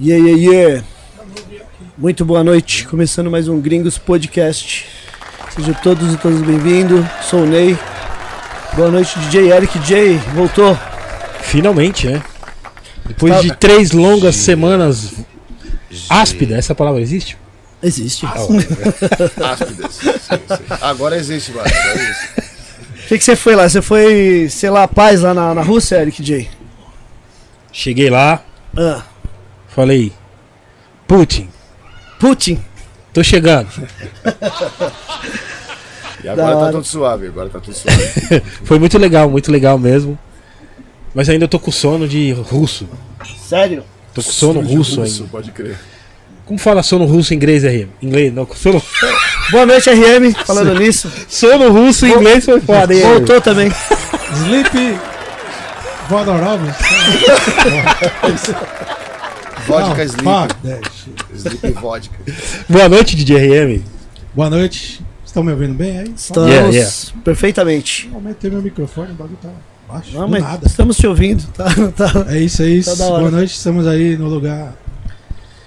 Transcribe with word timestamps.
Yeah, 0.00 0.24
yeah, 0.28 0.52
yeah. 0.52 0.84
Muito 1.96 2.24
boa 2.24 2.44
noite. 2.44 2.86
Começando 2.86 3.30
mais 3.30 3.48
um 3.48 3.60
Gringos 3.60 3.98
Podcast. 3.98 4.86
Sejam 5.54 5.74
todos 5.74 6.14
e 6.14 6.16
todas 6.16 6.40
bem-vindos. 6.42 7.04
Sou 7.22 7.42
o 7.42 7.46
Ney. 7.46 7.76
Boa 8.74 8.90
noite, 8.90 9.18
DJ 9.18 9.52
Eric 9.52 9.78
J. 9.80 10.16
Voltou. 10.34 10.78
Finalmente, 11.42 12.06
né? 12.06 12.22
Depois 13.06 13.32
Tá- 13.34 13.40
de 13.40 13.56
três 13.56 13.90
longas 13.92 14.36
semanas 14.36 15.14
áspida, 16.08 16.56
essa 16.56 16.74
palavra 16.74 17.00
existe? 17.00 17.36
Existe. 17.82 18.26
Áspidas. 18.26 19.94
Sim, 19.94 20.12
sim. 20.20 20.64
Agora 20.80 21.16
existe, 21.16 21.52
mano. 21.52 21.66
Agora 21.68 21.94
existe. 22.02 22.28
O 23.04 23.08
que, 23.08 23.18
que 23.18 23.24
você 23.24 23.34
foi 23.36 23.54
lá? 23.56 23.68
Você 23.68 23.80
foi, 23.80 24.48
sei 24.50 24.68
lá, 24.68 24.86
paz 24.86 25.22
lá 25.22 25.32
na, 25.32 25.54
na 25.54 25.62
Rússia, 25.62 25.96
Eric 25.96 26.22
J? 26.22 26.48
Cheguei 27.72 28.10
lá, 28.10 28.42
Ah, 28.76 29.02
falei, 29.78 30.12
Putin, 31.06 31.48
Putin. 32.18 32.60
tô 33.12 33.22
chegando. 33.22 33.68
E 36.20 36.24
Da 36.26 36.32
agora 36.32 36.50
tá 36.50 36.56
hora. 36.62 36.72
tudo 36.72 36.84
suave. 36.84 37.26
Agora 37.28 37.48
tá 37.48 37.60
tudo 37.60 37.76
suave. 37.76 38.02
Foi 38.64 38.76
muito 38.80 38.98
legal, 38.98 39.30
muito 39.30 39.52
legal 39.52 39.78
mesmo. 39.78 40.18
Mas 41.14 41.28
ainda 41.28 41.46
tô 41.46 41.60
com 41.60 41.70
sono 41.70 42.08
de 42.08 42.32
russo. 42.32 42.88
Sério? 43.40 43.84
Tô 44.12 44.20
com 44.20 44.32
sono 44.32 44.60
russo 44.60 45.00
Russo, 45.00 45.20
ainda. 45.22 45.30
Pode 45.30 45.52
crer. 45.52 45.78
Como 46.44 46.58
fala 46.58 46.82
sono 46.82 47.04
russo 47.04 47.32
em 47.32 47.36
inglês, 47.36 47.62
RM? 47.62 47.86
Inglês, 48.02 48.34
não, 48.34 48.48
sono, 48.56 48.82
Boa 49.52 49.64
noite, 49.64 49.88
RM. 49.90 50.34
Falando 50.44 50.74
nisso. 50.74 51.08
sono 51.28 51.70
russo 51.70 52.04
em 52.04 52.10
inglês 52.14 52.44
foi 52.44 52.60
foda, 52.60 52.92
hein? 52.92 53.02
Voltou 53.02 53.40
também. 53.40 53.70
Sleep 54.44 54.98
Vodorovs. 56.08 56.74
Vodka 59.68 60.04
Sleep. 60.04 60.82
Sleep 61.36 61.72
vodka. 61.80 62.16
Boa 62.68 62.88
noite, 62.88 63.14
DJ 63.16 63.36
RM. 63.76 63.82
Boa 64.34 64.50
noite. 64.50 65.00
Estão 65.24 65.42
me 65.44 65.52
ouvindo 65.52 65.74
bem 65.74 65.98
aí? 65.98 66.12
Estamos 66.16 66.50
Yeah, 66.50 66.68
yeah. 66.70 66.92
perfeitamente. 67.22 68.10
Aumentei 68.14 68.50
meu 68.50 68.62
microfone, 68.62 69.12
o 69.12 69.14
bagulho 69.14 69.38
tá 69.42 69.50
baixo. 69.86 70.10
Não, 70.14 70.26
mas 70.26 70.42
nada. 70.42 70.66
estamos 70.66 70.96
te 70.96 71.06
ouvindo. 71.06 71.44
Tá, 71.52 71.66
tá. 71.94 72.26
É 72.28 72.38
isso, 72.40 72.62
é 72.62 72.66
isso. 72.68 72.96
Tá. 72.96 73.04
Boa 73.06 73.30
noite, 73.30 73.50
estamos 73.54 73.86
aí 73.86 74.16
no 74.16 74.26
lugar. 74.28 74.74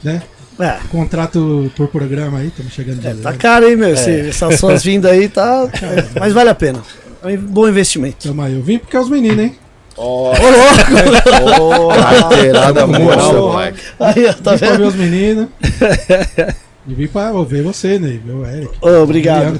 Né? 0.03 0.21
É, 0.59 0.77
Contrato 0.89 1.71
por 1.75 1.87
programa 1.87 2.39
aí, 2.39 2.47
estamos 2.47 2.73
chegando 2.73 2.97
de 2.97 3.03
tá 3.03 3.09
dezembro. 3.13 3.37
caro, 3.37 3.69
hein, 3.69 3.75
meu? 3.75 3.93
Esse- 3.93 4.29
Essas 4.29 4.59
suas 4.59 4.83
vindas 4.83 5.11
aí 5.11 5.29
tá. 5.29 5.69
Mas 6.19 6.33
vale 6.33 6.49
a 6.49 6.55
pena. 6.55 6.81
É 7.23 7.27
um 7.27 7.37
bom 7.37 7.67
investimento. 7.69 8.27
Tamo 8.27 8.41
aí. 8.41 8.55
Eu 8.55 8.63
vim 8.63 8.79
porque 8.79 8.95
é 8.95 8.99
os 8.99 9.09
meninos, 9.09 9.39
hein? 9.43 9.55
Ô, 10.03 10.31
louco! 10.31 11.61
oh, 11.61 11.87
carteirada 11.89 12.85
Ô, 12.85 12.87
moleque. 12.87 13.79
Aí, 13.99 14.25
ó, 14.27 14.33
tá 14.33 14.55
vendo? 14.55 14.77
ver 14.77 14.83
os 14.87 14.95
meninos. 14.95 15.47
e 16.87 16.93
vim 16.95 17.07
pra 17.07 17.31
ver 17.43 17.61
você, 17.61 17.99
né? 17.99 18.19
Ver 18.25 18.31
o 18.31 18.45
Eric. 18.45 18.71
Ô, 18.81 18.89
obrigado. 19.03 19.59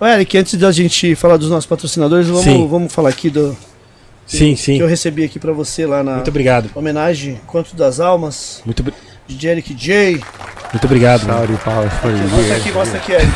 Ô, 0.00 0.06
Eric, 0.06 0.38
antes 0.38 0.54
da 0.54 0.72
gente 0.72 1.14
falar 1.14 1.36
dos 1.36 1.50
nossos 1.50 1.66
patrocinadores, 1.66 2.26
Sim. 2.26 2.32
vamos, 2.32 2.70
vamos 2.70 2.92
falar 2.92 3.10
aqui 3.10 3.28
do 3.28 3.54
Sim, 4.26 4.54
que 4.54 4.60
sim. 4.60 4.78
eu 4.78 4.86
recebi 4.86 5.24
aqui 5.24 5.38
pra 5.38 5.52
você 5.52 5.84
lá 5.86 6.02
na 6.02 6.16
Muito 6.16 6.28
obrigado. 6.28 6.70
homenagem 6.74 7.40
Quanto 7.46 7.74
das 7.76 7.98
Almas, 8.00 8.62
Muito, 8.64 8.84
DJ 9.26 9.50
Eric 9.52 9.74
J. 9.74 10.20
muito 10.72 10.84
obrigado. 10.84 11.26
Salve, 11.26 11.56
Paulo, 11.64 11.90
foi 12.02 12.12
Mostra 12.12 12.56
aqui, 12.56 12.72
mostra 12.72 12.98
aqui, 12.98 13.12
Eric. 13.12 13.32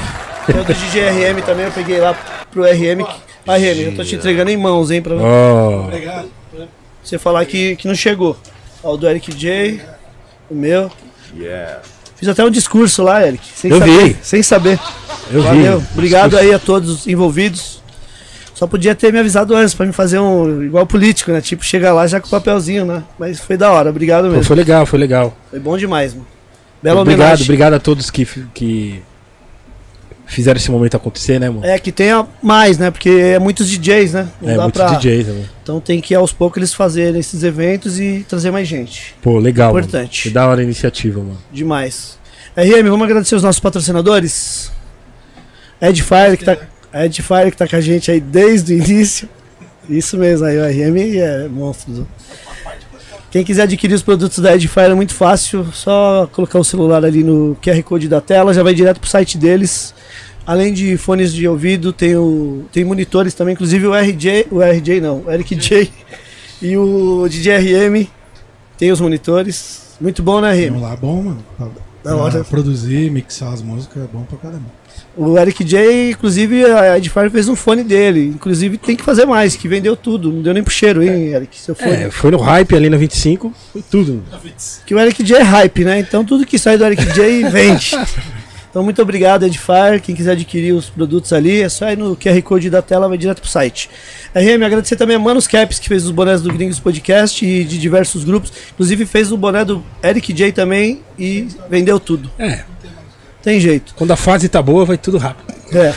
Tem 0.47 0.61
o 0.61 0.65
do 0.65 0.75
DJ 0.75 1.03
RM 1.33 1.43
também, 1.43 1.67
eu 1.67 1.73
peguei 1.73 1.99
lá 2.01 2.15
pro 2.51 2.65
RM. 2.65 3.05
que- 3.05 3.32
Ah, 3.47 3.57
RM, 3.57 3.81
eu 3.87 3.97
tô 3.97 4.05
te 4.05 4.15
entregando 4.15 4.51
em 4.51 4.57
mãos, 4.57 4.91
hein, 4.91 5.03
pra 5.03 5.15
Obrigado. 5.15 6.29
você 7.03 7.19
falar 7.19 7.45
que, 7.45 7.77
que 7.77 7.89
não 7.89 7.95
chegou. 7.95 8.37
Ó, 8.83 8.95
o 8.95 8.97
do 8.97 9.09
Eric 9.09 9.33
J, 9.35 9.81
o 10.51 10.55
meu. 10.55 10.91
Yeah. 11.37 11.81
Fiz 12.17 12.29
até 12.29 12.45
um 12.45 12.51
discurso 12.51 13.03
lá, 13.03 13.27
Eric. 13.27 13.45
Sem 13.55 13.71
Eu 13.71 13.79
saber, 13.79 14.05
vi. 14.09 14.17
Sem 14.23 14.43
saber. 14.43 14.79
eu 15.31 15.43
Valeu. 15.43 15.81
vi. 15.81 15.87
Obrigado 15.93 16.37
aí 16.37 16.53
a 16.55 16.59
todos 16.59 16.89
os 16.91 17.07
envolvidos. 17.07 17.83
Só 18.55 18.67
podia 18.67 18.95
ter 18.95 19.13
me 19.13 19.19
avisado 19.19 19.57
antes 19.57 19.75
pra 19.75 19.85
me 19.85 19.93
fazer 19.93 20.21
um 20.21 20.63
igual 20.63 20.87
político, 20.87 21.33
né? 21.33 21.41
Tipo, 21.41 21.65
chegar 21.65 21.93
lá 21.93 22.07
já 22.07 22.21
com 22.21 22.29
o 22.29 22.31
papelzinho, 22.31 22.85
né? 22.85 23.03
Mas 23.19 23.41
foi 23.41 23.57
da 23.57 23.73
hora, 23.73 23.91
obrigado 23.91 24.25
Pô, 24.27 24.31
mesmo. 24.31 24.45
foi 24.45 24.55
legal, 24.57 24.87
foi 24.87 24.99
legal. 25.01 25.37
Foi 25.51 25.59
bom 25.59 25.77
demais, 25.77 26.15
mano. 26.15 26.27
Bela 26.81 27.01
obrigado, 27.01 27.21
homenagem. 27.23 27.45
obrigado 27.45 27.75
a 27.75 27.81
todos 27.81 28.09
que, 28.11 28.25
que 28.55 29.03
fizeram 30.33 30.57
esse 30.57 30.71
momento 30.71 30.97
acontecer, 30.97 31.39
né, 31.39 31.49
mano? 31.49 31.65
É 31.65 31.79
que 31.79 31.93
tenha 31.93 32.27
mais, 32.43 32.79
né? 32.79 32.91
Porque 32.91 33.09
é 33.09 33.39
muitos 33.39 33.69
DJs, 33.69 34.13
né? 34.15 34.29
Não 34.41 34.51
É, 34.51 34.57
muitos 34.57 34.83
pra... 34.83 34.95
DJs, 34.95 35.27
né, 35.27 35.33
mano? 35.33 35.49
Então 35.63 35.81
tem 35.81 36.01
que 36.01 36.15
aos 36.15 36.33
poucos 36.33 36.57
eles 36.59 36.75
fazerem 36.75 37.21
esses 37.21 37.43
eventos 37.43 38.01
e 38.01 38.25
trazer 38.29 38.51
mais 38.51 38.67
gente. 38.67 39.15
Pô, 39.23 39.39
legal. 39.39 39.71
Importante. 39.71 39.97
Mano. 39.97 40.23
Que 40.23 40.31
da 40.31 40.47
hora 40.47 40.61
a 40.61 40.65
iniciativa, 40.65 41.21
mano. 41.21 41.39
Demais. 41.53 42.19
RM, 42.57 42.89
vamos 42.91 43.05
agradecer 43.05 43.35
os 43.35 43.43
nossos 43.43 43.61
patrocinadores. 43.61 44.71
Edfire 45.81 46.37
que 46.37 46.45
tá, 46.45 46.59
Edfire 46.95 47.51
que 47.51 47.57
tá 47.57 47.67
com 47.67 47.77
a 47.77 47.81
gente 47.81 48.11
aí 48.11 48.21
desde 48.21 48.75
o 48.75 48.77
início. 48.77 49.29
Isso 49.89 50.17
mesmo, 50.17 50.47
aí 50.47 50.59
o 50.59 50.63
RM 50.63 51.19
é 51.19 51.49
monstro. 51.49 52.07
Quem 53.33 53.43
quiser 53.43 53.63
adquirir 53.63 53.95
os 53.95 54.03
produtos 54.03 54.41
da 54.41 54.55
Edfire 54.55 54.91
é 54.91 54.95
muito 54.95 55.15
fácil, 55.15 55.65
só 55.73 56.29
colocar 56.33 56.59
o 56.59 56.65
celular 56.65 57.03
ali 57.03 57.25
no 57.25 57.57
QR 57.63 57.83
Code 57.83 58.07
da 58.07 58.21
tela, 58.21 58.53
já 58.53 58.63
vai 58.63 58.75
direto 58.75 59.01
pro 59.01 59.09
site 59.09 59.39
deles. 59.39 59.95
Além 60.47 60.71
de 60.71 60.99
fones 60.99 61.33
de 61.33 61.49
ouvido, 61.49 61.95
tem, 61.95 62.15
o, 62.15 62.67
tem 62.71 62.85
monitores 62.85 63.33
também, 63.33 63.55
inclusive 63.55 63.87
o 63.87 63.95
RJ, 63.95 64.49
o 64.51 64.61
RJ 64.61 65.01
não, 65.01 65.23
o 65.25 65.31
Eric 65.31 65.57
J 65.57 65.91
e 66.61 66.77
o 66.77 67.27
DJ 67.27 67.57
RM 67.89 68.07
tem 68.77 68.93
os 68.93 69.01
monitores. 69.01 69.97
Muito 69.99 70.23
bom, 70.23 70.43
né, 70.43 70.53
RM? 70.53 70.67
Vamos 70.75 70.83
lá, 70.83 70.97
bom, 70.97 71.23
mano. 71.23 71.45
Pra, 71.57 71.69
Da 72.05 72.17
hora. 72.17 72.33
pra 72.33 72.45
produzir, 72.45 73.11
mixar 73.11 73.51
as 73.51 73.63
músicas 73.63 74.03
é 74.03 74.07
bom 74.13 74.25
pra 74.25 74.37
caramba. 74.37 74.67
O 75.17 75.39
Eric 75.39 75.63
J, 75.63 76.11
inclusive, 76.11 76.65
a 76.65 76.97
Edfire 76.97 77.29
fez 77.29 77.49
um 77.49 77.55
fone 77.55 77.85
dele. 77.85 78.29
Inclusive, 78.29 78.79
tem 78.79 78.97
que 78.97 79.03
fazer 79.03 79.27
mais, 79.27 79.55
que 79.55 79.69
vendeu 79.69 79.95
tudo. 79.95 80.33
Não 80.33 80.41
deu 80.41 80.55
nem 80.55 80.63
pro 80.63 80.73
cheiro, 80.73 81.03
hein, 81.03 81.35
Eric? 81.35 81.59
Seu 81.59 81.75
fone. 81.75 82.05
É, 82.05 82.11
foi 82.11 82.31
no 82.31 82.39
hype 82.39 82.75
ali 82.75 82.89
na 82.89 82.97
25, 82.97 83.53
foi 83.73 83.83
tudo. 83.83 84.23
Que 84.87 84.95
o 84.95 84.99
Eric 84.99 85.23
J 85.23 85.41
é 85.41 85.43
hype, 85.43 85.85
né? 85.85 85.99
Então, 85.99 86.25
tudo 86.25 86.47
que 86.47 86.59
sai 86.59 86.79
do 86.79 86.85
Eric 86.85 87.05
J 87.13 87.45
vende. 87.51 87.93
Então, 88.73 88.83
muito 88.83 89.03
obrigado, 89.03 89.45
Edfire. 89.45 90.01
Quem 90.03 90.15
quiser 90.15 90.33
adquirir 90.33 90.73
os 90.73 90.89
produtos 90.89 91.31
ali, 91.35 91.61
é 91.61 91.69
só 91.69 91.91
ir 91.91 91.99
no 91.99 92.17
QR 92.17 92.41
Code 92.41 92.71
da 92.71 92.81
tela, 92.81 93.07
vai 93.07 93.19
direto 93.19 93.43
pro 93.43 93.51
site. 93.51 93.91
RM, 94.35 94.65
agradecer 94.65 94.97
também 94.97 95.15
a 95.15 95.19
Manos 95.19 95.47
Caps, 95.47 95.79
que 95.79 95.87
fez 95.87 96.07
os 96.07 96.11
bonés 96.11 96.41
do 96.41 96.51
Gringos 96.51 96.81
Podcast 96.81 97.45
e 97.45 97.65
de 97.65 97.77
diversos 97.77 98.25
grupos. 98.25 98.51
Inclusive, 98.73 99.05
fez 99.05 99.31
o 99.31 99.37
boné 99.37 99.63
do 99.63 99.85
Eric 100.03 100.33
J 100.33 100.53
também 100.53 101.03
e 101.19 101.49
vendeu 101.69 102.01
tudo. 102.01 102.31
É, 102.39 102.65
Tem 103.43 103.59
jeito. 103.59 103.95
quando 103.97 104.13
a 104.13 104.17
fase 104.17 104.49
tá 104.49 104.63
boa, 104.63 104.85
vai 104.85 104.97
tudo 104.97 105.19
rápido. 105.19 105.53
É. 105.77 105.95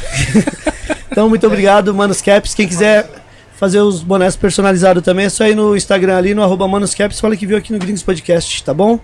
então, 1.11 1.29
muito 1.29 1.45
obrigado, 1.45 1.94
Manos 1.94 2.22
Caps. 2.22 2.53
Quem 2.53 2.67
quiser 2.67 3.07
fazer 3.56 3.79
os 3.79 4.01
bonés 4.03 4.35
personalizados 4.35 5.03
também, 5.03 5.25
é 5.25 5.29
só 5.29 5.47
ir 5.47 5.56
no 5.56 5.75
Instagram 5.75 6.17
ali, 6.17 6.33
no 6.33 6.44
arroba 6.44 6.67
Manos 6.67 6.94
Caps, 6.94 7.19
fala 7.19 7.35
que 7.38 7.45
viu 7.45 7.57
aqui 7.57 7.72
no 7.72 7.79
Gringos 7.79 8.03
Podcast, 8.03 8.63
tá 8.63 8.73
bom? 8.73 9.00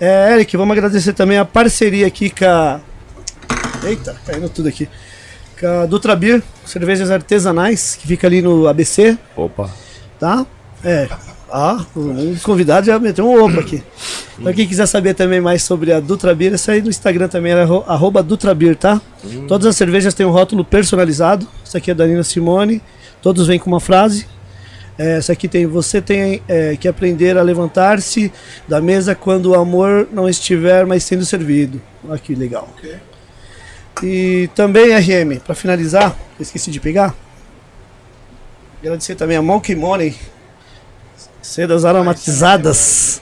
É, 0.00 0.34
Eric, 0.34 0.56
vamos 0.56 0.72
agradecer 0.72 1.12
também 1.12 1.38
a 1.38 1.44
parceria 1.44 2.06
aqui 2.06 2.30
com 2.30 2.44
a... 2.44 2.80
Eita, 3.84 4.16
caindo 4.26 4.48
tudo 4.48 4.68
aqui. 4.68 4.88
Com 5.60 5.66
a 5.66 5.86
Dutra 5.86 6.16
Beer, 6.16 6.42
cervejas 6.64 7.10
artesanais, 7.10 7.96
que 8.00 8.06
fica 8.06 8.26
ali 8.26 8.40
no 8.40 8.66
ABC, 8.66 9.18
Opa. 9.36 9.70
tá? 10.18 10.46
É. 10.82 11.08
Ah, 11.54 11.84
um 11.94 12.32
dos 12.32 12.42
convidados 12.42 12.86
já 12.86 12.98
meteu 12.98 13.28
um 13.28 13.44
opa 13.44 13.60
aqui. 13.60 13.82
Então 14.38 14.52
quem 14.54 14.66
quiser 14.66 14.86
saber 14.86 15.12
também 15.14 15.38
mais 15.38 15.62
sobre 15.62 15.92
a 15.92 16.00
Dutra 16.00 16.34
Beer, 16.34 16.54
é 16.54 16.56
só 16.56 16.72
ir 16.72 16.82
no 16.82 16.88
Instagram 16.88 17.28
também, 17.28 17.52
é 17.52 17.60
arro- 17.60 17.84
arroba 17.86 18.22
Dutra 18.22 18.54
Beer, 18.54 18.74
tá? 18.74 19.00
Todas 19.46 19.66
as 19.66 19.76
cervejas 19.76 20.14
têm 20.14 20.24
um 20.24 20.30
rótulo 20.30 20.64
personalizado. 20.64 21.46
Essa 21.62 21.76
aqui 21.76 21.90
é 21.90 21.94
da 21.94 22.06
Nina 22.06 22.22
Simone. 22.22 22.80
Todos 23.20 23.46
vêm 23.46 23.58
com 23.58 23.68
uma 23.70 23.80
frase. 23.80 24.26
É, 24.98 25.18
essa 25.18 25.32
aqui 25.32 25.46
tem 25.46 25.66
você 25.66 26.00
tem 26.00 26.42
é, 26.48 26.74
que 26.76 26.88
aprender 26.88 27.36
a 27.36 27.42
levantar-se 27.42 28.32
da 28.66 28.80
mesa 28.80 29.14
quando 29.14 29.46
o 29.50 29.54
amor 29.54 30.08
não 30.10 30.28
estiver 30.28 30.86
mais 30.86 31.04
sendo 31.04 31.24
servido. 31.26 31.80
Olha 32.08 32.18
que 32.18 32.34
legal. 32.34 32.68
E 34.02 34.48
também 34.54 34.94
RM, 34.94 35.38
para 35.44 35.54
finalizar, 35.54 36.16
esqueci 36.40 36.70
de 36.70 36.80
pegar. 36.80 37.14
Agradecer 38.80 39.14
também 39.14 39.36
a 39.36 39.42
Monkey 39.42 39.76
Money, 39.76 40.14
sedas 41.42 41.84
aromatizadas. 41.84 43.20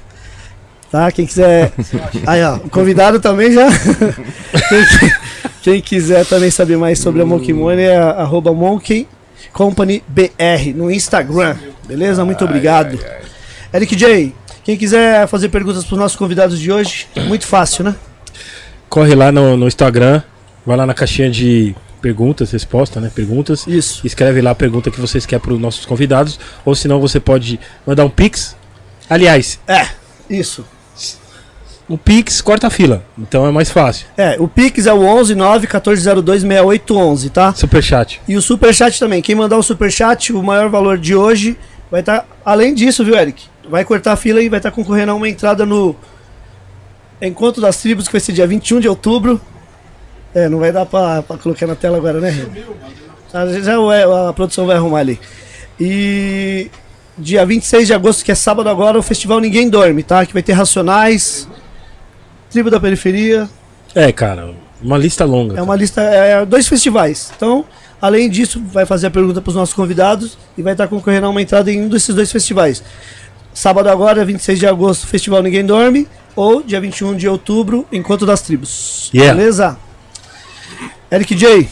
Tá? 0.91 1.11
Quem 1.11 1.27
quiser. 1.27 1.73
Aí, 2.27 2.43
ó, 2.45 2.57
o 2.57 2.71
convidado 2.71 3.21
também 3.21 3.53
já. 3.53 3.69
quem, 4.69 5.13
quem 5.63 5.81
quiser 5.81 6.27
também 6.27 6.51
saber 6.51 6.77
mais 6.77 6.99
sobre 6.99 7.23
a 7.23 7.27
Monkey 7.27 7.53
Money 7.53 7.85
é 7.87 7.97
a- 7.97 8.11
arroba 8.11 8.53
Monkey 8.53 9.07
Company 9.53 10.03
BR 10.09 10.75
no 10.75 10.91
Instagram. 10.91 11.57
Beleza? 11.87 12.25
Muito 12.25 12.45
obrigado. 12.45 12.99
Eric 13.73 13.95
J, 13.97 14.33
quem 14.65 14.77
quiser 14.77 15.27
fazer 15.29 15.49
perguntas 15.49 15.85
para 15.85 15.95
os 15.95 15.99
nossos 15.99 16.17
convidados 16.17 16.59
de 16.59 16.71
hoje, 16.71 17.07
muito 17.27 17.47
fácil, 17.47 17.85
né? 17.85 17.95
Corre 18.89 19.15
lá 19.15 19.31
no, 19.31 19.57
no 19.57 19.69
Instagram, 19.69 20.23
vai 20.67 20.77
lá 20.77 20.85
na 20.85 20.95
caixinha 20.95 21.31
de 21.31 21.75
perguntas, 22.01 22.51
resposta, 22.51 23.01
né? 23.01 23.11
Perguntas. 23.15 23.67
Isso. 23.67 24.07
Escreve 24.07 24.41
lá 24.41 24.51
a 24.51 24.55
pergunta 24.55 24.91
que 24.91 25.01
vocês 25.01 25.27
querem 25.27 25.43
para 25.43 25.55
os 25.55 25.61
nossos 25.61 25.85
convidados. 25.87 26.39
Ou 26.65 26.75
senão 26.75 27.01
você 27.01 27.21
pode 27.21 27.59
mandar 27.87 28.05
um 28.05 28.11
pix. 28.11 28.57
Aliás, 29.09 29.59
É, 29.67 29.89
isso. 30.29 30.65
O 31.89 31.99
Pix 31.99 32.41
corta 32.41 32.69
a 32.69 32.71
fila. 32.71 33.03
Então 33.19 33.45
é 33.45 33.51
mais 33.51 33.69
fácil. 33.69 34.07
É, 34.17 34.37
o 34.39 34.47
Pix 34.47 34.87
é 34.87 34.93
o 34.93 35.01
11 35.03 35.35
9 35.35 35.67
1402 35.67 36.43
6811, 36.43 37.31
tá? 37.31 37.53
Superchat. 37.53 38.21
E 38.29 38.37
o 38.37 38.41
Superchat 38.43 38.97
também. 39.01 39.21
Quem 39.21 39.35
mandar 39.35 39.57
o 39.57 39.63
Superchat, 39.63 40.33
o 40.33 40.41
maior 40.41 40.69
valor 40.71 40.97
de 40.97 41.17
hoje, 41.17 41.59
vai 41.91 41.99
estar. 41.99 42.25
além 42.45 42.75
disso, 42.75 43.05
viu, 43.05 43.17
Eric? 43.17 43.43
Vai 43.69 43.85
cortar 43.85 44.13
a 44.13 44.17
fila 44.17 44.41
e 44.41 44.49
vai 44.49 44.61
estar 44.61 44.71
concorrendo 44.71 45.11
a 45.11 45.17
uma 45.17 45.29
entrada 45.29 45.67
no 45.67 45.97
Encontro 47.21 47.61
das 47.61 47.79
Tribos, 47.79 48.07
que 48.07 48.13
vai 48.13 48.21
ser 48.21 48.35
dia 48.35 48.47
21 48.47 48.79
de 48.79 48.89
outubro. 48.89 49.41
É, 50.35 50.49
não 50.49 50.59
vai 50.59 50.71
dar 50.73 50.87
pra, 50.87 51.23
pra 51.23 51.37
colocar 51.39 51.67
na 51.67 51.75
tela 51.75 51.97
agora, 51.97 52.21
né, 52.21 52.31
Renan? 52.31 52.51
Já, 53.33 53.61
já 53.61 53.81
o- 53.81 53.91
a 54.29 54.33
produção 54.33 54.67
vai 54.67 54.77
arrumar 54.77 55.01
ali. 55.01 55.19
E 55.79 56.71
dia 57.19 57.45
26 57.45 57.87
de 57.87 57.95
agosto, 57.95 58.25
que 58.25 58.31
é 58.31 58.35
sábado 58.35 58.69
agora, 58.69 58.99
o 58.99 59.03
festival 59.03 59.41
Ninguém 59.41 59.69
Dorme, 59.69 60.03
tá? 60.03 60.25
Que 60.25 60.33
vai 60.33 60.43
ter 60.43 60.53
Racionais, 60.53 61.49
Tribo 62.51 62.71
da 62.71 62.79
Periferia, 62.81 63.49
É, 63.95 64.13
cara, 64.13 64.55
uma 64.83 64.97
lista 64.99 65.25
longa. 65.25 65.59
é 65.59 65.63
uma 65.63 65.75
lista, 65.77 66.01
é 66.01 66.45
dois 66.47 66.69
festivais. 66.69 67.33
Então, 67.37 67.65
além 68.01 68.29
disso, 68.31 68.63
vai 68.73 68.85
fazer 68.87 69.09
a 69.09 69.11
pergunta 69.11 69.41
para 69.41 69.51
os 69.51 69.57
nossos 69.57 69.75
convidados 69.75 70.37
e 70.57 70.63
vai 70.63 70.73
estar 70.73 70.87
concorrendo 70.89 71.27
a 71.27 71.31
uma 71.31 71.43
entrada 71.43 71.71
em 71.73 71.83
um 71.83 71.89
desses 71.89 72.15
dois 72.15 72.31
festivais. 72.31 72.83
Sábado 73.53 73.89
agora, 73.89 74.25
26 74.25 74.59
de 74.61 74.67
agosto, 74.67 75.07
Festival 75.07 75.43
Ninguém 75.43 75.65
Dorme, 75.67 76.07
ou 76.37 76.63
dia 76.63 76.81
21 76.81 77.17
de 77.17 77.29
outubro, 77.29 77.85
Encontro 77.93 78.25
das 78.27 78.41
Tribos. 78.43 79.11
Yeah. 79.13 79.35
Beleza? 79.37 79.77
Eric 81.11 81.35
J, 81.35 81.69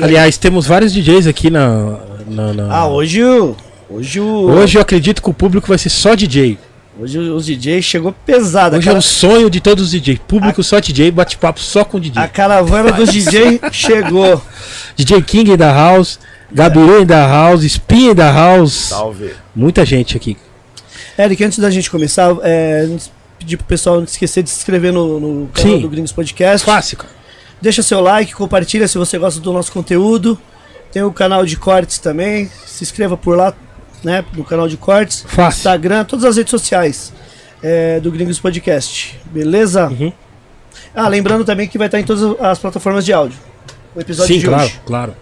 Aliás, 0.00 0.36
temos 0.38 0.66
vários 0.66 0.92
DJs 0.92 1.26
aqui 1.26 1.50
na. 1.50 1.98
na- 2.28 2.52
na- 2.52 2.72
ah, 2.74 2.86
hoje 2.86 3.22
o 3.24 3.56
hoje 3.90 4.20
o 4.20 4.48
Hoje 4.50 4.78
eu 4.78 4.82
acredito 4.82 5.20
que 5.22 5.28
o 5.30 5.34
público 5.34 5.66
vai 5.66 5.78
ser 5.78 5.88
só 5.90 6.14
DJ. 6.14 6.56
hoje 7.00 7.18
os 7.18 7.46
DJs 7.46 7.84
chegou 7.84 8.12
pesada, 8.24 8.76
Hoje 8.76 8.86
é 8.88 8.90
cara. 8.90 8.98
o 8.98 9.02
sonho 9.02 9.50
de 9.50 9.60
todos 9.60 9.84
os 9.86 9.90
DJs. 9.90 10.20
Público 10.28 10.62
só 10.62 10.78
DJ, 10.78 11.10
bate-papo 11.10 11.58
só 11.60 11.84
com 11.84 11.98
DJ. 11.98 12.22
A 12.22 12.28
caravana 12.28 12.92
dos 12.92 13.10
DJ 13.12 13.60
chegou. 13.72 14.40
DJ 14.94 15.20
King 15.22 15.56
da 15.56 15.72
House, 15.72 16.18
Gabiru 16.52 17.04
da 17.04 17.26
House, 17.26 17.64
Spin 17.64 18.14
da 18.14 18.30
House. 18.30 18.72
Salve. 18.90 19.32
Muita 19.54 19.84
gente 19.84 20.16
aqui. 20.16 20.36
Eric, 21.18 21.42
antes 21.42 21.58
da 21.58 21.70
gente 21.70 21.90
começar, 21.90 22.36
é, 22.44 22.86
pedir 23.48 23.56
pro 23.56 23.66
pessoal 23.66 23.96
não 23.96 24.04
esquecer 24.04 24.42
de 24.42 24.50
se 24.50 24.58
inscrever 24.58 24.92
no, 24.92 25.18
no 25.18 25.48
canal 25.48 25.76
Sim. 25.76 25.80
do 25.80 25.88
Gringos 25.88 26.12
Podcast. 26.12 26.66
Cara. 26.66 27.08
Deixa 27.62 27.82
seu 27.82 28.00
like, 28.00 28.34
compartilha 28.34 28.86
se 28.86 28.98
você 28.98 29.16
gosta 29.16 29.40
do 29.40 29.52
nosso 29.52 29.72
conteúdo. 29.72 30.38
Tem 30.92 31.02
o 31.02 31.10
canal 31.10 31.46
de 31.46 31.56
cortes 31.56 31.98
também. 31.98 32.50
Se 32.66 32.84
inscreva 32.84 33.16
por 33.16 33.36
lá, 33.36 33.54
né? 34.04 34.24
No 34.34 34.44
canal 34.44 34.68
de 34.68 34.76
cortes. 34.76 35.24
Fácil. 35.26 35.60
Instagram, 35.60 36.04
todas 36.04 36.26
as 36.26 36.36
redes 36.36 36.50
sociais 36.50 37.12
é, 37.62 37.98
do 38.00 38.12
Gringos 38.12 38.38
Podcast. 38.38 39.18
Beleza? 39.26 39.88
Uhum. 39.88 40.12
Ah, 40.94 41.08
lembrando 41.08 41.44
também 41.44 41.66
que 41.66 41.78
vai 41.78 41.88
estar 41.88 41.98
em 41.98 42.04
todas 42.04 42.38
as 42.40 42.58
plataformas 42.58 43.04
de 43.04 43.12
áudio. 43.12 43.38
O 43.94 44.00
episódio 44.00 44.34
Sim, 44.34 44.40
de 44.40 44.46
claro, 44.46 44.64
hoje. 44.64 44.80
claro. 44.84 45.16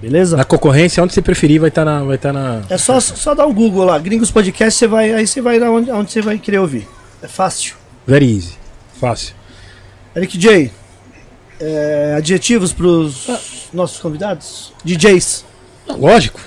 Beleza? 0.00 0.36
Na 0.36 0.44
concorrência, 0.44 1.02
onde 1.02 1.12
você 1.12 1.20
preferir, 1.20 1.60
vai 1.60 1.68
estar 1.68 1.84
na. 1.84 2.02
Vai 2.02 2.18
tá 2.18 2.32
na... 2.32 2.62
É 2.70 2.78
só, 2.78 3.00
só 3.00 3.34
dar 3.34 3.46
um 3.46 3.52
Google 3.52 3.84
lá, 3.84 3.98
Gringos 3.98 4.30
Podcast, 4.30 4.78
você 4.78 4.86
vai, 4.86 5.12
aí 5.12 5.26
você 5.26 5.40
vai 5.40 5.58
lá 5.58 5.70
onde, 5.70 5.90
onde 5.90 6.12
você 6.12 6.22
vai 6.22 6.38
querer 6.38 6.58
ouvir. 6.58 6.86
É 7.22 7.28
fácil. 7.28 7.76
Very 8.06 8.24
easy. 8.36 8.54
Fácil. 9.00 9.34
Eric 10.14 10.38
J, 10.38 10.72
é, 11.60 12.14
adjetivos 12.16 12.72
pros 12.72 13.28
nossos 13.72 13.98
convidados? 14.00 14.72
DJs. 14.84 15.44
Lógico. 15.88 16.40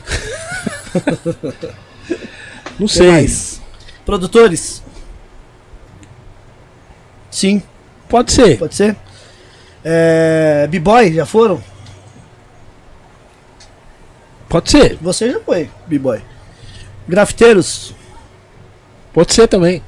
Não 2.79 2.87
sei. 2.87 3.11
mais? 3.11 3.61
Produtores? 4.05 4.81
Sim, 7.29 7.61
Pode 8.09 8.33
ser. 8.33 8.57
pode 8.57 8.75
ser. 8.75 8.95
É, 9.83 10.67
B-Boy, 10.69 11.13
já 11.13 11.25
foram? 11.25 11.63
Pode 14.49 14.69
ser. 14.69 14.97
Você 15.01 15.31
já 15.31 15.39
foi, 15.39 15.69
B-Boy. 15.87 16.21
Grafiteiros? 17.07 17.95
Pode 19.13 19.33
ser 19.33 19.47
também. 19.47 19.81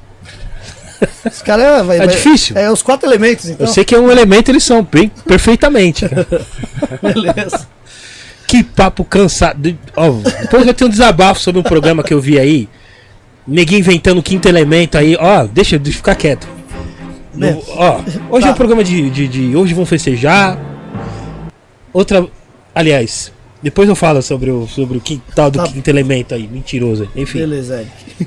Esse 1.26 1.42
cara 1.44 1.82
vai. 1.82 1.96
É 1.96 2.06
vai- 2.06 2.08
difícil. 2.08 2.56
É 2.56 2.70
os 2.70 2.82
quatro 2.82 3.08
elementos, 3.08 3.48
então. 3.48 3.66
Eu 3.66 3.72
sei 3.72 3.84
que 3.84 3.94
é 3.94 3.98
um 3.98 4.10
elemento, 4.10 4.50
eles 4.50 4.62
são 4.64 4.82
bem 4.82 5.10
perfeitamente. 5.26 6.06
Beleza. 7.02 7.66
que 8.46 8.62
papo 8.62 9.04
cansado. 9.04 9.76
Ó, 9.96 10.10
depois 10.42 10.66
eu 10.66 10.74
tenho 10.74 10.88
um 10.88 10.90
desabafo 10.90 11.40
sobre 11.40 11.60
um 11.60 11.64
programa 11.64 12.02
que 12.02 12.14
eu 12.14 12.20
vi 12.20 12.38
aí. 12.38 12.68
Ninguém 13.46 13.80
inventando 13.80 14.18
o 14.18 14.22
quinto 14.22 14.48
elemento 14.48 14.96
aí. 14.96 15.16
Ó, 15.18 15.44
deixa 15.46 15.76
eu 15.76 15.84
ficar 15.92 16.14
quieto. 16.14 16.48
Né? 17.34 17.50
No- 17.50 17.62
ó, 17.76 18.00
hoje 18.30 18.44
é 18.44 18.48
Tá. 18.48 18.52
um 18.52 18.56
programa 18.56 18.84
de, 18.84 19.10
de, 19.10 19.26
de- 19.28 19.56
Hoje 19.56 19.74
vão 19.74 19.84
festejar. 19.84 20.58
Outra. 21.92 22.26
Aliás, 22.74 23.32
depois 23.64 23.88
eu 23.88 23.96
falo 23.96 24.20
sobre 24.22 24.50
o, 24.50 24.68
sobre 24.68 24.98
o 24.98 25.00
quintal 25.00 25.50
do 25.50 25.58
Tá. 25.58 25.64
quinto 25.64 25.88
elemento 25.88 26.34
aí. 26.34 26.46
Mentiroso. 26.46 27.08
Enfim. 27.16 27.38
Beleza, 27.38 27.80
Eric. 27.80 28.26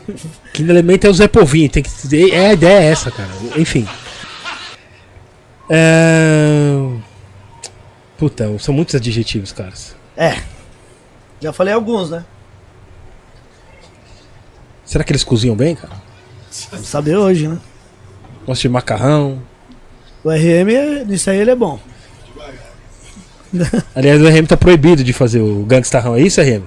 Quinto 0.54 0.72
elemento 0.72 1.07
é 1.07 1.10
o 1.10 1.13
Zé 1.13 1.28
Povinho. 1.28 1.69
Tem 1.69 1.84
que, 1.84 2.31
é, 2.34 2.48
a 2.48 2.54
ideia 2.54 2.80
é 2.80 2.86
essa, 2.92 3.10
cara. 3.12 3.30
Enfim. 3.56 3.88
É... 5.69 6.75
Puta, 8.18 8.57
são 8.60 8.74
muitos 8.74 8.95
adjetivos, 8.95 9.51
caras. 9.51 9.95
É. 10.16 10.42
Já 11.39 11.54
falei 11.54 11.74
alguns, 11.74 12.10
né? 12.10 12.25
Será 14.86 15.04
que 15.04 15.12
eles 15.12 15.24
cozinham 15.24 15.56
bem, 15.56 15.75
cara? 15.75 15.94
Vamos 16.72 16.88
saber 16.88 17.16
hoje, 17.18 17.48
né? 17.48 17.60
Gosto 18.45 18.62
de 18.63 18.69
macarrão. 18.69 19.42
O 20.24 20.30
RM, 20.31 20.69
é- 20.72 21.06
nisso 21.06 21.30
aí 21.30 21.38
ele 21.38 21.51
é 21.51 21.56
bom. 21.56 21.80
Aliás, 23.96 24.22
o 24.22 24.28
RM 24.28 24.46
tá 24.46 24.58
proibido 24.58 25.04
de 25.04 25.14
fazer 25.14 25.40
o 25.42 25.64
gangstarrão, 25.66 26.16
é 26.16 26.22
isso, 26.22 26.42
RM? 26.42 26.64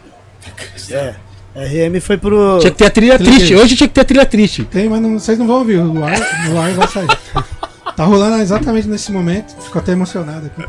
É. 0.91 1.15
RM 1.55 2.01
foi 2.01 2.17
pro. 2.17 2.59
Tinha 2.61 2.71
que 2.71 2.79
ter 2.79 2.87
a 2.87 2.91
trilha 2.91 3.19
Trilha 3.19 3.31
triste. 3.33 3.47
triste. 3.49 3.63
Hoje 3.65 3.77
tinha 3.77 3.89
que 3.89 3.95
ter 3.95 4.01
a 4.01 4.05
trilha 4.05 4.27
triste. 4.27 4.65
Tem, 4.65 4.89
mas 4.89 5.01
não- 5.01 5.19
vocês 5.19 5.37
não 5.39 5.47
vão 5.47 5.59
ouvir. 5.59 5.79
O 5.79 6.05
ar, 6.05 6.19
o 6.53 6.59
ar 6.59 6.71
vai 6.73 6.89
sair. 6.89 7.09
Tá 7.97 8.05
rolando 8.05 8.37
exatamente 8.41 8.89
nesse 8.89 9.11
momento. 9.13 9.55
Fico 9.63 9.79
até 9.79 9.93
emocionado 9.93 10.47
aqui. 10.47 10.69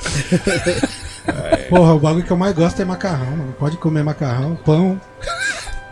Porra, 1.70 1.94
o 1.94 2.00
bagulho 2.00 2.26
que 2.26 2.32
eu 2.32 2.38
mais 2.38 2.54
gosto 2.54 2.82
é 2.82 2.86
macarrão, 2.86 3.26
mano. 3.32 3.56
Pode 3.60 3.78
comer 3.78 4.04
macarrão, 4.04 4.58
pão. 4.66 5.00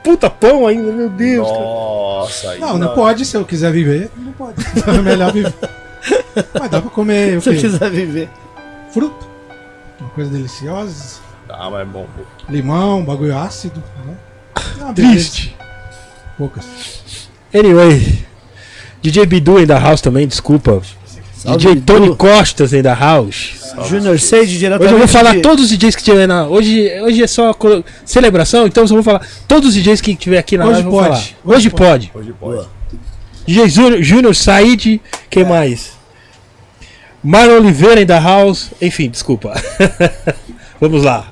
Puta 0.03 0.29
pão 0.29 0.65
ainda, 0.65 0.91
meu 0.91 1.09
Deus. 1.09 1.47
Nossa, 1.47 2.49
aí. 2.51 2.59
Não, 2.59 2.77
não 2.77 2.93
pode. 2.95 3.25
Se 3.25 3.37
eu 3.37 3.45
quiser 3.45 3.71
viver, 3.71 4.09
não 4.17 4.31
pode. 4.33 4.55
Então 4.75 4.95
é 4.95 5.01
melhor 5.01 5.31
viver. 5.31 5.53
Mas 6.59 6.69
dá 6.69 6.81
pra 6.81 6.89
comer 6.89 7.39
Se 7.41 7.49
eu 7.49 7.55
quiser 7.55 7.89
viver. 7.91 8.27
Fruta. 8.91 9.28
Uma 10.09 10.15
coisa 10.15 10.31
deliciosa. 10.31 11.19
Ah, 11.47 11.69
mas 11.69 11.81
é 11.81 11.85
bom. 11.85 12.07
pô. 12.15 12.23
Limão, 12.51 13.03
bagulho 13.03 13.37
ácido. 13.37 13.83
Né? 14.05 14.13
É 14.89 14.93
beleza. 14.93 14.93
Triste. 15.13 15.55
Poucas. 16.35 16.65
Anyway. 17.53 18.25
DJ 19.03 19.25
Bidu 19.27 19.57
ainda 19.57 19.77
house 19.77 20.01
também, 20.01 20.27
desculpa. 20.27 20.81
Salve, 21.35 21.57
DJ 21.57 21.75
Bidu. 21.75 21.85
Tony 21.85 22.15
Costas 22.15 22.73
ainda 22.73 22.93
house. 22.93 23.59
Junior 23.87 24.19
Sage 24.19 24.57
diretamente. 24.57 24.85
Hoje 24.87 24.93
eu 24.93 24.97
vou 24.97 25.07
falar 25.07 25.35
de- 25.35 25.41
todos 25.41 25.65
os 25.65 25.69
DJs 25.77 25.95
que 25.95 26.03
tiver 26.03 26.27
na. 26.27 26.47
Hoje, 26.47 26.89
hoje 27.01 27.23
é 27.23 27.27
só 27.27 27.55
celebração, 28.03 28.65
então 28.65 28.83
eu 28.83 28.87
só 28.87 28.93
vou 28.95 29.03
falar 29.03 29.25
todos 29.47 29.69
os 29.69 29.75
DJs 29.75 30.01
que 30.01 30.15
tiver 30.15 30.39
aqui 30.39 30.57
na 30.57 30.65
Hoje 30.65 30.73
live. 30.81 30.87
eu 30.87 30.91
vou 30.91 30.99
pode. 31.01 31.09
falar. 31.11 31.27
Hoje 31.45 31.55
Hoje 31.57 31.69
pode. 31.69 32.11
Hoje 32.15 32.33
pode. 32.39 32.67
DJ 33.45 33.69
Júnior 34.01 34.35
Said, 34.35 34.99
quem 35.29 35.45
mais? 35.45 35.98
Marlon 37.23 37.57
Oliveira 37.57 38.01
em 38.01 38.05
da 38.05 38.19
House. 38.19 38.71
Enfim, 38.81 39.09
desculpa. 39.09 39.53
Vamos 40.79 41.03
lá. 41.03 41.31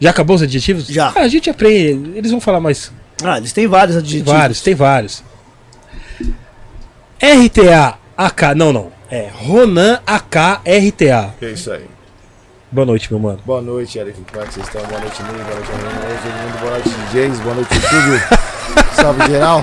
Já 0.00 0.10
acabou 0.10 0.36
os 0.36 0.42
adjetivos? 0.42 0.86
Já. 0.86 1.12
Ah, 1.14 1.20
a 1.20 1.28
gente 1.28 1.50
aprende. 1.50 2.16
Eles 2.16 2.30
vão 2.30 2.40
falar 2.40 2.60
mais. 2.60 2.92
Ah, 3.22 3.38
eles 3.38 3.52
têm 3.52 3.66
vários 3.66 3.96
adjetivos. 3.96 4.32
vários, 4.32 4.60
tem 4.60 4.74
vários. 4.74 5.24
RTA 7.20 7.98
AK. 8.16 8.54
Não, 8.56 8.72
não. 8.72 8.92
É 9.10 9.28
Ronan 9.32 10.00
AK 10.06 10.62
RTA. 10.64 11.34
É 11.42 11.50
isso 11.50 11.72
aí. 11.72 11.84
Boa 12.70 12.84
noite, 12.86 13.10
meu 13.10 13.18
mano. 13.18 13.40
Boa 13.44 13.62
noite, 13.62 13.98
Eric. 13.98 14.20
Como 14.30 14.42
é 14.42 14.46
que 14.46 14.54
vocês 14.54 14.66
estão? 14.66 14.82
Boa 14.82 15.00
noite, 15.00 15.22
Ney. 15.22 15.32
Boa 15.32 15.54
noite, 15.54 15.70
Renan. 15.70 15.88
Boa 15.90 16.08
noite, 16.08 16.22
todo 16.22 16.32
mundo. 16.34 16.60
Boa 16.60 16.70
noite, 16.70 16.88
DJs. 17.10 17.40
Boa 17.40 17.54
noite, 17.54 17.74
YouTube. 17.74 18.22
Salve, 18.94 19.26
geral. 19.26 19.62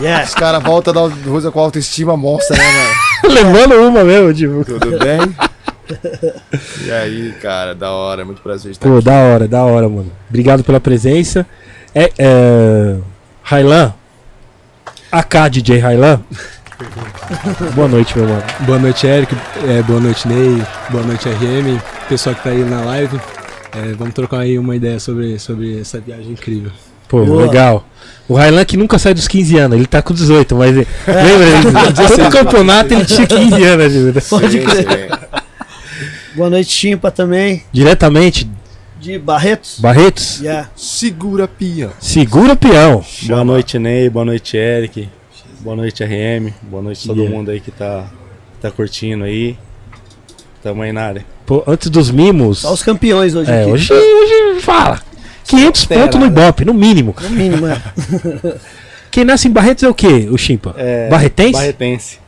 Yes. 0.00 0.28
Os 0.28 0.34
caras 0.34 0.62
voltam 0.62 0.92
da 0.92 1.00
Rosa 1.30 1.50
com 1.50 1.60
autoestima 1.60 2.16
monstra, 2.16 2.56
né, 2.56 2.64
mano? 2.64 3.34
Levando 3.34 3.74
uma 3.88 4.04
mesmo, 4.04 4.34
tipo. 4.34 4.64
Tudo 4.64 4.98
bem? 4.98 5.20
E 6.86 6.90
aí, 6.90 7.32
cara, 7.40 7.74
da 7.74 7.90
hora. 7.90 8.24
Muito 8.24 8.42
prazer 8.42 8.72
estar 8.72 8.88
Pô, 8.88 8.96
aqui. 8.96 9.04
da 9.04 9.12
hora, 9.12 9.48
da 9.48 9.62
hora, 9.62 9.88
mano. 9.88 10.10
Obrigado 10.28 10.64
pela 10.64 10.80
presença. 10.80 11.46
É. 11.94 12.10
é... 12.18 12.96
Railan. 13.42 13.92
AK 15.12 15.50
DJ 15.50 15.78
Railan. 15.78 16.20
Boa 17.74 17.88
noite, 17.88 18.18
meu 18.18 18.26
mano. 18.26 18.42
Boa 18.60 18.78
noite, 18.78 19.06
Eric. 19.06 19.34
É, 19.68 19.82
boa 19.82 20.00
noite, 20.00 20.26
Ney. 20.26 20.62
Boa 20.90 21.04
noite, 21.04 21.28
RM. 21.28 21.78
Pessoal 22.08 22.34
que 22.34 22.42
tá 22.42 22.50
aí 22.50 22.64
na 22.64 22.80
live. 22.80 23.20
É, 23.72 23.92
vamos 23.92 24.14
trocar 24.14 24.40
aí 24.40 24.58
uma 24.58 24.74
ideia 24.74 24.98
sobre, 24.98 25.38
sobre 25.38 25.80
essa 25.80 26.00
viagem 26.00 26.32
incrível. 26.32 26.72
Pô, 27.20 27.24
Boa. 27.24 27.42
legal. 27.46 27.86
O 28.28 28.34
Railan 28.34 28.64
que 28.64 28.76
nunca 28.76 28.98
sai 28.98 29.12
dos 29.14 29.28
15 29.28 29.58
anos, 29.58 29.76
ele 29.76 29.86
tá 29.86 30.00
com 30.00 30.14
18, 30.14 30.56
mas 30.56 30.70
ele- 30.76 30.86
É. 31.06 31.12
lembra? 31.22 31.80
Ele, 31.82 32.08
todo 32.08 32.30
campeonato 32.30 32.94
ele 32.94 33.04
tinha 33.04 33.26
15 33.26 33.62
anos. 33.64 33.94
ainda. 33.96 34.20
Pode 34.22 34.58
crer. 34.60 35.10
Boa 36.34 36.50
noite, 36.50 36.70
Chimpa 36.70 37.10
também. 37.10 37.62
Diretamente, 37.72 38.48
De 39.00 39.18
Barretos. 39.18 39.78
Barretos, 39.78 40.40
Yeah. 40.40 40.68
Segura 40.74 41.46
pia. 41.46 41.90
segura 42.00 42.56
peão. 42.56 43.04
Boa 43.24 43.44
noite, 43.44 43.78
Ney. 43.78 44.08
Boa 44.08 44.24
noite, 44.24 44.56
Eric. 44.56 45.08
Boa 45.60 45.76
noite, 45.76 46.02
RM. 46.02 46.52
Boa 46.62 46.82
noite 46.82 47.06
todo 47.06 47.18
Yeah. 47.18 47.36
mundo 47.36 47.50
aí 47.50 47.60
que 47.60 47.70
tá, 47.70 48.06
tá 48.62 48.70
curtindo 48.70 49.24
aí. 49.24 49.56
Tamo 50.62 50.80
aí 50.82 50.92
na 50.92 51.02
área. 51.02 51.26
Pô, 51.44 51.62
antes 51.66 51.90
dos 51.90 52.10
mimos. 52.10 52.60
Só 52.60 52.72
os 52.72 52.82
campeões 52.82 53.34
hoje 53.34 53.50
É, 53.50 53.62
aqui. 53.62 53.70
hoje, 53.72 53.92
hoje 53.92 54.60
fala. 54.62 54.98
500 55.44 55.84
pontos 55.86 56.20
no 56.20 56.26
Ibope, 56.26 56.64
no 56.64 56.74
mínimo. 56.74 57.14
No 57.20 57.30
mínimo, 57.30 57.66
é. 57.66 57.80
Quem 59.10 59.24
nasce 59.24 59.46
em 59.46 59.50
Barretos 59.50 59.84
é 59.84 59.88
o 59.88 59.94
quê, 59.94 60.28
o 60.30 60.36
Chimpa? 60.36 60.74
É, 60.76 61.08
Barretense? 61.08 61.52
Barretense. 61.52 62.18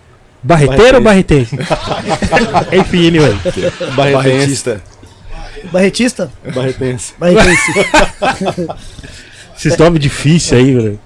Barreteiro 0.42 0.98
ou 0.98 1.02
barretense? 1.02 1.56
Enfim, 2.72 3.08
anyway. 3.08 3.34
Barretense. 3.96 4.80
Barretista? 5.72 6.30
Barretense. 6.54 7.14
Barretense. 7.18 7.72
Esses 9.58 9.76
nomes 9.76 10.00
difíceis 10.00 10.60
aí, 10.60 10.74
velho. 10.74 11.00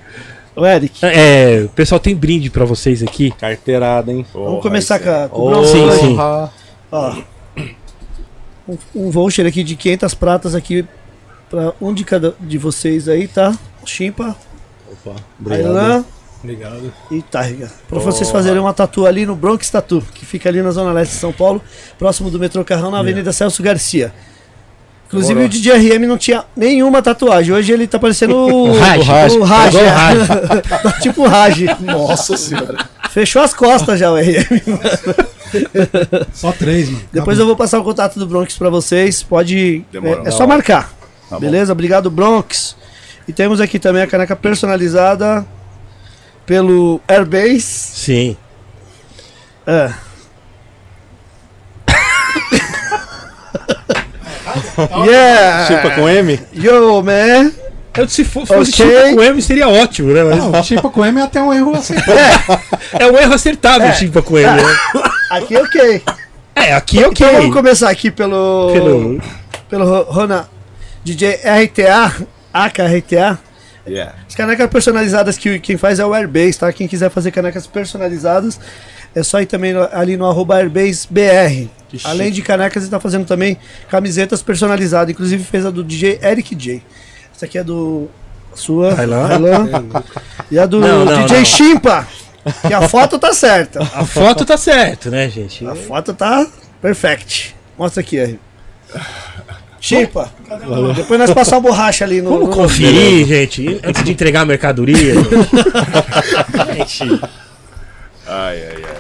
o 0.55 0.67
Eric. 0.67 0.99
É, 1.03 1.63
o 1.65 1.69
pessoal 1.71 1.99
tem 1.99 2.15
brinde 2.15 2.51
pra 2.51 2.67
vocês 2.67 3.03
aqui. 3.03 3.31
Carteirada, 3.31 4.13
hein? 4.13 4.27
Vamos 4.35 4.61
começar 4.61 4.99
com, 4.99 5.09
a, 5.09 5.29
com 5.29 5.41
Oh, 5.41 5.65
sim, 5.65 5.91
sim. 5.99 6.17
Ó. 6.93 7.17
Um, 8.69 8.77
um 8.95 9.11
voucher 9.11 9.47
aqui 9.47 9.63
de 9.65 9.77
500 9.77 10.15
pratas 10.15 10.55
aqui 10.55 10.85
pra 11.51 11.73
um 11.81 11.93
de 11.93 12.05
cada 12.05 12.35
de 12.41 12.57
vocês 12.57 13.09
aí, 13.09 13.27
tá? 13.29 13.53
Chimpa, 13.85 14.37
Opa, 14.91 15.17
obrigado. 15.39 15.67
Ailan 15.67 16.05
Obrigado. 16.43 16.93
e 17.11 17.21
Taiga. 17.21 17.71
Pra 17.89 17.99
vocês 17.99 18.31
fazerem 18.31 18.61
uma 18.61 18.73
tatu 18.73 19.05
ali 19.05 19.27
no 19.27 19.35
Bronx 19.37 19.69
Tatu, 19.69 20.03
que 20.15 20.25
fica 20.25 20.49
ali 20.49 20.63
na 20.63 20.71
Zona 20.71 20.93
Leste 20.93 21.13
de 21.15 21.21
São 21.21 21.33
Paulo, 21.33 21.61
próximo 21.99 22.31
do 22.31 22.39
metrô 22.39 22.65
Carrão, 22.65 22.91
na 22.91 22.99
Avenida 23.01 23.33
Celso 23.33 23.63
Garcia. 23.63 24.13
Inclusive 25.09 25.35
Demorou. 25.35 25.49
o 25.49 25.51
DJ 25.51 25.97
RM 25.99 26.07
não 26.07 26.17
tinha 26.17 26.45
nenhuma 26.57 27.03
tatuagem. 27.03 27.53
Hoje 27.53 27.73
ele 27.73 27.87
tá 27.89 27.99
parecendo 27.99 28.37
o 28.47 28.79
Raj. 28.79 29.01
O 29.37 29.43
Raj, 29.43 29.75
Igual 29.75 29.85
o 29.85 29.87
é. 29.87 29.91
Raj. 29.91 30.29
Tá 30.83 30.93
tipo 31.03 31.23
o 31.23 31.27
Raj. 31.27 31.65
Nossa 31.81 32.37
senhora. 32.37 32.89
Fechou 33.11 33.43
as 33.43 33.53
costas 33.53 33.99
já 33.99 34.11
o 34.13 34.15
RM. 34.15 34.61
Só 36.33 36.53
três, 36.53 36.89
mano. 36.89 37.03
Depois 37.13 37.39
eu 37.41 37.45
vou 37.47 37.57
passar 37.57 37.81
o 37.81 37.85
contato 37.85 38.21
do 38.21 38.27
Bronx 38.27 38.57
pra 38.57 38.71
vocês. 38.71 39.21
Pode. 39.21 39.85
Demorou. 39.91 40.25
É, 40.25 40.29
é 40.29 40.31
só 40.31 40.47
marcar. 40.47 40.93
Tá 41.31 41.37
bom. 41.37 41.41
beleza? 41.41 41.73
Obrigado, 41.73 42.11
Bronx. 42.11 42.77
E 43.27 43.33
temos 43.33 43.61
aqui 43.61 43.79
também 43.79 44.03
a 44.03 44.07
caneca 44.07 44.37
personalizada 44.37 45.47
pelo 46.45 47.01
Airbase. 47.09 47.61
Sim. 47.63 48.37
É. 49.67 49.91
yeah! 55.07 55.67
Chipa 55.67 55.91
com 55.95 56.09
M? 56.09 56.41
Yo, 56.53 57.03
man! 57.03 57.53
Eu, 57.97 58.09
se 58.09 58.25
fo- 58.25 58.47
fosse 58.47 58.83
Ok. 58.83 58.87
Chimpa 58.87 59.15
com 59.17 59.23
M 59.23 59.43
seria 59.43 59.69
ótimo, 59.69 60.13
né? 60.13 60.23
Mas 60.23 60.37
Não, 60.39 60.63
tipo 60.63 60.91
com 60.91 61.05
M 61.05 61.21
é 61.21 61.25
até 61.25 61.43
um 61.43 61.53
erro 61.53 61.75
assim. 61.75 61.95
é 62.99 63.07
um 63.07 63.19
erro 63.19 63.35
acertável 63.35 63.93
Chimpa 63.95 64.23
com 64.23 64.39
M, 64.39 64.49
né? 64.49 64.63
Aqui 65.31 65.57
ok. 65.57 66.03
É, 66.57 66.75
aqui 66.75 66.99
ok. 67.05 67.27
Então 67.27 67.41
vamos 67.41 67.55
começar 67.55 67.89
aqui 67.89 68.11
pelo. 68.11 68.71
Pelo... 68.73 69.23
Pelo 69.69 69.85
Ro- 69.85 70.07
Rona. 70.11 70.49
DJ 71.05 71.41
RTA. 71.65 72.27
AKRTA. 72.53 73.39
Yeah. 73.87 74.15
As 74.29 74.35
canecas 74.35 74.69
personalizadas 74.69 75.39
que 75.39 75.59
quem 75.59 75.77
faz 75.77 75.99
é 75.99 76.05
o 76.05 76.13
Airbase, 76.13 76.59
tá? 76.59 76.73
Quem 76.73 76.87
quiser 76.87 77.11
fazer 77.11 77.31
canecas 77.31 77.67
personalizadas, 77.67 78.61
é 79.15 79.23
só 79.23 79.41
ir 79.41 79.47
também 79.47 79.75
ali 79.93 80.17
no 80.17 80.27
arroba 80.27 80.57
AirbaseBR. 80.57 81.69
Além 82.05 82.31
de 82.31 82.43
canecas, 82.43 82.83
ele 82.83 82.87
está 82.87 83.01
fazendo 83.01 83.25
também 83.25 83.57
camisetas 83.89 84.43
personalizadas. 84.43 85.11
Inclusive 85.11 85.43
fez 85.43 85.67
a 85.67 85.71
do 85.71 85.83
DJ 85.83 86.21
Eric 86.23 86.55
J. 86.55 86.83
Essa 87.35 87.47
aqui 87.47 87.59
é 87.59 87.65
do. 87.65 88.09
Sua. 88.55 88.99
Ailan. 88.99 89.29
Ailan. 89.29 89.69
E 90.51 90.59
a 90.59 90.67
do 90.67 90.81
Não, 90.81 91.05
não, 91.05 91.23
DJ 91.23 91.39
não. 91.39 91.45
Chimpa. 91.45 92.09
Que 92.67 92.75
a 92.75 92.89
foto 92.89 93.21
tá 93.21 93.33
certa. 93.33 93.81
A 93.95 94.05
foto 94.05 94.45
tá 94.45 94.57
certo, 94.57 95.11
né, 95.11 95.29
gente? 95.29 95.65
A 95.65 95.77
foto 95.77 96.13
tá 96.13 96.45
perfect. 96.83 97.55
Mostra 97.79 98.01
aqui, 98.01 98.19
aí. 98.19 98.41
Chimpa. 99.81 100.31
Depois 100.95 101.19
nós 101.19 101.33
passamos 101.33 101.65
a 101.65 101.69
borracha 101.71 102.05
ali 102.05 102.21
no. 102.21 102.31
Vamos 102.31 102.49
no- 102.49 102.55
conferir, 102.55 103.27
gente, 103.27 103.81
antes 103.83 104.05
de 104.05 104.13
entregar 104.13 104.43
a 104.43 104.45
mercadoria. 104.45 105.15
gente, 106.75 107.05
Ai, 108.27 108.63
ai, 108.63 108.85
ai. 108.85 108.95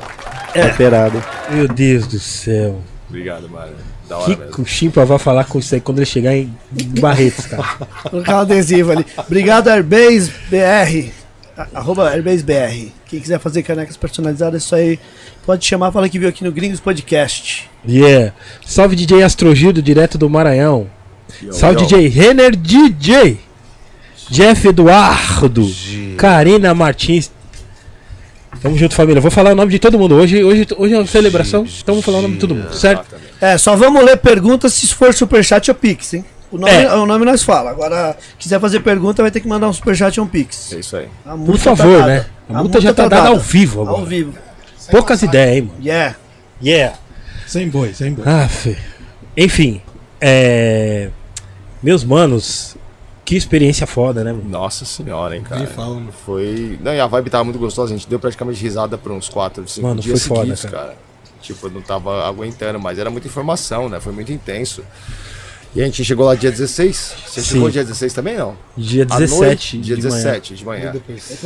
É. 0.54 0.60
Carteirada. 0.62 1.24
meu 1.50 1.68
Deus 1.68 2.06
do 2.06 2.18
céu. 2.18 2.80
Obrigado, 3.08 3.48
mano. 3.48 3.72
Da 4.08 4.18
O 4.18 4.22
hora 4.22 4.34
que 4.52 4.60
o 4.60 4.66
Chimpa 4.66 5.04
vai 5.04 5.18
falar 5.18 5.44
com 5.44 5.58
isso 5.60 5.72
aí 5.74 5.80
quando 5.80 5.98
ele 5.98 6.06
chegar 6.06 6.34
em 6.34 6.52
Barretos, 7.00 7.46
cara? 7.46 7.62
Colocar 8.10 8.36
um 8.36 8.40
adesivo 8.40 8.90
ali. 8.90 9.06
Obrigado, 9.18 9.68
Airbase 9.68 10.32
BR. 10.50 11.12
Arroba 11.74 12.10
Airbase 12.10 12.42
BR. 12.42 12.90
Quem 13.06 13.20
quiser 13.20 13.38
fazer 13.38 13.62
canecas 13.62 13.96
personalizadas, 13.96 14.62
é 14.62 14.64
isso 14.64 14.74
aí. 14.74 14.98
Pode 15.44 15.64
chamar, 15.64 15.92
fala 15.92 16.08
que 16.08 16.18
viu 16.18 16.28
aqui 16.28 16.44
no 16.44 16.52
Gringos 16.52 16.80
Podcast. 16.80 17.68
Yeah. 17.88 18.32
Salve 18.64 18.96
DJ 18.96 19.22
Astrogildo, 19.22 19.82
direto 19.82 20.16
do 20.16 20.28
Maranhão. 20.30 20.88
Yo, 21.42 21.52
Salve 21.52 21.80
yo. 21.80 21.86
DJ 21.86 22.08
Renner 22.08 22.56
DJ. 22.56 23.38
Jeff 24.30 24.68
Eduardo. 24.68 25.68
Karina 26.16 26.72
Martins. 26.74 27.30
Tamo 28.62 28.76
junto, 28.76 28.94
família. 28.94 29.20
Vou 29.20 29.30
falar 29.30 29.52
o 29.52 29.54
nome 29.54 29.72
de 29.72 29.78
todo 29.78 29.98
mundo. 29.98 30.14
Hoje, 30.14 30.44
hoje, 30.44 30.66
hoje 30.76 30.94
é 30.94 30.98
uma 30.98 31.06
celebração, 31.06 31.66
então 31.82 31.94
vou 31.94 32.02
falar 32.02 32.18
o 32.18 32.22
nome 32.22 32.34
de 32.34 32.40
todo 32.40 32.54
mundo, 32.54 32.74
certo? 32.74 33.06
É, 33.40 33.56
só 33.56 33.74
vamos 33.74 34.04
ler 34.04 34.16
perguntas 34.18 34.74
se 34.74 34.86
for 34.88 35.14
superchat 35.14 35.70
ou 35.70 35.74
pix, 35.74 36.14
hein? 36.14 36.24
O 36.50 36.58
nome, 36.58 36.72
É. 36.72 36.92
o 36.94 37.06
nome 37.06 37.24
nós 37.24 37.42
fala. 37.42 37.70
Agora, 37.70 38.16
quiser 38.38 38.58
fazer 38.60 38.80
pergunta, 38.80 39.22
vai 39.22 39.30
ter 39.30 39.40
que 39.40 39.48
mandar 39.48 39.68
um 39.68 39.72
superchat 39.72 40.18
ou 40.18 40.26
um 40.26 40.28
pix. 40.28 40.72
É 40.72 40.78
isso 40.80 40.96
aí. 40.96 41.08
A 41.24 41.30
Por 41.30 41.38
multa 41.38 41.76
favor, 41.76 42.00
tá 42.00 42.06
né? 42.06 42.16
dada. 42.16 42.30
A 42.58 42.62
multa 42.62 42.80
já 42.80 42.92
tá 42.92 43.06
dada 43.08 43.28
ao 43.28 43.38
vivo 43.38 43.82
agora. 43.82 43.98
Ao 43.98 44.06
vivo. 44.06 44.34
Poucas 44.90 45.22
ideias, 45.22 45.56
hein, 45.56 45.62
mano. 45.62 45.78
Yeah. 45.84 46.16
Yeah. 46.62 46.98
Sem 47.46 47.68
boi, 47.68 47.94
sem 47.94 48.12
boi. 48.12 48.24
Ah, 48.26 48.48
fe... 48.48 48.76
Enfim, 49.36 49.80
é... 50.20 51.10
Meus 51.82 52.02
manos, 52.04 52.76
que 53.24 53.36
experiência 53.36 53.86
foda, 53.86 54.24
né, 54.24 54.32
mano? 54.32 54.48
Nossa 54.48 54.84
senhora, 54.84 55.36
hein, 55.36 55.42
cara. 55.42 55.66
Fala. 55.68 56.02
Foi. 56.26 56.78
Não, 56.82 56.92
e 56.92 57.00
a 57.00 57.06
vibe 57.06 57.30
tava 57.30 57.44
muito 57.44 57.58
gostosa, 57.58 57.94
a 57.94 57.96
gente 57.96 58.08
deu 58.08 58.18
praticamente 58.18 58.60
risada 58.60 58.98
por 58.98 59.12
uns 59.12 59.28
4, 59.28 59.66
5 59.66 59.86
Mano, 59.86 60.00
dias 60.00 60.20
foi 60.26 60.28
foda, 60.36 60.56
seguidos, 60.56 60.64
cara. 60.64 60.76
cara. 60.88 60.96
Tipo, 61.40 61.68
eu 61.68 61.70
não 61.70 61.80
tava 61.80 62.26
aguentando, 62.28 62.78
mas 62.78 62.98
era 62.98 63.08
muita 63.08 63.26
informação, 63.28 63.88
né? 63.88 63.98
Foi 64.00 64.12
muito 64.12 64.30
intenso. 64.32 64.84
E 65.74 65.80
a 65.80 65.84
gente 65.84 66.04
chegou 66.04 66.26
lá 66.26 66.34
dia 66.34 66.50
16. 66.50 67.14
Você 67.26 67.40
Sim. 67.42 67.48
chegou 67.48 67.70
dia 67.70 67.84
16 67.84 68.12
também, 68.12 68.36
não? 68.36 68.56
Dia 68.76 69.04
À 69.08 69.18
17 69.18 69.40
noite, 69.40 69.78
dia 69.78 69.96
de 69.96 70.02
manhã. 70.02 70.16
17 70.16 70.54
de 70.54 70.64
manhã. 70.64 70.92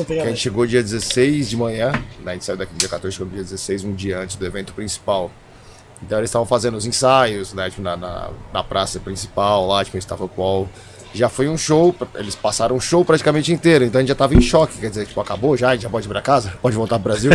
Que 0.07 0.21
a 0.21 0.27
gente 0.27 0.41
chegou 0.41 0.67
dia 0.67 0.83
16 0.83 1.51
de 1.51 1.57
manhã, 1.57 1.93
né? 2.23 2.31
A 2.31 2.33
gente 2.33 2.45
saiu 2.45 2.57
daqui 2.57 2.73
no 2.73 2.79
dia 2.79 2.89
14, 2.89 3.15
chegou 3.15 3.29
no 3.29 3.35
dia 3.35 3.43
16, 3.43 3.85
um 3.85 3.93
dia 3.93 4.19
antes 4.19 4.37
do 4.37 4.47
evento 4.47 4.73
principal. 4.73 5.31
Então 6.03 6.19
eles 6.19 6.31
estavam 6.31 6.47
fazendo 6.47 6.77
os 6.77 6.87
ensaios, 6.87 7.53
né? 7.53 7.69
Tipo, 7.69 7.83
na, 7.83 7.97
na, 7.97 8.31
na 8.53 8.65
praça 8.65 8.99
principal, 8.99 9.67
lá, 9.67 9.85
tipo, 9.85 9.97
em 9.97 10.01
Stavropol. 10.01 10.69
Já 11.13 11.29
foi 11.29 11.47
um 11.49 11.57
show, 11.57 11.95
eles 12.15 12.35
passaram 12.35 12.75
um 12.75 12.81
show 12.81 13.05
praticamente 13.05 13.53
inteiro, 13.53 13.85
então 13.85 14.01
a 14.01 14.03
gente 14.03 14.09
já 14.09 14.17
tava 14.17 14.35
em 14.35 14.41
choque, 14.41 14.79
quer 14.79 14.89
dizer, 14.89 15.07
tipo, 15.07 15.21
acabou 15.21 15.57
já, 15.57 15.69
a 15.69 15.73
gente 15.75 15.83
já 15.83 15.89
pode 15.91 16.07
ir 16.07 16.09
pra 16.09 16.21
casa, 16.21 16.53
pode 16.61 16.75
voltar 16.75 16.99
pro 16.99 17.13
Brasil. 17.13 17.31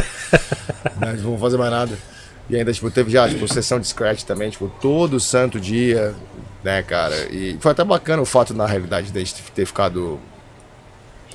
Mas 1.00 1.18
não 1.18 1.24
vamos 1.24 1.40
fazer 1.40 1.58
mais 1.58 1.72
nada. 1.72 1.98
E 2.50 2.58
ainda, 2.58 2.74
tipo, 2.74 2.90
teve 2.92 3.12
já, 3.12 3.30
tipo, 3.30 3.48
sessão 3.48 3.80
de 3.80 3.88
scratch 3.88 4.24
também, 4.24 4.50
tipo, 4.50 4.70
todo 4.82 5.20
santo 5.20 5.60
dia, 5.60 6.14
né, 6.64 6.82
cara? 6.84 7.16
E 7.32 7.58
foi 7.60 7.72
até 7.72 7.84
bacana 7.84 8.22
o 8.22 8.26
fato, 8.26 8.54
na 8.54 8.66
realidade, 8.66 9.12
de 9.12 9.34
ter 9.54 9.66
ficado 9.66 10.20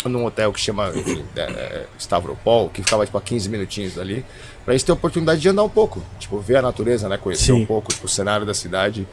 num 0.05 0.25
hotel 0.27 0.53
que 0.53 0.61
chama, 0.61 0.93
enfim, 0.95 1.25
é, 1.35 1.41
é, 1.41 1.87
Stavropol, 1.99 2.69
que 2.69 2.83
ficava, 2.83 3.05
tipo, 3.07 3.17
a 3.17 3.23
15 3.23 3.49
minutinhos 3.49 3.99
ali, 3.99 4.25
pra 4.65 4.75
gente 4.75 4.85
ter 4.85 4.93
a 4.93 4.95
oportunidade 4.95 5.41
de 5.41 5.49
andar 5.49 5.63
um 5.63 5.69
pouco, 5.69 6.03
tipo, 6.19 6.39
ver 6.41 6.57
a 6.57 6.63
natureza, 6.63 7.09
né, 7.09 7.17
conhecer 7.17 7.53
Sim. 7.53 7.63
um 7.63 7.67
pouco, 7.67 7.93
tipo, 7.93 8.07
o 8.07 8.09
cenário 8.09 8.45
da 8.45 8.55
cidade. 8.55 9.07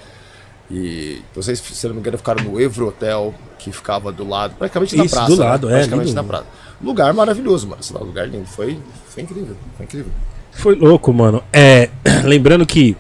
E 0.70 1.22
vocês, 1.36 1.60
se 1.60 1.88
não 1.88 1.94
me 1.94 2.00
engano, 2.00 2.18
ficaram 2.18 2.44
no 2.44 2.60
Evro 2.60 2.88
Hotel, 2.88 3.34
que 3.60 3.72
ficava 3.72 4.12
do 4.12 4.28
lado, 4.28 4.56
praticamente 4.58 4.96
na 4.96 5.06
Isso, 5.06 5.16
praça. 5.16 5.32
do 5.32 5.38
né? 5.38 5.46
lado, 5.46 5.70
é, 5.70 5.74
Praticamente 5.74 6.08
ali 6.08 6.16
na 6.16 6.24
praça. 6.24 6.46
Lugar 6.82 7.14
maravilhoso, 7.14 7.68
mano. 7.68 7.84
Sei 7.84 7.96
lá, 7.96 8.02
lugar 8.02 8.28
lindo. 8.28 8.48
Foi, 8.48 8.80
foi 9.08 9.24
incrível, 9.24 9.56
foi 9.76 9.86
incrível. 9.86 10.12
Foi 10.52 10.76
louco, 10.76 11.14
mano. 11.14 11.44
É, 11.52 11.90
lembrando 12.24 12.66
que. 12.66 12.96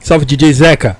Salve 0.00 0.24
DJ 0.24 0.52
Zeca. 0.52 0.96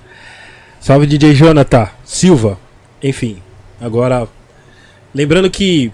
Salve 0.83 1.07
DJ 1.07 1.33
Jonathan 1.33 1.87
Silva. 2.03 2.59
Enfim, 3.01 3.37
agora. 3.79 4.27
Lembrando 5.15 5.49
que 5.49 5.93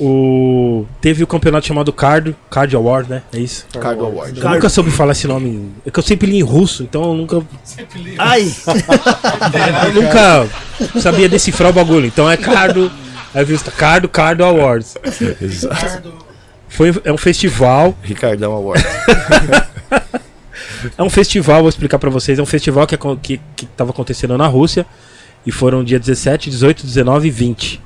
o 0.00 0.86
teve 0.98 1.22
o 1.22 1.26
campeonato 1.26 1.66
chamado 1.66 1.92
Card, 1.92 2.34
Card 2.50 2.74
Award, 2.74 3.10
né? 3.10 3.22
É 3.34 3.38
isso? 3.38 3.66
Cargo 3.78 4.06
Award. 4.06 4.40
Eu 4.40 4.48
nunca 4.48 4.70
soube 4.70 4.90
falar 4.90 5.12
esse 5.12 5.26
nome. 5.26 5.70
É 5.84 5.90
que 5.90 5.98
eu 5.98 6.02
sempre 6.02 6.26
li 6.30 6.38
em 6.38 6.42
russo, 6.42 6.84
então 6.84 7.04
eu 7.04 7.14
nunca, 7.14 7.42
Ai! 8.16 8.50
eu 9.94 10.02
nunca 10.02 10.48
sabia 11.02 11.28
decifrar 11.28 11.68
o 11.68 11.74
bagulho. 11.74 12.06
Então 12.06 12.30
é 12.30 12.38
Cardo 12.38 12.90
Aí 13.34 13.42
eu 13.42 13.46
vi 13.46 13.52
os 13.52 13.62
Cardo, 13.62 14.08
Cardo 14.08 14.42
Awards. 14.42 14.94
Foi, 16.66 16.94
é 17.04 17.12
um 17.12 17.18
festival. 17.18 17.94
Ricardão 18.02 18.52
Award. 18.52 18.82
É 20.96 21.02
um 21.02 21.10
festival, 21.10 21.60
vou 21.60 21.68
explicar 21.68 21.98
pra 21.98 22.10
vocês. 22.10 22.38
É 22.38 22.42
um 22.42 22.46
festival 22.46 22.86
que, 22.86 22.94
acon- 22.94 23.16
que, 23.16 23.40
acontecendo 23.90 24.36
na 24.38 24.46
Rússia. 24.46 24.86
E 25.46 25.52
foram 25.52 25.84
dia 25.84 25.98
17, 26.00 26.48
18, 26.50 26.86
19 26.86 27.28
e 27.28 27.30
20. 27.30 27.80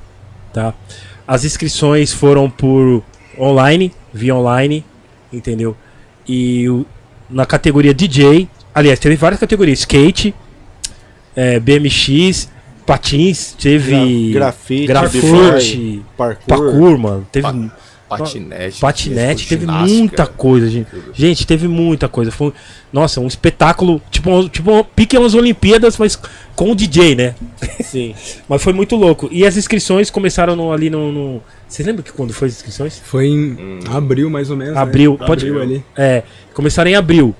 Tá? 0.53 0.73
As 1.27 1.43
inscrições 1.43 2.11
foram 2.13 2.49
por 2.49 3.03
online, 3.37 3.91
via 4.13 4.33
online, 4.35 4.83
entendeu? 5.31 5.75
E 6.27 6.67
o- 6.69 6.85
na 7.29 7.45
categoria 7.45 7.93
DJ, 7.93 8.47
aliás, 8.73 8.97
teve 8.99 9.15
várias 9.15 9.39
categorias: 9.39 9.79
skate, 9.79 10.33
é, 11.35 11.59
BMX, 11.59 12.49
patins, 12.85 13.53
teve 13.59 14.31
Gra- 14.31 14.45
grafite, 14.45 14.87
grafite, 14.87 16.01
Parkour. 16.17 16.45
parkour, 16.47 16.97
mano. 16.97 17.27
Teve 17.31 17.43
Pa- 17.43 17.75
Patinete. 18.17 18.79
patinete, 18.79 19.47
teve 19.47 19.61
ginástica. 19.61 19.97
muita 19.99 20.25
coisa, 20.27 20.67
gente. 20.69 20.87
Gente, 21.13 21.45
teve 21.45 21.67
muita 21.67 22.07
coisa. 22.09 22.31
Foi, 22.31 22.51
nossa, 22.91 23.21
um 23.21 23.27
espetáculo, 23.27 24.01
tipo, 24.09 24.31
um- 24.31 24.49
tipo 24.49 24.83
pique 24.95 25.15
umas 25.17 25.35
Olimpíadas, 25.35 25.95
mas 25.97 26.19
com 26.55 26.71
o 26.71 26.75
DJ, 26.75 27.13
né? 27.15 27.35
Sim. 27.83 28.15
Mas 28.49 28.61
foi 28.63 28.73
muito 28.73 28.95
louco. 28.95 29.29
E 29.31 29.45
as 29.45 29.55
inscrições 29.55 30.09
começaram 30.09 30.55
no- 30.55 30.71
ali 30.73 30.89
no, 30.89 31.11
no... 31.11 31.41
Você 31.67 31.83
lembra 31.83 32.01
que 32.03 32.11
quando 32.11 32.33
foi 32.33 32.47
as 32.47 32.55
inscrições? 32.55 32.99
Foi 33.03 33.27
em 33.27 33.79
abril, 33.91 34.29
mais 34.29 34.49
ou 34.49 34.57
menos. 34.57 34.73
né? 34.73 34.81
Abril, 34.81 35.17
pode- 35.17 35.45
Abril 35.47 35.61
ali. 35.61 35.83
É, 35.95 36.23
começaram 36.53 36.89
em 36.89 36.95
abril. 36.95 37.33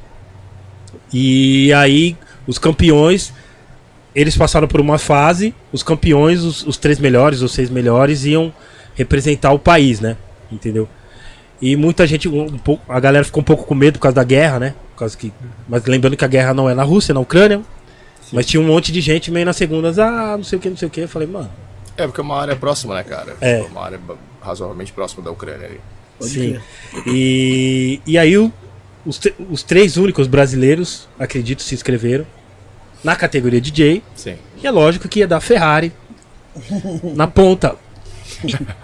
E 1.12 1.74
aí, 1.74 2.16
os 2.48 2.58
campeões, 2.58 3.34
eles 4.16 4.38
passaram 4.38 4.68
por 4.68 4.80
uma 4.80 4.98
fase. 4.98 5.54
Os 5.72 5.82
campeões, 5.84 6.42
os, 6.44 6.66
os 6.66 6.78
três 6.78 7.00
melhores, 7.00 7.42
os 7.42 7.52
seis 7.52 7.70
melhores, 7.70 8.26
iam 8.26 8.54
representar 8.96 9.52
o 9.52 9.60
país, 9.60 10.00
né? 10.00 10.16
Entendeu? 10.52 10.88
E 11.62 11.76
muita 11.76 12.08
gente, 12.08 12.28
um, 12.30 12.58
pouco, 12.58 12.82
a 12.92 13.00
galera 13.00 13.24
ficou 13.26 13.42
um 13.42 13.44
pouco 13.44 13.66
com 13.66 13.76
medo 13.76 14.00
por 14.00 14.04
causa 14.04 14.16
da 14.16 14.24
guerra, 14.24 14.60
né? 14.60 14.76
Por 14.94 15.00
causa 15.00 15.18
que, 15.18 15.32
mas 15.68 15.84
lembrando 15.86 16.16
que 16.16 16.24
a 16.26 16.28
guerra 16.28 16.54
não 16.54 16.70
é 16.70 16.74
na 16.74 16.84
Rússia, 16.84 17.12
é 17.12 17.14
na 17.16 17.20
Ucrânia. 17.20 17.62
Mas 18.32 18.46
tinha 18.46 18.62
um 18.62 18.66
monte 18.66 18.92
de 18.92 19.02
gente 19.02 19.32
meio 19.32 19.46
nas 19.46 19.56
segundas, 19.58 19.98
ah, 20.00 20.36
não 20.38 20.44
sei 20.44 20.58
o 20.58 20.62
que, 20.62 20.70
não 20.70 20.78
sei 20.78 20.88
o 20.88 20.92
que. 20.92 21.02
Eu 21.02 21.10
falei, 21.10 21.28
mano, 21.28 21.50
É, 21.98 22.06
porque 22.06 22.22
é 22.22 22.24
uma 22.24 22.40
área 22.40 22.56
próxima, 22.56 22.94
né, 22.96 23.04
cara? 23.04 23.36
É. 23.42 23.62
Uma 23.72 23.84
área 23.86 24.00
razoavelmente 24.42 24.94
próxima 24.94 25.24
da 25.24 25.32
Ucrânia 25.32 25.66
ali. 25.68 25.82
Sim. 26.22 26.60
E, 27.08 28.00
e 28.06 28.18
aí 28.18 28.38
o- 28.38 28.52
os, 29.06 29.20
os 29.50 29.64
três 29.64 29.98
únicos 29.98 30.28
brasileiros, 30.28 31.08
acredito, 31.18 31.62
se 31.64 31.74
inscreveram 31.74 32.26
na 33.04 33.16
categoria 33.16 33.60
DJ. 33.60 34.04
Sim. 34.16 34.36
E 34.62 34.68
é 34.68 34.72
lógico 34.72 35.08
que 35.10 35.20
ia 35.20 35.28
dar 35.28 35.40
Ferrari 35.42 35.92
na 37.16 37.26
ponta. 37.28 37.76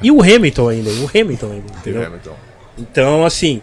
E, 0.01 0.11
o 0.11 0.21
Hamilton 0.21 0.69
ainda, 0.69 0.89
o 0.89 1.09
Hamilton 1.13 1.51
ainda, 1.51 1.73
entendeu? 1.79 2.05
Hamilton. 2.05 2.35
Então, 2.77 3.25
assim, 3.25 3.61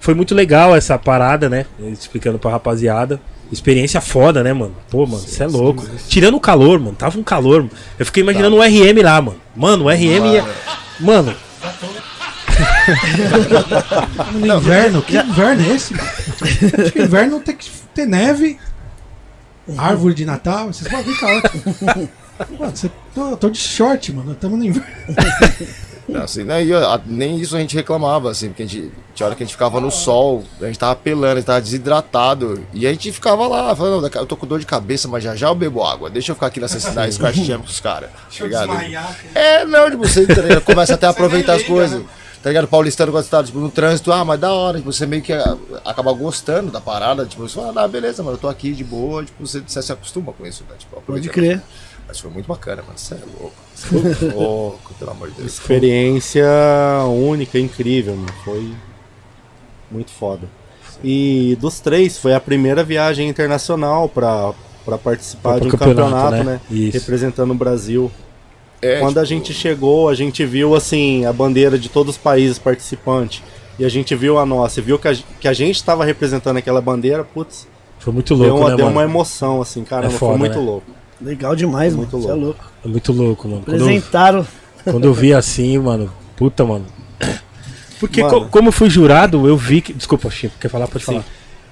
foi 0.00 0.14
muito 0.14 0.34
legal 0.34 0.76
essa 0.76 0.98
parada, 0.98 1.48
né? 1.48 1.66
Explicando 1.80 2.38
pra 2.38 2.50
rapaziada. 2.50 3.20
Experiência 3.50 4.00
foda, 4.00 4.42
né, 4.42 4.52
mano? 4.52 4.74
Pô, 4.90 5.06
mano, 5.06 5.22
você 5.22 5.42
é 5.42 5.46
louco. 5.46 5.84
Tirando 6.08 6.36
o 6.36 6.40
calor, 6.40 6.78
mano. 6.78 6.94
Tava 6.94 7.18
um 7.18 7.22
calor. 7.22 7.62
mano. 7.62 7.70
Eu 7.98 8.04
fiquei 8.04 8.22
imaginando 8.22 8.56
o 8.56 8.62
RM 8.62 9.02
lá, 9.02 9.22
mano. 9.22 9.40
Mano, 9.56 9.84
o 9.86 9.88
RM 9.88 10.26
ia. 10.32 10.44
Mano, 11.00 11.34
No 14.34 14.56
inverno, 14.56 15.02
que 15.02 15.16
inverno 15.16 15.62
é 15.62 15.74
esse? 15.74 15.94
mano? 15.94 16.08
Acho 16.78 16.92
que 16.92 17.02
inverno 17.02 17.40
tem 17.40 17.56
que 17.56 17.70
ter 17.94 18.06
neve, 18.06 18.58
árvore 19.76 20.14
de 20.14 20.24
Natal, 20.24 20.70
esses 20.70 20.86
bagulho 20.88 21.18
caótico. 21.18 22.08
Mano, 22.58 22.76
você, 22.76 22.90
tô, 23.14 23.36
tô 23.36 23.50
de 23.50 23.58
short, 23.58 24.12
mano. 24.12 24.32
Estamos 24.32 24.58
no 24.58 24.64
inverno. 24.64 24.88
Não, 26.08 26.22
assim, 26.22 26.42
né, 26.42 26.64
e, 26.64 26.72
ó, 26.72 26.98
nem 27.04 27.38
isso 27.38 27.54
a 27.54 27.60
gente 27.60 27.76
reclamava, 27.76 28.30
assim, 28.30 28.48
porque 28.48 28.62
a 28.62 28.66
gente, 28.66 28.90
tinha 29.14 29.26
hora 29.26 29.36
que 29.36 29.42
a 29.42 29.46
gente 29.46 29.52
ficava 29.52 29.78
no 29.78 29.90
sol, 29.90 30.42
a 30.58 30.64
gente 30.64 30.78
tava 30.78 30.96
pelando, 30.96 31.34
a 31.34 31.36
gente 31.36 31.44
tava 31.44 31.60
desidratado, 31.60 32.64
e 32.72 32.86
a 32.86 32.90
gente 32.92 33.12
ficava 33.12 33.46
lá, 33.46 33.76
falando, 33.76 34.00
"Não, 34.00 34.20
eu 34.22 34.26
tô 34.26 34.34
com 34.34 34.46
dor 34.46 34.58
de 34.58 34.64
cabeça, 34.64 35.06
mas 35.06 35.22
já 35.22 35.36
já 35.36 35.48
eu 35.48 35.54
bebo 35.54 35.84
água, 35.84 36.08
deixa 36.08 36.30
eu 36.30 36.34
ficar 36.34 36.46
aqui 36.46 36.60
nessa 36.60 36.80
cidade, 36.80 37.12
Jam 37.44 37.58
com 37.58 37.66
os 37.66 37.78
caras, 37.78 38.08
tá 38.38 38.44
ligado? 38.44 38.72
É, 39.34 39.66
não, 39.66 39.90
tipo, 39.90 40.08
você 40.08 40.26
tá 40.26 40.40
ligado? 40.40 40.62
começa 40.62 40.94
até 40.94 41.06
a 41.06 41.10
aproveitar 41.10 41.56
as 41.56 41.62
coisas. 41.62 42.02
Tá 42.42 42.50
ligado? 42.50 42.68
Paulistano 42.68 43.10
quando 43.10 43.24
você 43.24 43.30
tá 43.30 43.42
tipo, 43.42 43.58
no 43.58 43.68
trânsito, 43.68 44.12
ah, 44.12 44.24
mas 44.24 44.38
da 44.38 44.52
hora, 44.52 44.78
tipo, 44.78 44.92
você 44.92 45.04
meio 45.06 45.20
que 45.20 45.32
ah, 45.32 45.56
acaba 45.84 46.12
gostando 46.12 46.70
da 46.70 46.80
parada, 46.80 47.26
tipo, 47.26 47.42
você 47.42 47.56
fala, 47.56 47.82
ah, 47.82 47.88
beleza, 47.88 48.22
mano, 48.22 48.36
eu 48.36 48.40
tô 48.40 48.48
aqui 48.48 48.72
de 48.72 48.84
boa, 48.84 49.24
tipo, 49.24 49.44
você, 49.44 49.60
você 49.60 49.82
se 49.82 49.92
acostuma 49.92 50.32
com 50.32 50.46
isso, 50.46 50.64
né? 50.70 50.76
Tipo, 50.78 51.02
Pode 51.02 51.28
crer. 51.28 51.60
Mas 52.08 52.18
foi 52.18 52.30
muito 52.30 52.46
bacana, 52.46 52.82
mano, 52.82 52.96
você 52.98 53.14
é 53.14 53.18
louco. 53.38 53.54
Você 53.74 54.24
é 54.26 54.32
louco, 54.34 54.94
pelo 54.94 55.10
amor 55.10 55.28
de 55.30 55.36
Deus. 55.36 55.52
Experiência 55.52 56.46
única, 57.06 57.58
incrível, 57.58 58.16
mano. 58.16 58.32
Foi 58.44 58.72
muito 59.90 60.10
foda. 60.10 60.48
E 61.04 61.56
dos 61.60 61.80
três, 61.80 62.18
foi 62.18 62.34
a 62.34 62.40
primeira 62.40 62.82
viagem 62.82 63.28
internacional 63.28 64.08
pra, 64.08 64.52
pra 64.84 64.96
participar 64.98 65.60
de 65.60 65.68
um 65.68 65.70
campeonato, 65.70 66.04
campeonato, 66.10 66.44
né? 66.44 66.44
né? 66.44 66.60
Isso. 66.70 66.98
Representando 66.98 67.50
o 67.50 67.54
Brasil. 67.54 68.10
É, 68.80 69.00
Quando 69.00 69.18
a 69.18 69.22
tipo, 69.22 69.34
gente 69.34 69.52
chegou, 69.52 70.08
a 70.08 70.14
gente 70.14 70.44
viu 70.46 70.74
assim 70.74 71.26
a 71.26 71.32
bandeira 71.32 71.78
de 71.78 71.88
todos 71.88 72.16
os 72.16 72.20
países 72.20 72.58
participantes. 72.58 73.42
E 73.78 73.84
a 73.84 73.88
gente 73.88 74.14
viu 74.16 74.38
a 74.38 74.46
nossa, 74.46 74.80
e 74.80 74.82
viu 74.82 74.98
que 74.98 75.06
a, 75.06 75.14
que 75.14 75.46
a 75.46 75.52
gente 75.52 75.76
estava 75.76 76.04
representando 76.04 76.56
aquela 76.56 76.80
bandeira, 76.80 77.22
putz, 77.22 77.68
foi 77.98 78.12
muito 78.12 78.34
deu, 78.36 78.48
louco, 78.48 78.60
uma, 78.60 78.70
né, 78.70 78.76
deu 78.76 78.86
mano? 78.86 78.98
uma 78.98 79.04
emoção, 79.04 79.60
assim, 79.60 79.84
cara, 79.84 80.06
É 80.06 80.10
foi 80.10 80.36
muito 80.36 80.58
né? 80.58 80.64
louco. 80.64 80.97
Legal 81.20 81.56
demais, 81.56 81.94
Muito 81.94 82.12
mano. 82.16 82.22
Você 82.26 82.30
é 82.30 82.34
louco. 82.34 82.46
louco. 82.46 82.72
É 82.84 82.88
muito 82.88 83.12
louco, 83.12 83.48
mano. 83.48 83.62
Quando 83.64 83.76
eu, 83.76 83.82
Apresentaram. 83.84 84.46
quando 84.84 85.04
eu 85.04 85.12
vi 85.12 85.34
assim, 85.34 85.78
mano, 85.78 86.10
puta, 86.36 86.64
mano. 86.64 86.84
Porque 87.98 88.22
Mano. 88.22 88.42
co- 88.42 88.46
como 88.48 88.68
eu 88.68 88.72
fui 88.72 88.88
jurado, 88.88 89.48
eu 89.48 89.56
vi 89.56 89.80
que. 89.80 89.92
Desculpa, 89.92 90.30
Chico, 90.30 90.54
quer 90.60 90.68
falar? 90.68 90.86
Pode 90.86 91.04
Sim. 91.04 91.12
falar. 91.14 91.24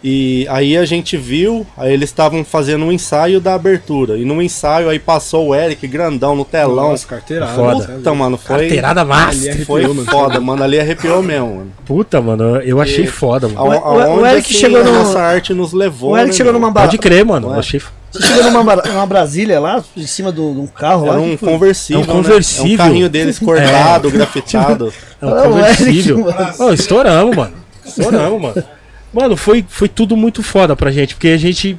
E 0.04 0.46
aí 0.50 0.76
a 0.76 0.84
gente 0.84 1.16
viu, 1.16 1.66
aí 1.76 1.92
eles 1.92 2.10
estavam 2.10 2.44
fazendo 2.44 2.84
um 2.84 2.92
ensaio 2.92 3.40
da 3.40 3.54
abertura. 3.54 4.18
E 4.18 4.24
no 4.24 4.42
ensaio 4.42 4.88
aí 4.88 4.98
passou 4.98 5.48
o 5.48 5.54
Eric 5.54 5.86
grandão 5.86 6.34
no 6.36 6.44
telão. 6.44 6.90
Nossa, 6.90 7.06
carteirada. 7.06 7.54
Foda. 7.54 7.86
né? 7.88 7.94
Puta, 7.96 8.14
mano, 8.14 8.36
foi, 8.36 8.56
Carteirada 8.58 9.04
massa. 9.04 9.56
Foi 9.64 9.86
mano. 9.86 10.04
foda, 10.04 10.40
mano. 10.40 10.62
Ali 10.62 10.78
arrepiou 10.78 11.22
mesmo, 11.22 11.56
mano. 11.56 11.72
Puta, 11.86 12.20
mano, 12.20 12.56
eu 12.60 12.80
achei 12.80 13.04
E- 13.04 13.08
foda, 13.08 13.48
mano. 13.48 13.60
A- 13.60 13.64
O- 13.64 13.94
o- 14.18 14.20
o 14.20 14.26
Eric 14.26 14.48
assim, 14.50 14.58
chegou 14.60 14.80
a 14.80 14.84
no- 14.84 14.92
nossa 14.92 15.20
arte 15.20 15.54
nos 15.54 15.72
levou. 15.72 16.10
O 16.12 16.16
Eric 16.16 16.30
né, 16.32 16.36
chegou 16.36 16.52
numa 16.52 16.70
ba- 16.70 16.82
Pode 16.82 16.98
crer, 16.98 17.24
mano. 17.24 17.48
Ué. 17.48 17.54
Eu 17.54 17.60
achei. 17.60 17.80
Você 18.20 18.26
chegou 18.26 18.50
numa, 18.50 18.76
numa 18.76 19.06
Brasília 19.06 19.58
lá, 19.60 19.82
em 19.96 20.06
cima 20.06 20.30
do- 20.32 20.52
de 20.54 20.60
um 20.60 20.66
carro 20.66 21.06
lá. 21.06 21.18
Um 21.18 21.36
foi? 21.36 21.50
conversível. 21.52 22.00
É 22.00 22.04
um 22.04 22.06
né? 22.06 22.12
conversível. 22.12 22.70
É 22.70 22.74
um 22.74 22.76
carrinho 22.76 23.08
deles 23.08 23.38
cortado, 23.38 24.10
grafitado. 24.10 24.92
É 25.20 25.26
um 25.26 25.30
conversível. 25.50 26.28
Eric, 26.28 26.74
estouramos, 26.74 27.34
mano. 27.36 27.54
Estouramos, 27.84 28.42
mano. 28.42 28.64
Mano, 29.12 29.36
foi, 29.36 29.64
foi 29.66 29.88
tudo 29.88 30.14
muito 30.16 30.42
foda 30.42 30.76
pra 30.76 30.90
gente, 30.90 31.14
porque 31.14 31.28
a 31.28 31.36
gente. 31.38 31.78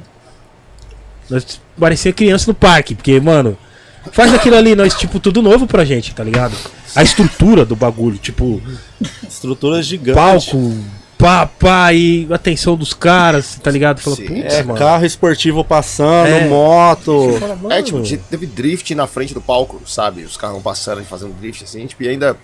Nós 1.30 1.60
parecia 1.78 2.12
criança 2.12 2.46
no 2.50 2.54
parque, 2.54 2.94
porque, 2.96 3.20
mano, 3.20 3.56
faz 4.12 4.32
aquilo 4.34 4.56
ali, 4.56 4.74
nós, 4.74 4.94
tipo, 4.94 5.20
tudo 5.20 5.40
novo 5.42 5.66
pra 5.66 5.84
gente, 5.84 6.12
tá 6.14 6.24
ligado? 6.24 6.54
A 6.96 7.02
estrutura 7.02 7.64
do 7.64 7.76
bagulho, 7.76 8.18
tipo, 8.18 8.60
Estruturas 9.28 9.86
gigantes. 9.86 10.14
palco, 10.20 10.74
pá, 11.18 11.46
pá, 11.46 11.92
e 11.92 12.26
a 12.30 12.36
atenção 12.36 12.76
dos 12.76 12.94
caras, 12.94 13.58
tá 13.62 13.70
ligado? 13.70 14.00
Fala, 14.00 14.16
Sim. 14.16 14.26
putz, 14.26 14.54
É, 14.54 14.62
mano. 14.62 14.78
carro 14.78 15.04
esportivo 15.04 15.64
passando, 15.64 16.28
É. 16.28 16.46
moto. 16.46 17.36
Fala, 17.38 17.74
É, 17.74 17.82
tipo, 17.82 18.00
teve 18.30 18.46
drift 18.46 18.94
na 18.94 19.06
frente 19.06 19.34
do 19.34 19.40
palco, 19.40 19.80
sabe? 19.86 20.22
Os 20.22 20.36
carros 20.36 20.62
passando 20.62 21.02
e 21.02 21.04
fazendo 21.04 21.32
drift, 21.38 21.64
assim, 21.64 21.86
tipo, 21.86 22.02
e 22.04 22.08
ainda 22.08 22.36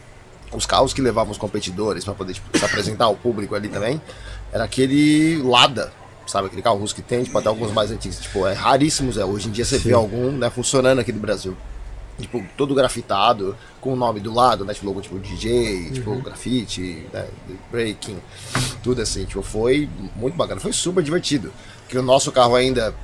os 0.53 0.67
carros 0.67 0.93
que 0.93 1.01
levavam 1.01 1.31
os 1.33 1.39
competidores 1.39 2.05
pra 2.05 2.15
poder 2.15 2.35
tipo, 2.35 2.57
se 2.59 2.65
apresentar 2.65 3.07
ao 3.07 3.15
público 3.17 3.55
ali 3.55 3.69
também, 3.69 4.01
era 4.53 4.65
aquele 4.65 5.41
Lada, 5.43 5.93
sabe? 6.27 6.47
Aquele 6.47 6.63
carro 6.63 6.79
russo 6.79 6.95
que 6.95 7.03
tem, 7.03 7.23
tipo, 7.25 7.37
até 7.39 7.49
alguns 7.49 7.73
mais 7.73 7.91
antigos. 7.91 8.19
Tipo, 8.19 8.47
é 8.47 8.53
raríssimos, 8.53 9.17
é. 9.17 9.25
Hoje 9.25 9.49
em 9.49 9.53
dia 9.53 9.65
você 9.65 9.79
vê 9.79 9.93
algum, 9.93 10.31
né, 10.33 10.51
funcionando 10.51 10.99
aqui 10.99 11.13
no 11.13 11.21
Brasil. 11.21 11.57
Tipo, 12.19 12.45
todo 12.57 12.75
grafitado, 12.75 13.57
com 13.81 13.93
o 13.93 13.97
nome 13.97 14.21
do 14.21 14.33
lado, 14.33 14.65
né? 14.65 14.73
Tipo, 14.73 14.87
logo 14.87 15.01
tipo 15.01 15.19
DJ, 15.19 15.91
tipo, 15.91 16.15
grafite, 16.23 17.07
né? 17.13 17.27
Breaking, 17.71 18.19
tudo 18.83 19.03
assim. 19.03 19.25
Tipo, 19.25 19.43
foi 19.43 19.89
muito 20.15 20.37
bacana, 20.37 20.61
foi 20.61 20.73
super 20.73 21.03
divertido. 21.03 21.53
Porque 21.83 21.99
o 21.99 22.03
nosso 22.03 22.31
carro 22.31 22.55
ainda 22.55 22.95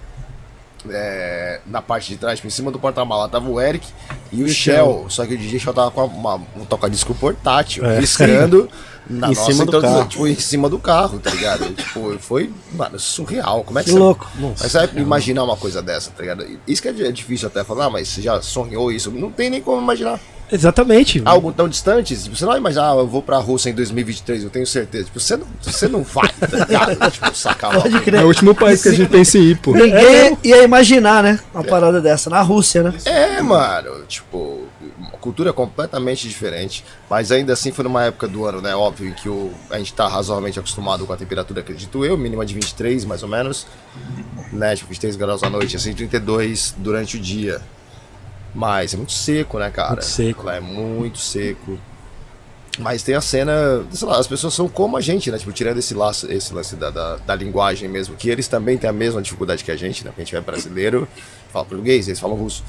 é, 0.89 1.61
na 1.67 1.83
parte 1.83 2.09
de 2.09 2.17
trás, 2.17 2.41
em 2.45 2.51
cima 2.51 2.71
do 2.71 2.79
porta-mala, 2.79 3.29
tava 3.29 3.49
o 3.49 3.61
Eric 3.61 3.87
e 4.33 4.43
o 4.43 4.49
Shell. 4.49 5.07
Só 5.09 5.27
que 5.27 5.35
o 5.35 5.39
DJ 5.39 5.59
Shell 5.59 5.75
tava 5.75 5.91
com 5.91 6.05
uma, 6.07 6.37
um 6.57 6.65
toca-disco 6.65 7.15
portátil, 7.15 7.85
riscando 7.99 8.69
na 9.09 9.29
Em 9.29 9.35
nossa 9.35 9.51
cima 9.51 9.65
do 9.65 9.69
introdução, 9.69 9.97
carro. 9.99 10.09
tipo, 10.09 10.27
em 10.29 10.35
cima 10.37 10.69
do 10.69 10.79
carro, 10.79 11.19
tá 11.19 11.31
ligado? 11.31 11.69
tipo, 11.75 12.19
foi, 12.21 12.53
mano, 12.73 12.99
surreal. 12.99 13.65
Como 13.65 13.79
é 13.79 13.83
que, 13.83 13.87
Que 13.89 13.93
você. 13.93 13.99
louco. 13.99 14.31
Mas 14.39 14.71
você 14.73 14.87
vai 14.87 14.89
imaginar 14.97 15.45
uma 15.45 15.57
coisa 15.57 15.83
dessa, 15.83 16.11
tá 16.11 16.23
ligado? 16.23 16.47
Isso 16.67 16.81
que 16.81 16.89
é 16.89 16.93
difícil 17.13 17.49
até 17.49 17.65
falar, 17.65 17.91
mas 17.91 18.09
você 18.09 18.23
já 18.23 18.41
sonhou 18.41 18.93
isso? 18.93 19.11
Não 19.11 19.31
tem 19.31 19.51
nem 19.51 19.61
como 19.61 19.81
imaginar. 19.83 20.21
Exatamente. 20.53 21.23
Algo 21.25 21.53
tão 21.53 21.69
distante, 21.69 22.17
tipo, 22.17 22.37
você 22.37 22.45
não 22.45 22.53
vai 22.53 22.61
imaginar, 22.61 22.93
ah, 22.93 22.97
eu 22.97 23.07
vou 23.07 23.23
pra 23.23 23.39
Rússia 23.39 23.71
em 23.71 23.75
2023, 23.75 24.45
eu 24.45 24.51
tenho 24.51 24.67
certeza. 24.67 25.05
Tipo, 25.05 25.21
você 25.21 25.37
não, 25.37 25.47
você 25.61 25.89
não 25.89 26.03
vai, 26.03 26.29
tá 26.29 26.65
ligado? 26.65 26.97
tipo, 27.11 27.35
sacar. 27.37 27.73
É 27.75 28.25
o 28.25 28.27
último 28.27 28.55
país 28.55 28.83
que 28.83 28.89
a 28.89 28.93
gente 28.93 29.09
pensa 29.09 29.39
em 29.39 29.43
ir, 29.43 29.59
pô. 29.59 29.73
Ninguém 29.73 30.37
ia 30.43 30.63
imaginar, 30.63 31.23
né? 31.23 31.39
Uma 31.55 31.65
parada 31.65 32.01
dessa. 32.01 32.31
Na 32.31 32.41
Rússia, 32.41 32.83
né? 32.83 32.95
É, 33.05 33.41
mano, 33.43 34.05
tipo, 34.07 34.69
cultura 35.21 35.53
completamente 35.53 36.27
diferente, 36.27 36.85
mas 37.09 37.31
ainda 37.31 37.53
assim 37.53 37.71
foi 37.71 37.85
numa 37.85 38.05
época 38.05 38.27
do 38.27 38.45
ano, 38.45 38.61
né? 38.61 38.75
Óbvio, 38.75 39.09
em 39.09 39.13
que 39.13 39.29
o, 39.29 39.53
a 39.71 39.79
gente 39.79 39.93
tá 39.93 40.09
razoavelmente 40.09 40.59
acostumado 40.59 41.07
com 41.07 41.13
a 41.13 41.17
temperatura, 41.17 41.61
acredito 41.61 42.05
eu, 42.05 42.17
mínima 42.17 42.45
de 42.45 42.55
23 42.55 43.05
mais 43.05 43.23
ou 43.23 43.29
menos, 43.29 43.67
né? 44.53 44.75
Tipo, 44.75 44.89
23 44.89 45.17
graus 45.17 45.43
à 45.43 45.51
noite, 45.51 45.77
assim, 45.77 45.93
32 45.93 46.75
durante 46.79 47.17
o 47.17 47.21
dia. 47.21 47.61
Mas 48.55 48.95
é 48.95 48.97
muito 48.97 49.13
seco, 49.13 49.59
né, 49.59 49.71
cara? 49.71 49.93
Muito 49.93 50.05
seco. 50.05 50.47
Lá 50.47 50.57
é 50.57 50.61
muito 50.61 51.19
seco. 51.19 51.79
Mas 52.79 53.03
tem 53.03 53.15
a 53.15 53.21
cena, 53.21 53.85
sei 53.91 54.09
lá, 54.09 54.19
as 54.19 54.27
pessoas 54.27 54.55
são 54.55 54.69
como 54.69 54.97
a 54.97 55.01
gente, 55.01 55.31
né? 55.31 55.39
Tipo, 55.39 55.53
tirando 55.53 55.79
esse, 55.79 55.93
laço, 55.93 56.31
esse 56.33 56.55
lance 56.55 56.77
da, 56.77 56.89
da, 56.91 57.17
da 57.17 57.35
linguagem 57.35 57.89
mesmo, 57.89 58.17
que 58.17 58.31
eles 58.31 58.49
também 58.49 58.79
têm 58.79 58.89
a 58.89 58.93
mesma 58.93 59.21
dificuldade 59.21 59.63
que 59.65 59.71
a 59.71 59.77
gente, 59.77 60.05
né? 60.05 60.11
Porque 60.11 60.23
a 60.23 60.25
gente 60.25 60.37
é 60.37 60.41
brasileiro, 60.41 61.07
fala 61.53 61.65
português, 61.65 62.09
eles 62.09 62.19
falam 62.19 62.37
russo. 62.37 62.65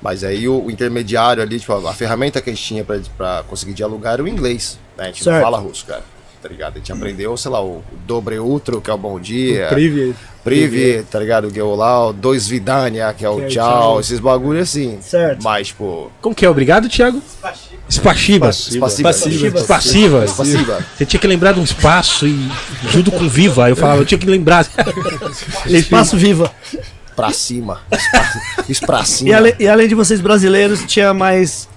Mas 0.00 0.22
aí 0.22 0.46
o, 0.46 0.64
o 0.66 0.70
intermediário 0.70 1.42
ali, 1.42 1.58
tipo, 1.58 1.72
a, 1.72 1.90
a 1.90 1.94
ferramenta 1.94 2.40
que 2.40 2.50
a 2.50 2.52
gente 2.52 2.64
tinha 2.64 2.84
pra, 2.84 3.00
pra 3.16 3.44
conseguir 3.48 3.72
dialogar 3.72 4.12
era 4.12 4.22
o 4.22 4.28
inglês, 4.28 4.78
né? 4.96 5.04
A 5.04 5.06
gente 5.08 5.24
Certo. 5.24 5.36
não 5.36 5.42
fala 5.42 5.58
russo, 5.58 5.84
cara. 5.86 6.04
Tá 6.46 6.52
ligado? 6.52 6.74
A 6.74 6.78
gente 6.78 6.92
aprendeu, 6.92 7.36
sei 7.36 7.50
lá, 7.50 7.60
o, 7.60 7.78
o 7.78 7.84
Dobre 8.06 8.38
Utro, 8.38 8.80
que 8.80 8.88
é 8.88 8.94
o 8.94 8.98
bom 8.98 9.18
dia. 9.18 9.66
Privi. 9.68 10.14
Privi, 10.44 11.04
tá 11.10 11.18
ligado? 11.18 11.50
Que 11.50 11.58
é 11.58 11.62
o 11.64 11.74
lá, 11.74 12.06
o 12.06 12.12
Dois 12.12 12.46
Vidania, 12.46 13.12
que 13.12 13.24
é 13.24 13.28
o 13.28 13.36
Que 13.38 13.42
é 13.42 13.46
o 13.46 13.48
tchau, 13.48 13.80
tchau. 13.80 14.00
esses 14.00 14.20
bagulho 14.20 14.60
assim. 14.60 14.98
Certo. 15.00 15.42
Mas, 15.42 15.66
tipo, 15.68 16.12
Como 16.22 16.36
que 16.36 16.46
é? 16.46 16.48
Obrigado, 16.48 16.88
Thiago? 16.88 17.20
Spassiva. 17.90 18.52
Spassiva. 18.52 19.12
Spassiva. 19.12 20.26
Spassiva. 20.28 20.86
Você 20.96 21.04
tinha 21.04 21.18
que 21.18 21.26
lembrar 21.26 21.52
de 21.52 21.58
um 21.58 21.64
espaço 21.64 22.28
e 22.28 22.48
junto 22.90 23.10
com 23.10 23.28
Viva. 23.28 23.64
Aí 23.64 23.72
eu 23.72 23.76
falava, 23.76 24.02
eu 24.02 24.06
tinha 24.06 24.18
que 24.18 24.26
lembrar. 24.26 24.64
Espaço 25.66 26.16
Viva. 26.16 26.52
Pra 27.16 27.32
cima. 27.32 27.80
Isso 28.68 28.84
pra 28.86 29.00
E, 29.00 29.06
cima. 29.06 29.36
ale- 29.36 29.56
e 29.58 29.66
além 29.66 29.88
de 29.88 29.94
vocês 29.94 30.20
brasileiros, 30.20 30.84
tinha 30.86 31.12
mais 31.14 31.68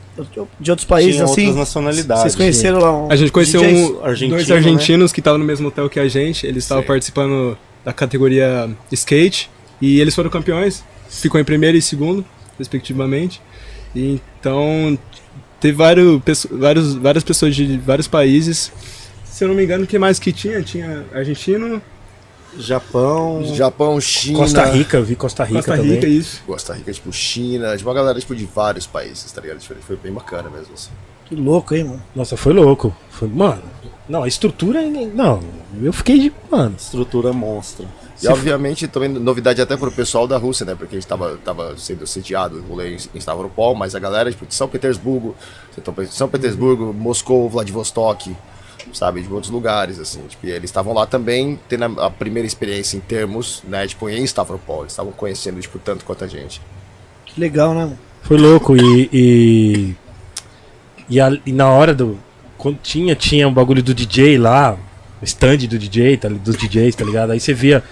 de 0.60 0.72
outros 0.72 0.88
países 0.88 1.16
Tinha 1.16 1.26
assim? 1.26 1.42
outras 1.42 1.56
nacionalidades. 1.56 2.24
Vocês 2.24 2.36
conheceram 2.36 2.80
lá 2.80 3.06
um 3.06 3.12
A 3.12 3.16
gente 3.16 3.32
conheceu 3.32 3.62
um, 3.62 4.04
Argentino, 4.04 4.36
dois 4.36 4.52
argentinos 4.52 5.12
que 5.12 5.20
estavam 5.20 5.40
no 5.40 5.46
mesmo 5.46 5.68
hotel 5.68 5.90
que 5.90 6.00
a 6.00 6.08
gente. 6.08 6.46
Eles 6.46 6.64
estavam 6.64 6.84
participando 6.84 7.58
da 7.84 7.94
categoria 7.94 8.70
skate. 8.92 9.50
E 9.82 10.00
eles 10.00 10.14
foram 10.14 10.30
campeões. 10.30 10.84
Ficou 11.10 11.40
em 11.40 11.44
primeiro 11.44 11.78
e 11.78 11.82
segundo, 11.82 12.24
respectivamente. 12.58 13.42
E 13.96 14.20
então, 14.40 14.98
teve 15.60 15.76
vários, 15.76 16.22
vários, 16.52 16.96
várias 16.96 17.24
pessoas 17.24 17.56
de 17.56 17.78
vários 17.78 18.08
países. 18.08 18.72
Se 19.24 19.44
eu 19.44 19.48
não 19.48 19.56
me 19.56 19.64
engano, 19.64 19.86
o 19.86 19.88
que 19.88 19.98
mais 19.98 20.20
que 20.20 20.32
tinha? 20.32 20.62
Tinha 20.62 21.06
argentino, 21.14 21.82
Japão. 22.58 23.44
Japão, 23.56 24.02
China. 24.02 24.40
Costa 24.40 24.66
Rica, 24.66 24.98
eu 24.98 25.04
vi 25.04 25.16
Costa 25.16 25.44
Rica 25.44 25.60
Costa 25.60 25.76
também. 25.76 25.92
Rica, 25.96 26.08
isso. 26.08 26.42
Costa 26.46 26.74
Rica, 26.74 26.92
tipo, 26.92 27.12
China, 27.12 27.76
tipo, 27.78 27.90
uma 27.90 27.96
galera 27.96 28.20
tipo, 28.20 28.36
de 28.36 28.46
vários 28.46 28.88
países, 28.88 29.32
tá 29.32 29.42
ligado? 29.42 29.62
Foi 29.62 29.96
bem 29.96 30.12
bacana 30.12 30.50
mesmo. 30.50 30.74
Assim. 30.74 30.90
Que 31.26 31.36
louco, 31.36 31.76
hein, 31.76 31.84
mano? 31.84 32.04
Nossa, 32.16 32.36
foi 32.36 32.54
louco. 32.54 32.96
Foi, 33.12 33.28
mano, 33.28 33.62
não, 34.10 34.24
a 34.24 34.28
estrutura. 34.28 34.82
Não, 34.82 35.40
eu 35.82 35.94
fiquei 35.94 36.18
de. 36.20 36.34
Mano, 36.50 36.76
Estrutura 36.76 37.32
monstra. 37.32 37.86
E 38.22 38.28
obviamente 38.28 38.88
também 38.88 39.08
novidade 39.08 39.62
até 39.62 39.78
pro 39.78 39.92
pessoal 39.92 40.28
da 40.28 40.38
Rússia, 40.38 40.66
né? 40.66 40.76
Porque 40.76 40.96
a 40.96 41.00
gente 41.00 41.08
tava, 41.08 41.38
tava 41.38 41.78
sendo 41.78 42.06
sediado, 42.06 42.58
o 42.58 42.62
rolê 42.64 42.98
em 43.14 43.20
Stavropol, 43.20 43.76
mas 43.76 43.96
a 43.96 44.00
galera 44.00 44.30
tipo, 44.30 44.46
de 44.46 44.54
São 44.54 44.68
Petersburgo, 44.68 45.36
São 46.10 46.28
Petersburgo, 46.28 46.92
Moscou, 46.92 47.48
Vladivostok, 47.48 48.36
sabe, 48.94 49.22
de 49.22 49.32
outros 49.32 49.52
lugares, 49.52 50.00
assim. 50.00 50.22
Tipo, 50.28 50.48
e 50.48 50.52
eles 50.52 50.70
estavam 50.70 50.94
lá 50.94 51.06
também 51.06 51.60
tendo 51.68 52.00
a, 52.00 52.10
primeira 52.10 52.46
experiência 52.48 52.98
em 52.98 53.00
termos, 53.00 53.62
né, 53.68 53.86
tipo, 53.88 54.10
em 54.10 54.24
Stavropol. 54.24 54.82
Eles 54.82 54.94
estavam 54.94 55.12
conhecendo, 55.12 55.60
tipo, 55.60 55.78
tanto 55.80 56.06
quanto 56.06 56.24
a 56.24 56.28
gente. 56.28 56.62
Que 57.26 57.40
legal, 57.40 57.74
né, 57.74 57.92
foi 58.24 58.38
louco. 58.38 58.76
E. 58.76 59.10
E, 59.12 59.96
e, 61.10 61.20
a- 61.22 61.38
e 61.46 61.52
na 61.52 61.70
hora 61.70 61.94
do. 61.94 62.18
Quando 62.58 62.78
tinha, 62.82 63.16
tinha 63.16 63.48
um 63.48 63.54
bagulho 63.54 63.82
do 63.82 63.94
DJ 63.94 64.38
lá, 64.38 64.78
o 65.22 65.26
stand 65.26 65.58
do 65.60 65.80
DJ, 65.80 66.18
tá, 66.18 66.28
dos 66.28 66.58
DJs, 66.58 66.96
tá 66.96 67.06
ligado? 67.06 67.32
Aí 67.32 67.40
você 67.40 67.54
via 67.54 67.84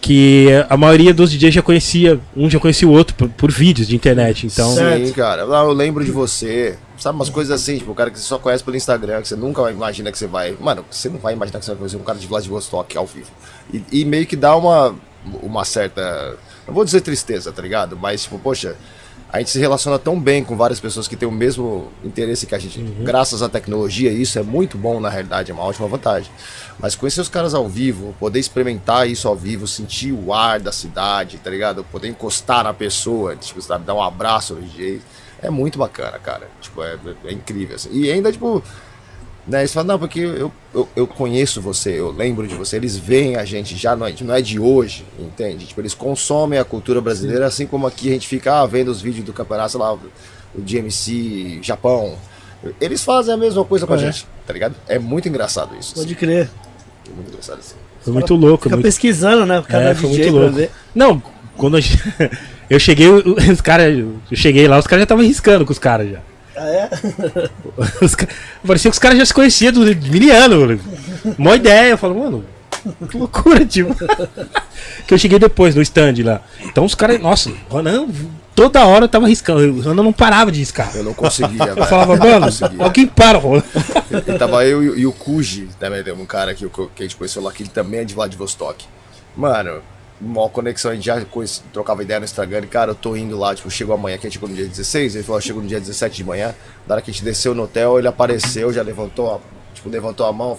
que 0.00 0.48
a 0.68 0.76
maioria 0.76 1.12
dos 1.12 1.30
DJs 1.30 1.54
já 1.54 1.62
conhecia, 1.62 2.18
um 2.34 2.48
já 2.48 2.58
conhecia 2.58 2.88
o 2.88 2.90
outro 2.90 3.14
por, 3.14 3.28
por 3.28 3.50
vídeos 3.50 3.86
de 3.86 3.94
internet. 3.94 4.46
Então. 4.46 4.74
Sim, 4.74 5.12
cara. 5.12 5.42
Eu 5.42 5.72
lembro 5.72 6.04
de 6.04 6.10
você. 6.10 6.78
Sabe, 6.96 7.16
umas 7.16 7.30
coisas 7.30 7.58
assim, 7.58 7.78
tipo, 7.78 7.92
o 7.92 7.94
cara 7.94 8.10
que 8.10 8.18
você 8.18 8.24
só 8.24 8.38
conhece 8.38 8.62
pelo 8.62 8.76
Instagram, 8.76 9.22
que 9.22 9.28
você 9.28 9.36
nunca 9.36 9.70
imagina 9.70 10.10
que 10.12 10.18
você 10.18 10.26
vai. 10.26 10.56
Mano, 10.60 10.84
você 10.90 11.08
não 11.08 11.18
vai 11.18 11.32
imaginar 11.32 11.58
que 11.58 11.64
você 11.64 11.70
vai 11.70 11.78
conhecer 11.78 11.96
um 11.96 12.02
cara 12.02 12.18
de 12.18 12.26
Vladivostok 12.26 12.96
ao 12.96 13.06
vivo. 13.06 13.30
E, 13.72 13.82
e 14.00 14.04
meio 14.04 14.26
que 14.26 14.36
dá 14.36 14.54
uma, 14.56 14.94
uma 15.42 15.64
certa. 15.64 16.36
Não 16.66 16.74
vou 16.74 16.84
dizer 16.84 17.00
tristeza, 17.00 17.52
tá 17.52 17.62
ligado? 17.62 17.96
Mas, 17.96 18.24
tipo, 18.24 18.38
poxa, 18.38 18.76
a 19.32 19.38
gente 19.38 19.50
se 19.50 19.58
relaciona 19.58 19.98
tão 19.98 20.20
bem 20.20 20.42
com 20.42 20.56
várias 20.56 20.80
pessoas 20.80 21.06
que 21.06 21.14
têm 21.14 21.28
o 21.28 21.32
mesmo 21.32 21.88
interesse 22.02 22.46
que 22.46 22.54
a 22.54 22.58
gente. 22.58 22.80
Graças 22.80 23.42
à 23.42 23.48
tecnologia, 23.48 24.10
isso 24.10 24.38
é 24.38 24.42
muito 24.42 24.76
bom, 24.76 24.98
na 24.98 25.08
realidade, 25.08 25.50
é 25.50 25.54
uma 25.54 25.62
ótima 25.62 25.86
vantagem. 25.86 26.30
Mas 26.78 26.96
conhecer 26.96 27.20
os 27.20 27.28
caras 27.28 27.54
ao 27.54 27.68
vivo, 27.68 28.14
poder 28.18 28.40
experimentar 28.40 29.08
isso 29.08 29.28
ao 29.28 29.36
vivo, 29.36 29.68
sentir 29.68 30.12
o 30.12 30.32
ar 30.32 30.58
da 30.58 30.72
cidade, 30.72 31.38
tá 31.38 31.48
ligado? 31.48 31.84
Poder 31.84 32.08
encostar 32.08 32.64
na 32.64 32.74
pessoa, 32.74 33.36
tipo, 33.36 33.62
sabe, 33.62 33.84
dar 33.84 33.94
um 33.94 34.02
abraço 34.02 34.54
no 34.54 34.62
DJ. 34.62 35.00
É 35.40 35.48
muito 35.48 35.78
bacana, 35.78 36.18
cara. 36.18 36.48
Tipo, 36.60 36.82
é, 36.82 36.98
é 37.24 37.32
incrível, 37.32 37.76
assim. 37.76 37.90
E 37.92 38.10
ainda, 38.10 38.32
tipo, 38.32 38.62
né, 39.50 39.60
eles 39.60 39.72
falam, 39.72 39.88
não, 39.88 39.98
porque 39.98 40.20
eu, 40.20 40.52
eu, 40.74 40.88
eu 40.94 41.06
conheço 41.06 41.60
você, 41.60 41.98
eu 41.98 42.10
lembro 42.10 42.46
de 42.46 42.54
você, 42.54 42.76
eles 42.76 42.96
veem 42.96 43.36
a 43.36 43.44
gente 43.44 43.76
já, 43.76 43.94
não 43.96 44.06
é, 44.06 44.14
não 44.20 44.34
é 44.34 44.40
de 44.40 44.58
hoje, 44.58 45.04
entende? 45.18 45.66
Tipo, 45.66 45.80
eles 45.80 45.92
consomem 45.94 46.58
a 46.58 46.64
cultura 46.64 47.00
brasileira, 47.00 47.46
assim 47.46 47.66
como 47.66 47.86
aqui 47.86 48.08
a 48.08 48.12
gente 48.12 48.28
fica 48.28 48.60
ah, 48.60 48.66
vendo 48.66 48.88
os 48.88 49.02
vídeos 49.02 49.24
do 49.24 49.32
campeonato, 49.32 49.72
sei 49.72 49.80
lá, 49.80 49.92
o 49.94 50.00
GMC, 50.58 51.58
Japão. 51.62 52.14
Eles 52.80 53.02
fazem 53.02 53.32
a 53.34 53.36
mesma 53.36 53.64
coisa 53.64 53.86
com 53.86 53.94
a 53.94 53.96
É. 53.96 54.00
gente, 54.00 54.26
tá 54.46 54.52
ligado? 54.52 54.74
É 54.86 54.98
muito 54.98 55.28
engraçado 55.28 55.74
isso. 55.78 55.94
Pode 55.94 56.06
assim. 56.06 56.14
crer. 56.14 56.50
É 57.10 57.14
muito 57.14 57.28
engraçado 57.28 57.58
assim. 57.58 57.74
foi 58.02 58.12
muito 58.12 58.34
louco. 58.34 58.64
Fica 58.64 58.76
muito- 58.76 58.84
pesquisando, 58.86 59.46
né? 59.46 59.62
Cada 59.66 59.90
É, 59.90 59.94
foi 59.94 60.10
DJ 60.10 60.30
muito 60.30 60.56
louco. 60.56 60.72
Não, 60.94 61.22
quando 61.56 61.78
eu, 61.78 61.82
eu 62.70 62.78
cheguei, 62.78 63.08
os 63.08 63.60
caras. 63.60 63.96
Eu 63.98 64.36
cheguei 64.36 64.68
lá, 64.68 64.78
os 64.78 64.86
caras 64.86 65.00
já 65.00 65.04
estavam 65.04 65.24
riscando 65.24 65.64
com 65.64 65.72
os 65.72 65.78
caras 65.78 66.10
já. 66.10 66.20
Ah, 66.62 66.68
é? 66.68 66.90
Os 68.04 68.14
ca- 68.14 68.28
Parecia 68.66 68.90
que 68.90 68.94
os 68.94 68.98
caras 68.98 69.16
já 69.18 69.24
se 69.24 69.32
conheciam 69.32 69.72
do 69.72 69.80
miliano. 70.10 70.78
Mó 71.38 71.54
ideia. 71.54 71.90
Eu 71.92 71.98
falo, 71.98 72.18
mano, 72.20 72.44
que 73.08 73.16
loucura, 73.16 73.64
tipo. 73.64 73.94
que 75.06 75.14
eu 75.14 75.18
cheguei 75.18 75.38
depois 75.38 75.74
no 75.74 75.80
stand 75.82 76.14
lá. 76.22 76.42
Então 76.64 76.84
os 76.84 76.94
caras, 76.94 77.18
nossa, 77.20 77.48
o 77.50 77.54
Ronan, 77.70 78.08
toda 78.54 78.84
hora 78.84 79.04
eu 79.04 79.08
tava 79.08 79.26
riscando. 79.26 79.60
O 79.72 79.80
Ronan 79.80 80.02
não 80.02 80.12
parava 80.12 80.52
de 80.52 80.58
riscar. 80.58 80.90
Eu 80.94 81.02
não 81.04 81.14
conseguia. 81.14 81.64
Eu 81.64 81.86
falava, 81.86 82.14
mano, 82.16 82.46
alguém 82.78 83.06
para, 83.06 83.38
Ronan. 83.38 83.62
E 84.28 84.38
tava 84.38 84.64
eu 84.66 84.82
e, 84.82 84.88
o- 84.90 84.98
e 84.98 85.06
o 85.06 85.12
Kuji, 85.12 85.68
também 85.78 86.02
tem 86.04 86.12
um 86.12 86.26
cara 86.26 86.54
que, 86.54 86.68
que 86.68 86.80
a 86.98 87.02
gente 87.02 87.16
conheceu 87.16 87.42
lá, 87.42 87.50
que 87.52 87.62
ele 87.62 87.70
também 87.70 88.00
é 88.00 88.04
de 88.04 88.14
Vladivostok. 88.14 88.84
Mano, 89.36 89.80
uma 90.20 90.48
conexão, 90.48 90.90
a 90.90 90.94
gente 90.94 91.04
já 91.06 91.24
conhece- 91.24 91.62
trocava 91.72 92.02
ideia 92.02 92.20
no 92.20 92.24
Instagram, 92.24 92.60
e 92.64 92.66
cara, 92.66 92.90
eu 92.90 92.94
tô 92.94 93.16
indo 93.16 93.38
lá, 93.38 93.54
tipo, 93.54 93.70
chegou 93.70 93.94
amanhã, 93.94 94.18
que 94.18 94.26
a 94.26 94.30
gente 94.30 94.34
chegou 94.34 94.48
no 94.48 94.54
dia 94.54 94.66
16, 94.66 95.14
ele 95.14 95.24
falou, 95.24 95.40
chegou 95.40 95.62
no 95.62 95.68
dia 95.68 95.80
17 95.80 96.16
de 96.16 96.24
manhã, 96.24 96.54
na 96.86 96.94
hora 96.94 97.02
que 97.02 97.10
a 97.10 97.14
gente 97.14 97.24
desceu 97.24 97.54
no 97.54 97.62
hotel, 97.62 97.98
ele 97.98 98.08
apareceu, 98.08 98.72
já 98.72 98.82
levantou, 98.82 99.34
a, 99.34 99.38
tipo, 99.74 99.88
levantou 99.88 100.26
a 100.26 100.32
mão, 100.32 100.58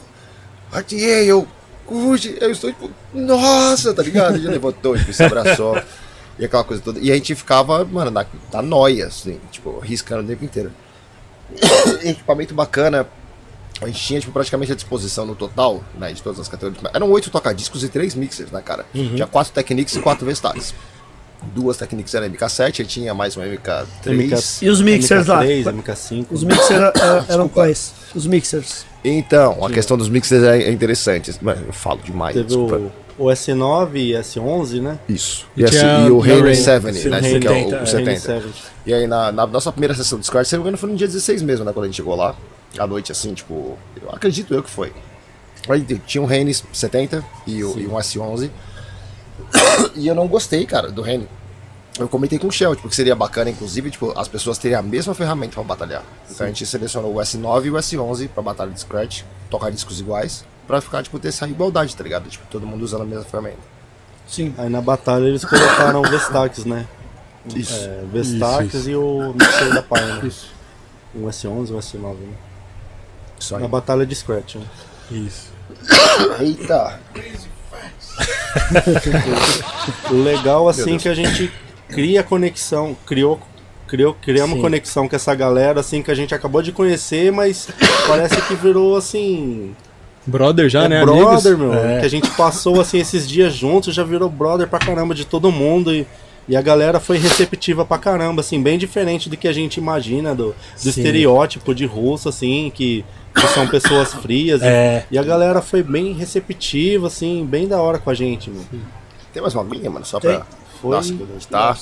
Artiei, 0.71 1.30
eu, 1.30 1.47
Kuji, 1.86 2.38
eu 2.39 2.52
estou, 2.52 2.71
tipo, 2.71 2.89
nossa, 3.13 3.93
tá 3.93 4.02
ligado? 4.02 4.36
Ele 4.36 4.45
já 4.45 4.52
levantou, 4.52 4.97
tipo, 4.97 5.12
se 5.12 5.24
abraçou, 5.24 5.80
e 6.39 6.45
aquela 6.45 6.63
coisa 6.63 6.82
toda, 6.82 7.00
e 7.00 7.12
a 7.12 7.15
gente 7.15 7.36
ficava, 7.36 7.84
mano, 7.86 8.10
na, 8.10 8.26
na 8.54 8.62
noia, 8.62 9.08
assim, 9.08 9.39
tipo, 9.52 9.80
riscando 9.80 10.24
o 10.24 10.28
tempo 10.28 10.45
inteiro. 10.45 10.71
equipamento 12.04 12.54
bacana. 12.54 13.08
A 13.82 13.88
gente 13.88 14.00
tinha 14.00 14.20
tipo, 14.20 14.32
praticamente 14.32 14.72
a 14.72 14.76
disposição 14.76 15.26
no 15.26 15.36
total, 15.36 15.84
né, 15.98 16.12
de 16.13 16.22
todas 16.22 16.39
as 16.39 16.48
categorias. 16.48 16.84
Eram 16.94 17.10
oito 17.12 17.30
tocadiscos 17.32 17.84
e 17.84 17.89
três 17.89 18.13
mixers, 18.15 18.52
né, 18.52 18.62
cara? 18.62 18.86
Tinha 18.94 19.26
quatro 19.26 19.52
Technics 19.54 19.96
e 19.96 20.00
quatro 20.00 20.26
Vestales. 20.26 20.74
Duas 21.56 21.76
Technics 21.78 22.13
eram 22.13 22.28
MK7, 22.30 22.82
aí 22.82 22.86
tinha 22.86 23.13
mais 23.15 23.36
uma 23.36 23.46
MK3. 23.46 24.62
E 24.62 24.70
os 24.70 24.80
mixers 24.82 25.26
lá? 25.26 25.44
MK3, 25.44 25.63
MK5. 25.74 26.26
Os 26.30 26.44
mixers 26.44 26.70
era- 26.72 26.94
eram 27.28 27.48
quais? 27.50 27.94
Os 28.13 28.28
mixers. 28.28 28.86
Então, 29.04 29.65
a 29.65 29.70
questão 29.72 29.98
dos 29.98 30.08
mixers 30.08 30.44
é 30.44 30.62
é 30.62 30.72
interessante. 30.72 31.34
Mano, 31.41 31.63
eu 31.65 31.74
falo 31.74 32.00
demais, 32.04 32.36
Teve 32.36 32.46
desculpa. 32.46 32.76
o, 33.17 33.26
o 33.26 33.28
S9 33.30 33.96
e 33.96 34.12
S11, 34.12 34.82
né? 34.82 35.00
Isso. 35.10 35.48
E 35.58 35.63
tinha 35.65 36.06
e 36.08 36.12
o 36.12 36.20
Rain. 36.20 36.54
70, 36.54 36.94
Sim, 36.94 37.10
né? 37.10 37.17
o 37.17 37.39
que 37.39 37.48
é 37.48 37.52
Rain 37.52 37.63
o, 37.63 37.67
o 37.70 37.72
Rain 37.72 37.86
70. 37.88 38.20
70. 38.20 38.50
E 38.86 38.94
aí 38.94 39.08
na, 39.08 39.32
na 39.32 39.48
nossa 39.48 39.72
primeira 39.72 39.96
sessão 39.96 40.20
de 40.20 40.22
Discord, 40.22 40.48
se 40.48 40.54
não 40.56 40.60
me 40.62 40.65
engano, 40.65 40.78
foi 40.78 40.91
no 40.91 40.96
dia 40.96 41.08
16 41.08 41.41
mesmo, 41.41 41.65
né? 41.65 41.74
Quando 41.74 41.86
a 41.86 41.88
gente 41.88 41.96
chegou 41.96 42.15
lá. 42.15 42.36
À 42.77 42.88
noite, 42.88 43.12
assim, 43.12 43.34
tipo. 43.34 43.77
Eu 44.01 44.10
acredito 44.12 44.53
eu 44.53 44.63
que 44.63 44.69
foi. 44.69 44.93
Aí 45.69 45.81
tinha 46.05 46.21
um 46.21 46.25
Rene 46.25 46.53
70 46.53 47.23
e, 47.45 47.63
o- 47.63 47.77
e 47.79 47.88
um 47.88 47.95
S11. 47.97 48.49
E 49.95 50.07
eu 50.07 50.15
não 50.15 50.27
gostei, 50.27 50.65
cara, 50.65 50.91
do 50.91 51.01
Rene. 51.01 51.27
Eu 51.99 52.07
comentei 52.07 52.39
com 52.39 52.47
o 52.47 52.51
Shell, 52.51 52.75
tipo, 52.75 52.88
que 52.88 52.95
seria 52.95 53.15
bacana, 53.15 53.49
inclusive, 53.49 53.91
tipo, 53.91 54.17
as 54.17 54.27
pessoas 54.27 54.57
terem 54.57 54.77
a 54.77 54.81
mesma 54.81 55.13
ferramenta 55.13 55.55
pra 55.55 55.63
batalhar. 55.63 56.03
Então 56.29 56.45
a 56.45 56.49
gente 56.49 56.65
selecionou 56.65 57.13
o 57.15 57.17
S9 57.19 57.65
e 57.65 57.69
o 57.71 57.73
S11 57.75 58.29
pra 58.29 58.41
batalha 58.41 58.71
de 58.71 58.79
Scratch, 58.79 59.23
tocar 59.49 59.69
discos 59.69 59.99
iguais, 59.99 60.45
pra 60.65 60.79
ficar, 60.79 61.03
tipo, 61.03 61.19
ter 61.19 61.27
essa 61.27 61.47
igualdade, 61.47 61.95
tá 61.95 62.03
ligado? 62.03 62.29
Tipo, 62.29 62.45
todo 62.49 62.65
mundo 62.65 62.84
usando 62.84 63.01
a 63.01 63.05
mesma 63.05 63.25
ferramenta. 63.25 63.60
Sim. 64.27 64.53
Aí 64.57 64.69
na 64.69 64.81
batalha 64.81 65.25
eles 65.25 65.43
colocaram 65.43 65.99
o 66.01 66.10
Vestax, 66.10 66.63
né? 66.65 66.88
Isso. 67.53 67.75
É, 67.75 68.03
Vestax 68.12 68.88
e 68.88 68.95
o 68.95 69.34
mixer 69.34 69.73
da 69.73 69.81
Pioneer. 69.84 70.34
Um 71.13 71.27
S11, 71.27 71.71
um 71.71 71.77
S9, 71.79 72.13
né? 72.15 72.34
Isso 73.41 73.56
aí. 73.56 73.62
Na 73.62 73.67
batalha 73.67 74.06
de 74.06 74.15
Scratch. 74.15 74.56
Né? 74.56 74.65
Isso. 75.12 75.51
Eita! 76.39 76.99
O 80.12 80.15
legal, 80.15 80.69
assim, 80.69 80.97
que 80.97 81.10
a 81.10 81.13
gente 81.13 81.51
cria 81.89 82.23
conexão, 82.23 82.95
criou, 83.06 83.39
criou, 83.88 84.13
criamos 84.13 84.56
Sim. 84.58 84.62
conexão 84.62 85.08
com 85.10 85.15
essa 85.15 85.34
galera, 85.34 85.80
assim, 85.80 86.04
que 86.04 86.12
a 86.12 86.15
gente 86.15 86.36
acabou 86.36 86.62
de 86.62 86.71
conhecer, 86.71 87.32
mas 87.32 87.67
parece 88.08 88.41
que 88.43 88.56
virou, 88.56 88.95
assim, 88.95 89.75
Brother 90.25 90.69
já, 90.69 90.84
é 90.84 90.88
né? 90.88 91.01
brother, 91.01 91.54
amigos? 91.54 91.60
meu. 91.60 91.73
É. 91.73 91.99
Que 91.99 92.06
a 92.06 92.10
gente 92.10 92.30
passou, 92.32 92.80
assim, 92.80 92.99
esses 92.99 93.27
dias 93.27 93.54
juntos, 93.54 93.95
já 93.95 94.04
virou 94.04 94.30
brother 94.30 94.67
pra 94.67 94.77
caramba 94.80 95.15
de 95.15 95.25
todo 95.25 95.51
mundo 95.51 95.93
e... 95.93 96.06
E 96.49 96.56
a 96.56 96.62
galera 96.62 96.99
foi 96.99 97.17
receptiva 97.19 97.86
pra 97.86 97.99
caramba, 97.99 98.41
assim, 98.41 98.62
bem 98.62 98.77
diferente 98.77 99.30
do 99.30 99.38
que 99.38 99.47
a 99.47 99.54
gente 99.54 99.77
imagina, 99.77 100.34
do, 100.34 100.56
do 100.84 100.89
estereótipo 100.89 101.73
de 101.73 101.86
russo, 101.86 102.27
assim, 102.27 102.71
que, 102.73 103.06
que 103.34 103.48
são 103.48 103.67
pessoas 103.67 104.13
frias. 104.13 104.62
e- 104.62 104.65
É. 104.65 105.06
E, 105.12 105.17
a 105.17 105.24
galera 105.24 105.62
foi 105.62 105.82
bem 105.84 106.13
receptiva, 106.13 107.08
assim, 107.08 107.46
bem 107.46 107.67
da 107.67 107.82
hora 107.82 107.98
com 108.00 108.10
a 108.10 108.13
gente, 108.13 108.50
meu. 108.50 108.63
Tem 109.34 109.41
mais 109.41 109.54
uma 109.54 109.63
aguinha, 109.63 109.89
mano? 109.89 110.06
Só 110.06 110.20
Tem. 110.20 110.36
pra. 110.38 110.46
Foi- 110.82 110.96
Nossa, 110.96 111.13
que 111.13 111.24
a 111.24 111.26
gente 111.28 111.48
tá. 111.48 111.76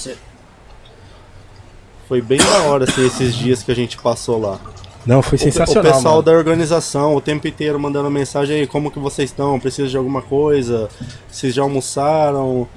Foi 2.08 2.22
bem 2.22 2.40
da 2.40 2.64
hora, 2.64 2.86
assim, 2.86 3.06
esses 3.06 3.36
dias 3.36 3.62
que 3.62 3.72
a 3.72 3.76
gente 3.76 3.98
passou 3.98 4.40
lá. 4.40 4.60
Não, 5.06 5.22
foi 5.22 5.38
O- 5.38 5.42
sensacional. 5.42 5.84
O 5.84 5.94
pessoal 5.96 6.14
mano. 6.16 6.24
da 6.26 6.32
organização 6.34 7.16
o 7.16 7.22
tempo 7.22 7.48
inteiro 7.48 7.80
mandando 7.80 8.10
mensagem 8.10 8.62
aí, 8.62 8.68
como 8.68 8.92
que 8.92 9.00
vocês 9.00 9.30
estão? 9.30 9.60
Precisa 9.60 9.88
de 9.88 9.96
alguma 9.98 10.22
coisa? 10.22 10.90
Vocês 11.32 11.54
já 11.54 11.62
almoçaram? 11.62 12.68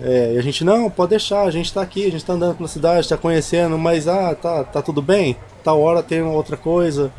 É, 0.00 0.34
e 0.34 0.38
a 0.38 0.42
gente, 0.42 0.62
não, 0.62 0.90
pode 0.90 1.10
deixar, 1.10 1.42
a 1.44 1.50
gente 1.50 1.72
tá 1.72 1.80
aqui, 1.80 2.06
a 2.06 2.10
gente 2.10 2.22
tá 2.24 2.34
andando 2.34 2.56
pela 2.56 2.68
cidade, 2.68 3.08
tá 3.08 3.16
conhecendo, 3.16 3.78
mas 3.78 4.06
ah, 4.06 4.34
tá, 4.34 4.62
tá 4.62 4.82
tudo 4.82 5.00
bem? 5.00 5.36
Tal 5.64 5.80
hora 5.80 6.02
tem 6.02 6.22
outra 6.22 6.56
coisa. 6.56 7.10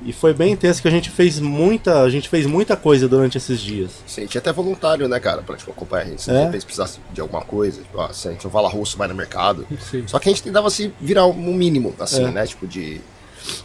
E 0.00 0.12
foi 0.12 0.32
bem 0.32 0.52
intenso 0.52 0.80
que 0.80 0.86
a 0.86 0.90
gente 0.92 1.10
fez 1.10 1.40
muita, 1.40 2.02
a 2.02 2.08
gente 2.10 2.28
fez 2.28 2.46
muita 2.46 2.76
coisa 2.76 3.08
durante 3.08 3.36
esses 3.36 3.58
dias. 3.60 3.90
Sim, 4.06 4.26
tinha 4.26 4.40
até 4.40 4.52
voluntário, 4.52 5.08
né, 5.08 5.18
cara, 5.18 5.42
pra 5.42 5.56
tipo, 5.56 5.72
acompanhar 5.72 6.04
a 6.04 6.06
gente. 6.06 6.22
Se 6.22 6.30
É? 6.30 6.34
de 6.34 6.44
repente 6.44 6.64
precisasse 6.64 7.00
de 7.12 7.20
alguma 7.20 7.42
coisa, 7.42 7.82
tipo, 7.82 8.00
ah, 8.00 8.12
se 8.12 8.28
a 8.28 8.30
gente 8.30 8.44
não 8.44 8.50
fala 8.50 8.68
russo, 8.68 8.96
vai 8.96 9.08
no 9.08 9.14
mercado. 9.14 9.66
Sim. 9.90 10.04
Só 10.06 10.20
que 10.20 10.28
a 10.28 10.32
gente 10.32 10.44
tentava 10.44 10.70
se 10.70 10.92
virar 11.00 11.26
um 11.26 11.52
mínimo, 11.52 11.92
assim, 11.98 12.24
É. 12.24 12.30
né? 12.30 12.46
Tipo, 12.46 12.66
de 12.68 13.00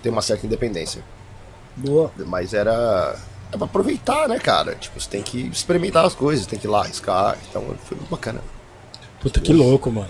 ter 0.02 0.10
uma 0.10 0.24
certa 0.24 0.46
independência. 0.48 1.04
Boa. 1.76 2.12
Mas 2.26 2.54
era. 2.54 3.16
É 3.52 3.58
pra 3.58 3.66
aproveitar, 3.66 4.28
né, 4.28 4.40
cara? 4.40 4.74
Tipo, 4.74 5.00
você 5.00 5.08
tem 5.10 5.22
que 5.22 5.38
experimentar 5.50 6.04
as 6.04 6.16
coisas, 6.16 6.48
tem 6.48 6.58
que 6.58 6.66
ir 6.66 6.70
lá 6.70 6.82
arriscar. 6.82 7.38
Então 7.48 7.64
foi 7.86 7.96
muito 7.96 8.10
bacana. 8.10 8.42
Puta 9.22 9.40
que 9.40 9.54
louco, 9.54 9.92
mano. 9.92 10.10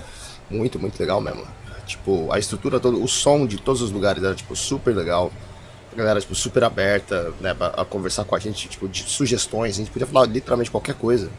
Muito, 0.49 0.79
muito 0.79 0.97
legal 0.97 1.19
mesmo. 1.19 1.43
Tipo, 1.85 2.31
a 2.31 2.39
estrutura 2.39 2.79
toda, 2.79 2.95
o 2.97 3.07
som 3.09 3.45
de 3.45 3.57
todos 3.57 3.81
os 3.81 3.91
lugares 3.91 4.23
era, 4.23 4.33
tipo, 4.33 4.55
super 4.55 4.95
legal. 4.95 5.29
A 5.93 5.97
galera, 5.97 6.19
tipo, 6.19 6.33
super 6.35 6.63
aberta, 6.63 7.33
né, 7.39 7.53
pra, 7.53 7.67
a 7.67 7.85
conversar 7.85 8.23
com 8.25 8.35
a 8.35 8.39
gente, 8.39 8.67
tipo, 8.67 8.87
de 8.87 9.03
sugestões. 9.03 9.75
A 9.75 9.77
gente 9.79 9.91
podia 9.91 10.07
falar 10.07 10.25
literalmente 10.27 10.71
qualquer 10.71 10.95
coisa. 10.95 11.29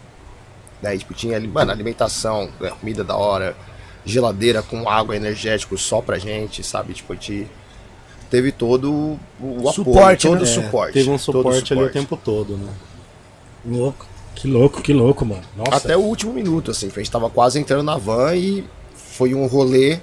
Né, 0.82 0.94
e, 0.94 0.98
tipo, 0.98 1.12
tinha 1.14 1.36
ali, 1.36 1.48
mano, 1.48 1.70
alimentação, 1.72 2.48
né, 2.60 2.70
comida 2.78 3.02
da 3.02 3.16
hora, 3.16 3.56
geladeira 4.04 4.62
com 4.62 4.88
água 4.88 5.16
energético 5.16 5.76
só 5.78 6.00
pra 6.00 6.18
gente, 6.18 6.62
sabe? 6.62 6.92
Tipo, 6.94 7.12
a 7.12 7.16
gente 7.16 7.46
teve 8.30 8.52
todo 8.52 8.92
o 8.92 9.18
o 9.40 9.58
apoio, 9.60 9.72
Suporte, 9.72 10.26
todo 10.26 10.34
né? 10.36 10.40
o 10.40 10.44
É, 10.44 10.46
suporte. 10.46 10.92
Teve 10.92 11.10
um 11.10 11.14
o 11.14 11.18
suporte 11.18 11.72
ali 11.72 11.82
o 11.82 11.86
suporte. 11.86 11.92
tempo 11.92 12.16
todo, 12.16 12.56
né? 12.56 12.72
Louco. 13.64 14.06
Que 14.34 14.48
louco, 14.48 14.82
que 14.82 14.92
louco, 14.92 15.24
mano. 15.24 15.42
Nossa. 15.56 15.76
Até 15.76 15.96
o 15.96 16.00
último 16.00 16.32
minuto, 16.32 16.70
assim, 16.70 16.88
a 16.88 16.98
gente 16.98 17.10
tava 17.10 17.30
quase 17.30 17.58
entrando 17.58 17.84
na 17.84 17.96
van 17.96 18.34
e 18.34 18.64
foi 18.94 19.32
um 19.34 19.46
rolê 19.46 20.00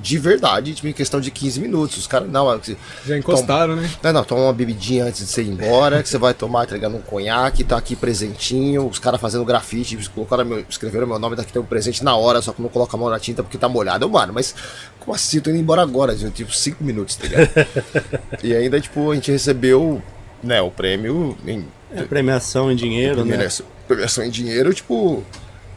de 0.00 0.18
verdade, 0.18 0.74
tipo, 0.74 0.88
em 0.88 0.92
questão 0.92 1.20
de 1.20 1.30
15 1.30 1.60
minutos. 1.60 1.96
Os 1.98 2.06
caras, 2.06 2.28
não, 2.28 2.60
Já 3.06 3.18
encostaram, 3.18 3.76
né? 3.76 3.90
não, 4.02 4.12
não, 4.12 4.24
toma 4.24 4.42
uma 4.42 4.52
bebidinha 4.52 5.04
antes 5.04 5.20
de 5.20 5.26
você 5.26 5.42
ir 5.42 5.48
embora, 5.48 6.02
que 6.02 6.08
você 6.08 6.18
vai 6.18 6.34
tomar 6.34 6.64
entregando 6.64 6.96
um 6.96 7.02
conhaque, 7.02 7.64
tá 7.64 7.76
aqui 7.76 7.94
presentinho, 7.94 8.86
os 8.86 8.98
caras 8.98 9.20
fazendo 9.20 9.44
grafite, 9.44 9.96
colocaram 10.14 10.44
meu, 10.44 10.64
escreveram 10.68 11.06
meu 11.06 11.18
nome, 11.18 11.36
daqui 11.36 11.52
tem 11.52 11.60
um 11.60 11.64
presente 11.64 12.02
na 12.02 12.16
hora, 12.16 12.40
só 12.40 12.52
que 12.52 12.62
não 12.62 12.68
coloca 12.68 12.96
a 12.96 13.00
mão 13.00 13.10
na 13.10 13.18
tinta 13.18 13.42
porque 13.42 13.58
tá 13.58 13.68
molhado. 13.68 14.04
Eu, 14.04 14.08
mano, 14.08 14.32
mas 14.32 14.54
como 14.98 15.14
assim? 15.14 15.40
Tô 15.40 15.50
indo 15.50 15.58
embora 15.58 15.82
agora, 15.82 16.16
gente, 16.16 16.34
tipo, 16.34 16.54
5 16.54 16.82
minutos, 16.82 17.16
tá 17.16 17.26
ligado? 17.26 17.50
e 18.42 18.54
ainda, 18.54 18.80
tipo, 18.80 19.10
a 19.10 19.14
gente 19.14 19.30
recebeu, 19.30 20.02
né, 20.42 20.60
o 20.60 20.70
prêmio 20.70 21.36
em 21.46 21.66
É, 21.92 22.02
premiação 22.02 22.70
em 22.70 22.76
dinheiro, 22.76 23.24
né? 23.24 23.34
premiação, 23.34 23.66
premiação 23.86 24.24
em 24.24 24.30
dinheiro, 24.30 24.72
tipo. 24.72 25.24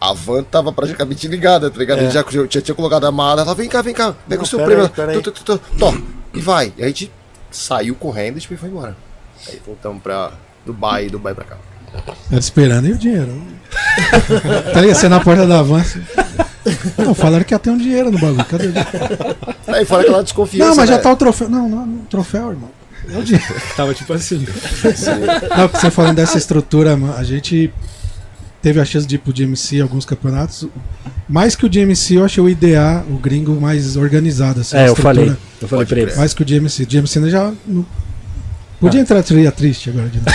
A 0.04 0.12
van 0.12 0.44
tava 0.44 0.70
praticamente 0.74 1.30
ligada, 1.30 1.72
tá 1.72 1.80
ligado? 1.80 2.00
A 2.00 2.02
gente 2.02 2.14
já, 2.14 2.26
já, 2.30 2.46
já 2.50 2.62
tinha 2.62 2.76
colocado 2.76 3.06
a 3.06 3.12
mala, 3.12 3.42
ela, 3.42 3.56
vem 3.56 3.70
cá, 3.70 3.82
vem 3.82 3.94
cá, 3.94 4.14
pega 4.28 4.36
Não, 4.36 4.44
o 4.44 4.46
seu 4.46 4.60
prêmio. 4.60 4.90
Tô, 4.90 5.32
tô, 5.32 5.32
tô, 5.32 5.58
tô, 5.58 5.98
e 6.34 6.42
vai. 6.42 6.74
E 6.78 6.84
a 6.84 6.88
gente 6.88 7.10
saiu 7.50 7.96
correndo 7.96 8.38
tipo, 8.38 8.54
e 8.54 8.58
foi 8.58 8.68
embora. 8.68 8.98
Aí 9.48 9.62
voltamos 9.66 10.04
pra 10.04 10.34
Dubai, 10.66 11.08
Dubai 11.08 11.34
pra 11.34 11.46
cá. 11.46 11.58
Ela 12.30 12.38
esperando 12.38 12.86
e 12.86 12.92
o 12.92 12.98
dinheiro. 12.98 13.42
tá 14.74 14.82
ligado? 14.82 14.98
Você 14.98 15.08
na 15.08 15.22
porta 15.22 15.48
da 15.48 15.62
van. 15.62 15.80
assim. 15.80 16.04
Não, 16.98 17.16
falaram 17.16 17.46
que 17.46 17.54
ia 17.54 17.60
ter 17.60 17.70
um 17.70 17.78
dinheiro 17.78 18.12
no 18.12 18.20
bagulho. 18.20 18.44
Cadê 18.44 18.68
o 18.68 18.72
dinheiro? 18.74 19.38
Aí 19.68 19.86
fora 19.86 20.02
aquela 20.02 20.22
desconfiança. 20.22 20.70
Não, 20.70 20.76
mas 20.76 20.90
já 20.90 20.98
né? 20.98 21.02
tá 21.02 21.14
o 21.14 21.16
troféu. 21.16 21.48
Não, 21.48 21.70
não, 21.70 21.86
não, 21.86 22.06
troféu, 22.06 22.50
irmão. 22.50 22.72
É 23.10 23.18
o 23.18 23.24
dinheiro. 23.24 23.56
Tava 23.78 23.94
tipo 23.94 24.12
assim. 24.12 24.46
Não, 25.58 25.70
porque 25.70 25.80
você 25.80 25.90
falando 25.90 26.18
dessa 26.18 26.38
estrutura, 26.38 26.98
mano, 26.98 27.16
a 27.16 27.24
gente 27.24 27.74
teve 28.64 28.80
a 28.80 28.86
chance 28.86 29.06
de 29.06 29.16
ir 29.16 29.18
pro 29.20 29.32
GMC 29.34 29.76
em 29.78 29.82
alguns 29.82 30.06
campeonatos. 30.06 30.68
Mais 31.30 31.56
que 31.56 31.66
o 31.66 31.70
GMC, 31.70 32.16
eu 32.16 32.26
achei 32.26 32.42
o 32.44 32.50
IDA, 32.50 33.04
o 33.10 33.18
gringo, 33.18 33.60
mais 33.62 33.96
organizado. 33.98 34.62
Assim, 34.62 34.76
É, 34.78 34.88
eu 34.88 34.96
falei. 34.96 35.36
Eu 35.62 35.68
falei 35.68 35.86
pra 35.86 36.00
ele. 36.00 36.16
Mais 36.16 36.34
que 36.34 36.42
o 36.42 36.46
GMC. 36.46 36.84
O 36.84 36.88
GMC 36.88 37.20
né, 37.20 37.30
já. 37.30 37.52
não- 37.68 37.86
Podia 38.80 39.00
entrar 39.00 39.24
tria 39.24 39.50
triste 39.50 39.90
agora 39.90 40.10
de 40.10 40.18
novo. 40.18 40.32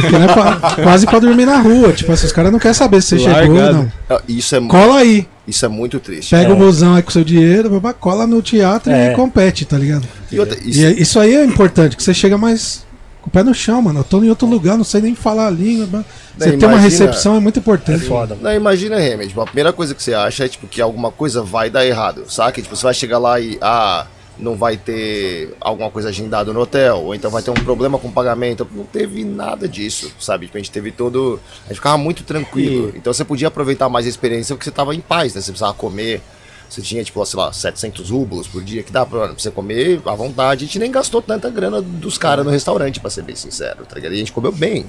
Porque, 0.00 0.18
né, 0.18 0.26
pra- 0.26 0.56
quase 0.82 1.04
pra 1.06 1.18
dormir 1.18 1.44
na 1.44 1.58
rua. 1.58 1.92
Tipo, 1.92 2.12
assim, 2.12 2.24
os 2.26 2.32
caras 2.32 2.50
não 2.50 2.58
querem 2.58 2.74
saber 2.74 3.02
se 3.02 3.08
você 3.10 3.18
chegou 3.18 3.34
ou 3.34 3.54
Largado. 3.56 3.74
não. 3.74 3.92
Ah, 4.08 4.22
Isso 4.26 4.56
é, 4.56 4.60
Cola 4.66 4.98
aí. 5.00 5.26
isso 5.46 5.66
é 5.66 5.68
muito 5.68 6.00
triste. 6.00 6.30
Pega 6.30 6.48
É. 6.48 6.52
o 6.52 6.56
busão 6.56 6.94
aí 6.94 7.02
com 7.02 7.10
seu 7.10 7.22
dinheiro, 7.24 7.68
babá, 7.68 7.92
cola 7.92 8.26
no 8.26 8.40
teatro 8.40 8.90
É. 8.90 9.12
e 9.12 9.16
compete, 9.16 9.66
tá 9.66 9.76
ligado? 9.76 10.06
E 10.32 10.40
outra, 10.40 10.58
E 10.64 10.70
isso, 10.70 10.84
é- 10.86 10.92
isso 10.92 11.20
aí 11.20 11.34
é 11.34 11.44
importante, 11.44 11.94
que 11.94 12.02
você 12.02 12.14
chega 12.14 12.38
mais 12.38 12.86
com 13.20 13.28
o 13.28 13.30
pé 13.30 13.42
no 13.42 13.54
chão, 13.54 13.80
mano. 13.82 14.00
Eu 14.00 14.04
tô 14.04 14.22
em 14.22 14.28
outro 14.30 14.46
lugar, 14.48 14.76
não 14.76 14.84
sei 14.84 15.00
nem 15.00 15.14
falar 15.14 15.46
a 15.46 15.50
língua. 15.50 15.86
mano. 15.86 16.04
Você 16.38 16.52
Não, 16.52 16.58
ter 16.58 16.66
uma 16.66 16.72
imagina- 16.74 16.78
recepção 16.90 17.36
é 17.36 17.40
muito 17.40 17.58
É 17.58 17.60
importante. 17.60 18.04
foda, 18.06 18.34
mano. 18.34 18.48
Não, 18.48 18.54
imagina, 18.54 18.98
Remed, 18.98 19.28
tipo, 19.28 19.40
a 19.40 19.44
primeira 19.44 19.72
coisa 19.72 19.94
que 19.94 20.02
você 20.02 20.14
acha 20.14 20.44
é 20.44 20.48
tipo, 20.48 20.66
que 20.66 20.80
alguma 20.80 21.10
coisa 21.10 21.42
vai 21.42 21.68
dar 21.70 21.84
errado, 21.86 22.24
saca? 22.28 22.60
Tipo, 22.62 22.74
você 22.74 22.82
vai 22.84 22.94
chegar 22.94 23.18
lá 23.18 23.38
e, 23.38 23.58
ah, 23.60 24.06
não 24.38 24.56
vai 24.56 24.78
ter 24.78 25.54
alguma 25.60 25.90
coisa 25.90 26.08
agendada 26.08 26.50
no 26.50 26.60
hotel, 26.60 26.96
ou 27.04 27.14
então 27.14 27.30
vai 27.30 27.42
ter 27.42 27.50
um 27.50 27.54
problema 27.54 27.98
com 27.98 28.08
o 28.08 28.12
pagamento. 28.12 28.66
Não 28.74 28.84
teve 28.84 29.22
nada 29.22 29.68
disso, 29.68 30.10
sabe? 30.18 30.46
Tipo, 30.46 30.56
a 30.56 30.60
gente 30.60 30.70
teve 30.70 30.90
todo. 30.90 31.38
A 31.64 31.68
gente 31.68 31.76
ficava 31.76 31.98
muito 31.98 32.22
tranquilo. 32.24 32.90
Então 32.96 33.12
você 33.12 33.22
podia 33.24 33.48
aproveitar 33.48 33.90
mais 33.90 34.06
a 34.06 34.08
experiência 34.08 34.54
porque 34.54 34.64
você 34.64 34.70
tava 34.70 34.94
em 34.94 35.00
paz, 35.00 35.34
né? 35.34 35.42
Você 35.42 35.50
precisava 35.50 35.74
comer. 35.74 36.22
Você 36.70 36.80
tinha, 36.82 37.02
tipo, 37.02 37.24
sei 37.26 37.38
lá, 37.38 37.52
700 37.52 38.10
rublos 38.10 38.46
por 38.46 38.62
dia, 38.62 38.82
que 38.84 38.92
dá 38.92 39.04
pra 39.04 39.26
pra 39.28 39.34
você 39.36 39.50
comer 39.50 40.00
à 40.06 40.14
vontade. 40.14 40.64
A 40.64 40.66
gente 40.66 40.78
nem 40.78 40.90
gastou 40.90 41.20
tanta 41.20 41.50
grana 41.50 41.82
dos 41.82 42.16
caras 42.16 42.44
no 42.44 42.50
restaurante, 42.50 43.00
pra 43.00 43.10
ser 43.10 43.22
bem 43.22 43.34
sincero, 43.34 43.84
tá 43.84 43.96
ligado? 43.96 44.12
E 44.12 44.14
a 44.14 44.18
gente 44.18 44.30
comeu 44.32 44.52
bem. 44.52 44.86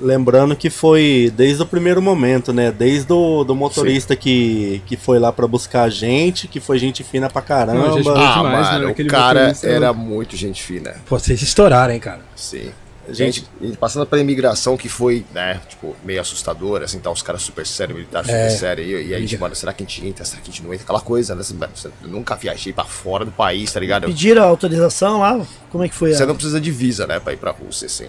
Lembrando 0.00 0.56
que 0.56 0.70
foi 0.70 1.32
desde 1.36 1.62
o 1.62 1.66
primeiro 1.66 2.02
momento, 2.02 2.52
né? 2.52 2.72
Desde 2.72 3.12
o 3.12 3.44
do 3.44 3.54
motorista 3.54 4.16
que, 4.16 4.82
que 4.86 4.96
foi 4.96 5.20
lá 5.20 5.32
pra 5.32 5.46
buscar 5.46 5.82
a 5.84 5.88
gente, 5.88 6.48
que 6.48 6.58
foi 6.58 6.78
gente 6.80 7.04
fina 7.04 7.30
pra 7.30 7.40
caramba. 7.40 7.78
Não, 7.88 7.96
gente, 7.96 8.08
Ah, 8.08 8.34
demais, 8.36 8.66
né? 8.66 8.72
mano, 8.72 8.88
Aquele 8.88 9.08
o 9.08 9.12
cara 9.12 9.40
motorista- 9.40 9.68
era 9.68 9.92
muito 9.92 10.36
gente 10.36 10.60
fina. 10.64 10.96
Pô, 11.06 11.16
vocês 11.16 11.40
estouraram, 11.42 11.94
hein, 11.94 12.00
cara. 12.00 12.22
Sim. 12.34 12.70
Gente- 13.08 13.44
Gente, 13.60 13.76
passando 13.76 14.06
pela 14.06 14.20
imigração 14.22 14.76
que 14.76 14.88
foi, 14.88 15.24
né, 15.32 15.60
tipo, 15.68 15.94
meio 16.04 16.20
assustadora, 16.20 16.84
assim, 16.84 16.98
tá 16.98 17.10
os 17.10 17.22
caras 17.22 17.42
super 17.42 17.66
sérios, 17.66 17.96
militares 17.98 18.26
super 18.28 18.40
É. 18.40 18.50
sérios, 18.50 18.86
e, 18.88 19.08
e 19.08 19.14
aí, 19.14 19.26
tipo, 19.26 19.42
mano, 19.42 19.54
será 19.54 19.72
que 19.72 19.82
a 19.82 19.86
gente 19.86 20.06
entra, 20.06 20.24
será 20.24 20.40
que 20.40 20.50
a 20.50 20.52
gente 20.52 20.62
não 20.62 20.72
entra? 20.72 20.84
Aquela 20.84 21.00
coisa, 21.00 21.34
né, 21.34 21.40
assim, 21.42 21.56
você- 21.74 21.88
eu 22.02 22.08
nunca 22.08 22.34
viajei 22.36 22.72
pra 22.72 22.84
fora 22.84 23.24
do 23.24 23.32
país, 23.32 23.72
tá 23.72 23.80
ligado? 23.80 24.06
Pediram 24.06 24.42
a 24.42 24.46
autorização 24.46 25.20
lá? 25.20 25.46
Como 25.70 25.84
é 25.84 25.88
que 25.88 25.94
foi? 25.94 26.14
Você 26.14 26.22
a- 26.22 26.26
não 26.26 26.34
precisa 26.34 26.60
de 26.60 26.70
visa, 26.70 27.06
né, 27.06 27.18
pra 27.20 27.32
ir 27.32 27.36
pra 27.36 27.50
Rússia, 27.50 27.86
assim. 27.86 28.06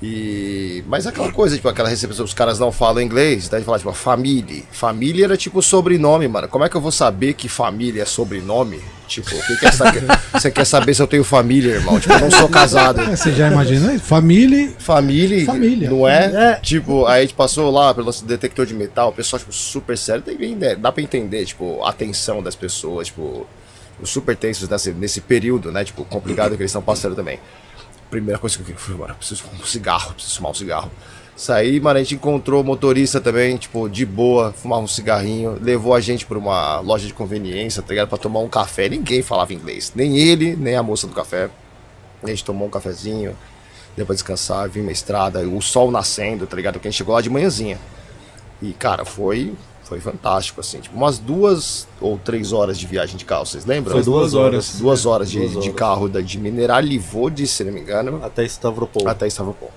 E... 0.00 0.84
Mas 0.86 1.06
aquela 1.06 1.32
coisa, 1.32 1.56
tipo, 1.56 1.68
aquela 1.68 1.88
recepção, 1.88 2.24
os 2.24 2.32
caras 2.32 2.58
não 2.58 2.70
falam 2.70 3.02
inglês, 3.02 3.48
daí 3.48 3.64
fala, 3.64 3.78
tipo, 3.78 3.92
família. 3.92 4.62
Família 4.70 5.24
era 5.24 5.36
tipo 5.36 5.60
sobrenome, 5.60 6.28
mano. 6.28 6.48
Como 6.48 6.64
é 6.64 6.68
que 6.68 6.76
eu 6.76 6.80
vou 6.80 6.92
saber 6.92 7.34
que 7.34 7.48
família 7.48 8.02
é 8.02 8.04
sobrenome? 8.04 8.80
Tipo, 9.08 9.34
o 9.34 9.42
que, 9.42 9.56
que 9.56 9.64
é 9.64 9.68
essa... 9.68 9.84
você 10.32 10.50
quer 10.50 10.64
saber 10.64 10.94
se 10.94 11.02
eu 11.02 11.06
tenho 11.06 11.24
família, 11.24 11.74
irmão? 11.74 11.98
Tipo, 11.98 12.14
eu 12.14 12.20
não 12.20 12.30
sou 12.30 12.48
casado. 12.48 13.00
É, 13.00 13.10
você 13.16 13.32
já 13.32 13.48
imagina 13.48 13.90
aí? 13.90 13.98
Família. 13.98 14.72
Família, 14.78 15.46
Família. 15.46 15.90
não 15.90 16.06
é? 16.06 16.52
É. 16.52 16.54
Tipo, 16.56 17.06
aí 17.06 17.20
a 17.20 17.22
gente 17.22 17.34
passou 17.34 17.70
lá 17.70 17.92
pelo 17.92 18.06
nosso 18.06 18.24
detector 18.24 18.66
de 18.66 18.74
metal, 18.74 19.08
o 19.08 19.12
pessoal, 19.12 19.40
tipo, 19.40 19.52
super 19.52 19.98
sério, 19.98 20.22
né, 20.56 20.76
dá 20.76 20.92
pra 20.92 21.02
entender, 21.02 21.44
tipo, 21.44 21.84
a 21.84 21.92
tensão 21.92 22.42
das 22.42 22.54
pessoas, 22.54 23.08
tipo, 23.08 23.46
os 24.00 24.10
super 24.10 24.36
tensos 24.36 24.68
nesse, 24.68 24.92
nesse 24.92 25.20
período, 25.20 25.72
né, 25.72 25.84
tipo, 25.84 26.04
complicado 26.04 26.50
que 26.50 26.62
eles 26.62 26.70
estão 26.70 26.82
passando 26.82 27.16
também. 27.16 27.40
Primeira 28.10 28.38
coisa 28.38 28.58
que 28.58 28.70
eu 28.70 28.76
fui, 28.76 28.94
mano, 28.94 29.12
eu 29.12 29.16
preciso 29.16 29.42
fumar 29.42 29.60
um 29.60 29.66
cigarro, 29.66 30.14
preciso 30.14 30.36
fumar 30.36 30.52
um 30.52 30.54
cigarro. 30.54 30.90
Saí, 31.36 31.78
mano, 31.78 31.98
a 31.98 32.02
gente 32.02 32.16
encontrou 32.16 32.62
o 32.62 32.64
motorista 32.64 33.20
também, 33.20 33.56
tipo, 33.56 33.88
de 33.88 34.04
boa, 34.04 34.52
fumava 34.52 34.82
um 34.82 34.88
cigarrinho, 34.88 35.56
levou 35.62 35.94
a 35.94 36.00
gente 36.00 36.26
pra 36.26 36.36
uma 36.36 36.80
loja 36.80 37.06
de 37.06 37.14
conveniência, 37.14 37.80
tá 37.80 37.90
ligado? 37.90 38.08
Pra 38.08 38.18
tomar 38.18 38.40
um 38.40 38.48
café. 38.48 38.88
Ninguém 38.88 39.22
falava 39.22 39.54
inglês. 39.54 39.92
Nem 39.94 40.18
ele, 40.18 40.56
nem 40.56 40.74
a 40.74 40.82
moça 40.82 41.06
do 41.06 41.14
café. 41.14 41.48
A 42.24 42.26
gente 42.26 42.44
tomou 42.44 42.66
um 42.66 42.70
cafezinho, 42.70 43.36
deu 43.96 44.04
pra 44.04 44.14
descansar, 44.14 44.68
vim 44.68 44.82
na 44.82 44.90
estrada, 44.90 45.46
o 45.48 45.62
sol 45.62 45.92
nascendo, 45.92 46.44
tá 46.44 46.56
ligado? 46.56 46.74
Porque 46.74 46.88
a 46.88 46.90
gente 46.90 46.98
chegou 46.98 47.14
lá 47.14 47.20
de 47.20 47.30
manhãzinha. 47.30 47.78
E, 48.60 48.72
cara, 48.72 49.04
foi, 49.04 49.54
foi 49.88 50.00
fantástico, 50.00 50.60
assim. 50.60 50.80
Tipo, 50.80 50.96
umas 50.96 51.18
duas 51.18 51.88
ou 52.00 52.18
três 52.18 52.52
horas 52.52 52.78
de 52.78 52.86
viagem 52.86 53.16
de 53.16 53.24
carro, 53.24 53.46
vocês 53.46 53.64
lembram? 53.64 53.94
Foi 53.94 54.02
duas 54.02 54.34
horas. 54.34 54.76
Duas 54.78 55.06
horas 55.06 55.30
de, 55.30 55.38
Duas 55.38 55.50
de 55.52 55.56
horas. 55.58 55.74
carro 55.74 56.08
da, 56.08 56.20
de 56.20 56.38
Mineralivode, 56.38 57.46
se 57.46 57.64
não 57.64 57.72
me 57.72 57.80
engano, 57.80 58.20
Até 58.22 58.44
Stavropol. 58.44 59.08
até 59.08 59.26
Stavropol. 59.26 59.70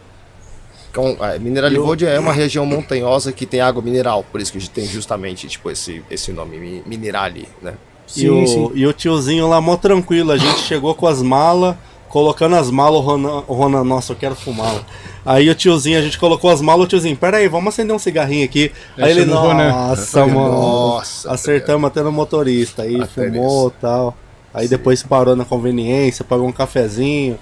Então, 0.92 1.16
é, 1.22 1.40
Mineralivode 1.40 2.06
é 2.06 2.20
uma 2.20 2.34
região 2.34 2.66
montanhosa 2.66 3.32
que 3.32 3.46
tem 3.46 3.62
água 3.62 3.82
mineral, 3.82 4.26
por 4.30 4.42
isso 4.42 4.52
que 4.52 4.58
a 4.58 4.62
gente 4.62 4.72
tem 4.72 4.86
justamente 4.86 5.48
tipo, 5.48 5.72
esse, 5.72 6.04
esse 6.12 6.34
nome, 6.34 6.58
Mi- 6.58 6.84
Minerali, 6.86 7.48
né? 7.62 7.76
E 8.18 8.30
o, 8.30 8.72
e 8.76 8.86
o 8.86 8.92
tiozinho 8.92 9.48
lá, 9.48 9.62
mó 9.62 9.78
tranquilo, 9.78 10.34
a 10.34 10.38
gente 10.38 10.60
chegou 10.60 10.94
com 10.94 11.08
as 11.08 11.22
malas, 11.22 11.78
colocando 12.10 12.58
as 12.58 12.70
malas, 12.70 13.00
o 13.00 13.04
Ronan, 13.04 13.44
o 13.48 13.54
Ronan, 13.54 13.86
nossa, 13.86 14.12
eu 14.12 14.18
quero 14.18 14.36
fumar. 14.36 14.86
Aí 15.26 15.50
o 15.50 15.56
tiozinho, 15.56 16.00
a 16.00 16.02
gente 16.02 16.18
colocou 16.18 16.50
as 16.50 16.62
malas, 16.62 16.86
o 16.86 16.88
tiozinho, 16.88 17.16
pera 17.16 17.38
aí, 17.38 17.48
vamos 17.48 17.68
acender 17.74 17.96
um 17.96 18.00
cigarrinho 18.00 18.44
aqui. 18.46 18.72
Aí 18.98 19.04
Aí 19.06 19.12
ele, 19.12 19.22
chamou 19.26 19.38
o 19.38 19.48
Ronan. 19.48 19.70
nossa, 19.70 20.26
mano, 20.26 20.52
Nossa, 20.52 21.32
acertamos 21.32 21.88
até 21.88 22.02
no 22.02 22.12
motorista, 22.12 22.82
aí 22.84 22.96
Até 23.02 23.28
fumou 23.30 23.68
e 23.70 23.82
tal. 23.82 24.18
Aí 24.54 24.68
depois 24.68 25.04
parou 25.04 25.36
na 25.36 25.46
conveniência, 25.46 26.26
pagou 26.26 26.48
um 26.48 26.52
cafezinho. 26.52 27.38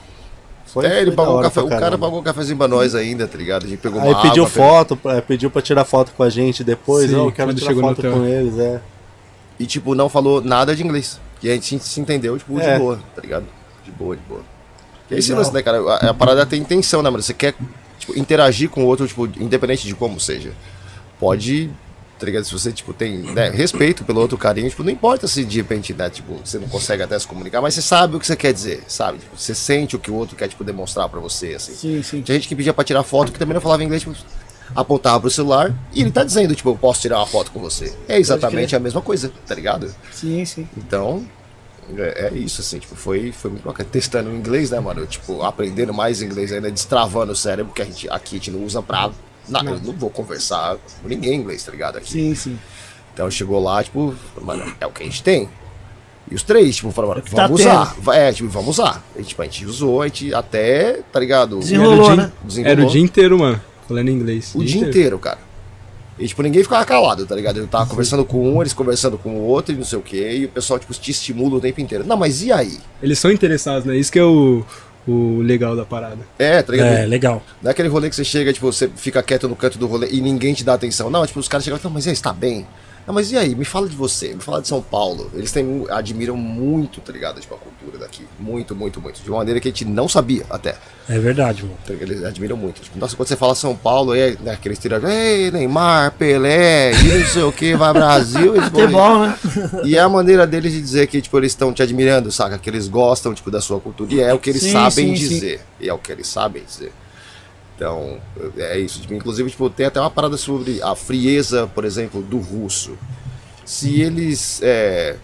Foi, 0.68 0.86
É, 0.86 1.02
ele 1.02 1.12
pagou 1.14 1.40
um 1.40 1.42
café, 1.42 1.62
o 1.62 1.68
cara 1.68 1.98
pagou 1.98 2.20
um 2.20 2.24
cafezinho 2.24 2.58
pra 2.58 2.68
nós 2.68 2.94
ainda, 2.94 3.28
tá 3.28 3.36
ligado? 3.38 3.66
A 3.66 3.68
gente 3.68 3.80
pegou 3.80 4.00
Aí 4.00 4.14
pediu 4.16 4.44
água, 4.44 4.48
foto, 4.50 4.96
pra- 4.96 5.22
pediu 5.22 5.50
pra 5.50 5.62
tirar 5.64 5.84
foto 5.86 6.12
com 6.16 6.22
a 6.22 6.30
gente 6.30 6.64
depois, 6.64 7.10
Sim, 7.10 7.16
ó, 7.16 7.26
eu 7.26 7.32
quero 7.32 7.54
tirar 7.56 7.74
foto 7.74 8.02
com 8.04 8.26
eles, 8.26 8.60
é. 8.60 8.80
E, 9.60 9.66
tipo, 9.66 9.96
não 9.96 10.08
falou 10.08 10.42
nada 10.42 10.76
de 10.76 10.84
inglês. 10.84 11.20
E 11.42 11.50
a 11.50 11.54
gente 11.54 11.80
se 11.80 12.00
entendeu, 12.00 12.38
tipo, 12.38 12.60
É. 12.60 12.74
de 12.74 12.80
boa, 12.80 13.00
tá 13.16 13.22
ligado? 13.22 13.46
De 13.84 13.92
boa, 13.92 14.16
de 14.16 14.22
boa. 14.30 14.42
E 15.10 15.16
é 15.16 15.18
esse 15.18 15.34
lance, 15.34 15.54
né, 15.54 15.62
cara? 15.62 15.80
A, 15.80 16.10
a 16.10 16.14
parada 16.14 16.46
tem 16.46 16.62
intenção, 16.62 17.02
né, 17.02 17.10
mano? 17.10 17.24
Você 17.24 17.34
quer 17.34 17.56
tipo, 17.98 18.18
interagir 18.18 18.70
com 18.70 18.84
o 18.84 18.88
outro, 18.88 19.08
tipo, 19.08 19.26
independente 19.26 19.88
de 19.88 19.96
como 19.96 20.20
seja. 20.20 20.52
Pode, 21.20 21.70
tá 22.18 22.26
ligado? 22.26 22.46
Se 22.46 22.52
você, 22.52 22.72
tipo, 22.72 22.94
tem 22.94 23.18
né, 23.18 23.50
respeito 23.50 24.04
pelo 24.04 24.22
outro 24.22 24.38
carinho, 24.38 24.70
tipo, 24.70 24.84
não 24.84 24.92
importa 24.92 25.28
se 25.28 25.44
de 25.44 25.58
repente, 25.58 25.94
né, 25.94 26.10
tipo, 26.10 26.40
você 26.44 26.58
não 26.58 26.68
consegue 26.68 27.04
até 27.04 27.18
se 27.18 27.28
comunicar, 27.28 27.62
mas 27.62 27.74
você 27.74 27.82
sabe 27.82 28.16
o 28.16 28.20
que 28.20 28.26
você 28.26 28.36
quer 28.36 28.54
dizer, 28.54 28.84
sabe? 28.88 29.20
Tipo, 29.20 29.38
você 29.38 29.54
sente 29.56 29.96
o 29.96 30.00
que 30.00 30.12
o 30.12 30.16
outro 30.16 30.36
quer, 30.36 30.48
tipo, 30.48 30.64
demonstrar 30.64 31.10
pra 31.10 31.20
você, 31.20 31.56
assim. 31.56 31.74
Sim, 31.74 32.04
sim. 32.04 32.22
Tinha 32.22 32.36
gente 32.36 32.48
que 32.48 32.56
pedia 32.56 32.74
pra 32.74 32.84
tirar 32.84 33.04
foto 33.04 33.32
que 33.32 33.40
também 33.40 33.54
não 33.54 33.62
falava 33.62 33.84
inglês, 33.84 34.02
tipo, 34.02 34.16
apontava 34.76 35.20
pro 35.20 35.30
celular 35.30 35.74
e 35.94 36.02
ele 36.02 36.12
tá 36.12 36.24
dizendo, 36.24 36.54
tipo, 36.56 36.70
eu 36.70 36.78
posso 36.78 37.02
tirar 37.02 37.18
uma 37.18 37.28
foto 37.28 37.52
com 37.52 37.60
você. 37.60 37.94
É 38.08 38.20
exatamente 38.20 38.76
a 38.76 38.80
mesma 38.80 39.02
coisa, 39.02 39.32
tá 39.48 39.56
ligado? 39.56 39.94
Sim, 40.12 40.46
sim. 40.46 40.68
Então, 40.78 41.26
é, 41.98 42.28
é 42.28 42.34
isso, 42.38 42.62
assim, 42.62 42.80
tipo, 42.80 42.96
foi, 42.96 43.32
foi 43.32 43.52
muito 43.52 43.64
bacana. 43.64 43.88
Testando 43.92 44.30
o 44.30 44.36
inglês, 44.36 44.72
né, 44.72 44.80
mano? 44.80 45.06
Tipo, 45.08 45.42
aprendendo 45.44 45.94
mais 45.94 46.22
inglês 46.22 46.52
ainda, 46.52 46.70
destravando 46.72 47.32
o 47.32 47.36
cérebro, 47.36 47.74
que 47.74 47.82
a 47.82 47.86
gente, 47.86 48.10
aqui 48.10 48.36
a 48.36 48.38
gente 48.40 48.52
não 48.52 48.64
usa 48.64 48.82
pra. 48.82 49.10
Não, 49.48 49.62
eu 49.64 49.80
não 49.80 49.94
vou 49.94 50.10
conversar 50.10 50.76
com 51.02 51.08
ninguém 51.08 51.34
em 51.34 51.38
inglês, 51.42 51.64
tá 51.64 51.72
ligado? 51.72 51.98
Aqui. 51.98 52.12
Sim, 52.12 52.36
sim. 52.36 52.60
Então 53.14 53.30
chegou 53.32 53.60
lá, 53.62 53.84
tipo, 53.84 54.14
mano, 54.42 54.64
é 54.80 54.86
o 54.86 54.92
que 54.92 55.02
a 55.02 55.06
gente 55.06 55.24
tem. 55.24 55.50
E 56.30 56.36
os 56.36 56.44
três, 56.44 56.76
tipo, 56.76 56.92
falaram, 56.92 57.16
mano, 57.16 57.22
É 57.22 57.24
o 57.24 57.26
que 57.30 57.36
tá 57.36 57.42
vamos 57.48 57.62
usar. 57.62 57.96
Vai- 58.00 58.20
É, 58.30 58.32
tipo, 58.32 58.48
vamos 58.50 58.70
usar. 58.78 59.04
E, 59.18 59.24
tipo, 59.24 59.42
a 59.42 59.46
gente 59.46 59.66
usou, 59.66 60.02
a 60.04 60.08
gente 60.08 60.32
até, 60.34 61.02
tá 61.12 61.20
ligado? 61.20 61.58
Desenrolou, 61.58 61.94
Era 61.94 62.02
o 62.04 62.06
dia- 62.06 62.16
né? 62.28 62.32
Desenrolou. 62.44 62.72
Era 62.80 62.88
o 62.88 62.92
dia 62.92 63.02
inteiro, 63.02 63.40
mano. 63.40 63.62
Falando 63.88 64.10
inglês. 64.10 64.52
O 64.54 64.64
dia 64.64 64.82
inteiro, 64.88 65.18
cara. 65.18 65.40
E, 66.20 66.28
tipo, 66.28 66.44
ninguém 66.44 66.62
ficava 66.62 66.84
calado, 66.84 67.26
tá 67.26 67.34
ligado? 67.34 67.58
Eu 67.58 67.68
tava 67.68 67.90
conversando 67.90 68.26
com 68.26 68.54
um, 68.54 68.62
eles 68.62 68.74
conversando 68.74 69.18
com 69.18 69.30
o 69.30 69.44
outro 69.44 69.74
e 69.74 69.78
não 69.78 69.86
sei 69.86 69.98
o 69.98 70.02
quê. 70.02 70.32
E 70.34 70.46
o 70.46 70.50
pessoal, 70.50 70.78
tipo, 70.78 70.94
te 70.94 71.12
estimula 71.12 71.56
o 71.56 71.62
tempo 71.62 71.80
inteiro. 71.80 72.06
Não, 72.06 72.18
mas 72.18 72.44
e 72.44 72.52
aí? 72.52 72.78
Eles 73.02 73.18
são 73.18 73.32
interessados, 73.32 73.86
né? 73.86 73.96
Isso 73.96 74.12
que 74.12 74.20
é 74.20 74.24
o, 74.24 74.66
o 75.08 75.42
legal 75.42 75.78
da 75.78 75.86
parada. 75.86 76.20
É, 76.38 76.62
tá 76.62 76.74
ligado? 76.74 76.88
É, 76.88 77.06
legal. 77.06 77.42
Não 77.62 77.70
é 77.70 77.72
aquele 77.72 77.88
rolê 77.88 78.10
que 78.10 78.16
você 78.16 78.26
chega, 78.26 78.52
tipo, 78.52 78.72
você 78.72 78.90
fica 78.96 79.24
quieto 79.24 79.48
no 79.48 79.56
canto 79.56 79.80
do 79.80 79.88
rolê 79.88 80.10
e 80.12 80.20
ninguém 80.20 80.54
te 80.54 80.64
dá 80.64 80.74
atenção. 80.74 81.10
Não, 81.10 81.26
tipo, 81.26 81.40
os 81.40 81.48
caras 81.48 81.64
chegam 81.64 81.78
e 81.78 81.82
falam, 81.82 81.94
mas 81.94 82.06
e 82.06 82.10
aí, 82.10 82.16
você 82.16 82.22
tá 82.22 82.34
bem? 82.34 82.68
Não, 83.10 83.16
mas 83.16 83.32
e 83.32 83.38
aí? 83.38 83.56
Me 83.56 83.66
fala 83.66 83.90
de 83.90 83.96
você, 83.96 84.36
me 84.36 84.40
fala 84.40 84.62
de 84.62 84.68
São 84.68 84.84
Paulo. 84.84 85.32
Eles 85.34 85.52
têm, 85.52 85.84
admiram 85.90 86.38
muito, 86.38 87.02
tá 87.02 87.12
ligado? 87.12 87.42
Tipo, 87.42 87.56
a 87.56 87.58
cultura 87.58 87.98
daqui. 87.98 88.24
Muito, 88.40 88.76
muito, 88.76 89.02
muito. 89.02 89.20
De 89.24 89.28
uma 89.32 89.40
maneira 89.40 89.60
que 89.60 89.68
a 89.68 89.72
gente 89.72 89.84
não 89.84 90.08
sabia 90.08 90.46
até. 90.48 90.76
É 91.10 91.18
verdade, 91.18 91.64
mano. 91.64 91.76
Tá? 91.88 91.92
Eles 91.94 92.24
admiram 92.24 92.56
muito. 92.56 92.82
Tipo, 92.82 93.00
nossa, 93.00 93.16
quando 93.16 93.28
você 93.28 93.36
fala 93.36 93.56
São 93.56 93.76
Paulo, 93.76 94.14
é 94.14 94.38
né, 94.40 94.52
aquele 94.52 94.74
estereótipo, 94.76 95.12
ei, 95.12 95.50
Neymar, 95.50 96.12
Pelé, 96.20 96.92
e 96.92 97.18
não 97.20 97.26
sei 97.26 97.42
o 97.42 97.52
que, 97.52 97.76
vai 97.76 97.92
Brasil. 97.94 98.56
Eles 98.56 98.70
vão- 98.70 98.82
Futebol, 98.82 99.20
né? 99.26 99.40
E 99.86 99.96
é 99.98 100.02
a 100.02 100.08
maneira 100.08 100.46
deles 100.46 100.72
de 100.72 100.80
dizer 100.80 101.08
que, 101.08 101.20
tipo, 101.20 101.36
eles 101.40 101.52
estão 101.52 101.74
te 101.74 101.82
admirando, 101.82 102.32
saca? 102.32 102.60
Que 102.60 102.70
eles 102.70 102.88
gostam, 102.88 103.34
tipo, 103.34 103.50
da 103.50 103.60
sua 103.60 103.80
cultura. 103.80 104.14
E 104.14 104.20
é 104.22 104.32
o 104.32 104.38
que 104.38 104.52
eles 104.52 104.62
Sim, 104.62 104.72
sabem 104.72 105.16
sim, 105.16 105.16
sim. 105.16 105.30
dizer. 105.30 105.62
E 105.82 105.90
é 105.90 105.94
o 105.94 105.98
que 105.98 106.12
eles 106.12 106.28
sabem 106.28 106.62
dizer. 106.64 106.92
Então, 107.80 108.20
é 108.58 108.78
isso. 108.78 109.00
Tipo, 109.00 109.14
inclusive, 109.14 109.50
tipo, 109.50 109.70
tem 109.70 109.86
até 109.86 110.02
uma 110.02 110.12
parada 110.12 110.36
sobre 110.36 110.82
a 110.82 110.94
frieza, 110.96 111.66
por 111.74 111.86
exemplo, 111.86 112.22
do 112.22 112.38
russo. 112.38 112.98
Se 113.64 114.02
eles. 114.02 114.60
é, 114.62 115.16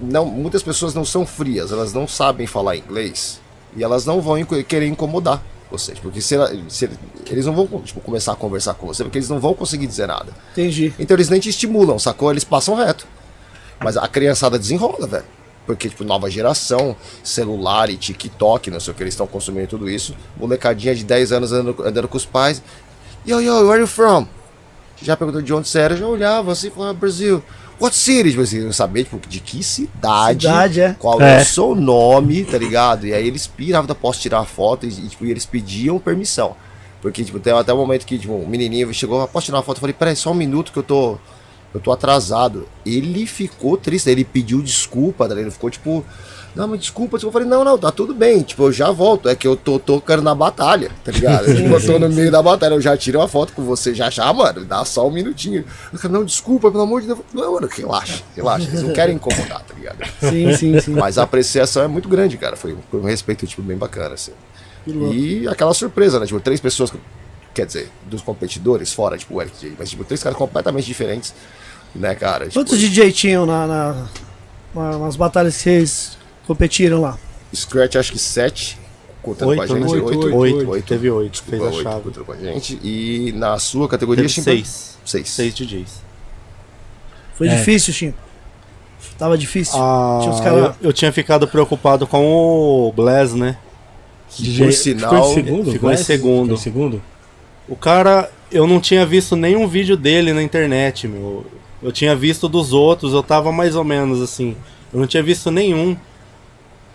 não, 0.00 0.24
muitas 0.24 0.62
pessoas 0.62 0.94
não 0.94 1.04
são 1.04 1.26
frias, 1.26 1.72
elas 1.72 1.92
não 1.92 2.06
sabem 2.06 2.46
falar 2.46 2.76
inglês. 2.76 3.40
E 3.76 3.82
elas 3.82 4.06
não 4.06 4.20
vão 4.20 4.36
querer 4.44 4.86
incomodar 4.86 5.42
vocês. 5.68 5.98
Porque 5.98 6.20
se, 6.20 6.36
se 6.68 6.88
eles 7.28 7.44
não 7.44 7.54
vão 7.54 7.66
tipo, 7.82 8.00
começar 8.00 8.34
a 8.34 8.36
conversar 8.36 8.74
com 8.74 8.86
você, 8.86 9.02
porque 9.02 9.18
eles 9.18 9.28
não 9.28 9.40
vão 9.40 9.52
conseguir 9.52 9.88
dizer 9.88 10.06
nada. 10.06 10.32
Entendi. 10.52 10.94
Então 10.96 11.16
eles 11.16 11.28
nem 11.28 11.40
te 11.40 11.48
estimulam, 11.48 11.98
sacou? 11.98 12.30
Eles 12.30 12.44
passam 12.44 12.76
reto. 12.76 13.04
Mas 13.80 13.96
a 13.96 14.06
criançada 14.06 14.60
desenrola, 14.60 15.08
velho. 15.08 15.24
Porque, 15.66 15.88
tipo, 15.88 16.04
nova 16.04 16.30
geração, 16.30 16.94
celular 17.22 17.88
e 17.88 17.96
TikTok, 17.96 18.70
não 18.70 18.80
sei 18.80 18.92
o 18.92 18.96
que, 18.96 19.02
eles 19.02 19.14
estão 19.14 19.26
consumindo 19.26 19.66
tudo 19.66 19.88
isso. 19.88 20.14
Molecadinha 20.36 20.94
de 20.94 21.04
10 21.04 21.32
anos 21.32 21.52
andando, 21.52 21.82
andando 21.82 22.08
com 22.08 22.16
os 22.16 22.26
pais. 22.26 22.62
Yo, 23.26 23.40
yo, 23.40 23.54
where 23.60 23.72
are 23.72 23.80
you 23.80 23.86
from? 23.86 24.26
Já 25.02 25.16
perguntou 25.16 25.40
de 25.40 25.52
onde 25.52 25.68
você 25.68 25.78
era, 25.78 25.96
já 25.96 26.06
olhava 26.06 26.52
assim, 26.52 26.70
falava, 26.70 26.92
Brasil. 26.92 27.42
What 27.80 27.96
city? 27.96 28.30
Tipo 28.30 28.42
assim, 28.42 28.72
sabia, 28.72 29.04
tipo, 29.04 29.18
de 29.28 29.40
que 29.40 29.62
cidade, 29.62 30.46
Cidade, 30.46 30.80
é. 30.80 30.96
qual 30.98 31.20
é. 31.20 31.38
É. 31.38 31.42
o 31.42 31.44
seu 31.44 31.74
nome, 31.74 32.44
tá 32.44 32.56
ligado? 32.56 33.06
E 33.06 33.12
aí 33.12 33.26
eles 33.26 33.46
piravam, 33.46 33.94
posso 33.96 34.20
tirar 34.20 34.40
a 34.40 34.44
foto, 34.44 34.86
e, 34.86 34.88
e, 34.88 35.08
tipo, 35.08 35.24
eles 35.24 35.44
pediam 35.44 35.98
permissão. 35.98 36.54
Porque, 37.02 37.24
tipo, 37.24 37.40
tem 37.40 37.52
até 37.52 37.72
o 37.72 37.76
momento 37.76 38.06
que, 38.06 38.18
tipo, 38.18 38.32
um 38.32 38.46
menininho 38.46 38.92
chegou, 38.94 39.20
"Ah, 39.20 39.28
posso 39.28 39.46
tirar 39.46 39.58
uma 39.58 39.62
foto? 39.64 39.78
Eu 39.78 39.80
falei, 39.80 39.94
peraí, 39.94 40.14
só 40.16 40.30
um 40.30 40.34
minuto 40.34 40.72
que 40.72 40.78
eu 40.78 40.82
tô, 40.82 41.18
eu 41.74 41.80
tô 41.80 41.90
atrasado. 41.90 42.66
Ele 42.86 43.26
ficou 43.26 43.76
triste, 43.76 44.08
ele 44.08 44.24
pediu 44.24 44.62
desculpa, 44.62 45.28
tá? 45.28 45.38
Ele 45.38 45.50
ficou, 45.50 45.68
tipo, 45.68 46.04
não, 46.54 46.68
mas 46.68 46.80
desculpa. 46.80 47.18
Eu 47.20 47.32
falei, 47.32 47.48
não, 47.48 47.64
não, 47.64 47.76
tá 47.76 47.90
tudo 47.90 48.14
bem, 48.14 48.42
tipo, 48.42 48.62
eu 48.62 48.72
já 48.72 48.90
volto. 48.92 49.28
É 49.28 49.34
que 49.34 49.46
eu 49.46 49.56
tô 49.56 49.78
tocando 49.78 50.22
na 50.22 50.34
batalha, 50.34 50.90
tá 51.02 51.10
ligado? 51.10 51.46
tipo, 51.54 51.68
eu 51.68 51.84
tô 51.84 51.98
no 51.98 52.08
meio 52.08 52.30
da 52.30 52.40
batalha, 52.40 52.74
eu 52.74 52.80
já 52.80 52.96
tiro 52.96 53.18
uma 53.18 53.26
foto 53.26 53.52
com 53.52 53.62
você, 53.64 53.92
já 53.92 54.08
já, 54.08 54.32
mano, 54.32 54.64
dá 54.64 54.84
só 54.84 55.06
um 55.06 55.10
minutinho. 55.10 55.64
Eu 55.92 55.98
falei, 55.98 56.16
não, 56.16 56.24
desculpa, 56.24 56.70
pelo 56.70 56.84
amor 56.84 57.00
de 57.00 57.08
Deus. 57.08 57.18
Não, 57.32 57.54
mano, 57.54 57.68
relaxa, 57.70 58.22
relaxa. 58.36 58.68
Eles 58.68 58.82
não 58.82 58.92
querem 58.92 59.16
incomodar, 59.16 59.62
tá 59.62 59.74
ligado? 59.74 60.04
Sim, 60.20 60.54
sim, 60.56 60.80
sim. 60.80 60.92
Mas 60.92 61.18
a 61.18 61.24
apreciação 61.24 61.82
é 61.82 61.88
muito 61.88 62.08
grande, 62.08 62.36
cara. 62.36 62.56
Foi, 62.56 62.76
foi 62.88 63.00
um 63.00 63.04
respeito, 63.04 63.46
tipo, 63.46 63.62
bem 63.62 63.76
bacana, 63.76 64.14
assim. 64.14 64.32
E 64.86 65.48
aquela 65.48 65.74
surpresa, 65.74 66.20
né? 66.20 66.26
Tipo, 66.26 66.38
três 66.38 66.60
pessoas, 66.60 66.92
quer 67.52 67.66
dizer, 67.66 67.90
dos 68.06 68.22
competidores, 68.22 68.92
fora, 68.92 69.18
tipo, 69.18 69.34
o 69.34 69.42
Eric 69.42 69.58
J, 69.60 69.74
mas, 69.76 69.90
tipo, 69.90 70.04
três 70.04 70.22
caras 70.22 70.38
completamente 70.38 70.84
diferentes, 70.84 71.34
né, 71.94 72.14
cara? 72.14 72.44
Tipo, 72.46 72.60
Quantos 72.60 72.78
DJ 72.78 73.12
tinham 73.12 73.46
na, 73.46 73.66
na, 73.66 74.06
na- 74.74 74.98
nas 74.98 75.16
batalhas 75.16 75.56
que 75.56 75.62
vocês 75.62 76.18
competiram 76.46 77.00
lá? 77.00 77.18
Scratch, 77.54 77.96
acho 77.96 78.12
que 78.12 78.18
sete, 78.18 78.78
contando 79.22 79.54
com 79.54 79.60
a 79.60 79.64
Oito, 79.64 79.74
gente. 79.74 79.84
né? 79.84 79.90
Oito, 79.92 80.06
oito, 80.06 80.36
oito, 80.36 80.70
oito. 80.70 80.86
Teve 80.86 81.10
oito, 81.10 81.42
fez 81.42 81.62
a 81.62 81.66
oito, 81.66 81.82
chave. 81.82 82.00
contando 82.02 82.24
com 82.24 82.32
a 82.32 82.36
gente. 82.36 82.78
E 82.82 83.32
na 83.36 83.58
sua 83.58 83.88
categoria, 83.88 84.24
Teve 84.24 84.32
Chimpa- 84.34 84.50
seis. 84.50 84.98
Seis. 85.04 85.28
Seis 85.28 85.54
DJs. 85.54 86.02
Foi 87.34 87.48
É. 87.48 87.56
difícil, 87.56 87.92
Chico? 87.92 88.18
Tava 89.18 89.38
difícil? 89.38 89.74
Ah, 89.78 90.20
Tinha 90.22 90.42
cara- 90.42 90.56
eu, 90.56 90.74
eu 90.88 90.92
tinha 90.92 91.12
ficado 91.12 91.46
preocupado 91.46 92.06
com 92.06 92.24
o 92.88 92.92
Blaz, 92.92 93.32
né? 93.34 93.56
Que, 94.30 94.58
por 94.58 94.72
sinal, 94.72 95.10
Ficou 95.10 95.30
em 95.30 95.34
segundo? 95.34 95.72
ficou 95.72 95.90
em 95.90 95.94
Bless? 95.94 96.04
segundo. 96.04 96.42
Ficou 96.42 96.54
em 96.54 96.60
segundo? 96.60 97.02
O 97.68 97.76
cara, 97.76 98.30
eu 98.50 98.66
não 98.66 98.80
tinha 98.80 99.06
visto 99.06 99.36
nenhum 99.36 99.68
vídeo 99.68 99.96
dele 99.96 100.32
na 100.32 100.42
internet, 100.42 101.06
meu. 101.06 101.46
Eu 101.84 101.92
tinha 101.92 102.16
visto 102.16 102.48
dos 102.48 102.72
outros, 102.72 103.12
eu 103.12 103.22
tava 103.22 103.52
mais 103.52 103.76
ou 103.76 103.84
menos 103.84 104.20
assim. 104.22 104.56
Eu 104.92 104.98
não 104.98 105.06
tinha 105.06 105.22
visto 105.22 105.50
nenhum. 105.50 105.94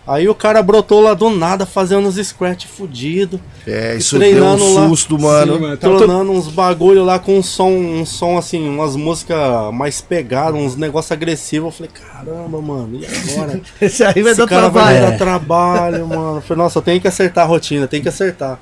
Aí 0.07 0.27
o 0.27 0.33
cara 0.33 0.63
brotou 0.63 0.99
lá 1.01 1.13
do 1.13 1.29
nada, 1.29 1.67
fazendo 1.67 2.07
uns 2.07 2.15
scratch 2.15 2.65
fudido, 2.65 3.39
é, 3.67 3.95
isso 3.95 4.17
deu 4.17 4.27
treinando 4.27 4.63
um 4.63 4.73
lá. 4.73 4.87
susto, 4.87 5.19
mano. 5.19 5.53
Sim, 5.53 5.59
mano. 5.61 5.77
Tornando 5.77 6.31
uns 6.31 6.47
bagulho 6.47 7.05
lá 7.05 7.19
com 7.19 7.37
um 7.37 7.43
som, 7.43 7.69
um 7.69 8.03
som 8.03 8.35
assim, 8.35 8.67
umas 8.67 8.95
músicas 8.95 9.37
mais 9.71 10.01
pegadas, 10.01 10.59
uns 10.59 10.75
negócios 10.75 11.11
agressivos. 11.11 11.67
Eu 11.79 11.87
falei, 11.87 11.91
caramba, 11.93 12.59
mano, 12.59 12.99
e 12.99 13.05
agora? 13.05 13.61
Esse 13.79 14.03
aí 14.03 14.23
vai 14.23 14.31
Esse 14.31 14.39
dar 14.41 14.47
cara 14.47 14.61
trabalho. 14.71 14.85
vai 14.87 14.97
É. 14.97 15.11
dar 15.11 15.17
trabalho, 15.19 16.07
mano. 16.07 16.37
Eu 16.37 16.41
falei, 16.41 16.63
nossa, 16.63 16.79
eu 16.79 16.83
tenho 16.83 16.99
que 16.99 17.07
acertar 17.07 17.43
a 17.43 17.47
rotina, 17.47 17.87
tenho 17.87 18.01
que 18.01 18.09
acertar. 18.09 18.59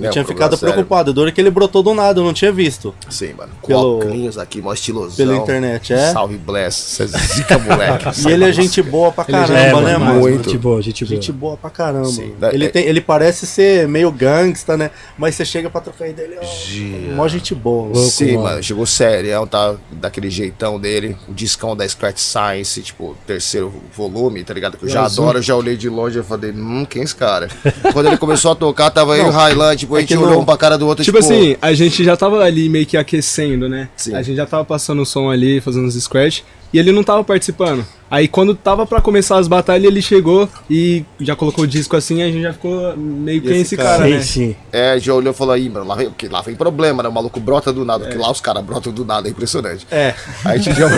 Eu 0.00 0.08
É, 0.08 0.10
tinha 0.10 0.24
ficado 0.24 0.56
sério. 0.56 0.74
preocupado. 0.74 1.12
Dura 1.12 1.30
que 1.32 1.40
ele 1.40 1.50
brotou 1.50 1.82
do 1.82 1.94
nada, 1.94 2.20
eu 2.20 2.24
não 2.24 2.32
tinha 2.32 2.52
visto. 2.52 2.94
Sim, 3.08 3.32
mano. 3.34 3.52
Com 3.60 3.68
Pelo- 3.68 3.98
óculos 3.98 4.38
aqui, 4.38 4.60
mó 4.62 4.72
estilosão. 4.72 5.16
pela 5.16 5.36
internet, 5.36 5.92
é? 5.92 6.12
Salve 6.12 6.36
Bless. 6.36 6.76
Você 6.76 7.02
é 7.04 7.06
zica, 7.06 7.58
moleque. 7.60 8.06
E 8.28 8.30
ele 8.32 8.44
é 8.44 8.52
gente 8.52 8.82
boa 8.82 9.12
pra 9.12 9.24
é 9.28 9.30
caramba, 9.32 9.54
gente 9.78 9.84
né, 9.84 9.96
mano? 9.98 10.20
muito. 10.20 10.44
Gente 10.50 10.58
boa, 10.58 10.82
gente 10.82 11.04
boa. 11.04 11.14
Gente 11.16 11.32
boa 11.32 11.56
pra 11.56 11.70
caramba. 11.70 12.06
Sim. 12.06 12.32
Ele, 12.52 12.66
É- 12.66 12.68
tem, 12.68 12.84
ele 12.86 13.00
parece 13.00 13.46
ser 13.46 13.86
meio 13.88 14.10
gangsta, 14.10 14.76
né? 14.76 14.90
Mas 15.18 15.34
você 15.34 15.44
chega 15.44 15.68
pra 15.70 15.80
trocar 15.80 16.08
ideia, 16.08 16.26
ele 16.26 16.34
é 16.36 17.14
mó 17.14 17.26
gente 17.28 17.54
boa. 17.54 17.84
Louco, 17.84 17.98
Sim, 18.10 18.32
mano. 18.36 18.42
mano, 18.44 18.62
chegou 18.62 18.86
sério, 18.86 19.46
tá 19.46 19.74
daquele 19.90 20.30
jeitão 20.30 20.78
dele, 20.78 21.16
o 21.28 21.32
discão 21.32 21.76
da 21.76 21.86
Scratch 21.88 22.18
Science, 22.18 22.80
tipo, 22.82 23.16
terceiro 23.26 23.72
volume, 23.94 24.42
tá 24.44 24.54
ligado? 24.54 24.76
Que 24.76 24.84
eu 24.84 24.88
já 24.88 25.02
azul. 25.02 25.24
adoro, 25.24 25.38
eu 25.38 25.42
já 25.42 25.54
olhei 25.56 25.76
de 25.76 25.88
longe 25.88 26.18
e 26.18 26.22
falei, 26.22 26.50
hum, 26.52 26.84
quem 26.88 27.02
é 27.02 27.04
esse 27.04 27.14
cara? 27.14 27.48
Quando 27.92 28.06
ele 28.06 28.16
começou 28.16 28.52
a 28.52 28.54
tocar, 28.54 28.90
tava 28.90 29.16
eu 29.16 29.26
e 29.26 29.28
o 29.28 29.32
Highland, 29.32 29.86
tipo, 29.90 29.94
a 29.94 29.98
é 29.98 30.00
gente 30.00 30.08
que 30.08 30.16
olhou 30.16 30.30
não- 30.34 30.40
um 30.40 30.44
pra 30.44 30.56
cara 30.56 30.78
do 30.78 30.86
outro, 30.86 31.04
Tipo 31.04 31.18
assim, 31.18 31.56
a 31.60 31.72
gente 31.72 32.04
já 32.04 32.16
tava 32.16 32.42
ali 32.42 32.68
meio 32.68 32.86
que 32.86 32.96
aquecendo, 32.96 33.68
né? 33.68 33.88
Sim. 33.96 34.14
A 34.14 34.22
gente 34.22 34.36
já 34.36 34.46
tava 34.46 34.64
passando 34.64 35.02
o 35.02 35.06
som 35.06 35.30
ali, 35.30 35.60
fazendo 35.60 35.86
os 35.86 35.94
scratch, 35.94 36.40
e 36.72 36.78
ele 36.78 36.92
não 36.92 37.02
tava 37.02 37.24
participando. 37.24 37.84
Aí 38.10 38.26
quando 38.26 38.54
tava 38.54 38.86
pra 38.86 39.00
começar 39.00 39.38
as 39.38 39.46
batalhas, 39.46 39.84
ele 39.84 40.02
chegou 40.02 40.48
e 40.68 41.04
já 41.20 41.36
colocou 41.36 41.64
o 41.64 41.66
disco 41.66 41.96
assim, 41.96 42.22
a 42.22 42.26
gente 42.26 42.42
já 42.42 42.52
ficou 42.52 42.96
meio 42.96 43.40
que 43.40 43.48
esse 43.48 43.76
cara? 43.76 43.98
cara, 43.98 44.04
sim, 44.06 44.14
né? 44.14 44.22
sim. 44.22 44.56
É, 44.72 44.98
já 44.98 45.14
olhou 45.14 45.32
e 45.32 45.36
falou, 45.36 45.54
aí, 45.54 45.68
mano, 45.68 45.86
lá 45.86 45.94
vem, 45.94 46.08
porque 46.08 46.28
lá 46.28 46.40
vem 46.42 46.56
problema, 46.56 47.02
né? 47.02 47.08
O 47.08 47.12
maluco 47.12 47.38
brota 47.38 47.72
do 47.72 47.84
nada, 47.84 48.04
porque 48.04 48.18
lá 48.18 48.30
os 48.30 48.40
caras 48.40 48.64
brotam 48.64 48.92
do 48.92 49.04
nada, 49.04 49.28
é 49.28 49.30
impressionante. 49.30 49.86
É. 49.90 50.14
Aí 50.44 50.58
a 50.58 50.62
gente 50.62 50.76
já. 50.76 50.88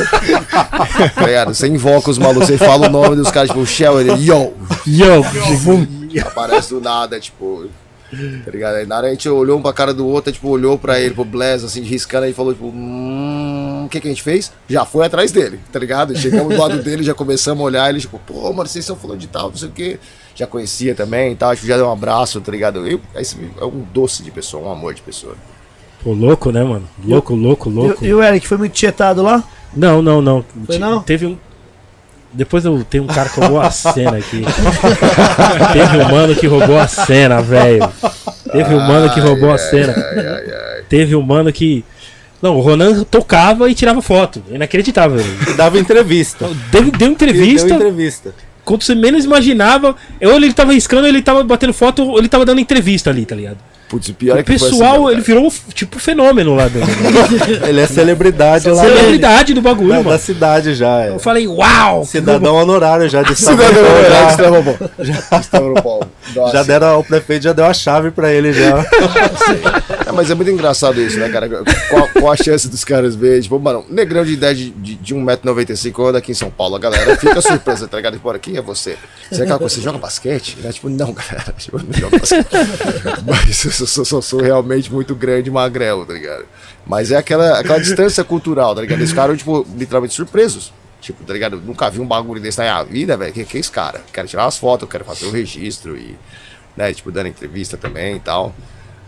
Cara, 1.15 1.53
você 1.53 1.67
invoca 1.69 2.11
os 2.11 2.19
malucos, 2.19 2.49
você 2.49 2.59
fala 2.59 2.89
o 2.89 2.91
nome 2.91 3.17
dos 3.17 3.31
caras, 3.31 3.49
tipo, 3.51 3.61
o 3.61 3.67
Shell, 3.67 4.01
ele, 4.01 4.13
yo! 4.25 4.53
Yo, 4.87 5.23
bum. 5.65 5.87
aparece 6.27 6.71
do 6.71 6.81
nada, 6.81 7.19
tipo. 7.21 7.67
Tá 8.45 8.51
ligado? 8.51 8.75
Aí 8.77 8.87
na 8.87 8.97
hora 8.97 9.07
a 9.07 9.11
gente 9.11 9.29
olhou 9.29 9.59
um 9.59 9.63
pra 9.63 9.73
cara 9.73 9.95
do 9.95 10.07
outro, 10.07 10.33
tipo, 10.33 10.49
olhou 10.49 10.79
pra 10.79 11.01
ele, 11.01 11.15
pro 11.15 11.25
Bless, 11.25 11.65
assim, 11.65 11.81
riscando, 11.83 12.27
aí 12.27 12.33
falou, 12.33 12.53
tipo, 12.53 12.67
hum, 12.67 13.85
o 13.87 13.89
que 13.89 14.01
que 14.01 14.07
a 14.07 14.11
gente 14.11 14.23
fez? 14.23 14.53
Já 14.69 14.85
foi 14.85 15.07
atrás 15.07 15.33
dele, 15.33 15.59
tá 15.73 15.79
ligado? 15.79 16.17
Chegamos 16.17 16.55
do 16.55 16.61
lado 16.61 16.81
dele, 16.85 17.03
já 17.03 17.15
começamos 17.15 17.63
a 17.63 17.65
olhar, 17.65 17.89
ele, 17.89 18.01
tipo, 18.01 18.19
pô, 18.19 18.53
mano, 18.53 18.69
vocês 18.69 18.85
estão 18.85 18.97
falando 18.97 19.19
de 19.19 19.29
tal, 19.29 19.49
não 19.49 19.57
sei 19.57 19.69
o 19.69 19.73
quê. 19.73 19.99
Já 20.35 20.47
conhecia 20.47 20.95
também 20.95 21.33
e 21.33 21.37
tal, 21.37 21.55
tipo, 21.55 21.67
já 21.67 21.77
deu 21.77 21.87
um 21.87 21.93
abraço, 21.93 22.41
tá 22.41 22.51
ligado? 22.53 22.87
Eu, 22.87 23.01
esse 23.15 23.37
é 23.61 23.65
um 23.65 23.85
doce 23.93 24.23
de 24.23 24.31
pessoa, 24.31 24.69
um 24.69 24.73
amor 24.73 24.95
de 24.95 25.03
pessoa. 25.03 25.35
Pô, 26.03 26.13
louco, 26.13 26.51
né, 26.51 26.65
mano? 26.65 26.89
Louco, 27.05 27.35
louco, 27.35 27.71
louco. 27.71 28.05
E, 28.05 28.09
e 28.09 28.15
o 28.15 28.23
Eric 28.23 28.47
foi 28.47 28.59
muito 28.59 28.73
tietado 28.73 29.23
lá? 29.23 29.45
Não, 29.75 30.03
não, 30.03 30.21
não. 30.21 30.45
Foi 30.67 30.79
não? 30.79 31.03
Teve 31.03 31.27
um. 31.27 31.39
Depois 32.33 32.65
eu 32.65 32.83
tenho 32.89 33.05
um 33.05 33.07
cara 33.07 33.29
que 33.29 33.39
roubou 33.39 33.61
a 33.61 33.71
cena 33.71 34.17
aqui. 34.17 34.43
Teve 35.73 35.99
um 35.99 36.11
mano 36.11 36.35
que 36.35 36.47
roubou 36.47 36.79
a 36.79 36.89
cena, 36.89 37.43
velho. 37.43 37.93
Teve 38.51 38.75
um 38.75 38.81
mano 38.81 39.13
que 39.13 39.21
roubou 39.21 39.53
a 39.53 39.59
cena. 39.59 39.95
Teve 40.89 41.15
um 41.15 41.23
mano 41.23 41.53
que. 41.53 41.85
Não, 42.41 42.57
o 42.57 42.61
Ronan 42.61 43.05
tocava 43.05 43.71
e 43.71 43.75
tirava 43.75 44.01
foto. 44.01 44.43
Inacreditável. 44.51 45.21
E 45.49 45.53
dava 45.53 45.79
entrevista. 45.79 46.49
Deu, 46.71 46.91
deu 46.91 47.09
entrevista. 47.09 47.69
Deu 47.69 47.77
entrevista. 47.77 48.35
Quando 48.65 48.83
você 48.83 48.95
menos 48.95 49.25
imaginava, 49.25 49.95
ou 50.21 50.33
ele 50.33 50.53
tava 50.53 50.73
riscando, 50.73 51.03
ou 51.03 51.09
ele 51.09 51.23
tava 51.23 51.43
batendo 51.45 51.73
foto, 51.73 52.03
ou 52.03 52.19
ele 52.19 52.29
tava 52.29 52.45
dando 52.45 52.61
entrevista 52.61 53.11
ali, 53.11 53.27
tá 53.27 53.35
ligado? 53.35 53.59
Putz, 53.93 54.09
o 54.09 54.15
pior 54.15 54.39
é 54.39 54.41
O 54.41 54.45
que 54.45 54.59
foi 54.59 54.69
assim 54.69 54.79
pessoal, 54.79 54.93
mesmo, 54.95 55.11
ele 55.11 55.21
virou 55.21 55.53
tipo 55.75 55.99
fenômeno 55.99 56.55
lá 56.55 56.67
dentro. 56.67 56.89
Ele 57.69 57.79
é 57.79 57.87
celebridade 57.87 58.67
lá 58.71 58.83
Celebridade 58.83 59.53
do 59.53 59.61
bagulho, 59.61 59.91
da, 59.91 59.97
mano. 59.97 60.09
da 60.09 60.19
cidade 60.19 60.75
já. 60.75 61.05
É. 61.05 61.09
Eu 61.11 61.19
falei, 61.19 61.47
uau! 61.47 62.03
Cidadão 62.07 62.55
honorário 62.55 63.07
já 63.07 63.23
de 63.23 63.37
Cidadão, 63.37 63.85
é, 63.85 64.11
já, 64.11 64.51
bom. 64.63 64.77
Estavam 65.39 65.75
bom. 65.75 66.01
Nossa. 66.35 66.57
já 66.57 66.63
deram, 66.63 67.01
o 67.01 67.05
prefeito 67.05 67.43
já 67.43 67.53
deu 67.53 67.67
a 67.67 67.75
chave 67.75 68.11
pra 68.11 68.33
ele 68.33 68.55
já. 68.55 68.83
É, 70.05 70.11
mas 70.11 70.31
é 70.31 70.35
muito 70.35 70.51
engraçado 70.51 71.01
isso, 71.01 71.19
né, 71.19 71.29
cara? 71.29 71.49
Qual, 71.89 72.09
qual 72.09 72.33
a 72.33 72.37
chance 72.37 72.69
dos 72.69 72.85
caras 72.85 73.15
verem? 73.15 73.41
Tipo, 73.41 73.59
mano, 73.59 73.85
negrão 73.89 74.25
de 74.25 74.33
idade 74.33 74.71
de, 74.71 74.95
de 74.97 75.15
1,95m 75.15 76.09
anda 76.09 76.19
aqui 76.19 76.33
em 76.33 76.35
São 76.35 76.51
Paulo, 76.51 76.75
a 76.75 76.79
galera 76.79 77.17
fica 77.17 77.41
surpresa, 77.41 77.87
tá 77.87 77.99
ligado? 77.99 78.19
Bora, 78.19 78.39
quem 78.39 78.57
é 78.57 78.63
você? 78.63 78.97
Você 79.31 79.41
é 79.41 79.45
aquela 79.45 79.59
coisa, 79.59 79.75
você 79.75 79.81
joga 79.81 79.99
basquete? 79.99 80.59
Né? 80.61 80.73
Tipo, 80.73 80.89
não, 80.89 81.13
galera, 81.13 81.55
tipo, 81.57 81.79
eu 81.79 81.85
não 81.85 81.93
jogo 81.93 82.19
basquete. 82.19 82.47
mas 83.25 83.65
sou, 83.87 84.05
sou- 84.05 84.23
sou- 84.23 84.41
realmente 84.43 84.93
muito 84.93 85.15
grande 85.15 85.49
e 85.49 85.53
magrelo, 85.53 86.05
tá 86.07 86.13
ligado? 86.13 86.45
Mas 86.87 87.11
é 87.13 87.17
aquela, 87.17 87.59
aquela 87.59 87.79
distância 87.79 88.23
cultural, 88.25 88.75
tá 88.75 88.81
ligado? 88.81 88.99
Eles 88.99 89.11
ficaram, 89.11 89.37
tipo, 89.37 89.67
literalmente 89.77 90.15
surpresos. 90.15 90.73
Tipo, 91.01 91.25
tá 91.25 91.33
ligado? 91.33 91.57
Nunca 91.61 91.91
vi 91.91 92.01
um 92.01 92.07
bagulho 92.07 92.41
desse 92.41 92.59
na 92.59 92.65
minha 92.65 92.83
vida, 92.85 93.17
velho. 93.17 93.33
Que, 93.33 93.45
que 93.45 93.57
é 93.57 93.61
esse 93.61 93.71
cara? 93.71 94.01
Quero 94.13 94.29
tirar 94.29 94.45
umas 94.45 94.57
fotos, 94.57 94.89
quero 94.89 95.05
fazer 95.05 95.27
o 95.27 95.31
registro 95.31 95.97
e, 95.97 96.17
né, 96.77 96.93
tipo, 96.95 97.11
dando 97.11 97.27
entrevista 97.29 97.77
também 97.77 98.17
e 98.17 98.21
tal. 98.21 98.55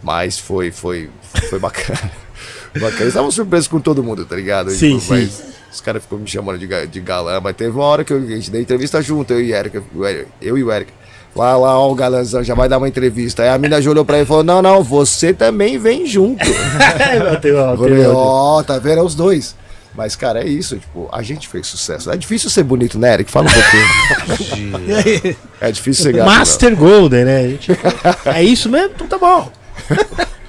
Mas 0.02 0.38
foi, 0.38 0.70
foi, 0.70 1.08
foi 1.48 1.58
bacana. 1.58 2.10
bacana. 2.74 2.96
Eles 3.00 3.08
estavam 3.08 3.30
surpresos 3.30 3.68
com 3.68 3.80
todo 3.80 4.02
mundo, 4.02 4.24
tá 4.26 4.34
ligado? 4.36 4.70
Sim, 4.70 4.98
Tipo, 4.98 5.12
Mas 5.12 5.42
os 5.72 5.80
caras 5.80 6.02
ficam 6.02 6.18
me 6.18 6.26
chamando 6.26 6.58
de, 6.58 6.86
de 6.88 7.00
galã. 7.00 7.40
Mas 7.40 7.54
teve 7.56 7.70
uma 7.70 7.84
hora 7.84 8.04
que 8.04 8.12
eu- 8.12 8.18
a 8.18 8.26
gente 8.26 8.50
deu 8.50 8.60
entrevista 8.60 9.00
junto, 9.00 9.32
eu 9.32 9.40
e 9.40 9.52
Eric- 9.52 9.80
Eu 10.42 10.58
e 10.58 10.62
o 10.64 10.72
Eric. 10.72 10.92
Lá, 11.34 11.56
lá, 11.56 11.78
ó, 11.78 11.90
o 11.90 11.94
galãzão 11.94 12.44
já 12.44 12.54
vai 12.54 12.68
dar 12.68 12.78
uma 12.78 12.86
entrevista. 12.88 13.42
Aí 13.42 13.48
a 13.48 13.58
mina 13.58 13.82
já 13.82 13.90
olhou 13.90 14.04
pra 14.04 14.16
ele 14.16 14.24
e 14.24 14.26
falou: 14.28 14.44
Não, 14.44 14.62
não, 14.62 14.82
você 14.84 15.32
também 15.32 15.78
vem 15.78 16.06
junto. 16.06 16.44
Bateu, 16.78 17.14
Eu 17.16 17.24
bateu, 17.32 17.76
falei, 17.76 17.96
bateu. 17.96 18.16
Ó, 18.16 18.62
tá 18.62 18.78
vendo? 18.78 18.98
É 18.98 19.02
os 19.02 19.14
dois. 19.16 19.56
Mas, 19.96 20.16
cara, 20.16 20.42
é 20.42 20.46
isso, 20.48 20.76
tipo, 20.76 21.08
a 21.12 21.22
gente 21.22 21.46
fez 21.48 21.66
sucesso. 21.68 22.10
É 22.10 22.16
difícil 22.16 22.50
ser 22.50 22.64
bonito, 22.64 22.98
né, 22.98 23.14
Eric? 23.14 23.30
Fala 23.30 23.46
um 23.48 23.52
pouquinho. 23.52 25.36
É 25.60 25.70
difícil 25.72 26.02
ser 26.04 26.12
gato. 26.12 26.26
Master 26.26 26.74
Golden, 26.76 27.24
né? 27.24 27.36
A 27.38 27.48
gente- 27.48 27.72
É 28.26 28.42
isso 28.42 28.68
mesmo? 28.68 28.90
Então 28.94 29.06
tá 29.06 29.18
bom. 29.18 29.50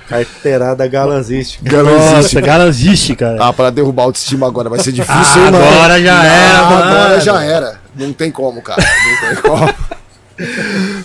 Carteirada 0.07 0.85
galanzística. 0.87 1.81
não. 1.83 1.83
Nossa, 1.97 2.41
cara. 2.41 3.37
Ah, 3.39 3.53
pra 3.53 3.69
derrubar 3.69 4.03
a 4.03 4.05
autoestima 4.05 4.45
agora 4.47 4.69
vai 4.69 4.79
ser 4.79 4.91
difícil, 4.91 5.15
Ah, 5.41 5.45
hein, 5.45 5.51
mano? 5.51 5.57
agora 5.63 6.01
já 6.01 6.23
era, 6.25 6.57
Ah, 6.59 6.67
Agora 6.67 7.09
mano. 7.09 7.21
já 7.21 7.43
era. 7.43 7.79
Não 7.95 8.13
tem 8.13 8.29
como, 8.31 8.61
cara. 8.61 8.83
Não 8.83 9.29
tem 9.33 9.41
como. 9.41 9.73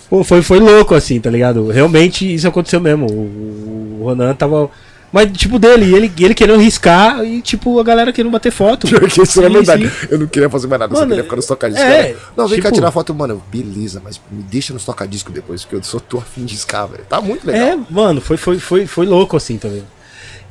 Pô, 0.08 0.24
foi, 0.24 0.42
foi 0.42 0.58
louco, 0.58 0.94
assim, 0.94 1.20
tá 1.20 1.30
ligado? 1.30 1.68
Realmente 1.68 2.32
isso 2.34 2.48
aconteceu 2.48 2.80
mesmo. 2.80 3.06
O, 3.10 3.98
o 4.00 4.04
Ronan 4.04 4.34
tava. 4.34 4.70
Mas, 5.12 5.28
tipo, 5.32 5.58
dele, 5.58 5.92
ele, 5.92 6.12
ele 6.20 6.34
querendo 6.34 6.60
riscar 6.60 7.24
e, 7.24 7.42
tipo, 7.42 7.80
a 7.80 7.82
galera 7.82 8.12
querendo 8.12 8.30
bater 8.30 8.52
foto. 8.52 8.86
Porque 8.88 9.22
isso 9.22 9.40
é 9.42 9.48
Sim, 9.48 9.52
verdade. 9.52 9.88
sim. 9.90 10.06
Eu 10.08 10.18
não 10.20 10.26
queria 10.28 10.48
fazer 10.48 10.68
mais 10.68 10.78
nada, 10.78 10.92
eu 10.92 10.96
só 10.96 11.00
Mano, 11.00 11.10
queria 11.10 11.24
ficar 11.24 11.36
nos 11.36 11.46
tocadiscos. 11.46 11.84
é, 11.84 12.02
cara. 12.04 12.16
Não, 12.36 12.46
vem 12.46 12.58
cá 12.60 12.68
tipo- 12.68 12.74
tirar 12.76 12.90
foto, 12.92 13.12
mano. 13.14 13.42
Beleza, 13.50 14.00
mas 14.04 14.20
me 14.30 14.42
deixa 14.44 14.72
nos 14.72 14.84
tocadiscos 14.84 15.34
depois, 15.34 15.62
porque 15.64 15.76
eu 15.76 15.82
só 15.82 15.98
tô 15.98 16.18
afim 16.18 16.44
de 16.44 16.54
riscar, 16.54 16.86
velho. 16.86 17.04
Tá 17.08 17.20
muito 17.20 17.44
legal. 17.44 17.60
É, 17.70 17.78
mano, 17.90 18.20
foi, 18.20 18.36
foi, 18.36 18.58
foi, 18.60 18.86
foi 18.86 19.04
louco, 19.06 19.36
assim, 19.36 19.58
também. 19.58 19.82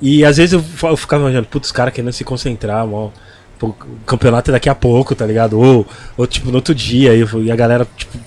E 0.01 0.25
às 0.25 0.36
vezes 0.38 0.51
eu, 0.53 0.63
eu 0.89 0.97
ficava 0.97 1.23
imaginando, 1.23 1.47
putz, 1.47 1.67
os 1.67 1.71
caras 1.71 1.93
querendo 1.93 2.11
se 2.11 2.23
concentrar, 2.25 2.86
mó. 2.86 3.09
Pô, 3.57 3.67
o 3.67 3.75
campeonato 4.05 4.51
é 4.51 4.53
daqui 4.53 4.67
a 4.69 4.75
pouco, 4.75 5.15
tá 5.15 5.25
ligado? 5.25 5.57
Ou, 5.59 5.86
ou 6.17 6.27
tipo, 6.27 6.49
no 6.49 6.55
outro 6.55 6.75
dia, 6.75 7.13
e 7.15 7.51
a 7.51 7.55
galera, 7.55 7.88
tipo. 7.95 8.17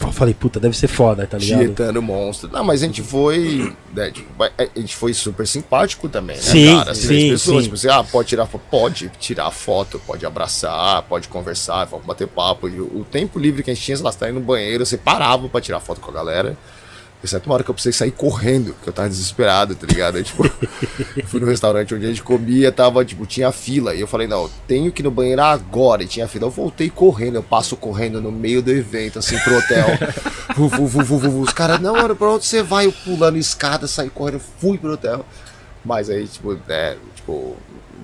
Eu 0.00 0.12
falei, 0.12 0.32
puta, 0.34 0.60
deve 0.60 0.76
ser 0.76 0.86
foda, 0.88 1.26
tá 1.26 1.36
ligado? 1.38 1.58
Tietando 1.60 2.00
monstro. 2.00 2.48
Não, 2.52 2.62
mas 2.62 2.82
a 2.82 2.86
gente 2.86 3.02
foi. 3.02 3.74
né, 3.92 4.10
tipo, 4.10 4.28
a 4.42 4.78
gente 4.78 4.94
foi 4.94 5.12
super 5.12 5.46
simpático 5.46 6.08
também, 6.08 6.36
né, 6.36 6.42
Sim, 6.42 6.76
cara? 6.76 6.92
As 6.92 6.98
sim, 6.98 7.06
três 7.08 7.30
pessoas, 7.30 7.56
sim. 7.58 7.62
tipo 7.64 7.74
assim, 7.74 7.88
ah, 7.88 8.04
pode 8.04 8.28
tirar 8.28 8.46
foto, 8.46 8.62
pode 8.70 9.10
tirar 9.18 9.50
foto, 9.50 10.00
pode 10.06 10.24
abraçar, 10.24 11.02
pode 11.02 11.28
conversar, 11.28 11.84
vamos 11.86 12.06
bater 12.06 12.28
papo. 12.28 12.68
E 12.68 12.80
O 12.80 13.04
tempo 13.10 13.38
livre 13.38 13.62
que 13.62 13.70
a 13.70 13.74
gente 13.74 13.84
tinha, 13.84 13.98
lá, 14.00 14.12
você 14.12 14.18
tá 14.18 14.28
indo 14.30 14.38
no 14.38 14.46
banheiro, 14.46 14.86
você 14.86 14.96
parava 14.96 15.48
pra 15.48 15.60
tirar 15.60 15.80
foto 15.80 16.00
com 16.00 16.10
a 16.10 16.14
galera. 16.14 16.56
Exceto 17.22 17.46
uma 17.46 17.54
hora 17.54 17.64
que 17.64 17.70
eu 17.70 17.74
precisei 17.74 17.92
sair 17.92 18.12
correndo, 18.12 18.76
que 18.80 18.88
eu 18.88 18.92
tava 18.92 19.08
desesperado, 19.08 19.74
tá 19.74 19.86
ligado? 19.88 20.16
Aí, 20.16 20.22
tipo, 20.22 20.44
eu 21.16 21.26
fui 21.26 21.40
no 21.40 21.46
restaurante 21.46 21.92
onde 21.92 22.06
a 22.06 22.08
gente 22.08 22.22
comia, 22.22 22.70
tava, 22.70 23.04
tipo, 23.04 23.26
tinha 23.26 23.50
fila. 23.50 23.92
E 23.92 24.00
eu 24.00 24.06
falei, 24.06 24.28
não, 24.28 24.44
eu 24.44 24.50
tenho 24.68 24.92
que 24.92 25.02
ir 25.02 25.04
no 25.04 25.10
banheiro 25.10 25.42
agora. 25.42 26.04
E 26.04 26.06
tinha 26.06 26.28
fila. 26.28 26.46
Eu 26.46 26.50
voltei 26.50 26.88
correndo, 26.88 27.34
eu 27.34 27.42
passo 27.42 27.76
correndo 27.76 28.20
no 28.20 28.30
meio 28.30 28.62
do 28.62 28.70
evento, 28.70 29.18
assim, 29.18 29.36
pro 29.38 29.58
hotel. 29.58 29.86
Vu, 30.56 30.66
vu, 30.66 30.86
vu, 30.86 31.02
vu, 31.04 31.18
vu. 31.18 31.40
Os 31.40 31.52
caras, 31.52 31.78
não, 31.78 31.94
mano, 31.94 32.16
pra 32.16 32.30
onde 32.30 32.44
você 32.44 32.62
vai? 32.62 32.86
Eu 32.86 32.92
pulando 32.92 33.36
escada, 33.36 33.86
saí 33.86 34.10
correndo, 34.10 34.40
fui 34.40 34.76
pro 34.76 34.94
hotel. 34.94 35.24
Mas 35.84 36.10
aí, 36.10 36.26
tipo, 36.26 36.58
é, 36.68 36.96
tipo. 37.14 37.56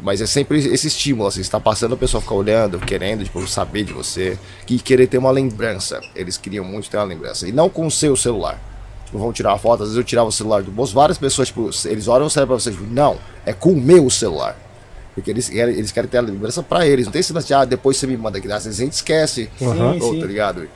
Mas 0.03 0.21
é 0.21 0.27
sempre 0.27 0.59
esse 0.59 0.87
estímulo, 0.87 1.27
assim, 1.27 1.43
você 1.43 1.51
tá 1.51 1.59
passando, 1.59 1.95
a 1.95 1.97
pessoa 1.97 2.21
fica 2.21 2.35
olhando, 2.35 2.79
querendo, 2.79 3.25
tipo, 3.25 3.45
saber 3.49 3.85
de 3.85 3.93
você, 3.93 4.39
e 4.69 4.79
querer 4.79 5.07
ter 5.07 5.19
uma 5.19 5.31
lembrança. 5.31 6.01
Eles 6.15 6.37
queriam 6.37 6.65
muito 6.65 6.91
ter 6.91 6.99
uma 6.99 7.05
lembrança. 7.05 7.49
E 7.49 7.53
não 7.53 7.71
com 7.71 7.87
o 7.87 7.91
seu 7.91 8.15
celular. 8.15 8.61
Tipo, 9.15 9.23
vão 9.23 9.33
tirar 9.33 9.51
uma 9.53 9.59
foto, 9.59 9.85
às 9.85 9.91
vezes 9.91 9.97
eu 9.97 10.03
tirava 10.03 10.29
o 10.29 10.33
celular 10.33 10.61
do 10.65 10.73
bolso, 10.73 10.93
várias 10.93 11.17
pessoas, 11.17 11.47
tipo, 11.47 11.71
eles 11.85 12.09
olham 12.09 12.27
o 12.27 12.31
celular 12.31 12.49
pra 12.49 12.59
você, 12.59 12.73
tipo, 12.73 12.83
não, 12.83 13.17
é 13.47 13.53
com 13.53 13.71
o 13.71 13.77
meu 13.81 14.11
celular. 14.11 14.57
Porque 15.15 15.31
eles, 15.31 15.49
querem- 15.49 15.77
eles 15.77 15.93
querem 15.93 16.11
ter 16.11 16.19
a 16.19 16.21
lembrança 16.21 16.61
pra 16.65 16.85
eles. 16.85 17.05
Não 17.07 17.13
tem 17.13 17.21
esse 17.21 17.33
lance 17.33 17.47
de, 17.47 17.55
ah, 17.55 17.65
depois 17.65 17.97
você 17.97 18.09
me 18.09 18.17
manda 18.17 18.39
aqui. 18.39 18.51
Às 18.51 18.65
vezes 18.65 18.81
a 18.81 18.83
gente 18.85 18.95
esquece. 18.95 19.49
Ou, 20.03 20.21
tá 20.21 20.27
ligado? 20.27 20.69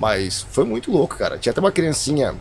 Mas 0.00 0.44
foi 0.50 0.64
muito 0.64 0.90
louco, 0.90 1.16
cara. 1.16 1.38
Tinha 1.38 1.52
até 1.52 1.60
uma 1.60 1.70
criancinha 1.70 2.34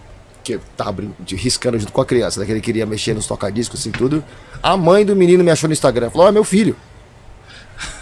que 0.43 0.60
tava 0.76 1.04
de- 1.20 1.36
riscando 1.36 1.78
junto 1.78 1.91
com 1.93 2.01
a 2.01 2.06
criança, 2.08 2.39
né? 2.39 2.47
Que 2.47 2.51
ele 2.54 2.62
queria 2.62 2.88
mexer 2.88 3.14
nos 3.14 3.28
tocadiscos, 3.28 3.80
assim, 3.80 3.91
tudo. 3.91 4.24
A 4.64 4.76
mãe 4.76 5.06
do 5.06 5.16
menino 5.16 5.43
me 5.43 5.51
achou 5.51 5.68
no 5.68 5.74
Instagram. 5.74 6.10
Falou, 6.10 6.28
é 6.28 6.32
meu 6.32 6.43
filho. 6.43 6.76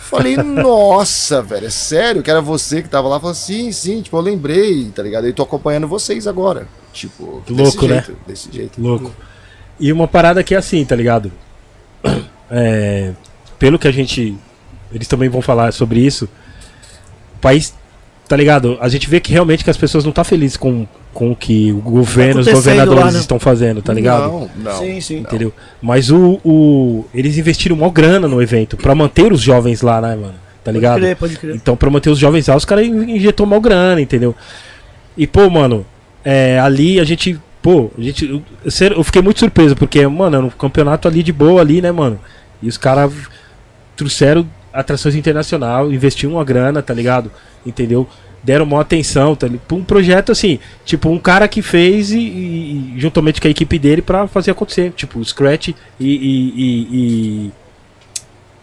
Falei, 0.10 0.38
nossa, 0.40 1.42
velho, 1.42 1.68
é 1.68 1.70
sério 1.70 2.24
que 2.24 2.32
era 2.32 2.40
você 2.42 2.82
que 2.82 2.88
tava 2.88 3.10
lá? 3.10 3.20
Falei, 3.20 3.36
sim, 3.36 3.70
sim, 3.74 4.02
tipo, 4.02 4.16
eu 4.16 4.22
lembrei, 4.22 4.90
tá 4.96 5.04
ligado? 5.04 5.28
Eu 5.28 5.34
tô 5.34 5.44
acompanhando 5.44 5.90
vocês 5.90 6.26
agora. 6.26 6.68
Tipo, 6.94 7.42
Louco, 7.50 7.88
né? 7.88 8.04
jeito, 8.06 8.18
Desse 8.28 8.52
jeito. 8.52 8.82
Louco. 8.82 9.12
E 9.80 9.92
uma 9.92 10.08
parada 10.08 10.44
que 10.44 10.54
é 10.54 10.58
assim, 10.58 10.84
tá 10.86 10.96
ligado? 10.96 11.32
É, 12.54 13.14
pelo 13.58 13.80
que 13.80 13.88
a 13.88 13.92
gente. 13.94 14.36
Eles 14.94 15.08
também 15.08 15.30
vão 15.30 15.42
falar 15.42 15.72
sobre 15.72 16.02
isso. 16.02 16.28
O 17.36 17.40
país. 17.40 17.74
Tá 18.28 18.36
ligado? 18.36 18.78
A 18.82 18.90
gente 18.90 19.10
vê 19.10 19.22
que 19.22 19.32
realmente 19.32 19.64
que 19.64 19.70
as 19.70 19.78
pessoas 19.78 20.04
não 20.04 20.10
estão 20.10 20.22
tá 20.22 20.30
felizes 20.30 20.58
com, 20.58 20.86
com 21.14 21.32
o 21.32 21.36
que 21.36 21.72
o 21.72 21.78
governo, 21.78 22.42
os 22.42 22.48
governadores 22.50 23.06
lá, 23.06 23.12
né? 23.14 23.20
estão 23.20 23.40
fazendo, 23.40 23.82
tá 23.82 23.94
ligado? 23.94 24.24
Não, 24.24 24.50
não. 24.58 24.80
Sim, 24.80 25.00
sim. 25.00 25.20
Entendeu? 25.20 25.54
Mas 25.82 26.12
o, 26.12 26.42
o. 26.44 27.06
Eles 27.14 27.38
investiram 27.38 27.78
uma 27.78 27.90
grana 27.90 28.28
no 28.28 28.42
evento 28.42 28.76
pra 28.76 28.94
manter 28.94 29.32
os 29.32 29.40
jovens 29.40 29.82
lá, 29.82 30.02
né, 30.02 30.18
mano? 30.18 30.36
Tá 30.62 30.74
ligado? 30.74 30.96
Pode 30.96 31.06
crer, 31.06 31.16
pode 31.16 31.38
crer. 31.38 31.56
Então, 31.56 31.78
pra 31.78 31.90
manter 31.90 32.10
os 32.10 32.20
jovens 32.20 32.48
lá, 32.48 32.56
os 32.58 32.66
caras 32.66 32.86
injetou 32.86 33.46
mal 33.46 33.62
grana, 33.62 34.02
entendeu? 34.02 34.36
E, 35.18 35.26
pô, 35.26 35.50
mano, 35.50 35.86
é, 36.24 36.60
ali 36.60 37.00
a 37.00 37.04
gente. 37.04 37.40
Pô, 37.62 37.92
a 37.98 38.02
gente. 38.02 38.26
Eu, 38.28 38.44
eu 38.96 39.04
fiquei 39.04 39.22
muito 39.22 39.40
surpreso, 39.40 39.76
porque, 39.76 40.06
mano, 40.08 40.38
era 40.38 40.46
um 40.46 40.50
campeonato 40.50 41.08
ali 41.08 41.22
de 41.22 41.32
boa 41.32 41.62
ali, 41.62 41.82
né, 41.82 41.92
mano? 41.92 42.20
E 42.62 42.68
os 42.68 42.78
caras 42.78 43.14
trouxeram 43.96 44.48
atrações 44.74 45.16
internacional, 45.16 45.92
investiram 45.92 46.36
uma 46.36 46.44
grana, 46.44 46.82
tá 46.82 46.94
ligado? 46.94 47.32
Entendeu? 47.66 48.08
Deram 48.44 48.66
uma 48.66 48.82
atenção, 48.82 49.36
tá 49.36 49.48
ligado? 49.48 49.76
um 49.76 49.84
projeto 49.84 50.32
assim, 50.32 50.60
tipo, 50.84 51.10
um 51.10 51.20
cara 51.20 51.48
que 51.48 51.62
fez 51.62 52.12
e, 52.12 52.20
e 52.20 52.94
juntamente 52.98 53.40
com 53.40 53.48
a 53.48 53.52
equipe 53.52 53.78
dele 53.78 54.02
para 54.02 54.28
fazer 54.28 54.52
acontecer. 54.52 54.92
Tipo, 54.92 55.20
o 55.20 55.26
Scratch 55.26 55.70
e. 55.70 55.74
e, 56.00 57.52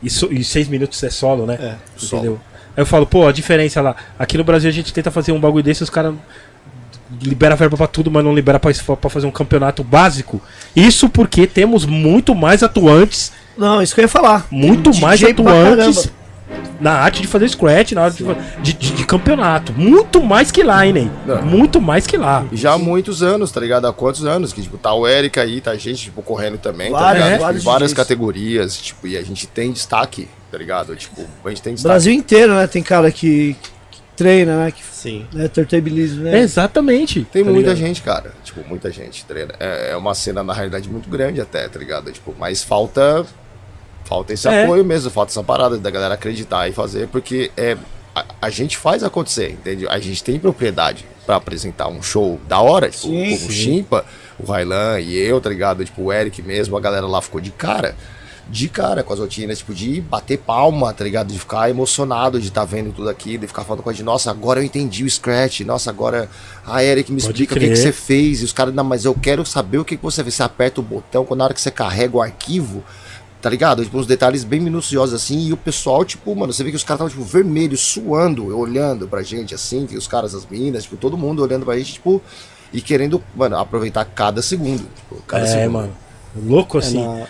e, 0.02 0.08
e 0.30 0.44
seis 0.44 0.68
minutos 0.68 1.02
é 1.02 1.10
solo, 1.10 1.46
né? 1.46 1.54
É, 1.54 1.76
entendeu? 2.02 2.32
Solo. 2.32 2.40
Aí 2.76 2.82
eu 2.82 2.86
falo, 2.86 3.06
pô, 3.06 3.26
a 3.26 3.32
diferença 3.32 3.80
lá. 3.80 3.96
Aqui 4.16 4.38
no 4.38 4.44
Brasil 4.44 4.70
a 4.70 4.72
gente 4.72 4.92
tenta 4.92 5.10
fazer 5.10 5.32
um 5.32 5.40
bagulho 5.40 5.64
desse, 5.64 5.82
os 5.82 5.90
caras 5.90 6.14
libera 7.22 7.56
verba 7.56 7.76
para 7.76 7.86
tudo, 7.86 8.10
mas 8.10 8.24
não 8.24 8.34
libera 8.34 8.58
para 8.58 9.10
fazer 9.10 9.26
um 9.26 9.30
campeonato 9.30 9.82
básico. 9.82 10.40
Isso 10.74 11.08
porque 11.08 11.46
temos 11.46 11.86
muito 11.86 12.34
mais 12.34 12.62
atuantes 12.62 13.32
não, 13.58 13.82
isso 13.82 13.92
que 13.92 14.00
eu 14.00 14.04
ia 14.04 14.08
falar. 14.08 14.46
Muito 14.52 14.90
DJ 14.92 15.02
mais 15.02 15.22
atuantes 15.24 16.12
na 16.80 16.92
arte 16.92 17.20
de 17.20 17.26
fazer 17.26 17.48
scratch, 17.48 17.90
na 17.92 18.04
arte 18.04 18.24
de, 18.62 18.72
de, 18.72 18.92
de, 18.92 19.04
campeonato. 19.04 19.72
Muito 19.72 20.22
mais 20.22 20.52
que 20.52 20.62
lá, 20.62 20.86
hein, 20.86 20.92
Ney? 20.92 21.10
Muito 21.42 21.80
mais 21.80 22.06
que 22.06 22.16
lá. 22.16 22.46
E 22.52 22.56
já 22.56 22.74
há 22.74 22.78
muitos 22.78 23.20
anos, 23.20 23.50
tá 23.50 23.60
ligado? 23.60 23.86
Há 23.86 23.92
quantos 23.92 24.24
anos? 24.24 24.52
Que, 24.52 24.62
tipo, 24.62 24.78
tá 24.78 24.94
o 24.94 25.08
Eric 25.08 25.40
aí, 25.40 25.60
tá 25.60 25.74
gente, 25.74 26.04
tipo, 26.04 26.22
correndo 26.22 26.56
também, 26.56 26.92
tá 26.92 27.12
ligado? 27.12 27.32
É, 27.32 27.52
tipo, 27.52 27.64
várias 27.64 27.92
categorias, 27.92 28.76
tipo, 28.76 29.08
e 29.08 29.16
a 29.16 29.22
gente 29.22 29.48
tem 29.48 29.72
destaque, 29.72 30.28
tá 30.52 30.56
ligado? 30.56 30.94
Tipo, 30.94 31.22
a 31.44 31.48
gente 31.48 31.62
tem 31.62 31.74
destaque. 31.74 31.92
Brasil 31.92 32.12
inteiro, 32.12 32.54
né? 32.54 32.68
Tem 32.68 32.82
cara 32.82 33.10
que 33.10 33.56
treina, 34.18 34.64
né? 34.64 34.70
Que, 34.72 34.82
Sim. 34.84 35.24
Né, 35.32 35.46
Turntablismo, 35.48 36.24
né? 36.24 36.40
Exatamente. 36.40 37.24
Tem 37.24 37.44
tá 37.44 37.50
muita 37.50 37.72
ligado? 37.72 37.86
gente, 37.86 38.02
cara. 38.02 38.32
Tipo, 38.42 38.68
muita 38.68 38.90
gente 38.90 39.24
treina. 39.24 39.54
É, 39.60 39.92
é 39.92 39.96
uma 39.96 40.14
cena, 40.14 40.42
na 40.42 40.52
realidade, 40.52 40.88
muito 40.90 41.08
grande 41.08 41.40
até, 41.40 41.68
tá 41.68 41.78
ligado? 41.78 42.10
Tipo, 42.10 42.34
mas 42.36 42.62
falta 42.62 43.24
Falta 44.08 44.32
esse 44.32 44.48
é. 44.48 44.64
apoio 44.64 44.82
mesmo, 44.82 45.10
falta 45.10 45.30
essa 45.30 45.44
parada 45.44 45.76
da 45.76 45.90
galera 45.90 46.14
acreditar 46.14 46.66
e 46.66 46.72
fazer, 46.72 47.08
porque 47.08 47.50
é, 47.54 47.76
a, 48.14 48.24
a 48.40 48.48
gente 48.48 48.78
faz 48.78 49.04
acontecer, 49.04 49.50
entende? 49.50 49.86
A 49.86 49.98
gente 49.98 50.24
tem 50.24 50.38
propriedade 50.38 51.04
para 51.26 51.36
apresentar 51.36 51.88
um 51.88 52.02
show 52.02 52.40
da 52.48 52.58
hora, 52.58 52.88
tipo, 52.88 53.02
sim, 53.02 53.34
o 53.34 53.50
Chimpa, 53.50 54.06
o 54.38 54.50
Railan 54.50 54.98
e 55.00 55.14
eu, 55.14 55.38
tá 55.42 55.50
ligado? 55.50 55.84
Tipo, 55.84 56.04
o 56.04 56.12
Eric 56.12 56.40
mesmo, 56.40 56.74
a 56.74 56.80
galera 56.80 57.06
lá 57.06 57.20
ficou 57.20 57.38
de 57.38 57.50
cara 57.50 57.94
de 58.48 58.68
cara 58.68 59.02
com 59.02 59.12
as 59.12 59.18
rotinas, 59.18 59.58
tipo, 59.58 59.74
de 59.74 60.00
bater 60.00 60.38
palma, 60.38 60.92
tá 60.94 61.04
ligado? 61.04 61.28
De 61.32 61.38
ficar 61.38 61.68
emocionado 61.68 62.40
de 62.40 62.48
estar 62.48 62.62
tá 62.62 62.66
vendo 62.66 62.92
tudo 62.92 63.08
aquilo, 63.08 63.42
de 63.42 63.46
ficar 63.46 63.64
falando 63.64 63.82
com 63.82 63.90
a 63.90 63.92
gente, 63.92 64.04
nossa, 64.04 64.30
agora 64.30 64.60
eu 64.60 64.64
entendi 64.64 65.04
o 65.04 65.10
Scratch, 65.10 65.60
nossa, 65.60 65.90
agora 65.90 66.30
a 66.66 66.82
Eric 66.82 67.12
me 67.12 67.18
explica 67.18 67.54
o 67.54 67.58
que, 67.58 67.68
que 67.68 67.76
você 67.76 67.92
fez, 67.92 68.40
e 68.40 68.44
os 68.44 68.52
caras, 68.52 68.74
não, 68.74 68.84
mas 68.84 69.04
eu 69.04 69.14
quero 69.14 69.44
saber 69.44 69.78
o 69.78 69.84
que, 69.84 69.96
que 69.96 70.02
você 70.02 70.22
fez, 70.22 70.34
você 70.34 70.42
aperta 70.42 70.80
o 70.80 70.84
botão, 70.84 71.24
quando 71.24 71.38
na 71.38 71.44
hora 71.44 71.54
que 71.54 71.60
você 71.60 71.70
carrega 71.70 72.16
o 72.16 72.22
arquivo, 72.22 72.82
Tá 73.40 73.48
ligado? 73.48 73.84
Tipo, 73.84 73.98
uns 73.98 74.06
detalhes 74.06 74.42
bem 74.42 74.58
minuciosos 74.58 75.14
assim. 75.14 75.46
E 75.46 75.52
o 75.52 75.56
pessoal, 75.56 76.04
tipo, 76.04 76.34
mano, 76.34 76.52
você 76.52 76.64
vê 76.64 76.70
que 76.70 76.76
os 76.76 76.82
caras 76.82 77.06
estavam, 77.06 77.24
tipo, 77.24 77.38
vermelhos, 77.38 77.78
suando, 77.80 78.46
olhando 78.56 79.06
pra 79.06 79.22
gente, 79.22 79.54
assim. 79.54 79.86
Que 79.86 79.96
os 79.96 80.08
caras, 80.08 80.34
as 80.34 80.44
meninas, 80.44 80.82
tipo, 80.82 80.96
todo 80.96 81.16
mundo 81.16 81.40
olhando 81.40 81.64
pra 81.64 81.78
gente, 81.78 81.94
tipo, 81.94 82.20
e 82.72 82.80
querendo, 82.80 83.22
mano, 83.36 83.56
aproveitar 83.56 84.04
cada 84.04 84.42
segundo. 84.42 84.82
Tipo, 84.82 85.22
cada 85.24 85.44
é, 85.44 85.46
segundo. 85.46 85.72
mano. 85.72 85.96
Louco 86.36 86.78
assim. 86.78 87.00
É 87.00 87.06
na... 87.06 87.26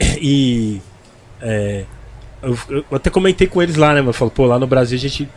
E. 0.00 0.80
É, 1.40 1.84
eu, 2.42 2.58
eu, 2.68 2.84
até 2.92 3.10
comentei 3.10 3.46
com 3.46 3.62
eles 3.62 3.76
lá, 3.76 3.94
né, 3.94 4.00
mano? 4.00 4.12
Falou, 4.12 4.30
pô, 4.30 4.46
lá 4.46 4.58
no 4.58 4.66
Brasil 4.66 4.96
a 4.96 5.00
gente 5.00 5.28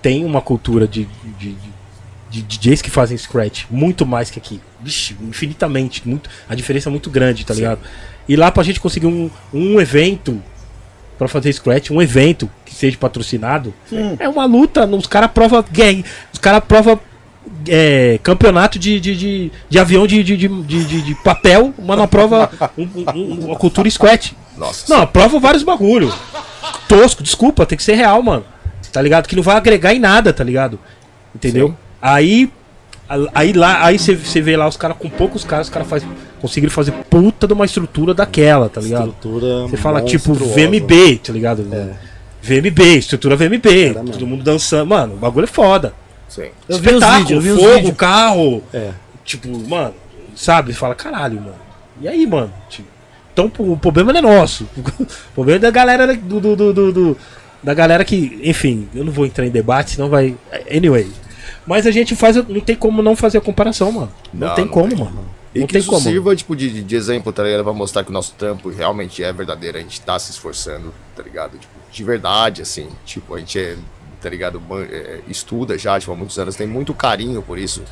tem 0.00 0.24
uma 0.24 0.40
cultura 0.40 0.86
de, 0.86 1.06
de, 1.38 1.52
de 1.52 1.72
de 2.32 2.40
DJs 2.40 2.80
que 2.80 2.90
fazem 2.90 3.16
scratch, 3.16 3.66
muito 3.70 4.06
mais 4.06 4.30
que 4.30 4.38
aqui. 4.38 4.58
Vixe, 4.80 5.14
infinitamente. 5.20 6.08
Muito, 6.08 6.30
a 6.48 6.54
diferença 6.54 6.88
é 6.88 6.90
muito 6.90 7.10
grande, 7.10 7.44
tá 7.44 7.52
Sim. 7.52 7.60
ligado? 7.60 7.80
E 8.26 8.34
lá 8.36 8.50
pra 8.50 8.62
gente 8.62 8.80
conseguir 8.80 9.06
um, 9.06 9.30
um 9.52 9.78
evento 9.78 10.42
para 11.18 11.28
fazer 11.28 11.52
scratch, 11.52 11.90
um 11.90 12.00
evento 12.00 12.50
que 12.64 12.74
seja 12.74 12.96
patrocinado, 12.96 13.74
Sim. 13.86 14.16
é 14.18 14.26
uma 14.28 14.46
luta. 14.46 14.86
Os 14.86 15.06
caras 15.06 15.30
prova 15.30 15.62
gang, 15.70 16.02
os 16.32 16.38
caras 16.38 16.64
prova 16.64 16.98
é, 17.68 18.18
campeonato 18.22 18.78
de, 18.78 18.98
de, 19.00 19.16
de, 19.16 19.52
de, 19.68 19.78
avião 19.78 20.06
de, 20.06 20.22
de, 20.22 20.36
de, 20.36 21.02
de, 21.02 21.14
papel, 21.16 21.72
mas 21.78 21.98
não 21.98 22.08
prova 22.08 22.50
um, 22.76 22.88
um, 23.14 23.46
uma 23.46 23.56
cultura 23.56 23.88
scratch. 23.88 24.32
Nossa. 24.56 24.92
Não, 24.94 25.06
prova 25.06 25.38
vários 25.38 25.62
bagulho. 25.62 26.12
Tosco, 26.88 27.22
desculpa, 27.22 27.66
tem 27.66 27.76
que 27.76 27.84
ser 27.84 27.94
real, 27.94 28.22
mano. 28.22 28.44
Tá 28.92 29.00
ligado? 29.00 29.26
Que 29.26 29.36
não 29.36 29.42
vai 29.42 29.56
agregar 29.56 29.94
em 29.94 29.98
nada, 29.98 30.32
tá 30.32 30.44
ligado? 30.44 30.78
Entendeu? 31.34 31.68
Sim. 31.68 31.74
Aí 32.00 32.50
Aí 33.34 33.52
lá, 33.52 33.84
aí 33.84 33.98
você 33.98 34.40
vê 34.40 34.56
lá 34.56 34.66
os 34.66 34.76
caras 34.76 34.96
com 34.96 35.10
poucos 35.10 35.44
caras, 35.44 35.66
os 35.66 35.72
caras 35.72 35.86
faz, 35.86 36.02
conseguiram 36.40 36.72
fazer 36.72 36.92
puta 37.10 37.46
de 37.46 37.52
uma 37.52 37.66
estrutura 37.66 38.14
daquela, 38.14 38.70
tá 38.70 38.80
ligado? 38.80 39.08
Estrutura. 39.08 39.68
Você 39.68 39.76
fala 39.76 40.00
tipo 40.00 40.32
VMB, 40.32 41.18
tá 41.22 41.30
ligado? 41.30 41.66
É. 41.70 41.92
VMB, 42.42 42.80
estrutura 42.96 43.36
VMB, 43.36 43.94
todo 44.12 44.26
mundo 44.26 44.42
dançando. 44.42 44.88
Mano, 44.88 45.14
o 45.14 45.16
bagulho 45.16 45.44
é 45.44 45.48
foda. 45.48 45.92
Sim. 46.34 46.50
Eu 46.66 46.78
vi 46.78 46.94
os 46.94 47.04
vídeos, 47.04 47.30
eu 47.30 47.40
vi 47.42 47.50
os 47.50 47.60
fogo, 47.60 47.74
vídeos. 47.74 47.96
carro. 47.96 48.62
É. 48.72 48.92
Tipo, 49.22 49.48
mano, 49.68 49.94
sabe? 50.34 50.72
Fala, 50.72 50.94
caralho, 50.94 51.36
mano. 51.40 51.54
E 52.00 52.08
aí, 52.08 52.26
mano? 52.26 52.52
Tipo, 52.70 52.88
então 53.32 53.52
o 53.58 53.76
problema 53.76 54.14
não 54.14 54.18
é 54.18 54.22
nosso. 54.22 54.66
O 54.80 55.34
problema 55.34 55.56
é 55.56 55.60
da 55.60 55.70
galera 55.70 56.16
do, 56.16 56.40
do, 56.40 56.56
do, 56.56 56.92
do 56.92 57.16
da 57.62 57.74
galera 57.74 58.04
que, 58.04 58.40
enfim, 58.42 58.88
eu 58.94 59.04
não 59.04 59.12
vou 59.12 59.26
entrar 59.26 59.46
em 59.46 59.50
debate, 59.50 59.92
senão 59.92 60.08
vai. 60.08 60.36
Anyway, 60.74 61.10
mas 61.66 61.86
a 61.86 61.90
gente 61.90 62.16
faz. 62.16 62.36
Não 62.36 62.60
tem 62.60 62.74
como 62.74 63.02
não 63.02 63.14
fazer 63.14 63.38
a 63.38 63.40
comparação, 63.40 63.92
mano. 63.92 64.12
Não, 64.32 64.48
não 64.48 64.54
tem 64.54 64.64
não 64.64 64.72
como, 64.72 64.88
tem. 64.88 64.98
mano. 64.98 65.24
E 65.54 65.60
não 65.60 65.66
que 65.66 65.76
isso 65.78 65.88
como. 65.90 66.00
sirva 66.00 66.34
tipo, 66.34 66.56
de, 66.56 66.82
de 66.82 66.96
exemplo, 66.96 67.30
tá 67.30 67.42
ligado? 67.42 67.62
Pra 67.62 67.74
mostrar 67.74 68.04
que 68.04 68.10
o 68.10 68.12
nosso 68.12 68.32
trampo 68.38 68.70
realmente 68.70 69.22
é 69.22 69.30
verdadeiro, 69.32 69.76
a 69.76 69.80
gente 69.82 70.00
tá 70.00 70.18
se 70.18 70.30
esforçando, 70.30 70.94
tá 71.14 71.22
ligado? 71.22 71.58
Tipo, 71.58 71.72
de 71.90 72.04
verdade, 72.04 72.62
assim. 72.62 72.88
Tipo, 73.04 73.34
a 73.34 73.38
gente 73.38 73.58
é, 73.58 73.76
tá 74.22 74.28
ligado? 74.30 74.62
É, 74.90 75.20
estuda 75.28 75.76
já, 75.76 75.98
tipo, 75.98 76.12
há 76.12 76.16
muitos 76.16 76.38
anos, 76.38 76.54
tem 76.54 76.66
muito 76.66 76.94
carinho 76.94 77.42
por 77.42 77.58
isso. 77.58 77.82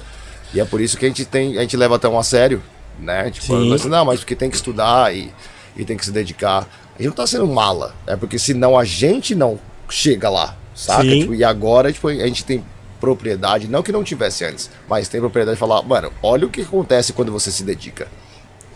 E 0.54 0.60
é 0.60 0.64
por 0.64 0.80
isso 0.80 0.96
que 0.96 1.04
a 1.04 1.08
gente 1.08 1.24
tem, 1.24 1.58
a 1.58 1.62
gente 1.62 1.76
leva 1.76 1.98
tão 1.98 2.18
a 2.18 2.22
sério, 2.22 2.62
né? 2.98 3.30
Tipo, 3.30 3.72
assim, 3.74 3.88
não, 3.88 4.04
mas 4.04 4.20
porque 4.20 4.36
tem 4.36 4.48
que 4.50 4.56
estudar 4.56 5.14
e, 5.14 5.32
e 5.76 5.84
tem 5.84 5.96
que 5.96 6.04
se 6.04 6.12
dedicar. 6.12 6.68
A 6.94 7.02
gente 7.02 7.08
não 7.08 7.12
tá 7.12 7.26
sendo 7.26 7.46
mala, 7.46 7.94
é 8.06 8.16
porque 8.16 8.38
senão 8.38 8.78
a 8.78 8.84
gente 8.84 9.34
não 9.34 9.58
chega 9.88 10.28
lá, 10.28 10.56
saca? 10.74 11.02
Tipo, 11.20 11.34
e 11.34 11.42
agora, 11.44 11.92
tipo, 11.92 12.08
a 12.08 12.14
gente 12.14 12.44
tem 12.44 12.64
propriedade, 13.00 13.66
não 13.66 13.82
que 13.82 13.90
não 13.90 14.04
tivesse 14.04 14.44
antes, 14.44 14.70
mas 14.88 15.08
tem 15.08 15.20
propriedade 15.20 15.56
de 15.56 15.60
falar, 15.60 15.82
mano, 15.82 16.12
olha 16.22 16.46
o 16.46 16.50
que 16.50 16.60
acontece 16.60 17.12
quando 17.14 17.32
você 17.32 17.50
se 17.50 17.64
dedica. 17.64 18.08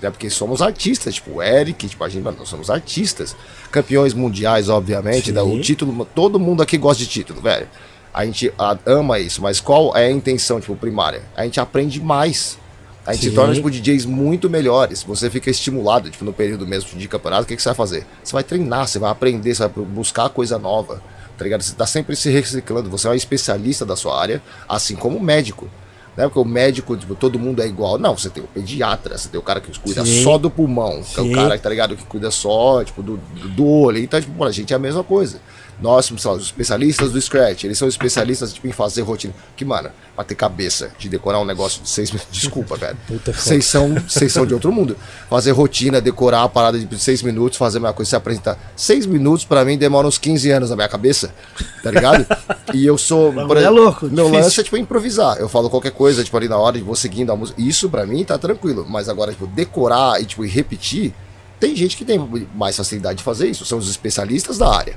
É 0.07 0.11
porque 0.11 0.29
somos 0.31 0.63
artistas, 0.63 1.15
tipo 1.15 1.33
o 1.33 1.43
Eric, 1.43 1.89
tipo 1.89 2.03
a 2.05 2.09
gente, 2.09 2.23
nós 2.23 2.49
somos 2.49 2.71
artistas. 2.71 3.37
Campeões 3.71 4.15
mundiais, 4.15 4.69
obviamente, 4.69 5.33
dá 5.33 5.43
o 5.43 5.61
título, 5.61 6.07
todo 6.15 6.39
mundo 6.39 6.63
aqui 6.63 6.79
gosta 6.79 7.03
de 7.03 7.09
título, 7.09 7.41
velho. 7.41 7.69
A 8.13 8.25
gente 8.25 8.53
ama 8.87 9.19
isso, 9.19 9.43
mas 9.43 9.61
qual 9.61 9.97
é 9.97 10.07
a 10.07 10.11
intenção, 10.11 10.61
tipo, 10.61 10.77
primária? 10.77 11.23
A 11.37 11.45
gente 11.45 11.59
aprende 11.59 12.01
mais. 12.01 12.59
A 13.05 13.13
gente 13.13 13.25
Sim. 13.25 13.31
se 13.31 13.35
torna, 13.35 13.53
tipo, 13.53 13.71
DJs 13.71 14.07
muito 14.07 14.49
melhores. 14.49 15.03
Você 15.03 15.29
fica 15.29 15.51
estimulado, 15.51 16.09
tipo, 16.09 16.25
no 16.25 16.33
período 16.33 16.65
mesmo 16.67 16.97
de 16.97 17.09
campeonato, 17.09 17.43
o 17.43 17.47
que, 17.47 17.57
que 17.57 17.63
você 17.63 17.71
vai 17.71 17.77
fazer? 17.77 18.07
Você 18.23 18.33
vai 18.33 18.45
treinar, 18.45 18.87
você 18.87 19.01
vai 19.01 19.11
aprender, 19.11 19.55
você 19.55 19.67
vai 19.67 19.85
buscar 19.85 20.29
coisa 20.29 20.59
nova 20.59 21.03
tá 21.37 21.45
ligado? 21.45 21.63
Você 21.63 21.73
está 21.73 21.87
sempre 21.87 22.17
se 22.17 22.31
reciclando, 22.31 22.89
você 22.89 23.07
é 23.07 23.11
um 23.11 23.15
especialista 23.15 23.85
da 23.85 23.97
sua 23.97 24.21
área, 24.21 24.43
assim 24.69 24.95
como 24.95 25.19
o 25.19 25.23
médico. 25.23 25.69
Porque 26.15 26.39
o 26.39 26.45
médico, 26.45 26.97
tipo, 26.97 27.15
todo 27.15 27.39
mundo 27.39 27.61
é 27.63 27.67
igual. 27.67 27.99
Não, 27.99 28.17
você 28.17 28.31
tem 28.31 28.43
o 28.43 28.47
pediatra, 28.47 29.19
você 29.19 29.29
tem 29.29 29.39
o 29.39 29.43
cara 29.43 29.61
que 29.61 29.77
cuida 29.79 30.05
Sim. 30.05 30.23
só 30.23 30.39
do 30.39 30.49
pulmão, 30.49 31.03
que 31.03 31.19
é 31.19 31.23
o 31.23 31.33
cara, 31.33 31.59
tá 31.59 31.69
ligado, 31.69 31.97
que 31.97 32.05
cuida 32.05 32.31
só, 32.31 32.85
tipo, 32.85 33.03
do, 33.03 33.17
do 33.57 33.67
olho. 33.67 33.99
Então, 33.99 34.21
tipo, 34.21 34.45
a 34.45 34.51
gente 34.51 34.73
é 34.73 34.77
a 34.77 34.79
mesma 34.79 35.03
coisa. 35.03 35.41
Nós 35.81 36.07
somos, 36.07 36.25
lá, 36.25 36.33
os 36.33 36.45
especialistas 36.45 37.13
do 37.13 37.21
Scratch, 37.21 37.65
eles 37.65 37.77
são 37.77 37.89
especialistas 37.89 38.53
tipo, 38.53 38.67
em 38.67 38.73
fazer 38.73 39.03
rotina. 39.03 39.35
Que, 39.57 39.65
mano, 39.65 39.91
pra 40.15 40.25
ter 40.25 40.35
cabeça 40.35 40.91
de 40.99 41.09
decorar 41.09 41.41
um 41.41 41.45
negócio 41.45 41.83
de 41.83 41.89
seis 41.89 42.11
minutos. 42.11 42.33
Desculpa, 42.33 42.77
velho. 42.77 42.97
Vocês 43.35 43.67
são, 43.67 43.95
vocês 44.09 44.33
são 44.33 44.47
de 44.47 44.55
outro 44.55 44.73
mundo. 44.73 44.97
Fazer 45.29 45.51
rotina, 45.53 46.01
decorar 46.01 46.45
a 46.45 46.49
parada 46.49 46.79
de 46.79 46.99
seis 46.99 47.23
minutos, 47.23 47.59
fazer 47.59 47.79
a 47.79 47.81
mesma 47.81 47.95
coisa, 47.95 48.11
se 48.11 48.17
apresentar. 48.17 48.59
Seis 48.77 49.07
minutos 49.07 49.45
pra 49.45 49.65
mim 49.65 49.77
demora 49.77 50.07
uns 50.07 50.19
15 50.19 50.51
anos 50.51 50.71
na 50.71 50.77
minha 50.77 50.89
cabeça, 50.89 51.35
tá 51.83 51.91
ligado? 51.91 52.27
E 52.73 52.87
eu 52.87 52.97
sou. 52.97 53.33
bagulho 53.33 53.61
é 53.61 53.69
louco, 53.69 54.07
Meu 54.07 54.25
difícil. 54.27 54.45
lance 54.45 54.61
é 54.61 54.65
tipo 54.65 54.77
improvisar. 54.77 55.39
Eu 55.39 55.49
falo 55.49 55.69
qualquer 55.69 55.93
coisa, 55.93 56.23
tipo, 56.23 56.37
ali 56.37 56.49
na 56.49 56.57
hora, 56.57 56.79
e 56.79 56.83
vou 56.83 56.95
seguindo 56.95 57.33
a 57.33 57.37
música. 57.37 57.61
Isso 57.61 57.89
pra 57.89 58.07
mim 58.07 58.25
tá 58.25 58.39
tranquilo. 58.39 58.87
Mas 58.89 59.09
agora, 59.09 59.33
tipo, 59.33 59.47
decorar 59.47 60.21
e, 60.21 60.25
tipo, 60.25 60.45
e 60.45 60.49
repetir, 60.49 61.13
tem 61.59 61.75
gente 61.75 61.97
que 61.97 62.05
tem 62.05 62.19
mais 62.55 62.77
facilidade 62.77 63.19
de 63.19 63.25
fazer 63.25 63.49
isso. 63.49 63.65
São 63.65 63.79
os 63.79 63.89
especialistas 63.89 64.59
da 64.59 64.69
área. 64.73 64.97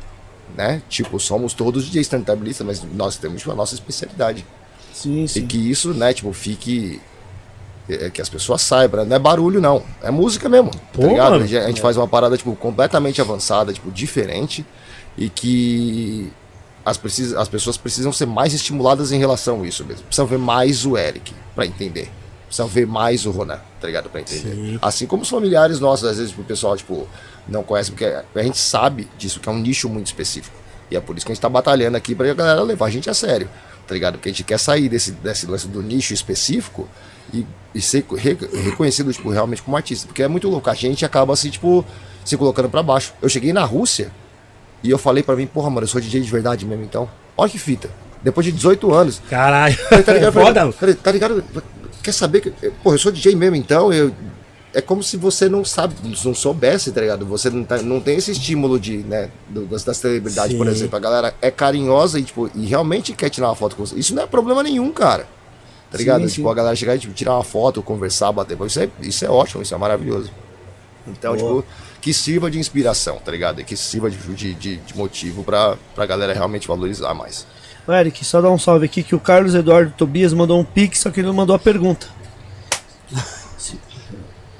Né? 0.56 0.82
Tipo, 0.90 1.20
somos 1.20 1.54
todos 1.54 1.86
DJs 1.86 2.08
turntablistas, 2.08 2.66
mas 2.66 2.84
nós 2.94 3.16
temos 3.18 3.40
tipo, 3.40 3.52
a 3.52 3.56
nossa 3.56 3.76
especialidade. 3.76 4.46
Sim, 4.94 5.24
E 5.24 5.28
sim. 5.28 5.46
que 5.46 5.58
isso, 5.58 5.94
né, 5.94 6.12
tipo, 6.14 6.32
fique. 6.34 7.00
é, 7.88 8.10
que 8.10 8.22
as 8.22 8.28
pessoas 8.30 8.62
saibam, 8.64 9.06
não 9.06 9.16
é 9.16 9.20
barulho, 9.20 9.62
não. 9.62 9.84
É 10.02 10.10
música 10.10 10.50
mesmo. 10.50 10.72
Pô, 10.94 11.02
tá 11.04 11.08
ligado? 11.08 11.32
mano. 11.34 11.44
a 11.44 11.48
gente, 11.48 11.80
faz 11.82 11.96
uma 11.98 12.08
parada, 12.08 12.36
tipo, 12.38 12.56
completamente 12.56 13.22
avançada, 13.22 13.72
tipo, 13.72 13.92
diferente. 13.92 14.66
E 15.18 15.30
que 15.30 16.32
as, 16.86 16.98
precis- 16.98 17.34
as 17.34 17.48
pessoas 17.48 17.78
precisam 17.78 18.12
ser 18.12 18.26
mais 18.26 18.54
estimuladas 18.54 19.12
em 19.12 19.20
relação 19.20 19.62
a 19.62 19.68
isso 19.68 19.86
mesmo. 19.86 20.04
Precisam 20.04 20.26
ver 20.26 20.38
mais 20.40 20.86
o 20.86 20.98
Eric 20.98 21.34
pra 21.56 21.66
entender. 21.66 22.10
Precisam 22.46 22.68
ver 22.68 22.88
mais 22.88 23.26
o 23.26 23.32
Ronan, 23.32 23.60
tá 23.82 23.88
ligado? 23.88 24.10
Pra 24.10 24.22
entender. 24.22 24.56
Sim. 24.56 24.80
Assim 24.82 25.06
como 25.06 25.24
os 25.24 25.30
familiares 25.30 25.80
nossos, 25.80 26.06
às 26.08 26.18
vezes 26.18 26.32
tipo, 26.32 26.42
o 26.44 26.46
pessoal, 26.46 26.76
tipo, 26.78 27.08
não 27.48 27.64
conhece, 27.64 27.92
porque 27.92 28.06
a 28.06 28.44
gente 28.44 28.58
sabe 28.58 29.08
disso, 29.18 29.40
que 29.40 29.48
é 29.48 29.52
um 29.52 29.58
nicho 29.60 29.88
muito 29.90 30.08
específico. 30.08 30.56
E 30.92 30.96
é 30.96 31.00
por 31.02 31.16
isso 31.18 31.26
que 31.26 31.32
a 31.32 31.36
gente 31.36 31.42
tá 31.42 31.50
batalhando 31.50 31.98
aqui 31.98 32.16
pra 32.16 32.34
galera 32.34 32.62
levar 32.62 32.86
a 32.86 32.90
gente 32.90 33.10
a 33.10 33.14
sério, 33.14 33.50
tá 33.88 33.94
ligado? 33.94 34.14
Porque 34.16 34.30
a 34.30 34.32
gente 34.32 34.44
quer 34.44 34.58
sair 34.60 34.88
desse, 34.90 35.12
desse 35.12 35.46
lance 35.46 35.68
do 35.68 35.82
nicho 35.82 36.14
específico 36.14 36.88
e, 37.34 37.46
e 37.76 37.82
ser 37.82 38.06
re- 38.18 38.38
reconhecido, 38.64 39.12
tipo, 39.12 39.30
realmente 39.30 39.62
como 39.62 39.76
artista. 39.76 40.08
Porque 40.08 40.24
é 40.24 40.28
muito 40.28 40.48
louco, 40.50 40.70
a 40.70 40.74
gente 40.74 41.04
acaba 41.06 41.34
assim, 41.34 41.50
tipo, 41.50 41.84
se 42.24 42.38
colocando 42.38 42.70
pra 42.70 42.82
baixo. 42.82 43.14
Eu 43.22 43.28
cheguei 43.28 43.52
na 43.52 43.66
Rússia 43.66 44.12
e 44.84 44.90
eu 44.90 44.98
falei 44.98 45.24
pra 45.24 45.36
mim, 45.36 45.46
porra, 45.48 45.70
mano, 45.70 45.84
eu 45.84 45.90
sou 45.90 46.00
DJ 46.00 46.22
de 46.22 46.32
verdade 46.32 46.66
mesmo, 46.66 46.84
então. 46.86 47.10
Olha 47.36 47.50
que 47.50 47.60
fita. 47.60 47.90
Depois 48.24 48.46
de 48.46 48.52
18 48.52 48.94
anos, 48.94 49.22
Caralho. 49.30 49.78
Tá 50.06 50.14
ligado? 50.14 50.34
Foda, 50.34 50.74
Tá 51.04 51.12
ligado? 51.12 51.44
Quer 52.02 52.12
saber 52.14 52.42
que. 52.42 52.52
Pô, 52.84 52.94
eu 52.94 52.98
sou 52.98 53.12
DJ 53.12 53.36
mesmo, 53.36 53.56
então 53.58 53.92
eu. 53.94 54.12
É 54.74 54.82
como 54.82 55.02
se 55.02 55.18
você 55.18 55.48
não 55.50 55.64
sabe, 55.66 55.96
não 56.24 56.36
soubesse, 56.36 56.92
tá 56.92 57.02
ligado? 57.02 57.26
Você 57.26 57.50
não, 57.50 57.64
tá- 57.64 57.82
não 57.82 58.00
tem 58.00 58.18
esse 58.18 58.32
estímulo 58.32 58.80
de, 58.80 58.98
né, 58.98 59.30
do- 59.50 59.66
das, 59.66 59.84
das 59.84 59.98
celebridades, 59.98 60.56
por 60.56 60.66
Sim. 60.68 60.72
exemplo. 60.74 60.98
A 60.98 61.00
galera 61.00 61.34
é 61.42 61.50
carinhosa 61.50 62.20
e, 62.20 62.24
tipo, 62.24 62.50
e 62.54 62.66
realmente 62.66 63.14
quer 63.14 63.30
tirar 63.30 63.48
uma 63.48 63.56
foto 63.56 63.76
com 63.76 63.86
você. 63.86 63.96
Isso 63.98 64.14
não 64.14 64.24
é 64.24 64.28
problema 64.28 64.62
nenhum, 64.62 64.92
cara. 64.92 65.24
Tá 65.90 65.98
Sim, 65.98 66.04
ligado? 66.04 66.28
sim. 66.30 66.36
Tipo, 66.36 66.50
a 66.50 66.54
galera 66.54 66.76
chegar 66.76 66.96
e 66.96 67.00
tipo, 67.00 67.14
tirar 67.14 67.34
uma 67.36 67.44
foto, 67.44 67.82
conversar, 67.82 68.32
bater. 68.34 68.58
Isso 68.66 68.80
é, 68.82 68.90
isso 69.02 69.26
é 69.26 69.30
ótimo, 69.30 69.64
isso 69.64 69.74
é 69.74 69.78
maravilhoso. 69.78 70.30
Então, 71.08 71.36
Boa. 71.36 71.62
tipo, 71.62 71.72
que 72.02 72.14
sirva 72.14 72.52
de 72.52 72.60
inspiração, 72.60 73.18
tá 73.24 73.32
ligado? 73.32 73.64
Que 73.64 73.76
sirva 73.78 74.12
de, 74.12 74.54
de, 74.54 74.78
de, 74.78 74.98
motivo 74.98 75.44
pra, 75.44 75.78
pra 75.96 76.06
galera 76.06 76.34
realmente 76.34 76.68
valorizar 76.68 77.14
mais. 77.14 77.48
Ô, 77.88 77.94
Eric, 77.94 78.24
só 78.26 78.42
dar 78.42 78.52
um 78.52 78.60
salve 78.60 78.86
aqui 78.86 79.02
que 79.02 79.16
o 79.16 79.20
Carlos 79.20 79.56
Eduardo 79.56 79.94
Tobias 79.98 80.34
mandou 80.34 80.60
um 80.60 80.64
pix, 80.66 81.00
só 81.00 81.10
que 81.10 81.22
ele 81.22 81.28
não 81.28 81.34
mandou 81.34 81.56
a 81.56 81.60
pergunta. 81.60 82.08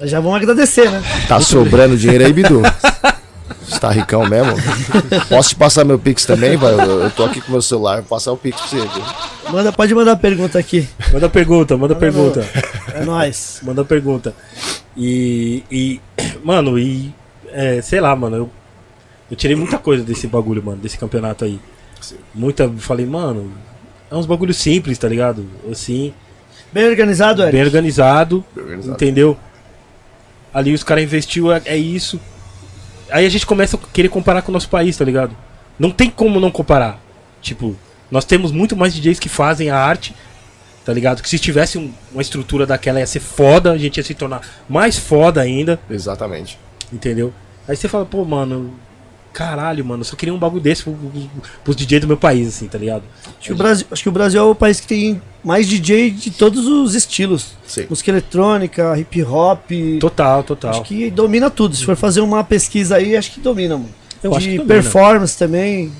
Já 0.02 0.20
vamos 0.20 0.36
agradecer, 0.36 0.90
né? 0.90 1.02
Tá 1.26 1.40
sobrando 1.40 1.96
dinheiro 1.96 2.24
aí, 2.24 2.32
Bidu? 2.32 2.62
Você 3.68 3.80
tá 3.80 3.90
ricão 3.90 4.26
mesmo? 4.26 4.54
Posso 5.28 5.50
te 5.50 5.56
passar 5.56 5.84
meu 5.84 5.98
Pix 5.98 6.24
também, 6.24 6.56
vai? 6.56 6.72
Eu, 6.72 7.02
eu 7.02 7.10
tô 7.10 7.24
aqui 7.24 7.40
com 7.40 7.52
meu 7.52 7.60
celular, 7.60 7.96
vou 7.96 8.04
passar 8.04 8.32
o 8.32 8.36
Pix 8.36 8.58
pra 8.58 8.68
você. 8.68 8.76
viu? 8.76 9.04
Manda, 9.52 9.72
pode 9.72 9.94
mandar 9.94 10.12
a 10.12 10.16
pergunta 10.16 10.58
aqui. 10.58 10.88
Manda 11.12 11.28
pergunta, 11.28 11.76
manda 11.76 11.94
pergunta. 11.94 12.48
É 12.94 13.04
nóis. 13.04 13.60
Manda 13.64 13.84
pergunta. 13.84 14.34
E. 14.96 15.62
e 15.70 16.00
mano, 16.42 16.78
e. 16.78 17.14
é, 17.52 17.82
sei 17.82 18.00
lá, 18.00 18.16
mano. 18.16 18.36
Eu, 18.36 18.50
eu 19.30 19.36
tirei 19.36 19.54
muita 19.54 19.76
coisa 19.78 20.02
desse 20.02 20.26
bagulho, 20.26 20.62
mano, 20.62 20.78
desse 20.78 20.96
campeonato 20.96 21.44
aí. 21.44 21.60
Sim. 22.00 22.16
Muita. 22.34 22.70
Falei, 22.78 23.04
mano. 23.04 23.52
É 24.10 24.14
uns 24.14 24.24
bagulhos 24.26 24.56
simples, 24.56 24.96
tá 24.96 25.08
ligado? 25.08 25.46
Assim. 25.70 26.14
Bem 26.72 26.88
organizado, 26.88 27.42
Eric. 27.42 27.52
Bem 27.52 27.64
organizado. 27.64 28.44
Bem 28.54 28.64
organizado. 28.64 28.94
Entendeu? 28.94 29.36
Ali 30.58 30.74
os 30.74 30.82
caras 30.82 31.04
investiu, 31.04 31.52
é, 31.52 31.62
é 31.64 31.76
isso. 31.76 32.20
Aí 33.10 33.24
a 33.24 33.28
gente 33.28 33.46
começa 33.46 33.76
a 33.76 33.80
querer 33.92 34.08
comparar 34.08 34.42
com 34.42 34.50
o 34.50 34.52
nosso 34.52 34.68
país, 34.68 34.96
tá 34.96 35.04
ligado? 35.04 35.36
Não 35.78 35.90
tem 35.90 36.10
como 36.10 36.40
não 36.40 36.50
comparar. 36.50 37.00
Tipo, 37.40 37.76
nós 38.10 38.24
temos 38.24 38.50
muito 38.50 38.76
mais 38.76 38.92
DJs 38.92 39.20
que 39.20 39.28
fazem 39.28 39.70
a 39.70 39.76
arte, 39.78 40.14
tá 40.84 40.92
ligado? 40.92 41.22
Que 41.22 41.28
se 41.28 41.38
tivesse 41.38 41.78
um- 41.78 41.92
uma 42.12 42.20
estrutura 42.22 42.66
daquela 42.66 42.98
ia 42.98 43.06
ser 43.06 43.20
foda, 43.20 43.70
a 43.70 43.78
gente 43.78 43.98
ia 43.98 44.02
se 44.02 44.14
tornar 44.14 44.40
mais 44.68 44.98
foda 44.98 45.40
ainda, 45.40 45.78
Exatamente. 45.88 46.58
entendeu? 46.92 47.32
Aí 47.68 47.76
você 47.76 47.88
fala, 47.88 48.04
pô, 48.04 48.24
mano, 48.24 48.74
caralho, 49.38 49.84
mano, 49.84 50.00
eu 50.00 50.04
só 50.04 50.16
queria 50.16 50.34
um 50.34 50.38
bagulho 50.38 50.60
desse 50.60 50.82
pro, 50.82 50.92
pro, 50.92 51.30
pros 51.62 51.76
DJs 51.76 52.00
do 52.00 52.08
meu 52.08 52.16
país, 52.16 52.48
assim, 52.48 52.66
tá 52.66 52.76
ligado? 52.76 53.04
Acho 53.24 53.46
que, 53.46 53.52
o 53.52 53.56
Brasil, 53.56 53.86
acho 53.88 54.02
que 54.02 54.08
o 54.08 54.12
Brasil 54.12 54.40
é 54.40 54.42
o 54.42 54.52
país 54.52 54.80
que 54.80 54.88
tem 54.88 55.22
mais 55.44 55.68
DJ 55.68 56.10
de 56.10 56.32
todos 56.32 56.66
os 56.66 56.96
estilos. 56.96 57.52
Sim. 57.64 57.86
Música 57.88 58.10
eletrônica, 58.10 58.98
hip 58.98 59.22
hop. 59.22 59.70
Total, 60.00 60.42
total. 60.42 60.72
Acho 60.72 60.82
que 60.82 61.08
domina 61.08 61.48
tudo. 61.48 61.76
Se 61.76 61.84
for 61.84 61.94
fazer 61.94 62.20
uma 62.20 62.42
pesquisa 62.42 62.96
aí, 62.96 63.16
acho 63.16 63.30
que 63.30 63.38
domina, 63.38 63.76
mano. 63.78 63.90
Eu 64.24 64.32
de 64.32 64.36
acho 64.38 64.46
que 64.48 64.56
domina. 64.56 64.74
performance 64.74 65.38
também. 65.38 65.92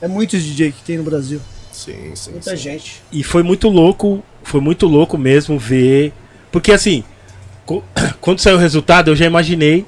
É 0.00 0.08
muitos 0.08 0.42
DJ 0.42 0.72
que 0.72 0.82
tem 0.82 0.96
no 0.96 1.04
Brasil. 1.04 1.38
Sim, 1.70 2.12
sim. 2.14 2.30
Muita 2.30 2.52
sim. 2.52 2.56
gente. 2.56 3.02
E 3.12 3.22
foi 3.22 3.42
muito 3.42 3.68
louco, 3.68 4.24
foi 4.42 4.62
muito 4.62 4.86
louco 4.86 5.18
mesmo 5.18 5.58
ver. 5.58 6.14
Porque 6.50 6.72
assim, 6.72 7.04
quando 8.22 8.40
saiu 8.40 8.56
o 8.56 8.58
resultado, 8.58 9.10
eu 9.10 9.16
já 9.16 9.26
imaginei. 9.26 9.84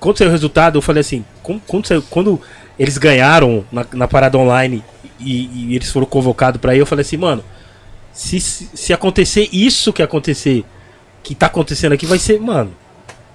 Quando 0.00 0.18
saiu 0.18 0.28
o 0.28 0.32
resultado, 0.32 0.78
eu 0.78 0.82
falei 0.82 1.00
assim, 1.00 1.24
quando, 1.42 1.60
quando, 1.66 1.86
saiu- 1.86 2.02
quando 2.08 2.40
eles 2.78 2.98
ganharam 2.98 3.64
na, 3.72 3.84
na 3.92 4.08
parada 4.08 4.38
online 4.38 4.84
e, 5.18 5.70
e 5.72 5.76
eles 5.76 5.90
foram 5.90 6.06
convocados 6.06 6.60
pra 6.60 6.74
ir, 6.74 6.78
eu 6.78 6.86
falei 6.86 7.02
assim, 7.02 7.16
mano, 7.16 7.42
se, 8.12 8.40
se, 8.40 8.68
se 8.74 8.92
acontecer 8.92 9.48
isso 9.52 9.92
que 9.92 10.02
acontecer, 10.02 10.64
que 11.22 11.34
tá 11.34 11.46
acontecendo 11.46 11.92
aqui, 11.92 12.06
vai 12.06 12.18
ser, 12.18 12.40
mano. 12.40 12.72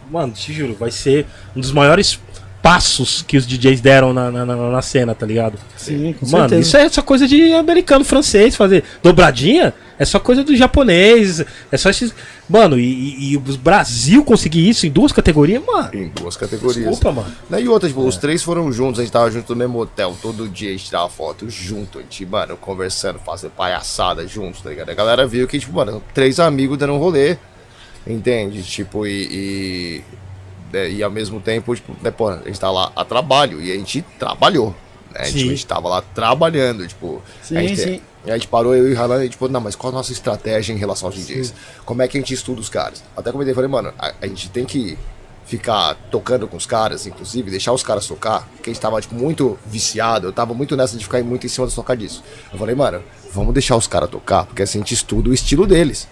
Mano, 0.10 0.34
te 0.34 0.54
juro, 0.54 0.76
vai 0.76 0.92
ser 0.92 1.26
um 1.56 1.60
dos 1.62 1.72
maiores 1.72 2.20
passos 2.64 3.22
que 3.28 3.36
os 3.36 3.46
DJs 3.46 3.82
deram 3.82 4.14
na, 4.14 4.32
na, 4.32 4.46
na- 4.46 4.56
na 4.72 4.82
cena, 4.82 5.14
tá 5.14 5.26
ligado? 5.26 5.60
Sim, 5.76 6.16
com 6.18 6.26
Mano, 6.28 6.48
certeza. 6.48 6.62
isso 6.62 6.78
é 6.78 6.90
só 6.90 7.02
coisa 7.02 7.28
de 7.28 7.54
americano, 7.54 8.06
francês 8.06 8.56
fazer. 8.56 8.86
Dobradinha 9.04 9.74
é 10.00 10.06
só 10.06 10.18
coisa 10.18 10.46
do 10.46 10.56
japonês. 10.56 11.44
É 11.70 11.76
só 11.78 11.90
esses. 11.90 12.16
Mano, 12.50 12.80
e, 12.80 12.84
e, 12.86 13.32
e 13.34 13.38
o 13.38 13.42
Brasil 13.42 14.24
conseguir 14.24 14.68
isso 14.70 14.88
em 14.88 14.90
duas 14.90 15.12
categorias, 15.12 15.62
mano. 15.66 15.90
Em 15.94 16.08
duas 16.08 16.38
categorias. 16.38 16.76
Desculpa, 16.78 17.12
mano. 17.12 17.60
E 17.62 17.68
outra, 17.68 17.90
tipo, 17.90 18.02
os 18.08 18.16
três 18.16 18.42
foram 18.42 18.72
juntos, 18.72 19.00
a 19.00 19.04
gente 19.04 19.12
tava 19.12 19.30
junto 19.30 19.50
no 19.54 19.60
mesmo 19.60 19.80
hotel, 19.80 20.16
todo 20.22 20.48
dia 20.48 20.70
a 20.70 20.72
gente 20.72 20.86
tirava 20.86 21.10
foto 21.10 21.50
junto, 21.50 22.00
a 22.00 22.02
gente, 22.02 22.26
mano, 22.26 22.56
conversando, 22.56 23.20
fazendo 23.20 23.52
palhaçada 23.52 24.26
juntos, 24.26 24.62
tá 24.62 24.70
ligado? 24.70 24.90
A 24.90 24.94
galera 24.94 25.28
viu 25.28 25.46
que, 25.50 25.60
tipo, 25.60 25.74
mano, 25.74 26.02
três 26.14 26.40
amigos 26.40 26.78
dando 26.78 26.94
um 26.94 26.98
rolê, 26.98 27.36
entende? 28.08 28.64
Tipo, 28.64 29.06
e. 29.06 29.28
E, 29.30 30.02
né, 30.74 30.90
e 30.90 31.04
ao 31.04 31.12
mesmo 31.12 31.40
tempo, 31.40 31.74
tipo, 31.76 31.96
né, 32.02 32.10
pô, 32.10 32.30
a 32.30 32.42
gente 32.46 32.60
tá 32.60 32.72
lá 32.72 32.92
a 32.96 33.06
trabalho, 33.06 33.62
e 33.62 33.72
a 33.72 33.76
gente 33.76 34.02
trabalhou, 34.18 34.76
né? 35.14 35.26
Sim. 35.26 35.34
Tipo, 35.34 35.46
a 35.46 35.50
gente 35.52 35.68
tava 35.68 35.88
lá 35.88 36.02
trabalhando, 36.02 36.88
tipo. 36.88 37.22
Sim, 37.44 37.58
a 37.58 37.62
gente, 37.62 37.82
sim. 37.82 38.02
e 38.26 38.32
a 38.32 38.34
gente 38.34 38.48
parou, 38.48 38.76
eu 38.76 38.90
e 38.90 38.94
o 38.94 39.00
Hanan, 39.00 39.24
e 39.24 39.30
tipo, 39.30 39.48
não, 39.48 39.62
mas 39.62 39.76
qual 39.76 39.94
a 39.94 39.96
nossa 39.96 40.12
estratégia 40.12 40.74
em 40.74 40.78
relação 40.78 41.08
aos 41.08 41.16
DJs? 41.16 41.54
Como 41.86 42.02
é 42.02 42.08
que 42.08 42.18
a 42.18 42.20
gente 42.20 42.34
estuda 42.34 42.60
os 42.60 42.70
caras? 42.70 43.04
Até 43.16 43.32
comentei, 43.32 43.54
falei, 43.54 43.70
mano, 43.70 43.94
a, 44.00 44.14
a 44.20 44.28
gente 44.28 44.50
tem 44.50 44.66
que 44.66 44.98
ficar 45.46 45.96
tocando 46.10 46.48
com 46.48 46.58
os 46.58 46.66
caras, 46.66 47.06
inclusive, 47.06 47.52
deixar 47.52 47.74
os 47.74 47.84
caras 47.84 48.08
tocar, 48.08 48.48
porque 48.56 48.72
a 48.72 48.74
gente 48.74 48.82
tava, 48.82 49.00
tipo, 49.00 49.14
muito 49.14 49.60
viciado, 49.68 50.28
eu 50.28 50.34
tava 50.34 50.56
muito 50.56 50.76
nessa 50.76 50.98
de 50.98 51.04
ficar 51.04 51.22
muito 51.24 51.46
em 51.46 51.50
cima 51.50 51.68
de 51.68 51.76
tocar 51.76 51.96
disso. 51.96 52.24
Eu 52.52 52.58
falei, 52.58 52.74
mano, 52.74 53.04
vamos 53.32 53.54
deixar 53.54 53.76
os 53.76 53.86
caras 53.86 54.10
tocar, 54.10 54.46
porque 54.46 54.64
assim 54.64 54.80
a 54.80 54.82
gente 54.82 54.96
estuda 54.96 55.30
o 55.30 55.34
estilo 55.34 55.68
deles. 55.68 56.08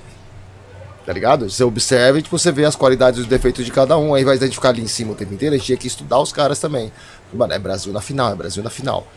Tá 1.06 1.12
ligado? 1.14 1.50
Você 1.50 1.64
observa 1.64 2.20
e 2.20 2.22
tipo, 2.22 2.38
você 2.38 2.52
vê 2.52 2.64
as 2.64 2.76
qualidades 2.76 3.20
e 3.20 3.24
os 3.24 3.28
defeitos 3.28 3.66
de 3.66 3.72
cada 3.72 3.98
um. 3.98 4.12
Ao 4.12 4.20
invés 4.20 4.38
de 4.40 4.46
a 4.46 4.48
gente 4.48 4.56
ficar 4.56 4.70
ali 4.70 4.82
em 4.82 4.88
cima 4.88 5.14
o 5.14 5.16
tempo 5.16 5.34
inteiro, 5.34 5.56
a 5.56 5.58
gente 5.58 5.66
tinha 5.66 5.78
que 5.78 5.88
estudar 5.88 6.20
os 6.20 6.32
caras 6.32 6.60
também. 6.60 6.92
Mano, 7.34 7.54
é 7.54 7.60
Brasil 7.60 7.92
na 7.92 8.02
final, 8.02 8.32
é 8.32 8.36
Brasil 8.36 8.62
na 8.64 8.70
final. 8.70 9.08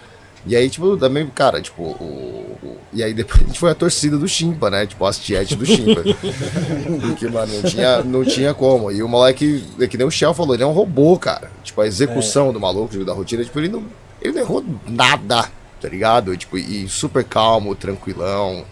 E 0.47 0.55
aí, 0.55 0.69
tipo, 0.69 0.97
também, 0.97 1.27
cara, 1.29 1.61
tipo, 1.61 1.83
o. 1.83 2.57
o- 2.63 2.77
e 2.93 3.03
aí 3.03 3.13
depois 3.15 3.43
a 3.43 3.47
gente 3.47 3.59
foi 3.59 3.71
a 3.71 3.75
torcida 3.75 4.17
do 4.19 4.29
Chimpa, 4.29 4.71
né? 4.71 4.87
Tipo, 4.87 5.05
as 5.07 5.19
tietes 5.19 5.57
do 5.57 5.65
Chimpa. 5.67 6.03
Porque, 7.01 7.29
mano, 7.29 7.53
não 7.55 7.63
tinha, 7.71 8.03
não 8.03 8.25
tinha 8.25 8.55
como. 8.55 8.91
E 8.91 9.03
o 9.03 9.09
moleque, 9.09 9.65
é 9.81 9.87
que 9.87 9.97
nem 9.97 10.07
o 10.07 10.11
Shell 10.11 10.35
falou, 10.35 10.55
ele 10.55 10.63
é 10.63 10.67
um 10.67 10.73
robô, 10.73 11.19
cara. 11.19 11.51
Tipo, 11.63 11.81
a 11.81 11.87
execução 11.87 12.53
do 12.53 12.61
maluco, 12.61 13.05
da 13.05 13.13
rotina, 13.13 13.43
tipo, 13.45 13.59
ele 13.59 13.69
não. 13.69 13.85
Ele 14.23 14.33
não 14.35 14.41
errou 14.41 14.65
nada, 14.87 15.49
tá 15.81 15.89
ligado? 15.89 16.37
Tipo, 16.37 16.57
e 16.57 16.89
super 16.89 17.25
calmo, 17.25 17.75
tranquilão. 17.75 18.65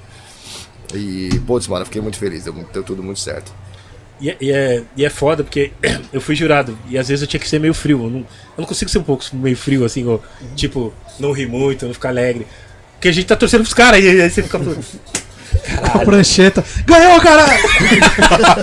E, 0.94 1.40
putz, 1.46 1.66
mano, 1.68 1.82
eu 1.82 1.86
fiquei 1.86 2.02
muito 2.02 2.18
feliz, 2.18 2.44
deu, 2.44 2.52
deu 2.72 2.82
tudo 2.82 3.02
muito 3.02 3.20
certo. 3.20 3.52
E, 4.20 4.30
é- 4.30 4.36
e 4.40 4.52
é, 4.52 4.82
e 4.96 5.04
é 5.04 5.10
foda 5.10 5.42
porque 5.42 5.72
eu 6.12 6.20
fui 6.20 6.34
jurado 6.36 6.78
e 6.88 6.96
às 6.98 7.08
vezes 7.08 7.22
eu 7.22 7.28
tinha 7.28 7.40
que 7.40 7.48
ser 7.48 7.58
meio 7.58 7.74
frio. 7.74 7.98
Eu 8.04 8.10
não, 8.10 8.18
eu 8.20 8.26
não 8.58 8.64
consigo 8.66 8.90
ser 8.90 8.98
um 8.98 9.02
pouco 9.02 9.24
meio 9.32 9.56
frio, 9.56 9.84
assim, 9.84 10.06
ou, 10.06 10.22
tipo, 10.54 10.92
não 11.18 11.32
rir 11.32 11.46
muito, 11.48 11.86
não 11.86 11.94
ficar 11.94 12.10
alegre. 12.10 12.46
Porque 12.94 13.08
a 13.08 13.12
gente 13.12 13.26
tá 13.26 13.34
torcendo 13.34 13.62
pros 13.62 13.74
caras 13.74 14.02
e 14.02 14.08
aí 14.08 14.30
você 14.30 14.42
fica. 14.42 14.60
A 15.92 15.98
prancheta. 15.98 16.64
Ganhou, 16.86 17.20
caralho! 17.20 17.52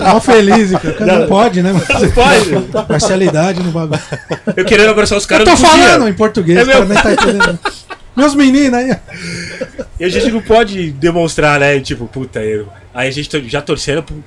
Mó 0.12 0.20
feliz, 0.20 0.70
cara. 0.72 1.06
Não, 1.20 1.26
pode, 1.28 1.62
né? 1.62 1.72
Não 1.72 2.10
pode. 2.10 2.86
Parcialidade 2.88 3.62
no 3.62 3.70
bagulho. 3.70 4.00
Eu 4.56 4.64
querendo 4.64 4.90
abraçar 4.90 5.16
os 5.18 5.24
Eu 5.24 5.28
caras 5.28 5.44
tô 5.44 5.50
não 5.50 5.56
podia. 5.70 5.88
falando 5.88 6.08
em 6.08 6.14
português, 6.14 6.58
É 6.58 6.62
o 6.62 6.66
cara 6.66 6.84
meu- 6.86 6.94
nem 6.94 7.02
tá 7.02 7.12
entendendo. 7.12 7.58
Meus 8.16 8.34
meninos 8.34 8.74
aí. 8.74 8.96
E 9.98 10.04
a 10.04 10.08
gente 10.08 10.30
não 10.30 10.42
pode 10.42 10.90
demonstrar, 10.92 11.60
né? 11.60 11.78
Tipo, 11.80 12.06
puta, 12.06 12.40
eu. 12.40 12.68
Aí 12.92 13.08
a 13.08 13.10
gente 13.10 13.28
tá 13.28 13.38
já 13.40 13.62
torcendo 13.62 14.02
pro. 14.02 14.24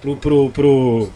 pro. 0.00 0.16
pro. 0.16 0.50
pro 0.50 1.10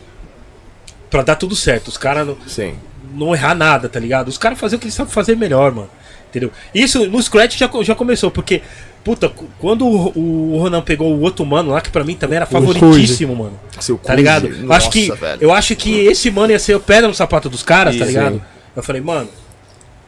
pra 1.11 1.22
dar 1.22 1.36
tudo 1.36 1.54
certo. 1.57 1.88
Os 1.88 1.96
caras 1.96 2.26
não, 2.26 2.36
Sim. 2.46 2.74
não 3.14 3.34
errar 3.34 3.54
nada, 3.54 3.88
tá 3.88 3.98
ligado? 3.98 4.28
Os 4.28 4.36
caras 4.38 4.59
fazer 4.59 4.76
o 4.76 4.78
que 4.78 4.84
eles 4.86 4.94
sabem 4.94 5.12
fazer 5.12 5.36
melhor, 5.36 5.72
mano. 5.72 5.88
Entendeu? 6.28 6.50
Isso 6.74 7.07
no 7.09 7.22
Scratch 7.22 7.57
já, 7.57 7.70
já 7.82 7.94
começou, 7.94 8.30
porque. 8.30 8.62
Puta, 9.02 9.30
quando 9.61 9.86
o, 9.86 10.54
o 10.54 10.59
Ronan 10.59 10.82
pegou 10.82 11.14
o 11.14 11.20
outro 11.20 11.46
mano 11.46 11.70
lá, 11.70 11.80
que 11.80 11.90
pra 11.90 12.02
mim 12.02 12.16
também 12.16 12.38
era 12.38 12.44
favoritíssimo, 12.46 13.36
mano. 13.36 13.59
Seu 13.78 13.96
Tá 13.98 14.12
ligado? 14.16 14.48
Eu 14.48 14.72
acho 14.72 14.90
que, 14.90 15.12
velho. 15.12 15.38
eu 15.40 15.52
acho 15.52 15.76
que 15.76 16.00
esse 16.07 16.28
mano 16.28 16.50
ia 16.52 16.59
ser 16.59 16.74
o 16.74 16.80
pedra 16.80 17.07
no 17.07 17.14
sapato 17.14 17.48
dos 17.48 17.62
caras, 17.62 17.94
tá 17.96 18.04
Isso, 18.04 18.12
ligado? 18.12 18.34
sim. 18.34 18.42
Eu 18.74 18.82
falei, 18.82 19.00
mano, 19.00 19.28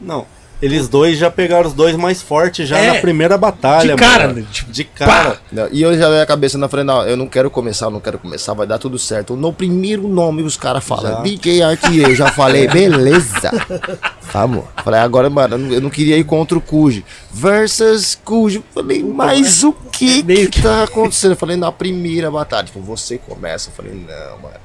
Não. 0.01 0.25
Eles 0.61 0.89
dois 0.89 1.17
já 1.17 1.31
pegaram 1.31 1.67
os 1.67 1.73
dois 1.73 1.95
mais 1.95 2.21
fortes 2.21 2.67
já 2.67 2.77
É, 2.77 2.93
na 2.93 2.99
primeira 2.99 3.37
batalha, 3.37 3.95
de 3.95 4.01
cara, 4.01 4.27
mano. 4.27 4.45
tipo, 4.51 4.71
de 4.71 4.83
cara. 4.83 5.39
Não, 5.51 5.69
E 5.71 5.81
eu 5.81 5.97
já 5.97 6.09
dei 6.09 6.21
a 6.21 6.25
cabeça 6.25 6.57
na 6.57 6.67
frente, 6.67 6.85
não, 6.85 7.01
eu 7.07 7.15
não 7.15 7.27
quero 7.27 7.49
começar, 7.49 7.85
eu 7.85 7.91
não 7.91 7.99
quero 8.01 8.19
começar, 8.19 8.53
vai 8.53 8.67
dar 8.67 8.77
tudo 8.77 8.99
certo. 8.99 9.35
No 9.37 9.53
primeiro 9.53 10.07
nome 10.07 10.41
os 10.43 10.57
caras 10.57 10.83
falam, 10.83 11.13
Já. 11.13 11.21
DJ 11.21 11.61
Artier, 11.63 12.09
eu 12.09 12.15
já 12.15 12.29
falei, 12.31 12.67
beleza. 12.69 13.51
Vamos. 14.33 14.65
Falei, 14.83 14.99
agora, 14.99 15.29
mano, 15.29 15.55
eu 15.55 15.57
não, 15.59 15.71
eu 15.75 15.81
não 15.81 15.89
queria 15.89 16.17
ir 16.17 16.23
contra 16.23 16.57
o 16.57 16.61
Cuji. 16.61 17.03
Versus 17.31 18.19
Cuji. 18.23 18.63
Falei, 18.73 19.01
mas 19.03 19.63
o 19.63 19.71
que 19.71 20.21
que 20.47 20.61
tá 20.61 20.83
acontecendo? 20.83 21.31
Eu 21.31 21.37
falei, 21.37 21.55
na 21.55 21.71
primeira 21.71 22.29
batalha, 22.29 22.65
tipo, 22.65 22.79
você 22.79 23.17
começa. 23.17 23.69
Eu 23.69 23.73
falei, 23.73 23.93
não, 23.93 24.37
mano. 24.39 24.55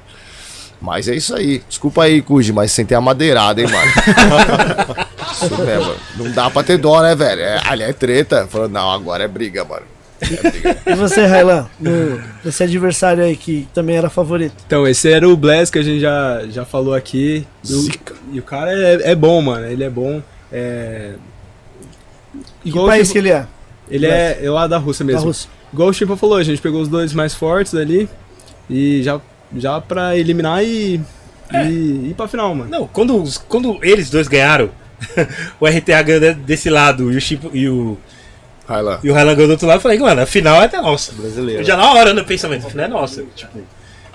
Mas 0.81 1.07
é 1.07 1.15
isso 1.15 1.35
aí. 1.35 1.63
Desculpa 1.67 2.03
aí, 2.03 2.21
Cuji, 2.21 2.53
mas 2.53 2.71
sem 2.71 2.85
ter 2.85 2.95
a 2.95 3.01
madeirada, 3.01 3.61
hein, 3.61 3.67
mano. 3.67 3.91
isso 5.31 5.63
mesmo. 5.63 5.95
Não 6.17 6.31
dá 6.31 6.49
pra 6.49 6.63
ter 6.63 6.77
dó, 6.77 7.01
né, 7.01 7.15
velho? 7.15 7.41
É, 7.41 7.61
ali 7.65 7.83
é 7.83 7.93
treta. 7.93 8.47
Falou, 8.47 8.69
não, 8.69 8.91
agora 8.91 9.23
é 9.23 9.27
briga, 9.27 9.63
mano. 9.63 9.85
É 10.21 10.49
briga. 10.51 10.77
E 10.85 10.95
você, 10.95 11.25
Railan, 11.25 11.67
esse 12.45 12.63
adversário 12.63 13.23
aí 13.23 13.35
que 13.35 13.67
também 13.73 13.97
era 13.97 14.09
favorito? 14.09 14.55
Então, 14.65 14.87
esse 14.87 15.11
era 15.11 15.27
o 15.27 15.35
Bless 15.35 15.71
que 15.71 15.79
a 15.79 15.83
gente 15.83 15.99
já, 15.99 16.43
já 16.49 16.65
falou 16.65 16.93
aqui. 16.93 17.45
E 17.67 17.73
o, 17.73 17.81
Zica. 17.81 18.15
e 18.31 18.39
o 18.39 18.43
cara 18.43 18.71
é, 18.71 19.11
é 19.11 19.15
bom, 19.15 19.41
mano. 19.41 19.65
Ele 19.65 19.83
é 19.83 19.89
bom. 19.89 20.21
É... 20.51 21.13
Que 22.61 22.69
Igual 22.69 22.85
o 22.85 22.87
país 22.89 23.11
que 23.11 23.17
ele 23.17 23.29
é? 23.29 23.45
Ele 23.89 24.05
é, 24.05 24.39
é 24.43 24.49
lá 24.49 24.67
da 24.67 24.77
Rússia 24.77 25.05
Da 25.05 25.13
mesmo. 25.13 25.27
Rússia. 25.27 25.49
Igual 25.71 25.89
o 25.89 25.93
Chico 25.93 26.15
falou, 26.15 26.37
a 26.37 26.43
gente 26.43 26.61
pegou 26.61 26.81
os 26.81 26.87
dois 26.87 27.13
mais 27.13 27.33
fortes 27.33 27.75
ali. 27.75 28.09
E 28.69 29.03
já, 29.03 29.19
já 29.57 29.79
pra 29.81 30.17
eliminar 30.17 30.63
e, 30.63 30.99
e 31.53 32.09
ir 32.09 32.13
pra 32.15 32.27
final, 32.27 32.53
mano. 32.55 32.69
Não, 32.69 32.87
quando, 32.87 33.21
os- 33.21 33.37
quando 33.37 33.77
eles 33.81 34.09
dois 34.09 34.27
ganharam, 34.27 34.69
o 35.59 35.65
RTA 35.67 36.01
ganhou 36.01 36.19
de- 36.21 36.33
desse 36.33 36.69
lado 36.69 37.11
e 37.11 37.17
o 37.17 37.21
Chip 37.21 37.49
e 37.53 37.67
o, 37.69 37.97
lá. 38.67 38.99
e 39.03 39.09
o 39.09 39.13
Highland 39.13 39.35
ganhou 39.35 39.47
do 39.47 39.51
outro 39.51 39.67
lado, 39.67 39.77
eu 39.77 39.81
falei, 39.81 39.99
mano, 39.99 40.21
a 40.21 40.25
final 40.25 40.61
é 40.61 40.65
até 40.65 40.81
nossa. 40.81 41.11
Brasileiro. 41.13 41.63
Já 41.63 41.75
na 41.77 41.91
hora 41.93 42.13
no 42.13 42.23
pensamento, 42.25 42.67
a 42.67 42.69
final 42.69 42.85
é 42.85 42.89
nossa. 42.89 43.23
Tipo, 43.35 43.59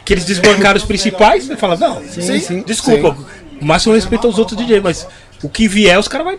que 0.04 0.14
eles 0.14 0.24
desbancaram 0.24 0.76
os 0.76 0.84
principais, 0.84 1.44
você 1.44 1.56
fala, 1.56 1.76
não, 1.76 2.02
Sim, 2.04 2.40
sim. 2.40 2.62
desculpa, 2.66 3.16
o 3.60 3.64
máximo 3.64 3.94
respeito 3.94 4.26
aos 4.26 4.38
outros 4.38 4.56
DJ, 4.58 4.80
mas 4.80 5.06
o 5.42 5.48
que 5.48 5.68
vier, 5.68 5.98
os 5.98 6.08
caras 6.08 6.26
vai, 6.26 6.38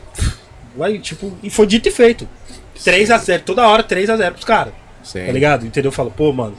vai, 0.76 0.98
tipo, 1.00 1.32
e 1.42 1.50
foi 1.50 1.68
dito 1.68 1.88
e 1.88 1.92
feito. 1.92 2.28
3x0, 2.84 3.42
toda 3.46 3.68
hora 3.68 3.84
3x0 3.84 4.32
pros 4.32 4.44
caras. 4.44 4.74
Sim. 5.04 5.26
Tá 5.26 5.32
ligado? 5.32 5.66
Entendeu? 5.66 5.90
Eu 5.90 5.94
falo, 5.94 6.10
pô, 6.12 6.34
mano. 6.34 6.56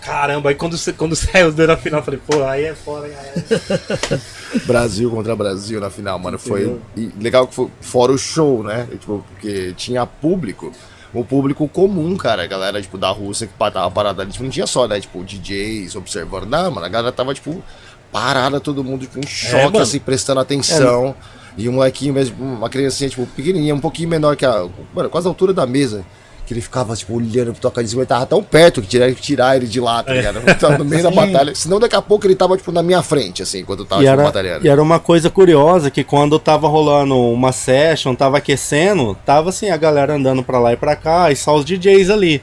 Caramba, 0.00 0.50
aí 0.50 0.54
quando, 0.54 0.76
você- 0.78 0.92
quando 0.92 1.14
saiu 1.16 1.52
na 1.66 1.76
final, 1.76 2.00
eu 2.00 2.04
falei, 2.04 2.20
pô, 2.26 2.42
aí 2.44 2.64
é 2.64 2.74
foda, 2.74 3.06
aí 3.06 3.12
é. 3.12 4.18
Brasil 4.64 5.10
contra 5.10 5.34
Brasil 5.36 5.80
na 5.80 5.90
final, 5.90 6.18
mano. 6.18 6.38
Foi 6.38 6.78
legal 7.20 7.46
que 7.46 7.54
foi 7.54 7.68
fora 7.80 8.12
o 8.12 8.18
show, 8.18 8.62
né? 8.62 8.86
Tipo, 8.90 9.24
porque 9.32 9.72
tinha 9.76 10.06
público. 10.06 10.72
O 11.12 11.24
público 11.24 11.66
comum, 11.68 12.16
cara, 12.16 12.42
a 12.44 12.46
galera, 12.46 12.80
tipo, 12.82 12.98
da 12.98 13.08
Rússia 13.10 13.46
que 13.46 13.52
tava 13.58 13.90
parada 13.90 14.22
ali, 14.22 14.30
tipo, 14.30 14.44
não 14.44 14.50
tinha 14.50 14.66
só, 14.66 14.86
né, 14.86 15.00
tipo, 15.00 15.24
DJs 15.24 15.96
observando, 15.96 16.44
não, 16.46 16.70
mano, 16.70 16.84
a 16.84 16.88
galera 16.88 17.10
tava, 17.10 17.32
tipo, 17.32 17.62
parada, 18.12 18.60
todo 18.60 18.84
mundo, 18.84 19.00
tipo, 19.06 19.18
em 19.18 19.26
choque, 19.26 19.64
mano. 19.64 19.80
assim, 19.80 19.98
prestando 20.00 20.40
atenção, 20.40 21.14
e 21.56 21.66
um 21.66 21.72
molequinho 21.72 22.12
mesmo, 22.12 22.36
uma 22.44 22.68
criancinha, 22.68 23.08
tipo, 23.08 23.26
pequenininha, 23.26 23.74
um 23.74 23.80
pouquinho 23.80 24.06
menor 24.10 24.36
que 24.36 24.44
a, 24.44 24.68
mano, 24.94 25.08
quase 25.08 25.26
a 25.26 25.30
altura 25.30 25.54
da 25.54 25.64
mesa, 25.66 26.04
que 26.48 26.54
ele 26.54 26.60
ficava, 26.62 26.96
tipo, 26.96 27.14
olhando 27.14 27.52
pro 27.52 27.60
tocadismo, 27.60 28.00
ele 28.00 28.06
tava 28.06 28.24
tão 28.26 28.42
perto 28.42 28.80
que 28.80 28.88
tirar, 28.88 29.14
tirar 29.14 29.56
ele 29.56 29.66
de 29.66 29.78
lá, 29.80 30.02
tá 30.02 30.14
ligado? 30.14 30.40
Tava 30.58 30.78
no 30.78 30.84
meio 30.84 31.02
da 31.02 31.10
batalha, 31.10 31.54
senão 31.54 31.78
daqui 31.78 31.94
a 31.94 32.00
pouco 32.02 32.26
ele 32.26 32.34
tava, 32.34 32.56
tipo, 32.56 32.72
na 32.72 32.82
minha 32.82 33.02
frente, 33.02 33.42
assim, 33.42 33.58
enquanto 33.60 33.80
eu 33.80 33.84
tava, 33.86 34.00
E 34.02 34.06
tipo, 34.06 34.12
era, 34.14 34.22
batalhando. 34.24 34.66
e 34.66 34.68
era 34.68 34.82
uma 34.82 34.98
coisa 34.98 35.28
curiosa 35.28 35.90
que 35.90 36.02
quando 36.02 36.38
tava 36.38 36.66
rolando 36.66 37.14
uma 37.16 37.52
session, 37.52 38.14
tava 38.14 38.38
aquecendo, 38.38 39.14
tava 39.26 39.50
assim 39.50 39.68
a 39.70 39.76
galera 39.76 40.14
andando 40.14 40.42
pra 40.42 40.58
lá 40.58 40.72
e 40.72 40.76
pra 40.76 40.96
cá, 40.96 41.30
e 41.30 41.36
só 41.36 41.54
os 41.54 41.64
DJs 41.64 42.08
ali. 42.10 42.42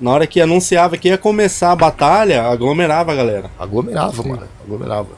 Na 0.00 0.10
hora 0.10 0.26
que 0.26 0.40
anunciava 0.40 0.96
que 0.96 1.08
ia 1.08 1.18
começar 1.18 1.70
a 1.70 1.76
batalha, 1.76 2.42
aglomerava 2.44 3.12
a 3.12 3.14
galera. 3.14 3.50
Aglomerava, 3.58 4.22
mano. 4.24 4.48
Aglomerava. 4.64 5.08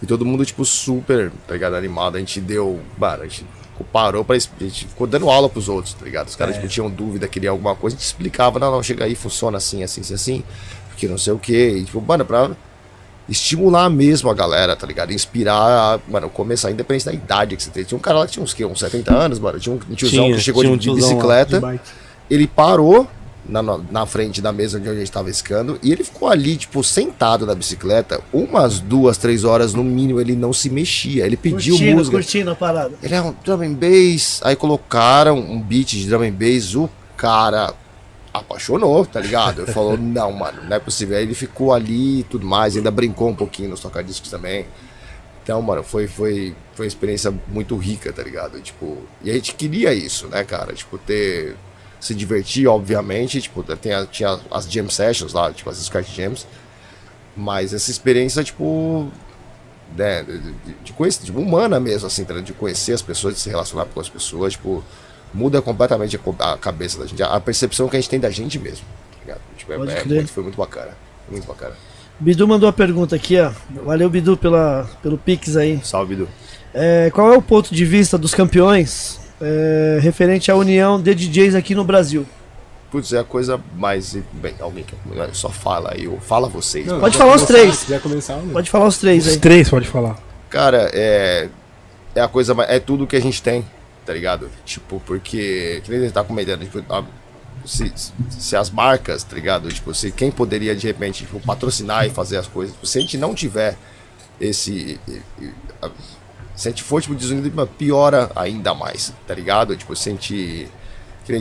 E 0.00 0.06
todo 0.06 0.24
mundo, 0.24 0.44
tipo, 0.44 0.64
super, 0.64 1.32
tá 1.46 1.54
ligado? 1.54 1.74
Animado. 1.74 2.16
A 2.16 2.20
gente 2.20 2.40
deu. 2.40 2.78
Mano, 2.96 3.22
a 3.22 3.26
gente 3.26 3.44
parou 3.84 4.24
pra. 4.24 4.36
A 4.36 4.38
gente 4.38 4.86
ficou 4.86 5.06
dando 5.06 5.28
aula 5.30 5.48
pros 5.48 5.68
outros, 5.68 5.94
tá 5.94 6.04
ligado? 6.04 6.28
Os 6.28 6.36
caras, 6.36 6.56
tipo, 6.56 6.68
tinham 6.68 6.90
dúvida, 6.90 7.28
queriam 7.28 7.52
alguma 7.52 7.74
coisa. 7.74 7.96
A 7.96 7.98
gente 7.98 8.06
explicava, 8.06 8.58
não, 8.58 8.70
não, 8.70 8.82
chega 8.82 9.04
aí, 9.04 9.14
funciona 9.14 9.58
assim, 9.58 9.82
assim, 9.82 10.00
assim, 10.00 10.14
assim. 10.14 10.44
Porque 10.88 11.06
não 11.06 11.18
sei 11.18 11.32
o 11.32 11.38
quê. 11.38 11.76
E, 11.78 11.84
tipo, 11.84 12.00
mano, 12.00 12.24
pra 12.24 12.50
estimular 13.28 13.90
mesmo 13.90 14.30
a 14.30 14.34
galera, 14.34 14.74
tá 14.74 14.86
ligado? 14.86 15.12
Inspirar, 15.12 15.54
a, 15.94 16.00
mano, 16.08 16.30
começar, 16.30 16.70
independente 16.70 17.06
da 17.06 17.12
idade 17.12 17.56
que 17.56 17.62
você 17.62 17.70
tem. 17.70 17.84
Tinha 17.84 17.98
um 17.98 18.00
cara 18.00 18.20
lá 18.20 18.26
que 18.26 18.32
tinha 18.32 18.42
uns, 18.42 18.54
quê? 18.54 18.64
uns 18.64 18.80
70 18.80 19.14
anos, 19.14 19.38
mano. 19.38 19.60
Tinha 19.60 19.74
um 19.74 19.78
tiozão 19.94 20.24
Tinha, 20.24 20.36
que 20.36 20.42
chegou 20.42 20.62
de, 20.62 20.70
um 20.70 20.76
de 20.76 20.84
tiozão 20.84 21.18
lá, 21.18 21.44
bicicleta 21.44 21.60
De 21.60 21.80
ele 22.30 22.46
parou 22.46 23.08
na, 23.48 23.62
na, 23.62 24.06
frente 24.06 24.42
da 24.42 24.52
mesa 24.52 24.78
onde 24.78 24.88
a 24.88 24.94
gente 24.94 25.10
tava 25.10 25.30
escando 25.30 25.78
e 25.82 25.90
ele 25.90 26.04
ficou 26.04 26.28
ali, 26.28 26.56
tipo, 26.56 26.84
sentado 26.84 27.46
na 27.46 27.54
bicicleta, 27.54 28.20
umas 28.32 28.78
duas, 28.78 29.16
três 29.16 29.44
horas 29.44 29.74
no 29.74 29.82
mínimo, 29.82 30.20
ele 30.20 30.36
não 30.36 30.52
se 30.52 30.68
mexia. 30.68 31.24
Ele 31.26 31.36
pediu 31.36 31.74
Curtindo, 31.74 31.96
música. 31.96 32.16
curtindo 32.16 32.50
a 32.50 32.54
parada. 32.54 32.94
Ele 33.02 33.14
é 33.14 33.22
um 33.22 33.34
drum 33.42 33.62
and 33.62 33.74
bass. 33.74 34.40
Aí 34.44 34.54
colocaram 34.54 35.38
um 35.38 35.60
beat 35.60 35.88
de 35.88 36.06
drum 36.06 36.22
and 36.22 36.32
bass, 36.32 36.74
o 36.74 36.88
cara 37.16 37.74
apaixonou, 38.32 39.04
tá 39.06 39.20
ligado? 39.20 39.62
Ele 39.62 39.72
falou, 39.72 39.96
não, 39.98 40.30
mano, 40.32 40.62
não 40.64 40.76
é 40.76 40.78
possível. 40.78 41.16
Aí 41.16 41.22
ele 41.22 41.34
ficou 41.34 41.72
ali 41.72 42.20
e 42.20 42.22
tudo 42.24 42.46
mais, 42.46 42.76
ainda 42.76 42.90
brincou 42.90 43.28
um 43.28 43.34
pouquinho 43.34 43.70
nos 43.70 43.80
tocadiscos 43.80 44.30
também. 44.30 44.66
Então, 45.48 45.62
mano, 45.62 45.82
foi, 45.82 46.06
foi, 46.06 46.54
foi 46.74 46.84
uma 46.84 46.88
experiência 46.88 47.32
muito 47.48 47.74
rica, 47.76 48.12
tá 48.12 48.22
ligado? 48.22 48.60
Tipo, 48.60 48.98
e 49.24 49.30
a 49.30 49.32
gente 49.32 49.54
queria 49.54 49.94
isso, 49.94 50.28
né, 50.28 50.44
cara? 50.44 50.74
Tipo, 50.74 50.98
ter. 50.98 51.56
Se 52.00 52.14
divertir, 52.14 52.66
obviamente. 52.68 53.40
Tipo, 53.40 53.62
tem 53.76 53.92
a- 53.92 54.06
tinha 54.06 54.38
as 54.50 54.70
jam 54.70 54.88
sessions 54.88 55.32
lá, 55.32 55.52
tipo, 55.52 55.68
as 55.70 55.78
Skype 55.80 56.10
Jams. 56.14 56.46
Mas 57.36 57.72
essa 57.72 57.90
experiência, 57.90 58.42
tipo. 58.44 59.08
Né, 59.96 60.22
de, 60.22 60.74
de, 60.84 60.92
conhecer, 60.92 61.24
tipo, 61.24 61.40
humana 61.40 61.80
mesmo, 61.80 62.06
assim, 62.06 62.22
tá 62.22 62.34
de 62.40 62.52
conhecer 62.52 62.92
as 62.92 63.00
pessoas, 63.00 63.34
de 63.34 63.40
se 63.40 63.48
relacionar 63.48 63.86
com 63.86 63.98
as 63.98 64.08
pessoas, 64.08 64.52
tipo, 64.52 64.84
muda 65.32 65.62
completamente 65.62 66.20
a, 66.40 66.56
cabeça 66.58 66.98
da 66.98 67.06
gente, 67.06 67.22
a 67.22 67.40
percepção 67.40 67.88
que 67.88 67.96
a 67.96 68.00
gente 68.00 68.10
tem 68.10 68.20
da 68.20 68.28
gente 68.28 68.58
mesmo. 68.58 68.84
Tá? 69.26 69.36
Tipo, 69.56 69.72
é- 69.72 69.76
é 69.76 70.04
muito- 70.04 70.28
foi 70.28 70.42
muito 70.42 70.56
bacana. 70.58 70.90
Muito 71.30 71.46
bacana. 71.46 71.74
Bidu 72.20 72.46
mandou 72.46 72.68
a 72.68 72.72
pergunta 72.72 73.16
aqui, 73.16 73.40
ó. 73.40 73.50
Valeu, 73.82 74.10
Bidu, 74.10 74.36
pela, 74.36 74.86
pelo 75.02 75.16
Pix 75.16 75.56
aí. 75.56 75.80
Salve, 75.82 76.14
Bidu. 76.16 76.28
É, 76.74 77.10
qual 77.14 77.32
é 77.32 77.36
o 77.38 77.42
ponto 77.42 77.74
de 77.74 77.84
vista 77.86 78.18
dos 78.18 78.34
campeões 78.34 79.18
é, 79.40 79.98
referente 80.00 80.50
à 80.50 80.56
união 80.56 81.00
de 81.00 81.14
DJs 81.14 81.54
aqui 81.54 81.74
no 81.74 81.84
Brasil? 81.84 82.26
Putz, 82.90 83.12
é 83.12 83.18
a 83.18 83.24
coisa 83.24 83.60
mais. 83.76 84.16
Bem, 84.32 84.54
alguém 84.60 84.82
que 84.84 84.94
só 85.36 85.50
fala 85.50 85.92
aí, 85.94 86.08
ou 86.08 86.18
fala 86.20 86.48
vocês. 86.48 86.86
Não, 86.86 86.98
Pode 87.00 87.18
falar 87.18 87.34
os 87.36 87.42
três. 87.42 87.74
Se 87.76 87.84
quiser 87.86 88.00
começar, 88.00 88.36
mano. 88.36 88.52
Pode 88.52 88.70
falar 88.70 88.86
os 88.86 88.96
três 88.98 89.26
Os 89.26 89.32
aí. 89.34 89.38
três, 89.38 89.68
pode 89.68 89.86
falar. 89.86 90.18
Cara, 90.48 90.90
é. 90.94 91.48
É 92.14 92.20
a 92.22 92.28
coisa 92.28 92.54
mais. 92.54 92.70
É 92.70 92.80
tudo 92.80 93.06
que 93.06 93.14
a 93.14 93.20
gente 93.20 93.42
tem, 93.42 93.62
tá 94.06 94.12
ligado? 94.14 94.48
Tipo, 94.64 95.00
porque. 95.04 95.82
Que 95.84 95.90
nem 95.90 96.00
a 96.00 96.02
gente 96.04 96.12
tá 96.14 96.24
comentando, 96.24 96.60
tipo, 96.62 96.82
a- 96.90 97.04
se, 97.66 97.92
se 98.30 98.56
as 98.56 98.70
marcas, 98.70 99.22
tá 99.22 99.34
ligado? 99.36 99.68
Tipo, 99.70 99.92
se 99.92 100.10
quem 100.10 100.30
poderia 100.30 100.74
de 100.74 100.86
repente 100.86 101.24
tipo, 101.24 101.38
patrocinar 101.40 102.06
e 102.06 102.10
fazer 102.10 102.38
as 102.38 102.46
coisas. 102.46 102.72
tipo, 102.74 102.86
Se 102.86 102.96
a 102.96 103.00
gente 103.02 103.18
não 103.18 103.34
tiver 103.34 103.76
esse. 104.40 104.98
a- 105.82 105.90
Se 106.58 106.66
a 106.66 106.70
gente 106.72 106.82
for, 106.82 107.00
tipo, 107.00 107.14
desunido, 107.14 107.66
piora 107.78 108.32
ainda 108.34 108.74
mais, 108.74 109.14
tá 109.28 109.32
ligado? 109.32 109.76
Tipo, 109.76 109.94
se 109.94 110.08
a 110.08 110.12
gente 110.12 110.68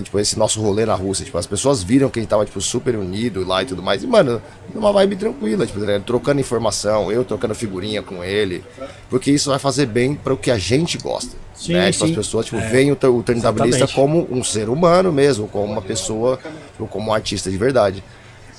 tipo, 0.03 0.19
esse 0.19 0.37
nosso 0.37 0.61
rolê 0.61 0.85
na 0.85 0.93
Rússia, 0.93 1.25
tipo, 1.25 1.39
as 1.39 1.47
pessoas 1.47 1.81
viram 1.81 2.07
que 2.07 2.19
a 2.19 2.21
gente 2.21 2.29
tava, 2.29 2.45
tipo, 2.45 2.61
super 2.61 2.95
unido 2.95 3.43
lá 3.43 3.63
e 3.63 3.65
tudo 3.65 3.81
mais. 3.81 4.03
E, 4.03 4.07
mano, 4.07 4.39
numa 4.75 4.93
vibe 4.93 5.15
tranquila, 5.15 5.65
tipo, 5.65 5.79
né, 5.79 5.99
trocando 6.05 6.39
informação, 6.39 7.11
eu 7.11 7.25
trocando 7.25 7.55
figurinha 7.55 8.03
com 8.03 8.23
ele. 8.23 8.63
Porque 9.09 9.31
isso 9.31 9.49
vai 9.49 9.57
fazer 9.57 9.87
bem 9.87 10.13
para 10.13 10.33
o 10.33 10.37
que 10.37 10.51
a 10.51 10.57
gente 10.59 10.99
gosta. 10.99 11.35
Sim, 11.55 11.73
né? 11.73 11.91
Tipo, 11.91 12.05
sim. 12.05 12.11
as 12.11 12.17
pessoas, 12.17 12.45
tipo, 12.45 12.59
veem 12.69 12.91
o, 12.91 12.95
o 12.95 13.23
Exatamente. 13.27 13.95
como 13.95 14.27
um 14.29 14.43
ser 14.43 14.69
humano 14.69 15.11
mesmo, 15.11 15.47
como 15.47 15.71
uma 15.71 15.81
pessoa, 15.81 16.37
tipo, 16.73 16.85
como 16.85 17.09
um 17.09 17.13
artista 17.13 17.49
de 17.49 17.57
verdade. 17.57 18.03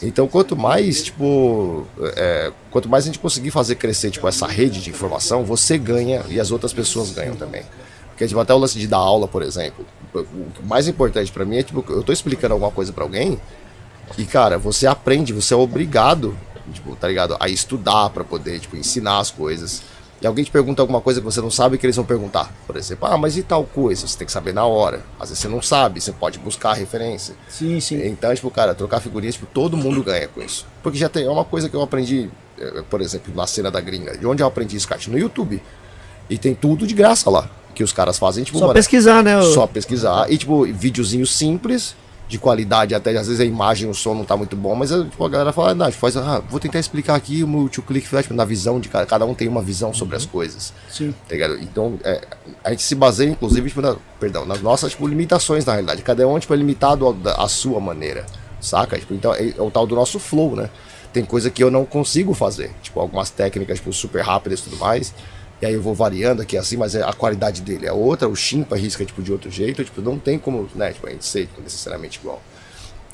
Então, 0.01 0.29
quanto 0.29 0.57
mais, 0.57 1.03
tipo, 1.03 1.85
é, 2.17 2.53
quanto 2.71 2.89
mais 2.89 3.05
a 3.05 3.07
gente 3.07 3.19
conseguir 3.19 3.51
fazer 3.51 3.75
crescer, 3.75 4.11
tipo, 4.11 4.29
essa 4.29 4.47
rede 4.47 4.81
de 4.81 4.91
informação, 4.91 5.45
você 5.45 5.77
ganha 5.77 6.23
e 6.29 6.39
as 6.39 6.53
outras 6.53 6.73
pessoas 6.73 7.11
ganham 7.11 7.35
também. 7.35 7.63
Porque, 8.11 8.27
tipo, 8.27 8.39
até 8.39 8.55
o 8.55 8.59
lance 8.59 8.79
de 8.79 8.87
dar 8.87 8.99
aula, 8.99 9.27
por 9.27 9.43
exemplo, 9.43 9.85
o 10.15 10.67
mais 10.67 10.87
importante 10.87 11.33
pra 11.33 11.45
mim 11.45 11.59
é, 11.59 11.63
tipo, 11.63 11.85
eu 11.89 12.03
tô 12.03 12.13
explicando 12.13 12.55
alguma 12.55 12.71
coisa 12.71 12.93
pra 12.93 13.05
alguém 13.05 13.41
e, 14.17 14.25
cara, 14.25 14.57
você 14.57 14.87
aprende, 14.87 15.33
você 15.33 15.53
é 15.53 15.57
obrigado, 15.57 16.37
tipo, 16.73 16.95
tá 16.97 17.09
ligado, 17.09 17.37
a 17.39 17.49
estudar 17.49 18.11
pra 18.11 18.25
poder, 18.25 18.61
tipo, 18.61 18.77
ensinar 18.77 19.19
as 19.19 19.31
coisas. 19.31 19.83
E 20.21 20.27
alguém 20.27 20.45
te 20.45 20.51
pergunta 20.51 20.83
alguma 20.83 21.01
coisa 21.01 21.21
que 21.21 21.25
você 21.25 21.41
não 21.41 21.51
sabe, 21.51 21.79
que 21.79 21.87
eles 21.87 21.95
vão 21.95 22.05
perguntar. 22.05 22.53
Por 22.67 22.77
exemplo, 22.77 23.07
ah, 23.07 23.17
mas 23.17 23.37
e 23.37 23.43
tal 23.43 23.63
coisa? 23.65 24.07
Você 24.07 24.19
tem 24.19 24.27
que 24.27 24.33
saber 24.33 24.53
na 24.53 24.65
hora. 24.67 25.03
Às 25.19 25.29
vezes 25.29 25.39
você 25.43 25.49
não 25.49 25.63
sabe, 25.63 26.01
você 26.01 26.11
pode 26.11 26.41
buscar 26.41 26.71
a 26.71 26.75
referência. 26.75 27.37
Sim, 27.49 27.79
sim. 27.79 28.05
Então, 28.05 28.35
tipo, 28.35 28.51
cara, 28.51 28.75
trocar 28.75 28.99
figurinhas, 29.01 29.37
tipo, 29.37 29.47
todo 29.47 29.77
mundo 29.77 30.03
ganha 30.03 30.27
com 30.27 30.43
isso. 30.43 30.67
Porque 30.83 30.99
já 30.99 31.09
tem, 31.09 31.25
é 31.25 31.31
uma 31.31 31.45
coisa 31.45 31.69
que 31.69 31.77
eu 31.77 31.83
aprendi, 31.83 32.29
eh, 32.59 32.83
por 32.91 33.01
exemplo, 33.01 33.33
na 33.33 33.47
cena 33.47 33.71
da 33.71 33.81
gringa. 33.81 34.19
De 34.19 34.27
onde 34.27 34.43
eu 34.43 34.47
aprendi 34.49 34.77
isso, 34.77 34.89
cara? 34.89 35.01
No 35.07 35.17
YouTube. 35.17 35.63
E 36.29 36.37
tem 36.37 36.53
tudo 36.53 36.85
de 36.85 36.95
graça 36.95 37.31
lá. 37.31 37.49
Que 37.73 37.85
os 37.85 37.93
caras 37.93 38.19
fazem, 38.19 38.43
tipo, 38.43 38.59
Só 38.59 38.65
mano, 38.65 38.75
pesquisar, 38.75 39.23
né? 39.23 39.41
só 39.41 39.69
pesquisar. 39.69 40.29
E, 40.29 40.37
tipo, 40.37 40.65
videozinhos 40.65 41.33
simples, 41.33 41.95
de 42.29 42.39
qualidade, 42.39 42.95
até 42.95 43.11
às 43.17 43.27
vezes 43.27 43.41
a 43.41 43.45
imagem, 43.45 43.89
o 43.89 43.95
som 43.95 44.15
não 44.15 44.25
tá 44.25 44.37
muito 44.37 44.55
bom, 44.55 44.75
mas 44.75 44.91
tipo, 44.91 45.25
a 45.25 45.29
galera 45.29 45.53
fala, 45.53 45.75
não, 45.75 45.91
faz, 45.91 46.17
ah, 46.17 46.43
vou 46.49 46.61
tentar 46.61 46.79
explicar 46.79 47.15
aqui 47.15 47.43
o 47.43 47.49
multi-click 47.49 48.07
flash, 48.07 48.29
na 48.29 48.45
visão 48.45 48.79
de 48.79 48.89
cada, 48.91 49.07
cada 49.07 49.25
um 49.25 49.35
tem 49.35 49.49
uma 49.49 49.63
visão 49.63 49.95
sobre 49.95 50.15
as 50.15 50.27
coisas. 50.27 50.75
Sim. 50.91 51.15
Tá? 51.27 51.37
Então, 51.63 51.99
é, 52.05 52.21
a 52.63 52.71
gente 52.71 52.83
se 52.83 52.95
baseia, 52.95 53.31
inclusive, 53.31 53.69
tipo, 53.71 53.81
na, 53.81 53.97
perdão, 54.21 54.45
nas 54.45 54.61
nossas 54.61 54.93
tipo, 54.93 55.07
limitações, 55.07 55.65
na 55.65 55.73
realidade. 55.73 56.03
Cada 56.03 56.29
um 56.29 56.39
tipo, 56.39 56.53
é 56.53 56.57
limitado 56.57 57.17
à 57.25 57.49
sua 57.49 57.81
maneira, 57.81 58.27
saca? 58.61 58.99
Tipo, 58.99 59.15
então, 59.15 59.35
é, 59.35 59.55
é 59.57 59.63
o 59.63 59.71
tal 59.71 59.87
do 59.87 59.95
nosso 59.95 60.19
flow, 60.19 60.55
né? 60.55 60.69
Tem 61.11 61.25
coisa 61.25 61.51
que 61.51 61.65
eu 61.65 61.71
não 61.71 61.87
consigo 61.87 62.35
fazer. 62.35 62.71
Tipo, 62.83 63.01
algumas 63.01 63.31
técnicas 63.31 63.79
tipo, 63.79 63.91
super 63.93 64.23
rápidas 64.23 64.61
e 64.61 64.65
tudo 64.65 64.77
mais. 64.77 65.15
E 65.61 65.67
aí 65.67 65.75
eu 65.75 65.83
vou 65.83 65.95
variando 65.95 66.41
aqui 66.43 66.57
assim, 66.57 66.77
mas 66.77 66.95
é- 66.95 67.03
a 67.03 67.13
qualidade 67.13 67.63
dele 67.63 67.87
é 67.87 67.93
outra. 67.93 68.29
O 68.29 68.37
chimpa 68.37 68.77
risca 68.77 69.05
tipo, 69.05 69.23
de 69.23 69.33
outro 69.33 69.51
jeito. 69.51 69.83
Tipo, 69.85 70.01
não 70.01 70.19
tem 70.19 70.39
como 70.39 70.69
né, 70.75 70.93
tipo, 70.93 71.07
a 71.07 71.11
gente 71.11 71.25
ser 71.25 71.47
tipo, 71.47 71.61
necessariamente 71.61 72.19
igual. 72.19 72.41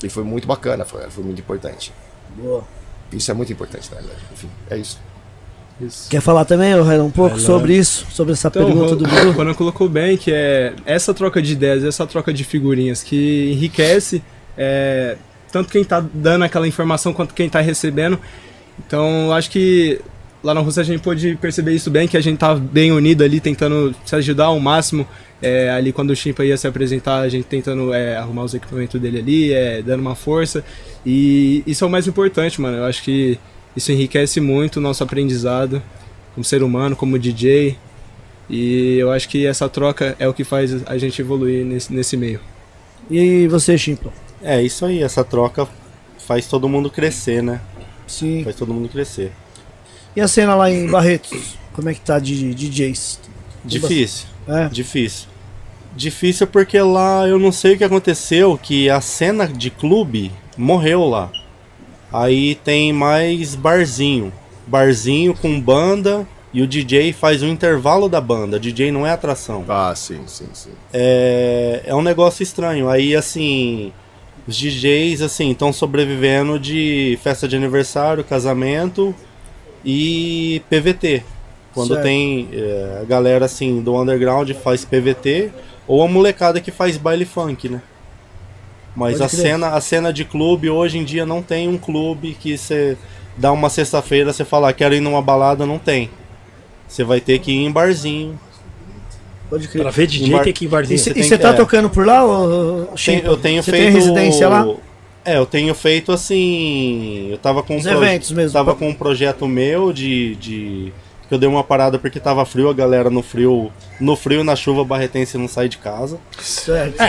E 0.03 0.09
foi 0.09 0.23
muito 0.23 0.47
bacana, 0.47 0.85
foi, 0.85 1.09
foi 1.09 1.23
muito 1.23 1.39
importante. 1.39 1.91
Boa. 2.37 2.63
Isso 3.11 3.31
é 3.31 3.33
muito 3.33 3.51
importante, 3.51 3.89
na 3.89 3.97
realidade. 3.99 4.21
Enfim, 4.33 4.49
é 4.69 4.77
isso. 4.77 4.99
Isso. 5.81 6.09
Quer 6.09 6.21
falar 6.21 6.45
também, 6.45 6.69
Renan, 6.83 7.03
um 7.03 7.11
pouco 7.11 7.35
lá. 7.35 7.41
sobre 7.41 7.75
isso? 7.75 8.05
Sobre 8.09 8.31
essa 8.33 8.47
Então, 8.47 8.65
pergunta 8.65 8.93
o 8.93 8.95
do 8.95 9.05
Bidu? 9.07 9.33
Conan 9.33 9.53
colocou 9.53 9.89
bem 9.89 10.15
que 10.15 10.31
é 10.31 10.73
essa 10.85 11.13
troca 11.13 11.41
de 11.41 11.51
ideias, 11.53 11.83
essa 11.83 12.05
troca 12.07 12.33
de 12.33 12.43
figurinhas 12.45 13.03
que 13.03 13.51
enriquece 13.51 14.23
é, 14.57 15.17
tanto 15.51 15.69
quem 15.69 15.83
tá 15.83 15.99
dando 16.13 16.43
aquela 16.45 16.65
informação 16.67 17.11
quanto 17.13 17.33
quem 17.33 17.49
tá 17.49 17.59
recebendo. 17.59 18.17
Então, 18.79 19.25
eu 19.27 19.33
acho 19.33 19.49
que 19.49 19.99
lá 20.45 20.53
na 20.53 20.61
Rússia 20.61 20.81
a 20.81 20.85
gente 20.85 21.01
pôde 21.01 21.35
perceber 21.41 21.73
isso 21.73 21.89
bem, 21.89 22.07
que 22.07 22.15
a 22.15 22.21
gente 22.21 22.37
tá 22.37 22.53
bem 22.53 22.91
unido 22.91 23.23
ali, 23.23 23.39
tentando 23.39 23.95
se 24.05 24.15
ajudar 24.15 24.45
ao 24.45 24.59
máximo. 24.59 25.07
É, 25.41 25.71
ali 25.71 25.91
quando 25.91 26.11
o 26.11 26.15
Chimpa 26.15 26.45
ia 26.45 26.55
se 26.55 26.67
apresentar, 26.67 27.21
a 27.21 27.29
gente 27.29 27.45
tentando 27.45 27.91
é, 27.91 28.15
arrumar 28.15 28.43
os 28.43 28.53
equipamentos 28.53 29.01
dele 29.01 29.17
ali, 29.17 29.51
é, 29.51 29.81
dando 29.81 30.01
uma 30.01 30.13
força. 30.13 30.63
E 31.03 31.63
isso 31.65 31.83
é 31.83 31.87
o 31.87 31.89
mais 31.89 32.07
importante, 32.07 32.61
mano. 32.61 32.77
Eu 32.77 32.85
acho 32.85 33.01
que 33.01 33.39
isso 33.75 33.91
enriquece 33.91 34.39
muito 34.39 34.77
o 34.77 34.81
nosso 34.81 35.03
aprendizado 35.03 35.81
como 36.35 36.43
ser 36.43 36.61
humano, 36.61 36.95
como 36.95 37.17
DJ. 37.17 37.75
E 38.47 38.97
eu 38.99 39.11
acho 39.11 39.27
que 39.27 39.47
essa 39.47 39.67
troca 39.67 40.15
é 40.19 40.27
o 40.27 40.33
que 40.33 40.43
faz 40.43 40.87
a 40.87 40.95
gente 40.99 41.19
evoluir 41.19 41.65
nesse, 41.65 41.91
nesse 41.91 42.15
meio. 42.15 42.39
E 43.09 43.47
você, 43.47 43.75
Chimpa? 43.79 44.13
É 44.43 44.61
isso 44.61 44.85
aí, 44.85 45.01
essa 45.01 45.23
troca 45.23 45.67
faz 46.19 46.45
todo 46.45 46.69
mundo 46.69 46.87
crescer, 46.91 47.41
né? 47.41 47.59
Sim. 48.05 48.43
Faz 48.43 48.55
todo 48.55 48.71
mundo 48.71 48.87
crescer. 48.87 49.31
E 50.15 50.21
a 50.21 50.27
cena 50.27 50.55
lá 50.55 50.71
em 50.71 50.87
Barretos? 50.87 51.57
Como 51.73 51.89
é 51.89 51.93
que 51.93 51.99
tá 52.01 52.19
de 52.19 52.53
DJs? 52.53 53.19
Difícil, 53.63 54.27
É. 54.47 54.67
difícil. 54.69 55.27
Difícil 55.95 56.47
porque 56.47 56.79
lá 56.79 57.27
eu 57.27 57.39
não 57.39 57.51
sei 57.51 57.73
o 57.73 57.77
que 57.77 57.83
aconteceu, 57.83 58.57
que 58.61 58.89
a 58.89 59.01
cena 59.01 59.47
de 59.47 59.69
clube 59.69 60.31
morreu 60.57 61.05
lá. 61.05 61.29
Aí 62.11 62.55
tem 62.55 62.93
mais 62.93 63.55
barzinho. 63.55 64.31
Barzinho 64.67 65.33
com 65.33 65.59
banda 65.59 66.25
e 66.53 66.61
o 66.61 66.67
DJ 66.67 67.11
faz 67.13 67.43
o 67.43 67.45
intervalo 67.47 68.07
da 68.07 68.21
banda. 68.21 68.59
DJ 68.59 68.91
não 68.91 69.05
é 69.05 69.11
atração. 69.11 69.65
Ah, 69.67 69.93
sim, 69.95 70.21
sim, 70.27 70.47
sim. 70.53 70.71
é, 70.93 71.83
é 71.85 71.93
um 71.95 72.01
negócio 72.01 72.41
estranho. 72.43 72.89
Aí, 72.89 73.15
assim, 73.15 73.91
os 74.47 74.55
DJs, 74.55 75.21
assim, 75.21 75.51
estão 75.51 75.73
sobrevivendo 75.73 76.57
de 76.59 77.19
festa 77.21 77.47
de 77.47 77.55
aniversário, 77.55 78.23
casamento 78.23 79.13
e 79.85 80.61
PVT. 80.69 81.23
Quando 81.73 81.89
Certo. 81.89 82.03
tem 82.03 82.47
é, 82.53 82.99
a 83.01 83.05
galera, 83.05 83.45
assim, 83.45 83.81
do 83.81 83.99
underground 84.01 84.49
faz 84.51 84.83
PVT 84.85 85.51
ou 85.87 86.01
a 86.01 86.07
molecada 86.07 86.59
que 86.61 86.71
faz 86.71 86.97
baile 86.97 87.25
funk, 87.25 87.67
né? 87.69 87.81
Mas 88.95 89.17
Pode 89.19 89.23
a 89.23 89.29
crer. 89.29 89.41
cena, 89.41 89.67
a 89.71 89.81
cena 89.81 90.13
de 90.13 90.23
clube 90.23 90.69
hoje 90.69 90.97
em 90.97 91.03
dia 91.03 91.25
não 91.25 91.41
tem 91.41 91.67
um 91.67 91.77
clube 91.77 92.35
que 92.39 92.57
você 92.57 92.97
dá 93.37 93.51
uma 93.51 93.69
sexta-feira, 93.69 94.31
você 94.31 94.45
fala, 94.45 94.69
"Ah, 94.69 94.73
quero 94.73 94.95
ir 94.95 95.01
numa 95.01 95.21
balada, 95.21 95.65
não 95.65 95.77
tem. 95.77 96.09
Você 96.87 97.03
vai 97.03 97.19
ter 97.19 97.39
que 97.39 97.51
ir 97.51 97.65
em 97.65 97.71
barzinho, 97.71 98.39
Pode 99.49 99.67
crer. 99.67 99.83
Pra 99.83 99.91
ver 99.91 100.07
DJ 100.07 100.27
Embar- 100.29 100.43
tem 100.43 100.53
que 100.53 100.63
ir 100.63 100.65
em 100.65 100.69
E 100.69 100.71
barzinho. 100.71 100.97
você 100.99 101.13
tem 101.13 101.37
tá 101.37 101.49
é. 101.49 101.53
tocando 101.53 101.87
por 101.89 102.03
lá, 102.05 102.25
ô, 102.25 102.87
Tem- 102.95 103.19
eu 103.23 103.37
tenho 103.37 103.61
você 103.61 103.69
feito. 103.71 103.83
tem 103.83 103.91
residência 103.93 104.49
lá? 104.49 104.65
É, 105.25 105.37
eu 105.37 105.45
tenho 105.45 105.73
feito 105.73 106.11
assim. 106.11 107.29
Eu 107.31 107.39
tava 107.39 107.63
com 107.63 107.73
um 107.73 107.77
Os 107.77 107.85
eventos 107.87 108.31
mesmo. 108.31 108.53
Tava 108.53 108.75
com 108.75 108.89
um 108.89 108.93
projeto 108.93 109.47
meu 109.47 109.91
de, 109.91 110.35
de. 110.35 110.93
Que 111.27 111.33
eu 111.33 111.39
dei 111.39 111.49
uma 111.49 111.63
parada 111.63 111.97
porque 111.97 112.19
tava 112.19 112.45
frio, 112.45 112.69
a 112.69 112.73
galera 112.73 113.09
no 113.09 113.23
frio. 113.23 113.71
No 113.99 114.15
frio, 114.15 114.43
na 114.43 114.55
chuva, 114.55 114.83
barretense 114.85 115.35
não 115.35 115.47
sai 115.47 115.67
de 115.67 115.79
casa. 115.79 116.19
Certo. 116.39 117.01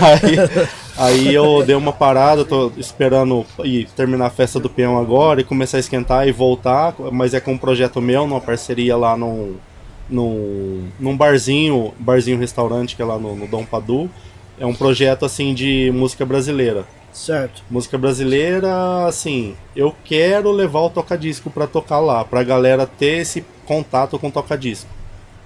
Aí, 0.00 1.26
aí 1.28 1.34
eu 1.34 1.62
dei 1.62 1.76
uma 1.76 1.92
parada, 1.92 2.42
tô 2.42 2.72
esperando 2.78 3.44
ir 3.62 3.86
terminar 3.94 4.26
a 4.26 4.30
festa 4.30 4.58
do 4.58 4.70
peão 4.70 4.98
agora 4.98 5.42
e 5.42 5.44
começar 5.44 5.76
a 5.76 5.80
esquentar 5.80 6.26
e 6.26 6.32
voltar, 6.32 6.94
mas 7.12 7.34
é 7.34 7.40
com 7.40 7.52
um 7.52 7.58
projeto 7.58 8.00
meu, 8.00 8.26
numa 8.26 8.40
parceria 8.40 8.96
lá 8.96 9.14
num, 9.14 9.56
num, 10.08 10.88
num 10.98 11.14
barzinho, 11.14 11.92
barzinho 11.98 12.38
restaurante 12.38 12.96
que 12.96 13.02
é 13.02 13.04
lá 13.04 13.18
no, 13.18 13.36
no 13.36 13.46
Dom 13.46 13.66
Padu. 13.66 14.08
É 14.58 14.64
um 14.64 14.74
projeto 14.74 15.26
assim 15.26 15.52
de 15.52 15.90
música 15.94 16.24
brasileira. 16.24 16.86
Certo. 17.12 17.62
Música 17.70 17.98
brasileira, 17.98 19.06
assim, 19.06 19.54
eu 19.76 19.94
quero 20.04 20.50
levar 20.50 20.80
o 20.80 20.90
toca-disco 20.90 21.50
pra 21.50 21.66
tocar 21.66 22.00
lá, 22.00 22.24
pra 22.24 22.42
galera 22.42 22.86
ter 22.86 23.20
esse 23.20 23.44
contato 23.66 24.18
com 24.18 24.28
o 24.28 24.32
toca-disco. 24.32 24.88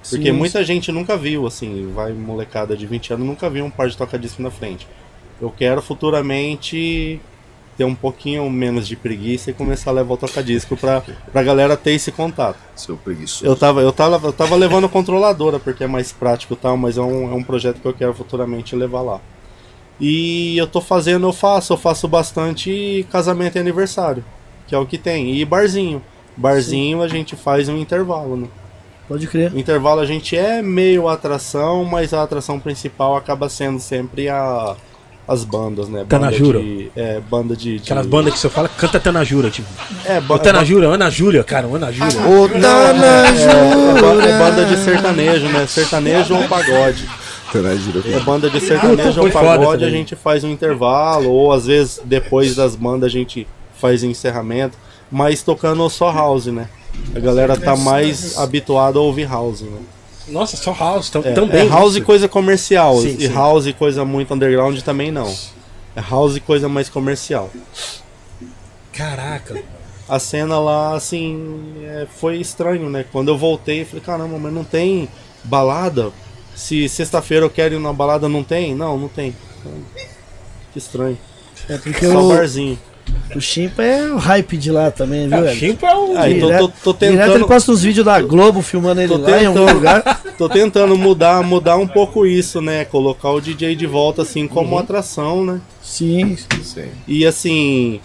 Porque 0.08 0.30
Sim, 0.30 0.32
muita 0.32 0.62
gente 0.64 0.92
nunca 0.92 1.16
viu, 1.16 1.46
assim, 1.46 1.90
vai 1.92 2.12
molecada 2.12 2.76
de 2.76 2.86
20 2.86 3.12
anos, 3.14 3.26
nunca 3.26 3.50
viu 3.50 3.64
um 3.64 3.70
par 3.70 3.88
de 3.88 3.96
toca-disco 3.96 4.40
na 4.40 4.50
frente. 4.50 4.86
Eu 5.40 5.50
quero 5.50 5.82
futuramente 5.82 7.20
ter 7.76 7.84
um 7.84 7.94
pouquinho 7.94 8.48
menos 8.48 8.88
de 8.88 8.96
preguiça 8.96 9.50
e 9.50 9.52
começar 9.54 9.90
a 9.90 9.94
levar 9.94 10.14
o 10.14 10.16
toca-disco 10.16 10.76
pra, 10.76 11.02
pra 11.30 11.42
galera 11.42 11.76
ter 11.76 11.92
esse 11.92 12.10
contato. 12.10 12.58
Seu 12.74 12.96
preguiçoso. 12.96 13.44
Eu 13.44 13.56
tava, 13.56 13.82
eu 13.82 13.92
tava, 13.92 14.28
eu 14.28 14.32
tava 14.32 14.54
levando 14.54 14.88
controladora 14.88 15.58
porque 15.58 15.84
é 15.84 15.86
mais 15.86 16.12
prático 16.12 16.54
e 16.54 16.56
tal, 16.56 16.76
mas 16.76 16.96
é 16.96 17.02
um, 17.02 17.30
é 17.30 17.34
um 17.34 17.42
projeto 17.42 17.80
que 17.80 17.86
eu 17.86 17.92
quero 17.92 18.14
futuramente 18.14 18.74
levar 18.74 19.02
lá. 19.02 19.20
E 20.00 20.56
eu 20.58 20.66
tô 20.66 20.80
fazendo, 20.80 21.26
eu 21.26 21.32
faço, 21.32 21.72
eu 21.72 21.76
faço 21.76 22.06
bastante 22.06 23.06
casamento 23.10 23.56
e 23.56 23.58
aniversário, 23.58 24.22
que 24.66 24.74
é 24.74 24.78
o 24.78 24.86
que 24.86 24.98
tem. 24.98 25.34
E 25.34 25.44
barzinho. 25.44 26.02
Barzinho 26.36 27.02
a 27.02 27.08
gente 27.08 27.34
faz 27.34 27.68
um 27.68 27.78
intervalo, 27.78 28.36
né? 28.36 28.46
Pode 29.08 29.26
crer. 29.26 29.52
O 29.54 29.58
intervalo 29.58 30.00
a 30.00 30.06
gente 30.06 30.36
é 30.36 30.60
meio 30.60 31.08
atração, 31.08 31.84
mas 31.84 32.12
a 32.12 32.22
atração 32.22 32.58
principal 32.60 33.16
acaba 33.16 33.48
sendo 33.48 33.78
sempre 33.80 34.28
a 34.28 34.74
as 35.28 35.42
bandas, 35.42 35.88
né? 35.88 36.00
Banda 36.00 36.06
Tanajura. 36.08 36.60
de- 36.60 36.90
É, 36.94 37.18
banda 37.20 37.56
de. 37.56 37.78
de 37.78 37.82
Aquelas 37.84 38.06
bandas 38.06 38.34
que 38.34 38.38
você 38.38 38.48
fala, 38.48 38.68
canta 38.68 39.00
Tanajura, 39.00 39.50
tipo. 39.50 39.66
É, 40.04 40.20
ba 40.20 40.34
Ô 40.36 40.38
Tanajura, 40.38 40.86
Ana 40.88 41.10
Júlia, 41.10 41.42
cara, 41.42 41.66
Ana 41.66 41.90
Júlia. 41.90 42.20
Ô, 42.28 42.46
é, 42.46 44.00
ba- 44.00 44.24
é 44.24 44.38
banda 44.38 44.64
de 44.66 44.76
sertanejo, 44.76 45.48
né? 45.48 45.66
Sertanejo 45.66 46.34
ou 46.36 46.44
pagode. 46.46 47.08
É 47.54 48.20
banda 48.20 48.50
de 48.50 48.60
sertanejo 48.60 49.12
Foi 49.14 49.24
ou 49.26 49.30
foda 49.30 49.46
pagode, 49.58 49.84
a 49.84 49.90
gente 49.90 50.16
faz 50.16 50.42
um 50.44 50.50
intervalo, 50.50 51.30
ou 51.30 51.52
às 51.52 51.66
vezes 51.66 52.00
depois 52.04 52.54
das 52.54 52.74
bandas 52.74 53.06
a 53.06 53.12
gente 53.12 53.46
faz 53.78 54.02
encerramento, 54.02 54.76
mas 55.10 55.42
tocando 55.42 55.88
só 55.88 56.10
house, 56.12 56.46
né? 56.46 56.68
A 57.14 57.18
galera 57.20 57.56
tá 57.56 57.76
mais 57.76 58.38
habituada 58.38 58.98
a 58.98 59.02
ouvir 59.02 59.28
house, 59.28 59.60
né? 59.60 59.78
Nossa, 60.28 60.56
só 60.56 60.72
house 60.72 61.08
tam- 61.10 61.22
É, 61.24 61.32
também. 61.32 61.66
é 61.66 61.68
house 61.68 61.96
isso. 61.96 62.04
coisa 62.04 62.26
comercial. 62.28 62.96
Sim, 63.00 63.16
e 63.18 63.28
sim. 63.28 63.32
house 63.32 63.70
coisa 63.78 64.04
muito 64.04 64.34
underground 64.34 64.78
também 64.80 65.12
não. 65.12 65.32
É 65.94 66.00
house 66.00 66.38
coisa 66.40 66.68
mais 66.68 66.88
comercial. 66.88 67.50
Caraca. 68.92 69.62
A 70.08 70.18
cena 70.18 70.58
lá, 70.58 70.94
assim, 70.94 71.74
é, 71.82 72.06
foi 72.18 72.36
estranho, 72.38 72.88
né? 72.88 73.04
Quando 73.12 73.28
eu 73.28 73.36
voltei, 73.36 73.82
eu 73.82 73.86
falei, 73.86 74.02
caramba, 74.04 74.38
mas 74.38 74.52
não 74.52 74.64
tem 74.64 75.08
balada? 75.44 76.12
Se 76.56 76.88
sexta-feira 76.88 77.44
eu 77.46 77.50
quero 77.50 77.74
ir 77.74 77.78
na 77.78 77.92
balada, 77.92 78.28
não 78.28 78.42
tem? 78.42 78.74
Não, 78.74 78.98
não 78.98 79.08
tem. 79.08 79.36
Que 80.72 80.78
estranho. 80.78 81.16
É 81.68 81.76
porque 81.78 82.06
Só 82.06 82.18
o, 82.18 82.28
barzinho. 82.28 82.78
o 83.34 83.40
Chimpa 83.40 83.82
é 83.82 84.10
o 84.12 84.16
hype 84.16 84.56
de 84.56 84.70
lá 84.70 84.90
também, 84.90 85.28
viu, 85.28 85.36
É, 85.38 85.40
o 85.42 85.46
Ed? 85.50 85.58
Chimpa 85.58 85.86
é 85.86 85.94
um. 85.96 86.18
Aí, 86.18 86.40
tô, 86.40 86.46
Direto- 86.46 86.72
tô, 86.82 86.94
tô 86.94 87.06
Direto 87.06 87.20
ele 87.20 87.32
tentando. 87.32 87.46
posta 87.48 87.72
uns 87.72 87.82
vídeos 87.82 88.04
da 88.06 88.20
Globo 88.20 88.62
filmando 88.62 89.00
ele 89.00 89.08
Tô 89.12 89.18
lá 89.18 89.42
em 89.42 89.46
algum 89.46 89.72
lugar. 89.72 90.22
Tô 90.38 90.48
tentando 90.50 90.96
mudar, 90.98 91.42
mudar 91.42 91.76
um 91.78 91.86
pouco 91.88 92.26
isso, 92.26 92.60
né? 92.60 92.84
Colocar 92.84 93.30
o 93.30 93.40
DJ 93.40 93.74
de 93.74 93.86
volta, 93.86 94.20
assim, 94.22 94.46
como 94.46 94.76
atração, 94.78 95.44
né? 95.44 95.60
Sim. 95.82 96.36
Sim. 96.62 96.88
E 97.08 97.24
assim, 97.24 98.00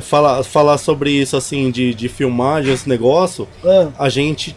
falar, 0.00 0.42
falar 0.44 0.78
sobre 0.78 1.10
isso, 1.10 1.36
assim, 1.36 1.68
de, 1.72 1.92
de 1.94 2.08
filmagem, 2.08 2.72
esse 2.72 2.88
negócio, 2.88 3.48
Ah, 3.64 3.88
a 3.98 4.08
gente 4.08 4.54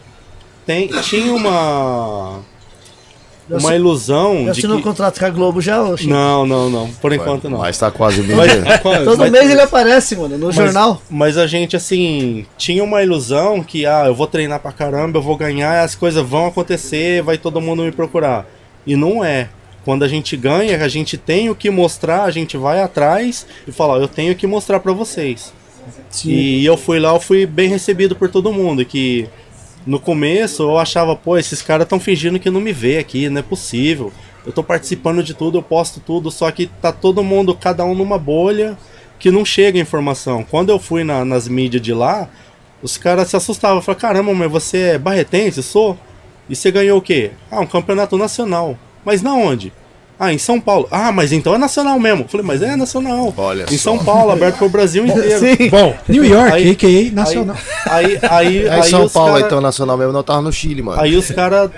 tem, 0.64 0.86
tinha 1.02 1.32
uma. 1.34 2.38
Já 3.50 3.56
Uma 3.58 3.74
ilusão 3.74 4.36
já 4.38 4.42
de 4.44 4.50
assinou 4.60 4.76
que. 4.76 4.82
um 4.82 4.86
contrato 4.90 5.18
com 5.18 5.26
a 5.26 5.30
Globo 5.30 5.60
já, 5.60 5.84
Chimpa? 5.96 6.14
Não, 6.14 6.46
não, 6.46 6.70
não. 6.70 6.88
Por 6.92 7.12
enquanto 7.12 7.50
não. 7.50 7.58
Mas 7.58 7.76
tá 7.76 7.90
quase 7.90 8.22
bem. 8.22 8.36
Mas- 8.36 8.52
Todo 9.04 9.18
mas- 9.18 9.30
mês 9.30 9.50
ele 9.50 9.60
aparece, 9.60 10.16
mano, 10.16 10.38
no 10.38 10.46
mas- 10.46 10.54
jornal. 10.54 11.02
Mas 11.10 11.36
a 11.36 11.46
gente, 11.46 11.74
assim, 11.76 12.46
tinha 12.56 12.82
uma 12.84 13.02
ilusão 13.02 13.62
que, 13.62 13.84
ah, 13.84 14.04
eu 14.06 14.14
vou 14.14 14.26
treinar 14.26 14.60
pra 14.60 14.70
caramba, 14.72 15.18
eu 15.18 15.22
vou 15.22 15.36
ganhar, 15.36 15.82
as 15.82 15.94
coisas 15.94 16.24
vão 16.26 16.46
acontecer, 16.46 17.20
vai 17.22 17.36
todo 17.36 17.60
mundo 17.60 17.82
me 17.82 17.92
procurar. 17.92 18.46
E 18.86 18.94
não 18.96 19.24
é. 19.24 19.48
Quando 19.84 20.04
a 20.04 20.08
gente 20.08 20.36
ganha, 20.36 20.76
a 20.82 20.88
gente 20.88 21.18
tem 21.18 21.50
o 21.50 21.54
que 21.56 21.68
mostrar, 21.68 22.22
a 22.22 22.30
gente 22.30 22.56
vai 22.56 22.80
atrás 22.80 23.44
e 23.66 23.72
fala, 23.72 23.94
ó, 23.94 23.96
eu 23.98 24.06
tenho 24.06 24.34
que 24.36 24.46
mostrar 24.46 24.78
pra 24.78 24.92
vocês. 24.92 25.52
Sim. 26.08 26.30
E 26.30 26.64
eu 26.64 26.76
fui 26.76 27.00
lá, 27.00 27.12
eu 27.12 27.18
fui 27.20 27.44
bem 27.44 27.68
recebido 27.68 28.14
por 28.14 28.28
todo 28.30 28.52
mundo, 28.52 28.84
que 28.84 29.28
no 29.86 29.98
começo 30.00 30.62
eu 30.62 30.78
achava, 30.78 31.14
pô, 31.16 31.36
esses 31.36 31.62
caras 31.62 31.84
estão 31.84 31.98
fingindo 32.00 32.38
que 32.38 32.50
não 32.50 32.60
me 32.60 32.72
vê 32.72 32.98
aqui, 32.98 33.28
não 33.28 33.40
é 33.40 33.42
possível. 33.42 34.12
Eu 34.44 34.52
tô 34.52 34.62
participando 34.62 35.22
de 35.22 35.34
tudo, 35.34 35.58
eu 35.58 35.62
posto 35.62 36.00
tudo, 36.00 36.30
só 36.30 36.50
que 36.50 36.66
tá 36.66 36.90
todo 36.92 37.22
mundo, 37.22 37.54
cada 37.54 37.84
um 37.84 37.94
numa 37.94 38.18
bolha, 38.18 38.76
que 39.18 39.30
não 39.30 39.44
chega 39.44 39.78
informação. 39.78 40.44
Quando 40.48 40.70
eu 40.70 40.78
fui 40.78 41.04
na- 41.04 41.24
nas 41.24 41.46
mídias 41.46 41.82
de 41.82 41.92
lá, 41.94 42.28
os 42.82 42.96
caras 42.96 43.28
se 43.28 43.36
assustavam, 43.36 43.80
falaram, 43.80 44.00
caramba, 44.00 44.34
mas 44.34 44.50
você 44.50 44.78
é 44.78 44.98
barretense? 44.98 45.62
Sou? 45.62 45.96
E 46.48 46.56
você 46.56 46.72
ganhou 46.72 46.98
o 46.98 47.02
quê? 47.02 47.30
Ah, 47.50 47.60
um 47.60 47.66
campeonato 47.66 48.16
nacional. 48.18 48.76
Mas 49.04 49.22
na 49.22 49.32
onde? 49.34 49.72
Ah, 50.24 50.32
em 50.32 50.38
São 50.38 50.60
Paulo. 50.60 50.86
Ah, 50.88 51.10
mas 51.10 51.32
então 51.32 51.52
é 51.52 51.58
nacional 51.58 51.98
mesmo. 51.98 52.26
Falei, 52.28 52.46
mas 52.46 52.62
é 52.62 52.76
nacional. 52.76 53.34
Olha 53.36 53.64
em 53.64 53.76
só. 53.76 53.90
São 53.96 54.04
Paulo, 54.04 54.30
aberto 54.30 54.58
pro 54.58 54.68
Brasil 54.68 55.04
inteiro. 55.06 55.38
Sim. 55.40 55.68
Bom, 55.68 55.96
New 56.08 56.24
York, 56.24 56.52
Aí- 56.52 56.70
a.k.a. 56.70 57.12
Nacional. 57.12 57.56
Aí, 57.86 58.18
aí, 58.30 58.66
É 58.66 58.70
aí, 58.70 58.80
em 58.80 58.82
São 58.84 59.04
os 59.06 59.12
Paulo, 59.12 59.32
cara- 59.34 59.46
então 59.46 59.60
nacional 59.60 59.96
mesmo, 59.98 60.12
não 60.12 60.22
tava 60.22 60.40
no 60.40 60.52
Chile, 60.52 60.80
mano. 60.80 61.00
Aí 61.00 61.16
os 61.16 61.28
caras 61.32 61.70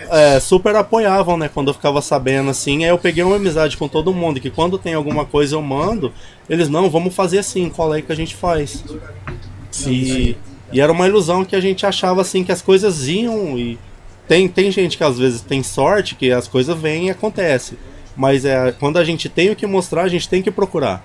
super 0.42 0.76
apoiavam, 0.76 1.38
né? 1.38 1.48
Quando 1.52 1.68
eu 1.68 1.74
ficava 1.74 2.02
sabendo 2.02 2.50
assim. 2.50 2.84
Aí 2.84 2.90
eu 2.90 2.98
peguei 2.98 3.24
uma 3.24 3.36
amizade 3.36 3.78
com 3.78 3.88
todo 3.88 4.12
mundo. 4.12 4.38
Que 4.40 4.50
quando 4.50 4.76
tem 4.78 4.92
alguma 4.92 5.24
coisa 5.24 5.54
eu 5.56 5.62
mando. 5.62 6.12
Eles, 6.46 6.68
não, 6.68 6.90
vamos 6.90 7.14
fazer 7.14 7.38
assim. 7.38 7.70
Qual 7.70 7.94
é 7.94 8.02
que 8.02 8.12
a 8.12 8.16
gente 8.16 8.34
faz? 8.36 8.84
E, 9.86 10.36
e 10.72 10.80
era 10.80 10.92
uma 10.92 11.06
ilusão 11.08 11.44
que 11.44 11.56
a 11.56 11.60
gente 11.60 11.84
achava 11.86 12.20
assim 12.20 12.44
que 12.44 12.52
as 12.52 12.60
coisas 12.62 13.08
iam. 13.08 13.58
E 13.58 13.78
tem, 14.28 14.48
tem 14.48 14.70
gente 14.70 14.96
que 14.96 15.04
às 15.04 15.18
vezes 15.18 15.40
tem 15.40 15.62
sorte 15.62 16.14
que 16.14 16.30
as 16.30 16.46
coisas 16.46 16.76
vêm 16.78 17.06
e 17.06 17.10
acontece. 17.10 17.78
Mas 18.16 18.44
é, 18.44 18.72
quando 18.78 18.98
a 18.98 19.04
gente 19.04 19.28
tem 19.28 19.50
o 19.50 19.56
que 19.56 19.66
mostrar, 19.66 20.02
a 20.02 20.08
gente 20.08 20.28
tem 20.28 20.42
que 20.42 20.50
procurar. 20.50 21.04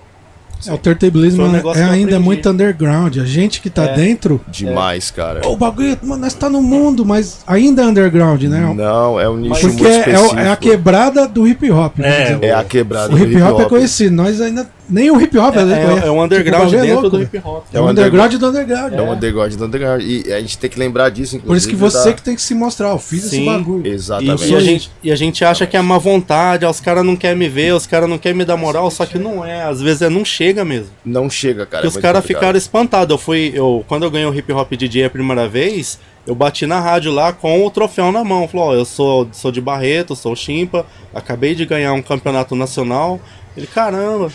É, 0.66 0.72
o 0.74 0.76
turntablismo 0.78 1.38
Foi 1.48 1.48
um 1.48 1.72
é 1.74 1.86
eu 1.86 1.90
ainda 1.90 2.20
muito 2.20 2.48
underground. 2.50 3.16
A 3.16 3.24
gente 3.24 3.62
que 3.62 3.70
tá 3.70 3.84
É. 3.84 3.94
dentro. 3.94 4.40
Demais, 4.48 5.10
cara. 5.10 5.40
"Ô, 5.46 5.52
o 5.52 5.56
bagulho, 5.56 5.96
mano, 6.02 6.20
nós 6.22 6.34
tá 6.34 6.50
no 6.50 6.60
mundo, 6.60 7.04
mas 7.06 7.40
ainda 7.46 7.82
é 7.82 7.86
underground, 7.86 8.42
né? 8.42 8.74
Não, 8.76 9.18
é 9.18 9.28
um 9.28 9.36
nicho 9.38 9.52
Porque 9.54 9.66
muito 9.68 9.86
é, 9.86 9.98
específico. 10.00 10.38
é 10.38 10.50
a 10.50 10.56
quebrada 10.56 11.26
do 11.26 11.48
hip 11.48 11.70
hop. 11.70 11.94
vamos 11.96 12.12
É. 12.12 12.38
É 12.42 12.52
a 12.52 12.62
quebrada 12.62 13.14
o 13.14 13.18
do 13.18 13.24
hip 13.24 13.40
hop 13.40 13.60
é 13.60 13.64
conhecido. 13.64 14.14
Nós 14.14 14.40
ainda. 14.40 14.68
Nem 14.90 15.10
o 15.10 15.20
hip 15.20 15.38
hop 15.38 15.54
É, 15.56 15.60
é, 15.60 15.62
é 15.62 16.10
um 16.10 16.20
Tipo, 16.20 16.22
underground 16.22 16.68
o 16.68 16.70
bagulho 16.70 16.78
é 16.78 16.86
dentro 16.86 17.10
do 17.10 17.22
hip 17.22 17.38
hop. 17.44 17.64
É 17.72 17.80
um 17.80 17.88
underground 17.88 18.34
do 18.34 18.46
underground. 18.48 18.92
É 18.92 19.02
um 19.02 19.12
underground 19.12 19.54
do 19.54 19.64
underground. 19.64 20.02
E 20.02 20.32
a 20.32 20.40
gente 20.40 20.58
tem 20.58 20.68
que 20.68 20.78
lembrar 20.78 21.08
disso, 21.10 21.36
inclusive. 21.36 21.46
Por 21.46 21.56
isso 21.56 21.68
que 21.68 21.74
você 21.74 22.12
que 22.12 22.22
tem 22.22 22.34
que 22.34 22.42
se 22.42 22.54
mostrar. 22.54 22.90
Eu 22.90 22.98
fiz 22.98 23.24
esse 23.24 23.36
Sim. 23.36 23.46
bagulho. 23.46 23.86
Exatamente. 23.86 24.44
E, 24.44 24.50
e 24.50 24.56
a 24.56 24.60
gente, 24.60 24.90
e 25.04 25.12
a 25.12 25.16
gente 25.16 25.44
acha 25.44 25.66
que 25.66 25.76
é 25.76 25.82
má 25.82 25.98
vontade, 25.98 26.64
ah, 26.64 26.70
os 26.70 26.80
caras 26.80 27.04
não 27.04 27.16
querem 27.16 27.38
me 27.38 27.48
ver, 27.48 27.74
os 27.74 27.86
caras 27.86 28.08
não 28.08 28.18
querem 28.18 28.36
me 28.36 28.44
dar 28.44 28.56
moral, 28.56 28.90
só 28.90 29.06
que 29.06 29.18
não 29.18 29.44
é. 29.44 29.62
Às 29.62 29.80
vezes 29.80 30.02
é, 30.02 30.08
não 30.08 30.24
chega 30.24 30.64
mesmo. 30.64 30.90
Não 31.04 31.30
chega, 31.30 31.66
cara. 31.66 31.82
Porque 31.82 31.96
é 31.96 31.98
os 31.98 32.02
caras 32.02 32.24
ficaram 32.24 32.58
espantados. 32.58 33.12
Eu 33.12 33.18
fui, 33.18 33.52
eu, 33.54 33.84
quando 33.86 34.04
eu 34.04 34.10
ganhei 34.10 34.26
o 34.26 34.34
hip 34.34 34.52
hop 34.52 34.72
DJ 34.72 35.04
a 35.04 35.10
primeira 35.10 35.48
vez, 35.48 35.98
eu 36.26 36.34
bati 36.34 36.66
na 36.66 36.80
rádio 36.80 37.12
lá 37.12 37.32
com 37.32 37.64
o 37.64 37.70
troféu 37.70 38.12
na 38.12 38.22
mão. 38.22 38.46
Falou, 38.46 38.68
ó, 38.68 38.74
eu 38.74 38.84
sou, 38.84 39.28
sou 39.32 39.50
de 39.50 39.60
Barreto, 39.60 40.14
sou 40.14 40.34
Chimpa, 40.36 40.86
acabei 41.14 41.54
de 41.54 41.64
ganhar 41.64 41.92
um 41.92 42.02
campeonato 42.02 42.54
nacional. 42.54 43.20
Ele, 43.56 43.66
caramba. 43.66 44.30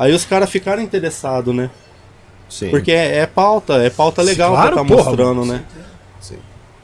Aí 0.00 0.14
os 0.14 0.24
caras 0.24 0.48
ficaram 0.48 0.80
interessados, 0.80 1.54
né? 1.54 1.68
Sim. 2.48 2.70
Porque 2.70 2.90
é, 2.90 3.18
é 3.18 3.26
pauta, 3.26 3.74
é 3.74 3.90
pauta 3.90 4.22
legal 4.22 4.52
Claro, 4.52 4.72
pra 4.72 4.82
tá 4.82 4.88
porra, 4.88 5.04
mostrando, 5.04 5.44
né? 5.44 5.62
Sim. 6.18 6.38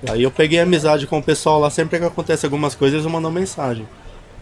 Aí 0.06 0.22
eu 0.22 0.30
peguei 0.30 0.60
amizade 0.60 1.06
com 1.06 1.16
o 1.16 1.22
pessoal 1.22 1.58
lá, 1.58 1.70
sempre 1.70 1.98
que 1.98 2.04
acontece 2.04 2.44
algumas 2.44 2.74
coisas, 2.74 3.00
eles 3.00 3.10
mandam 3.10 3.30
mensagem. 3.30 3.88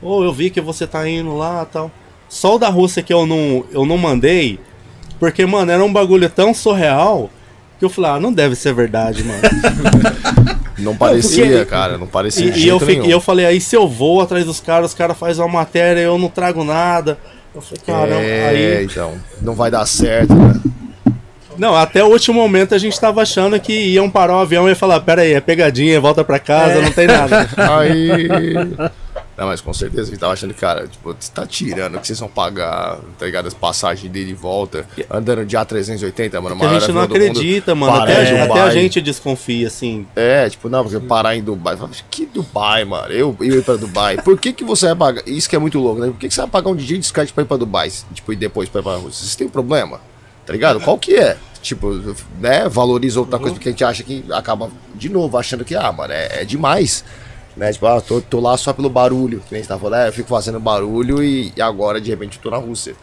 Ô, 0.02 0.24
eu 0.24 0.32
vi 0.32 0.50
que 0.50 0.60
você 0.60 0.88
tá 0.88 1.08
indo 1.08 1.36
lá 1.36 1.64
tal. 1.64 1.88
Só 2.28 2.56
o 2.56 2.58
da 2.58 2.68
Rússia 2.68 3.00
que 3.00 3.14
eu 3.14 3.24
não, 3.24 3.64
eu 3.70 3.86
não 3.86 3.96
mandei, 3.96 4.58
porque, 5.20 5.46
mano, 5.46 5.70
era 5.70 5.84
um 5.84 5.92
bagulho 5.92 6.28
tão 6.28 6.52
surreal 6.52 7.30
que 7.78 7.84
eu 7.84 7.88
falei, 7.88 8.10
ah, 8.10 8.18
não 8.20 8.32
deve 8.32 8.56
ser 8.56 8.74
verdade, 8.74 9.22
mano. 9.22 9.40
Não 10.76 10.96
parecia, 10.96 11.46
porque- 11.46 11.64
cara. 11.66 11.96
Não 11.96 12.06
parecia. 12.08 12.50
de 12.50 12.58
e, 12.58 12.64
e 12.64 12.68
eu 12.68 12.80
fiquei, 12.80 13.14
eu 13.14 13.20
falei, 13.20 13.46
aí 13.46 13.60
se 13.60 13.76
eu 13.76 13.88
vou 13.88 14.20
atrás 14.20 14.44
dos 14.44 14.58
caras, 14.58 14.90
os 14.90 14.94
caras 14.94 15.16
fazem 15.16 15.42
uma 15.44 15.60
matéria 15.60 16.00
eu 16.00 16.18
não 16.18 16.28
trago 16.28 16.64
nada. 16.64 17.16
Eu 17.54 17.60
falei, 17.60 17.82
caramba, 17.86 18.22
É, 18.22 18.48
aí. 18.48 18.84
então. 18.84 19.14
Não 19.40 19.54
vai 19.54 19.70
dar 19.70 19.86
certo, 19.86 20.34
né? 20.34 20.60
Não, 21.56 21.76
até 21.76 22.02
o 22.02 22.08
último 22.08 22.40
momento 22.40 22.74
a 22.74 22.78
gente 22.78 22.98
tava 22.98 23.22
achando 23.22 23.58
que 23.60 23.72
iam 23.72 24.10
parar 24.10 24.38
o 24.38 24.40
avião 24.40 24.66
e 24.66 24.70
ia 24.70 24.76
falar, 24.76 24.98
pera 25.00 25.22
aí, 25.22 25.34
é 25.34 25.40
pegadinha, 25.40 26.00
volta 26.00 26.24
pra 26.24 26.40
casa, 26.40 26.80
não 26.80 26.90
tem 26.90 27.06
nada. 27.06 27.48
Aí. 27.78 28.28
Não, 29.36 29.46
mas 29.46 29.60
com 29.60 29.74
certeza 29.74 30.10
gente 30.10 30.20
tava 30.20 30.32
achando, 30.32 30.54
cara, 30.54 30.86
tipo, 30.86 31.12
você 31.12 31.32
tá 31.32 31.44
tirando 31.46 31.98
que 31.98 32.06
vocês 32.06 32.18
vão 32.20 32.28
pagar, 32.28 32.98
tá 33.18 33.26
ligado? 33.26 33.46
As 33.46 33.54
passagens 33.54 34.10
dele 34.10 34.26
de 34.26 34.34
volta, 34.34 34.86
andando 35.10 35.44
de 35.44 35.56
A380, 35.56 36.40
mano. 36.40 36.64
A 36.64 36.78
gente 36.78 36.92
não 36.92 37.02
acredita, 37.02 37.74
mano. 37.74 37.96
Até, 37.96 38.42
até 38.42 38.60
a 38.60 38.70
gente 38.70 39.00
desconfia, 39.00 39.66
assim. 39.66 40.06
É, 40.14 40.48
tipo, 40.48 40.68
não, 40.68 40.84
porque 40.84 41.00
parar 41.00 41.36
em 41.36 41.42
Dubai. 41.42 41.76
Que 42.10 42.26
Dubai, 42.26 42.84
mano? 42.84 43.12
Eu, 43.12 43.36
eu 43.40 43.58
ir 43.58 43.62
pra 43.64 43.76
Dubai. 43.76 44.18
Por 44.22 44.38
que, 44.38 44.52
que 44.52 44.62
você 44.62 44.86
vai 44.86 44.96
pagar? 44.96 45.22
Isso 45.28 45.48
que 45.48 45.56
é 45.56 45.58
muito 45.58 45.78
louco, 45.80 46.00
né? 46.00 46.06
Por 46.06 46.18
que, 46.18 46.28
que 46.28 46.34
você 46.34 46.40
vai 46.42 46.50
pagar 46.50 46.70
um 46.70 46.76
DJ 46.76 46.98
discreto 46.98 47.34
pra 47.34 47.42
ir 47.42 47.46
pra 47.46 47.56
Dubai? 47.56 47.90
Tipo, 48.12 48.32
e 48.32 48.36
depois 48.36 48.68
pra 48.68 48.80
ir 48.80 48.84
pra 48.84 48.96
Rússia? 48.96 49.24
Vocês 49.24 49.36
têm 49.36 49.48
problema? 49.48 50.00
Tá 50.46 50.52
ligado? 50.52 50.80
Qual 50.80 50.98
que 50.98 51.14
é? 51.14 51.36
Tipo, 51.60 51.90
né? 52.38 52.68
Valoriza 52.68 53.18
outra 53.18 53.38
coisa 53.38 53.54
porque 53.54 53.70
a 53.70 53.72
gente 53.72 53.82
acha 53.82 54.02
que 54.02 54.24
acaba, 54.30 54.70
de 54.94 55.08
novo, 55.08 55.36
achando 55.38 55.64
que, 55.64 55.74
ah, 55.74 55.90
mano, 55.90 56.12
é, 56.12 56.42
é 56.42 56.44
demais. 56.44 57.02
Né? 57.56 57.72
Tipo, 57.72 57.86
ah, 57.86 58.00
tô, 58.00 58.20
tô 58.20 58.40
lá 58.40 58.56
só 58.56 58.72
pelo 58.72 58.90
barulho. 58.90 59.40
Que 59.46 59.54
nem 59.54 59.62
você 59.62 59.68
tá 59.68 59.78
falando, 59.78 60.02
é, 60.02 60.08
eu 60.08 60.12
fico 60.12 60.28
fazendo 60.28 60.58
barulho 60.58 61.22
e, 61.22 61.52
e 61.56 61.62
agora, 61.62 62.00
de 62.00 62.10
repente, 62.10 62.36
eu 62.38 62.42
tô 62.42 62.50
na 62.50 62.56
Rússia. 62.56 62.94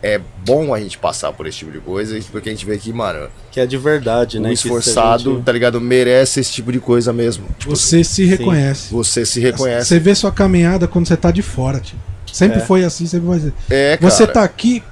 É 0.00 0.20
bom 0.46 0.72
a 0.72 0.78
gente 0.78 0.96
passar 0.96 1.32
por 1.32 1.44
esse 1.48 1.58
tipo 1.58 1.72
de 1.72 1.80
coisa, 1.80 2.16
porque 2.30 2.48
a 2.48 2.52
gente 2.52 2.64
vê 2.64 2.78
que, 2.78 2.92
mano, 2.92 3.28
Que 3.50 3.58
é 3.60 3.66
de 3.66 3.76
verdade, 3.76 4.38
né? 4.38 4.48
o 4.48 4.50
a 4.50 4.54
esforçado, 4.54 5.34
gente- 5.34 5.44
tá 5.44 5.50
ligado? 5.50 5.80
Merece 5.80 6.38
esse 6.38 6.52
tipo 6.52 6.70
de 6.70 6.78
coisa 6.78 7.12
mesmo. 7.12 7.46
Tipo, 7.58 7.74
Você 7.74 8.04
se 8.04 8.24
reconhece. 8.24 8.92
você 8.94 9.26
se 9.26 9.40
reconhece. 9.40 9.88
Você 9.88 9.98
vê 9.98 10.14
sua 10.14 10.30
caminhada 10.30 10.86
quando 10.86 11.08
você 11.08 11.16
tá 11.16 11.32
de 11.32 11.42
fora, 11.42 11.80
tio. 11.80 11.98
Sempre 12.32 12.58
É. 12.58 12.60
foi 12.60 12.84
assim, 12.84 13.06
sempre 13.06 13.26
vai 13.26 13.40
ser. 13.40 13.52
É, 13.68 13.96
cara. 13.96 14.10
Você 14.10 14.26
tá 14.26 14.44
aqui, 14.44 14.84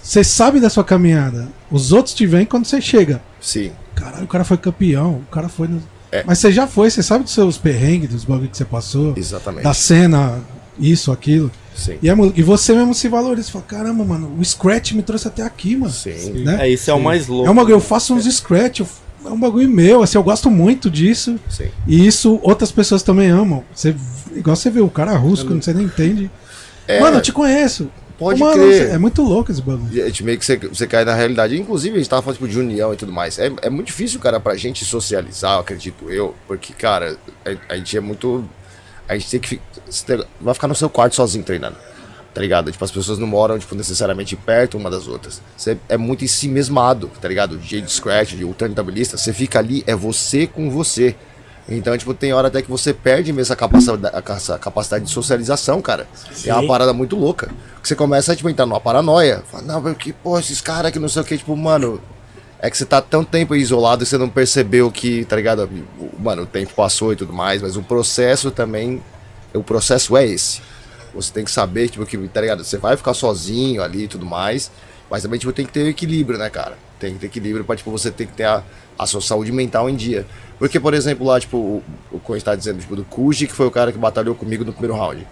você 0.00 0.22
sabe 0.22 0.60
da 0.60 0.70
sua 0.70 0.84
caminhada. 0.84 1.48
Os 1.68 1.90
outros 1.92 2.14
te 2.14 2.24
veem 2.24 2.46
quando 2.46 2.64
você 2.66 2.80
chega. 2.80 3.20
Sim. 3.40 3.72
Caralho, 3.96 4.24
o 4.24 4.28
cara 4.28 4.44
foi 4.44 4.56
campeão, 4.56 5.14
o 5.14 5.30
cara 5.32 5.48
foi. 5.48 5.66
No... 5.66 5.82
É. 6.14 6.22
Mas 6.24 6.38
você 6.38 6.52
já 6.52 6.66
foi, 6.66 6.88
você 6.90 7.02
sabe 7.02 7.24
dos 7.24 7.32
seus 7.32 7.58
perrengues, 7.58 8.10
dos 8.10 8.24
bagulhos 8.24 8.50
que 8.52 8.56
você 8.56 8.64
passou, 8.64 9.14
Exatamente. 9.16 9.64
da 9.64 9.74
cena, 9.74 10.40
isso, 10.78 11.10
aquilo. 11.10 11.50
Sim. 11.74 11.98
E, 12.00 12.08
é 12.08 12.14
e 12.36 12.42
você 12.42 12.72
mesmo 12.72 12.94
se 12.94 13.08
valoriza. 13.08 13.46
Você 13.48 13.52
fala, 13.52 13.64
caramba, 13.66 14.04
mano, 14.04 14.32
o 14.38 14.44
Scratch 14.44 14.92
me 14.92 15.02
trouxe 15.02 15.26
até 15.26 15.42
aqui, 15.42 15.74
mano. 15.76 15.92
Sim. 15.92 16.44
Né? 16.44 16.58
É, 16.60 16.70
isso 16.70 16.88
é 16.88 16.94
o 16.94 17.00
mais 17.02 17.26
louco. 17.26 17.48
É 17.48 17.50
um 17.50 17.54
bagulho, 17.54 17.74
eu 17.74 17.80
faço 17.80 18.14
uns 18.14 18.24
Scratch, 18.32 18.78
eu- 18.80 18.86
é 19.26 19.30
um 19.30 19.40
bagulho 19.40 19.68
meu, 19.68 20.02
assim, 20.04 20.16
eu 20.16 20.22
gosto 20.22 20.48
muito 20.50 20.88
disso. 20.88 21.36
Sim. 21.50 21.66
E 21.86 22.06
isso 22.06 22.38
outras 22.42 22.70
pessoas 22.70 23.02
também 23.02 23.28
amam. 23.30 23.64
Você, 23.74 23.96
igual 24.36 24.54
você 24.54 24.70
vê 24.70 24.80
o 24.80 24.88
cara 24.88 25.16
russo, 25.16 25.44
quando 25.46 25.64
você 25.64 25.72
nem 25.74 25.86
entende. 25.86 26.30
É, 26.86 27.00
Mano, 27.00 27.16
eu 27.16 27.22
te 27.22 27.32
conheço. 27.32 27.88
Pode 28.18 28.40
mano, 28.40 28.54
crer. 28.54 28.90
É 28.90 28.98
muito 28.98 29.22
louco 29.22 29.50
esse 29.50 29.60
bagulho. 29.62 29.92
Gente 29.92 30.22
meio 30.24 30.38
que 30.38 30.44
você, 30.44 30.56
você 30.56 30.86
cai 30.86 31.04
na 31.04 31.14
realidade. 31.14 31.58
Inclusive, 31.58 31.94
a 31.96 31.98
gente 31.98 32.08
tava 32.08 32.22
falando 32.22 32.36
tipo, 32.38 32.48
de 32.48 32.58
união 32.58 32.92
e 32.92 32.96
tudo 32.96 33.12
mais. 33.12 33.38
É, 33.38 33.50
é 33.62 33.70
muito 33.70 33.86
difícil, 33.88 34.18
cara, 34.20 34.38
pra 34.40 34.54
gente 34.56 34.84
socializar, 34.84 35.58
acredito 35.58 36.10
eu. 36.10 36.34
Porque, 36.46 36.72
cara, 36.72 37.16
a, 37.44 37.74
a 37.74 37.76
gente 37.76 37.96
é 37.96 38.00
muito. 38.00 38.44
A 39.08 39.14
gente 39.16 39.30
tem 39.30 39.40
que. 39.40 39.48
fi- 39.48 39.60
você 39.88 40.04
tem- 40.06 40.24
vai 40.40 40.54
ficar 40.54 40.68
no 40.68 40.74
seu 40.74 40.88
quarto 40.88 41.14
sozinho 41.14 41.44
treinando. 41.44 41.76
Tá 42.32 42.40
ligado? 42.40 42.72
Tipo, 42.72 42.84
as 42.84 42.90
pessoas 42.90 43.16
não 43.18 43.28
moram, 43.28 43.56
tipo, 43.60 43.76
necessariamente 43.76 44.34
perto 44.34 44.76
uma 44.76 44.90
das 44.90 45.06
outras. 45.06 45.40
Você 45.56 45.78
é 45.88 45.96
muito 45.96 46.24
em 46.24 46.26
si 46.28 46.48
mesmado, 46.48 47.08
tá 47.20 47.28
ligado? 47.28 47.56
DJ 47.56 47.80
de 47.80 47.92
scratch, 47.92 48.32
de 48.32 48.44
turntablista, 48.54 49.16
você 49.16 49.32
fica 49.32 49.60
ali, 49.60 49.84
é 49.86 49.94
você 49.94 50.44
com 50.46 50.68
você. 50.68 51.14
Então, 51.68 51.96
tipo, 51.96 52.12
tem 52.12 52.32
hora 52.32 52.48
até 52.48 52.60
que 52.60 52.70
você 52.70 52.92
perde 52.92 53.32
mesmo 53.32 53.40
essa 53.40 53.56
capacidade, 53.56 54.14
essa 54.30 54.58
capacidade 54.58 55.04
de 55.06 55.10
socialização, 55.10 55.80
cara. 55.80 56.06
É 56.44 56.52
uma 56.52 56.62
Sim. 56.62 56.68
parada 56.68 56.92
muito 56.92 57.16
louca. 57.16 57.48
Que 57.82 57.88
você 57.88 57.96
começa 57.96 58.32
a 58.32 58.36
tipo, 58.36 58.48
entrar 58.50 58.66
numa 58.66 58.80
paranoia. 58.80 59.42
Fala, 59.50 59.62
não, 59.64 59.80
mas 59.80 59.96
que, 59.96 60.12
pô, 60.12 60.38
esses 60.38 60.60
caras 60.60 60.92
que 60.92 60.98
não 60.98 61.08
sei 61.08 61.22
o 61.22 61.24
que, 61.24 61.38
tipo, 61.38 61.56
mano. 61.56 62.00
É 62.60 62.70
que 62.70 62.78
você 62.78 62.86
tá 62.86 63.00
tão 63.02 63.22
tempo 63.22 63.54
isolado 63.54 64.04
e 64.04 64.06
você 64.06 64.16
não 64.16 64.28
percebeu 64.28 64.90
que, 64.90 65.26
tá 65.26 65.36
ligado? 65.36 65.68
Mano, 66.18 66.42
o 66.42 66.46
tempo 66.46 66.72
passou 66.74 67.12
e 67.12 67.16
tudo 67.16 67.30
mais, 67.30 67.60
mas 67.60 67.76
o 67.76 67.82
processo 67.82 68.50
também. 68.50 69.02
O 69.52 69.62
processo 69.62 70.16
é 70.16 70.26
esse. 70.26 70.62
Você 71.14 71.32
tem 71.32 71.44
que 71.44 71.50
saber, 71.50 71.88
tipo, 71.88 72.04
que, 72.06 72.16
tá 72.28 72.40
ligado? 72.40 72.64
Você 72.64 72.78
vai 72.78 72.96
ficar 72.96 73.12
sozinho 73.12 73.82
ali 73.82 74.04
e 74.04 74.08
tudo 74.08 74.24
mais. 74.24 74.70
Mas 75.10 75.22
também, 75.22 75.38
tipo, 75.38 75.52
tem 75.52 75.66
que 75.66 75.72
ter 75.72 75.86
equilíbrio, 75.86 76.38
né, 76.38 76.48
cara? 76.48 76.76
Tem 76.98 77.14
que 77.14 77.20
ter 77.20 77.26
equilíbrio 77.26 77.64
pra, 77.64 77.76
tipo, 77.76 77.90
você 77.90 78.10
ter 78.10 78.26
que 78.26 78.32
ter 78.32 78.44
a, 78.44 78.62
a 78.98 79.06
sua 79.06 79.20
saúde 79.20 79.52
mental 79.52 79.88
em 79.88 79.94
dia. 79.94 80.26
Porque, 80.64 80.80
por 80.80 80.94
exemplo, 80.94 81.26
lá, 81.26 81.38
tipo, 81.38 81.58
o, 81.58 81.82
o 82.10 82.18
que 82.18 82.32
a 82.32 82.34
gente 82.36 82.44
tá 82.46 82.54
dizendo, 82.54 82.80
tipo, 82.80 82.96
do 82.96 83.04
Kuji, 83.04 83.46
que 83.46 83.52
foi 83.52 83.66
o 83.66 83.70
cara 83.70 83.92
que 83.92 83.98
batalhou 83.98 84.34
comigo 84.34 84.64
no 84.64 84.72
primeiro 84.72 84.96
round. 84.96 85.26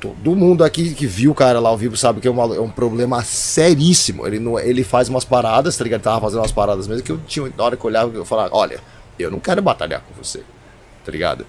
Todo 0.00 0.34
mundo 0.34 0.64
aqui 0.64 0.94
que 0.94 1.06
viu 1.06 1.32
o 1.32 1.34
cara 1.34 1.60
lá 1.60 1.68
ao 1.68 1.76
vivo 1.76 1.98
sabe 1.98 2.18
que 2.18 2.26
é, 2.26 2.30
uma- 2.30 2.56
é 2.56 2.58
um 2.58 2.70
problema 2.70 3.22
seríssimo. 3.22 4.26
Ele, 4.26 4.38
não, 4.38 4.58
ele 4.58 4.82
faz 4.84 5.10
umas 5.10 5.22
paradas, 5.22 5.76
tá 5.76 5.84
ligado? 5.84 5.98
Ele 6.00 6.04
tava 6.04 6.18
fazendo 6.22 6.38
umas 6.38 6.50
paradas 6.50 6.88
mesmo 6.88 7.02
que 7.02 7.12
eu 7.12 7.20
tinha, 7.26 7.52
na 7.58 7.62
hora 7.62 7.76
que 7.76 7.84
eu 7.84 7.88
olhava, 7.90 8.10
eu 8.16 8.24
falava, 8.24 8.48
olha, 8.56 8.80
eu 9.18 9.30
não 9.30 9.38
quero 9.38 9.60
batalhar 9.60 10.00
com 10.00 10.14
você, 10.24 10.42
tá 11.04 11.12
ligado? 11.12 11.44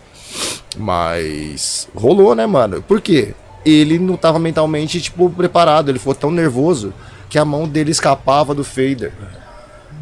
Mas 0.76 1.88
rolou, 1.96 2.36
né, 2.36 2.46
mano? 2.46 2.82
Por 2.82 3.00
quê? 3.00 3.34
Ele 3.66 3.98
não 3.98 4.18
tava 4.18 4.40
mentalmente, 4.40 5.00
tipo, 5.00 5.30
preparado. 5.30 5.88
Ele 5.88 6.00
ficou 6.00 6.14
tão 6.14 6.32
nervoso 6.32 6.94
que 7.30 7.40
a 7.40 7.46
mão 7.46 7.66
dele 7.66 7.92
escapava 7.92 8.54
do 8.54 8.66
fader. 8.66 9.14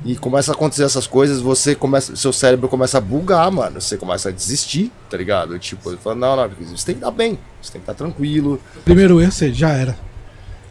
E 0.04 0.16
começa 0.16 0.52
a 0.52 0.56
acontecer 0.56 0.84
essas 0.84 1.06
coisas, 1.06 1.42
você 1.42 1.76
começa, 1.76 2.16
seu 2.16 2.34
cérebro 2.34 2.68
começa 2.68 2.98
a 2.98 3.02
bugar, 3.02 3.52
mano. 3.52 3.80
Você 3.80 3.98
começa 3.98 4.30
a 4.30 4.32
desistir, 4.32 4.92
tá 5.10 5.16
ligado? 5.16 5.58
Tipo, 5.60 5.92
ele 5.92 5.98
fala, 6.04 6.16
não, 6.16 6.36
não, 6.36 6.50
você 6.50 6.86
tem 6.88 6.96
que 6.96 7.02
estar 7.02 7.12
bem, 7.12 7.38
você 7.62 7.72
tem 7.74 7.82
que 7.82 7.90
estar 7.92 7.94
tranquilo. 7.94 8.60
Primeiro 8.84 9.22
erro, 9.22 9.32
você 9.32 9.54
já 9.54 9.70
era. 9.70 9.96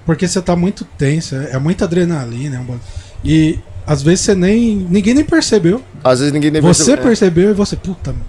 Porque 0.05 0.27
você 0.27 0.43
tá 0.43 0.57
muito 0.57 0.85
tenso, 0.85 1.37
é 1.37 1.53
é 1.53 1.59
muita 1.59 1.85
adrenalina. 1.85 2.57
é 2.57 2.59
um 2.59 2.79
E 3.25 3.59
às 3.87 4.03
vezes 4.03 4.21
você 4.25 4.35
nem. 4.35 4.75
ninguém 4.91 5.15
nem 5.15 5.25
percebeu. 5.25 5.81
Às 6.03 6.19
vezes 6.19 6.33
ninguém 6.33 6.51
deve 6.51 6.67
Você 6.67 6.97
percebeu 6.97 7.51
e 7.51 7.55
você, 7.55 7.77
puta. 7.77 8.11
mano. 8.13 8.25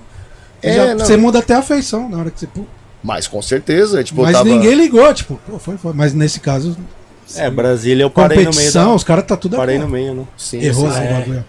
Você, 0.61 0.67
É, 0.67 0.73
já- 0.75 0.95
não. 0.95 1.05
você 1.05 1.17
muda 1.17 1.39
até 1.39 1.55
a 1.55 1.63
feição 1.63 2.07
na 2.09 2.17
hora 2.19 2.29
que 2.29 2.39
você. 2.41 2.47
Mas 3.03 3.27
com 3.27 3.41
certeza, 3.41 4.03
tipo, 4.03 4.21
Mas 4.21 4.33
tava... 4.33 4.47
ninguém 4.47 4.75
ligou, 4.75 5.11
tipo, 5.11 5.39
foi, 5.59 5.75
foi. 5.77 5.93
Mas 5.93 6.13
nesse 6.13 6.39
caso, 6.39 6.77
É, 7.37 7.49
Brasília 7.49 8.03
eu 8.03 8.09
parei 8.09 8.37
no 8.37 8.43
meio 8.43 8.53
competição, 8.53 8.89
da... 8.89 8.95
os 8.95 9.03
caras 9.03 9.25
tá 9.25 9.37
tudo 9.37 9.57
Parei 9.57 9.77
no 9.77 9.87
meio, 9.87 10.13
né? 10.13 10.23
Sim, 10.37 10.59
Errou 10.59 10.91
sim. 10.91 10.97
esse 10.97 11.07
é. 11.07 11.13
bagulho. 11.13 11.45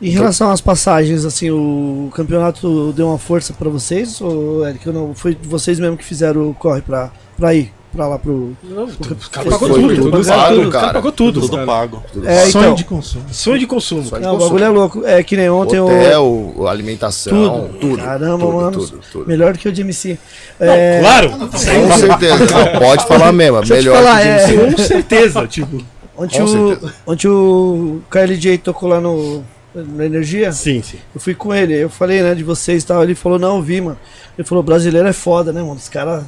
Em 0.00 0.10
relação 0.10 0.50
às 0.50 0.60
passagens, 0.60 1.24
assim, 1.24 1.50
o 1.50 2.10
campeonato 2.14 2.92
deu 2.92 3.08
uma 3.08 3.18
força 3.18 3.54
pra 3.54 3.70
vocês? 3.70 4.20
Ou 4.20 4.66
Eric, 4.66 4.86
não, 4.90 5.14
foi 5.14 5.36
vocês 5.42 5.80
mesmo 5.80 5.96
que 5.96 6.04
fizeram 6.04 6.50
o 6.50 6.54
corre 6.54 6.82
pra, 6.82 7.10
pra 7.36 7.54
ir 7.54 7.72
pra 7.92 8.08
lá 8.08 8.18
pro. 8.18 8.56
Não, 8.62 8.88
Foi 8.88 9.16
pagou 9.44 9.68
tudo, 9.68 9.94
tudo. 9.96 10.10
tudo 10.10 10.26
pago, 10.26 10.54
tudo, 10.56 10.70
cara. 10.70 10.92
pagou 10.92 11.12
tudo. 11.12 11.40
Tudo 11.40 11.52
cara. 11.52 11.66
pago. 11.66 12.02
É, 12.24 12.46
Sonho 12.46 12.64
então. 12.64 12.74
de 12.74 12.84
consumo. 12.84 13.24
Sonho 13.32 13.58
de 13.58 13.66
consumo. 13.66 14.04
Só 14.04 14.16
de 14.18 14.22
Não, 14.22 14.30
o 14.30 14.38
consumo. 14.38 14.50
bagulho 14.58 14.64
é 14.64 14.68
louco. 14.68 15.04
É 15.06 15.22
que 15.22 15.36
nem 15.36 15.48
ontem 15.50 15.80
o. 15.80 15.84
Hotel, 15.86 16.68
alimentação, 16.68 17.70
tudo. 17.80 17.96
Caramba, 17.98 18.38
tudo, 18.44 18.56
mano. 18.56 18.70
Tudo, 18.72 19.00
tudo. 19.12 19.26
Melhor 19.28 19.52
do 19.52 19.58
que 19.58 19.68
o 19.68 19.72
de 19.72 19.80
MC. 19.82 20.18
Não, 20.60 20.66
É, 20.68 21.00
claro. 21.00 21.30
Com 21.30 21.58
certeza. 21.58 22.46
Não, 22.72 22.80
pode 22.80 23.04
falar 23.08 23.32
mesmo. 23.32 23.58
Deixa 23.60 23.74
eu 23.74 23.78
te 23.80 23.84
melhor 23.88 23.96
falar, 24.04 24.20
que 24.20 24.26
o 24.26 24.30
é- 24.30 24.46
James 24.48 24.74
Com 24.74 24.82
certeza, 24.82 25.46
tipo. 25.46 25.82
Ontem, 26.18 26.42
o, 26.42 26.48
certeza. 26.48 26.94
ontem 27.06 27.28
o 27.28 28.00
Kylie 28.10 28.36
J 28.38 28.58
tocou 28.58 28.88
lá 28.88 29.00
no, 29.00 29.44
na 29.74 30.06
Energia. 30.06 30.50
Sim, 30.50 30.82
sim. 30.82 30.96
Eu 31.14 31.20
fui 31.20 31.34
com 31.34 31.54
ele. 31.54 31.74
Eu 31.74 31.90
falei, 31.90 32.22
né, 32.22 32.34
de 32.34 32.42
vocês 32.42 32.82
e 32.82 32.86
tal. 32.86 33.02
Ele 33.02 33.14
falou, 33.14 33.38
não, 33.38 33.56
eu 33.56 33.62
vi, 33.62 33.80
mano. 33.82 33.98
Ele 34.38 34.46
falou, 34.48 34.64
brasileiro 34.64 35.06
é 35.06 35.12
foda, 35.12 35.52
né, 35.52 35.60
mano? 35.60 35.74
Os 35.74 35.88
caras. 35.90 36.24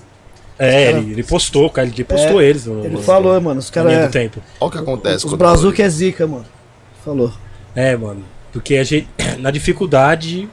É, 0.59 0.87
cara- 0.87 0.99
ele, 0.99 1.13
ele 1.13 1.23
postou, 1.23 1.71
cara, 1.71 1.87
ele 1.89 2.05
postou 2.05 2.43
eles. 2.43 2.67
No, 2.67 2.81
Ele 2.85 2.95
no- 2.97 3.03
falou, 3.03 3.41
mano. 3.41 3.61
Os 3.61 3.71
caras. 3.71 3.93
É, 3.93 4.09
tempo. 4.09 4.43
Olha 4.61 4.69
o 4.69 4.73
que 4.73 4.79
acontece. 4.79 5.17
os 5.19 5.25
quando 5.33 5.39
Brazuca 5.39 5.83
é 5.83 5.89
zica, 5.89 6.27
mano. 6.27 6.45
Falou. 7.05 7.33
É, 7.75 7.97
mano. 7.97 8.25
Porque 8.53 8.77
a 8.77 8.85
gente, 8.85 9.09
na 9.39 9.51
dificuldade, 9.51 10.49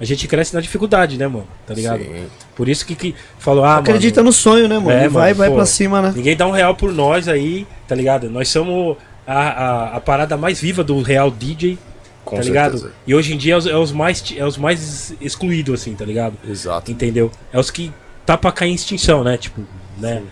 a 0.00 0.04
gente 0.04 0.28
cresce 0.28 0.54
na 0.54 0.60
dificuldade, 0.60 1.16
né, 1.16 1.26
mano? 1.26 1.46
Tá 1.66 1.72
ligado? 1.72 2.02
Sim. 2.02 2.26
Por 2.54 2.68
isso 2.68 2.84
que, 2.84 2.94
que 2.94 3.14
falou, 3.38 3.64
ah, 3.64 3.78
Acredita 3.78 4.20
mano, 4.20 4.26
no 4.28 4.32
sonho, 4.32 4.68
né, 4.68 4.78
mano? 4.78 4.90
É, 4.90 5.08
vai, 5.08 5.28
mano, 5.28 5.34
vai 5.36 5.48
pô. 5.48 5.54
pra 5.56 5.66
cima, 5.66 6.02
né? 6.02 6.12
ninguém 6.14 6.36
dá 6.36 6.46
um 6.46 6.50
real 6.50 6.74
por 6.74 6.92
nós 6.92 7.28
aí, 7.28 7.66
tá 7.88 7.94
ligado? 7.94 8.28
Nós 8.28 8.48
somos 8.48 8.96
a, 9.26 9.38
a, 9.40 9.96
a 9.96 10.00
parada 10.00 10.36
mais 10.36 10.60
viva 10.60 10.84
do 10.84 11.00
real 11.00 11.30
DJ, 11.30 11.78
Com 12.24 12.36
tá 12.36 12.42
ligado? 12.42 12.72
certeza. 12.72 12.92
E 13.06 13.14
hoje 13.14 13.32
em 13.32 13.38
dia 13.38 13.54
é 13.54 13.56
os, 13.56 13.66
é 13.66 13.76
os 13.76 13.92
mais, 13.92 14.22
é 14.36 14.44
os 14.44 14.58
mais 14.58 15.14
excluídos, 15.20 15.80
assim, 15.80 15.94
tá 15.94 16.04
ligado? 16.04 16.34
Exato. 16.46 16.90
Entendeu? 16.90 17.30
É 17.52 17.58
os 17.58 17.70
que 17.70 17.90
tá 18.26 18.36
pra 18.36 18.52
cair 18.52 18.70
em 18.70 18.74
extinção, 18.74 19.22
né? 19.24 19.36
Tipo, 19.36 19.62
né? 19.98 20.22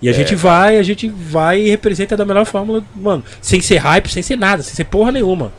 E 0.00 0.08
a 0.08 0.12
É, 0.12 0.14
gente 0.14 0.34
vai, 0.36 0.78
a 0.78 0.82
gente 0.82 1.08
vai 1.08 1.60
e 1.60 1.70
representa 1.70 2.16
da 2.16 2.24
melhor 2.24 2.44
forma, 2.46 2.84
mano. 2.94 3.24
Sem 3.42 3.60
ser 3.60 3.78
hype, 3.78 4.08
sem 4.12 4.22
ser 4.22 4.36
nada, 4.36 4.62
sem 4.62 4.74
ser 4.74 4.84
porra 4.84 5.10
nenhuma. 5.10 5.52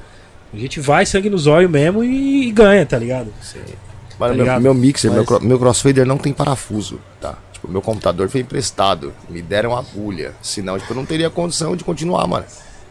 A 0.54 0.58
gente 0.58 0.80
vai, 0.80 1.06
sangue 1.06 1.30
nos 1.30 1.46
olhos 1.46 1.70
mesmo 1.70 2.04
e, 2.04 2.48
e 2.48 2.52
ganha, 2.52 2.86
tá 2.86 2.98
ligado? 2.98 3.28
Mano, 3.28 3.74
Tá 4.18 4.28
meu, 4.30 4.34
ligado? 4.36 4.62
meu 4.62 4.74
mixer, 4.74 5.10
meu, 5.12 5.20
Mas- 5.22 5.28
cro- 5.28 5.40
meu 5.42 5.60
crossfader 5.60 6.06
não 6.06 6.18
tem 6.18 6.34
parafuso, 6.34 7.00
tá? 7.22 7.36
Tipo, 7.54 7.70
meu 7.70 7.82
computador 7.82 8.30
foi 8.30 8.42
emprestado. 8.42 9.14
Me 9.30 9.42
deram 9.42 9.76
agulha. 9.78 10.34
Senão, 10.42 10.78
tipo, 10.80 10.92
eu 10.92 10.96
não 10.96 11.06
teria 11.06 11.30
condição 11.30 11.76
de 11.76 11.84
continuar, 11.84 12.26
mano. 12.28 12.46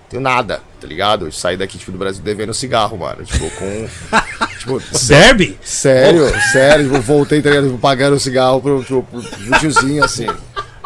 Tenho 0.08 0.22
nada, 0.22 0.60
tá 0.80 0.86
ligado? 0.86 1.26
Eu 1.26 1.32
saí 1.32 1.56
daqui, 1.56 1.76
tipo, 1.76 1.92
do 1.92 1.98
Brasil 1.98 2.22
devendo 2.22 2.54
cigarro, 2.54 2.96
mano. 2.96 3.24
Tipo, 3.24 3.50
com. 3.50 3.88
tipo, 4.58 4.80
Derby? 5.06 5.58
sério, 5.62 6.32
sério. 6.50 6.88
Tipo, 6.88 7.00
voltei, 7.02 7.42
tá 7.42 7.50
ligado? 7.50 7.66
Tipo, 7.66 7.78
pagando 7.78 8.16
o 8.16 8.20
cigarro 8.20 8.60
pro, 8.60 8.82
pro, 8.82 9.02
pro, 9.02 9.22
pro 9.22 9.58
tiozinho, 9.58 10.02
assim. 10.02 10.26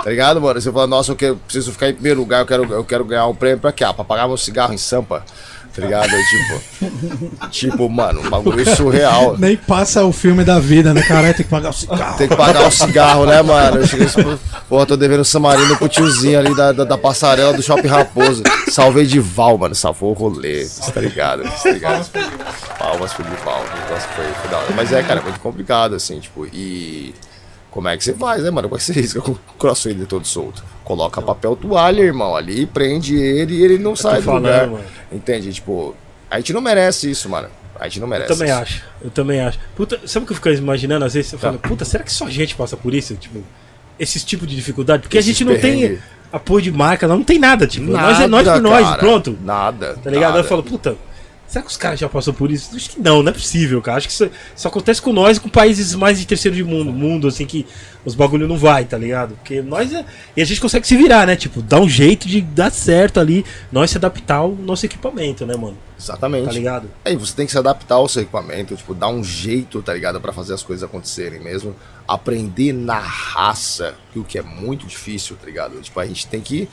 Tá 0.02 0.10
ligado, 0.10 0.40
mano? 0.40 0.60
Você 0.60 0.72
fala, 0.72 0.88
nossa, 0.88 1.12
eu 1.12 1.16
quero, 1.16 1.36
preciso 1.36 1.70
ficar 1.70 1.88
em 1.88 1.94
primeiro 1.94 2.18
lugar, 2.18 2.40
eu 2.40 2.46
quero, 2.46 2.72
eu 2.72 2.84
quero 2.84 3.04
ganhar 3.04 3.26
um 3.28 3.34
prêmio 3.34 3.60
pra 3.60 3.70
quê? 3.70 3.84
Ah, 3.84 3.94
pra 3.94 4.04
pagar 4.04 4.26
meu 4.26 4.36
cigarro 4.36 4.74
em 4.74 4.78
Sampa. 4.78 5.24
Tá 5.74 5.82
ligado? 5.82 6.10
Tipo, 6.10 7.48
tipo, 7.48 7.88
mano, 7.88 8.20
um 8.20 8.30
bagulho 8.30 8.76
surreal. 8.76 9.38
Nem 9.38 9.56
passa 9.56 10.04
o 10.04 10.12
filme 10.12 10.44
da 10.44 10.58
vida, 10.58 10.92
né, 10.92 11.02
caralho? 11.02 11.34
Tem 11.34 11.44
que 11.44 11.50
pagar 11.50 11.70
o 11.70 11.72
cigarro. 11.72 12.18
Tem 12.18 12.28
que 12.28 12.36
pagar 12.36 12.66
o 12.66 12.70
cigarro, 12.70 13.26
né, 13.26 13.40
mano? 13.40 13.78
Eu 13.78 13.86
cheguei 13.86 14.06
assim, 14.06 14.38
Porra, 14.68 14.84
tô 14.84 14.96
devendo 14.96 15.24
Samarino 15.24 15.76
pro 15.76 15.88
tiozinho 15.88 16.38
ali 16.38 16.54
da, 16.54 16.72
da, 16.72 16.84
da 16.84 16.98
passarela 16.98 17.54
do 17.54 17.62
Shopping 17.62 17.88
Raposo. 17.88 18.42
Salvei 18.70 19.06
de 19.06 19.18
Val, 19.18 19.56
mano. 19.56 19.74
Salvou 19.74 20.10
o 20.10 20.14
rolê. 20.14 20.66
Tá 20.92 21.00
ligado? 21.00 21.42
Tá 21.42 21.70
ligado? 21.70 22.10
Palmas 22.78 23.12
pro 23.14 23.24
Dival. 23.24 23.60
O 23.60 23.80
negócio 23.82 24.08
foi, 24.14 24.24
foi 24.26 24.50
da 24.50 24.58
hora. 24.58 24.72
Mas 24.74 24.92
é, 24.92 25.02
cara, 25.02 25.20
é 25.20 25.22
muito 25.22 25.40
complicado, 25.40 25.94
assim, 25.94 26.20
tipo, 26.20 26.46
e. 26.46 27.14
Como 27.72 27.88
é 27.88 27.96
que 27.96 28.04
você 28.04 28.12
faz, 28.14 28.42
né, 28.44 28.50
mano? 28.50 28.68
Como 28.68 28.76
é 28.76 28.78
que 28.78 28.84
você 28.84 28.92
risca 29.00 29.20
com 29.20 29.32
o 29.32 29.38
crossfader 29.58 30.06
todo 30.06 30.24
solto? 30.26 30.62
Coloca 30.84 31.20
papel 31.20 31.56
toalha, 31.56 32.02
irmão, 32.02 32.36
ali, 32.36 32.66
prende 32.66 33.16
ele 33.16 33.54
e 33.56 33.64
ele 33.64 33.78
não 33.78 33.96
sai 33.96 34.16
do 34.18 34.22
falando, 34.22 34.44
lugar. 34.44 34.66
mano. 34.68 34.84
Entende? 35.10 35.52
Tipo, 35.52 35.96
a 36.30 36.36
gente 36.36 36.52
não 36.52 36.60
merece 36.60 37.10
isso, 37.10 37.28
mano. 37.28 37.48
A 37.80 37.88
gente 37.88 37.98
não 37.98 38.06
Eu 38.06 38.10
merece. 38.10 38.28
também 38.28 38.48
isso. 38.52 38.60
acho. 38.62 38.82
Eu 39.02 39.10
também 39.10 39.40
acho. 39.40 39.58
Puta, 39.74 39.98
sabe 40.06 40.22
o 40.22 40.26
que 40.28 40.32
eu 40.32 40.36
fico 40.36 40.48
imaginando? 40.50 41.04
Às 41.04 41.14
vezes 41.14 41.32
eu 41.32 41.38
falo, 41.38 41.58
puta, 41.58 41.84
será 41.84 42.04
que 42.04 42.12
só 42.12 42.26
a 42.26 42.30
gente 42.30 42.54
passa 42.54 42.76
por 42.76 42.94
isso? 42.94 43.14
Tipo, 43.16 43.42
esses 43.98 44.22
tipos 44.22 44.46
de 44.46 44.54
dificuldade? 44.54 45.02
Porque 45.02 45.16
Esses 45.18 45.30
a 45.30 45.32
gente 45.32 45.44
não 45.44 45.58
tem 45.58 45.98
apoio 46.32 46.62
de 46.62 46.70
marca, 46.70 47.08
não 47.08 47.24
tem 47.24 47.38
nada. 47.38 47.66
Tipo, 47.66 47.86
nós 47.90 48.20
é 48.20 48.26
nós 48.28 48.46
Nada, 48.46 48.60
por 48.60 48.62
nós, 48.62 48.84
cara. 48.86 48.98
pronto. 48.98 49.38
Nada. 49.42 49.94
Tá 50.02 50.10
ligado? 50.10 50.30
nada. 50.30 50.40
Eu 50.40 50.44
falo, 50.44 50.62
puta, 50.62 50.96
será 51.52 51.62
que 51.62 51.70
os 51.70 51.76
caras 51.76 52.00
já 52.00 52.08
passaram 52.08 52.36
por 52.36 52.50
isso? 52.50 52.74
Acho 52.74 52.88
que 52.88 53.00
não, 53.00 53.22
não 53.22 53.28
é 53.28 53.32
possível, 53.32 53.82
cara. 53.82 53.98
Acho 53.98 54.08
que 54.08 54.14
isso, 54.14 54.30
isso 54.56 54.66
acontece 54.66 55.02
com 55.02 55.12
nós 55.12 55.36
e 55.36 55.40
com 55.40 55.50
países 55.50 55.94
mais 55.94 56.18
de 56.18 56.26
terceiro 56.26 56.56
de 56.56 56.64
mundo, 56.64 56.90
mundo, 56.90 57.28
assim, 57.28 57.44
que 57.44 57.66
os 58.06 58.14
bagulho 58.14 58.48
não 58.48 58.56
vai, 58.56 58.86
tá 58.86 58.96
ligado? 58.96 59.34
Porque 59.34 59.60
nós 59.60 59.92
é. 59.92 60.02
E 60.34 60.40
a 60.40 60.44
gente 60.46 60.58
consegue 60.62 60.86
se 60.86 60.96
virar, 60.96 61.26
né? 61.26 61.36
Tipo, 61.36 61.60
dar 61.60 61.78
um 61.78 61.88
jeito 61.88 62.26
de 62.26 62.40
dar 62.40 62.72
certo 62.72 63.20
ali, 63.20 63.44
nós 63.70 63.90
se 63.90 63.98
adaptar 63.98 64.36
ao 64.36 64.52
nosso 64.52 64.86
equipamento, 64.86 65.44
né, 65.44 65.54
mano? 65.54 65.76
Exatamente. 65.98 66.46
Tá 66.46 66.52
ligado? 66.52 66.88
Aí 67.04 67.16
você 67.16 67.34
tem 67.36 67.44
que 67.44 67.52
se 67.52 67.58
adaptar 67.58 67.96
ao 67.96 68.08
seu 68.08 68.22
equipamento, 68.22 68.74
tipo, 68.74 68.94
dar 68.94 69.08
um 69.08 69.22
jeito, 69.22 69.82
tá 69.82 69.92
ligado? 69.92 70.22
Pra 70.22 70.32
fazer 70.32 70.54
as 70.54 70.62
coisas 70.62 70.82
acontecerem 70.82 71.38
mesmo. 71.38 71.76
Aprender 72.08 72.72
na 72.72 72.98
raça, 72.98 73.94
que 74.10 74.18
o 74.18 74.24
que 74.24 74.38
é 74.38 74.42
muito 74.42 74.86
difícil, 74.86 75.36
tá 75.36 75.44
ligado? 75.44 75.78
Tipo, 75.82 76.00
a 76.00 76.06
gente 76.06 76.26
tem 76.26 76.40
que 76.40 76.66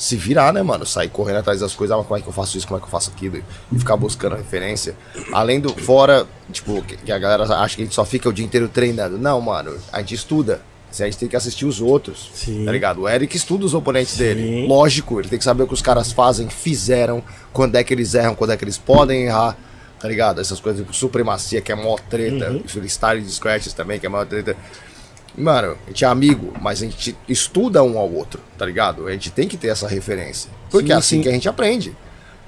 se 0.00 0.16
virar, 0.16 0.50
né, 0.50 0.62
mano? 0.62 0.86
Sair 0.86 1.10
correndo 1.10 1.40
atrás 1.40 1.60
das 1.60 1.74
coisas, 1.74 1.94
ah, 1.94 2.02
como 2.02 2.16
é 2.16 2.22
que 2.22 2.26
eu 2.26 2.32
faço 2.32 2.56
isso, 2.56 2.66
como 2.66 2.78
é 2.78 2.80
que 2.80 2.86
eu 2.86 2.90
faço 2.90 3.10
aquilo, 3.14 3.44
e 3.70 3.78
ficar 3.78 3.98
buscando 3.98 4.34
referência. 4.34 4.96
Além 5.30 5.60
do, 5.60 5.74
fora, 5.74 6.26
tipo, 6.50 6.82
que 6.82 7.12
a 7.12 7.18
galera 7.18 7.44
acha 7.44 7.76
que 7.76 7.82
a 7.82 7.84
gente 7.84 7.94
só 7.94 8.02
fica 8.02 8.26
o 8.26 8.32
dia 8.32 8.44
inteiro 8.44 8.66
treinando. 8.66 9.18
Não, 9.18 9.38
mano, 9.42 9.76
a 9.92 9.98
gente 9.98 10.14
estuda. 10.14 10.62
A 10.90 11.04
gente 11.04 11.18
tem 11.18 11.28
que 11.28 11.36
assistir 11.36 11.66
os 11.66 11.82
outros, 11.82 12.30
Sim. 12.34 12.64
tá 12.64 12.72
ligado? 12.72 13.02
O 13.02 13.08
Eric 13.08 13.36
estuda 13.36 13.66
os 13.66 13.74
oponentes 13.74 14.16
dele. 14.16 14.42
Sim. 14.42 14.66
Lógico, 14.66 15.20
ele 15.20 15.28
tem 15.28 15.38
que 15.38 15.44
saber 15.44 15.64
o 15.64 15.66
que 15.66 15.74
os 15.74 15.82
caras 15.82 16.10
fazem, 16.10 16.48
fizeram, 16.48 17.22
quando 17.52 17.76
é 17.76 17.84
que 17.84 17.92
eles 17.92 18.14
erram, 18.14 18.34
quando 18.34 18.52
é 18.52 18.56
que 18.56 18.64
eles 18.64 18.78
podem 18.78 19.24
errar, 19.24 19.56
Tá 20.00 20.08
ligado? 20.08 20.40
Essas 20.40 20.58
coisas 20.58 20.80
tipo 20.80 20.96
supremacia, 20.96 21.60
que 21.60 21.70
é 21.70 21.74
mó 21.74 21.94
treta. 22.08 22.50
Uhum. 22.50 22.62
Freestyle 22.66 23.20
de 23.20 23.30
scratches 23.30 23.74
também, 23.74 24.00
que 24.00 24.06
é 24.06 24.08
mó 24.08 24.24
treta. 24.24 24.56
Mano, 25.36 25.76
a 25.86 25.90
gente 25.90 26.04
é 26.04 26.08
amigo, 26.08 26.52
mas 26.60 26.82
a 26.82 26.86
gente 26.86 27.16
estuda 27.28 27.82
um 27.82 27.98
ao 27.98 28.10
outro, 28.10 28.40
tá 28.58 28.66
ligado? 28.66 29.06
A 29.06 29.12
gente 29.12 29.30
tem 29.30 29.46
que 29.46 29.56
ter 29.56 29.68
essa 29.68 29.86
referência. 29.86 30.50
Porque 30.70 30.88
sim, 30.88 30.92
é 30.92 30.96
assim 30.96 31.16
sim. 31.16 31.22
que 31.22 31.28
a 31.28 31.32
gente 31.32 31.48
aprende. 31.48 31.96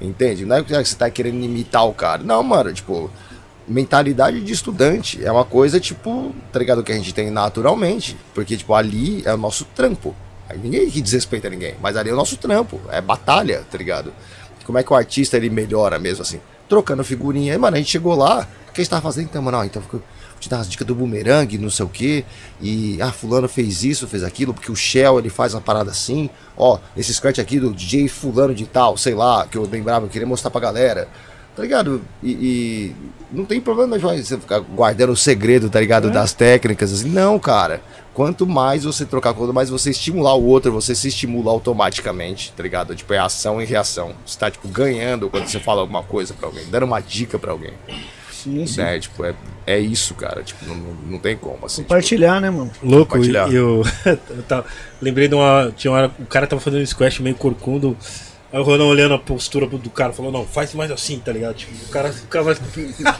Entende? 0.00 0.44
Não 0.44 0.56
é 0.56 0.62
que 0.62 0.74
você 0.74 0.96
tá 0.96 1.08
querendo 1.08 1.42
imitar 1.44 1.86
o 1.86 1.94
cara. 1.94 2.22
Não, 2.24 2.42
mano, 2.42 2.72
tipo, 2.72 3.10
mentalidade 3.68 4.40
de 4.40 4.52
estudante 4.52 5.24
é 5.24 5.30
uma 5.30 5.44
coisa, 5.44 5.78
tipo, 5.78 6.34
tá 6.52 6.58
ligado? 6.58 6.82
Que 6.82 6.92
a 6.92 6.96
gente 6.96 7.14
tem 7.14 7.30
naturalmente. 7.30 8.16
Porque, 8.34 8.56
tipo, 8.56 8.74
ali 8.74 9.22
é 9.24 9.32
o 9.32 9.38
nosso 9.38 9.64
trampo. 9.64 10.14
Aí 10.48 10.58
ninguém 10.58 10.90
que 10.90 11.00
desrespeita 11.00 11.48
ninguém, 11.48 11.74
mas 11.80 11.96
ali 11.96 12.10
é 12.10 12.12
o 12.12 12.16
nosso 12.16 12.36
trampo, 12.36 12.80
é 12.90 13.00
batalha, 13.00 13.64
tá 13.70 13.78
ligado? 13.78 14.12
Como 14.66 14.76
é 14.76 14.82
que 14.82 14.92
o 14.92 14.96
artista 14.96 15.36
ele 15.36 15.48
melhora 15.48 15.98
mesmo 15.98 16.22
assim? 16.22 16.40
Trocando 16.68 17.02
figurinha. 17.02 17.52
Aí, 17.52 17.58
mano, 17.58 17.76
a 17.76 17.78
gente 17.78 17.90
chegou 17.90 18.14
lá, 18.14 18.46
o 18.68 18.72
que 18.72 18.80
a 18.80 18.84
gente 18.84 18.90
tava 18.90 19.02
fazendo? 19.02 19.24
Então, 19.24 19.40
mano, 19.40 19.58
ó, 19.58 19.64
então 19.64 19.80
ficou 19.80 20.02
te 20.42 20.48
dar 20.48 20.58
as 20.58 20.68
dicas 20.68 20.86
do 20.86 20.94
boomerang, 20.94 21.56
não 21.56 21.70
sei 21.70 21.86
o 21.86 21.88
que. 21.88 22.24
E, 22.60 23.00
ah, 23.00 23.12
fulano 23.12 23.48
fez 23.48 23.84
isso, 23.84 24.06
fez 24.06 24.22
aquilo, 24.22 24.52
porque 24.52 24.70
o 24.70 24.76
Shell 24.76 25.18
ele 25.18 25.30
faz 25.30 25.54
uma 25.54 25.60
parada 25.60 25.90
assim. 25.90 26.28
Ó, 26.56 26.78
esse 26.96 27.14
scratch 27.14 27.38
aqui 27.38 27.58
do 27.60 27.72
DJ 27.72 28.08
fulano 28.08 28.54
de 28.54 28.66
tal, 28.66 28.96
sei 28.96 29.14
lá, 29.14 29.46
que 29.46 29.56
eu 29.56 29.62
lembrava, 29.70 30.06
eu 30.06 30.10
queria 30.10 30.26
mostrar 30.26 30.50
pra 30.50 30.60
galera. 30.60 31.08
Tá 31.54 31.62
ligado? 31.62 32.02
E, 32.22 32.30
e 32.30 32.96
não 33.30 33.44
tem 33.44 33.60
problema 33.60 33.98
você 33.98 34.38
ficar 34.38 34.60
guardando 34.60 35.10
o 35.10 35.16
segredo, 35.16 35.68
tá 35.68 35.78
ligado? 35.78 36.08
É. 36.08 36.10
Das 36.10 36.32
técnicas, 36.32 36.92
assim. 36.92 37.10
Não, 37.10 37.38
cara. 37.38 37.82
Quanto 38.14 38.46
mais 38.46 38.84
você 38.84 39.06
trocar, 39.06 39.32
quanto 39.32 39.54
mais 39.54 39.70
você 39.70 39.90
estimular 39.90 40.34
o 40.34 40.44
outro, 40.44 40.72
você 40.72 40.94
se 40.94 41.08
estimula 41.08 41.50
automaticamente, 41.50 42.52
tá 42.54 42.62
ligado? 42.62 42.94
Tipo, 42.94 43.14
é 43.14 43.18
ação 43.18 43.60
e 43.60 43.64
reação. 43.64 44.14
Você 44.26 44.38
tá, 44.38 44.50
tipo, 44.50 44.66
ganhando 44.68 45.30
quando 45.30 45.46
você 45.46 45.58
fala 45.58 45.80
alguma 45.80 46.02
coisa 46.02 46.34
pra 46.34 46.46
alguém, 46.46 46.64
dando 46.70 46.84
uma 46.84 47.00
dica 47.00 47.38
pra 47.38 47.52
alguém. 47.52 47.72
Sim, 48.42 48.66
sim. 48.66 48.80
Né? 48.80 48.98
Tipo, 48.98 49.24
é, 49.24 49.34
é 49.66 49.78
isso, 49.78 50.14
cara. 50.14 50.42
Tipo, 50.42 50.66
não, 50.66 50.76
não 51.06 51.18
tem 51.18 51.36
como. 51.36 51.66
Assim, 51.66 51.82
Compartilhar, 51.82 52.34
tipo, 52.34 52.42
né, 52.42 52.50
mano? 52.50 52.70
Louco, 52.82 53.12
Compartilhar. 53.12 53.50
E 53.50 53.54
eu, 53.54 53.82
eu 54.06 54.42
tava, 54.48 54.66
lembrei 55.00 55.28
de 55.28 55.34
uma. 55.34 55.72
Tinha 55.76 55.90
uma 55.90 55.98
hora, 55.98 56.10
o 56.18 56.26
cara 56.26 56.46
tava 56.46 56.60
fazendo 56.60 56.82
um 56.82 56.86
squash 56.86 57.20
meio 57.20 57.36
corcundo. 57.36 57.96
Aí 58.52 58.60
o 58.60 58.64
Ronan 58.64 58.84
olhando 58.84 59.14
a 59.14 59.18
postura 59.18 59.66
do 59.66 59.88
cara, 59.88 60.12
falou, 60.12 60.30
não, 60.30 60.44
faz 60.44 60.74
mais 60.74 60.90
assim, 60.90 61.18
tá 61.18 61.32
ligado? 61.32 61.54
Tipo, 61.54 61.72
o 61.72 61.88
cara, 61.88 62.10
o 62.10 62.26
cara 62.26 62.44
vai... 62.44 62.56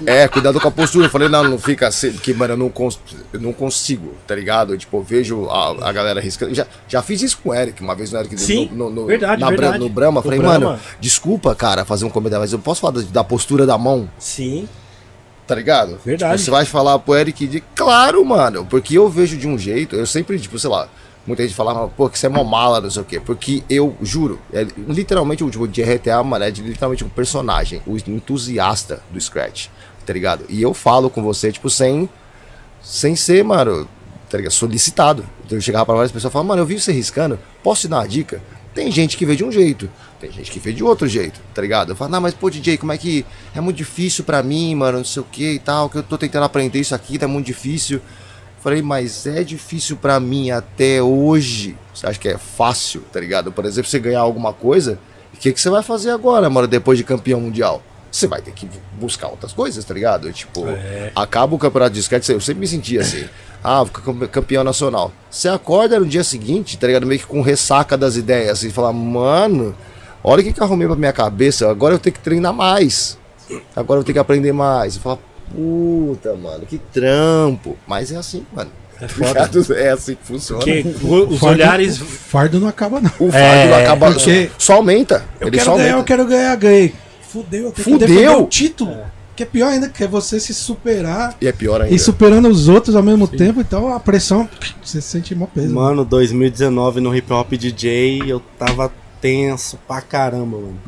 É, 0.05 0.29
cuidado 0.29 0.61
com 0.61 0.69
a 0.69 0.71
postura. 0.71 1.07
Eu 1.07 1.11
falei, 1.11 1.27
não, 1.27 1.43
não 1.45 1.59
fica 1.59 1.89
assim, 1.89 2.13
porque, 2.13 2.35
mano, 2.35 2.53
eu 2.53 2.59
não, 2.59 2.69
cons 2.69 3.01
eu 3.33 3.41
não 3.41 3.51
consigo, 3.51 4.13
tá 4.27 4.35
ligado? 4.35 4.77
Tipo, 4.77 4.99
eu 4.99 5.03
vejo 5.03 5.49
a, 5.49 5.89
a 5.89 5.93
galera 5.93 6.21
riscando. 6.21 6.55
Já, 6.55 6.67
já 6.87 7.01
fiz 7.01 7.23
isso 7.23 7.39
com 7.43 7.49
o 7.49 7.55
Eric, 7.55 7.83
uma 7.83 7.95
vez 7.95 8.13
no 8.13 8.19
Eric. 8.19 8.39
Sim, 8.39 8.69
no, 8.75 8.91
no, 8.91 9.07
verdade, 9.07 9.41
na, 9.41 9.49
verdade. 9.49 9.79
No 9.79 9.89
Brahma, 9.89 10.21
falei, 10.21 10.39
Brahma. 10.39 10.67
mano, 10.67 10.81
desculpa, 11.01 11.55
cara, 11.55 11.87
fazer 11.87 12.05
um 12.05 12.11
comentário, 12.11 12.43
mas 12.43 12.53
eu 12.53 12.59
posso 12.59 12.83
falar 12.83 13.03
da 13.03 13.25
postura 13.25 13.65
da 13.65 13.79
mão? 13.79 14.11
Sim. 14.19 14.69
Tá 15.53 15.57
ligado? 15.57 15.99
Verdade. 16.05 16.33
Tipo, 16.33 16.45
você 16.45 16.51
vai 16.51 16.65
falar 16.65 16.99
pro 16.99 17.15
Eric 17.15 17.47
de. 17.47 17.61
Claro, 17.75 18.25
mano, 18.25 18.65
porque 18.65 18.97
eu 18.97 19.09
vejo 19.09 19.37
de 19.37 19.47
um 19.47 19.59
jeito, 19.59 19.97
eu 19.97 20.07
sempre, 20.07 20.39
tipo, 20.39 20.59
sei 20.59 20.71
lá 20.71 20.89
Muita 21.25 21.45
gente 21.45 21.55
falava, 21.55 21.87
pô, 21.89 22.09
que 22.09 22.19
você 22.19 22.27
é 22.27 22.29
mó 22.29 22.43
mala, 22.43 22.81
não 22.81 22.91
sei 22.91 23.03
o 23.03 23.05
quê. 23.05 23.21
Porque 23.21 23.63
eu 23.71 23.97
juro, 24.03 24.41
é, 24.53 24.67
literalmente 24.89 25.45
o 25.45 25.51
tipo, 25.51 25.69
de 25.69 25.81
RTA, 25.83 26.23
mano, 26.23 26.45
é 26.45 26.51
de, 26.51 26.63
literalmente 26.63 27.05
um 27.05 27.09
personagem, 27.09 27.81
o 27.87 27.97
entusiasta 27.97 29.01
do 29.09 29.21
Scratch, 29.21 29.69
tá 30.05 30.13
ligado? 30.13 30.45
E 30.49 30.61
eu 30.61 30.75
falo 30.75 31.09
com 31.09 31.23
você, 31.23 31.53
tipo, 31.53 31.71
sem, 31.71 32.09
sem 32.83 33.15
ser, 33.15 33.45
mano, 33.45 33.87
tá 34.29 34.37
ligado? 34.37 34.53
Solicitado. 34.53 35.25
Então 35.47 35.57
eu 35.57 35.63
chegava 35.63 35.87
pra 35.87 35.95
várias 35.95 36.11
pessoas 36.11 36.33
e 36.33 36.33
falava, 36.33 36.49
mano, 36.49 36.63
eu 36.63 36.67
vi 36.67 36.81
você 36.81 36.91
riscando, 36.91 37.39
posso 37.63 37.83
te 37.83 37.89
dar 37.89 37.99
uma 37.99 38.09
dica? 38.09 38.43
Tem 38.75 38.91
gente 38.91 39.17
que 39.17 39.27
vê 39.27 39.37
de 39.37 39.45
um 39.45 39.53
jeito, 39.53 39.89
tem 40.19 40.33
gente 40.33 40.51
que 40.51 40.59
vê 40.59 40.73
de 40.73 40.83
outro 40.83 41.07
jeito, 41.07 41.41
tá 41.55 41.61
ligado? 41.61 41.91
Eu 41.93 41.97
falo, 41.97 42.11
não, 42.11 42.21
mas 42.21 42.33
pô, 42.33 42.49
DJ, 42.49 42.79
como 42.79 42.93
é 42.93 42.99
que. 42.99 43.25
É 43.55 43.61
muito 43.61 43.77
difícil 43.77 44.25
pra 44.25 44.43
mim, 44.43 44.75
mano, 44.75 44.99
não 44.99 45.05
sei 45.05 45.21
o 45.21 45.27
que 45.31 45.53
e 45.53 45.59
tal, 45.59 45.91
que 45.91 45.99
eu 45.99 46.03
tô 46.03 46.17
tentando 46.17 46.45
aprender 46.45 46.81
isso 46.81 46.95
aqui, 46.95 47.19
tá 47.19 47.29
muito 47.29 47.47
difícil. 47.47 48.01
Falei, 48.61 48.81
mas 48.81 49.27
é 49.27 49.43
difícil 49.43 49.97
para 49.97 50.19
mim 50.21 50.51
até 50.51 51.03
hoje. 51.03 51.77
Você 51.93 52.07
acha 52.07 52.19
que 52.19 52.29
é 52.29 52.39
fácil, 52.39 53.03
tá 53.13 53.19
ligado? 53.19 53.51
Por 53.51 53.65
exemplo, 53.65 53.91
você 53.91 53.99
ganhar 53.99 54.21
alguma 54.21 54.53
coisa, 54.53 54.99
o 55.35 55.37
que, 55.37 55.53
que 55.53 55.61
você 55.61 55.69
vai 55.69 55.83
fazer 55.83 56.11
agora, 56.11 56.49
mano, 56.49 56.69
depois 56.69 56.97
de 56.97 57.05
campeão 57.05 57.41
mundial? 57.41 57.83
Você 58.13 58.27
vai 58.27 58.43
ter 58.43 58.53
que 58.53 58.69
buscar 59.01 59.29
outras 59.29 59.55
coisas, 59.55 59.83
tá 59.85 59.95
ligado? 59.95 60.31
Tipo, 60.33 60.69
é. 60.69 61.11
acaba 61.17 61.55
o 61.55 61.59
campeonato 61.59 61.95
de 61.95 62.01
skate, 62.01 62.31
eu 62.31 62.41
sempre 62.41 62.61
me 62.61 62.69
sentia 62.69 63.01
assim. 63.01 63.25
Ah, 63.65 63.85
campeão 64.33 64.65
nacional. 64.65 65.13
Você 65.31 65.49
acorda 65.49 66.01
no 66.01 66.05
dia 66.05 66.25
seguinte, 66.25 66.77
tá 66.77 66.89
ligado? 66.89 67.07
Meio 67.07 67.21
que 67.21 67.27
com 67.29 67.41
ressaca 67.41 67.97
das 67.97 68.17
ideias, 68.17 68.59
assim, 68.59 68.71
falar, 68.71 68.93
mano, 68.93 69.73
olha 70.25 70.41
o 70.41 70.45
que, 70.45 70.53
que 70.53 70.61
eu 70.61 70.65
arrumei 70.65 70.89
pra 70.89 70.97
minha 70.97 71.13
cabeça, 71.13 71.71
agora 71.71 71.95
eu 71.95 71.99
tenho 72.01 72.13
que 72.13 72.19
treinar 72.19 72.53
mais. 72.53 73.17
Agora 73.77 74.01
eu 74.01 74.05
tenho 74.05 74.15
que 74.15 74.19
aprender 74.19 74.51
mais. 74.51 74.97
E 74.97 74.99
falar, 74.99 75.19
puta, 75.55 76.35
mano, 76.35 76.67
que 76.67 76.77
trampo. 76.79 77.77
Mas 77.87 78.11
é 78.11 78.17
assim, 78.17 78.45
mano. 78.53 78.71
É 79.01 79.09
foda. 79.09 79.51
É 79.75 79.91
assim 79.91 80.15
que 80.15 80.27
funciona. 80.27 80.63
Porque 80.63 80.85
os 81.31 81.39
fardo, 81.39 81.55
olhares. 81.55 82.01
O 82.01 82.05
fardo 82.05 82.61
não 82.61 82.69
acaba, 82.69 83.01
não. 83.01 83.11
O 83.19 83.31
fardo 83.31 83.37
é, 83.37 83.69
não 83.69 83.77
acaba. 83.77 84.13
Porque 84.13 84.51
só 84.59 84.75
aumenta. 84.75 85.25
Eu 85.41 85.49
ele 85.49 85.57
quero 85.57 85.71
só 85.71 85.77
ganhar, 85.77 85.93
aumenta. 85.93 86.01
eu 86.01 86.05
quero 86.05 86.27
ganhar, 86.29 86.57
ganhei. 86.57 86.95
Fudeu, 87.33 87.65
eu 87.65 87.73
tenho 87.73 87.99
Fudeu. 87.99 88.43
o 88.45 88.47
título. 88.47 88.91
É. 88.93 89.05
Que 89.35 89.45
é 89.45 89.47
pior 89.47 89.69
ainda, 89.69 89.89
que 89.89 90.05
é 90.05 90.07
você 90.07 90.39
se 90.39 90.53
superar. 90.53 91.35
E 91.41 91.49
é 91.49 91.53
pior 91.53 91.81
ainda. 91.81 91.95
E 91.95 91.99
superando 91.99 92.49
os 92.49 92.69
outros 92.69 92.95
ao 92.95 93.03
mesmo 93.03 93.27
Sim. 93.27 93.37
tempo, 93.37 93.61
então 93.61 93.89
a 93.95 93.99
pressão, 93.99 94.47
você 94.85 95.01
sente 95.01 95.35
mó 95.35 95.47
peso. 95.47 95.75
Mano, 95.75 96.05
2019 96.05 97.01
no 97.01 97.17
Hip 97.17 97.33
Hop 97.33 97.51
DJ, 97.53 98.23
eu 98.27 98.41
tava 98.59 98.93
tenso 99.23 99.79
pra 99.89 100.03
caramba, 100.03 100.59
mano. 100.59 100.79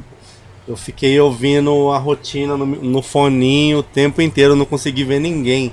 Eu 0.69 0.77
fiquei 0.77 1.19
ouvindo 1.19 1.91
a 1.91 1.99
rotina 1.99 2.55
no, 2.57 2.67
no 2.67 3.01
foninho 3.03 3.79
o 3.79 3.83
tempo 3.83 4.21
inteiro, 4.21 4.55
não 4.55 4.67
consegui 4.67 5.05
ver 5.05 5.21
ninguém. 5.21 5.73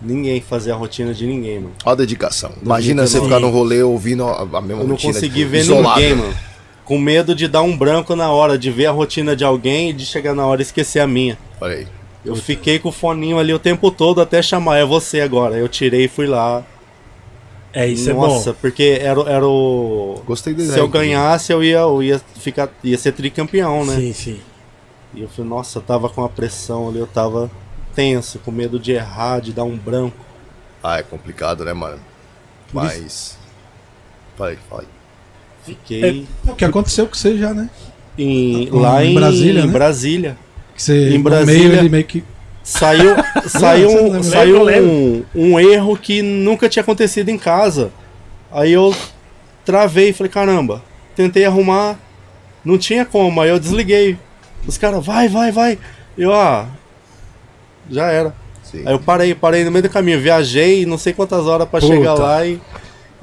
Ninguém 0.00 0.40
fazer 0.40 0.72
a 0.72 0.74
rotina 0.76 1.12
de 1.14 1.26
ninguém, 1.26 1.60
mano. 1.60 1.72
Olha 1.84 1.92
a 1.92 1.96
dedicação. 1.96 2.52
Imagina 2.62 3.06
você 3.06 3.20
ficar 3.20 3.40
no 3.40 3.50
rolê 3.50 3.82
ouvindo 3.82 4.24
a, 4.24 4.40
a 4.40 4.60
mesma 4.60 4.82
Eu 4.82 4.86
não 4.88 4.94
rotina. 4.94 5.12
consegui 5.14 5.38
tipo, 5.40 5.50
ver 5.50 5.58
isolado. 5.60 6.00
ninguém, 6.00 6.16
mano. 6.16 6.34
Com 6.84 6.98
medo 6.98 7.34
de 7.34 7.48
dar 7.48 7.62
um 7.62 7.76
branco 7.76 8.14
na 8.14 8.30
hora, 8.30 8.58
de 8.58 8.70
ver 8.70 8.86
a 8.86 8.90
rotina 8.90 9.34
de 9.34 9.44
alguém 9.44 9.90
e 9.90 9.92
de 9.92 10.04
chegar 10.04 10.34
na 10.34 10.46
hora 10.46 10.60
e 10.60 10.64
esquecer 10.64 11.00
a 11.00 11.06
minha. 11.06 11.38
Olha 11.60 11.76
aí. 11.76 11.86
Eu 12.24 12.36
fiquei 12.36 12.78
com 12.78 12.88
o 12.88 12.92
foninho 12.92 13.38
ali 13.38 13.52
o 13.52 13.58
tempo 13.58 13.90
todo 13.90 14.20
até 14.20 14.40
chamar, 14.40 14.78
é 14.78 14.84
você 14.84 15.20
agora. 15.20 15.56
Eu 15.56 15.68
tirei 15.68 16.04
e 16.04 16.08
fui 16.08 16.26
lá. 16.26 16.64
É, 17.72 17.86
isso 17.86 18.04
Nossa, 18.04 18.10
é 18.10 18.14
bom. 18.14 18.34
Nossa, 18.34 18.54
porque 18.54 18.98
era, 19.00 19.20
era 19.22 19.46
o. 19.46 20.22
Gostei 20.24 20.54
dele. 20.54 20.72
Se 20.72 20.78
eu 20.78 20.88
ganhasse, 20.88 21.52
eu 21.52 21.62
ia, 21.62 21.78
eu 21.78 22.02
ia 22.02 22.20
ficar. 22.36 22.70
ia 22.82 22.96
ser 22.96 23.12
tricampeão, 23.12 23.84
né? 23.84 23.96
Sim, 23.96 24.12
sim. 24.12 24.40
E 25.12 25.22
eu 25.22 25.28
falei, 25.28 25.50
nossa, 25.50 25.78
eu 25.78 25.82
tava 25.82 26.08
com 26.08 26.24
a 26.24 26.28
pressão 26.28 26.88
ali, 26.88 26.98
eu 26.98 27.06
tava 27.06 27.50
tenso, 27.94 28.38
com 28.38 28.50
medo 28.50 28.78
de 28.78 28.92
errar, 28.92 29.40
de 29.40 29.52
dar 29.52 29.64
um 29.64 29.76
branco. 29.76 30.24
Ah, 30.82 30.98
é 30.98 31.02
complicado, 31.02 31.64
né, 31.64 31.72
mano? 31.72 32.00
Mas. 32.72 33.36
Falei, 34.36 34.58
falei. 34.68 34.86
Fiquei. 35.64 36.26
É, 36.46 36.50
o 36.50 36.54
que 36.54 36.64
aconteceu 36.64 37.06
com 37.06 37.14
você 37.14 37.36
já, 37.36 37.54
né? 37.54 37.70
Em, 38.16 38.68
lá 38.70 39.04
em 39.04 39.14
Brasília. 39.14 39.62
Em 39.62 39.66
né? 39.66 39.72
Brasília. 39.72 40.38
Que 40.74 40.82
você, 40.82 41.14
em 41.14 41.20
Brasília. 41.20 41.68
Meio, 41.68 41.80
ele 41.80 41.88
meio 41.88 42.04
que 42.04 42.22
Saiu, 42.64 43.14
saiu, 43.46 43.90
um, 43.90 44.22
saiu 44.22 44.62
um, 44.66 45.22
um 45.34 45.60
erro 45.60 45.98
que 45.98 46.22
nunca 46.22 46.66
tinha 46.66 46.82
acontecido 46.82 47.28
em 47.28 47.36
casa. 47.36 47.92
Aí 48.50 48.72
eu 48.72 48.96
travei 49.66 50.08
e 50.08 50.12
falei, 50.14 50.32
caramba, 50.32 50.82
tentei 51.14 51.44
arrumar, 51.44 51.98
não 52.64 52.78
tinha 52.78 53.04
como, 53.04 53.38
aí 53.42 53.50
eu 53.50 53.60
desliguei. 53.60 54.16
Os 54.66 54.78
caras, 54.78 55.04
vai, 55.04 55.28
vai, 55.28 55.52
vai. 55.52 55.78
Eu, 56.16 56.32
ah, 56.32 56.66
já 57.90 58.10
era. 58.10 58.34
Sim. 58.62 58.82
Aí 58.86 58.94
eu 58.94 58.98
parei, 58.98 59.34
parei 59.34 59.62
no 59.62 59.70
meio 59.70 59.82
do 59.82 59.90
caminho, 59.90 60.18
viajei 60.18 60.86
não 60.86 60.96
sei 60.96 61.12
quantas 61.12 61.46
horas 61.46 61.68
para 61.68 61.82
chegar 61.82 62.14
lá 62.14 62.46
e, 62.46 62.58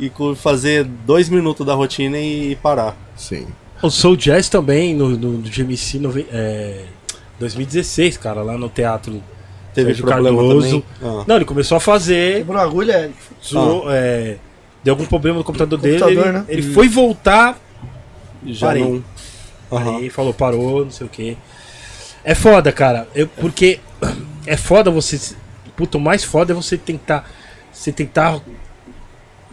e 0.01 0.11
fazer 0.35 0.83
dois 0.83 1.29
minutos 1.29 1.65
da 1.65 1.73
rotina 1.73 2.17
e, 2.17 2.55
parar. 2.55 2.97
Sim. 3.15 3.47
O 3.81 3.89
Soul 3.89 4.15
Jazz 4.15 4.49
também, 4.49 4.95
no, 4.95 5.09
no, 5.09 5.33
no 5.33 5.49
GMC 5.49 5.99
no, 5.99 6.13
é, 6.31 6.85
2016, 7.39 8.17
cara, 8.17 8.41
lá 8.41 8.57
no 8.57 8.69
teatro 8.69 9.21
Teve 9.73 9.89
Sérgio 9.89 10.05
Cardoso. 10.05 10.83
Ah. 11.01 11.23
Não, 11.25 11.35
ele 11.37 11.45
começou 11.45 11.77
a 11.77 11.79
fazer. 11.79 12.39
Quebrou 12.39 12.59
a 12.59 12.63
agulha, 12.63 13.11
zoou, 13.43 13.87
ah. 13.87 13.95
é, 13.95 14.37
deu 14.83 14.93
algum 14.93 15.05
problema 15.05 15.37
no 15.37 15.43
computador, 15.43 15.79
computador 15.79 16.09
dele. 16.09 16.19
Ele, 16.19 16.31
né? 16.31 16.45
ele 16.47 16.61
foi 16.61 16.89
voltar. 16.89 17.57
Já 18.45 18.67
parei. 18.67 18.83
Não... 18.83 19.03
Uhum. 19.71 19.97
Aí 19.97 20.09
falou, 20.09 20.33
parou, 20.33 20.83
não 20.83 20.91
sei 20.91 21.07
o 21.07 21.09
que. 21.09 21.37
É 22.23 22.35
foda, 22.35 22.71
cara. 22.71 23.07
Eu, 23.15 23.27
porque 23.27 23.79
é 24.45 24.57
foda 24.57 24.91
você. 24.91 25.35
Puta, 25.77 25.97
o 25.97 26.01
mais 26.01 26.23
foda 26.23 26.51
é 26.51 26.55
você 26.55 26.77
tentar. 26.77 27.29
Você 27.71 27.91
tentar 27.91 28.41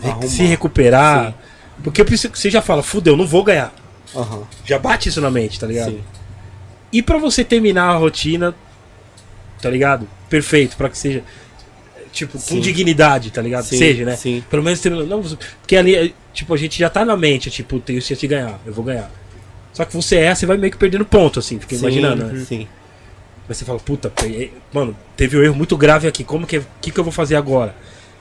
Arrumar. 0.02 0.26
se 0.28 0.42
recuperar. 0.42 1.28
Sim. 1.28 1.34
Porque 1.82 2.02
você 2.04 2.50
já 2.50 2.60
fala, 2.60 2.82
fudeu, 2.82 3.16
não 3.16 3.26
vou 3.26 3.44
ganhar. 3.44 3.72
Uhum. 4.14 4.42
Já 4.64 4.78
bate 4.78 5.08
isso 5.08 5.20
na 5.20 5.30
mente, 5.30 5.60
tá 5.60 5.66
ligado? 5.66 5.92
Sim. 5.92 6.00
E 6.92 7.02
para 7.02 7.18
você 7.18 7.44
terminar 7.44 7.90
a 7.90 7.96
rotina, 7.96 8.54
tá 9.60 9.70
ligado? 9.70 10.08
Perfeito, 10.28 10.76
para 10.76 10.88
que 10.88 10.96
seja 10.98 11.22
tipo 12.12 12.38
sim. 12.38 12.56
com 12.56 12.60
dignidade, 12.60 13.30
tá 13.30 13.42
ligado? 13.42 13.64
Sim, 13.64 13.78
seja, 13.78 14.04
né? 14.04 14.16
Sim. 14.16 14.42
Pelo 14.48 14.62
menos 14.62 14.82
não, 14.84 15.22
porque 15.60 15.76
ali 15.76 16.14
tipo 16.32 16.52
a 16.54 16.56
gente 16.56 16.78
já 16.78 16.88
tá 16.88 17.04
na 17.04 17.16
mente, 17.16 17.50
tipo, 17.50 17.78
tenho 17.78 18.00
chance 18.00 18.20
de 18.20 18.26
ganhar, 18.26 18.58
eu 18.64 18.72
vou 18.72 18.84
ganhar. 18.84 19.10
Só 19.72 19.84
que 19.84 19.94
você 19.94 20.16
é, 20.16 20.34
você 20.34 20.46
vai 20.46 20.56
meio 20.56 20.72
que 20.72 20.78
perdendo 20.78 21.04
ponto 21.04 21.38
assim, 21.38 21.58
fica 21.60 21.74
imaginando, 21.74 22.24
né? 22.24 22.44
Sim. 22.44 22.66
Mas 23.46 23.56
você 23.58 23.64
fala, 23.64 23.78
puta, 23.78 24.12
mano, 24.72 24.96
teve 25.16 25.38
um 25.38 25.42
erro 25.42 25.54
muito 25.54 25.76
grave 25.76 26.08
aqui, 26.08 26.24
como 26.24 26.46
que, 26.46 26.60
que, 26.80 26.90
que 26.90 26.98
eu 26.98 27.04
vou 27.04 27.12
fazer 27.12 27.36
agora? 27.36 27.74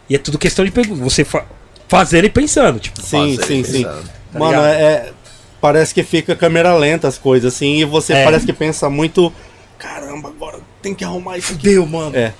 E 0.10 0.16
é 0.16 0.18
tudo 0.18 0.38
questão 0.38 0.64
de 0.64 0.72
pe- 0.72 0.84
você 0.84 1.24
fa 1.26 1.46
fazendo 1.88 2.26
e 2.26 2.30
pensando, 2.30 2.80
tipo, 2.80 3.02
Sim, 3.02 3.36
Fazer, 3.38 3.48
sim, 3.48 3.64
sim. 3.64 3.84
Tá 3.84 4.40
Mano, 4.40 4.62
é, 4.62 4.82
é- 4.82 5.14
Parece 5.60 5.92
que 5.92 6.04
fica 6.04 6.36
câmera 6.36 6.76
lenta 6.76 7.08
as 7.08 7.18
coisas, 7.18 7.52
assim, 7.54 7.78
e 7.78 7.84
você 7.86 8.14
É. 8.14 8.24
parece 8.24 8.46
que 8.46 8.54
pensa 8.54 8.90
muito. 8.92 9.34
Caramba, 9.80 10.30
agora 10.30 10.60
tem 10.84 10.94
que 10.94 11.04
arrumar 11.04 11.38
isso 11.38 11.56
deu, 11.56 11.86
mano. 11.86 12.16
É. 12.16 12.32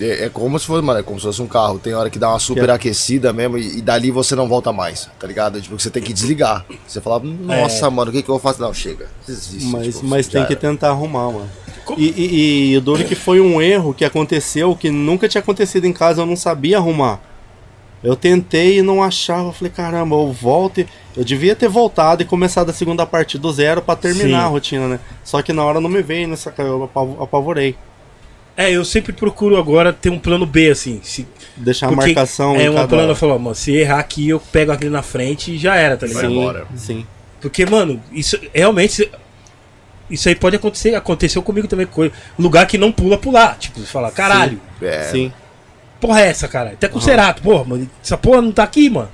É, 0.00 0.24
é 0.24 0.28
como 0.28 0.58
se 0.58 0.66
fosse, 0.66 0.82
mano, 0.82 1.00
é 1.00 1.02
como 1.02 1.18
se 1.18 1.26
fosse 1.26 1.42
um 1.42 1.46
carro. 1.46 1.78
Tem 1.78 1.92
hora 1.94 2.08
que 2.08 2.18
dá 2.18 2.30
uma 2.30 2.38
super 2.38 2.70
aquecida 2.70 3.32
mesmo 3.32 3.58
e, 3.58 3.78
e 3.78 3.82
dali 3.82 4.10
você 4.10 4.34
não 4.34 4.48
volta 4.48 4.72
mais, 4.72 5.08
tá 5.18 5.26
ligado? 5.26 5.60
Tipo, 5.60 5.78
você 5.78 5.90
tem 5.90 6.02
que 6.02 6.12
desligar. 6.12 6.64
Você 6.86 7.00
fala, 7.00 7.20
nossa, 7.20 7.90
mano, 7.90 8.10
o 8.10 8.14
que, 8.14 8.22
que 8.22 8.28
eu 8.28 8.34
vou 8.34 8.40
fazer? 8.40 8.62
Não, 8.62 8.72
chega. 8.72 9.08
Desiste. 9.26 9.66
Mas, 9.66 9.94
tipo, 9.96 10.06
mas 10.06 10.28
tem 10.28 10.44
que 10.46 10.52
era. 10.52 10.60
tentar 10.60 10.90
arrumar, 10.90 11.30
mano. 11.30 11.50
E, 11.96 12.06
e, 12.10 12.72
e 12.72 12.76
o 12.76 12.80
duro 12.80 13.04
que 13.04 13.14
foi 13.14 13.40
um 13.40 13.60
erro 13.62 13.94
que 13.94 14.04
aconteceu 14.04 14.76
que 14.76 14.90
nunca 14.90 15.28
tinha 15.28 15.40
acontecido 15.40 15.86
em 15.86 15.92
casa, 15.92 16.22
eu 16.22 16.26
não 16.26 16.36
sabia 16.36 16.76
arrumar. 16.76 17.20
Eu 18.02 18.14
tentei 18.14 18.78
e 18.78 18.82
não 18.82 19.02
achava. 19.02 19.48
Eu 19.48 19.52
falei, 19.52 19.72
caramba, 19.72 20.14
eu 20.16 20.32
volto. 20.32 20.80
e- 20.80 20.86
Eu 21.16 21.24
devia 21.24 21.56
ter 21.56 21.68
voltado 21.68 22.22
e 22.22 22.24
começado 22.24 22.70
a 22.70 22.72
segunda 22.72 23.04
parte 23.04 23.36
do 23.38 23.52
zero 23.52 23.82
pra 23.82 23.96
terminar 23.96 24.38
Sim. 24.40 24.44
a 24.44 24.46
rotina, 24.46 24.86
né? 24.88 25.00
Só 25.24 25.42
que 25.42 25.52
na 25.52 25.64
hora 25.64 25.80
não 25.80 25.90
me 25.90 26.00
veio 26.02 26.28
nessa. 26.28 26.54
Eu 26.58 26.84
apav- 26.84 27.20
apavorei. 27.20 27.74
É, 28.56 28.70
eu 28.72 28.84
sempre 28.84 29.12
procuro 29.12 29.56
agora 29.56 29.92
ter 29.92 30.10
um 30.10 30.18
plano 30.18 30.44
B, 30.46 30.70
assim. 30.70 31.00
Se, 31.02 31.26
Deixar 31.56 31.86
a 31.86 31.88
porque 31.90 32.06
marcação 32.06 32.56
É 32.56 32.68
uma 32.68 32.80
cada... 32.80 32.88
plano, 32.88 33.10
eu 33.12 33.16
falo, 33.16 33.38
mano, 33.38 33.54
se 33.54 33.72
errar 33.72 33.98
aqui, 34.00 34.28
eu 34.28 34.40
pego 34.40 34.72
aquele 34.72 34.90
na 34.90 35.02
frente 35.02 35.52
e 35.52 35.58
já 35.58 35.76
era, 35.76 35.96
tá 35.96 36.06
ligado? 36.06 36.26
Sim, 36.26 36.32
embora. 36.38 36.66
sim. 36.76 37.06
Porque, 37.40 37.64
mano, 37.66 38.00
isso 38.12 38.38
realmente. 38.52 39.08
Isso 40.10 40.28
aí 40.28 40.34
pode 40.34 40.56
acontecer. 40.56 40.94
Aconteceu 40.94 41.42
comigo 41.42 41.68
também. 41.68 41.86
com 41.86 42.10
Lugar 42.38 42.66
que 42.66 42.78
não 42.78 42.90
pula, 42.90 43.18
pular. 43.18 43.56
Tipo, 43.58 43.78
você 43.80 43.86
fala, 43.86 44.10
caralho, 44.10 44.60
É, 44.80 45.02
Sim. 45.04 45.32
Porra 46.00 46.20
é 46.22 46.28
essa, 46.28 46.48
cara? 46.48 46.70
Até 46.70 46.88
com 46.88 46.98
o 46.98 47.02
Cerato, 47.02 47.42
porra, 47.42 47.64
mano, 47.64 47.90
essa 48.02 48.16
porra 48.16 48.40
não 48.42 48.52
tá 48.52 48.62
aqui, 48.62 48.88
mano. 48.90 49.08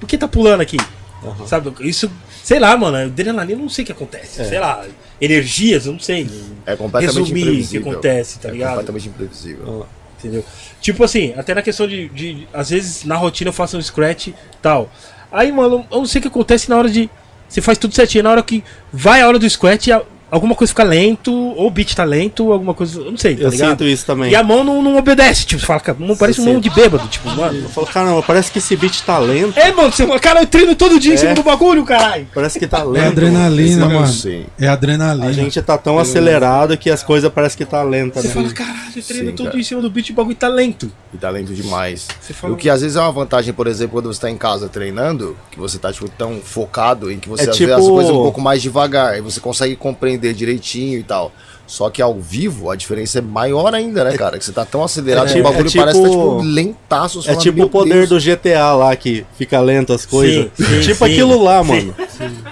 Por 0.00 0.06
que 0.08 0.18
tá 0.18 0.26
pulando 0.28 0.60
aqui? 0.60 0.76
Aham. 1.24 1.46
Sabe? 1.46 1.72
Isso, 1.88 2.10
sei 2.42 2.58
lá, 2.58 2.76
mano, 2.76 2.96
adrenalina, 2.96 3.60
não 3.60 3.68
sei 3.68 3.82
o 3.84 3.86
que 3.86 3.92
acontece. 3.92 4.40
É. 4.42 4.44
Sei 4.44 4.58
lá, 4.58 4.84
energias, 5.20 5.86
eu 5.86 5.92
não 5.92 6.00
sei. 6.00 6.28
é 6.66 6.74
completamente 6.76 7.18
Resumir 7.18 7.30
o 7.30 7.34
que 7.44 7.50
imprevisível. 7.50 7.90
acontece, 7.92 8.38
tá 8.40 8.48
é 8.48 8.52
ligado? 8.52 8.70
completamente 8.70 9.08
imprevisível. 9.08 9.86
Entendeu? 10.18 10.44
Tipo 10.80 11.04
assim, 11.04 11.32
até 11.36 11.54
na 11.54 11.62
questão 11.62 11.86
de, 11.86 12.08
de. 12.08 12.46
Às 12.52 12.70
vezes 12.70 13.04
na 13.04 13.16
rotina 13.16 13.48
eu 13.48 13.52
faço 13.52 13.76
um 13.76 13.82
scratch 13.82 14.28
e 14.28 14.34
tal. 14.60 14.90
Aí, 15.30 15.50
mano, 15.52 15.86
eu 15.90 15.98
não 15.98 16.06
sei 16.06 16.18
o 16.18 16.22
que 16.22 16.28
acontece 16.28 16.68
na 16.68 16.76
hora 16.76 16.88
de. 16.90 17.08
Você 17.48 17.60
faz 17.60 17.76
tudo 17.78 17.94
certinho. 17.94 18.24
Na 18.24 18.30
hora 18.30 18.42
que 18.42 18.62
vai 18.92 19.20
a 19.20 19.28
hora 19.28 19.38
do 19.38 19.48
scratch, 19.48 19.88
a- 19.88 20.02
alguma 20.32 20.54
coisa 20.54 20.70
fica 20.70 20.82
lento, 20.82 21.30
ou 21.32 21.66
o 21.66 21.70
beat 21.70 21.94
tá 21.94 22.04
lento, 22.04 22.50
alguma 22.52 22.72
coisa. 22.74 22.98
Eu 23.00 23.10
não 23.10 23.18
sei, 23.18 23.36
tá 23.36 23.42
Eu 23.42 23.50
ligado? 23.50 23.68
sinto 23.70 23.84
isso 23.84 24.06
também. 24.06 24.30
E 24.32 24.34
a 24.34 24.42
mão 24.42 24.64
não, 24.64 24.82
não 24.82 24.96
obedece, 24.96 25.44
tipo, 25.44 25.60
você 25.60 25.66
fala, 25.66 25.78
cara, 25.80 25.98
não 26.00 26.16
parece 26.16 26.40
um 26.40 26.44
mão 26.46 26.58
de 26.60 26.70
bêbado, 26.70 27.06
tipo, 27.08 27.28
mano. 27.30 27.58
Eu 27.58 27.68
falo, 27.68 27.86
caramba, 27.86 28.22
parece 28.22 28.50
que 28.50 28.58
esse 28.58 28.74
beat 28.76 29.02
tá 29.02 29.18
lento. 29.18 29.58
É, 29.58 29.70
mano, 29.72 29.92
você 29.92 30.06
fala, 30.06 30.18
cara, 30.18 30.40
eu 30.40 30.46
treino 30.46 30.74
todo 30.74 30.98
dia 30.98 31.12
em 31.12 31.14
É. 31.14 31.18
cima 31.18 31.34
do 31.34 31.42
bagulho, 31.42 31.84
caralho. 31.84 32.26
Parece 32.34 32.58
que 32.58 32.66
tá 32.66 32.80
É 32.80 32.84
lento. 32.84 33.08
adrenalina, 33.08 33.68
Esse 33.70 33.80
eu 33.80 34.00
mano. 34.00 34.06
sei. 34.08 34.46
É 34.58 34.66
adrenalina. 34.68 35.26
A 35.28 35.32
gente 35.32 35.60
tá 35.60 35.76
tão 35.76 35.98
acelerado 35.98 36.76
que 36.78 36.90
as 36.90 37.02
coisas 37.02 37.30
parecem 37.30 37.58
que 37.58 37.64
tá 37.66 37.82
lenta, 37.82 38.20
Você 38.22 38.28
né? 38.28 38.34
fala, 38.34 38.50
caralho, 38.52 38.78
eu 38.96 39.02
treino 39.02 39.30
Sim, 39.30 39.36
todo 39.36 39.44
cara. 39.46 39.50
dia 39.56 39.60
em 39.60 39.64
cima 39.64 39.82
do 39.82 39.90
beat 39.90 40.08
e 40.08 40.12
o 40.12 40.14
bagulho 40.14 40.34
tá 40.36 40.48
lento. 40.48 40.90
E 41.12 41.18
tá 41.18 41.28
lento 41.28 41.52
demais. 41.52 42.08
Você 42.20 42.32
fala- 42.32 42.54
O 42.54 42.56
que 42.56 42.70
às 42.70 42.80
vezes 42.80 42.96
é 42.96 43.00
uma 43.00 43.12
vantagem, 43.12 43.52
por 43.52 43.66
exemplo, 43.66 43.92
quando 44.00 44.12
você 44.12 44.20
tá 44.20 44.30
em 44.30 44.36
casa 44.38 44.66
treinando, 44.68 45.36
que 45.50 45.58
você 45.58 45.78
tá 45.78 45.92
tipo, 45.92 46.08
tão 46.08 46.40
focado 46.42 47.10
em 47.10 47.18
que 47.18 47.28
você 47.28 47.44
É 47.44 47.50
às 47.50 47.56
tipo- 47.56 47.68
vezes 47.68 47.84
as 47.84 47.90
coisas 47.90 48.10
um 48.12 48.22
pouco 48.22 48.40
mais 48.40 48.62
devagar, 48.62 49.18
e 49.18 49.20
você 49.20 49.38
consegue 49.40 49.76
compreender 49.76 50.21
direitinho 50.30 50.98
e 50.98 51.02
tal. 51.02 51.32
Só 51.66 51.88
que 51.88 52.02
ao 52.02 52.20
vivo 52.20 52.70
a 52.70 52.76
diferença 52.76 53.18
é 53.20 53.22
maior 53.22 53.74
ainda, 53.74 54.04
né, 54.04 54.14
cara? 54.18 54.36
Que 54.36 54.44
você 54.44 54.52
tá 54.52 54.62
tão 54.64 54.84
acelerado 54.84 55.30
é 55.30 55.32
que 55.32 55.40
o 55.40 55.42
bagulho 55.42 55.66
é 55.66 55.70
tipo- 55.70 55.78
parece 55.84 56.00
que 56.02 56.04
tá 56.04 56.10
tipo 56.10 56.42
lentaço. 56.42 57.22
você 57.22 57.30
É 57.30 57.36
tipo 57.36 57.56
"Meu 57.56 57.66
o 57.66 57.70
poder 57.70 58.06
Deus". 58.06 58.08
do 58.10 58.20
GTA 58.20 58.74
lá 58.74 58.94
que 58.94 59.24
fica 59.38 59.58
lento 59.60 59.92
as 59.92 60.04
coisas. 60.04 60.50
Sim, 60.54 60.64
sim, 60.66 60.80
tipo 60.82 61.06
sim. 61.06 61.12
aquilo 61.12 61.42
lá, 61.42 61.64
mano. 61.64 61.94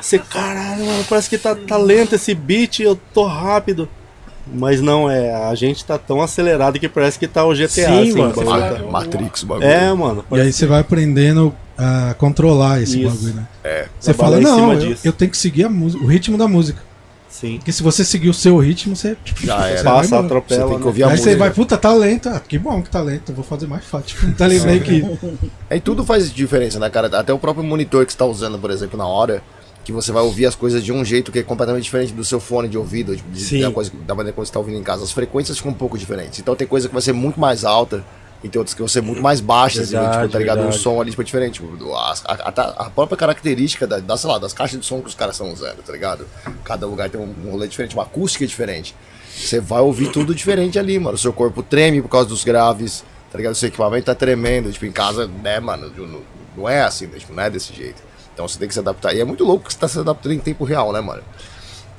Você, 0.00 0.18
caralho, 0.18 0.86
mano, 0.86 1.04
parece 1.06 1.28
que 1.28 1.36
tá, 1.36 1.54
tá 1.54 1.76
lento 1.76 2.14
esse 2.14 2.32
beat, 2.34 2.80
eu 2.80 2.98
tô 3.12 3.24
rápido. 3.26 3.86
Mas 4.52 4.80
não, 4.80 5.08
é, 5.10 5.32
a 5.34 5.54
gente 5.54 5.84
tá 5.84 5.98
tão 5.98 6.20
acelerado 6.22 6.78
que 6.80 6.88
parece 6.88 7.18
que 7.18 7.28
tá 7.28 7.44
o 7.44 7.54
GTA, 7.54 7.68
Sim, 7.68 7.82
assim, 8.10 8.18
mano, 8.18 8.32
tá- 8.32 8.42
Ma- 8.44 8.90
Matrix, 8.90 9.42
o 9.42 9.46
bagulho. 9.46 9.66
É, 9.68 9.92
mano. 9.92 10.24
E 10.32 10.40
aí 10.40 10.52
você 10.52 10.66
vai 10.66 10.80
aprendendo 10.80 11.54
a 11.78 12.14
controlar 12.14 12.80
esse 12.82 13.00
Isso. 13.02 13.10
bagulho, 13.14 13.34
né? 13.34 13.46
É. 13.62 13.86
Você 14.00 14.12
fala, 14.14 14.40
não, 14.40 14.72
eu, 14.72 14.78
disso." 14.78 15.00
eu 15.06 15.12
tenho 15.12 15.30
que 15.30 15.36
seguir 15.36 15.66
o 15.66 16.06
ritmo 16.06 16.38
da 16.38 16.48
música. 16.48 16.80
Sim. 17.30 17.56
Porque 17.58 17.70
se 17.72 17.82
você 17.82 18.04
seguir 18.04 18.28
o 18.28 18.34
seu 18.34 18.58
ritmo, 18.58 18.94
você. 18.96 19.16
Já 19.42 19.56
você 19.58 19.68
era. 19.70 19.82
vai 19.84 19.92
Passa, 19.94 20.06
embora. 20.08 20.26
atropela. 20.26 20.60
Você 20.62 20.66
tem 20.68 20.74
que 20.76 20.80
né? 20.80 20.86
ouvir 20.86 21.02
a 21.02 21.06
Aí 21.06 21.10
música. 21.12 21.30
você 21.30 21.36
vai, 21.36 21.50
puta, 21.52 21.76
tá 21.78 21.94
lento. 21.94 22.28
Ah, 22.28 22.40
que 22.40 22.58
bom 22.58 22.82
que 22.82 22.90
tá 22.90 23.00
lento, 23.00 23.32
vou 23.32 23.44
fazer 23.44 23.66
mais 23.68 23.84
fácil. 23.84 24.08
Tipo, 24.08 24.32
tá 24.32 24.46
ligado 24.48 24.66
meio 24.66 24.80
que. 24.82 25.02
Aí 25.70 25.80
tudo 25.80 26.04
faz 26.04 26.30
diferença, 26.32 26.78
né, 26.80 26.90
cara? 26.90 27.06
Até 27.18 27.32
o 27.32 27.38
próprio 27.38 27.64
monitor 27.64 28.04
que 28.04 28.12
você 28.12 28.18
tá 28.18 28.26
usando, 28.26 28.58
por 28.58 28.70
exemplo, 28.70 28.98
na 28.98 29.06
hora, 29.06 29.42
que 29.84 29.92
você 29.92 30.10
vai 30.10 30.22
ouvir 30.24 30.44
as 30.46 30.54
coisas 30.56 30.82
de 30.84 30.92
um 30.92 31.04
jeito 31.04 31.30
que 31.30 31.38
é 31.38 31.42
completamente 31.44 31.84
diferente 31.84 32.12
do 32.12 32.24
seu 32.24 32.40
fone 32.40 32.68
de 32.68 32.76
ouvido, 32.76 33.14
tipo, 33.16 33.30
de- 33.30 33.40
Sim. 33.40 33.60
da, 33.62 33.70
coisa, 33.70 33.92
da 34.06 34.14
maneira 34.14 34.34
como 34.34 34.44
você 34.44 34.52
tá 34.52 34.58
ouvindo 34.58 34.78
em 34.78 34.82
casa. 34.82 35.04
As 35.04 35.12
frequências 35.12 35.56
ficam 35.56 35.70
um 35.70 35.74
pouco 35.74 35.96
diferentes. 35.96 36.40
Então 36.40 36.56
tem 36.56 36.66
coisa 36.66 36.88
que 36.88 36.92
vai 36.94 37.00
ser 37.02 37.12
muito 37.12 37.38
mais 37.38 37.64
alta 37.64 38.04
e 38.42 38.48
tem 38.48 38.58
outras 38.58 38.72
que 38.74 38.80
vão 38.80 38.88
ser 38.88 39.02
muito 39.02 39.20
mais 39.22 39.40
baixas, 39.40 39.90
Verdade, 39.90 40.16
e, 40.16 40.20
tipo, 40.22 40.32
tá 40.32 40.38
ligado? 40.38 40.58
O 40.58 40.62
verdade. 40.62 40.82
som 40.82 41.00
ali, 41.00 41.10
tipo, 41.10 41.20
é 41.22 41.24
diferente. 41.24 41.60
Tipo, 41.60 41.94
a, 41.94 42.12
a- 42.24 42.48
a- 42.48 42.86
a 42.86 42.90
própria 42.90 43.16
característica 43.16 43.86
da, 43.86 43.98
da, 43.98 44.16
sei 44.16 44.30
lá, 44.30 44.38
das 44.38 44.52
caixas 44.52 44.80
de 44.80 44.86
som 44.86 45.00
que 45.00 45.08
os 45.08 45.14
caras 45.14 45.34
estão 45.34 45.52
usando, 45.52 45.82
tá 45.84 45.92
ligado? 45.92 46.26
Cada 46.64 46.86
lugar 46.86 47.10
tem 47.10 47.20
um, 47.20 47.34
um 47.46 47.50
rolê 47.50 47.68
diferente, 47.68 47.94
uma 47.94 48.04
acústica 48.04 48.46
diferente. 48.46 48.94
Você 49.34 49.60
vai 49.60 49.80
ouvir 49.80 50.10
tudo 50.10 50.34
diferente 50.34 50.78
ali, 50.78 50.98
mano. 50.98 51.14
O 51.14 51.18
seu 51.18 51.32
corpo 51.32 51.62
treme 51.62 52.00
por 52.02 52.08
causa 52.08 52.28
dos 52.28 52.42
graves, 52.44 53.04
tá 53.30 53.36
ligado? 53.38 53.52
O 53.52 53.56
seu 53.56 53.68
equipamento 53.68 54.06
tá 54.06 54.14
tremendo. 54.14 54.72
Tipo, 54.72 54.86
em 54.86 54.92
casa, 54.92 55.26
né, 55.42 55.60
mano? 55.60 55.92
Não, 55.96 56.20
não 56.56 56.68
é 56.68 56.82
assim, 56.82 57.06
né? 57.06 57.18
tipo, 57.18 57.32
não 57.32 57.42
é 57.42 57.50
desse 57.50 57.72
jeito. 57.74 58.02
Então 58.32 58.46
você 58.48 58.58
tem 58.58 58.66
que 58.68 58.74
se 58.74 58.80
adaptar. 58.80 59.14
E 59.14 59.20
é 59.20 59.24
muito 59.24 59.44
louco 59.44 59.66
que 59.66 59.72
você 59.72 59.78
tá 59.78 59.86
se 59.88 59.98
adaptando 59.98 60.32
em 60.32 60.38
tempo 60.38 60.64
real, 60.64 60.92
né, 60.92 61.00
mano? 61.00 61.22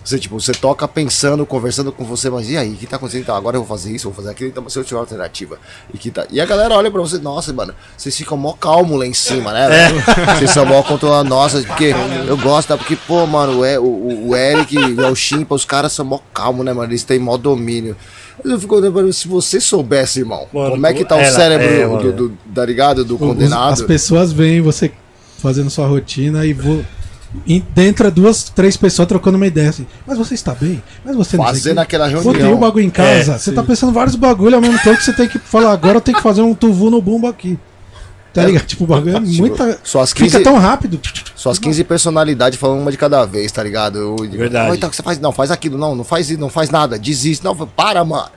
Você, 0.03 0.17
tipo, 0.17 0.39
você 0.39 0.51
toca 0.51 0.87
pensando, 0.87 1.45
conversando 1.45 1.91
com 1.91 2.03
você, 2.03 2.29
mas 2.29 2.49
e 2.49 2.57
aí, 2.57 2.73
o 2.73 2.75
que 2.75 2.87
tá 2.87 2.95
acontecendo? 2.95 3.21
Então, 3.21 3.35
agora 3.35 3.55
eu 3.57 3.63
vou 3.63 3.77
fazer 3.77 3.93
isso, 3.93 4.09
vou 4.09 4.15
fazer 4.15 4.31
aquilo, 4.31 4.49
então 4.49 4.67
se 4.67 4.77
eu 4.79 4.83
tiver 4.83 4.97
uma 4.97 5.03
alternativa. 5.03 5.59
E, 5.93 5.97
que 5.97 6.09
tá... 6.09 6.25
e 6.31 6.41
a 6.41 6.45
galera 6.45 6.75
olha 6.75 6.89
pra 6.89 6.99
você, 7.01 7.19
nossa, 7.19 7.53
mano, 7.53 7.73
vocês 7.95 8.15
ficam 8.17 8.35
mó 8.37 8.53
calmo 8.53 8.97
lá 8.97 9.05
em 9.05 9.13
cima, 9.13 9.53
né? 9.53 9.69
velho? 9.69 10.03
Vocês 10.37 10.51
são 10.51 10.65
mó 10.65 10.81
controlando, 10.81 11.29
nossa, 11.29 11.61
porque 11.61 11.93
eu 12.27 12.37
gosto, 12.37 12.69
tá? 12.69 12.77
Porque, 12.77 12.95
pô, 12.95 13.25
mano, 13.27 13.61
o, 13.61 13.85
o, 13.85 14.29
o 14.29 14.35
Eric 14.35 14.75
e 14.75 15.01
o 15.01 15.15
Chimpa, 15.15 15.53
os 15.53 15.65
caras 15.65 15.93
são 15.93 16.03
mó 16.03 16.19
calmo, 16.33 16.63
né, 16.63 16.73
mano? 16.73 16.91
Eles 16.91 17.03
têm 17.03 17.19
mó 17.19 17.37
domínio. 17.37 17.95
Mas 18.43 18.53
eu 18.53 18.59
fico 18.59 18.75
olhando, 18.75 19.13
se 19.13 19.27
você 19.27 19.61
soubesse, 19.61 20.19
irmão, 20.19 20.47
Mano, 20.51 20.71
como 20.71 20.87
é 20.87 20.93
que 20.93 21.05
tá 21.05 21.15
o 21.15 21.19
ela- 21.19 21.31
cérebro 21.31 21.67
é, 21.67 21.83
do, 21.83 21.91
mano. 21.91 22.11
do, 22.11 22.37
tá 22.55 22.65
ligado? 22.65 23.05
Do 23.05 23.17
condenado. 23.17 23.73
As 23.73 23.81
pessoas 23.81 24.31
veem 24.31 24.61
você 24.61 24.91
fazendo 25.37 25.69
sua 25.69 25.85
rotina 25.87 26.45
e 26.45 26.53
vou. 26.53 26.83
Em- 27.47 27.63
Entra 27.77 28.11
duas, 28.11 28.43
três 28.43 28.75
pessoas 28.77 29.07
trocando 29.07 29.37
uma 29.37 29.47
ideia 29.47 29.69
assim. 29.69 29.85
Mas 30.05 30.17
você 30.17 30.33
está 30.33 30.53
bem? 30.53 30.81
Mas 31.03 31.15
você 31.15 31.37
não 31.37 31.43
o 31.43 31.47
Fazendo 31.47 31.75
quê." 31.75 31.81
aquela 31.81 32.09
Botei 32.09 32.29
o 32.29 32.31
reunião. 32.33 32.59
bagulho 32.59 32.85
em 32.85 32.89
casa. 32.89 33.33
É, 33.33 33.37
você 33.37 33.51
tá 33.51 33.63
pensando 33.63 33.91
vários 33.93 34.15
bagulho 34.15 34.55
ao 34.55 34.61
mesmo 34.61 34.77
tempo 34.79 34.97
que 34.97 35.03
você 35.03 35.13
tem 35.13 35.27
que 35.27 35.39
falar, 35.39 35.71
agora 35.71 35.97
eu 35.97 36.01
tenho 36.01 36.17
que 36.17 36.23
fazer 36.23 36.41
um 36.41 36.53
tuvu 36.53 36.89
no 36.89 37.01
bumbo 37.01 37.27
aqui. 37.27 37.57
Tá 38.33 38.43
É, 38.43 38.45
ligado? 38.45 38.65
Tipo, 38.65 38.85
o 38.85 38.87
bagulho 38.87 39.17
é 39.17 39.19
tipo, 39.21 39.37
muita. 39.39 39.77
suas 39.83 40.11
Fica 40.13 40.23
15 40.23 40.39
tão 40.41 40.57
rápido. 40.57 40.99
Suas 41.35 41.59
15 41.59 41.83
personalidades 41.83 42.57
falando 42.57 42.79
uma 42.81 42.89
de 42.91 42.97
cada 42.97 43.25
vez, 43.25 43.51
tá 43.51 43.61
ligado? 43.61 43.97
Eu, 43.99 44.15
Verdade. 44.15 44.71
"Ah, 44.71 44.75
então 44.75 44.89
o 44.89 44.93
você 44.93 45.03
faz? 45.03 45.19
Não, 45.19 45.33
faz 45.33 45.51
aquilo, 45.51 45.77
não, 45.77 45.95
não 45.95 46.03
faz 46.05 46.29
isso, 46.29 46.39
não 46.39 46.49
faz 46.49 46.69
nada, 46.69 46.97
desiste. 46.97 47.43
Não, 47.43 47.55
para, 47.55 48.03
mano. 48.05 48.29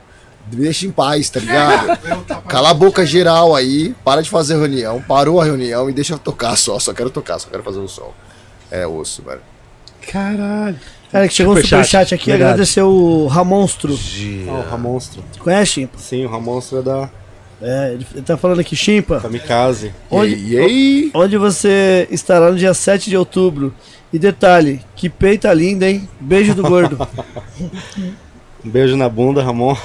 Deixa 0.51 0.85
em 0.85 0.91
paz, 0.91 1.29
tá 1.29 1.39
ligado? 1.39 1.97
Cala 2.47 2.69
a 2.69 2.73
boca 2.73 3.03
geral 3.05 3.55
aí, 3.55 3.95
para 4.03 4.21
de 4.21 4.29
fazer 4.29 4.55
reunião, 4.55 5.01
parou 5.07 5.41
a 5.41 5.45
reunião 5.45 5.89
e 5.89 5.93
deixa 5.93 6.13
eu 6.13 6.19
tocar 6.19 6.55
só. 6.57 6.77
Só 6.77 6.93
quero 6.93 7.09
tocar, 7.09 7.39
só 7.39 7.47
quero 7.49 7.63
fazer 7.63 7.79
um 7.79 7.87
som. 7.87 8.13
É 8.71 8.85
osso, 8.87 9.21
velho. 9.23 9.41
Caralho. 10.11 10.77
Cara, 11.11 11.27
que 11.27 11.33
chegou 11.33 11.53
um 11.53 11.55
Superchat, 11.55 11.85
superchat 11.85 12.15
aqui, 12.15 12.25
verdade. 12.31 12.51
agradecer 12.51 12.81
o 12.81 13.27
Ramonstro. 13.27 13.97
Ah, 14.49 14.51
o 14.51 14.69
Ramonstro. 14.69 15.23
Conhece, 15.39 15.71
Chimpa? 15.73 15.97
Sim, 15.97 16.25
o 16.25 16.29
Ramonstro 16.29 16.79
é 16.79 16.81
da 16.81 17.09
É, 17.61 17.93
ele 17.93 18.05
ele 18.13 18.21
tá 18.21 18.35
falando 18.35 18.59
aqui, 18.59 18.75
Chimpa. 18.75 19.19
Kamikaze. 19.21 19.93
Onde, 20.11 20.35
E 20.35 20.57
aí? 20.59 21.11
onde 21.13 21.37
você 21.37 22.07
estará 22.11 22.51
no 22.51 22.57
dia 22.57 22.73
7 22.73 23.09
de 23.09 23.15
outubro? 23.15 23.73
E 24.11 24.19
detalhe, 24.19 24.81
que 24.95 25.09
peita 25.09 25.51
linda, 25.53 25.89
hein? 25.89 26.07
Beijo 26.19 26.53
do 26.53 26.63
gordo. 26.63 26.97
Um 28.65 28.69
beijo 28.71 28.97
na 28.97 29.07
bunda, 29.07 29.43
Ramon. 29.43 29.77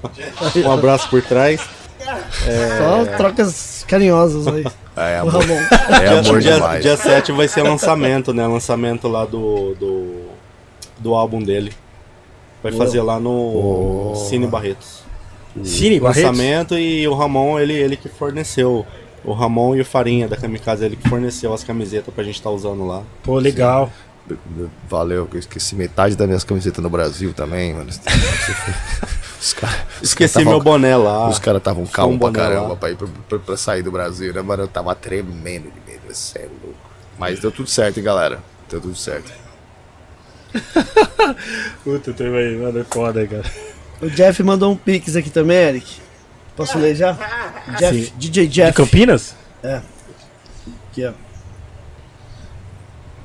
um 0.64 0.72
abraço 0.72 1.10
por 1.10 1.20
trás. 1.20 1.60
Só 2.78 3.16
trocas 3.16 3.84
carinhosas 3.88 4.46
aí. 4.46 4.64
É 4.96 5.18
amor, 5.18 5.32
Ramon. 5.32 5.60
é 6.02 6.08
amor 6.18 6.40
dia, 6.40 6.54
demais. 6.54 6.82
dia 6.82 6.96
7 6.96 7.32
vai 7.32 7.48
ser 7.48 7.62
lançamento, 7.62 8.32
né? 8.32 8.46
Lançamento 8.46 9.08
lá 9.08 9.24
do, 9.24 9.74
do, 9.74 10.26
do 10.98 11.14
álbum 11.14 11.42
dele. 11.42 11.72
Vai 12.62 12.72
fazer 12.72 13.02
lá 13.02 13.20
no 13.20 14.14
Cine 14.28 14.46
Barretos. 14.46 15.02
Cine, 15.62 16.00
Barretos? 16.00 16.24
Lançamento 16.24 16.78
e 16.78 17.06
o 17.06 17.14
Ramon, 17.14 17.58
ele, 17.58 17.74
ele 17.74 17.96
que 17.96 18.08
forneceu. 18.08 18.86
O 19.24 19.32
Ramon 19.32 19.74
e 19.74 19.80
o 19.80 19.84
Farinha 19.84 20.28
da 20.28 20.36
Kamikaze, 20.36 20.84
ele 20.84 20.96
que 20.96 21.08
forneceu 21.08 21.52
as 21.54 21.64
camisetas 21.64 22.12
pra 22.12 22.22
gente 22.22 22.34
estar 22.34 22.50
usando 22.50 22.86
lá. 22.86 23.02
Pô, 23.22 23.38
legal. 23.38 23.90
Valeu, 24.88 25.26
que 25.26 25.36
eu 25.36 25.40
esqueci 25.40 25.74
metade 25.74 26.14
das 26.16 26.26
minhas 26.26 26.44
camisetas 26.44 26.82
no 26.82 26.90
Brasil 26.90 27.32
também, 27.32 27.72
mano. 27.74 27.90
Os 29.44 29.52
cara, 29.52 29.86
os 30.00 30.08
Esqueci 30.08 30.34
cara 30.34 30.44
meu 30.46 30.58
tavam- 30.58 30.64
boné 30.72 30.96
lá. 30.96 31.28
Os 31.28 31.38
caras 31.38 31.58
estavam 31.60 31.84
calmos 31.86 32.18
pra 32.18 32.32
caramba 32.32 32.68
lá. 32.68 32.76
pra, 32.76 32.90
ir 32.90 32.96
pra, 32.96 33.06
pra- 33.28 33.38
pra 33.38 33.56
sair 33.58 33.82
do 33.82 33.92
Brasil, 33.92 34.32
né, 34.32 34.40
mano? 34.40 34.62
Eu 34.62 34.68
tava 34.68 34.94
tremendo 34.94 35.70
de 35.70 35.80
medo, 35.92 36.02
é 36.10 36.14
sério, 36.14 36.50
louco. 36.62 36.78
Mas 37.18 37.40
deu 37.40 37.52
tudo 37.52 37.68
certo, 37.68 37.98
hein, 37.98 38.04
galera? 38.04 38.38
Deu 38.70 38.80
tudo 38.80 38.96
certo. 38.96 39.30
Puta, 41.84 42.12
também, 42.12 42.56
mano, 42.56 42.78
é 42.80 42.84
foda, 42.84 43.26
cara. 43.26 43.44
O 44.00 44.08
Jeff 44.10 44.42
mandou 44.42 44.72
um 44.72 44.76
pix 44.76 45.14
aqui 45.16 45.30
também, 45.30 45.56
Eric. 45.56 46.00
Posso 46.56 46.78
ler 46.78 46.94
já? 46.94 47.12
Jeff, 47.78 48.04
Sim. 48.06 48.12
DJ 48.16 48.46
De 48.46 48.54
Jeff. 48.54 48.72
Campinas? 48.76 49.34
Aqui, 50.90 51.04
ó. 51.06 51.12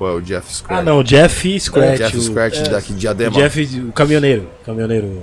Pô, 0.00 0.08
é 0.08 0.14
o 0.14 0.22
Jeff 0.22 0.50
Scratch. 0.50 0.80
Ah, 0.80 0.82
não, 0.82 1.02
Jeff 1.02 1.60
Scratch. 1.60 1.98
Jeff 1.98 2.16
o- 2.16 2.22
Scratch 2.22 2.58
é. 2.60 2.68
daqui 2.70 2.94
de 2.94 2.94
o 2.94 2.98
Diadema. 3.00 3.32
Jeff, 3.32 3.80
o 3.80 3.92
caminhoneiro. 3.92 4.48
Caminhoneiro. 4.64 5.22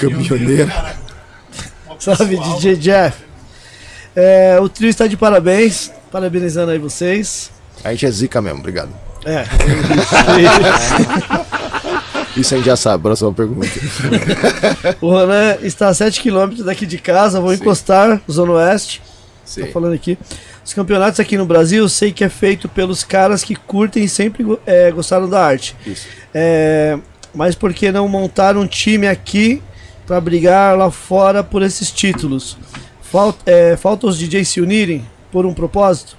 Caminhoneiro. 0.00 0.72
Salve, 1.96 2.36
DJ 2.36 2.74
Jeff. 2.74 3.16
É, 4.16 4.58
o 4.60 4.68
trio 4.68 4.90
está 4.90 5.06
de 5.06 5.16
parabéns. 5.16 5.92
Parabenizando 6.10 6.72
aí 6.72 6.80
vocês. 6.80 7.52
A 7.84 7.92
gente 7.92 8.06
é 8.06 8.10
zica 8.10 8.42
mesmo, 8.42 8.58
obrigado. 8.58 8.90
É, 9.24 9.44
Isso 12.36 12.54
a 12.54 12.56
gente 12.56 12.66
já 12.66 12.74
sabe, 12.74 13.04
próxima 13.04 13.32
pergunta. 13.32 13.68
o 15.00 15.10
Ronan 15.10 15.58
está 15.62 15.90
a 15.90 15.92
7km 15.92 16.64
daqui 16.64 16.86
de 16.86 16.98
casa. 16.98 17.40
Vou 17.40 17.54
Sim. 17.54 17.62
encostar, 17.62 18.20
Zona 18.28 18.54
Oeste. 18.54 19.00
Sim. 19.44 19.66
Tá 19.66 19.68
falando 19.68 19.94
aqui. 19.94 20.18
Os 20.66 20.74
campeonatos 20.74 21.20
aqui 21.20 21.38
no 21.38 21.46
Brasil, 21.46 21.88
sei 21.88 22.10
que 22.10 22.24
é 22.24 22.28
feito 22.28 22.68
pelos 22.68 23.04
caras 23.04 23.44
que 23.44 23.54
curtem 23.54 24.02
e 24.02 24.08
sempre 24.08 24.44
é, 24.66 24.90
gostaram 24.90 25.30
da 25.30 25.40
arte. 25.40 25.76
Isso. 25.86 26.08
É, 26.34 26.98
mas 27.32 27.54
por 27.54 27.72
que 27.72 27.92
não 27.92 28.08
montar 28.08 28.56
um 28.56 28.66
time 28.66 29.06
aqui 29.06 29.62
para 30.08 30.20
brigar 30.20 30.76
lá 30.76 30.90
fora 30.90 31.44
por 31.44 31.62
esses 31.62 31.92
títulos? 31.92 32.58
Falta, 33.00 33.48
é, 33.48 33.76
falta 33.76 34.08
os 34.08 34.18
DJs 34.18 34.48
se 34.48 34.60
unirem 34.60 35.06
por 35.30 35.46
um 35.46 35.54
propósito? 35.54 36.16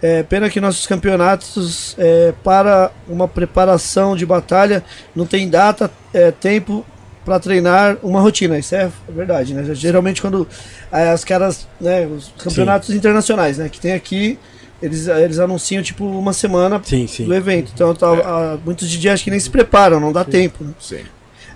É, 0.00 0.22
pena 0.22 0.48
que 0.48 0.60
nossos 0.60 0.86
campeonatos 0.86 1.96
é, 1.98 2.32
para 2.44 2.92
uma 3.08 3.26
preparação 3.26 4.14
de 4.14 4.24
batalha 4.24 4.84
não 5.16 5.26
tem 5.26 5.50
data, 5.50 5.90
é, 6.14 6.30
tempo 6.30 6.86
para 7.24 7.38
treinar 7.38 7.96
uma 8.02 8.20
rotina. 8.20 8.58
Isso 8.58 8.74
é 8.74 8.90
verdade, 9.08 9.54
né? 9.54 9.62
Geralmente 9.74 10.20
quando 10.22 10.46
é, 10.92 11.10
as 11.10 11.24
caras, 11.24 11.66
né, 11.80 12.06
os 12.06 12.32
campeonatos 12.38 12.90
internacionais, 12.90 13.58
né, 13.58 13.68
que 13.68 13.78
tem 13.80 13.92
aqui, 13.92 14.38
eles, 14.82 15.06
eles 15.08 15.38
anunciam 15.38 15.82
tipo 15.82 16.04
uma 16.06 16.32
semana 16.32 16.80
Sim, 16.84 17.06
sim. 17.06 17.24
do 17.26 17.34
evento. 17.34 17.70
Então 17.74 17.94
tá, 17.94 18.06
a- 18.08 18.58
muitos 18.64 18.88
DJs 18.88 19.14
acho 19.14 19.24
que 19.24 19.30
nem 19.30 19.38
se 19.40 19.50
preparam, 19.50 20.00
não 20.00 20.12
dá 20.12 20.24
tempo. 20.24 20.64
né? 20.64 20.72
Sim. 20.80 21.00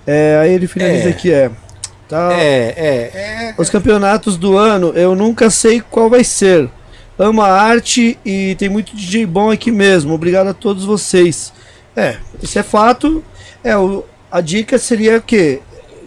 É, 0.05 0.37
aí 0.41 0.51
ele 0.53 0.67
finaliza 0.67 1.07
É. 1.07 1.11
aqui, 1.11 1.31
é. 1.31 1.49
Tá, 2.07 2.29
É, 2.33 2.73
é. 2.77 3.55
Os 3.57 3.67
campeonatos 3.71 4.37
do 4.37 4.55
ano, 4.55 4.89
eu 4.95 5.15
nunca 5.15 5.49
sei 5.49 5.81
qual 5.81 6.07
vai 6.07 6.23
ser. 6.23 6.69
Amo 7.17 7.41
a 7.41 7.49
arte 7.49 8.19
e 8.23 8.53
tem 8.59 8.69
muito 8.69 8.95
DJ 8.95 9.25
bom 9.25 9.49
aqui 9.49 9.71
mesmo. 9.71 10.13
Obrigado 10.13 10.47
a 10.49 10.53
todos 10.53 10.85
vocês. 10.85 11.51
É, 11.95 12.17
isso 12.43 12.59
é 12.59 12.61
fato. 12.61 13.23
É, 13.63 13.75
o, 13.75 14.05
a 14.37 14.41
dica 14.41 14.77
seria 14.77 15.19
que. 15.19 15.59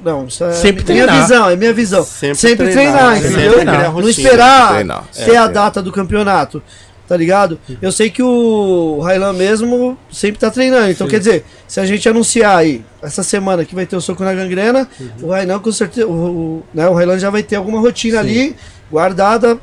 Não, 0.04 0.26
isso 0.26 0.44
é 0.44 0.52
Sempre 0.52 0.84
minha 0.92 1.04
treinar. 1.06 1.22
visão, 1.26 1.50
é 1.50 1.56
minha 1.56 1.72
visão. 1.72 2.04
Sempre, 2.04 2.34
Sempre 2.36 2.68
treinar, 2.72 2.94
treinar, 2.94 3.18
entendeu? 3.18 3.40
sempre 3.40 3.54
treinar 3.54 3.84
a 3.86 3.92
Não 3.92 4.08
esperar 4.08 4.68
Treinar, 4.74 5.04
ter 5.12 5.32
é, 5.32 5.36
a 5.38 5.44
é. 5.44 5.48
data 5.48 5.82
do 5.82 5.90
campeonato. 5.92 6.62
Tá 7.08 7.16
ligado? 7.16 7.58
Eu 7.80 7.90
sei 7.90 8.10
que 8.10 8.22
o 8.22 9.00
Railan 9.00 9.32
mesmo 9.32 9.96
sempre 10.12 10.38
tá 10.38 10.50
treinando. 10.50 10.90
Então, 10.90 11.08
quer 11.08 11.18
dizer, 11.18 11.42
se 11.66 11.80
a 11.80 11.86
gente 11.86 12.06
anunciar 12.06 12.54
aí 12.58 12.84
essa 13.02 13.22
semana 13.22 13.64
que 13.64 13.74
vai 13.74 13.86
ter 13.86 13.96
o 13.96 14.00
soco 14.00 14.22
na 14.22 14.34
gangrena, 14.34 14.86
o 15.22 15.30
Railan 15.30 15.58
com 15.58 15.72
certeza. 15.72 16.06
O, 16.06 16.12
o, 16.12 16.62
né, 16.74 16.86
o 16.86 16.92
Railan 16.92 17.18
já 17.18 17.30
vai 17.30 17.42
ter 17.42 17.56
alguma 17.56 17.80
rotina 17.80 18.20
ali 18.20 18.54
guardada, 18.92 19.58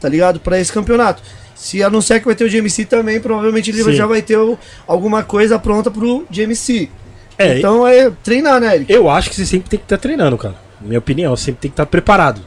tá 0.00 0.08
ligado? 0.08 0.40
Pra 0.40 0.58
esse 0.58 0.72
campeonato. 0.72 1.22
Se 1.54 1.82
anunciar 1.82 2.18
que 2.18 2.24
vai 2.26 2.34
ter 2.34 2.44
o 2.44 2.50
GMC 2.50 2.86
também, 2.86 3.20
provavelmente 3.20 3.70
ele 3.70 3.82
Sim. 3.84 3.92
já 3.92 4.06
vai 4.06 4.22
ter 4.22 4.36
o- 4.38 4.58
alguma 4.86 5.22
coisa 5.22 5.58
pronta 5.58 5.90
pro 5.90 6.24
GMC. 6.30 6.88
É, 7.38 7.58
Então 7.58 7.86
é 7.86 8.10
treinar, 8.22 8.60
né, 8.60 8.74
Eric? 8.76 8.92
eu 8.92 9.08
acho 9.10 9.28
que 9.30 9.36
você 9.36 9.44
sempre 9.46 9.68
tem 9.68 9.78
que 9.78 9.84
estar 9.84 9.98
treinando, 9.98 10.36
cara. 10.38 10.54
Minha 10.80 10.98
opinião, 10.98 11.34
sempre 11.36 11.60
tem 11.62 11.70
que 11.70 11.74
estar 11.74 11.86
preparado. 11.86 12.40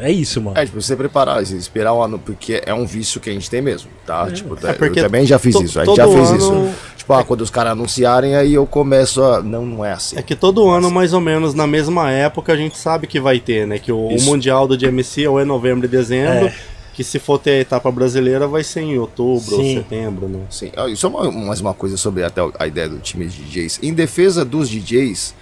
É 0.00 0.10
isso, 0.10 0.40
mano. 0.42 0.58
É, 0.58 0.64
tipo, 0.66 0.80
você 0.82 0.96
preparar, 0.96 1.38
assim, 1.38 1.56
esperar 1.56 1.94
um 1.94 2.02
ano, 2.02 2.18
porque 2.18 2.60
é 2.66 2.74
um 2.74 2.84
vício 2.84 3.20
que 3.20 3.30
a 3.30 3.32
gente 3.32 3.48
tem 3.48 3.62
mesmo, 3.62 3.88
tá? 4.04 4.28
Tipo, 4.28 4.56
tá- 4.56 4.74
porque 4.74 4.98
eu 4.98 5.04
também 5.04 5.24
já 5.24 5.38
fiz 5.38 5.54
isso, 5.54 5.78
a 5.80 5.84
gente 5.84 5.94
já 5.96 6.08
fez 6.08 6.30
ano- 6.30 6.36
isso. 6.36 6.68
Tipo, 6.96 7.12
ah, 7.12 7.22
quando 7.22 7.42
os 7.42 7.50
caras 7.50 7.72
anunciarem, 7.72 8.34
aí 8.34 8.54
eu 8.54 8.66
começo 8.66 9.22
a. 9.22 9.40
Não, 9.40 9.64
não 9.64 9.84
é 9.84 9.92
assim. 9.92 10.18
É 10.18 10.22
que 10.22 10.34
todo 10.34 10.68
ano, 10.68 10.90
mais 10.90 11.12
ou 11.12 11.20
menos, 11.20 11.54
na 11.54 11.64
mesma 11.64 12.10
época, 12.10 12.52
a 12.52 12.56
gente 12.56 12.76
sabe 12.76 13.06
que 13.06 13.20
vai 13.20 13.38
ter, 13.38 13.68
né? 13.68 13.78
Que 13.78 13.92
o, 13.92 14.08
o. 14.08 14.20
Mundial 14.22 14.66
do 14.66 14.76
GMC 14.76 15.28
ou 15.28 15.38
é 15.38 15.44
novembro 15.44 15.86
e 15.86 15.88
dezembro. 15.88 16.50
Que 16.98 17.04
se 17.04 17.20
for 17.20 17.38
ter 17.38 17.50
a 17.52 17.60
etapa 17.60 17.92
brasileira, 17.92 18.48
vai 18.48 18.64
ser 18.64 18.80
em 18.80 18.98
outubro 18.98 19.54
ou 19.54 19.62
Sim. 19.62 19.76
setembro, 19.76 20.28
né? 20.28 20.40
Sim, 20.50 20.72
ah, 20.76 20.88
isso 20.88 21.06
é 21.06 21.08
uma, 21.08 21.30
mais 21.30 21.60
uma 21.60 21.72
coisa 21.72 21.96
sobre 21.96 22.24
até 22.24 22.40
a 22.58 22.66
ideia 22.66 22.88
do 22.88 22.98
time 22.98 23.24
de 23.24 23.40
DJs. 23.44 23.78
Em 23.84 23.94
defesa 23.94 24.44
dos 24.44 24.68
DJs, 24.68 25.32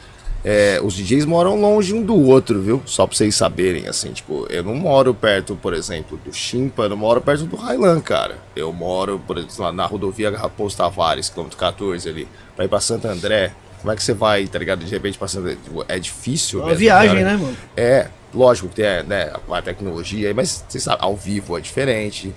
é, 0.45 0.79
os 0.85 0.93
DJs 0.93 1.25
moram 1.25 1.59
longe 1.59 1.95
um 1.95 2.03
do 2.03 2.15
outro, 2.15 2.61
viu? 2.61 2.83
Só 2.85 3.07
pra 3.07 3.17
vocês 3.17 3.35
saberem, 3.35 3.89
assim, 3.89 4.13
tipo, 4.13 4.47
eu 4.51 4.63
não 4.63 4.75
moro 4.75 5.15
perto, 5.15 5.57
por 5.57 5.73
exemplo, 5.73 6.21
do 6.23 6.31
Chimpa, 6.31 6.83
eu 6.83 6.91
não 6.91 6.97
moro 6.99 7.23
perto 7.23 7.45
do 7.45 7.57
Highland, 7.57 8.03
cara. 8.03 8.37
Eu 8.55 8.71
moro, 8.71 9.19
por 9.27 9.39
exemplo, 9.39 9.55
lá 9.61 9.73
na 9.73 9.87
rodovia 9.87 10.31
Raposo 10.37 10.77
Tavares, 10.77 11.31
quilômetro 11.31 11.57
14 11.57 12.07
ali, 12.07 12.29
pra 12.55 12.67
ir 12.67 12.69
pra 12.69 12.81
Santo 12.81 13.09
André. 13.09 13.55
Como 13.81 13.91
é 13.91 13.97
que 13.97 14.03
você 14.05 14.13
vai, 14.13 14.47
tá 14.47 14.59
ligado? 14.59 14.85
De 14.85 14.91
repente 14.91 15.17
pra 15.17 15.27
Santo 15.27 15.45
André, 15.45 15.57
tipo, 15.65 15.83
é 15.89 15.99
difícil 15.99 16.59
É 16.59 16.63
uma 16.65 16.69
mesmo, 16.69 16.81
viagem, 16.81 17.17
cara. 17.17 17.25
né, 17.25 17.37
mano? 17.39 17.57
É, 17.75 18.09
lógico 18.37 18.69
que 18.69 18.77
tem 18.77 19.03
né, 19.05 19.33
a 19.51 19.63
tecnologia 19.63 20.33
mas 20.35 20.65
você 20.69 20.79
sabe, 20.79 20.99
ao 21.03 21.17
vivo 21.17 21.57
é 21.57 21.61
diferente. 21.61 22.35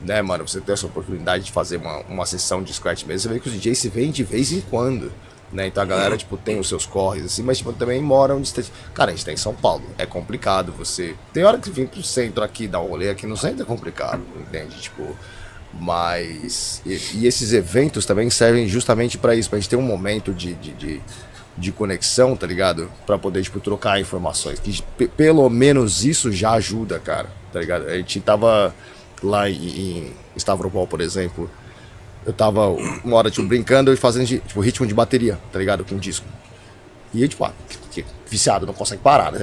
Né, 0.00 0.20
mano? 0.20 0.46
Você 0.46 0.60
tem 0.60 0.72
essa 0.72 0.86
oportunidade 0.86 1.44
de 1.44 1.52
fazer 1.52 1.78
uma, 1.78 2.00
uma 2.00 2.26
sessão 2.26 2.62
de 2.62 2.74
scratch 2.74 3.04
mesmo. 3.04 3.20
Você 3.20 3.34
vê 3.34 3.40
que 3.40 3.48
os 3.48 3.54
DJs 3.54 3.78
se 3.78 3.88
veem 3.88 4.10
de 4.10 4.22
vez 4.22 4.52
em 4.52 4.60
quando. 4.60 5.10
Né? 5.54 5.68
Então 5.68 5.82
a 5.82 5.86
galera, 5.86 6.16
tipo, 6.16 6.36
tem 6.36 6.58
os 6.58 6.68
seus 6.68 6.84
corres, 6.84 7.24
assim, 7.24 7.42
mas 7.42 7.58
tipo, 7.58 7.72
também 7.72 8.02
moram 8.02 8.40
distante. 8.40 8.72
Cara, 8.92 9.12
a 9.12 9.14
gente 9.14 9.24
tá 9.24 9.32
em 9.32 9.36
São 9.36 9.54
Paulo. 9.54 9.84
É 9.96 10.04
complicado 10.04 10.72
você. 10.72 11.14
Tem 11.32 11.44
hora 11.44 11.58
que 11.58 11.70
vem 11.70 11.86
pro 11.86 12.02
centro 12.02 12.42
aqui, 12.42 12.66
dar 12.66 12.80
um 12.80 12.88
rolê 12.88 13.08
aqui 13.08 13.24
no 13.24 13.36
centro 13.36 13.62
é 13.62 13.64
complicado, 13.64 14.22
entende? 14.36 14.80
Tipo. 14.80 15.16
Mas. 15.72 16.82
E, 16.84 16.98
e 17.14 17.26
esses 17.26 17.52
eventos 17.52 18.04
também 18.04 18.28
servem 18.30 18.66
justamente 18.66 19.16
pra 19.16 19.34
isso, 19.34 19.48
pra 19.48 19.58
gente 19.58 19.68
ter 19.68 19.76
um 19.76 19.82
momento 19.82 20.34
de, 20.34 20.54
de, 20.54 20.72
de, 20.72 21.00
de 21.56 21.70
conexão, 21.72 22.36
tá 22.36 22.46
ligado? 22.46 22.90
Pra 23.06 23.16
poder, 23.18 23.42
tipo, 23.42 23.60
trocar 23.60 24.00
informações. 24.00 24.58
Que 24.58 24.82
pe- 24.96 25.08
pelo 25.08 25.48
menos 25.48 26.04
isso 26.04 26.32
já 26.32 26.52
ajuda, 26.52 26.98
cara, 26.98 27.28
tá 27.52 27.60
ligado? 27.60 27.86
A 27.86 27.96
gente 27.96 28.20
tava 28.20 28.74
lá 29.22 29.48
em, 29.48 29.54
em 29.54 30.12
Stavropol, 30.36 30.86
por 30.86 31.00
exemplo. 31.00 31.48
Eu 32.26 32.32
tava 32.32 32.68
uma 32.68 33.16
hora, 33.16 33.30
tipo, 33.30 33.46
brincando 33.46 33.92
e 33.92 33.96
fazendo, 33.96 34.26
tipo, 34.26 34.60
ritmo 34.60 34.86
de 34.86 34.94
bateria, 34.94 35.38
tá 35.52 35.58
ligado? 35.58 35.84
Com 35.84 35.96
disco. 35.98 36.26
E 37.12 37.28
tipo, 37.28 37.44
ah, 37.44 37.52
que- 37.94 38.04
viciado, 38.28 38.66
não 38.66 38.74
consegue 38.74 39.00
parar, 39.00 39.30
né? 39.30 39.38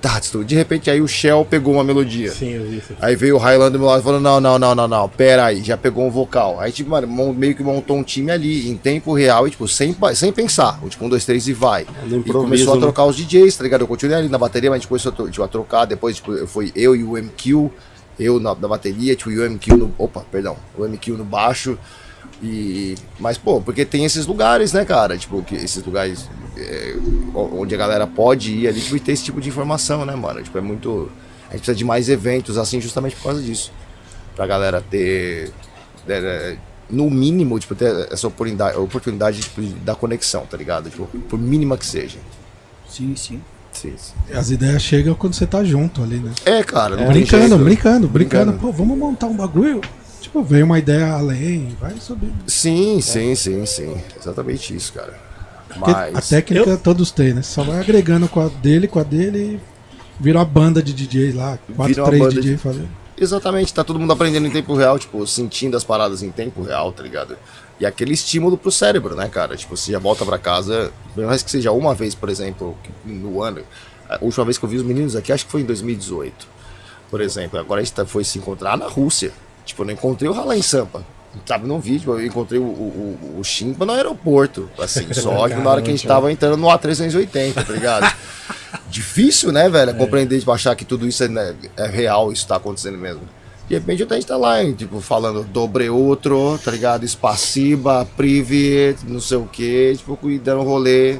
Tá. 0.00 0.20
De 0.44 0.54
repente 0.54 0.90
aí 0.90 1.00
o 1.00 1.08
Shell 1.08 1.44
pegou 1.44 1.74
uma 1.74 1.84
melodia. 1.84 2.30
Sim, 2.30 2.50
eu 2.50 2.64
vi 2.64 2.78
isso. 2.78 2.94
Aí 3.00 3.16
veio 3.16 3.36
o 3.36 3.38
Highland 3.38 3.72
do 3.72 3.78
meu 3.78 3.88
lado 3.88 4.00
e 4.00 4.04
falou: 4.04 4.20
não, 4.20 4.40
não, 4.40 4.58
não, 4.58 4.74
não, 4.74 4.88
não, 4.88 5.08
pera 5.08 5.46
aí, 5.46 5.62
já 5.62 5.76
pegou 5.76 6.06
um 6.06 6.10
vocal. 6.10 6.60
Aí, 6.60 6.70
tipo, 6.70 6.90
mano, 6.90 7.34
meio 7.34 7.54
que 7.54 7.62
montou 7.62 7.96
um 7.96 8.02
time 8.02 8.30
ali, 8.30 8.68
em 8.68 8.76
tempo 8.76 9.12
real, 9.12 9.46
e, 9.48 9.50
tipo, 9.50 9.66
sem, 9.66 9.96
sem 10.14 10.32
pensar. 10.32 10.80
Tipo, 10.88 11.04
um, 11.04 11.08
dois, 11.08 11.24
três 11.24 11.48
e 11.48 11.52
vai. 11.52 11.86
E 12.06 12.32
começou 12.32 12.74
a 12.74 12.76
né? 12.76 12.82
trocar 12.82 13.04
os 13.06 13.16
DJs, 13.16 13.56
tá 13.56 13.64
ligado? 13.64 13.80
Eu 13.80 13.88
continuei 13.88 14.18
ali 14.18 14.28
na 14.28 14.38
bateria, 14.38 14.70
mas 14.70 14.76
a 14.76 14.80
gente 14.80 14.88
começou 14.88 15.12
tipo, 15.28 15.42
a 15.42 15.48
trocar. 15.48 15.84
Depois, 15.84 16.16
tipo, 16.16 16.46
foi 16.46 16.70
eu 16.76 16.94
e 16.94 17.02
o 17.02 17.16
MQ, 17.16 17.70
eu 18.18 18.38
na, 18.38 18.54
na 18.54 18.68
bateria, 18.68 19.16
tipo, 19.16 19.30
e 19.30 19.38
o 19.38 19.44
MQ 19.44 19.72
no. 19.74 19.94
Opa, 19.98 20.24
perdão, 20.30 20.56
o 20.78 20.84
MQ 20.84 21.12
no 21.12 21.24
baixo. 21.24 21.78
E. 22.42 22.96
Mas, 23.20 23.38
pô, 23.38 23.60
porque 23.60 23.84
tem 23.84 24.04
esses 24.04 24.26
lugares, 24.26 24.72
né, 24.72 24.84
cara? 24.84 25.16
Tipo, 25.16 25.42
que 25.42 25.54
esses 25.54 25.82
lugares 25.84 26.28
é, 26.62 26.96
onde 27.34 27.74
a 27.74 27.78
galera 27.78 28.06
pode 28.06 28.52
ir 28.52 28.68
ali 28.68 28.80
tipo, 28.80 28.96
e 28.96 29.00
ter 29.00 29.12
esse 29.12 29.24
tipo 29.24 29.40
de 29.40 29.48
informação, 29.48 30.04
né, 30.04 30.14
mano? 30.14 30.42
Tipo, 30.42 30.58
é 30.58 30.60
muito. 30.60 31.10
A 31.48 31.52
gente 31.52 31.60
precisa 31.60 31.74
de 31.74 31.84
mais 31.84 32.08
eventos, 32.08 32.56
assim, 32.56 32.80
justamente 32.80 33.16
por 33.16 33.24
causa 33.24 33.42
disso. 33.42 33.72
Pra 34.34 34.46
galera 34.46 34.80
ter. 34.80 35.52
é, 36.08 36.12
é, 36.12 36.56
no 36.88 37.10
mínimo, 37.10 37.58
tipo, 37.58 37.74
ter 37.74 38.08
essa 38.12 38.26
oportunidade, 38.28 38.76
oportunidade 38.76 39.40
tipo, 39.40 39.62
da 39.62 39.94
conexão, 39.94 40.46
tá 40.46 40.56
ligado? 40.56 40.90
Tipo, 40.90 41.06
por 41.28 41.38
mínima 41.38 41.76
que 41.76 41.86
seja. 41.86 42.18
Sim, 42.88 43.14
sim. 43.16 43.40
Sim, 43.72 43.94
sim. 43.96 44.12
As 44.34 44.50
ideias 44.50 44.82
chegam 44.82 45.14
quando 45.14 45.34
você 45.34 45.46
tá 45.46 45.64
junto 45.64 46.02
ali, 46.02 46.16
né? 46.18 46.30
É, 46.44 46.62
cara, 46.62 46.90
não 46.94 47.04
tem 47.04 47.12
brincando, 47.12 47.58
brincando, 47.58 47.64
brincando, 47.64 48.08
Brincando. 48.08 48.52
Pô, 48.58 48.70
vamos 48.70 48.98
montar 48.98 49.26
um 49.26 49.34
bagulho. 49.36 49.80
Tipo, 50.20 50.42
veio 50.42 50.64
uma 50.66 50.78
ideia 50.78 51.12
além, 51.12 51.76
vai 51.80 51.94
subir. 51.98 52.32
Sim, 52.46 53.00
sim, 53.00 53.34
sim, 53.34 53.66
sim. 53.66 53.96
Exatamente 54.18 54.74
isso, 54.76 54.92
cara. 54.92 55.18
Mas. 55.76 56.16
a 56.16 56.20
técnica 56.20 56.76
todos 56.76 57.10
têm, 57.10 57.34
né? 57.34 57.42
Você 57.42 57.52
só 57.54 57.62
vai 57.62 57.80
agregando 57.80 58.28
com 58.28 58.40
a 58.40 58.48
dele, 58.48 58.86
com 58.88 58.98
a 58.98 59.02
dele 59.02 59.38
e 59.38 59.60
vira 60.20 60.38
uma 60.38 60.44
banda 60.44 60.82
de 60.82 60.92
DJ 60.92 61.32
lá. 61.32 61.58
Quatro, 61.74 62.04
três 62.04 62.34
DJ 62.34 62.52
de- 62.52 62.56
fazendo. 62.58 62.88
Exatamente, 63.18 63.72
tá 63.72 63.84
todo 63.84 63.98
mundo 64.00 64.12
aprendendo 64.12 64.46
em 64.46 64.50
tempo 64.50 64.74
real, 64.74 64.98
tipo, 64.98 65.24
sentindo 65.26 65.76
as 65.76 65.84
paradas 65.84 66.22
em 66.22 66.30
tempo 66.30 66.62
real, 66.62 66.90
tá 66.92 67.02
ligado? 67.02 67.36
E 67.78 67.86
aquele 67.86 68.14
estímulo 68.14 68.56
pro 68.56 68.70
cérebro, 68.72 69.14
né, 69.14 69.28
cara? 69.28 69.56
Tipo, 69.56 69.76
você 69.76 69.92
já 69.92 69.98
volta 69.98 70.24
pra 70.24 70.38
casa, 70.38 70.90
pelo 71.14 71.26
menos 71.28 71.42
que 71.42 71.50
seja 71.50 71.70
uma 71.72 71.94
vez, 71.94 72.14
por 72.14 72.28
exemplo, 72.28 72.76
no 73.04 73.42
ano. 73.42 73.62
A 74.08 74.18
última 74.20 74.44
vez 74.44 74.58
que 74.58 74.64
eu 74.64 74.68
vi 74.68 74.76
os 74.76 74.82
meninos 74.82 75.14
aqui, 75.14 75.32
acho 75.32 75.44
que 75.46 75.52
foi 75.52 75.60
em 75.60 75.64
2018, 75.64 76.48
por 77.10 77.20
exemplo. 77.20 77.58
Agora 77.60 77.80
a 77.80 77.84
gente 77.84 77.94
tá- 77.94 78.04
foi 78.06 78.24
se 78.24 78.38
encontrar 78.38 78.76
na 78.76 78.86
Rússia. 78.88 79.30
Tipo, 79.64 79.82
eu 79.82 79.86
não 79.86 79.92
encontrei 79.92 80.28
o 80.28 80.32
Rala 80.32 80.56
em 80.56 80.62
Sampa. 80.62 81.04
Sabe, 81.46 81.66
num 81.66 81.80
vídeo, 81.80 82.12
eu 82.12 82.26
encontrei 82.26 82.60
o, 82.60 82.64
o, 82.64 83.36
o, 83.38 83.44
Chimpa 83.44 83.86
no 83.86 83.92
aeroporto, 83.92 84.68
assim, 84.78 85.12
só 85.14 85.48
que 85.48 85.54
na 85.54 85.70
hora 85.70 85.80
que 85.80 85.88
a 85.88 85.90
gente 85.90 86.06
tava 86.06 86.30
entrando 86.30 86.58
no 86.58 86.66
A380, 86.66 87.54
tá 87.54 87.72
ligado? 87.72 88.14
Difícil, 88.90 89.50
né, 89.50 89.68
velho, 89.68 89.94
compreender, 89.94 90.38
tipo, 90.38 90.52
achar 90.52 90.76
que 90.76 90.84
tudo 90.84 91.08
isso 91.08 91.24
é, 91.24 91.28
né, 91.28 91.54
é 91.76 91.86
real, 91.86 92.30
isso 92.30 92.46
tá 92.46 92.56
acontecendo 92.56 92.98
mesmo. 92.98 93.22
De 93.66 93.74
repente 93.74 94.02
a 94.02 94.14
gente 94.14 94.26
tá 94.26 94.36
lá, 94.36 94.62
hein, 94.62 94.74
tipo, 94.74 95.00
falando 95.00 95.42
dobre 95.42 95.88
outro, 95.88 96.58
tá 96.62 96.70
ligado? 96.70 97.04
Espaciba, 97.04 98.06
privet, 98.14 98.98
não 99.06 99.20
sei 99.20 99.38
o 99.38 99.46
que, 99.46 99.94
tipo, 99.96 100.18
dando 100.38 100.60
um 100.60 100.64
rolê 100.64 101.14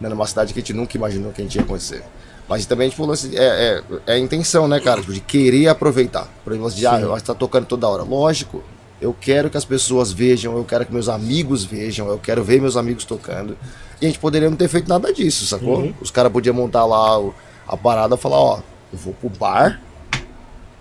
né, 0.00 0.08
numa 0.08 0.26
cidade 0.26 0.52
que 0.52 0.60
a 0.60 0.62
gente 0.62 0.72
nunca 0.72 0.96
imaginou 0.96 1.32
que 1.32 1.40
a 1.40 1.44
gente 1.44 1.56
ia 1.56 1.64
conhecer. 1.64 2.04
Mas 2.48 2.64
também, 2.66 2.88
tipo, 2.88 3.04
lance 3.04 3.36
é, 3.36 3.42
é, 3.44 3.82
é 4.06 4.12
a 4.14 4.18
intenção, 4.18 4.68
né, 4.68 4.78
cara? 4.78 5.00
Tipo, 5.00 5.12
de 5.12 5.20
querer 5.20 5.66
aproveitar. 5.66 6.28
Por 6.44 6.52
exemplo, 6.52 6.70
de, 6.70 6.86
ah, 6.86 7.00
eu 7.00 7.12
acho 7.12 7.24
que 7.24 7.26
tá 7.26 7.34
tocando 7.34 7.66
toda 7.66 7.88
hora. 7.88 8.04
Lógico, 8.04 8.62
eu 9.00 9.14
quero 9.20 9.50
que 9.50 9.56
as 9.56 9.64
pessoas 9.64 10.12
vejam, 10.12 10.56
eu 10.56 10.64
quero 10.64 10.86
que 10.86 10.92
meus 10.92 11.08
amigos 11.08 11.64
vejam, 11.64 12.08
eu 12.08 12.18
quero 12.18 12.42
ver 12.42 12.60
meus 12.60 12.76
amigos 12.76 13.04
tocando. 13.04 13.56
E 14.00 14.06
a 14.06 14.08
gente 14.08 14.18
poderia 14.18 14.48
não 14.50 14.56
ter 14.56 14.68
feito 14.68 14.88
nada 14.88 15.12
disso, 15.12 15.46
sacou? 15.46 15.92
Os 16.00 16.10
caras 16.10 16.30
podiam 16.32 16.54
montar 16.54 16.84
lá 16.84 17.18
a 17.66 17.76
parada 17.76 18.14
e 18.14 18.18
falar, 18.18 18.38
ó, 18.38 18.60
eu 18.92 18.98
vou 18.98 19.14
pro 19.14 19.28
bar 19.30 19.80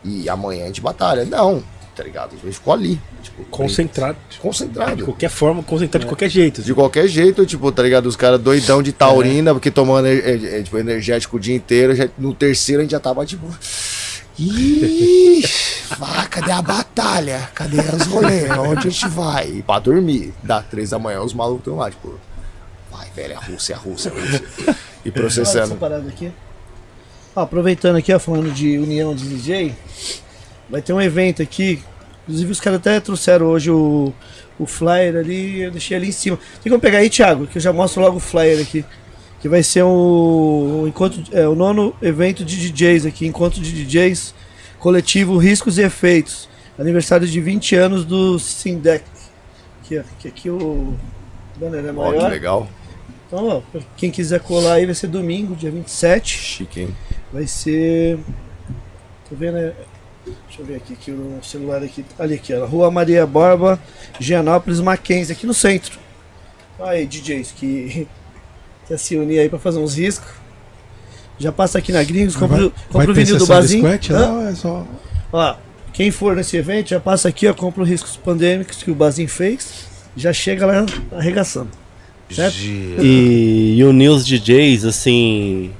e 0.04 0.30
amanhã 0.30 0.64
a 0.64 0.68
gente 0.68 0.82
batalha. 0.82 1.26
Não, 1.26 1.64
tá 1.96 2.04
ligado? 2.04 2.30
A 2.34 2.46
gente 2.46 2.54
ficou 2.56 2.74
ali. 2.74 3.00
Tipo, 3.24 3.44
Concentrado. 3.46 4.18
De 4.30 4.38
concentrado. 4.40 5.04
qualquer 5.06 5.30
forma, 5.30 5.64
concentrado 5.64 6.06
de 6.06 6.10
qualquer 6.10 6.30
jeito. 6.30 6.62
De 6.62 6.74
qualquer 6.74 7.08
jeito, 7.08 7.46
tipo, 7.46 7.72
tá 7.72 7.82
ligado? 7.82 8.06
Os 8.06 8.16
caras 8.16 8.40
doidão 8.40 8.84
de 8.84 8.92
taurina, 8.92 9.54
porque 9.54 9.72
tomando 9.72 10.08
é, 10.08 10.14
é, 10.16 10.60
é, 10.60 10.64
tipo, 10.64 10.78
energético 10.78 11.38
o 11.38 11.40
dia 11.40 11.56
inteiro. 11.56 11.96
já- 11.96 12.08
no 12.18 12.34
terceiro 12.34 12.82
a 12.82 12.84
gente 12.84 12.92
já 12.92 13.00
tava 13.00 13.26
tipo. 13.26 13.48
Ih, 14.38 15.42
vá, 15.98 16.26
cadê 16.28 16.52
a 16.52 16.62
batalha? 16.62 17.50
Cadê 17.54 17.80
os 17.80 18.06
rolês? 18.08 18.50
Onde 18.52 18.88
a 18.88 18.92
gente 18.92 19.08
vai? 19.08 19.50
E 19.50 19.62
pra 19.64 19.80
dormir. 19.80 20.34
Dá 20.44 20.62
três 20.62 20.90
da 20.90 21.00
manhã, 21.00 21.22
os 21.22 21.34
malucos 21.34 21.62
estão 21.62 21.78
lá, 21.78 21.90
tipo. 21.90 22.20
Vai, 22.92 23.10
velho, 23.16 23.34
é 23.34 23.36
a 23.36 23.40
Rússia, 23.40 23.74
é 23.74 23.76
a 23.76 23.80
Rússia, 23.80 24.10
é 24.10 24.12
a 24.12 24.22
Rússia. 24.22 24.44
E 24.58 24.64
Olha 24.68 24.76
essa 25.06 25.12
processando. 25.12 25.76
parada 25.76 26.08
aqui. 26.08 26.32
Aproveitando 27.36 27.98
aqui, 27.98 28.14
ó, 28.14 28.20
falando 28.20 28.52
de 28.54 28.78
união 28.78 29.14
de 29.14 29.28
DJ, 29.28 29.76
vai 30.70 30.82
ter 30.82 30.94
um 30.94 31.02
evento 31.02 31.42
aqui. 31.42 31.82
Inclusive 32.24 32.52
os 32.52 32.60
caras 32.60 32.80
até 32.80 33.00
trouxeram 33.00 33.46
hoje 33.48 33.70
o, 33.70 34.14
o 34.58 34.66
flyer 34.66 35.18
ali, 35.18 35.62
eu 35.62 35.72
deixei 35.72 35.96
ali 35.98 36.10
em 36.10 36.14
cima. 36.14 36.40
Tem 36.64 36.70
como 36.70 36.82
pegar 36.82 37.00
aí, 37.00 37.10
Thiago, 37.10 37.46
que 37.46 37.58
eu 37.58 37.62
já 37.62 37.72
mostro 37.72 38.02
logo 38.02 38.18
o 38.18 38.22
flyer 38.22 38.62
aqui. 38.62 38.84
Que 39.46 39.50
vai 39.50 39.62
ser 39.62 39.84
o, 39.84 40.82
o 40.82 40.88
encontro, 40.88 41.22
é, 41.32 41.48
o 41.48 41.54
nono 41.54 41.96
evento 42.02 42.44
de 42.44 42.72
DJs 42.72 43.06
aqui, 43.06 43.28
encontro 43.28 43.62
de 43.62 43.86
DJs 43.86 44.34
coletivo 44.80 45.38
Riscos 45.38 45.78
e 45.78 45.84
Efeitos. 45.84 46.50
Aniversário 46.80 47.28
de 47.28 47.40
20 47.40 47.76
anos 47.76 48.04
do 48.06 48.40
Sindec. 48.40 49.06
Ó, 49.94 50.02
que 50.18 50.28
aqui 50.28 50.50
o 50.50 50.96
banner 51.58 51.86
é 51.86 51.90
Ó, 51.90 51.92
que 51.92 52.18
maior. 52.18 52.32
legal. 52.32 52.68
Então, 53.28 53.48
ó, 53.48 53.80
quem 53.96 54.10
quiser 54.10 54.40
colar 54.40 54.74
aí, 54.74 54.86
vai 54.88 54.96
ser 54.96 55.10
domingo, 55.10 55.56
dia 55.56 55.70
27. 55.70 56.28
Chique, 56.40 56.82
hein? 56.82 56.96
Vai 57.32 57.46
ser. 57.46 58.18
Tô 59.30 59.36
vendo. 59.36 59.60
é- 59.60 59.76
Deixa 60.48 60.64
eu 60.64 60.66
ver 60.66 60.78
aqui, 60.78 60.94
aqui 60.94 61.12
o 61.12 61.38
celular 61.44 61.84
aqui. 61.84 62.04
Ali 62.18 62.34
aqui, 62.34 62.52
ó. 62.52 62.66
Rua 62.66 62.90
Maria 62.90 63.28
Borba, 63.28 63.80
Gianópolis, 64.20 64.80
Mackenzie, 64.80 65.34
aqui 65.34 65.46
no 65.46 65.54
centro. 65.54 66.00
Aí, 66.80 67.06
DJs 67.06 67.52
que 67.52 68.08
quer 68.88 68.98
se 69.00 69.16
unir 69.18 69.40
aí 69.40 69.50
pra 69.50 69.60
fazer 69.60 69.80
uns 69.80 69.96
riscos. 69.98 70.30
Já 71.38 71.52
passa 71.52 71.78
aqui 71.80 71.92
na 71.92 72.02
Gringos, 72.04 72.36
compra, 72.36 72.68
o- 72.68 72.72
compra 72.90 73.12
o 73.12 73.14
vinil 73.14 73.38
do 73.38 73.46
Bazinho. 73.46 73.84
squat 73.84 74.12
lá 74.14 74.50
é 74.50 74.56
só... 74.56 74.88
Ó, 75.34 75.56
quem 75.92 76.10
for 76.12 76.36
nesse 76.36 76.56
evento, 76.56 76.90
já 76.90 77.00
passa 77.00 77.28
aqui, 77.28 77.46
ó, 77.48 77.54
compra 77.54 77.84
os 77.84 77.90
riscos 77.90 78.16
pandêmicos 78.16 78.82
que 78.84 78.90
o 78.92 78.96
Bazinho 78.96 79.28
fez. 79.28 79.86
Já 80.16 80.32
chega 80.32 80.66
lá 80.66 80.86
arregaçando. 81.12 81.70
Certo? 82.32 82.56
E, 82.58 83.76
e 83.78 83.84
unir 83.84 84.10
os 84.10 84.26
DJs, 84.26 84.86
assim, 84.86 85.72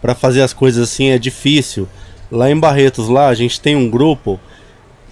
pra 0.00 0.14
fazer 0.14 0.42
as 0.42 0.52
coisas 0.52 0.88
assim 0.88 1.08
é 1.10 1.18
difícil. 1.18 1.88
Lá 2.30 2.48
em 2.50 2.58
Barretos, 2.58 3.08
lá, 3.08 3.28
a 3.28 3.34
gente 3.34 3.60
tem 3.60 3.74
um 3.74 3.90
grupo 3.90 4.38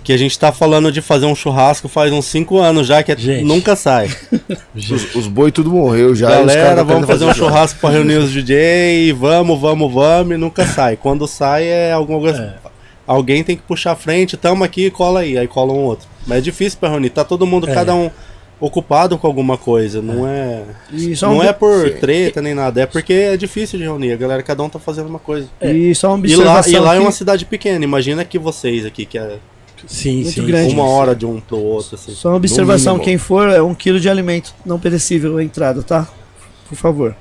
que 0.09 0.13
a 0.15 0.17
gente 0.17 0.39
tá 0.39 0.51
falando 0.51 0.91
de 0.91 1.03
fazer 1.03 1.27
um 1.27 1.35
churrasco 1.35 1.87
faz 1.87 2.11
uns 2.11 2.25
5 2.25 2.57
anos 2.57 2.87
já, 2.87 3.03
que 3.03 3.13
é- 3.13 3.17
Gente. 3.19 3.45
nunca 3.45 3.77
sai. 3.77 4.09
Os, 4.75 5.15
os 5.15 5.27
boi 5.27 5.53
tudo 5.53 5.71
morreu 5.71 6.15
já. 6.15 6.29
e 6.29 6.33
os 6.33 6.39
Galera, 6.47 6.61
caras 6.63 6.77
vamos 6.87 6.93
querendo 6.95 7.07
fazer 7.07 7.25
um 7.27 7.35
churrasco 7.35 7.79
pra 7.79 7.91
reunir 7.91 8.15
os 8.17 8.33
DJ, 8.33 9.13
vamos, 9.13 9.61
vamos, 9.61 9.93
vamos, 9.93 10.35
e 10.35 10.39
nunca 10.39 10.65
sai. 10.65 10.97
Quando 10.97 11.27
sai 11.27 11.67
é 11.67 11.93
alguma 11.93 12.21
coisa. 12.21 12.55
Alguém 13.07 13.45
tem 13.45 13.55
que 13.55 13.63
puxar 13.63 13.93
a 13.93 13.97
frente, 13.97 14.35
tamo 14.39 14.65
aqui, 14.65 14.91
cola 14.91 15.21
aí, 15.21 15.37
aí 15.37 15.47
cola 15.47 15.75
um 15.75 15.81
outro. 15.85 16.09
Mas 16.27 16.39
é 16.39 16.41
difícil 16.41 16.79
pra 16.79 16.89
reunir, 16.89 17.11
tá 17.11 17.23
todo 17.23 17.47
mundo, 17.47 17.69
É. 17.69 17.75
cada 17.75 17.95
um 17.95 18.11
ocupado 18.59 19.19
com 19.19 19.27
alguma 19.27 19.59
coisa, 19.59 20.01
não 20.01 20.27
é. 20.27 20.63
E 20.91 21.15
só 21.15 21.29
Não 21.29 21.43
é 21.45 21.53
por 21.53 21.87
Sim. 21.87 21.95
treta 22.01 22.41
nem 22.41 22.55
nada, 22.55 22.81
é 22.81 22.87
porque 22.87 23.13
é 23.13 23.37
difícil 23.37 23.79
de 23.79 23.85
reunir, 23.85 24.13
a 24.13 24.17
galera, 24.17 24.43
cada 24.43 24.63
um 24.63 24.71
tá 24.71 24.79
fazendo 24.79 25.09
uma 25.11 25.19
coisa. 25.19 25.49
e 25.61 25.95
só 25.95 26.15
uma 26.15 26.27
E 26.27 26.35
lá, 26.35 26.61
observação. 26.61 26.73
e 26.73 26.79
lá 26.79 26.95
é 26.95 26.97
aqui. 26.97 27.05
uma 27.05 27.13
cidade 27.13 27.45
pequena, 27.45 27.85
imagina 27.85 28.25
que 28.25 28.39
vocês 28.39 28.87
aqui, 28.87 29.05
que 29.05 29.19
é 29.19 29.37
Sim, 29.87 30.23
Muito 30.23 30.33
sim. 30.33 30.47
grande. 30.47 30.75
uma 30.75 30.85
hora 30.89 31.15
de 31.15 31.25
um 31.27 31.41
pro 31.41 31.57
outro, 31.59 31.95
assim. 31.95 32.13
Só 32.15 32.31
uma 32.31 32.37
observação, 32.37 32.99
quem 32.99 33.19
for, 33.19 33.49
é 33.49 33.63
um 33.63 33.75
quilo 33.75 34.01
de 34.01 34.09
alimento 34.09 34.55
não 34.65 34.79
perecível 34.79 35.37
a 35.39 35.43
entrada, 35.45 35.83
tá? 35.83 36.09
Por 36.69 36.77
favor. 36.77 37.15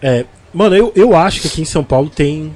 É, 0.00 0.24
mano, 0.52 0.74
eu, 0.76 0.92
eu 0.94 1.16
acho 1.16 1.40
que 1.42 1.48
aqui 1.48 1.62
em 1.62 1.64
São 1.64 1.82
Paulo 1.84 2.08
tem, 2.10 2.54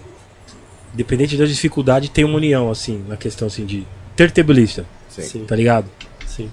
independente 0.95 1.37
da 1.37 1.45
dificuldade, 1.45 2.11
tem 2.11 2.25
uma 2.25 2.37
união, 2.37 2.71
assim, 2.71 3.03
na 3.09 3.17
questão 3.17 3.49
assim, 3.49 3.65
de 3.67 3.87
ter 4.15 4.31
tabelista, 4.31 4.85
Sim. 5.09 5.23
Sim, 5.23 5.45
tá 5.45 5.55
ligado? 5.57 5.87
sim. 6.27 6.51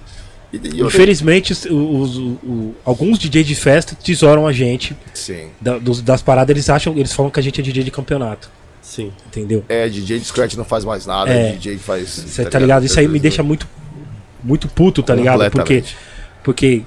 Infelizmente, 0.52 1.52
os, 1.52 1.64
os- 1.64 2.16
o- 2.16 2.38
o- 2.44 2.74
alguns 2.84 3.18
DJ 3.18 3.42
de 3.42 3.54
festa 3.56 3.96
tesouram 3.96 4.46
a 4.46 4.52
gente 4.52 4.96
Sim. 5.12 5.48
da- 5.60 5.78
dos- 5.78 6.00
das 6.00 6.22
paradas, 6.22 6.54
eles 6.54 6.70
acham, 6.70 6.96
eles 6.96 7.12
falam 7.12 7.30
que 7.30 7.40
a 7.40 7.42
gente 7.42 7.60
é 7.60 7.62
DJ 7.64 7.82
de 7.82 7.90
campeonato, 7.90 8.48
Sim. 8.84 9.10
entendeu? 9.26 9.64
É, 9.68 9.88
DJ 9.88 10.18
de 10.20 10.26
scratch 10.26 10.54
não 10.54 10.64
faz 10.64 10.84
mais 10.84 11.06
nada, 11.06 11.30
É. 11.32 11.52
DJ 11.52 11.78
faz. 11.78 12.08
Cê 12.10 12.44
tá 12.44 12.58
ligado? 12.58 12.84
Isso 12.84 13.00
aí 13.00 13.08
me 13.08 13.18
deixa 13.18 13.42
muito, 13.42 13.66
muito 14.42 14.68
puto, 14.68 15.02
tá 15.02 15.14
ligado? 15.14 15.50
Porque, 15.50 15.82
porque, 16.42 16.82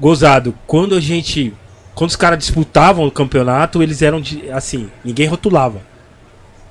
gozado, 0.00 0.54
quando 0.66 0.94
a 0.94 1.00
gente, 1.00 1.52
quando 1.94 2.10
os 2.10 2.16
caras 2.16 2.38
disputavam 2.38 3.06
o 3.06 3.10
campeonato, 3.10 3.82
eles 3.82 4.00
eram 4.02 4.20
de, 4.20 4.50
assim, 4.50 4.90
ninguém 5.04 5.26
rotulava. 5.26 5.80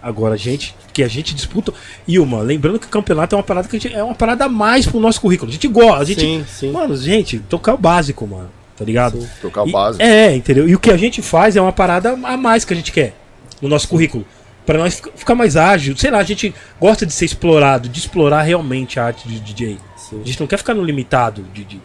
Agora 0.02 0.36
a 0.36 0.38
gente, 0.38 0.76
que 0.94 1.04
a 1.04 1.08
gente 1.08 1.34
disputa. 1.36 1.74
E 2.08 2.18
uma, 2.20 2.40
lembrando 2.42 2.80
que 2.80 2.86
o 2.86 2.90
campeonato 2.90 3.36
é 3.36 3.38
uma 3.38 3.44
parada 3.44 3.68
que 3.68 3.76
a 3.76 3.80
gente, 3.80 3.94
é 3.96 4.04
uma 4.04 4.16
parada 4.16 4.46
a 4.46 4.50
mais 4.50 4.86
pro 4.88 5.00
nosso 5.00 5.20
currículo. 5.22 5.50
A 5.50 5.54
gente 5.54 5.68
gosta, 5.68 6.02
a 6.02 6.06
gente, 6.06 6.22
Sim, 6.22 6.46
sim. 6.48 6.72
mano, 6.72 6.96
gente, 6.98 7.40
tocar 7.40 7.74
o 7.74 7.78
básico, 7.78 8.26
mano, 8.26 8.50
tá 8.76 8.86
ligado? 8.86 9.20
Sim. 9.22 9.28
Tocar 9.42 9.64
o 9.64 9.68
E- 9.68 9.72
básico. 9.72 10.04
É, 10.04 10.36
entendeu? 10.36 10.68
E 10.68 10.76
o 10.76 10.80
que 10.80 10.92
a 10.92 10.98
gente 10.98 11.22
faz 11.22 11.56
é 11.56 11.62
uma 11.62 11.74
parada 11.74 12.12
a 12.14 12.38
mais 12.38 12.64
que 12.66 12.74
a 12.74 12.76
gente 12.76 12.92
quer 12.92 13.14
no 13.62 13.68
nosso 13.70 13.88
currículo. 13.88 14.26
Pra 14.66 14.78
nós 14.78 14.96
fica- 14.96 15.12
ficar 15.16 15.36
mais 15.36 15.56
ágil. 15.56 15.96
Sei 15.98 16.12
lá, 16.12 16.18
a 16.20 16.24
gente 16.24 16.54
gosta 16.80 17.06
de 17.06 17.14
ser 17.14 17.26
explorado, 17.26 17.88
de 17.88 18.00
explorar 18.00 18.42
realmente 18.42 19.00
a 19.00 19.06
arte 19.06 19.28
de 19.28 19.40
DJ. 19.40 19.78
Sim. 19.96 20.22
A 20.22 20.26
gente 20.28 20.40
não 20.40 20.48
quer 20.48 20.58
ficar 20.58 20.74
no 20.74 20.84
limitado, 20.84 21.44
de, 21.54 21.64
de- 21.64 21.82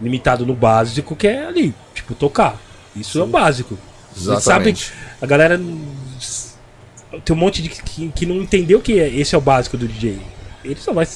limitado 0.00 0.44
no 0.46 0.54
básico, 0.54 1.16
que 1.16 1.26
é 1.26 1.46
ali, 1.46 1.74
tipo, 1.94 2.14
tocar. 2.14 2.56
Isso 2.94 3.18
é 3.18 3.22
o 3.22 3.26
básico. 3.26 3.78
A 4.14 4.18
gente 4.18 4.24
sabe, 4.26 4.70
Exatamente. 4.70 4.92
a 5.22 5.26
galera 5.26 5.58
tem 7.24 7.34
um 7.34 7.38
monte 7.38 7.62
de 7.62 7.68
que, 7.70 8.08
que 8.10 8.26
não 8.26 8.36
entendeu 8.36 8.80
que 8.80 8.98
é- 9.00 9.08
esse 9.08 9.34
é 9.34 9.38
o 9.38 9.40
básico 9.40 9.76
do 9.76 9.88
DJ. 9.88 10.20
Ele 10.64 10.76
só 10.76 10.92
vai. 10.92 11.06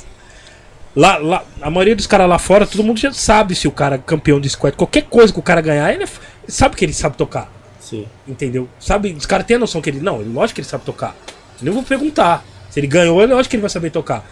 Lá, 0.94 1.16
lá, 1.18 1.44
a 1.60 1.70
maioria 1.70 1.96
dos 1.96 2.06
caras 2.06 2.28
lá 2.28 2.38
fora, 2.38 2.66
todo 2.66 2.82
mundo 2.84 2.98
já 3.00 3.12
sabe 3.12 3.54
se 3.54 3.66
o 3.66 3.72
cara 3.72 3.94
é 3.96 3.98
campeão 3.98 4.40
de 4.40 4.48
squad. 4.48 4.76
Qualquer 4.76 5.02
coisa 5.04 5.32
que 5.32 5.38
o 5.38 5.42
cara 5.42 5.60
ganhar, 5.60 5.90
é 5.90 5.94
ele 5.94 6.06
sabe 6.48 6.76
que 6.76 6.84
ele 6.84 6.92
sabe 6.92 7.16
tocar. 7.16 7.50
Sim. 7.92 8.06
Entendeu? 8.26 8.68
Sabe, 8.80 9.12
os 9.12 9.26
caras 9.26 9.46
têm 9.46 9.56
a 9.56 9.60
noção 9.60 9.80
que 9.82 9.90
ele. 9.90 10.00
Não, 10.00 10.18
lógico 10.22 10.54
que 10.56 10.60
ele 10.62 10.68
sabe 10.68 10.84
tocar. 10.84 11.14
Eu 11.60 11.64
nem 11.66 11.72
vou 11.74 11.82
perguntar. 11.82 12.44
Se 12.70 12.80
ele 12.80 12.86
ganhou, 12.86 13.22
é 13.22 13.26
lógico 13.26 13.50
que 13.50 13.56
ele 13.56 13.60
vai 13.60 13.68
saber 13.70 13.90
tocar. 13.90 14.26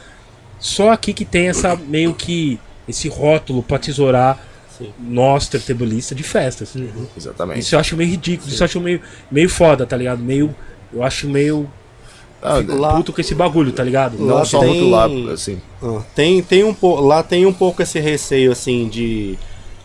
Só 0.59 0.91
aqui 0.91 1.13
que 1.13 1.25
tem 1.27 1.49
essa 1.49 1.77
meio 1.77 2.15
que. 2.15 2.59
esse 2.89 3.07
rótulo 3.09 3.63
pra 3.63 3.79
tesourar 3.79 4.39
Sim. 4.79 4.93
nós, 4.99 5.47
tertebulista 5.47 6.15
de 6.15 6.23
festas. 6.23 6.73
Exatamente. 7.17 7.61
Isso 7.61 7.75
eu 7.75 7.79
acho 7.79 7.97
meio 7.97 8.11
ridículo, 8.11 8.49
isso 8.51 8.63
eu 8.63 8.65
acho 8.65 8.81
meio, 8.81 9.01
meio 9.31 9.49
foda, 9.51 9.85
tá 9.87 9.97
ligado? 9.97 10.21
Meio. 10.23 10.55
Eu 10.93 11.03
acho 11.03 11.29
meio 11.29 11.71
Ah, 12.43 12.63
Lá- 12.67 12.95
puto 12.97 13.13
com 13.13 13.21
esse 13.21 13.35
bagulho, 13.35 13.71
tá 13.71 13.85
ligado? 13.85 14.17
não 14.19 14.35
lá 14.37 14.45
só 14.47 14.61
tem- 14.61 14.69
rotular, 14.73 15.11
assim. 15.31 15.61
Ah, 15.83 16.01
tem, 16.15 16.43
tem 16.43 16.65
um. 16.65 16.75
Lá 17.01 17.23
tem 17.23 17.45
um 17.45 17.53
pouco 17.53 17.83
esse 17.83 18.01
receio, 18.01 18.51
assim, 18.51 18.89
de. 18.89 19.39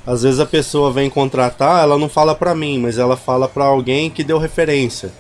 Às 0.06 0.22
vezes 0.24 0.40
a 0.40 0.46
pessoa 0.46 0.92
vem 0.92 1.10
contratar, 1.10 1.82
ela 1.84 1.98
não 1.98 2.08
fala 2.08 2.36
pra 2.36 2.54
mim, 2.54 2.78
mas 2.80 2.98
ela 2.98 3.18
fala 3.18 3.48
pra 3.48 3.66
alguém 3.66 4.10
que 4.10 4.24
deu 4.24 4.38
referência. 4.38 5.12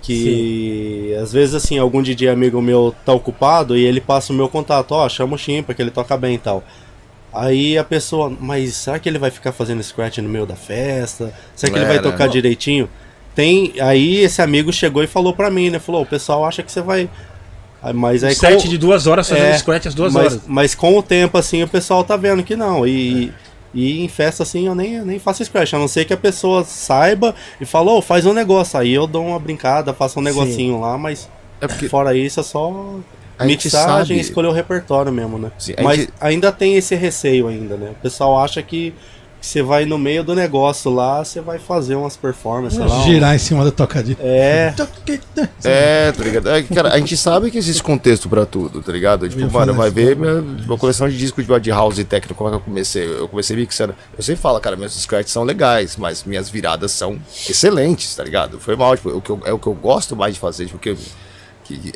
Que 0.00 1.14
às 1.20 1.32
vezes 1.32 1.54
assim, 1.54 1.76
algum 1.78 2.00
DJ 2.02 2.28
amigo 2.30 2.62
meu 2.62 2.94
tá 3.04 3.12
ocupado 3.12 3.76
e 3.76 3.84
ele 3.84 4.00
passa 4.00 4.32
o 4.32 4.36
meu 4.36 4.48
contato, 4.48 4.92
ó, 4.92 5.08
chama 5.08 5.34
o 5.34 5.38
Chimpa 5.38 5.74
que 5.74 5.82
ele 5.82 5.90
toca 5.90 6.16
bem 6.16 6.36
e 6.36 6.38
tal. 6.38 6.62
Aí 7.32 7.76
a 7.76 7.84
pessoa, 7.84 8.32
mas 8.40 8.74
será 8.74 8.98
que 8.98 9.08
ele 9.08 9.18
vai 9.18 9.30
ficar 9.30 9.52
fazendo 9.52 9.82
scratch 9.82 10.18
no 10.18 10.28
meio 10.28 10.46
da 10.46 10.56
festa? 10.56 11.34
Será 11.54 11.72
que 11.72 11.78
ele 11.78 11.86
vai 11.86 12.00
tocar 12.00 12.26
direitinho? 12.28 12.88
Tem, 13.34 13.74
aí 13.80 14.20
esse 14.20 14.40
amigo 14.40 14.72
chegou 14.72 15.02
e 15.02 15.06
falou 15.06 15.34
pra 15.34 15.50
mim, 15.50 15.68
né? 15.70 15.78
Falou, 15.78 16.02
o 16.02 16.06
pessoal 16.06 16.44
acha 16.44 16.62
que 16.62 16.72
você 16.72 16.80
vai 16.80 17.08
Aí, 17.80 17.92
Mas 17.92 18.24
aí 18.24 18.34
Sete 18.34 18.64
com- 18.64 18.68
de 18.70 18.76
duas 18.78 19.06
horas 19.06 19.28
fazendo 19.28 19.44
É, 19.46 19.58
scratch 19.58 19.86
às 19.86 19.94
duas 19.94 20.12
mas, 20.12 20.24
horas. 20.32 20.40
mas 20.48 20.74
com 20.74 20.98
o 20.98 21.02
tempo, 21.02 21.38
assim, 21.38 21.62
o 21.62 21.68
pessoal 21.68 22.02
tá 22.02 22.16
vendo 22.16 22.42
que 22.42 22.56
não. 22.56 22.84
E, 22.84 23.32
e 23.74 24.02
em 24.04 24.08
festa, 24.08 24.42
assim, 24.42 24.66
eu 24.66 24.74
nem, 24.74 25.00
nem 25.04 25.18
faço 25.18 25.44
scratch. 25.44 25.74
A 25.74 25.78
não 25.78 25.88
ser 25.88 26.04
que 26.04 26.12
a 26.12 26.16
pessoa 26.16 26.64
saiba 26.64 27.34
e 27.60 27.64
fala, 27.66 27.92
ô, 27.92 28.00
faz 28.02 28.24
um 28.26 28.32
negócio. 28.32 28.78
Aí 28.78 28.92
eu 28.92 29.06
dou 29.06 29.26
uma 29.26 29.38
brincada, 29.38 29.92
faço 29.92 30.18
um 30.18 30.22
negocinho 30.22 30.80
lá, 30.80 30.96
mas 30.96 31.28
É 31.60 31.66
porque 31.66 31.88
fora 31.88 32.16
isso 32.16 32.40
é 32.40 32.42
só 32.42 32.96
a 33.38 33.44
mixagem 33.44 34.16
e 34.16 34.20
escolher 34.20 34.48
o 34.48 34.52
repertório 34.52 35.12
mesmo, 35.12 35.38
né? 35.38 35.50
Sim, 35.58 35.74
mas 35.82 36.00
gente- 36.00 36.12
ainda 36.20 36.50
tem 36.50 36.76
esse 36.76 36.94
receio 36.94 37.46
ainda, 37.48 37.76
né? 37.76 37.90
O 37.90 38.02
pessoal 38.02 38.38
acha 38.42 38.62
que 38.62 38.92
você 39.40 39.62
vai 39.62 39.84
no 39.84 39.96
meio 39.98 40.22
do 40.24 40.34
negócio 40.34 40.90
lá, 40.92 41.24
você 41.24 41.40
vai 41.40 41.58
fazer 41.58 41.94
umas 41.94 42.16
performances, 42.16 42.78
lá. 42.78 43.02
Girar 43.04 43.34
em 43.34 43.38
cima 43.38 43.64
do 43.64 43.70
tocadinho. 43.72 44.16
É, 44.20 44.74
É, 45.64 46.12
tá 46.12 46.24
ligado? 46.24 46.48
É, 46.50 46.62
cara, 46.62 46.92
a 46.92 46.98
gente 46.98 47.16
sabe 47.16 47.50
que 47.50 47.58
existe 47.58 47.82
contexto 47.82 48.28
pra 48.28 48.44
tudo, 48.44 48.82
tá 48.82 48.92
ligado? 48.92 49.28
Tipo, 49.28 49.50
mano, 49.52 49.74
vai 49.74 49.90
ver 49.90 50.16
minha, 50.16 50.40
minha 50.40 50.78
coleção 50.78 51.08
de 51.08 51.16
discos 51.16 51.46
de, 51.46 51.60
de 51.60 51.70
house 51.70 51.98
e 51.98 52.04
techno, 52.04 52.34
como 52.34 52.48
é 52.48 52.52
que 52.52 52.56
eu 52.56 52.60
comecei? 52.60 53.04
Eu 53.06 53.28
comecei 53.28 53.56
mixando. 53.56 53.94
Eu 54.16 54.22
sempre 54.22 54.40
falo, 54.40 54.58
cara, 54.60 54.76
meus 54.76 54.92
scratches 55.00 55.32
são 55.32 55.44
legais, 55.44 55.96
mas 55.96 56.24
minhas 56.24 56.48
viradas 56.48 56.92
são 56.92 57.18
excelentes, 57.48 58.14
tá 58.14 58.24
ligado? 58.24 58.58
Foi 58.58 58.76
mal, 58.76 58.96
tipo, 58.96 59.10
o 59.10 59.20
que 59.20 59.30
eu- 59.30 59.40
é 59.44 59.52
o 59.52 59.58
que 59.58 59.66
eu 59.66 59.74
gosto 59.74 60.16
mais 60.16 60.34
de 60.34 60.40
fazer, 60.40 60.66
tipo, 60.66 60.78
que, 60.78 60.96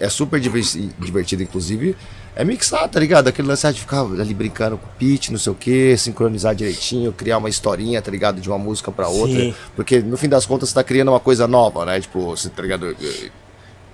é 0.01 0.09
super 0.09 0.39
divertido, 0.39 1.43
inclusive, 1.43 1.97
é 2.34 2.44
mixar, 2.44 2.88
tá 2.88 2.98
ligado? 2.98 3.28
Aquele 3.28 3.48
lance 3.48 3.70
de 3.72 3.80
ficar 3.80 4.00
ali 4.00 4.32
brincando 4.34 4.78
com 4.78 4.86
pitch, 4.98 5.28
não 5.30 5.38
sei 5.38 5.52
o 5.52 5.54
que, 5.56 5.96
sincronizar 5.96 6.54
direitinho, 6.54 7.12
criar 7.12 7.38
uma 7.38 7.48
historinha, 7.48 8.00
tá 8.00 8.10
ligado? 8.10 8.40
De 8.40 8.48
uma 8.48 8.59
música 8.59 8.90
pra 8.90 9.09
outra. 9.09 9.38
Sim. 9.38 9.54
Porque 9.76 10.00
no 10.00 10.16
fim 10.16 10.28
das 10.28 10.46
contas 10.46 10.68
você 10.70 10.74
tá 10.74 10.82
criando 10.84 11.09
uma 11.09 11.20
coisa 11.20 11.46
nova, 11.46 11.84
né? 11.84 12.00
Tipo, 12.00 12.24
você 12.36 12.48
tá 12.48 12.62
ligado? 12.62 12.96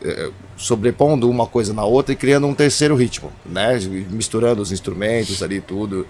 eh, 0.01 0.31
sobrepondo 0.57 1.29
uma 1.29 1.47
coisa 1.47 1.73
na 1.73 1.85
outra 1.85 2.13
e 2.13 2.17
criando 2.17 2.47
um 2.47 2.55
terceiro 2.55 2.95
ritmo, 2.95 3.33
né? 3.45 3.79
Misturando 4.11 4.63
os 4.63 4.71
instrumentos 4.73 5.43
ali 5.43 5.61
tudo. 5.61 6.07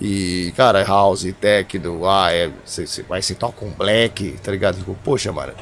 E, 0.00 0.52
cara, 0.56 0.82
house, 0.82 1.26
techno, 1.40 2.08
ah, 2.08 2.32
é, 2.32 2.50
você, 2.64 2.86
você 2.86 3.02
vai 3.02 3.20
se 3.22 3.34
toca 3.34 3.64
um 3.64 3.70
black, 3.70 4.32
tá 4.42 4.50
ligado? 4.50 4.78
Tipo, 4.78 4.96
poxa, 5.04 5.30
mano. 5.30 5.52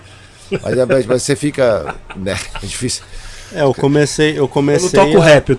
Mas, 0.51 0.78
é- 0.78 0.86
mas 0.86 1.05
você 1.22 1.35
fica, 1.36 1.94
né? 2.16 2.36
É 2.62 2.66
difícil. 2.66 3.02
é, 3.52 3.62
eu 3.62 3.74
comecei, 3.74 4.30
eu 4.30 4.36
Eu 4.36 4.40
não 4.43 4.48
comecei. 4.48 4.90
toco 4.90 5.18
a- 5.20 5.24
rap. 5.24 5.59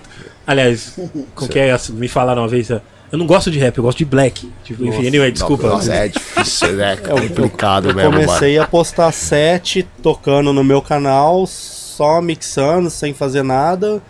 Eu- 0.50 0.60
aliás, 0.60 0.98
com 1.34 1.48
que 1.48 1.58
é, 1.58 1.76
me 1.90 2.08
falaram 2.08 2.42
uma 2.42 2.48
vez, 2.48 2.68
eu 2.70 2.80
não 3.12 3.26
gosto 3.26 3.50
de 3.50 3.58
rap, 3.58 3.76
eu 3.78 3.84
gosto 3.84 3.98
de 3.98 4.04
black. 4.04 4.50
Tipo, 4.64 4.84
enfim, 4.84 4.96
Nossa. 4.96 5.08
anyway, 5.08 5.32
desculpa. 5.32 5.68
Nossa, 5.68 5.92
é 5.94 6.08
difícil, 6.08 6.72
né? 6.74 6.96
É, 7.06 7.12
eu- 7.12 7.16
complicado 7.28 7.88
eu 7.90 7.94
mesmo, 7.94 8.12
mano. 8.12 8.24
comecei 8.26 8.58
a 8.58 8.66
postar 8.66 9.12
set 9.12 9.86
tocando 10.02 10.52
no 10.52 10.62
meu 10.62 10.80
canal, 10.82 11.46
só 11.46 12.20
mixando, 12.20 12.88
sem 12.90 13.12
fazer 13.12 13.42
nada, 13.42 14.00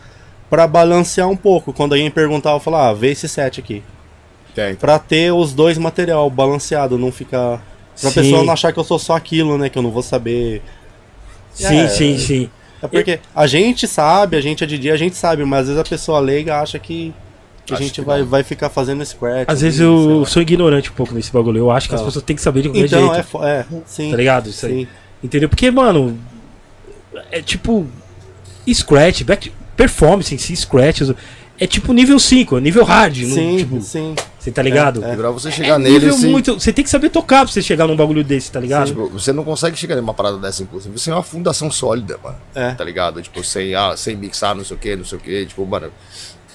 pra 0.49 0.67
balancear 0.67 1.29
um 1.29 1.37
pouco. 1.37 1.73
Quando 1.73 1.93
alguém 1.95 2.11
perguntava, 2.11 2.57
eu 2.57 2.61
falava, 2.61 2.91
ah, 2.91 2.93
vê 2.95 3.11
esse 3.13 3.29
set 3.29 3.59
aqui. 3.61 3.83
Tem. 4.55 4.75
Pra 4.75 4.99
ter 4.99 5.33
os 5.33 5.53
dois 5.53 5.79
material 5.79 6.29
balanceado, 6.29 6.99
não 6.99 7.13
ficar. 7.13 7.63
Pra 8.01 8.11
Sim. 8.11 8.21
pessoa 8.23 8.43
não 8.45 8.53
achar 8.53 8.73
que 8.73 8.79
eu 8.79 8.85
sou 8.85 8.99
só 8.99 9.15
aquilo, 9.15 9.57
né? 9.57 9.69
Que 9.69 9.79
eu 9.79 9.83
não 9.83 9.91
vou 9.91 10.03
saber. 10.03 10.61
Sim, 11.53 11.81
É, 11.81 11.89
sim, 11.89 12.19
sim. 12.19 12.51
É 12.83 12.89
porque 12.89 13.21
a 13.35 13.47
gente 13.47 13.87
sabe, 13.87 14.37
a 14.37 14.41
gente 14.41 14.65
é 14.65 14.67
de 14.67 14.79
dia, 14.79 14.95
a 14.95 14.97
gente 14.97 15.17
sabe, 15.17 15.45
mas 15.45 15.61
às 15.61 15.67
vezes 15.69 15.81
a 15.81 15.85
pessoa 15.85 16.19
leiga 16.19 16.61
acha 16.61 16.79
que, 16.79 17.13
que 17.67 17.73
a 17.73 17.77
Acho 17.77 17.83
gente 17.85 17.95
que 17.95 18.01
vai, 18.01 18.21
não. 18.21 18.27
vai 18.27 18.43
ficar 18.43 18.69
fazendo 18.71 19.05
scratch. 19.05 19.45
Às 19.49 19.61
vezes 19.61 19.81
eu 19.81 20.25
sou 20.27 20.41
ignorante 20.43 20.91
um 20.91 20.95
pouco 20.95 21.13
nesse 21.15 21.31
bagulho. 21.33 21.59
Eu 21.59 21.71
acho 21.71 21.89
que 21.89 21.95
as 21.95 22.01
Não. 22.01 22.07
pessoas 22.07 22.25
têm 22.25 22.35
que 22.37 22.43
saber 22.43 22.63
de 22.63 22.69
qualquer 22.69 22.87
Então, 22.87 23.11
é, 23.11 23.15
jeito. 23.15 23.27
fo- 23.29 23.45
é, 23.45 23.67
sim. 23.87 24.11
Tá 24.11 24.17
ligado? 24.17 24.49
Isso 24.51 24.67
aí. 24.67 24.73
sim. 24.85 24.89
Entendeu? 25.23 25.49
Porque, 25.49 25.71
mano, 25.71 26.19
é 27.31 27.43
tipo. 27.43 27.87
Scratch, 28.73 29.23
back, 29.25 29.53
performance 29.77 30.33
em 30.35 30.39
si, 30.39 30.55
Scratch, 30.55 31.01
é 31.61 31.67
tipo 31.67 31.93
nível 31.93 32.19
5, 32.19 32.57
é 32.57 32.61
nível 32.61 32.85
hard. 32.85 33.15
Sim, 33.17 33.59
tipo, 33.59 33.83
sim. 33.83 34.15
você 34.39 34.51
tá 34.51 34.63
ligado? 34.63 35.05
É, 35.05 35.13
E 35.13 35.17
pra 35.17 35.31
você 35.31 35.49
É 35.49 35.53
chegar 35.53 35.79
nele, 35.79 35.99
nível 35.99 36.15
assim, 36.15 36.31
muito. 36.31 36.55
Você 36.55 36.73
tem 36.73 36.83
que 36.83 36.89
saber 36.89 37.11
tocar 37.11 37.45
pra 37.45 37.53
você 37.53 37.61
chegar 37.61 37.87
num 37.87 37.95
bagulho 37.95 38.25
desse, 38.25 38.51
tá 38.51 38.59
ligado? 38.59 38.87
Tipo, 38.87 39.11
você 39.11 39.31
não 39.31 39.45
consegue 39.45 39.77
chegar 39.77 39.95
numa 39.97 40.15
parada 40.15 40.39
dessa, 40.39 40.63
inclusive, 40.63 40.99
sem 40.99 41.13
uma 41.13 41.23
fundação 41.23 41.71
sólida, 41.71 42.19
mano. 42.25 42.39
É. 42.55 42.73
Tá 42.73 42.83
ligado? 42.83 43.21
Tipo, 43.21 43.45
sem, 43.45 43.75
ah, 43.75 43.95
sem 43.95 44.17
mixar, 44.17 44.55
não 44.55 44.65
sei 44.65 44.75
o 44.75 44.81
que, 44.81 44.97
não 44.97 45.05
sei 45.05 45.19
o 45.19 45.21
que. 45.21 45.45
Tipo, 45.45 45.67
mano. 45.67 45.93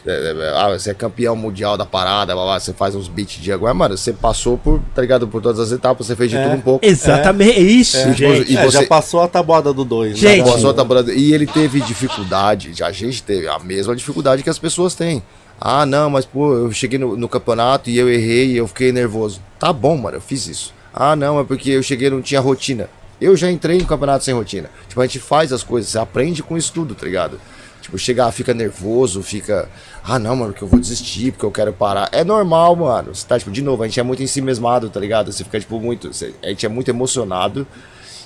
É, 0.05 0.11
é, 0.11 0.53
ah, 0.55 0.69
você 0.77 0.91
é 0.91 0.93
campeão 0.93 1.35
mundial 1.35 1.75
da 1.77 1.85
parada, 1.85 2.33
blá, 2.33 2.43
blá, 2.43 2.59
você 2.59 2.73
faz 2.73 2.95
uns 2.95 3.07
beats 3.07 3.41
de 3.41 3.51
agora, 3.51 3.73
mano, 3.73 3.97
você 3.97 4.13
passou 4.13 4.57
por, 4.57 4.79
tá 4.93 5.01
ligado? 5.01 5.27
Por 5.27 5.41
todas 5.41 5.59
as 5.59 5.71
etapas, 5.71 6.05
você 6.07 6.15
fez 6.15 6.29
de 6.29 6.37
É. 6.37 6.43
tudo 6.43 6.55
um 6.55 6.61
pouco. 6.61 6.85
Exatamente, 6.85 7.57
é 7.57 7.61
isso, 7.61 7.97
É. 7.97 8.13
gente. 8.13 8.51
E 8.51 8.57
É, 8.57 8.63
você- 8.65 8.81
já 8.81 8.87
passou 8.87 9.21
a 9.21 9.27
tabuada 9.27 9.73
do 9.73 9.83
2. 9.83 10.17
Gente, 10.17 10.43
Boa 10.43 10.59
sorte, 10.59 10.83
Brando. 10.83 11.11
E 11.11 11.33
ele 11.33 11.47
teve 11.47 11.81
dificuldade, 11.81 12.73
já 12.73 12.87
a 12.87 12.91
gente 12.91 13.23
teve 13.23 13.47
a 13.47 13.57
mesma 13.59 13.95
dificuldade 13.95 14.43
que 14.43 14.49
as 14.49 14.59
pessoas 14.59 14.93
têm. 14.95 15.23
Ah, 15.59 15.85
não, 15.85 16.09
mas 16.09 16.25
pô, 16.25 16.53
eu 16.53 16.71
cheguei 16.71 16.99
no, 16.99 17.15
no 17.15 17.29
campeonato 17.29 17.89
e 17.89 17.97
eu 17.97 18.09
errei 18.09 18.51
e 18.51 18.57
eu 18.57 18.67
fiquei 18.67 18.91
nervoso. 18.91 19.39
Tá 19.57 19.71
bom, 19.71 19.95
mano, 19.97 20.17
eu 20.17 20.21
fiz 20.21 20.47
isso. 20.47 20.73
Ah, 20.93 21.15
não, 21.15 21.39
é 21.39 21.43
porque 21.43 21.71
eu 21.71 21.81
cheguei 21.81 22.07
e 22.07 22.11
não 22.11 22.21
tinha 22.21 22.39
rotina. 22.41 22.89
Eu 23.19 23.35
já 23.37 23.49
entrei 23.49 23.77
no 23.77 23.85
campeonato 23.85 24.23
sem 24.25 24.33
rotina. 24.33 24.69
Tipo, 24.89 24.99
a 25.01 25.05
gente 25.07 25.19
faz 25.19 25.53
as 25.53 25.63
coisas, 25.63 25.89
você 25.89 25.97
aprende 25.97 26.43
com 26.43 26.57
isso 26.57 26.71
tudo, 26.73 26.93
tá 26.93 27.05
ligado? 27.05 27.39
Tipo, 27.81 27.97
chegar, 27.97 28.29
fica 28.31 28.53
nervoso, 28.53 29.21
fica. 29.23 29.69
Ah, 30.07 30.19
não, 30.19 30.35
mano, 30.35 30.53
que 30.53 30.61
eu 30.61 30.67
vou 30.67 30.79
desistir, 30.79 31.31
porque 31.31 31.45
eu 31.45 31.51
quero 31.51 31.73
parar. 31.73 32.07
É 32.11 32.23
normal, 32.23 32.75
mano. 32.75 33.15
Você 33.15 33.25
tá, 33.25 33.39
tipo, 33.39 33.49
de 33.49 33.63
novo, 33.63 33.81
a 33.81 33.87
gente 33.87 33.99
é 33.99 34.03
muito 34.03 34.21
em 34.21 34.27
si 34.27 34.39
mesmado, 34.39 34.87
tá 34.87 34.99
ligado? 34.99 35.31
Você 35.31 35.43
fica, 35.43 35.59
tipo, 35.59 35.79
muito. 35.79 36.11
a 36.43 36.47
gente 36.47 36.63
é 36.63 36.69
muito 36.69 36.89
emocionado, 36.89 37.65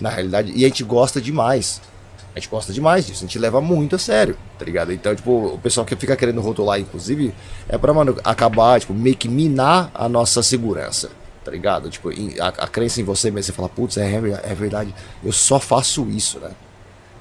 na 0.02 0.10
realidade, 0.10 0.52
e 0.54 0.66
a 0.66 0.68
gente 0.68 0.84
gosta 0.84 1.22
demais. 1.22 1.82
A 2.36 2.40
gente 2.40 2.50
gosta 2.50 2.74
demais 2.74 3.08
disso, 3.08 3.24
a 3.24 3.28
gente 3.28 3.40
leva 3.40 3.62
muito 3.62 3.96
a 3.96 4.00
sério, 4.00 4.38
tá 4.58 4.66
ligado? 4.66 4.92
Então, 4.92 5.16
tipo, 5.16 5.32
o 5.32 5.58
pessoal 5.58 5.86
que 5.86 5.96
fica 5.96 6.16
querendo 6.18 6.42
rotular, 6.42 6.80
inclusive, 6.80 7.34
é 7.68 7.78
pra, 7.78 7.94
mano, 7.94 8.18
acabar, 8.26 8.80
tipo, 8.80 8.94
meio 8.94 9.16
que 9.16 9.30
minar 9.30 9.90
a 9.94 10.08
nossa 10.10 10.44
segurança, 10.44 11.10
tá 11.46 11.50
ligado? 11.50 11.90
Tipo, 11.90 12.10
a, 12.40 12.48
a 12.48 12.68
crença 12.68 13.00
em 13.00 13.06
você 13.06 13.32
mesmo, 13.32 13.44
você 13.48 13.52
fala, 13.54 13.70
putz, 13.70 13.98
é, 13.98 14.16
é 14.44 14.54
verdade, 14.54 14.94
eu 15.24 15.32
só 15.32 15.60
faço 15.60 16.08
isso, 16.10 16.40
né? 16.40 16.52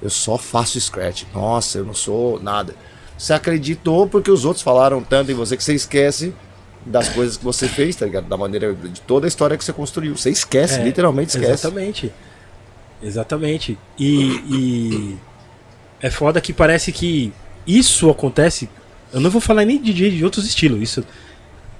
Eu 0.01 0.09
só 0.09 0.37
faço 0.37 0.79
scratch. 0.79 1.23
Nossa, 1.33 1.79
eu 1.79 1.85
não 1.85 1.93
sou 1.93 2.41
nada. 2.41 2.75
Você 3.19 3.33
acreditou 3.33 4.07
porque 4.07 4.31
os 4.31 4.45
outros 4.45 4.63
falaram 4.63 5.03
tanto 5.03 5.29
em 5.31 5.35
você 5.35 5.57
que 5.57 5.63
você 5.63 5.73
esquece 5.75 6.33
das 6.85 7.09
coisas 7.09 7.35
que 7.35 7.43
você 7.43 7.67
fez, 7.67 7.95
tá 7.97 8.05
ligado? 8.05 8.27
Da 8.29 8.37
maneira, 8.37 8.73
de 8.73 9.01
toda 9.01 9.27
a 9.27 9.29
história 9.29 9.57
que 9.57 9.63
você 9.65 9.73
construiu. 9.73 10.15
Você 10.15 10.29
esquece, 10.29 10.79
É, 10.79 10.83
literalmente 10.83 11.31
esquece. 11.35 11.51
Exatamente. 11.67 12.13
Exatamente. 13.01 13.77
E, 13.97 14.31
e 14.49 15.17
é 16.01 16.09
foda 16.09 16.39
que 16.41 16.53
parece 16.53 16.91
que 16.91 17.31
isso 17.65 18.09
acontece. 18.09 18.69
Eu 19.13 19.19
não 19.19 19.29
vou 19.29 19.41
falar 19.41 19.65
nem 19.65 19.81
de 19.81 19.93
DJ 19.93 20.11
de 20.11 20.23
outros 20.23 20.45
estilos. 20.45 20.81
Isso, 20.81 21.03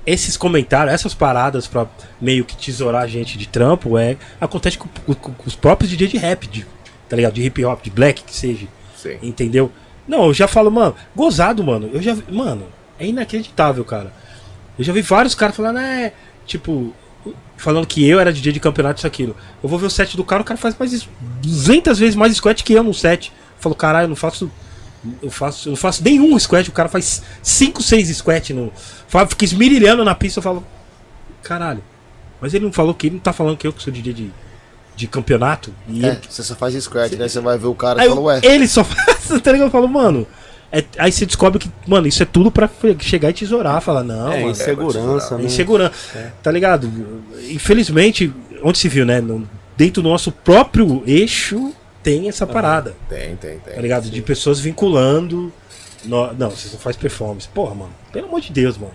esses 0.05 0.35
comentários, 0.37 0.93
essas 0.93 1.13
paradas 1.13 1.67
pra 1.67 1.87
meio 2.19 2.43
que 2.45 2.55
tesourar 2.57 3.03
a 3.03 3.07
gente 3.07 3.37
de 3.37 3.47
trampo, 3.47 3.97
é 3.97 4.17
acontece 4.41 4.77
com, 4.77 4.87
com- 5.05 5.13
com 5.33 5.33
os 5.45 5.55
próprios 5.55 5.89
DJ 5.89 6.07
de 6.07 6.17
rap, 6.17 6.47
de, 6.47 6.65
tá 7.07 7.15
ligado? 7.15 7.33
De 7.33 7.43
hip 7.43 7.63
hop, 7.65 7.81
de 7.83 7.89
black 7.89 8.23
que 8.23 8.35
seja. 8.35 8.67
Sim. 8.97 9.17
Entendeu? 9.21 9.71
Não, 10.09 10.25
eu 10.25 10.33
já 10.33 10.47
falo, 10.47 10.71
mano, 10.71 10.95
gozado, 11.15 11.63
mano. 11.63 11.87
Eu 11.93 12.01
já 12.01 12.15
vi, 12.15 12.23
mano, 12.33 12.65
é 12.97 13.05
inacreditável, 13.05 13.85
cara. 13.85 14.11
Eu 14.77 14.83
já 14.83 14.91
vi 14.91 15.03
vários 15.03 15.35
caras 15.35 15.55
falando, 15.55 15.77
é, 15.77 16.11
tipo, 16.47 16.95
falando 17.55 17.85
que 17.85 18.07
eu 18.09 18.19
era 18.19 18.33
DJ 18.33 18.51
de 18.53 18.59
campeonato, 18.59 18.97
isso 18.97 19.05
aquilo. 19.05 19.35
Eu 19.61 19.69
vou 19.69 19.77
ver 19.77 19.85
o 19.85 19.89
set 19.89 20.17
do 20.17 20.23
cara, 20.23 20.41
o 20.41 20.45
cara 20.45 20.57
faz 20.57 20.75
mais 20.79 20.91
isso, 20.93 21.07
200 21.43 21.99
vezes 21.99 22.15
mais 22.15 22.35
squat 22.35 22.63
que 22.63 22.73
eu 22.73 22.81
no 22.81 22.91
set. 22.91 23.31
Eu 23.31 23.61
falo, 23.61 23.75
caralho, 23.75 24.05
eu 24.05 24.09
não 24.09 24.15
faço. 24.15 24.51
Eu 25.21 25.29
faço, 25.29 25.69
eu 25.69 25.71
não 25.71 25.77
faço 25.77 26.03
nenhum 26.03 26.37
squat, 26.39 26.67
o 26.67 26.71
cara 26.73 26.89
faz 26.89 27.21
5, 27.43 27.83
6 27.83 28.17
squat 28.17 28.51
no. 28.51 28.73
Fica 29.29 29.45
esmirilhando 29.45 30.03
na 30.03 30.15
pista, 30.15 30.39
eu 30.39 30.43
falo. 30.43 30.65
Caralho. 31.43 31.83
Mas 32.41 32.55
ele 32.55 32.65
não 32.65 32.73
falou 32.73 32.95
que 32.95 33.07
ele 33.07 33.15
não 33.15 33.21
tá 33.21 33.31
falando 33.31 33.57
que 33.57 33.67
eu 33.67 33.71
que 33.71 33.83
sou 33.83 33.93
DJ 33.93 34.11
de, 34.11 34.31
de 34.99 35.07
campeonato. 35.07 35.73
E 35.87 36.03
É, 36.05 36.09
ele- 36.09 36.19
você 36.29 36.43
só 36.43 36.55
faz 36.55 36.73
scratch, 36.75 37.13
né? 37.13 37.27
Você 37.29 37.39
vai 37.39 37.57
ver 37.57 37.67
o 37.67 37.73
cara 37.75 38.01
Aí 38.01 38.07
e 38.07 38.09
fala, 38.09 38.21
ué. 38.21 38.39
ele 38.43 38.67
só 38.67 38.83
faz, 38.85 39.27
tá 39.41 39.51
ligado? 39.51 39.67
Eu 39.67 39.71
falo, 39.71 39.87
mano. 39.87 40.27
é- 40.71 40.83
aí 40.97 41.11
você 41.11 41.25
descobre 41.25 41.57
que, 41.57 41.71
mano, 41.87 42.05
isso 42.05 42.21
é 42.21 42.25
tudo 42.25 42.51
pra 42.51 42.69
chegar 42.99 43.29
e 43.29 43.33
tesourar. 43.33 43.81
Fala, 43.81 44.03
não, 44.03 44.31
É, 44.31 44.39
mano. 44.41 44.51
insegurança, 44.51 45.35
É 45.35 45.37
né? 45.37 45.43
insegurança. 45.45 46.33
Tá 46.43 46.51
ligado? 46.51 46.91
Infelizmente, 47.49 48.31
onde 48.61 48.77
se 48.77 48.87
viu, 48.89 49.05
né? 49.05 49.21
no- 49.21 49.49
dentro 49.77 50.01
do 50.01 50.09
nosso 50.09 50.31
próprio 50.31 51.01
eixo 51.07 51.73
tem 52.03 52.27
essa 52.29 52.45
parada. 52.45 52.93
Tem, 53.07 53.35
tem, 53.37 53.57
tem. 53.59 53.73
Tá 53.75 53.81
ligado? 53.81 54.09
De 54.09 54.21
pessoas 54.21 54.59
vinculando. 54.59 55.51
no- 56.05 56.31
não, 56.33 56.49
você 56.49 56.69
não 56.71 56.79
faz 56.79 56.95
performance. 56.95 57.47
Porra, 57.53 57.73
mano. 57.75 57.91
Pelo 58.13 58.27
amor 58.27 58.39
de 58.41 58.51
Deus, 58.53 58.77
mano. 58.77 58.93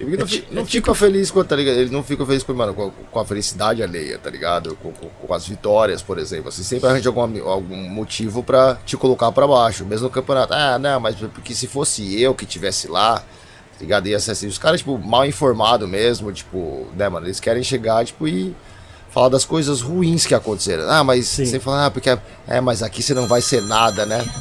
Ele 0.00 0.16
não, 0.16 0.26
fi- 0.26 0.44
não 0.50 0.64
fica 0.64 0.94
feliz 0.94 1.30
com, 1.30 1.44
tá 1.44 1.54
ligado? 1.54 1.76
Ele 1.76 1.90
não 1.90 2.02
fica 2.02 2.24
feliz 2.24 2.42
com, 2.42 2.54
mano, 2.54 2.72
com, 2.72 2.90
com 2.90 3.20
a 3.20 3.24
felicidade 3.24 3.82
alheia, 3.82 4.18
tá 4.18 4.30
ligado? 4.30 4.74
Com, 4.76 4.90
com- 4.92 5.08
com 5.10 5.34
as 5.34 5.46
vitórias, 5.46 6.00
por 6.00 6.18
exemplo. 6.18 6.48
Assim, 6.48 6.62
sempre 6.62 6.88
arranja 6.88 7.10
algum, 7.10 7.46
algum 7.46 7.76
motivo 7.90 8.42
pra 8.42 8.76
te 8.86 8.96
colocar 8.96 9.30
pra 9.30 9.46
baixo. 9.46 9.84
Mesmo 9.84 10.04
no 10.06 10.10
campeonato. 10.10 10.54
Ah, 10.54 10.78
não, 10.78 10.98
mas 11.00 11.16
porque 11.16 11.54
se 11.54 11.66
fosse 11.66 12.18
eu 12.18 12.34
que 12.34 12.46
tivesse 12.46 12.88
lá, 12.88 13.18
tá 13.18 13.24
ligado? 13.82 14.06
Ia 14.08 14.18
ser 14.18 14.30
assim. 14.30 14.46
Os 14.46 14.56
caras, 14.56 14.80
tipo, 14.80 14.96
mal 14.96 15.26
informados 15.26 15.86
mesmo, 15.86 16.32
tipo, 16.32 16.86
né, 16.96 17.06
mano? 17.10 17.26
Eles 17.26 17.38
querem 17.38 17.62
chegar, 17.62 18.02
tipo, 18.06 18.26
e 18.26 18.56
falar 19.10 19.28
das 19.28 19.44
coisas 19.44 19.82
ruins 19.82 20.24
que 20.24 20.34
aconteceram. 20.34 20.88
Ah, 20.88 21.04
mas 21.04 21.26
Sim. 21.28 21.44
sempre 21.44 21.60
falar, 21.60 21.84
ah, 21.86 21.90
porque. 21.90 22.16
É, 22.48 22.58
mas 22.60 22.82
aqui 22.82 23.02
você 23.02 23.12
não 23.12 23.26
vai 23.26 23.42
ser 23.42 23.60
nada, 23.64 24.06
né? 24.06 24.24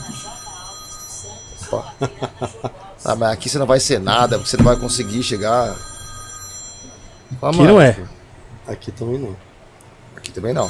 Ah, 3.06 3.16
mas 3.16 3.32
aqui 3.32 3.50
você 3.50 3.58
não 3.58 3.66
vai 3.66 3.80
ser 3.80 4.00
nada, 4.00 4.38
porque 4.38 4.50
você 4.50 4.58
não 4.58 4.66
vai 4.66 4.76
conseguir 4.76 5.24
chegar. 5.24 5.74
Aqui 7.42 7.64
não 7.64 7.82
é. 7.82 7.98
Aqui 8.68 8.92
também 8.92 9.18
não. 9.18 9.36
Aqui 10.16 10.32
também 10.32 10.54
não. 10.54 10.70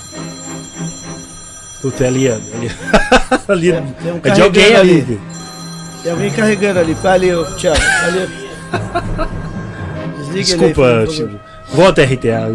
Puta, 1.81 2.03
é 2.03 2.07
ali, 2.07 2.27
ali. 2.30 2.72
ali 3.47 3.72
É, 3.72 3.81
tem 3.81 4.11
um 4.14 4.22
é 4.23 4.30
de 4.30 4.41
alguém 4.41 4.76
ali. 4.76 5.01
ali. 5.01 5.22
Tem 6.03 6.11
alguém 6.11 6.31
carregando 6.31 6.80
ali. 6.80 6.93
Vai 6.93 7.14
ali, 7.14 7.30
Thiago. 7.57 7.81
Ali. 8.03 8.49
Desliga 10.18 10.43
Desculpa, 10.43 10.81
ele 10.81 10.99
aí. 10.99 11.11
Chico. 11.11 11.39
Volta 11.73 12.03
RTA. 12.03 12.47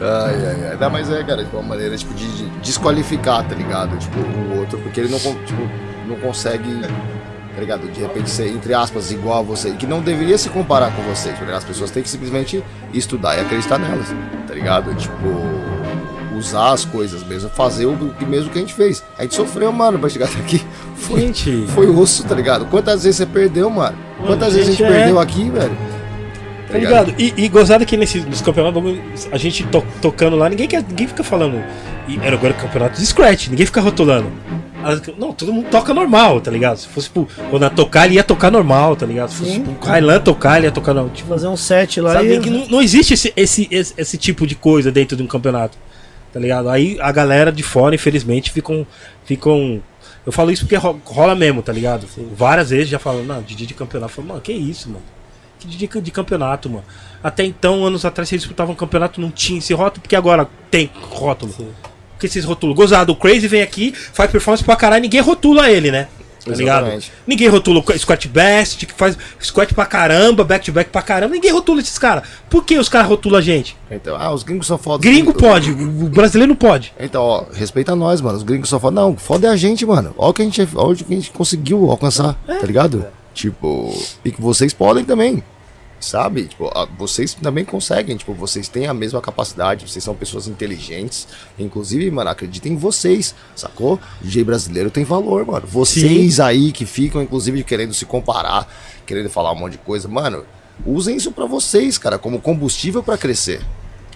Ai, 0.00 0.46
ai, 0.46 0.68
ai. 0.70 0.76
Não, 0.78 0.90
mas 0.90 1.10
é, 1.10 1.22
cara, 1.24 1.44
de 1.44 1.54
uma 1.54 1.62
maneira, 1.62 1.96
tipo, 1.96 2.12
de, 2.14 2.26
de 2.36 2.48
desqualificar, 2.60 3.46
tá 3.46 3.54
ligado? 3.54 3.96
Tipo, 3.98 4.18
o 4.18 4.58
outro, 4.58 4.78
porque 4.80 5.00
ele 5.00 5.08
não, 5.08 5.18
tipo, 5.18 5.68
não 6.08 6.16
consegue, 6.16 6.80
tá 7.54 7.60
ligado? 7.60 7.90
De 7.90 8.00
repente 8.00 8.28
ser, 8.30 8.48
entre 8.48 8.72
aspas, 8.74 9.10
igual 9.10 9.38
a 9.40 9.42
você. 9.42 9.70
Que 9.72 9.86
não 9.86 10.00
deveria 10.00 10.36
se 10.38 10.48
comparar 10.50 10.90
com 10.92 11.02
você, 11.02 11.30
tá 11.30 11.40
ligado? 11.40 11.58
As 11.58 11.64
pessoas 11.64 11.90
têm 11.90 12.02
que 12.02 12.08
simplesmente 12.08 12.62
estudar 12.92 13.36
e 13.36 13.40
acreditar 13.40 13.78
nelas, 13.78 14.08
tá 14.46 14.54
ligado? 14.54 14.94
Tipo, 14.94 15.14
usar 16.36 16.72
as 16.72 16.84
coisas 16.84 17.22
mesmo, 17.24 17.48
fazer 17.50 17.86
o 17.86 17.96
que 18.18 18.24
mesmo 18.26 18.50
que 18.50 18.58
a 18.58 18.60
gente 18.60 18.74
fez. 18.74 19.02
A 19.18 19.22
gente 19.22 19.34
sofreu, 19.34 19.70
mano, 19.72 19.98
pra 19.98 20.08
chegar 20.08 20.26
até 20.26 20.38
aqui. 20.40 20.62
Foi, 20.96 21.20
Gente. 21.20 21.66
foi 21.68 21.86
osso, 21.88 22.24
tá 22.24 22.34
ligado? 22.34 22.64
Quantas 22.66 23.04
vezes 23.04 23.18
você 23.18 23.26
perdeu, 23.26 23.68
mano? 23.70 23.96
Quantas 24.26 24.54
vezes 24.54 24.68
a 24.68 24.70
gente 24.72 24.78
gente, 24.82 24.92
é. 24.92 24.98
perdeu 24.98 25.20
aqui, 25.20 25.50
velho? 25.50 25.76
Tá 26.70 26.78
ligado? 26.78 27.14
E, 27.18 27.32
e 27.36 27.48
gozado 27.48 27.86
que 27.86 27.96
nesse, 27.96 28.18
nos 28.20 28.40
campeonatos, 28.40 28.82
vamos- 28.82 29.28
a 29.30 29.36
gente 29.38 29.62
to- 29.66 29.84
tocando 30.02 30.34
lá, 30.34 30.48
ninguém, 30.48 30.66
quer, 30.66 30.82
ninguém 30.82 31.06
fica 31.06 31.22
falando. 31.22 31.62
E 32.08 32.18
era 32.20 32.34
agora 32.36 32.52
campeonato 32.54 32.98
de 32.98 33.06
scratch, 33.06 33.48
ninguém 33.48 33.64
fica 33.66 33.80
rotulando. 33.80 34.26
Não, 35.18 35.32
todo 35.32 35.52
mundo 35.52 35.68
toca 35.70 35.92
normal, 35.94 36.40
tá 36.40 36.50
ligado? 36.50 36.76
Se 36.78 36.88
fosse 36.88 37.08
pro, 37.10 37.26
quando 37.50 37.62
ia 37.62 37.70
tocar, 37.70 38.06
ele 38.06 38.14
ia 38.16 38.24
tocar 38.24 38.50
normal, 38.50 38.94
tá 38.96 39.06
ligado? 39.06 39.30
Se 39.30 39.36
fosse 39.36 39.52
Sim. 39.52 39.62
pro 39.62 39.88
Highland 39.88 40.24
tocar, 40.24 40.58
ele 40.58 40.66
ia 40.66 40.72
tocar 40.72 40.94
normal. 40.94 41.12
Tipo, 41.14 41.28
Fazer 41.28 41.48
um 41.48 41.56
set 41.56 42.00
lá 42.00 42.12
sabe 42.14 42.34
e. 42.34 42.40
que 42.40 42.50
não, 42.50 42.66
não 42.68 42.82
existe 42.82 43.14
esse, 43.14 43.32
esse, 43.36 43.68
esse, 43.70 43.94
esse 43.96 44.18
tipo 44.18 44.46
de 44.46 44.54
coisa 44.54 44.90
dentro 44.92 45.16
de 45.16 45.22
um 45.22 45.26
campeonato, 45.26 45.76
tá 46.32 46.38
ligado? 46.40 46.68
Aí 46.68 46.98
a 47.00 47.10
galera 47.12 47.50
de 47.50 47.62
fora, 47.62 47.94
infelizmente, 47.94 48.50
ficam. 48.50 48.86
ficam 49.24 49.82
eu 50.26 50.32
falo 50.32 50.50
isso 50.50 50.64
porque 50.64 50.76
ro- 50.76 51.00
rola 51.04 51.34
mesmo, 51.34 51.62
tá 51.62 51.72
ligado? 51.72 52.06
Várias 52.34 52.70
vezes 52.70 52.88
já 52.88 52.98
falam, 52.98 53.24
não, 53.24 53.42
de 53.42 53.54
dia 53.54 53.66
de 53.66 53.74
campeonato. 53.74 54.10
Eu 54.12 54.14
falo, 54.16 54.28
mano, 54.28 54.40
que 54.40 54.52
isso, 54.52 54.88
mano? 54.88 55.02
Que 55.58 55.66
dia 55.68 55.86
de, 55.88 56.00
de 56.00 56.10
campeonato, 56.10 56.68
mano? 56.70 56.84
Até 57.22 57.44
então, 57.44 57.84
anos 57.84 58.04
atrás, 58.04 58.28
vocês 58.28 58.40
disputavam 58.40 58.72
um 58.72 58.76
campeonato, 58.76 59.20
não 59.20 59.30
tinha 59.30 59.58
esse 59.58 59.72
rótulo, 59.74 60.00
porque 60.02 60.16
agora 60.16 60.48
tem 60.70 60.90
rótulo. 61.10 61.54
Porque 62.14 62.28
vocês 62.28 62.44
rotulam. 62.44 62.74
Gozado, 62.74 63.12
o 63.12 63.16
Crazy 63.16 63.46
vem 63.46 63.62
aqui, 63.62 63.92
faz 63.92 64.30
performance 64.30 64.64
pra 64.64 64.76
caralho, 64.76 65.02
ninguém 65.02 65.20
rotula 65.20 65.70
ele, 65.70 65.90
né? 65.90 66.08
Tá 66.44 66.52
ligado? 66.52 66.82
Exatamente. 66.82 67.12
Ninguém 67.26 67.48
rotula 67.48 67.80
o 67.80 67.98
Squat 67.98 68.28
Best, 68.28 68.84
que 68.86 68.92
faz 68.92 69.16
squat 69.40 69.72
pra 69.72 69.86
caramba, 69.86 70.44
back 70.44 70.64
to 70.64 70.72
back 70.72 70.90
pra 70.90 71.00
caramba. 71.00 71.34
Ninguém 71.34 71.50
rotula 71.50 71.80
esses 71.80 71.98
caras. 71.98 72.24
Por 72.50 72.64
que 72.64 72.78
os 72.78 72.88
caras 72.88 73.08
rotulam 73.08 73.38
a 73.38 73.42
gente? 73.42 73.74
Então, 73.90 74.14
ah, 74.18 74.30
os 74.30 74.42
gringos 74.42 74.66
são 74.66 74.76
foda. 74.76 75.02
Gringo 75.02 75.32
pode, 75.32 75.70
o 75.70 76.08
brasileiro 76.10 76.50
não 76.50 76.56
pode. 76.56 76.92
Então, 77.00 77.22
ó, 77.22 77.44
respeita 77.52 77.96
nós, 77.96 78.20
mano. 78.20 78.36
Os 78.36 78.42
gringos 78.42 78.68
só 78.68 78.78
falam, 78.78 79.08
não, 79.08 79.16
foda 79.16 79.48
é 79.48 79.50
a 79.50 79.56
gente, 79.56 79.86
mano. 79.86 80.14
Olha 80.18 80.30
o 80.30 80.34
que 80.34 80.42
a 80.42 80.44
gente, 80.44 80.68
olha 80.74 80.92
o 80.92 80.96
que 80.96 81.12
a 81.12 81.16
gente 81.16 81.30
conseguiu 81.30 81.90
alcançar, 81.90 82.34
tá 82.46 82.66
ligado? 82.66 83.06
Tipo, 83.32 83.92
e 84.24 84.30
que 84.30 84.40
vocês 84.40 84.74
podem 84.74 85.04
também. 85.04 85.42
Sabe? 86.04 86.44
Tipo, 86.44 86.70
vocês 86.98 87.32
também 87.32 87.64
conseguem, 87.64 88.14
tipo, 88.14 88.34
vocês 88.34 88.68
têm 88.68 88.86
a 88.86 88.92
mesma 88.92 89.22
capacidade, 89.22 89.88
vocês 89.88 90.04
são 90.04 90.14
pessoas 90.14 90.46
inteligentes. 90.46 91.26
Inclusive, 91.58 92.10
mano, 92.10 92.28
acreditem 92.28 92.74
em 92.74 92.76
vocês, 92.76 93.34
sacou? 93.56 93.94
O 94.20 94.24
DJ 94.24 94.44
brasileiro 94.44 94.90
tem 94.90 95.02
valor, 95.02 95.46
mano. 95.46 95.66
Vocês 95.66 96.40
aí 96.40 96.72
que 96.72 96.84
ficam, 96.84 97.22
inclusive, 97.22 97.64
querendo 97.64 97.94
se 97.94 98.04
comparar, 98.04 98.68
querendo 99.06 99.30
falar 99.30 99.52
um 99.52 99.56
monte 99.56 99.72
de 99.72 99.78
coisa, 99.78 100.06
mano, 100.06 100.44
usem 100.84 101.16
isso 101.16 101.32
pra 101.32 101.46
vocês, 101.46 101.96
cara, 101.96 102.18
como 102.18 102.38
combustível 102.38 103.02
pra 103.02 103.16
crescer. 103.16 103.62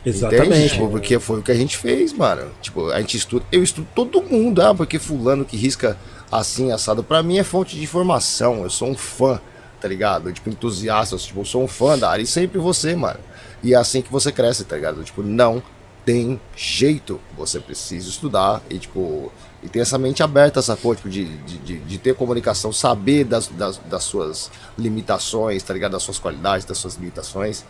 Exatamente. 0.05 0.75
Tipo, 0.75 0.91
porque 0.91 1.19
foi 1.19 1.41
o 1.41 1.43
que 1.43 1.51
a 1.51 1.55
gente 1.55 1.77
fez, 1.77 2.13
mano. 2.13 2.51
Tipo, 2.61 2.91
a 2.91 3.01
gente 3.01 3.17
estuda. 3.17 3.47
Eu 3.51 3.63
estudo 3.63 3.89
todo 3.95 4.23
mundo, 4.23 4.61
ah, 4.61 4.75
porque 4.75 4.99
fulano 4.99 5.45
que 5.45 5.57
risca 5.57 5.97
assim, 6.31 6.71
assado. 6.71 7.03
Pra 7.03 7.23
mim 7.23 7.39
é 7.39 7.45
fonte 7.45 7.77
de 7.77 7.83
informação. 7.83 8.63
Eu 8.63 8.71
sou 8.71 8.91
um 8.91 8.95
fã, 8.95 9.41
tá 9.81 9.89
ligado? 9.89 10.33
Tipo, 10.33 10.51
entusiasta. 10.51 11.17
Tipo, 11.17 11.41
eu 11.41 11.45
sou 11.45 11.65
um 11.65 11.69
fã 11.69 11.99
da 11.99 12.11
área 12.11 12.23
e 12.23 12.27
sempre 12.27 12.59
você, 12.59 12.95
mano. 12.95 13.21
E 13.63 13.75
é 13.75 13.77
assim 13.77 14.03
que 14.03 14.11
você 14.11 14.31
cresce, 14.31 14.65
tá 14.65 14.77
ligado? 14.77 15.03
Tipo, 15.03 15.23
não 15.23 15.63
tem 16.05 16.41
jeito. 16.57 17.21
Você 17.37 17.61
precisa 17.61 18.09
estudar 18.09 18.63
e, 18.71 18.79
tipo. 18.79 19.33
E 19.61 19.69
ter 19.69 19.81
essa 19.81 19.99
mente 19.99 20.23
aberta, 20.23 20.63
sacou? 20.63 20.95
Tipo, 20.95 21.09
de, 21.09 21.25
de, 21.39 21.59
de, 21.59 21.79
de 21.79 21.99
ter 21.99 22.15
comunicação, 22.15 22.73
saber 22.73 23.25
das, 23.25 23.49
das, 23.49 23.79
das 23.79 24.05
suas 24.05 24.53
limitações, 24.79 25.63
tá 25.65 25.75
ligado? 25.75 25.93
Das 25.93 26.03
suas 26.05 26.19
qualidades, 26.19 26.65
das 26.65 26.79
suas 26.79 26.95
limitações. 26.95 27.65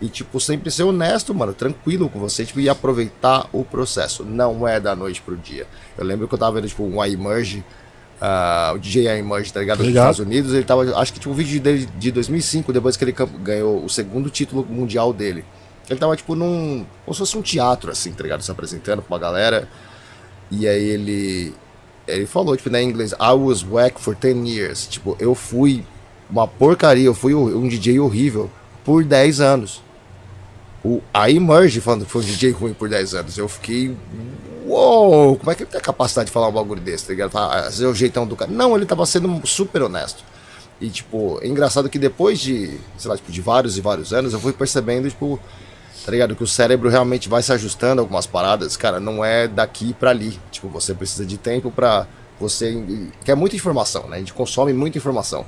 E, 0.00 0.08
tipo, 0.08 0.40
sempre 0.40 0.70
ser 0.70 0.82
honesto, 0.82 1.34
mano, 1.34 1.52
tranquilo 1.52 2.08
com 2.08 2.18
você, 2.18 2.44
tipo, 2.44 2.60
e 2.60 2.68
aproveitar 2.68 3.46
o 3.52 3.62
processo. 3.62 4.24
Não 4.24 4.66
é 4.66 4.80
da 4.80 4.96
noite 4.96 5.22
pro 5.22 5.36
dia. 5.36 5.66
Eu 5.96 6.04
lembro 6.04 6.26
que 6.26 6.34
eu 6.34 6.38
tava 6.38 6.52
vendo, 6.52 6.68
tipo, 6.68 6.82
um 6.82 7.04
iMerge, 7.04 7.62
ah, 8.20 8.72
o 8.74 8.78
DJ 8.78 9.18
iMerge, 9.18 9.52
tá 9.52 9.60
ligado? 9.60 9.78
Dos. 9.78 9.88
Estados 9.88 10.18
Unidos, 10.18 10.52
ele 10.52 10.64
tava, 10.64 10.96
acho 10.98 11.12
que 11.12 11.20
tinha 11.20 11.32
um 11.32 11.34
vídeo 11.34 11.60
dele 11.60 11.88
de 11.98 12.10
2005, 12.10 12.72
depois 12.72 12.96
que 12.96 13.04
ele 13.04 13.14
ganhou 13.42 13.84
o 13.84 13.88
segundo 13.88 14.30
título 14.30 14.64
mundial 14.64 15.12
dele. 15.12 15.44
Ele 15.88 15.98
tava, 15.98 16.16
tipo, 16.16 16.34
num, 16.34 16.86
como 17.04 17.14
se 17.14 17.18
fosse 17.18 17.36
um 17.36 17.42
teatro, 17.42 17.90
assim, 17.90 18.12
tá 18.12 18.22
ligado? 18.22 18.42
Se 18.42 18.50
apresentando 18.50 19.02
pra 19.02 19.14
uma 19.14 19.18
galera. 19.20 19.68
E 20.50 20.66
aí 20.66 20.84
ele, 20.84 21.54
ele 22.08 22.26
falou, 22.26 22.56
tipo, 22.56 22.70
né, 22.70 22.82
em 22.82 22.88
inglês, 22.88 23.12
I 23.12 23.32
was 23.34 23.62
whack 23.62 24.00
for 24.00 24.14
10 24.14 24.48
years. 24.48 24.86
Tipo, 24.86 25.16
eu 25.20 25.34
fui 25.34 25.84
uma 26.30 26.48
porcaria, 26.48 27.04
eu 27.04 27.14
fui 27.14 27.34
um 27.34 27.68
DJ 27.68 28.00
horrível 28.00 28.50
por 28.84 29.04
10 29.04 29.40
anos. 29.40 29.83
O, 30.84 31.00
a 31.14 31.30
Emerge 31.30 31.80
falando 31.80 32.04
que 32.04 32.10
foi 32.10 32.22
um 32.22 32.26
DJ 32.26 32.50
ruim 32.50 32.74
por 32.74 32.88
10 32.88 33.14
anos. 33.14 33.38
Eu 33.38 33.48
fiquei. 33.48 33.96
Uou! 34.66 35.36
Como 35.36 35.50
é 35.50 35.54
que 35.54 35.62
ele 35.62 35.70
tem 35.70 35.80
a 35.80 35.82
capacidade 35.82 36.26
de 36.26 36.32
falar 36.32 36.48
um 36.48 36.52
bagulho 36.52 36.80
desse, 36.80 37.06
tá 37.06 37.12
ligado? 37.12 37.36
Ah, 37.36 37.70
é 37.80 37.86
o 37.86 37.94
jeitão 37.94 38.26
do 38.26 38.36
cara. 38.36 38.50
Não, 38.50 38.76
ele 38.76 38.84
tava 38.84 39.06
sendo 39.06 39.46
super 39.46 39.82
honesto. 39.82 40.22
E, 40.80 40.90
tipo, 40.90 41.38
é 41.42 41.46
engraçado 41.46 41.88
que 41.88 41.98
depois 41.98 42.38
de, 42.38 42.78
sei 42.98 43.10
lá, 43.10 43.16
tipo, 43.16 43.32
de 43.32 43.40
vários 43.40 43.78
e 43.78 43.80
vários 43.80 44.12
anos, 44.12 44.32
eu 44.34 44.40
fui 44.40 44.52
percebendo, 44.52 45.08
tipo, 45.08 45.40
tá 46.04 46.12
ligado? 46.12 46.36
Que 46.36 46.42
o 46.42 46.46
cérebro 46.46 46.90
realmente 46.90 47.28
vai 47.28 47.42
se 47.42 47.52
ajustando 47.52 48.00
a 48.00 48.02
algumas 48.02 48.26
paradas. 48.26 48.76
Cara, 48.76 49.00
não 49.00 49.24
é 49.24 49.48
daqui 49.48 49.94
pra 49.94 50.10
ali. 50.10 50.38
Tipo, 50.50 50.68
você 50.68 50.92
precisa 50.92 51.24
de 51.24 51.38
tempo 51.38 51.70
pra 51.70 52.06
você. 52.38 52.74
Que 53.24 53.30
é 53.30 53.34
muita 53.34 53.56
informação, 53.56 54.06
né? 54.08 54.16
A 54.16 54.18
gente 54.18 54.34
consome 54.34 54.74
muita 54.74 54.98
informação. 54.98 55.46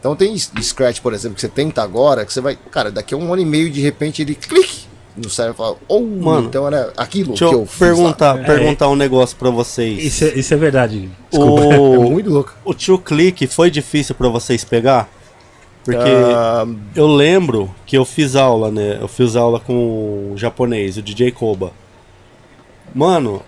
Então 0.00 0.14
tem 0.14 0.36
Scratch, 0.38 1.00
por 1.00 1.12
exemplo, 1.12 1.34
que 1.34 1.40
você 1.40 1.48
tenta 1.48 1.82
agora, 1.82 2.24
que 2.24 2.32
você 2.32 2.40
vai. 2.40 2.56
Cara, 2.70 2.90
daqui 2.90 3.14
a 3.14 3.16
um 3.16 3.32
ano 3.32 3.42
e 3.42 3.44
meio, 3.44 3.70
de 3.70 3.80
repente, 3.80 4.22
ele 4.22 4.34
clique 4.34 4.86
no 5.16 5.28
cérebro 5.28 5.56
e 5.56 5.58
fala, 5.58 5.76
oh, 5.88 6.00
Mano, 6.00 6.46
então 6.46 6.64
era 6.66 6.92
aquilo 6.96 7.30
Deixa 7.30 7.48
que 7.48 7.54
eu 7.54 7.60
eu 7.62 7.66
fiz 7.66 7.80
lá." 7.80 7.86
perguntar, 7.88 8.44
perguntar 8.44 8.88
um 8.88 8.94
negócio 8.94 9.36
pra 9.36 9.50
vocês. 9.50 10.04
Isso 10.04 10.24
é, 10.24 10.28
isso 10.38 10.54
é 10.54 10.56
verdade. 10.56 11.10
Desculpa. 11.30 11.62
É 11.74 11.78
O, 11.78 12.10
muito 12.10 12.30
louco. 12.30 12.54
o 12.64 12.72
tio 12.72 12.98
clique 12.98 13.46
foi 13.48 13.70
difícil 13.70 14.14
pra 14.14 14.28
vocês 14.28 14.62
pegar? 14.64 15.08
Porque 15.84 15.98
Ah, 15.98 16.64
eu 16.94 17.06
lembro 17.08 17.74
que 17.84 17.96
eu 17.98 18.04
fiz 18.04 18.36
aula, 18.36 18.70
né? 18.70 18.98
Eu 19.00 19.08
fiz 19.08 19.34
aula 19.34 19.58
com 19.58 20.32
o 20.32 20.34
japonês, 20.36 20.96
o 20.96 21.02
DJ 21.02 21.32
Koba. 21.32 21.72
Mano, 22.94 23.42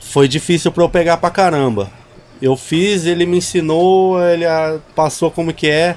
foi 0.00 0.26
difícil 0.28 0.72
pra 0.72 0.84
eu 0.84 0.88
pegar 0.88 1.16
pra 1.18 1.30
caramba. 1.30 1.90
Eu 2.40 2.56
fiz, 2.56 3.04
ele 3.04 3.26
me 3.26 3.38
ensinou, 3.38 4.20
ele 4.22 4.44
passou 4.96 5.30
como 5.30 5.52
que 5.52 5.68
é. 5.68 5.96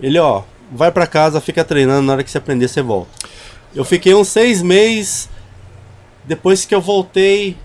Ele, 0.00 0.18
ó, 0.18 0.42
vai 0.72 0.90
pra 0.90 1.06
casa, 1.06 1.40
fica 1.40 1.64
treinando, 1.64 2.02
na 2.06 2.14
hora 2.14 2.24
que 2.24 2.30
você 2.30 2.38
aprender, 2.38 2.66
você 2.68 2.80
volta. 2.80 3.10
Eu 3.74 3.84
fiquei 3.84 4.14
uns 4.14 4.28
seis 4.28 4.62
meses. 4.62 5.28
Depois 6.24 6.64
que 6.64 6.74
eu 6.74 6.80
voltei, 6.80 7.56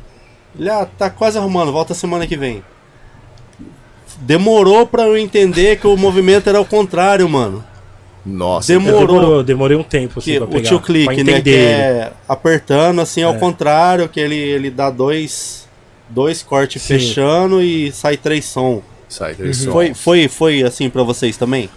ele, 0.57 0.69
ah, 0.69 0.87
tá 0.97 1.09
quase 1.09 1.37
arrumando, 1.37 1.71
volta 1.71 1.93
semana 1.93 2.25
que 2.27 2.35
vem. 2.35 2.63
Demorou 4.19 4.85
pra 4.87 5.03
eu 5.03 5.17
entender 5.17 5.77
que 5.77 5.87
o 5.87 5.97
movimento 5.97 6.47
era 6.49 6.59
o 6.59 6.65
contrário, 6.65 7.27
mano. 7.27 7.63
nossa, 8.25 8.73
Demorou. 8.73 9.05
demorou, 9.07 9.43
demorei 9.43 9.77
um 9.77 9.83
tempo 9.83 10.19
assim, 10.19 10.31
Que, 10.31 10.37
pra 10.39 10.45
o 10.47 10.51
pegar. 10.51 10.67
tio 10.69 10.77
pra 10.79 10.85
clique, 10.87 11.23
né? 11.23 11.41
Que 11.41 11.55
é 11.55 12.11
apertando 12.27 12.99
assim 13.01 13.21
ao 13.23 13.35
É. 13.35 13.37
contrário, 13.37 14.07
que 14.09 14.19
ele, 14.19 14.35
ele 14.37 14.71
dá 14.71 14.89
dois, 14.89 15.64
dois 16.09 16.43
cortes 16.43 16.81
Sim. 16.81 16.99
fechando 16.99 17.61
e 17.61 17.91
sai 17.91 18.17
três 18.17 18.45
som. 18.45 18.81
sai 19.09 19.35
desse 19.35 19.65
som. 19.65 19.71
Foi, 19.71 19.93
foi, 19.93 20.27
foi 20.27 20.63
assim 20.63 20.89
pra 20.89 21.03
vocês 21.03 21.37
também? 21.37 21.69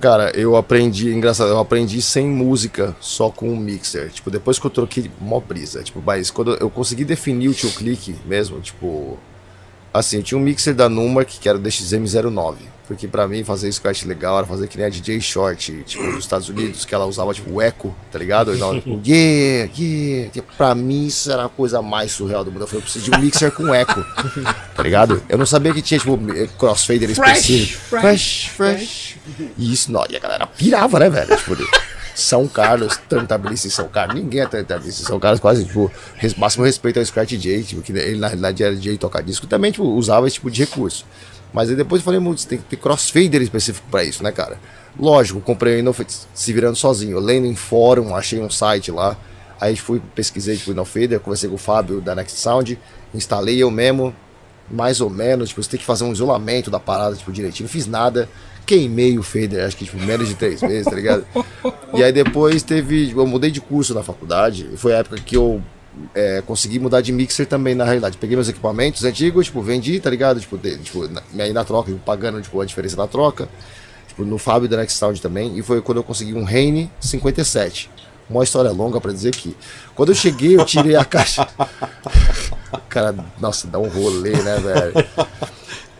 Cara, 0.00 0.30
eu 0.34 0.56
aprendi, 0.56 1.12
engraçado, 1.12 1.48
eu 1.48 1.58
aprendi 1.58 2.00
sem 2.00 2.26
música, 2.26 2.96
só 3.00 3.28
com 3.28 3.50
um 3.50 3.56
mixer. 3.56 4.10
Tipo, 4.10 4.30
depois 4.30 4.58
que 4.58 4.66
eu 4.66 4.70
troquei, 4.70 5.10
mó 5.20 5.40
brisa. 5.40 5.82
Tipo, 5.82 6.02
mas 6.04 6.30
quando 6.30 6.54
eu 6.54 6.70
consegui 6.70 7.04
definir 7.04 7.48
o 7.48 7.54
tio 7.54 7.70
clique 7.72 8.14
mesmo, 8.24 8.60
tipo. 8.60 9.18
Assim, 9.92 10.18
eu 10.18 10.22
tinha 10.22 10.38
um 10.38 10.40
mixer 10.40 10.72
da 10.72 10.88
Numark 10.88 11.38
que 11.38 11.48
era 11.48 11.58
o 11.58 11.60
DXM09. 11.60 12.54
Porque 12.90 13.06
pra 13.06 13.28
mim 13.28 13.44
fazer 13.44 13.70
scratch 13.70 14.02
legal 14.02 14.36
era 14.36 14.46
fazer 14.48 14.66
que 14.66 14.76
nem 14.76 14.84
a 14.84 14.90
DJ 14.90 15.20
Short, 15.20 15.84
tipo, 15.86 16.02
dos 16.10 16.24
Estados 16.24 16.48
Unidos, 16.48 16.84
que 16.84 16.92
ela 16.92 17.06
usava 17.06 17.32
tipo 17.32 17.48
o 17.48 17.62
eco, 17.62 17.94
tá 18.10 18.18
ligado? 18.18 18.52
Então, 18.52 18.80
tipo, 18.80 19.00
yeah, 19.06 19.72
yeah. 19.78 20.32
Tipo, 20.32 20.52
pra 20.56 20.74
mim 20.74 21.06
isso 21.06 21.30
era 21.30 21.44
a 21.44 21.48
coisa 21.48 21.80
mais 21.80 22.10
surreal 22.10 22.42
do 22.42 22.50
mundo. 22.50 22.62
Eu 22.62 22.66
falei, 22.66 22.80
eu 22.80 22.82
preciso 22.82 23.04
de 23.04 23.16
um 23.16 23.20
mixer 23.20 23.52
com 23.52 23.72
eco, 23.72 24.04
tá 24.74 24.82
ligado? 24.82 25.22
Eu 25.28 25.38
não 25.38 25.46
sabia 25.46 25.72
que 25.72 25.80
tinha, 25.80 26.00
tipo, 26.00 26.18
crossfader 26.58 27.08
específico. 27.08 27.80
Fresh, 27.80 28.46
fresh. 28.56 29.18
E 29.56 29.72
isso, 29.72 29.92
não, 29.92 30.04
e 30.10 30.16
a 30.16 30.18
galera 30.18 30.44
pirava, 30.48 30.98
né, 30.98 31.08
velho? 31.08 31.36
Tipo, 31.36 31.56
São 32.16 32.48
Carlos, 32.48 32.96
Tantabilice 33.08 33.68
em 33.68 33.70
São 33.70 33.86
Carlos. 33.86 34.16
Ninguém 34.16 34.40
é 34.40 34.46
Tantabilice 34.46 35.02
em 35.02 35.06
São 35.06 35.20
Carlos, 35.20 35.38
quase, 35.38 35.64
tipo, 35.64 35.92
máximo 36.36 36.64
respeito 36.64 36.98
ao 36.98 37.06
Scratch 37.06 37.34
J, 37.34 37.62
tipo, 37.62 37.82
que 37.82 37.92
ele 37.92 38.18
na 38.18 38.26
realidade 38.26 38.64
era 38.64 38.74
DJ 38.74 38.98
tocar 38.98 39.22
disco, 39.22 39.46
também, 39.46 39.70
tipo, 39.70 39.84
usava 39.84 40.26
esse 40.26 40.34
tipo 40.34 40.50
de 40.50 40.64
recurso. 40.64 41.06
Mas 41.52 41.68
aí 41.68 41.76
depois 41.76 42.00
eu 42.00 42.04
falei, 42.04 42.20
muito, 42.20 42.46
tem 42.46 42.58
que 42.58 42.64
ter 42.64 42.76
crossfader 42.76 43.42
específico 43.42 43.86
para 43.90 44.04
isso, 44.04 44.22
né, 44.22 44.30
cara? 44.30 44.58
Lógico, 44.98 45.40
comprei 45.40 45.82
o 45.82 45.94
se 46.34 46.52
virando 46.52 46.76
sozinho. 46.76 47.12
Eu 47.12 47.20
lendo 47.20 47.46
em 47.46 47.54
fórum, 47.54 48.14
achei 48.14 48.40
um 48.40 48.50
site 48.50 48.90
lá. 48.90 49.16
Aí 49.60 49.76
fui, 49.76 50.00
pesquisei 50.14 50.56
tipo, 50.56 50.72
no 50.72 50.84
Fader, 50.84 51.20
conversei 51.20 51.48
com 51.48 51.56
o 51.56 51.58
Fábio 51.58 52.00
da 52.00 52.14
Next 52.14 52.38
Sound, 52.38 52.78
instalei 53.12 53.62
eu 53.62 53.70
mesmo, 53.70 54.14
mais 54.70 55.00
ou 55.02 55.10
menos, 55.10 55.50
tipo, 55.50 55.62
você 55.62 55.70
tem 55.70 55.80
que 55.80 55.84
fazer 55.84 56.04
um 56.04 56.12
isolamento 56.12 56.70
da 56.70 56.80
parada, 56.80 57.14
tipo, 57.14 57.30
direitinho. 57.30 57.66
Não 57.66 57.70
fiz 57.70 57.86
nada, 57.86 58.26
queimei 58.64 59.18
o 59.18 59.22
Fader, 59.22 59.66
acho 59.66 59.76
que 59.76 59.84
tipo, 59.84 59.98
menos 59.98 60.28
de 60.28 60.34
três 60.34 60.62
meses, 60.62 60.84
tá 60.84 60.94
ligado? 60.94 61.26
E 61.92 62.04
aí 62.04 62.12
depois 62.12 62.62
teve, 62.62 63.08
tipo, 63.08 63.20
eu 63.20 63.26
mudei 63.26 63.50
de 63.50 63.60
curso 63.60 63.92
na 63.92 64.02
faculdade, 64.04 64.70
foi 64.76 64.94
a 64.94 64.98
época 64.98 65.16
que 65.16 65.36
eu 65.36 65.60
é, 66.14 66.42
consegui 66.46 66.78
mudar 66.78 67.00
de 67.00 67.12
mixer 67.12 67.46
também, 67.46 67.74
na 67.74 67.84
realidade. 67.84 68.16
Peguei 68.16 68.36
meus 68.36 68.48
equipamentos 68.48 69.04
antigos, 69.04 69.46
tipo, 69.46 69.60
vendi, 69.62 69.98
tá 70.00 70.10
ligado? 70.10 70.40
Tipo, 70.40 70.56
de, 70.56 70.78
tipo 70.78 71.08
na, 71.08 71.22
aí 71.38 71.52
na 71.52 71.64
troca, 71.64 71.92
pagando 72.04 72.40
tipo, 72.40 72.60
a 72.60 72.64
diferença 72.64 72.96
da 72.96 73.06
troca. 73.06 73.48
Tipo, 74.08 74.24
no 74.24 74.38
Fábio 74.38 74.68
da 74.68 74.76
Next 74.76 74.98
Sound 74.98 75.20
também. 75.20 75.58
E 75.58 75.62
foi 75.62 75.80
quando 75.80 75.98
eu 75.98 76.04
consegui 76.04 76.34
um 76.34 76.44
Reine 76.44 76.90
57. 77.00 77.90
Uma 78.28 78.44
história 78.44 78.70
longa 78.70 79.00
para 79.00 79.12
dizer 79.12 79.32
que 79.32 79.56
quando 79.94 80.10
eu 80.10 80.14
cheguei, 80.14 80.56
eu 80.56 80.64
tirei 80.64 80.94
a 80.94 81.04
caixa. 81.04 81.48
Cara, 82.88 83.14
nossa, 83.40 83.66
dá 83.66 83.78
um 83.78 83.88
rolê, 83.88 84.32
né, 84.32 84.58
velho? 84.58 85.28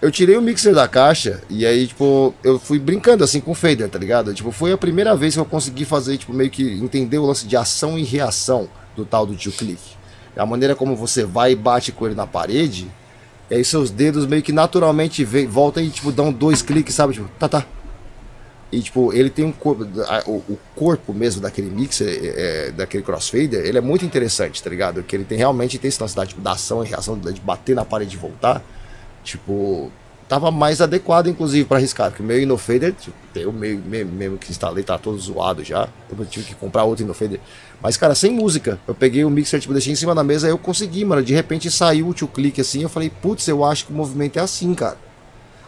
Eu 0.00 0.10
tirei 0.10 0.36
o 0.36 0.40
mixer 0.40 0.74
da 0.74 0.88
caixa 0.88 1.42
e 1.50 1.66
aí, 1.66 1.86
tipo, 1.86 2.32
eu 2.42 2.58
fui 2.58 2.78
brincando 2.78 3.22
assim 3.22 3.40
com 3.40 3.50
o 3.50 3.54
fader, 3.54 3.88
tá 3.88 3.98
ligado? 3.98 4.32
Tipo, 4.32 4.50
foi 4.50 4.72
a 4.72 4.78
primeira 4.78 5.14
vez 5.14 5.34
que 5.34 5.40
eu 5.40 5.44
consegui 5.44 5.84
fazer, 5.84 6.16
tipo, 6.16 6.32
meio 6.32 6.50
que 6.50 6.62
entender 6.62 7.18
o 7.18 7.26
lance 7.26 7.46
de 7.46 7.56
ação 7.56 7.98
e 7.98 8.04
reação 8.04 8.68
do 8.96 9.04
tal 9.04 9.26
do 9.26 9.34
tio 9.34 9.52
clique. 9.52 9.96
A 10.36 10.46
maneira 10.46 10.74
como 10.74 10.96
você 10.96 11.24
vai 11.24 11.52
e 11.52 11.56
bate 11.56 11.92
com 11.92 12.06
ele 12.06 12.14
na 12.14 12.26
parede, 12.26 12.90
e 13.50 13.54
aí 13.54 13.64
seus 13.64 13.90
dedos 13.90 14.26
meio 14.26 14.42
que 14.42 14.52
naturalmente 14.52 15.24
vem, 15.24 15.46
voltam 15.46 15.82
e 15.82 15.90
tipo 15.90 16.12
dão 16.12 16.32
dois 16.32 16.62
cliques, 16.62 16.94
sabe? 16.94 17.14
Tipo, 17.14 17.28
tá, 17.38 17.48
tá. 17.48 17.66
E 18.72 18.80
tipo, 18.80 19.12
ele 19.12 19.28
tem 19.28 19.44
um 19.44 19.50
corpo, 19.50 19.84
o, 20.26 20.56
corpo 20.76 21.12
mesmo 21.12 21.42
daquele 21.42 21.68
mixer, 21.68 22.06
é, 22.08 22.68
é, 22.68 22.70
daquele 22.70 23.02
crossfader, 23.02 23.66
ele 23.66 23.78
é 23.78 23.80
muito 23.80 24.04
interessante, 24.04 24.62
tá 24.62 24.70
ligado? 24.70 25.02
Que 25.02 25.16
ele 25.16 25.24
tem 25.24 25.36
realmente 25.36 25.76
tem 25.76 25.90
tipo, 25.90 26.40
da 26.40 26.52
ação 26.52 26.84
e 26.84 26.88
reação, 26.88 27.18
de 27.18 27.40
bater 27.40 27.74
na 27.74 27.84
parede 27.84 28.14
e 28.14 28.18
voltar. 28.18 28.62
Tipo, 29.24 29.90
tava 30.30 30.48
mais 30.52 30.80
adequado, 30.80 31.26
inclusive, 31.26 31.64
para 31.64 31.78
arriscar. 31.78 32.10
Porque 32.10 32.22
o 32.22 32.26
meu 32.26 32.40
Inofader, 32.40 32.94
tipo, 32.94 33.16
eu 33.34 33.52
meio, 33.52 33.80
mesmo 33.80 34.38
que 34.38 34.52
instalei, 34.52 34.84
tá 34.84 34.96
todo 34.96 35.18
zoado 35.18 35.64
já. 35.64 35.88
Eu 36.08 36.24
tive 36.24 36.46
que 36.46 36.54
comprar 36.54 36.84
outro 36.84 37.04
Inofader. 37.04 37.40
Mas, 37.82 37.96
cara, 37.96 38.14
sem 38.14 38.30
música. 38.30 38.78
Eu 38.86 38.94
peguei 38.94 39.24
o 39.24 39.30
mixer, 39.30 39.58
tipo, 39.58 39.72
deixei 39.72 39.92
em 39.92 39.96
cima 39.96 40.14
da 40.14 40.22
mesa, 40.22 40.46
eu 40.46 40.56
consegui, 40.56 41.04
mano. 41.04 41.20
De 41.20 41.34
repente 41.34 41.68
saiu 41.68 42.06
o 42.06 42.14
tio 42.14 42.28
clique 42.28 42.60
assim, 42.60 42.82
eu 42.82 42.88
falei, 42.88 43.10
putz, 43.10 43.48
eu 43.48 43.64
acho 43.64 43.86
que 43.86 43.92
o 43.92 43.96
movimento 43.96 44.38
é 44.38 44.42
assim, 44.42 44.72
cara. 44.72 44.96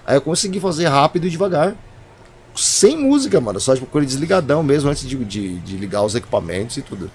Aí 0.07 0.17
eu 0.17 0.21
consegui 0.21 0.61
fazer 0.61 0.87
rápido 0.87 1.27
e 1.27 1.31
devagar. 1.31 1.75
Sem 2.55 2.97
música, 2.97 3.41
mano. 3.41 3.59
Só 3.59 3.75
tipo, 3.75 3.99
ele 3.99 4.07
desligadão 4.07 4.63
mesmo, 4.63 4.89
antes 4.89 5.09
de, 5.09 5.17
de, 5.25 5.59
de 5.59 5.77
ligar 5.77 6.05
os 6.05 6.15
equipamentos 6.15 6.77
e 6.77 6.83
tudo. 6.83 7.11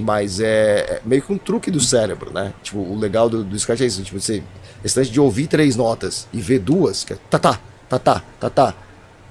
Mas 0.00 0.40
é, 0.40 0.78
é, 0.78 1.00
meio 1.04 1.22
que 1.22 1.32
um 1.32 1.38
truque 1.38 1.70
do 1.70 1.80
cérebro, 1.80 2.32
né? 2.32 2.52
Tipo, 2.62 2.78
o 2.78 2.98
legal 2.98 3.28
do, 3.28 3.44
do 3.44 3.58
Scratch 3.58 3.80
é 3.80 3.86
isso. 3.86 4.02
Tipo, 4.02 4.20
você, 4.20 4.42
esse 4.84 5.04
de 5.06 5.20
ouvir 5.20 5.46
três 5.46 5.76
notas 5.76 6.28
e 6.32 6.40
ver 6.40 6.58
duas, 6.58 7.04
que 7.04 7.12
é 7.12 7.16
tá, 7.30 7.38
tá, 7.38 7.60
tá, 7.88 7.98
tá, 7.98 8.22
tá, 8.40 8.50
tá. 8.50 8.74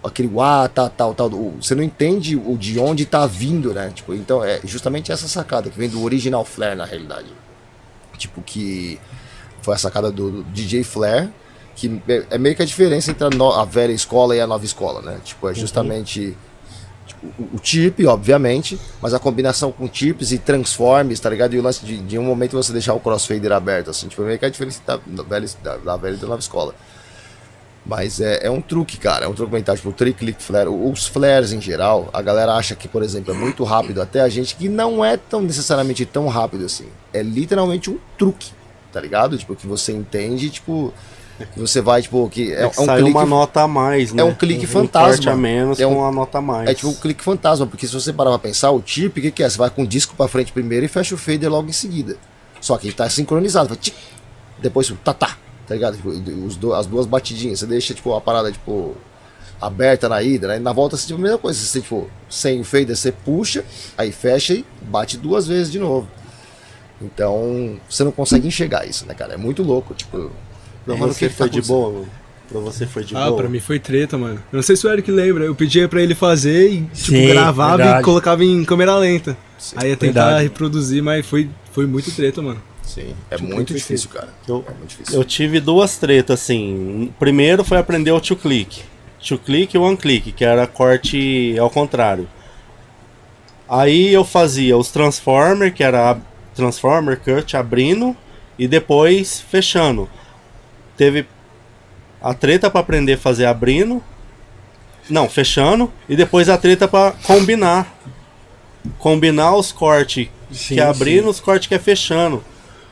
Aquele 0.03 0.27
uá, 0.27 0.67
tá, 0.67 0.87
tal, 0.89 1.15
tal. 1.15 1.29
Você 1.29 1.73
não 1.73 1.83
entende 1.83 2.35
o 2.35 2.55
de 2.57 2.79
onde 2.79 3.05
tá 3.05 3.25
vindo, 3.25 3.73
né? 3.73 3.91
Tipo, 3.93 4.13
então 4.13 4.43
é 4.43 4.59
justamente 4.63 5.11
essa 5.11 5.27
sacada 5.27 5.69
que 5.69 5.77
vem 5.77 5.89
do 5.89 6.03
original 6.03 6.45
Flare, 6.45 6.75
na 6.75 6.85
realidade. 6.85 7.27
Tipo, 8.17 8.41
que 8.41 8.99
foi 9.61 9.73
a 9.73 9.77
sacada 9.77 10.11
do, 10.11 10.29
do 10.29 10.43
DJ 10.43 10.83
Flare, 10.83 11.29
que 11.75 12.01
é, 12.07 12.25
é, 12.31 12.37
meio 12.37 12.55
que 12.55 12.61
a 12.61 12.65
diferença 12.65 13.11
entre 13.11 13.25
a, 13.25 13.29
no, 13.31 13.51
a, 13.51 13.65
velha 13.65 13.91
escola 13.91 14.35
e 14.35 14.39
a 14.39 14.45
nova 14.45 14.63
escola, 14.63 15.01
né? 15.01 15.19
Tipo, 15.23 15.47
é 15.47 15.49
uhum. 15.49 15.55
justamente. 15.55 16.19
Uhum 16.21 16.54
o, 17.53 17.59
chip, 17.61 18.05
obviamente, 18.05 18.79
mas 19.01 19.13
a 19.13 19.19
combinação 19.19 19.71
com 19.71 19.89
chips 19.91 20.31
e 20.31 20.37
transforms, 20.37 21.19
tá 21.19 21.29
ligado? 21.29 21.53
E 21.53 21.59
o 21.59 21.61
lance 21.61 21.85
de, 21.85 21.97
de 21.97 22.17
um 22.17 22.23
momento 22.23 22.53
você 22.53 22.71
deixar 22.71 22.93
o 22.93 22.99
crossfader 22.99 23.51
aberto, 23.51 23.89
assim, 23.89 24.07
tipo, 24.07 24.21
meio 24.23 24.39
que 24.39 24.45
a 24.45 24.49
diferença 24.49 24.81
da, 24.85 24.97
velha, 25.23 25.47
da, 25.63 25.77
da 25.77 25.97
velha 25.97 26.15
e 26.15 26.17
da 26.17 26.27
nova 26.27 26.39
escola. 26.39 26.73
Mas 27.85 28.19
é, 28.19 28.47
é 28.47 28.49
um 28.49 28.61
truque, 28.61 28.97
cara, 28.97 29.25
é 29.25 29.27
um 29.27 29.33
truque 29.33 29.53
mental, 29.53 29.75
tipo, 29.75 29.89
o 29.89 29.93
trick 29.93 30.35
flare, 30.39 30.67
os 30.67 31.05
flares 31.05 31.53
em 31.53 31.61
geral, 31.61 32.09
a 32.11 32.21
galera 32.21 32.53
acha 32.53 32.75
que, 32.75 32.87
por 32.87 33.03
exemplo, 33.03 33.31
é 33.33 33.37
muito 33.37 33.63
rápido, 33.63 34.01
até 34.01 34.21
a 34.21 34.29
gente 34.29 34.55
que 34.55 34.67
não 34.67 35.05
é 35.05 35.15
tão 35.17 35.41
necessariamente 35.41 36.03
tão 36.03 36.27
rápido 36.27 36.65
assim. 36.65 36.87
É 37.13 37.21
literalmente 37.21 37.91
um 37.91 37.99
truque, 38.17 38.51
tá 38.91 38.99
ligado? 38.99 39.37
Tipo, 39.37 39.55
que 39.55 39.67
você 39.67 39.91
entende, 39.91 40.49
tipo, 40.49 40.91
você 41.55 41.81
vai, 41.81 42.01
tipo, 42.01 42.29
que 42.29 42.53
é, 42.53 42.63
é, 42.63 42.69
que 42.69 42.79
é 42.79 42.81
um 42.81 42.85
clique, 42.85 43.11
uma 43.11 43.25
nota 43.25 43.61
a 43.61 43.67
mais, 43.67 44.13
né? 44.13 44.21
É 44.21 44.25
um 44.25 44.33
clique 44.33 44.65
um, 44.65 44.69
fantasma. 44.69 45.31
Um 45.31 45.33
a 45.33 45.37
menos 45.37 45.79
é 45.79 45.85
um, 45.87 45.93
com 45.93 45.99
uma 45.99 46.11
nota 46.11 46.37
a 46.37 46.41
mais. 46.41 46.69
É 46.69 46.73
tipo 46.73 46.89
um 46.89 46.93
clique 46.93 47.23
fantasma, 47.23 47.67
porque 47.67 47.85
se 47.85 47.93
você 47.93 48.13
parar 48.13 48.29
pra 48.31 48.39
pensar, 48.39 48.71
o 48.71 48.81
chip, 48.85 49.19
o 49.19 49.21
que, 49.21 49.31
que 49.31 49.43
é? 49.43 49.49
Você 49.49 49.57
vai 49.57 49.69
com 49.69 49.83
o 49.83 49.87
disco 49.87 50.15
pra 50.15 50.27
frente 50.27 50.51
primeiro 50.51 50.85
e 50.85 50.87
fecha 50.87 51.13
o 51.13 51.17
fader 51.17 51.49
logo 51.49 51.69
em 51.69 51.73
seguida. 51.73 52.17
Só 52.61 52.77
que 52.77 52.87
ele 52.87 52.95
tá 52.95 53.09
sincronizado, 53.09 53.69
vai, 53.69 53.77
tchic, 53.77 53.95
depois 54.59 54.91
tá, 55.03 55.13
tá, 55.13 55.37
tá 55.67 55.73
ligado? 55.75 55.97
Tipo, 55.97 56.09
os 56.09 56.55
do, 56.55 56.73
as 56.73 56.85
duas 56.85 57.05
batidinhas, 57.05 57.59
você 57.59 57.65
deixa, 57.65 57.93
tipo, 57.93 58.13
a 58.13 58.21
parada, 58.21 58.51
tipo, 58.51 58.95
aberta 59.59 60.07
na 60.07 60.23
ida, 60.23 60.47
né? 60.47 60.59
Na 60.59 60.71
volta, 60.71 60.95
você, 60.95 61.07
tipo, 61.07 61.19
a 61.19 61.21
mesma 61.21 61.37
coisa, 61.37 61.59
você, 61.59 61.81
tipo, 61.81 62.09
sem 62.29 62.61
o 62.61 62.63
fader, 62.63 62.95
você 62.95 63.11
puxa, 63.11 63.65
aí 63.97 64.11
fecha 64.11 64.53
e 64.53 64.65
bate 64.81 65.17
duas 65.17 65.45
vezes 65.47 65.71
de 65.71 65.79
novo. 65.79 66.07
Então, 67.01 67.77
você 67.89 68.05
não 68.05 68.11
consegue 68.11 68.47
enxergar 68.47 68.85
isso, 68.87 69.05
né, 69.05 69.13
cara? 69.13 69.33
É 69.33 69.37
muito 69.37 69.61
louco, 69.61 69.93
tipo... 69.93 70.31
Pra 70.85 70.95
você 70.95 71.29
foi 71.29 71.49
tá 71.49 71.53
de 71.53 71.61
boa, 71.61 71.91
mano? 71.91 72.07
Pra 72.47 72.59
você 72.59 72.85
foi 72.85 73.03
de 73.03 73.15
ah, 73.15 73.25
boa? 73.25 73.29
Ah, 73.29 73.41
pra 73.41 73.49
mim 73.49 73.59
foi 73.59 73.79
treta, 73.79 74.17
mano. 74.17 74.35
Eu 74.51 74.57
não 74.57 74.61
sei 74.61 74.75
se 74.75 74.85
o 74.85 74.91
Eric 74.91 75.09
lembra. 75.09 75.45
Eu 75.45 75.55
pedia 75.55 75.87
pra 75.89 76.01
ele 76.01 76.13
fazer 76.13 76.69
e, 76.69 76.81
tipo, 76.81 77.17
Sim, 77.17 77.27
gravava 77.27 77.77
verdade. 77.77 78.01
e 78.01 78.03
colocava 78.03 78.45
em 78.45 78.63
câmera 78.63 78.95
lenta. 78.97 79.35
Sim, 79.57 79.75
Aí 79.79 79.89
ia 79.89 79.97
tentar 79.97 80.25
verdade. 80.25 80.43
reproduzir, 80.43 81.01
mas 81.01 81.25
foi, 81.25 81.49
foi 81.71 81.87
muito 81.87 82.11
treta, 82.11 82.41
mano. 82.41 82.61
Sim, 82.83 83.15
é 83.31 83.35
tipo, 83.35 83.49
muito, 83.49 83.73
difícil, 83.73 84.09
cara. 84.09 84.29
Eu, 84.47 84.63
é 84.67 84.73
muito 84.73 84.89
difícil. 84.89 85.15
eu 85.15 85.23
tive 85.23 85.59
duas 85.59 85.97
tretas, 85.97 86.39
assim. 86.39 87.11
Primeiro 87.17 87.63
foi 87.63 87.79
aprender 87.79 88.11
o 88.11 88.21
two 88.21 88.37
click. 88.37 88.83
Two 89.27 89.39
click 89.39 89.75
e 89.75 89.79
one 89.79 89.97
click, 89.97 90.31
que 90.31 90.45
era 90.45 90.67
corte 90.67 91.57
ao 91.57 91.69
contrário. 91.69 92.27
Aí 93.67 94.13
eu 94.13 94.23
fazia 94.23 94.77
os 94.77 94.91
transformer, 94.91 95.73
que 95.73 95.83
era 95.83 96.15
transformer 96.53 97.19
cut 97.19 97.57
abrindo 97.57 98.15
e 98.57 98.67
depois 98.67 99.41
fechando 99.41 100.07
teve 100.97 101.27
a 102.21 102.33
treta 102.33 102.69
para 102.69 102.81
aprender 102.81 103.13
a 103.13 103.17
fazer 103.17 103.45
abrindo, 103.45 104.03
não, 105.09 105.29
fechando, 105.29 105.91
e 106.09 106.15
depois 106.15 106.49
a 106.49 106.57
treta 106.57 106.87
para 106.87 107.11
combinar. 107.23 107.93
Combinar 108.99 109.55
os 109.55 109.71
cortes 109.71 110.29
que 110.51 110.79
é 110.79 110.83
abrindo, 110.83 111.29
os 111.29 111.39
cortes 111.39 111.67
que 111.67 111.75
é 111.75 111.79
fechando. 111.79 112.43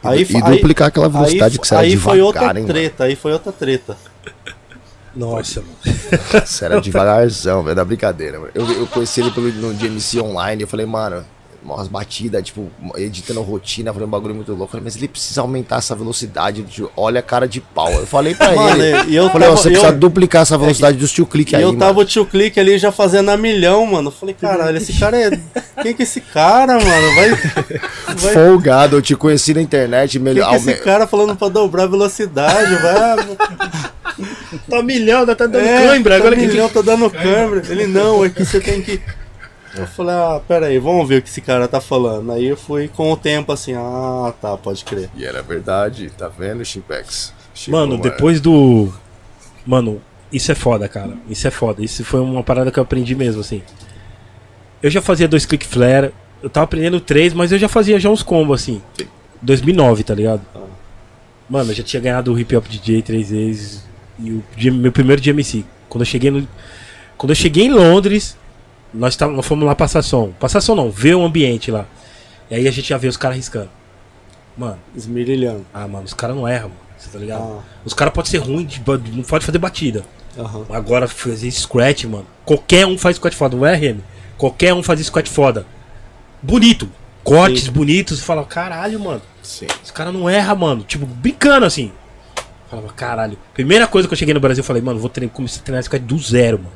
Aí, 0.04 0.22
e 0.22 0.42
duplicar 0.42 0.88
aí, 0.88 0.90
aquela 0.90 1.08
velocidade 1.08 1.56
aí, 1.56 1.60
que 1.60 1.68
você 1.68 1.76
Aí 1.76 1.90
devagar, 1.92 2.12
foi 2.12 2.22
outra 2.22 2.60
hein, 2.60 2.66
treta, 2.66 2.96
mano. 3.04 3.10
aí 3.10 3.16
foi 3.16 3.32
outra 3.32 3.52
treta. 3.52 3.98
Nossa, 5.16 5.62
mano. 5.62 5.98
Você 6.46 6.66
era 6.66 6.82
devagarzão, 6.82 7.64
velho, 7.64 7.76
da 7.76 7.86
brincadeira. 7.86 8.40
Mano. 8.40 8.52
Eu, 8.54 8.70
eu 8.72 8.88
conheci 8.88 9.22
ele 9.22 9.32
pelo, 9.32 9.50
no 9.52 9.74
DMC 9.74 10.20
online, 10.20 10.64
eu 10.64 10.68
falei, 10.68 10.86
mano, 10.86 11.24
umas 11.64 11.88
batidas, 11.88 12.44
tipo, 12.44 12.70
editando 12.98 13.42
rotina, 13.42 13.92
fazendo 13.94 14.08
um 14.08 14.12
bagulho 14.12 14.36
muito 14.36 14.50
louco. 14.50 14.64
Eu 14.66 14.68
falei, 14.68 14.84
mas 14.84 14.96
ele 14.96 15.08
precisa 15.08 15.42
aumentar 15.42 15.78
essa 15.78 15.96
velocidade. 15.96 16.62
De, 16.64 16.86
olha 16.98 17.20
a 17.20 17.24
cara 17.24 17.48
de 17.48 17.62
pau. 17.62 17.92
Eu 17.92 18.06
falei 18.06 18.36
pra 18.36 18.52
Mano, 18.56 18.84
ele. 18.84 19.12
e 19.12 19.16
eu 19.16 19.30
falei, 19.30 19.48
tava- 19.48 19.58
você 19.60 19.70
precisa 19.70 19.92
eu- 19.92 19.98
duplicar 19.98 20.42
essa 20.42 20.58
velocidade 20.58 20.98
dos 20.98 21.12
tio 21.12 21.26
clique 21.26 21.56
aí. 21.56 21.62
eu 21.62 21.70
mano. 21.70 21.80
tava 21.80 22.00
o 22.02 22.06
tio 22.06 22.26
clique 22.26 22.60
ali 22.60 22.78
já 22.78 22.92
fazendo 22.92 23.30
a 23.32 23.38
milhão, 23.38 23.86
mano. 23.86 24.08
Eu 24.10 24.12
falei, 24.12 24.36
caralho, 24.40 24.78
esse 24.78 24.94
cara 25.00 25.18
é. 25.18 25.30
Quem 25.82 25.94
que 25.94 26.02
é 26.02 26.04
esse 26.04 26.22
cara, 26.22 26.74
mano? 26.74 27.16
Vai. 27.16 27.30
vai... 28.16 28.34
Folgado, 28.34 28.98
eu 28.98 29.02
te 29.02 29.16
conheci 29.16 29.54
na 29.54 29.62
internet. 29.62 30.14
Quem 30.14 30.22
Melhor, 30.22 30.50
que 30.50 30.56
é 30.56 30.58
esse 30.58 30.74
cara 30.76 31.08
falando 31.08 31.36
pra 31.36 31.48
dobrar 31.50 31.84
a 31.84 31.88
velocidade? 31.88 32.76
Vai. 32.76 33.38
Tá 34.70 34.84
milhão, 34.84 35.26
tá 35.26 35.34
dando 35.34 35.58
É, 35.60 35.88
cãibra. 35.88 36.12
tá 36.14 36.18
Agora 36.20 36.36
que 36.36 36.46
milhão, 36.48 36.70
tá 36.70 36.82
dando 36.82 37.10
câimbra. 37.10 37.64
Ele 37.70 37.88
não, 37.88 38.24
é 38.24 38.30
que 38.30 38.46
você 38.46 38.60
tem 38.60 38.82
que. 38.82 39.02
Eu 39.76 39.88
falei, 39.88 40.14
ah, 40.14 40.42
pera 40.48 40.68
aí, 40.68 40.78
vamos 40.78 41.08
ver 41.08 41.20
o 41.20 41.22
que 41.22 41.30
esse 41.30 41.42
cara 41.42 41.68
tá 41.68 41.82
falando. 41.82 42.32
Aí 42.32 42.46
eu 42.46 42.58
fui 42.58 42.88
com 42.88 43.12
o 43.12 43.18
tempo 43.18 43.52
assim, 43.52 43.74
ah, 43.74 44.34
tá, 44.40 44.56
pode 44.56 44.86
crer. 44.86 45.10
E 45.16 45.26
era 45.26 45.42
verdade, 45.42 46.12
tá 46.16 46.28
vendo, 46.28 46.64
Chimpex? 46.64 47.34
Mano, 47.68 47.98
depois 47.98 48.40
do. 48.40 48.92
Mano, 49.66 50.02
isso 50.32 50.52
é 50.52 50.56
foda, 50.56 50.88
cara. 50.88 51.14
Isso 51.30 51.48
é 51.48 51.52
foda. 51.52 51.84
Isso 51.84 52.04
foi 52.04 52.20
uma 52.20 52.44
parada 52.44 52.72
que 52.72 52.80
eu 52.80 52.84
aprendi 52.84 53.16
mesmo, 53.16 53.42
assim. 53.42 53.62
Eu 54.82 54.90
já 54.90 55.02
fazia 55.02 55.28
dois 55.28 55.46
click 55.46 55.66
flare. 55.66 56.12
Eu 56.42 56.50
tava 56.50 56.66
aprendendo 56.66 57.00
três, 57.00 57.34
mas 57.34 57.52
eu 57.52 57.58
já 57.58 57.70
fazia 57.70 58.00
já 58.00 58.10
uns 58.10 58.22
combos, 58.24 58.62
assim. 58.62 58.82
Sim. 58.98 59.08
2009, 59.42 60.04
tá 60.04 60.16
ligado? 60.16 60.42
Mano, 61.50 61.72
eu 61.72 61.76
já 61.76 61.84
tinha 61.84 62.02
ganhado 62.02 62.34
o 62.34 62.40
Hip 62.40 62.56
Hop 62.56 62.68
DJ 62.68 63.02
três 63.02 63.30
vezes. 63.30 63.84
E 64.20 64.32
o 64.32 64.74
meu 64.74 64.92
primeiro 64.92 65.22
dia 65.22 65.32
MC. 65.32 65.64
Quando 65.88 66.02
eu 66.02 66.06
cheguei 66.06 66.32
no. 66.32 66.48
Quando 67.18 67.32
eu 67.32 67.36
cheguei 67.36 67.66
em 67.66 67.70
Londres, 67.72 68.38
nós, 68.94 69.16
tava, 69.16 69.32
nós 69.34 69.46
fomos 69.46 69.66
lá 69.66 69.76
passar 69.76 70.02
som. 70.02 70.32
Passar 70.40 70.62
som 70.62 70.76
não, 70.76 70.90
ver 70.92 71.16
o 71.16 71.24
ambiente 71.26 71.72
lá. 71.72 71.86
E 72.50 72.56
aí 72.56 72.68
a 72.68 72.72
gente 72.72 72.90
já 72.90 72.98
vê 72.98 73.08
os 73.08 73.18
caras 73.18 73.38
riscando. 73.38 73.70
Mano, 74.58 74.78
Esmirilhando. 74.96 75.66
ah, 75.74 75.88
mano, 75.88 76.06
os 76.06 76.14
caras 76.14 76.36
não 76.36 76.48
erram, 76.48 76.70
mano. 76.70 76.82
Você 76.98 77.10
tá 77.10 77.18
ligado? 77.20 77.42
Ah, 77.42 77.60
Os 77.84 77.94
caras 77.94 78.14
podem 78.14 78.30
ser 78.32 78.40
ba- 78.82 79.00
não 79.12 79.24
pode 79.24 79.46
fazer 79.46 79.58
batida. 79.58 80.04
aham. 80.38 80.66
Agora 80.70 81.08
fazer 81.08 81.50
scratch, 81.52 82.06
mano. 82.06 82.26
Qualquer 82.46 82.86
um 82.86 82.98
faz 82.98 83.16
scratch 83.18 83.36
foda, 83.36 83.58
não 83.58 83.66
é, 83.66 83.76
RM? 83.76 84.00
Qualquer 84.38 84.74
um 84.74 84.84
faz 84.84 85.00
scratch 85.02 85.28
foda. 85.30 85.66
Bonito. 86.42 86.90
Cortes 87.24 87.64
Sim. 87.64 87.72
bonitos. 87.72 88.20
Você 88.20 88.26
fala, 88.26 88.44
caralho, 88.46 89.00
mano. 89.00 89.22
Sim. 89.42 89.68
Os 89.84 89.92
caras 89.92 90.14
não 90.14 90.30
erram, 90.30 90.56
mano. 90.56 90.84
Tipo, 90.84 91.06
brincando 91.06 91.66
assim. 91.66 91.92
Falava, 92.70 92.92
caralho. 92.94 93.38
Primeira 93.54 93.88
coisa 93.88 94.08
que 94.08 94.14
eu 94.14 94.18
cheguei 94.18 94.34
no 94.34 94.40
Brasil, 94.40 94.62
eu 94.62 94.66
falei, 94.66 94.82
mano, 94.82 95.00
vou 95.00 95.10
treinar, 95.10 95.34
começar 95.36 95.60
a 95.62 95.64
treinar 95.64 95.84
scratch 95.84 96.04
do 96.04 96.18
zero, 96.20 96.58
mano. 96.60 96.72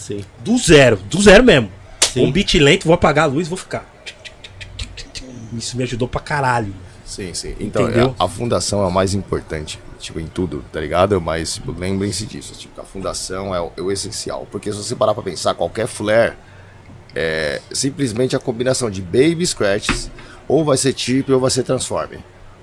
Sim. 0.00 0.24
Do 0.38 0.56
zero. 0.56 0.96
Do 0.96 1.20
zero 1.20 1.44
mesmo. 1.44 1.70
Sim. 2.00 2.24
Um 2.24 2.32
beat 2.32 2.54
lento, 2.54 2.84
vou 2.84 2.94
apagar 2.94 3.24
a 3.24 3.28
luz 3.28 3.46
vou 3.46 3.58
ficar. 3.58 3.84
Isso 5.56 5.76
me 5.76 5.82
ajudou 5.82 6.08
pra 6.08 6.20
caralho. 6.20 6.74
Sim, 7.04 7.34
sim. 7.34 7.54
Então, 7.60 7.84
a, 8.18 8.24
a 8.24 8.28
fundação 8.28 8.82
é 8.82 8.86
a 8.86 8.90
mais 8.90 9.14
importante, 9.14 9.78
tipo, 9.98 10.18
em 10.18 10.26
tudo, 10.26 10.64
tá 10.72 10.80
ligado? 10.80 11.20
Mas 11.20 11.54
tipo, 11.54 11.72
lembrem-se 11.72 12.24
disso, 12.24 12.54
tipo, 12.54 12.80
a 12.80 12.84
fundação 12.84 13.54
é 13.54 13.60
o, 13.60 13.72
é 13.76 13.82
o 13.82 13.92
essencial. 13.92 14.46
Porque 14.50 14.72
se 14.72 14.78
você 14.78 14.96
parar 14.96 15.12
pra 15.12 15.22
pensar, 15.22 15.54
qualquer 15.54 15.86
flare 15.86 16.34
é 17.14 17.60
simplesmente 17.72 18.34
a 18.34 18.38
combinação 18.38 18.88
de 18.88 19.02
baby 19.02 19.44
scratches, 19.44 20.10
ou 20.48 20.64
vai 20.64 20.76
ser 20.76 20.96
chip 20.96 21.30
ou 21.30 21.40
vai 21.40 21.50
ser 21.50 21.64
transform. 21.64 22.18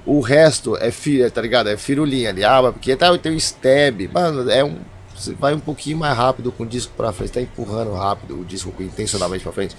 O 0.06 0.22
resto 0.22 0.78
é, 0.78 0.90
fi, 0.90 1.30
tá 1.30 1.42
ligado? 1.42 1.70
É 1.70 1.76
firulinha 1.76 2.30
ali. 2.30 2.44
Ah, 2.44 2.62
porque 2.72 2.96
tá, 2.96 3.16
tem 3.18 3.34
o 3.34 3.36
stab. 3.36 4.10
Mano, 4.14 4.50
é 4.50 4.64
um. 4.64 4.78
Você 5.18 5.34
vai 5.34 5.54
um 5.54 5.60
pouquinho 5.60 5.98
mais 5.98 6.16
rápido 6.16 6.52
com 6.52 6.64
o 6.64 6.66
disco 6.66 6.94
pra 6.96 7.12
frente, 7.12 7.32
tá 7.32 7.42
empurrando 7.42 7.94
rápido 7.94 8.40
o 8.40 8.46
disco 8.46 8.72
intencionalmente 8.80 9.44
pra 9.44 9.52
frente. 9.52 9.76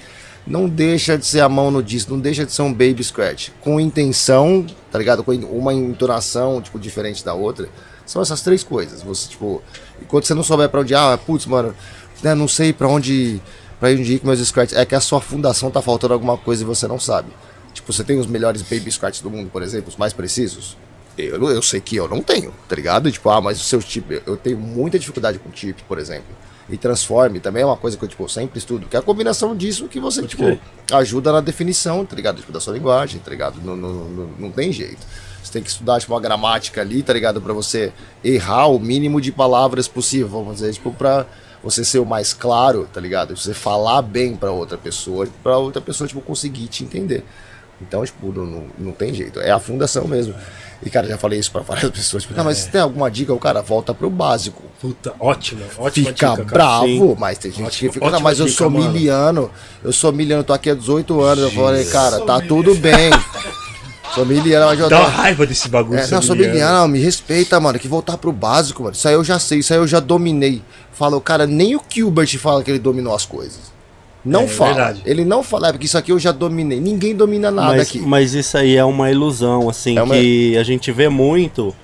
Não 0.47 0.69
deixa 0.69 1.17
de 1.17 1.27
ser 1.27 1.41
a 1.41 1.49
mão 1.49 1.71
no 1.71 1.83
disco, 1.83 2.13
não 2.13 2.21
deixa 2.21 2.45
de 2.45 2.53
ser 2.53 2.63
um 2.63 2.73
baby 2.73 3.05
scratch. 3.05 3.51
Com 3.61 3.79
intenção, 3.79 4.67
tá 4.91 4.99
ligado? 4.99 5.23
Com 5.23 5.33
uma 5.33 5.73
entonação, 5.73 6.61
tipo, 6.61 6.79
diferente 6.79 7.25
da 7.25 7.35
outra. 7.35 7.69
São 8.07 8.23
essas 8.23 8.41
três 8.41 8.65
coisas. 8.65 9.03
Você, 9.03 9.29
tipo, 9.29 9.63
enquanto 10.01 10.25
você 10.25 10.35
não 10.35 10.43
souber 10.43 10.69
pra 10.69 10.81
onde, 10.81 10.95
ah, 10.95 11.19
putz, 11.19 11.47
mano, 11.47 11.75
né, 12.23 12.35
não 12.35 12.49
sei 12.49 12.73
pra 12.73 12.89
onde, 12.89 13.41
pra 13.79 13.91
onde 13.91 14.15
ir 14.15 14.19
com 14.19 14.27
meus 14.27 14.41
scratches. 14.41 14.77
É 14.77 14.85
que 14.87 14.95
a 14.95 15.01
sua 15.01 15.21
fundação 15.21 15.71
tá 15.71 15.83
faltando 15.83 16.15
alguma 16.15 16.37
coisa 16.39 16.63
e 16.63 16.67
você 16.67 16.89
não 16.89 16.99
sabe. 16.99 17.31
Tipo, 17.75 17.93
você 17.93 18.03
tem 18.03 18.19
os 18.19 18.27
melhores 18.27 18.63
baby 18.63 18.91
scratches 18.91 19.23
do 19.23 19.31
mundo, 19.31 19.51
por 19.51 19.63
exemplo, 19.63 19.89
os 19.89 19.97
mais 19.97 20.13
precisos. 20.13 20.77
Eu, 21.23 21.51
eu 21.51 21.63
sei 21.63 21.81
que 21.81 21.97
eu 21.97 22.09
não 22.09 22.23
tenho, 22.23 22.53
tá 22.69 22.77
ligado? 22.77 23.11
Tipo, 23.11 23.29
ah, 23.31 23.41
mas 23.41 23.61
o 23.61 23.65
seu 23.65 23.81
chip, 23.81 24.23
eu- 24.27 24.37
tenho 24.37 24.59
muita 24.59 24.99
dificuldade 24.99 25.39
com 25.39 25.51
chip, 25.53 25.83
por 25.85 25.99
exemplo. 25.99 26.35
E 26.71 26.77
transforme 26.77 27.41
também 27.41 27.63
é 27.63 27.67
uma 27.67 27.77
coisa 27.77 27.97
que 27.97 28.05
eu, 28.05 28.09
tipo, 28.09 28.29
sempre 28.29 28.59
estudo, 28.59 28.87
que 28.87 28.95
é 28.95 28.99
a 28.99 29.03
combinação 29.03 29.57
disso 29.57 29.89
que 29.89 29.99
você, 29.99 30.23
tipo, 30.27 30.45
crer. 30.45 30.61
ajuda 30.93 31.33
na 31.33 31.41
definição, 31.41 32.05
tá 32.05 32.15
ligado? 32.15 32.37
Tipo, 32.41 32.53
da 32.53 32.61
sua 32.61 32.75
linguagem, 32.75 33.21
tá 33.21 33.31
ligado? 33.31 33.59
Não, 33.65 33.75
não, 33.75 33.93
não, 34.05 34.27
não 34.39 34.51
tem 34.51 34.71
jeito. 34.71 34.99
Você 35.43 35.53
tem 35.53 35.63
que 35.63 35.71
estudar, 35.71 35.99
tipo, 35.99 36.13
uma 36.13 36.21
gramática 36.21 36.81
ali, 36.83 37.03
tá 37.03 37.13
ligado? 37.13 37.41
Pra 37.41 37.55
você 37.55 37.91
errar 38.23 38.67
o 38.67 38.79
mínimo 38.79 39.19
de 39.21 39.33
palavras 39.33 39.89
possível, 39.89 40.29
vamos 40.29 40.57
dizer, 40.57 40.75
tipo, 40.75 40.93
pra 40.93 41.25
você 41.65 41.83
ser 41.85 41.99
o 42.01 42.05
mais 42.07 42.35
claro, 42.35 42.87
tá 42.93 43.01
ligado? 43.01 43.35
Você 43.37 43.55
falar 43.55 44.03
bem 44.03 44.37
pra 44.37 44.53
outra 44.53 44.77
pessoa, 44.77 45.27
pra 45.43 45.57
outra 45.57 45.81
pessoa, 45.81 46.07
tipo, 46.07 46.21
conseguir 46.21 46.67
te 46.69 46.85
entender. 46.85 47.25
Então, 47.81 48.05
tipo, 48.05 48.33
não, 48.33 48.65
não, 48.79 48.93
tem 48.93 49.15
jeito. 49.15 49.39
É 49.41 49.51
a 49.51 49.59
fundação 49.59 50.07
mesmo. 50.07 50.35
E, 50.83 50.91
cara, 50.91 51.07
já 51.09 51.17
falei 51.19 51.39
isso 51.39 51.51
pra 51.53 51.61
várias 51.61 51.91
pessoas. 51.93 52.23
Tipo, 52.25 52.37
não, 52.37 52.45
mas 52.45 52.59
se 52.59 52.71
tem 52.71 52.81
alguma 52.81 53.11
dica, 53.11 53.33
o 53.33 53.39
cara 53.39 53.63
volta 53.63 53.95
pro 53.95 54.11
básico. 54.11 54.63
Puta, 54.81 55.13
ótima, 55.21 55.63
ótima 55.79 56.09
Fica 56.09 56.13
dica, 56.31 56.45
cara. 56.45 56.45
bravo, 56.45 57.17
mas 57.19 57.39
tem 57.39 57.51
gente 57.51 57.65
Ótima- 57.65 57.91
que 57.91 57.95
fica, 57.95 58.11
não, 58.11 58.21
mas 58.21 58.39
eu 58.41 58.47
dica, 58.47 58.59
sou 58.59 58.71
mano. 58.71 58.93
miliano, 58.93 59.51
eu 59.83 59.93
sou 59.93 60.13
miliano, 60.13 60.43
tô 60.45 60.53
aqui 60.53 60.71
há 60.71 60.75
18 60.75 61.21
anos. 61.21 61.45
Eu 61.45 61.51
falei, 61.51 61.85
cara, 61.87 62.21
tá 62.21 62.41
tudo 62.41 62.75
bem. 62.75 63.11
Sou 64.15 64.25
miliano, 64.25 64.65
mas 64.67 64.81
eu 64.81 64.89
Dá 64.89 65.01
uma 65.01 65.09
raiva 65.11 65.47
desse 65.47 65.69
bagulho. 65.69 66.01
É, 66.01 66.07
não, 66.09 66.23
sou 66.23 66.35
miliano. 66.35 66.89
me 66.89 66.99
respeita, 66.99 67.61
mano, 67.61 67.79
que 67.79 67.87
voltar 67.87 68.17
pro 68.17 68.33
básico, 68.33 68.83
mano. 68.83 68.95
Isso 68.97 69.07
aí 69.07 69.13
eu 69.13 69.23
já 69.23 69.39
sei, 69.39 69.59
isso 69.59 69.71
aí 69.73 69.79
eu 69.79 69.87
já 69.87 70.01
dominei. 70.01 70.63
Fala, 70.93 71.21
cara, 71.21 71.47
nem 71.47 71.77
o 71.77 71.83
Gilbert 71.89 72.39
fala 72.39 72.65
que 72.65 72.71
ele 72.71 72.79
dominou 72.79 73.15
as 73.15 73.27
coisas. 73.27 73.61
Não 74.25 74.43
É, 74.43 74.47
fala. 74.49 74.75
verdade. 74.75 75.03
Ele 75.07 75.25
não 75.25 75.43
fala, 75.43 75.69
é 75.69 75.73
porque 75.73 75.87
isso 75.87 75.97
aqui 75.97 76.13
eu 76.13 76.19
já 76.19 76.33
dominei. 76.33 76.81
Ninguém 76.81 77.15
domina 77.15 77.51
nada 77.51 77.69
Mas, 77.77 77.89
aqui. 77.89 77.99
mas 78.01 78.35
isso 78.35 78.59
aí 78.59 78.77
é 78.77 78.85
uma 78.85 79.11
ilusão, 79.11 79.69
assim, 79.69 79.97
É 79.97 80.03
uma- 80.03 80.15
que 80.15 80.57
a 80.57 80.63
gente 80.63 80.91
vê 80.93 81.09
muito. 81.09 81.75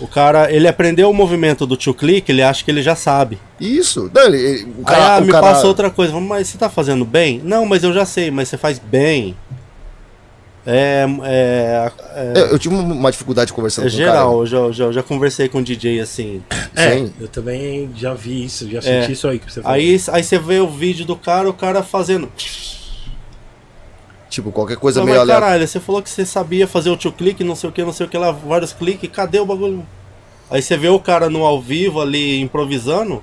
O 0.00 0.06
cara, 0.06 0.50
ele 0.52 0.66
aprendeu 0.66 1.08
o 1.10 1.14
movimento 1.14 1.66
do 1.66 1.76
tio 1.76 1.94
click, 1.94 2.28
ele 2.30 2.42
acha 2.42 2.64
que 2.64 2.70
ele 2.70 2.82
já 2.82 2.96
sabe. 2.96 3.38
Isso. 3.60 4.10
Não, 4.12 4.22
ele- 4.24 4.36
ele- 4.38 4.72
o 4.78 4.84
cara, 4.84 5.16
ah, 5.16 5.18
o 5.18 5.24
me 5.24 5.30
cara- 5.30 5.46
passa 5.46 5.66
outra 5.66 5.90
coisa. 5.90 6.18
Mas 6.18 6.48
você 6.48 6.58
tá 6.58 6.68
fazendo 6.68 7.04
bem? 7.04 7.40
Não, 7.44 7.64
mas 7.66 7.84
eu 7.84 7.92
já 7.92 8.04
sei, 8.04 8.30
mas 8.30 8.48
você 8.48 8.56
faz 8.56 8.78
bem. 8.78 9.36
É, 10.64 11.04
é, 11.24 11.92
é, 12.14 12.32
Eu, 12.40 12.46
eu 12.48 12.58
tive 12.58 12.74
uma- 12.74 13.10
dificuldade 13.10 13.52
conversando 13.52 13.88
é 13.88 13.90
com 13.90 13.96
geral, 13.96 14.36
o 14.36 14.42
eu 14.42 14.46
já, 14.46 14.56
eu 14.58 14.72
já, 14.72 14.84
eu 14.84 14.92
já 14.92 15.02
conversei 15.02 15.48
com 15.48 15.58
o 15.58 15.62
DJ 15.62 16.00
assim. 16.00 16.42
cara. 16.48 16.70
É, 16.76 16.98
Sim. 16.98 17.12
eu 17.20 17.26
também 17.28 17.90
já 17.96 18.14
vi 18.14 18.44
isso, 18.44 18.70
já 18.70 18.78
É. 18.78 18.80
senti 18.82 19.12
isso 19.12 19.26
aí 19.26 19.38
que 19.40 19.52
você 19.52 19.60
falou. 19.60 19.74
Aí, 19.76 20.00
aí 20.12 20.22
você 20.22 20.38
vê 20.38 20.60
o 20.60 20.68
vídeo 20.68 21.04
do 21.04 21.16
cara, 21.16 21.50
o 21.50 21.52
cara 21.52 21.82
fazendo. 21.82 22.30
Tipo, 24.30 24.50
qualquer 24.50 24.76
coisa 24.78 25.00
Não, 25.00 25.04
meio 25.06 25.18
mas 25.18 25.22
aleatória. 25.28 25.46
caralho, 25.48 25.68
você 25.68 25.78
falou 25.80 26.00
que 26.02 26.08
você 26.08 26.24
sabia 26.24 26.66
fazer 26.66 26.88
o 26.90 26.96
tio 26.96 27.12
clique, 27.12 27.44
não 27.44 27.54
sei 27.54 27.68
o 27.68 27.72
que, 27.72 27.82
não 27.84 27.92
sei 27.92 28.06
o 28.06 28.08
que 28.08 28.16
lá, 28.16 28.30
vários 28.30 28.72
cliques, 28.72 29.10
cadê 29.12 29.38
o 29.38 29.44
bagulho? 29.44 29.84
Aí 30.50 30.62
você 30.62 30.76
vê 30.76 30.88
o 30.88 30.98
cara 30.98 31.28
no 31.28 31.44
ao 31.44 31.60
vivo 31.60 32.00
ali 32.00 32.40
improvisando, 32.40 33.22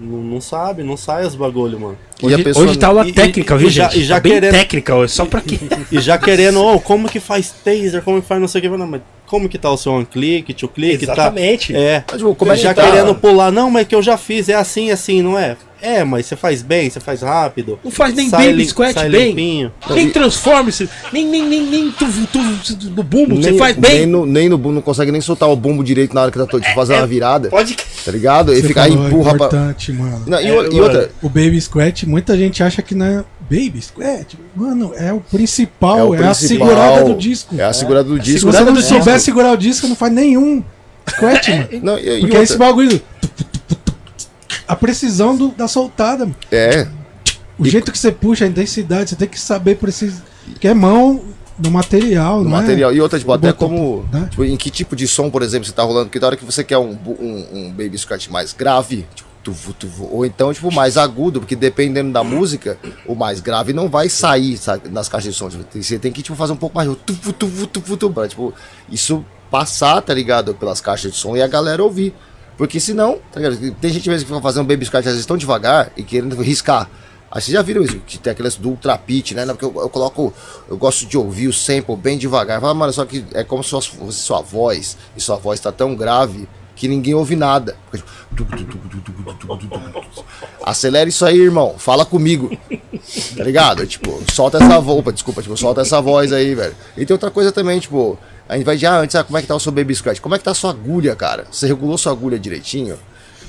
não, 0.00 0.18
não 0.18 0.40
sabe, 0.40 0.82
não 0.82 0.96
sai 0.96 1.26
os 1.26 1.34
bagulho, 1.34 1.78
mano. 1.80 1.98
E 2.22 2.26
Hoje, 2.26 2.34
a 2.34 2.38
pessoa- 2.44 2.66
hoje 2.66 2.78
tá 2.78 2.86
aula 2.88 3.06
e- 3.06 3.12
técnica, 3.12 3.54
e- 3.54 3.58
viu, 3.58 3.68
e 3.68 3.70
já- 3.70 3.84
gente? 3.88 4.00
e 4.00 4.04
já 4.04 4.14
tá 4.16 4.20
bem 4.20 4.32
querendo- 4.32 4.52
técnica, 4.52 4.94
ó, 4.94 5.06
só 5.08 5.24
pra 5.26 5.40
quê? 5.40 5.58
E 5.92 6.00
já 6.00 6.16
querendo, 6.18 6.60
oh, 6.64 6.78
como 6.80 7.08
que 7.08 7.20
faz 7.20 7.50
taser, 7.64 8.02
como 8.02 8.20
que 8.20 8.26
faz 8.28 8.40
não 8.40 8.48
sei 8.48 8.60
o 8.60 8.62
que, 8.62 8.68
não, 8.68 8.86
mas 8.86 9.00
como 9.26 9.48
que 9.48 9.58
tá 9.58 9.70
o 9.70 9.76
seu 9.76 9.92
one 9.92 10.06
click, 10.06 10.52
tio 10.54 10.68
click, 10.68 11.02
Exatamente. 11.04 11.72
tá? 11.72 11.78
É. 11.78 12.04
Mas, 12.08 12.18
tipo, 12.18 12.34
como 12.34 12.52
é 12.52 12.56
que 12.56 12.62
já 12.62 12.72
tá? 12.74 12.82
querendo 12.82 13.14
pular, 13.14 13.50
não, 13.50 13.70
mas 13.70 13.86
que 13.86 13.94
eu 13.94 14.02
já 14.02 14.16
fiz, 14.16 14.48
é 14.48 14.54
assim, 14.54 14.90
assim, 14.90 15.20
não 15.22 15.36
é? 15.38 15.56
É, 15.86 16.02
mas 16.04 16.26
você 16.26 16.34
faz 16.34 16.62
bem, 16.62 16.90
você 16.90 16.98
faz 16.98 17.22
rápido. 17.22 17.78
Não 17.84 17.90
faz 17.92 18.12
nem 18.14 18.28
sai 18.28 18.64
squat 18.64 18.92
sai 18.94 19.08
bem. 19.08 19.28
limpinho. 19.28 19.72
Nem 19.90 20.10
transforme-se, 20.10 20.88
nem, 21.12 21.24
nem, 21.26 21.46
nem, 21.48 21.62
nem 21.66 21.90
tu, 21.92 22.06
tu, 22.32 22.38
tu- 22.76 22.90
no 22.90 23.02
bumbo, 23.04 23.36
você 23.36 23.54
faz 23.56 23.76
bem. 23.76 23.98
Nem 23.98 24.06
no, 24.06 24.26
nem 24.26 24.48
no 24.48 24.58
bumbo, 24.58 24.74
não 24.74 24.82
consegue 24.82 25.12
nem 25.12 25.20
soltar 25.20 25.48
o 25.48 25.54
bumbo 25.54 25.84
direito 25.84 26.12
na 26.14 26.22
hora 26.22 26.30
que 26.32 26.38
tá 26.38 26.58
de 26.58 26.74
fazer 26.74 26.94
é- 26.94 26.98
uma 26.98 27.06
virada. 27.06 27.48
Pode. 27.48 27.76
Tá 28.04 28.10
ligado? 28.10 28.52
E 28.52 28.56
Você 28.60 28.66
fica 28.68 28.82
aí 28.82 28.90
é 28.90 28.94
empurra 28.94 29.36
pra. 29.36 29.46
importante, 29.46 29.92
mano. 29.92 30.22
Não, 30.26 30.40
e, 30.40 30.46
É, 30.48 30.52
o- 30.52 30.72
e 30.72 30.80
outra. 30.80 31.10
O 31.22 31.28
Baby 31.28 31.60
Squat, 31.60 32.04
muita 32.06 32.36
gente 32.36 32.62
acha 32.62 32.82
que 32.82 32.94
não 32.94 33.06
é 33.06 33.24
Baby 33.48 33.80
Squat. 33.80 34.36
Mano, 34.56 34.92
é 34.96 35.12
o 35.12 35.20
principal, 35.20 35.98
é, 35.98 36.02
o 36.04 36.14
a 36.14 36.16
principal, 36.16 36.68
segurada 36.68 37.04
do 37.04 37.14
disco. 37.14 37.54
É 37.56 37.64
a 37.64 37.72
segurada 37.72 38.08
do 38.08 38.16
Se 38.16 38.22
disco. 38.22 38.50
você 38.50 38.64
não 38.64 38.76
souber 38.82 39.20
segurar 39.20 39.52
o 39.52 39.56
disco, 39.56 39.86
não 39.86 39.94
faz 39.96 40.12
nenhum 40.12 40.64
Squat, 41.08 41.48
mano. 41.50 41.68
Não, 41.82 41.98
e, 41.98 42.16
e 42.18 42.20
Porque 42.22 42.36
é 42.36 42.42
esse 42.42 42.56
bagulho. 42.56 43.00
A 44.68 44.74
precisão 44.76 45.36
do- 45.36 45.48
da 45.50 45.68
soltada. 45.68 46.28
É. 46.50 46.86
O 47.58 47.66
E- 47.66 47.70
jeito 47.70 47.90
que 47.92 47.98
você 47.98 48.10
puxa, 48.12 48.44
a 48.44 48.48
intensidade, 48.48 49.10
você 49.10 49.16
tem 49.16 49.28
que 49.28 49.38
saber 49.40 49.76
precisar. 49.76 50.22
Que 50.60 50.68
é 50.68 50.74
mão 50.74 51.22
no 51.58 51.70
material, 51.70 52.38
No 52.42 52.50
não 52.50 52.58
é? 52.58 52.60
material. 52.60 52.92
E 52.92 53.00
outra, 53.00 53.18
tipo, 53.18 53.32
até 53.32 53.52
Botou- 53.52 53.68
como. 53.68 54.08
né? 54.12 54.28
Tipo, 54.30 54.44
em 54.44 54.56
que 54.56 54.70
tipo 54.70 54.94
de 54.94 55.08
som, 55.08 55.30
por 55.30 55.42
exemplo, 55.42 55.66
você 55.66 55.72
tá 55.72 55.82
rolando? 55.82 56.06
Porque 56.06 56.18
da 56.20 56.26
hora 56.26 56.36
que 56.36 56.44
você 56.44 56.62
quer 56.62 56.78
um, 56.78 56.96
um, 57.18 57.46
um 57.52 57.70
baby 57.70 57.96
scratch 57.96 58.28
mais 58.28 58.52
grave, 58.52 59.06
tipo, 59.14 59.26
tuvu, 59.42 59.72
tuvu. 59.72 60.08
Ou 60.12 60.26
então, 60.26 60.52
tipo, 60.52 60.70
mais 60.72 60.96
agudo, 60.98 61.40
porque 61.40 61.56
dependendo 61.56 62.12
da 62.12 62.22
música, 62.22 62.76
o 63.06 63.14
mais 63.14 63.40
grave 63.40 63.72
não 63.72 63.88
vai 63.88 64.08
sair 64.08 64.56
sabe, 64.58 64.88
nas 64.90 65.08
caixas 65.08 65.32
de 65.32 65.38
som. 65.38 65.48
Tipo, 65.48 65.64
você 65.82 65.98
tem 65.98 66.12
que 66.12 66.20
tipo, 66.22 66.36
fazer 66.36 66.52
um 66.52 66.56
pouco 66.56 66.76
mais. 66.76 66.88
Tuvu, 67.06 67.32
tuvu, 67.32 67.66
tuvu, 67.66 67.96
tuvu, 67.96 68.12
pra, 68.14 68.28
tipo, 68.28 68.52
isso 68.90 69.24
passar, 69.50 70.02
tá 70.02 70.12
ligado? 70.12 70.52
Pelas 70.54 70.80
caixas 70.80 71.12
de 71.12 71.16
som 71.18 71.36
e 71.36 71.40
a 71.42 71.46
galera 71.46 71.82
ouvir. 71.82 72.12
Porque 72.56 72.80
senão, 72.80 73.18
tá 73.32 73.40
ligado? 73.40 73.74
Tem 73.74 73.92
gente 73.92 74.08
mesmo 74.08 74.26
que 74.26 74.32
vai 74.32 74.42
fazer 74.42 74.60
um 74.60 74.64
baby 74.64 74.84
squat 74.84 75.06
às 75.06 75.12
vezes 75.12 75.26
tão 75.26 75.36
devagar 75.36 75.92
e 75.96 76.02
querendo 76.02 76.40
riscar. 76.40 76.88
Aí 77.30 77.42
vocês 77.42 77.52
já 77.52 77.60
viram 77.60 77.82
isso, 77.82 77.98
que 78.06 78.18
tem 78.18 78.32
aqueles 78.32 78.56
do 78.56 78.70
ultra 78.70 78.96
pitch, 78.96 79.32
né? 79.32 79.44
Porque 79.46 79.64
eu, 79.64 79.74
eu, 79.76 79.88
coloco, 79.88 80.32
eu 80.68 80.76
gosto 80.76 81.06
de 81.06 81.18
ouvir 81.18 81.48
o 81.48 81.52
sample 81.52 81.96
bem 81.96 82.16
devagar. 82.16 82.60
Fala, 82.60 82.72
mano, 82.72 82.92
só 82.92 83.04
que 83.04 83.24
é 83.34 83.44
como 83.44 83.62
se 83.62 83.70
sua, 83.70 83.82
sua 84.10 84.40
voz, 84.40 84.96
e 85.16 85.20
sua 85.20 85.36
voz 85.36 85.60
tá 85.60 85.70
tão 85.70 85.94
grave 85.94 86.48
que 86.76 86.86
ninguém 86.86 87.14
ouve 87.14 87.34
nada. 87.34 87.74
Acelera 90.62 91.08
isso 91.08 91.24
aí, 91.24 91.38
irmão. 91.38 91.74
Fala 91.78 92.04
comigo. 92.04 92.56
Tá 93.36 93.42
ligado? 93.42 93.86
Tipo, 93.86 94.22
solta 94.32 94.58
essa 94.58 94.78
voz. 94.78 95.04
Desculpa, 95.14 95.42
tipo, 95.42 95.56
solta 95.56 95.80
essa 95.80 96.00
voz 96.00 96.32
aí, 96.32 96.54
velho. 96.54 96.74
E 96.96 97.06
tem 97.06 97.14
outra 97.14 97.30
coisa 97.30 97.50
também, 97.50 97.80
tipo, 97.80 98.18
a 98.48 98.56
gente 98.56 98.64
vai 98.64 98.76
de 98.76 98.86
ah, 98.86 98.98
antes, 98.98 99.16
ah, 99.16 99.24
como 99.24 99.36
é 99.38 99.42
que 99.42 99.48
tá 99.48 99.54
o 99.54 99.60
seu 99.60 99.72
baby 99.72 99.94
scratch? 99.94 100.20
Como 100.20 100.34
é 100.34 100.38
que 100.38 100.44
tá 100.44 100.52
a 100.52 100.54
sua 100.54 100.70
agulha, 100.70 101.14
cara? 101.16 101.46
Você 101.50 101.66
regulou 101.66 101.98
sua 101.98 102.12
agulha 102.12 102.38
direitinho? 102.38 102.98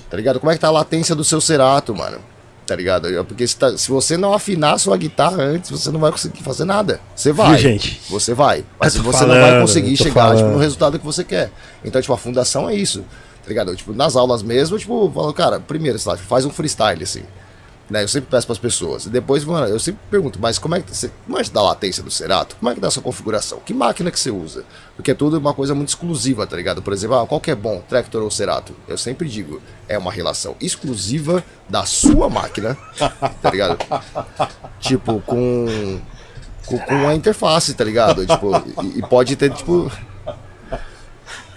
Tá 0.10 0.18
ligado? 0.18 0.40
Como 0.40 0.52
é 0.52 0.56
que 0.56 0.62
tá 0.62 0.68
a 0.68 0.72
latência 0.72 1.14
do 1.14 1.24
seu 1.24 1.40
cerato, 1.40 1.94
mano? 1.96 2.20
Tá 2.66 2.76
ligado? 2.76 3.08
Porque 3.26 3.48
se, 3.48 3.56
tá, 3.56 3.78
se 3.78 3.90
você 3.90 4.18
não 4.18 4.34
afinar 4.34 4.78
sua 4.78 4.98
guitarra 4.98 5.42
antes, 5.42 5.70
você 5.70 5.90
não 5.90 6.00
vai 6.00 6.12
conseguir 6.12 6.44
fazer 6.44 6.66
nada. 6.66 7.00
Você 7.16 7.32
vai. 7.32 7.52
Viu, 7.52 7.58
gente? 7.58 8.02
Você 8.10 8.34
vai. 8.34 8.66
Mas 8.80 8.94
você 8.94 9.12
falando, 9.12 9.40
não 9.40 9.42
vai 9.42 9.62
conseguir 9.62 9.96
chegar 9.96 10.36
tipo, 10.36 10.50
no 10.50 10.58
resultado 10.58 11.00
que 11.00 11.06
você 11.06 11.24
quer. 11.24 11.50
Então, 11.86 12.02
tipo, 12.02 12.14
a 12.14 12.18
fundação 12.18 12.70
é 12.70 12.76
isso. 12.76 13.06
Tá 13.44 13.48
ligado? 13.48 13.74
Tipo, 13.76 13.94
nas 13.94 14.18
aulas 14.18 14.44
mesmo, 14.44 14.78
tipo, 14.78 15.06
eu 15.06 15.12
falo, 15.12 15.34
cara, 15.34 15.60
primeiro, 15.62 15.98
sei 15.98 16.12
lá, 16.12 16.18
faz 16.18 16.44
um 16.44 16.50
freestyle, 16.50 17.02
assim. 17.04 17.24
Né? 17.90 18.04
Eu 18.04 18.08
sempre 18.08 18.30
peço 18.30 18.46
pras 18.46 18.60
pessoas. 18.60 19.06
E 19.06 19.10
depois, 19.10 19.46
mano, 19.46 19.68
eu 19.68 19.80
sempre 19.80 20.02
pergunto, 20.12 20.40
mas 20.42 20.60
como 20.60 20.76
é 20.76 20.82
que 20.82 20.94
você. 20.94 21.10
Como 21.26 21.40
é 21.40 21.44
que 21.44 21.50
dá 21.50 21.62
a 21.62 21.64
latência 21.64 22.04
do 22.04 22.12
Cerato? 22.12 22.56
Como 22.58 22.70
é 22.70 22.76
que 22.76 22.82
dá 22.82 22.90
a 22.90 22.92
sua 22.92 23.02
configuração? 23.02 23.60
Que 23.66 23.74
máquina 23.74 24.12
que 24.12 24.20
você 24.20 24.30
usa? 24.30 24.66
Porque 24.96 25.12
é 25.12 25.14
tudo 25.14 25.38
uma 25.38 25.54
coisa 25.54 25.74
muito 25.74 25.90
exclusiva, 25.90 26.46
tá 26.46 26.56
ligado? 26.58 26.82
Por 26.82 26.92
exemplo, 26.92 27.18
ah, 27.18 27.26
qual 27.26 27.40
que 27.40 27.50
é 27.50 27.56
bom, 27.56 27.82
Tractor 27.88 28.22
ou 28.22 28.30
Cerato? 28.30 28.76
Eu 28.88 28.98
sempre 28.98 29.30
digo, 29.30 29.62
é 29.88 29.98
uma 29.98 30.12
relação 30.12 30.56
exclusiva 30.60 31.44
da 31.70 31.86
sua 31.86 32.30
máquina, 32.30 32.78
tá 33.42 33.50
ligado? 33.50 33.78
tipo, 34.80 35.22
com. 35.22 36.00
Com, 36.66 36.78
com 36.80 37.08
a 37.08 37.16
interface, 37.16 37.74
tá 37.74 37.86
ligado? 37.86 38.26
Tipo, 38.26 38.52
e, 38.84 39.00
e 39.00 39.02
pode 39.02 39.38
ter, 39.38 39.54
tipo. 39.54 39.90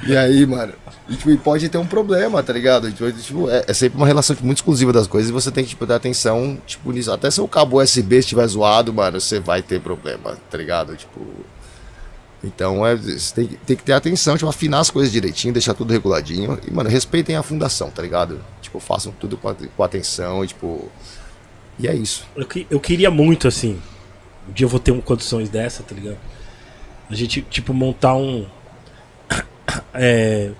E 0.06 0.16
aí, 0.16 0.46
mano? 0.46 0.72
E, 1.08 1.14
tipo, 1.16 1.36
pode 1.38 1.68
ter 1.68 1.76
um 1.78 1.86
problema, 1.86 2.42
tá 2.42 2.52
ligado? 2.52 2.90
Tipo, 2.90 3.12
tipo, 3.12 3.50
é, 3.50 3.64
é 3.68 3.74
sempre 3.74 3.98
uma 3.98 4.06
relação 4.06 4.34
tipo, 4.34 4.46
muito 4.46 4.58
exclusiva 4.58 4.92
das 4.92 5.06
coisas 5.06 5.28
e 5.28 5.32
você 5.32 5.50
tem 5.50 5.62
que 5.64 5.70
tipo, 5.70 5.84
dar 5.84 5.96
atenção 5.96 6.58
tipo, 6.66 6.90
nisso. 6.92 7.12
Até 7.12 7.30
se 7.30 7.40
o 7.40 7.46
cabo 7.48 7.82
USB 7.82 8.16
estiver 8.18 8.46
zoado, 8.46 8.92
mano, 8.94 9.20
você 9.20 9.38
vai 9.40 9.60
ter 9.62 9.80
problema, 9.80 10.38
tá 10.50 10.56
ligado? 10.56 10.96
Tipo. 10.96 11.20
Então 12.42 12.86
é, 12.86 12.96
você 12.96 13.34
tem, 13.34 13.46
tem 13.66 13.76
que 13.76 13.82
ter 13.82 13.92
atenção, 13.92 14.34
tipo, 14.36 14.48
afinar 14.48 14.78
as 14.80 14.90
coisas 14.90 15.12
direitinho, 15.12 15.52
deixar 15.52 15.74
tudo 15.74 15.92
reguladinho. 15.92 16.58
E, 16.66 16.72
mano, 16.72 16.88
respeitem 16.88 17.36
a 17.36 17.42
fundação, 17.42 17.90
tá 17.90 18.00
ligado? 18.00 18.40
Tipo, 18.62 18.80
façam 18.80 19.12
tudo 19.12 19.36
com, 19.36 19.48
a- 19.50 19.56
com 19.76 19.82
atenção, 19.84 20.42
e, 20.42 20.46
tipo. 20.46 20.90
E 21.78 21.86
é 21.86 21.94
isso. 21.94 22.24
Eu, 22.34 22.46
que- 22.46 22.66
eu 22.70 22.80
queria 22.80 23.10
muito, 23.10 23.46
assim. 23.46 23.78
Um 24.48 24.52
dia 24.52 24.64
eu 24.64 24.68
vou 24.70 24.80
ter 24.80 24.92
um, 24.92 25.00
condições 25.02 25.50
dessa, 25.50 25.82
tá 25.82 25.94
ligado? 25.94 26.16
A 27.10 27.14
gente, 27.14 27.42
tipo, 27.42 27.74
montar 27.74 28.14
um. 28.14 28.46
É, 29.94 30.50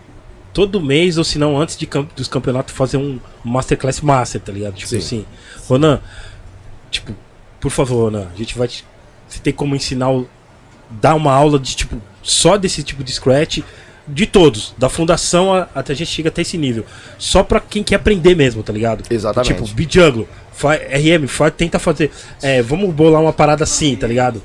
todo 0.53 0.81
mês, 0.81 1.17
ou 1.19 1.25
se 1.25 1.39
não, 1.39 1.61
antes 1.61 1.77
de, 1.77 1.87
cam- 1.87 2.09
dos 2.17 2.29
campeonatos, 2.29 2.75
fazer 2.75 2.97
um 2.97 3.19
Masterclass 3.45 4.01
Master, 4.01 4.41
tá 4.41 4.53
ligado? 4.53 4.75
Tipo 4.75 4.89
Sim. 4.91 4.99
assim. 4.99 5.25
Ronan, 5.69 6.01
tipo, 6.91 7.15
por 7.61 7.71
favor, 7.71 8.05
Ronan, 8.05 8.29
a 8.35 8.37
gente 8.37 8.57
vai. 8.57 8.69
Te, 8.69 8.85
você 9.29 9.39
tem 9.41 9.53
como 9.53 9.75
ensinar. 9.77 10.11
O, 10.11 10.29
dar 10.91 11.15
uma 11.15 11.33
aula 11.33 11.59
de, 11.59 11.77
tipo, 11.77 12.01
só 12.23 12.57
desse 12.57 12.83
tipo 12.83 13.05
de 13.05 13.13
scratch. 13.13 13.59
De 14.09 14.27
todos, 14.27 14.75
da 14.77 14.89
fundação 14.89 15.55
a- 15.55 15.69
até 15.73 15.93
a 15.93 15.97
gente 15.97 16.11
chega 16.11 16.31
até 16.31 16.43
esse 16.43 16.59
nível. 16.59 16.85
Só 17.17 17.45
pra 17.45 17.61
quem 17.61 17.85
quer 17.85 17.95
aprender 17.95 18.35
mesmo, 18.35 18.61
tá 18.61 18.73
ligado? 18.73 19.05
Exatamente. 19.09 19.53
Tipo, 19.55 19.69
Bijanglo, 19.73 20.29
fa- 20.53 20.75
RM, 20.75 21.29
fa- 21.29 21.51
tenta 21.51 21.79
fazer. 21.79 22.11
É, 22.43 22.61
vamos 22.61 22.93
bolar 22.93 23.23
uma 23.23 23.33
parada 23.33 23.63
assim, 23.63 23.95
tá 23.95 24.09
ligado? 24.09 24.43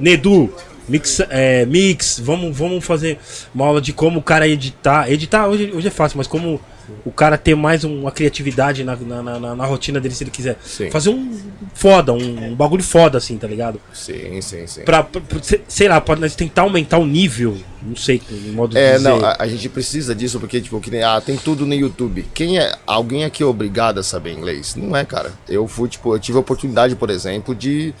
Nedu, 0.00 0.52
mix, 0.88 1.20
é, 1.30 1.64
mix 1.66 2.18
vamos, 2.18 2.56
vamos 2.56 2.84
fazer 2.84 3.18
uma 3.54 3.66
aula 3.66 3.80
de 3.80 3.92
como 3.92 4.18
o 4.20 4.22
cara 4.22 4.46
editar. 4.48 5.10
Editar 5.10 5.46
hoje, 5.48 5.70
hoje 5.74 5.88
é 5.88 5.90
fácil, 5.90 6.18
mas 6.18 6.26
como 6.26 6.60
o 7.04 7.10
cara 7.12 7.36
ter 7.36 7.54
mais 7.54 7.84
um- 7.84 8.00
uma 8.00 8.10
criatividade 8.10 8.82
na, 8.82 8.96
na, 8.96 9.22
na- 9.38 9.54
na 9.54 9.66
rotina 9.66 10.00
dele 10.00 10.14
se 10.14 10.24
ele 10.24 10.30
quiser. 10.30 10.56
Sim. 10.64 10.90
Fazer 10.90 11.10
um 11.10 11.38
foda, 11.74 12.14
um, 12.14 12.46
um 12.52 12.54
bagulho 12.54 12.82
foda 12.82 13.18
assim, 13.18 13.36
tá 13.36 13.46
ligado? 13.46 13.78
Sim, 13.92 14.40
sim, 14.40 14.66
sim. 14.66 14.80
Pra, 14.82 15.02
pra- 15.02 15.20
sei- 15.68 15.86
lá, 15.88 16.00
pode 16.00 16.18
nós 16.20 16.34
tentar 16.34 16.62
aumentar 16.62 16.96
o 16.96 17.04
nível, 17.04 17.58
não 17.82 17.94
sei, 17.94 18.22
no 18.30 18.52
modo 18.54 18.70
de 18.72 18.78
É, 18.78 18.92
dizer. 18.96 19.04
não, 19.06 19.22
a, 19.22 19.36
a 19.38 19.46
gente 19.46 19.68
precisa 19.68 20.14
disso 20.14 20.40
porque, 20.40 20.62
tipo, 20.62 20.80
que 20.80 20.90
nem, 20.90 21.02
ah, 21.02 21.20
tem 21.20 21.36
tudo 21.36 21.66
no 21.66 21.74
YouTube. 21.74 22.24
Quem 22.32 22.58
é, 22.58 22.72
alguém 22.86 23.22
aqui 23.24 23.42
é 23.42 23.46
obrigado 23.46 24.00
a 24.00 24.02
saber 24.02 24.32
inglês? 24.32 24.74
Não 24.74 24.96
é, 24.96 25.04
cara. 25.04 25.30
Eu 25.46 25.68
fui, 25.68 25.90
tipo, 25.90 26.14
eu 26.14 26.18
tive 26.18 26.38
a 26.38 26.40
oportunidade, 26.40 26.96
por 26.96 27.10
exemplo, 27.10 27.54
de, 27.54 27.92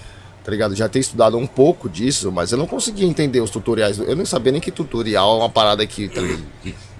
tá 0.48 0.50
ligado, 0.50 0.74
já 0.74 0.88
ter 0.88 0.98
estudado 0.98 1.36
um 1.36 1.46
pouco 1.46 1.90
disso, 1.90 2.32
mas 2.32 2.52
eu 2.52 2.56
não 2.56 2.66
conseguia 2.66 3.06
entender 3.06 3.38
os 3.38 3.50
tutoriais. 3.50 3.98
Eu 3.98 4.16
não 4.16 4.24
sabia 4.24 4.50
nem 4.50 4.62
que 4.62 4.70
tutorial 4.70 5.36
é 5.36 5.38
uma 5.40 5.50
parada 5.50 5.86
que, 5.86 6.08
tá 6.08 6.22
ligado, 6.22 6.42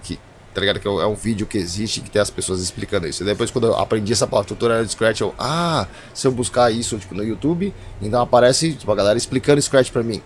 que, 0.03 0.19
tá 0.53 0.61
ligado, 0.61 0.79
que 0.79 0.87
é 0.87 1.07
um 1.07 1.15
vídeo 1.15 1.47
que 1.47 1.57
existe 1.57 2.03
que 2.03 2.11
tem 2.11 2.21
as 2.21 2.29
pessoas 2.29 2.61
explicando 2.61 3.07
isso. 3.07 3.23
E 3.23 3.27
depois, 3.27 3.51
quando 3.51 3.69
eu 3.69 3.75
aprendi 3.75 4.13
essa 4.13 4.27
palavra 4.27 4.49
tutorial 4.49 4.85
de 4.85 4.93
Scratch, 4.93 5.23
eu, 5.23 5.35
ah, 5.39 5.87
se 6.13 6.27
eu 6.27 6.33
buscar 6.33 6.71
isso, 6.71 6.99
tipo, 6.99 7.15
no 7.15 7.25
YouTube, 7.25 7.73
então 8.03 8.21
aparece, 8.21 8.75
tipo, 8.75 8.93
a 8.93 8.95
galera 8.95 9.17
explicando 9.17 9.63
Scratch 9.63 9.91
pra 9.91 10.03
mim. 10.03 10.23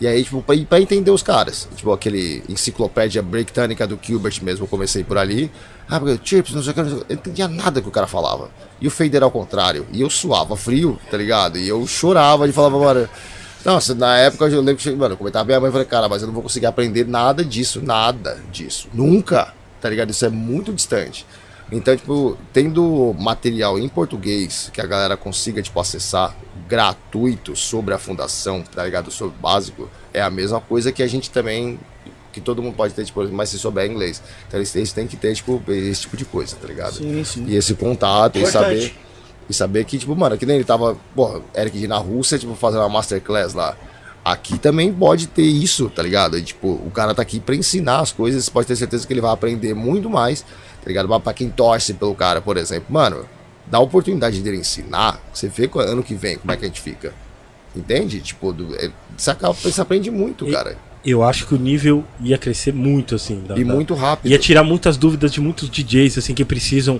E 0.00 0.06
aí, 0.06 0.24
tipo, 0.24 0.42
pra, 0.42 0.56
pra 0.68 0.80
entender 0.80 1.10
os 1.10 1.22
caras. 1.22 1.68
Tipo, 1.76 1.92
aquele 1.92 2.42
enciclopédia 2.48 3.22
breaktânica 3.22 3.86
do 3.86 3.98
Gilbert 4.00 4.40
mesmo, 4.42 4.64
eu 4.64 4.68
comecei 4.68 5.04
por 5.04 5.16
ali. 5.16 5.50
Ah, 5.88 6.00
porque 6.00 6.18
chips, 6.24 6.54
não 6.54 6.62
sei 6.62 6.72
o 6.72 6.74
que. 6.74 6.80
Eu 6.80 6.86
não 6.86 7.04
entendia 7.08 7.48
nada 7.48 7.80
que 7.80 7.88
o 7.88 7.92
cara 7.92 8.06
falava. 8.06 8.50
E 8.80 8.86
o 8.86 8.90
fader 8.90 9.22
ao 9.22 9.30
contrário. 9.30 9.86
E 9.92 10.00
eu 10.00 10.10
suava 10.10 10.56
frio, 10.56 10.98
tá 11.10 11.16
ligado? 11.16 11.58
E 11.58 11.68
eu 11.68 11.86
chorava 11.86 12.46
de 12.46 12.52
falar, 12.52 12.70
mano. 12.70 13.08
Nossa, 13.64 13.94
na 13.94 14.18
época 14.18 14.44
eu 14.46 14.60
lembro 14.60 14.82
que, 14.82 14.90
mano, 14.90 15.14
eu 15.14 15.18
comentava 15.18 15.44
com 15.44 15.46
minha 15.46 15.60
mãe 15.60 15.70
e 15.70 15.72
falei, 15.72 15.86
cara, 15.86 16.06
mas 16.08 16.20
eu 16.20 16.26
não 16.26 16.34
vou 16.34 16.42
conseguir 16.42 16.66
aprender 16.66 17.06
nada 17.06 17.42
disso, 17.42 17.80
nada 17.80 18.38
disso. 18.52 18.88
Nunca, 18.92 19.54
tá 19.80 19.88
ligado? 19.88 20.10
Isso 20.10 20.26
é 20.26 20.28
muito 20.28 20.70
distante. 20.72 21.24
Então, 21.72 21.96
tipo, 21.96 22.36
tendo 22.52 23.14
material 23.18 23.78
em 23.78 23.88
português 23.88 24.70
que 24.72 24.82
a 24.82 24.86
galera 24.86 25.16
consiga, 25.16 25.62
tipo, 25.62 25.80
acessar 25.80 26.36
gratuito 26.68 27.54
sobre 27.54 27.94
a 27.94 27.98
fundação, 27.98 28.62
tá 28.62 28.84
ligado? 28.84 29.10
Sobre 29.10 29.36
o 29.36 29.40
básico, 29.40 29.88
é 30.12 30.20
a 30.20 30.30
mesma 30.30 30.60
coisa 30.60 30.92
que 30.92 31.02
a 31.02 31.06
gente 31.06 31.30
também, 31.30 31.78
que 32.32 32.40
todo 32.40 32.62
mundo 32.62 32.74
pode 32.74 32.94
ter, 32.94 33.04
tipo, 33.04 33.26
mas 33.28 33.50
se 33.50 33.58
souber 33.58 33.90
inglês. 33.90 34.22
Então 34.48 34.58
eles, 34.58 34.74
eles 34.74 34.92
têm 34.92 35.06
que 35.06 35.16
ter, 35.16 35.34
tipo, 35.34 35.62
esse 35.68 36.02
tipo 36.02 36.16
de 36.16 36.24
coisa, 36.24 36.56
tá 36.56 36.66
ligado? 36.66 36.94
Sim, 36.94 37.24
sim. 37.24 37.44
E 37.46 37.56
esse 37.56 37.74
contato, 37.74 38.38
e 38.38 38.46
saber. 38.46 38.94
E 39.48 39.52
saber 39.52 39.84
que, 39.84 39.98
tipo, 39.98 40.16
mano, 40.16 40.38
que 40.38 40.46
nem 40.46 40.56
ele 40.56 40.64
tava, 40.64 40.96
porra, 41.14 41.42
Eric 41.54 41.78
de 41.78 41.86
na 41.86 41.98
Rússia, 41.98 42.38
tipo, 42.38 42.54
fazendo 42.54 42.80
uma 42.80 42.88
masterclass 42.88 43.52
lá. 43.52 43.76
Aqui 44.24 44.58
também 44.58 44.90
pode 44.90 45.26
ter 45.26 45.42
isso, 45.42 45.90
tá 45.90 46.02
ligado? 46.02 46.38
E, 46.38 46.42
tipo, 46.42 46.68
o 46.68 46.90
cara 46.90 47.14
tá 47.14 47.20
aqui 47.20 47.38
pra 47.38 47.54
ensinar 47.54 48.00
as 48.00 48.10
coisas, 48.10 48.48
pode 48.48 48.66
ter 48.66 48.74
certeza 48.74 49.06
que 49.06 49.12
ele 49.12 49.20
vai 49.20 49.30
aprender 49.30 49.74
muito 49.74 50.08
mais, 50.08 50.40
tá 50.40 50.86
ligado? 50.86 51.06
Mas 51.06 51.22
pra 51.22 51.34
quem 51.34 51.50
torce 51.50 51.92
pelo 51.92 52.14
cara, 52.14 52.40
por 52.40 52.56
exemplo, 52.56 52.86
mano, 52.88 53.26
dá 53.66 53.78
a 53.78 53.80
oportunidade 53.80 54.40
dele 54.40 54.58
ensinar, 54.58 55.20
você 55.32 55.48
vê 55.48 55.68
ano 55.76 56.02
que 56.02 56.14
vem 56.14 56.36
como 56.38 56.52
é 56.52 56.56
que 56.56 56.64
a 56.64 56.68
gente 56.68 56.80
fica. 56.80 57.12
Entende? 57.74 58.20
Tipo, 58.20 58.52
do, 58.52 58.74
é, 58.76 58.90
você, 59.16 59.30
acaba, 59.30 59.52
você 59.52 59.80
aprende 59.80 60.10
muito, 60.10 60.48
E- 60.48 60.52
cara. 60.52 60.76
Eu 61.04 61.22
acho 61.22 61.46
que 61.46 61.54
o 61.54 61.58
nível 61.58 62.02
ia 62.20 62.38
crescer 62.38 62.72
muito, 62.72 63.14
assim. 63.14 63.42
da- 63.46 63.58
E 63.58 63.62
da- 63.64 63.74
muito 63.74 63.92
rápido. 63.94 64.30
Ia 64.30 64.38
tirar 64.38 64.62
muitas 64.64 64.96
dúvidas 64.96 65.30
de 65.32 65.38
muitos 65.40 65.68
DJs, 65.68 66.16
assim, 66.16 66.32
que 66.32 66.44
precisam. 66.46 66.94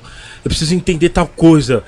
Eu 0.45 0.51
preciso 0.51 0.74
entender 0.74 1.09
tal 1.09 1.27
coisa. 1.27 1.82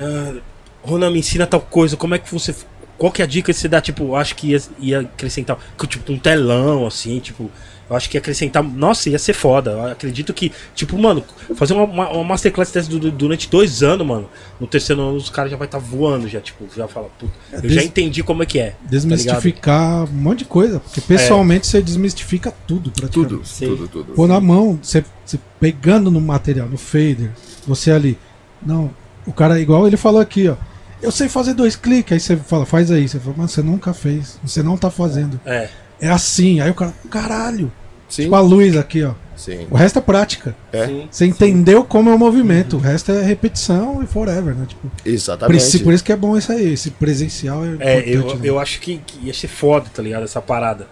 Ah, 0.00 0.36
Ronan, 0.82 1.10
me 1.10 1.18
ensina 1.18 1.46
tal 1.46 1.60
coisa. 1.60 1.98
Como 1.98 2.14
é 2.14 2.18
que 2.18 2.32
você. 2.32 2.54
Qual 2.96 3.12
que 3.12 3.20
é 3.20 3.24
a 3.26 3.28
dica 3.28 3.52
que 3.52 3.58
você 3.58 3.68
dá? 3.68 3.78
Tipo, 3.80 4.14
acho 4.16 4.34
que 4.36 4.48
ia, 4.52 4.62
ia 4.78 5.00
acrescentar. 5.00 5.58
que, 5.78 5.86
Tipo, 5.86 6.10
um 6.12 6.18
telão, 6.18 6.86
assim, 6.86 7.18
tipo. 7.20 7.50
Eu 7.90 7.96
acho 7.96 8.08
que 8.08 8.16
ia 8.16 8.20
acrescentar. 8.20 8.62
Nossa, 8.62 9.10
ia 9.10 9.18
ser 9.18 9.32
foda. 9.32 9.72
Eu 9.72 9.86
acredito 9.88 10.32
que. 10.32 10.52
Tipo, 10.76 10.96
mano, 10.96 11.24
fazer 11.56 11.74
uma, 11.74 11.82
uma, 11.82 12.08
uma 12.10 12.24
masterclass 12.24 12.70
dessa 12.70 12.88
du- 12.88 13.00
du- 13.00 13.10
durante 13.10 13.50
dois 13.50 13.82
anos, 13.82 14.06
mano. 14.06 14.28
No 14.60 14.66
terceiro 14.68 15.02
ano 15.02 15.16
os 15.16 15.28
caras 15.28 15.50
já 15.50 15.56
vai 15.56 15.66
estar 15.66 15.78
voando, 15.78 16.28
já, 16.28 16.40
tipo, 16.40 16.64
já 16.76 16.86
fala, 16.86 17.08
puta. 17.18 17.32
Eu 17.52 17.68
já 17.68 17.80
des- 17.80 17.84
entendi 17.86 18.22
como 18.22 18.44
é 18.44 18.46
que 18.46 18.60
é. 18.60 18.70
tá? 18.70 18.76
Desmistificar 18.88 20.04
um 20.04 20.12
monte 20.12 20.38
de 20.40 20.44
coisa. 20.44 20.78
Porque 20.78 21.00
pessoalmente 21.00 21.66
você 21.66 21.82
desmistifica 21.82 22.54
tudo, 22.66 22.90
praticamente. 22.92 23.34
Tudo, 23.34 23.44
tudo, 23.76 23.88
tudo. 23.88 24.12
Pô 24.14 24.26
na 24.28 24.40
mão, 24.40 24.78
você, 24.80 25.04
você 25.24 25.38
pegando 25.58 26.10
no 26.12 26.20
material, 26.20 26.68
no 26.68 26.78
fader, 26.78 27.30
você 27.66 27.90
ali. 27.90 28.16
Não, 28.64 28.90
o 29.26 29.32
cara, 29.32 29.58
igual 29.60 29.86
ele 29.88 29.96
falou 29.96 30.20
aqui, 30.20 30.48
ó. 30.48 30.54
Eu 31.02 31.10
sei 31.10 31.28
fazer 31.28 31.54
dois 31.54 31.74
cliques, 31.76 32.12
aí 32.12 32.20
você 32.20 32.36
fala, 32.36 32.64
faz 32.66 32.90
aí. 32.90 33.08
Você 33.08 33.18
fala, 33.18 33.34
mas 33.38 33.50
você 33.50 33.62
nunca 33.62 33.92
fez, 33.92 34.38
você 34.44 34.62
não 34.62 34.76
tá 34.76 34.90
fazendo. 34.90 35.40
É. 35.44 35.68
É 36.02 36.08
assim, 36.08 36.60
aí 36.60 36.70
o 36.70 36.74
cara, 36.74 36.94
caralho. 37.10 37.70
Sim, 38.10 38.24
Tipo 38.24 38.34
a 38.34 38.40
luz 38.40 38.76
aqui, 38.76 39.02
ó. 39.04 39.14
Sim. 39.36 39.66
O 39.70 39.74
resto 39.76 39.98
é 39.98 40.02
prática. 40.02 40.54
É, 40.70 40.86
Sim. 40.86 41.08
Você 41.10 41.24
entendeu 41.26 41.82
como 41.82 42.10
é 42.10 42.14
o 42.14 42.18
movimento. 42.18 42.76
O 42.76 42.78
resto 42.78 43.10
é 43.10 43.22
repetição 43.22 44.02
e 44.02 44.06
forever, 44.06 44.54
né? 44.54 44.66
Tipo, 44.68 44.90
exatamente. 45.06 45.78
por 45.78 45.94
isso 45.94 46.04
que 46.04 46.12
é 46.12 46.16
bom 46.16 46.36
isso 46.36 46.52
aí. 46.52 46.74
Esse 46.74 46.90
presencial 46.90 47.64
é 47.64 47.76
É, 47.80 48.02
eu, 48.06 48.26
né? 48.34 48.40
eu 48.42 48.58
acho 48.58 48.80
que, 48.80 48.98
que 48.98 49.26
ia 49.26 49.32
ser 49.32 49.48
foda, 49.48 49.86
tá 49.94 50.02
ligado? 50.02 50.24
Essa 50.24 50.42
parada. 50.42 50.86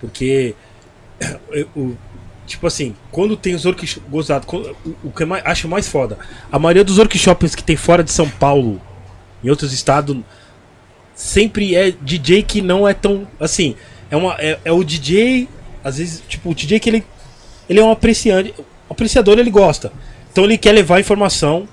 Porque. 0.00 0.54
eu- 1.50 1.66
o- 1.74 1.96
tipo 2.46 2.66
assim, 2.66 2.94
quando 3.10 3.36
tem 3.36 3.54
os 3.54 3.64
workshops. 3.64 4.00
Gozado, 4.08 4.46
quando- 4.46 4.76
o, 4.86 5.08
o 5.08 5.10
que 5.10 5.22
eu 5.24 5.26
mais, 5.26 5.42
acho 5.44 5.66
mais 5.66 5.88
foda. 5.88 6.16
A 6.52 6.58
maioria 6.60 6.84
dos 6.84 6.98
workshops 6.98 7.54
que 7.56 7.64
tem 7.64 7.76
fora 7.76 8.04
de 8.04 8.12
São 8.12 8.28
Paulo, 8.28 8.80
em 9.42 9.50
outros 9.50 9.72
estados, 9.72 10.16
sempre 11.14 11.74
é 11.74 11.90
DJ 11.90 12.42
que 12.44 12.62
não 12.62 12.86
é 12.86 12.94
tão. 12.94 13.26
Assim, 13.40 13.74
é, 14.10 14.16
uma, 14.16 14.34
é, 14.38 14.58
é 14.64 14.70
o 14.72 14.84
DJ. 14.84 15.48
Às 15.82 15.98
vezes, 15.98 16.22
tipo, 16.28 16.50
o 16.50 16.54
DJ 16.54 16.80
que 16.80 16.90
ele. 16.90 17.04
Ele 17.68 17.80
é 17.80 17.84
um 17.84 17.90
apreciante. 17.90 18.54
Apreciador 18.88 19.38
ele 19.38 19.50
gosta. 19.50 19.92
Então 20.32 20.44
ele 20.44 20.58
quer 20.58 20.72
levar 20.72 21.00
informação 21.00 21.68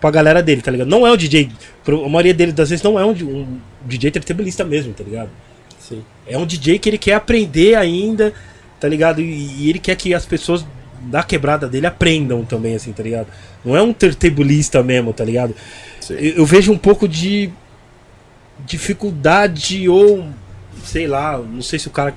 pra 0.00 0.10
galera 0.10 0.42
dele, 0.42 0.62
tá 0.62 0.70
ligado? 0.70 0.88
Não 0.88 1.06
é 1.06 1.10
o 1.10 1.16
DJ. 1.16 1.50
A 1.86 2.08
maioria 2.08 2.34
dele 2.34 2.52
das 2.52 2.70
vezes 2.70 2.82
não 2.82 2.98
é 2.98 3.04
um, 3.04 3.10
um 3.10 3.58
DJ 3.84 4.10
turntablista 4.10 4.64
mesmo, 4.64 4.92
tá 4.92 5.02
ligado? 5.02 5.30
Sim. 5.78 6.04
É 6.26 6.36
um 6.36 6.46
DJ 6.46 6.78
que 6.78 6.88
ele 6.88 6.98
quer 6.98 7.14
aprender 7.14 7.74
ainda, 7.74 8.32
tá 8.80 8.88
ligado? 8.88 9.20
E, 9.20 9.64
e 9.64 9.70
ele 9.70 9.78
quer 9.78 9.96
que 9.96 10.14
as 10.14 10.26
pessoas 10.26 10.64
da 11.02 11.22
quebrada 11.22 11.68
dele 11.68 11.86
aprendam 11.86 12.44
também, 12.44 12.74
assim, 12.74 12.92
tá 12.92 13.02
ligado? 13.02 13.28
Não 13.64 13.76
é 13.76 13.82
um 13.82 13.92
turntablista 13.92 14.82
mesmo, 14.82 15.12
tá 15.12 15.24
ligado? 15.24 15.54
Eu, 16.10 16.38
eu 16.38 16.46
vejo 16.46 16.72
um 16.72 16.78
pouco 16.78 17.08
de 17.08 17.50
dificuldade 18.64 19.88
ou 19.88 20.26
sei 20.82 21.06
lá, 21.06 21.38
não 21.38 21.62
sei 21.62 21.78
se 21.78 21.88
o 21.88 21.90
cara 21.90 22.14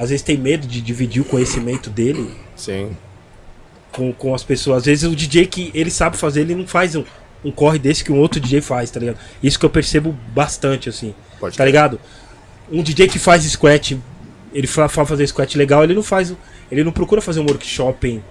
às 0.00 0.08
vezes 0.08 0.22
tem 0.22 0.38
medo 0.38 0.66
de 0.66 0.80
dividir 0.80 1.20
o 1.20 1.24
conhecimento 1.26 1.90
dele 1.90 2.34
Sim. 2.56 2.96
com, 3.92 4.10
com 4.14 4.34
as 4.34 4.42
pessoas. 4.42 4.78
Às 4.78 4.86
vezes 4.86 5.04
o 5.04 5.14
DJ 5.14 5.46
que 5.46 5.70
ele 5.74 5.90
sabe 5.90 6.16
fazer, 6.16 6.40
ele 6.40 6.54
não 6.54 6.66
faz 6.66 6.96
um, 6.96 7.04
um 7.44 7.50
corre 7.52 7.78
desse 7.78 8.02
que 8.02 8.10
um 8.10 8.18
outro 8.18 8.40
DJ 8.40 8.62
faz, 8.62 8.90
tá 8.90 8.98
ligado? 8.98 9.18
Isso 9.42 9.58
que 9.58 9.66
eu 9.66 9.68
percebo 9.68 10.16
bastante, 10.34 10.88
assim. 10.88 11.14
Pode 11.38 11.54
tá 11.54 11.64
crer. 11.64 11.66
ligado? 11.66 12.00
Um 12.72 12.82
DJ 12.82 13.08
que 13.08 13.18
faz 13.18 13.44
scratch, 13.44 13.92
ele 14.54 14.66
fa 14.66 14.88
fa- 14.88 15.04
fazer 15.04 15.26
scratch 15.26 15.54
legal, 15.56 15.84
ele 15.84 15.92
não 15.94 16.02
faz. 16.02 16.34
Ele 16.72 16.82
não 16.82 16.92
procura 16.92 17.20
fazer 17.20 17.40
um 17.40 17.46
workshop, 17.46 18.22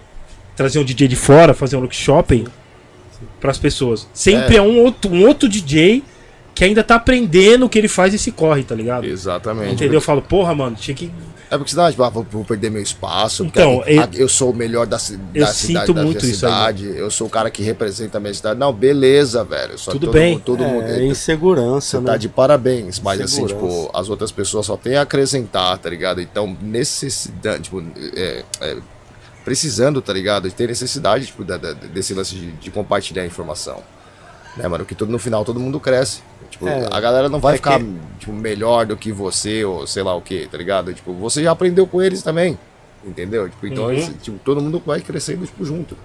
trazer 0.55 0.79
um 0.79 0.83
DJ 0.83 1.07
de 1.07 1.15
fora, 1.15 1.53
fazer 1.53 1.75
um 1.75 1.81
workshop 1.81 2.47
para 3.39 3.51
as 3.51 3.59
pessoas. 3.59 4.07
Sempre 4.11 4.55
é, 4.57 4.61
um, 4.61 4.79
outro, 4.79 5.11
um 5.11 5.23
outro 5.27 5.47
DJ 5.47 6.03
que 6.59 6.65
ainda 6.65 6.83
tá 6.83 6.95
aprendendo 6.95 7.65
o 7.65 7.69
que 7.69 7.79
ele 7.79 7.87
faz 7.87 8.13
e 8.13 8.19
se 8.19 8.33
corre, 8.33 8.63
tá 8.63 8.75
ligado? 8.75 9.05
Exatamente. 9.05 9.75
Entendeu? 9.75 9.93
Eu 9.93 10.01
falo, 10.01 10.21
porra, 10.21 10.53
mano, 10.53 10.75
tinha 10.75 10.93
que. 10.93 11.09
É 11.49 11.57
porque 11.57 11.71
senão, 11.71 11.89
tipo, 11.89 12.03
ah, 12.03 12.09
vou, 12.09 12.27
vou 12.29 12.43
perder 12.43 12.69
meu 12.69 12.81
espaço. 12.81 13.45
porque 13.45 13.59
Então, 13.61 13.81
ah, 13.85 13.89
eu- 14.13 14.19
eu, 14.23 14.27
sou 14.27 14.51
o 14.51 14.53
melhor 14.53 14.85
da, 14.85 14.99
ci- 14.99 15.17
eu 15.33 15.45
da 15.45 15.53
sinto 15.53 15.67
cidade, 15.67 15.93
da 15.93 16.03
muito 16.03 16.21
minha 16.21 16.33
isso 16.33 16.45
aí. 16.45 16.51
cidade. 16.51 16.85
Eu 16.97 17.09
sou 17.09 17.27
o 17.27 17.29
cara 17.29 17.49
que 17.49 17.63
representa 17.63 18.17
a 18.17 18.19
minha 18.21 18.33
cidade. 18.33 18.59
Não, 18.59 18.73
beleza, 18.73 19.41
velho. 19.45 19.77
Só 19.79 19.91
Tudo 19.91 20.07
todo 20.07 20.13
bem. 20.13 20.33
Mundo, 20.33 20.41
todo 20.43 20.63
mundo. 20.65 20.83
É 20.85 21.01
insegurança, 21.05 21.91
Você 21.91 21.99
né? 22.03 22.11
tá 22.11 22.17
de 22.17 22.27
parabéns, 22.27 22.99
mas 22.99 23.21
assim, 23.21 23.45
tipo, 23.45 23.89
as 23.93 24.09
outras 24.09 24.29
pessoas 24.29 24.65
só 24.65 24.75
têm 24.75 24.97
a 24.97 25.03
acrescentar, 25.03 25.77
tá 25.77 25.89
ligado? 25.89 26.19
Então, 26.19 26.57
necessidade, 26.61 27.63
tipo, 27.63 27.81
é, 28.17 28.43
é, 28.59 28.77
precisando, 29.45 30.01
tá 30.01 30.11
ligado? 30.11 30.49
De 30.49 30.53
ter 30.53 30.67
necessidade, 30.67 31.27
tipo, 31.27 31.45
da- 31.45 31.55
da- 31.57 31.71
desse 31.71 32.13
lance 32.13 32.35
de, 32.35 32.51
de 32.51 32.69
compartilhar 32.69 33.23
a 33.23 33.25
informação. 33.25 33.81
Né, 34.61 34.67
mano? 34.67 34.85
Que 34.85 34.93
todo, 34.95 35.09
no 35.09 35.19
final 35.19 35.43
todo 35.45 35.59
mundo 35.59 35.79
cresce. 35.79 36.21
Tipo, 36.49 36.67
É, 36.67 36.87
a 36.91 36.99
galera 36.99 37.29
não 37.29 37.39
vai 37.39 37.53
é 37.53 37.57
ficar, 37.57 37.79
que- 37.79 37.85
tipo, 38.19 38.33
melhor 38.33 38.85
do 38.85 38.97
que 38.97 39.11
você, 39.11 39.63
ou 39.63 39.85
sei 39.87 40.03
lá 40.03 40.13
o 40.15 40.21
que, 40.21 40.47
tá 40.47 40.57
ligado? 40.57 40.93
Tipo, 40.93 41.13
você 41.13 41.41
já 41.43 41.51
aprendeu 41.51 41.85
com 41.87 42.01
eles 42.01 42.21
também. 42.21 42.57
Entendeu? 43.05 43.47
Tipo, 43.47 43.67
então, 43.67 43.85
Uhum. 43.85 43.93
esse- 43.93 44.11
tipo, 44.13 44.37
todo 44.39 44.59
mundo 44.61 44.81
vai 44.85 44.99
crescendo, 44.99 45.45
tipo, 45.45 45.63
junto. 45.63 45.95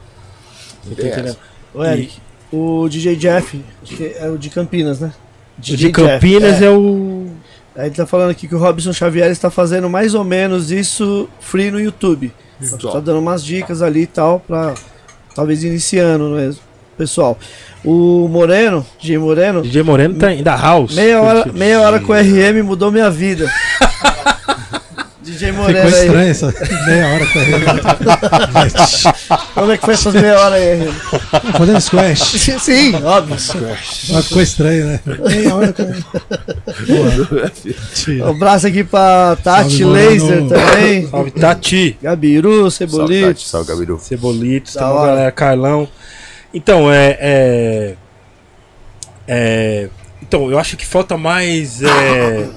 Entendendo? 0.87 1.29
essa. 1.29 1.39
O 1.73 1.83
Eric, 1.85 2.19
o 2.53 2.89
DJ 2.89 3.17
Jeff, 3.17 3.65
acho 3.83 3.97
que 3.97 4.15
é 4.17 4.29
o 4.31 4.39
de 4.39 4.49
Campinas, 4.51 5.01
né? 5.01 5.13
O 5.59 5.61
DJ 5.61 5.77
de 5.77 5.83
Jeff, 5.93 5.93
Campinas 5.95 6.63
é. 6.63 6.67
é 6.67 6.71
o. 6.71 7.27
Aí 7.75 7.87
ele 7.87 7.95
tá 7.97 8.07
falando 8.07 8.31
aqui 8.31 8.47
que 8.47 8.55
o 8.55 8.59
Robson 8.59 8.93
Xavier 8.93 9.29
está 9.31 9.51
fazendo 9.51 9.91
mais 9.91 10.15
ou 10.15 10.23
menos 10.23 10.71
isso 10.71 11.29
free 11.41 11.71
no 11.73 11.81
YouTube. 11.81 12.33
Só. 12.63 12.93
Tá 12.93 13.01
dando 13.01 13.19
umas 13.19 13.45
dicas 13.45 13.83
ali 13.83 14.03
e 14.03 14.07
tal, 14.07 14.39
pra 14.39 14.75
talvez 15.35 15.65
iniciando 15.65 16.29
mesmo. 16.31 16.63
Pessoal, 16.97 17.37
o 17.85 18.29
Moreno, 18.29 18.87
DJ 19.01 19.19
Moreno, 19.19 19.62
DJ 19.62 19.83
Moreno 19.83 20.15
tá 20.15 20.29
ainda 20.29 20.55
house. 20.55 20.95
meia 20.95 21.21
hora, 21.21 21.51
meia 21.53 21.81
hora 21.81 21.99
com 22.01 22.12
o 22.12 22.16
RM 22.16 22.62
mudou 22.65 22.91
minha 22.93 23.11
vida. 23.11 23.51
DJ 25.25 25.49
Ficou 25.53 25.65
Moreno 25.65 25.89
aí. 25.89 26.05
estranho 26.05 26.31
essa 26.31 26.55
meia 26.87 27.09
hora 27.09 27.27
com 27.27 27.39
a 27.39 27.43
Como 29.55 29.73
é 29.73 29.79
que 29.79 29.85
foi 29.85 29.95
essas 29.95 30.15
meia 30.15 30.39
hora 30.39 30.55
aí, 30.55 30.83
RM? 30.83 30.93
Fazendo 31.57 31.81
squash. 31.81 32.21
Sim, 32.61 32.95
óbvio. 33.03 33.37
Mas 34.11 34.27
ficou 34.27 34.43
estranho, 34.43 34.87
né? 34.87 35.01
Meia 35.07 35.55
hora 35.57 35.73
com 35.73 35.83
a... 35.83 35.87
Um 38.27 38.31
abraço 38.31 38.66
aqui 38.66 38.85
pra 38.85 39.37
Tati 39.43 39.79
Salve, 39.79 39.85
Moreno. 39.85 40.11
Laser 40.11 40.47
também. 40.49 41.09
Salve, 41.09 41.31
Tati. 41.31 41.97
Gabiru, 42.03 42.71
Salve, 42.71 42.77
Cebolito. 42.77 43.27
Tati, 43.29 43.49
salve, 43.49 43.69
Gabiru. 43.73 43.99
Cebolitos, 43.99 44.75
Da 44.75 44.81
tá 44.83 44.87
bom, 44.89 44.95
hora. 44.95 45.07
galera, 45.11 45.33
Carlão. 45.33 45.89
Então, 46.55 46.91
é, 46.91 47.19
é, 47.21 47.97
é, 49.27 49.89
Então, 50.23 50.49
eu 50.51 50.59
acho 50.59 50.77
que 50.77 50.87
falta 50.87 51.17
mais. 51.17 51.83
É, 51.83 52.49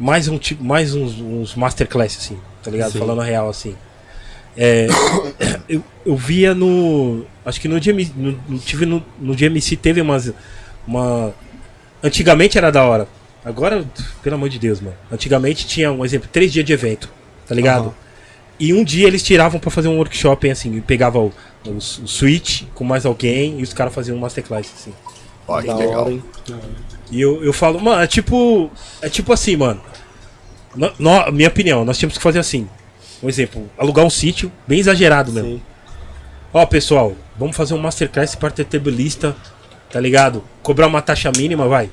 mais 0.00 0.26
um 0.26 0.36
tipo. 0.36 0.64
Mais 0.64 0.92
uns, 0.92 1.20
uns 1.20 1.54
masterclass, 1.54 2.18
assim, 2.18 2.38
tá 2.60 2.72
ligado? 2.72 2.90
Sim. 2.90 2.98
Falando 2.98 3.20
a 3.20 3.24
real, 3.24 3.48
assim. 3.48 3.76
É, 4.56 4.88
eu, 5.68 5.82
eu 6.04 6.16
via 6.16 6.54
no. 6.54 7.24
Acho 7.46 7.60
que 7.60 7.68
no 7.68 7.80
GMC. 7.80 8.12
No, 8.16 8.58
tive 8.58 8.84
no, 8.84 9.02
no 9.20 9.34
GMC 9.34 9.76
teve 9.76 10.00
umas. 10.00 10.32
Uma. 10.84 11.32
Antigamente 12.02 12.58
era 12.58 12.72
da 12.72 12.84
hora. 12.84 13.06
Agora, 13.44 13.84
pelo 14.24 14.34
amor 14.34 14.48
de 14.48 14.58
Deus, 14.58 14.80
mano. 14.80 14.96
Antigamente 15.10 15.66
tinha 15.68 15.92
um 15.92 16.04
exemplo, 16.04 16.28
três 16.32 16.52
dias 16.52 16.64
de 16.64 16.72
evento, 16.72 17.08
tá 17.46 17.54
ligado? 17.54 17.86
Aham. 17.86 17.94
E 18.58 18.72
um 18.72 18.84
dia 18.84 19.06
eles 19.08 19.22
tiravam 19.22 19.58
pra 19.58 19.70
fazer 19.70 19.88
um 19.88 19.96
workshop 19.96 20.48
assim, 20.48 20.76
e 20.76 20.80
pegava 20.80 21.18
o, 21.18 21.32
o, 21.66 21.70
o 21.76 21.80
Switch 21.80 22.62
com 22.74 22.84
mais 22.84 23.04
alguém 23.06 23.58
e 23.60 23.62
os 23.62 23.72
caras 23.72 23.94
faziam 23.94 24.16
um 24.16 24.20
masterclass 24.20 24.70
assim. 24.74 24.92
Olha 25.46 25.66
Da 25.66 25.74
que 25.74 25.82
legal. 25.82 26.02
hora, 26.02 26.10
hein? 26.12 26.24
E 27.10 27.20
eu, 27.20 27.44
eu 27.44 27.52
falo, 27.52 27.80
mano, 27.80 28.02
é 28.02 28.06
tipo. 28.06 28.70
É 29.00 29.08
tipo 29.08 29.32
assim, 29.32 29.56
mano. 29.56 29.80
No- 30.74 30.92
no- 30.98 31.32
minha 31.32 31.48
opinião, 31.48 31.84
nós 31.84 31.98
tínhamos 31.98 32.16
que 32.16 32.22
fazer 32.22 32.38
assim. 32.38 32.68
Um 33.22 33.28
exemplo, 33.28 33.70
alugar 33.78 34.04
um 34.04 34.10
sítio, 34.10 34.50
bem 34.66 34.80
exagerado 34.80 35.30
mesmo. 35.30 35.50
Sim. 35.50 35.62
Ó, 36.52 36.66
pessoal, 36.66 37.14
vamos 37.38 37.56
fazer 37.56 37.74
um 37.74 37.78
masterclass 37.78 38.34
para 38.34 38.50
turntablista, 38.50 39.36
tá 39.90 40.00
ligado? 40.00 40.42
Cobrar 40.62 40.86
uma 40.86 41.00
taxa 41.00 41.30
mínima, 41.36 41.68
vai. 41.68 41.88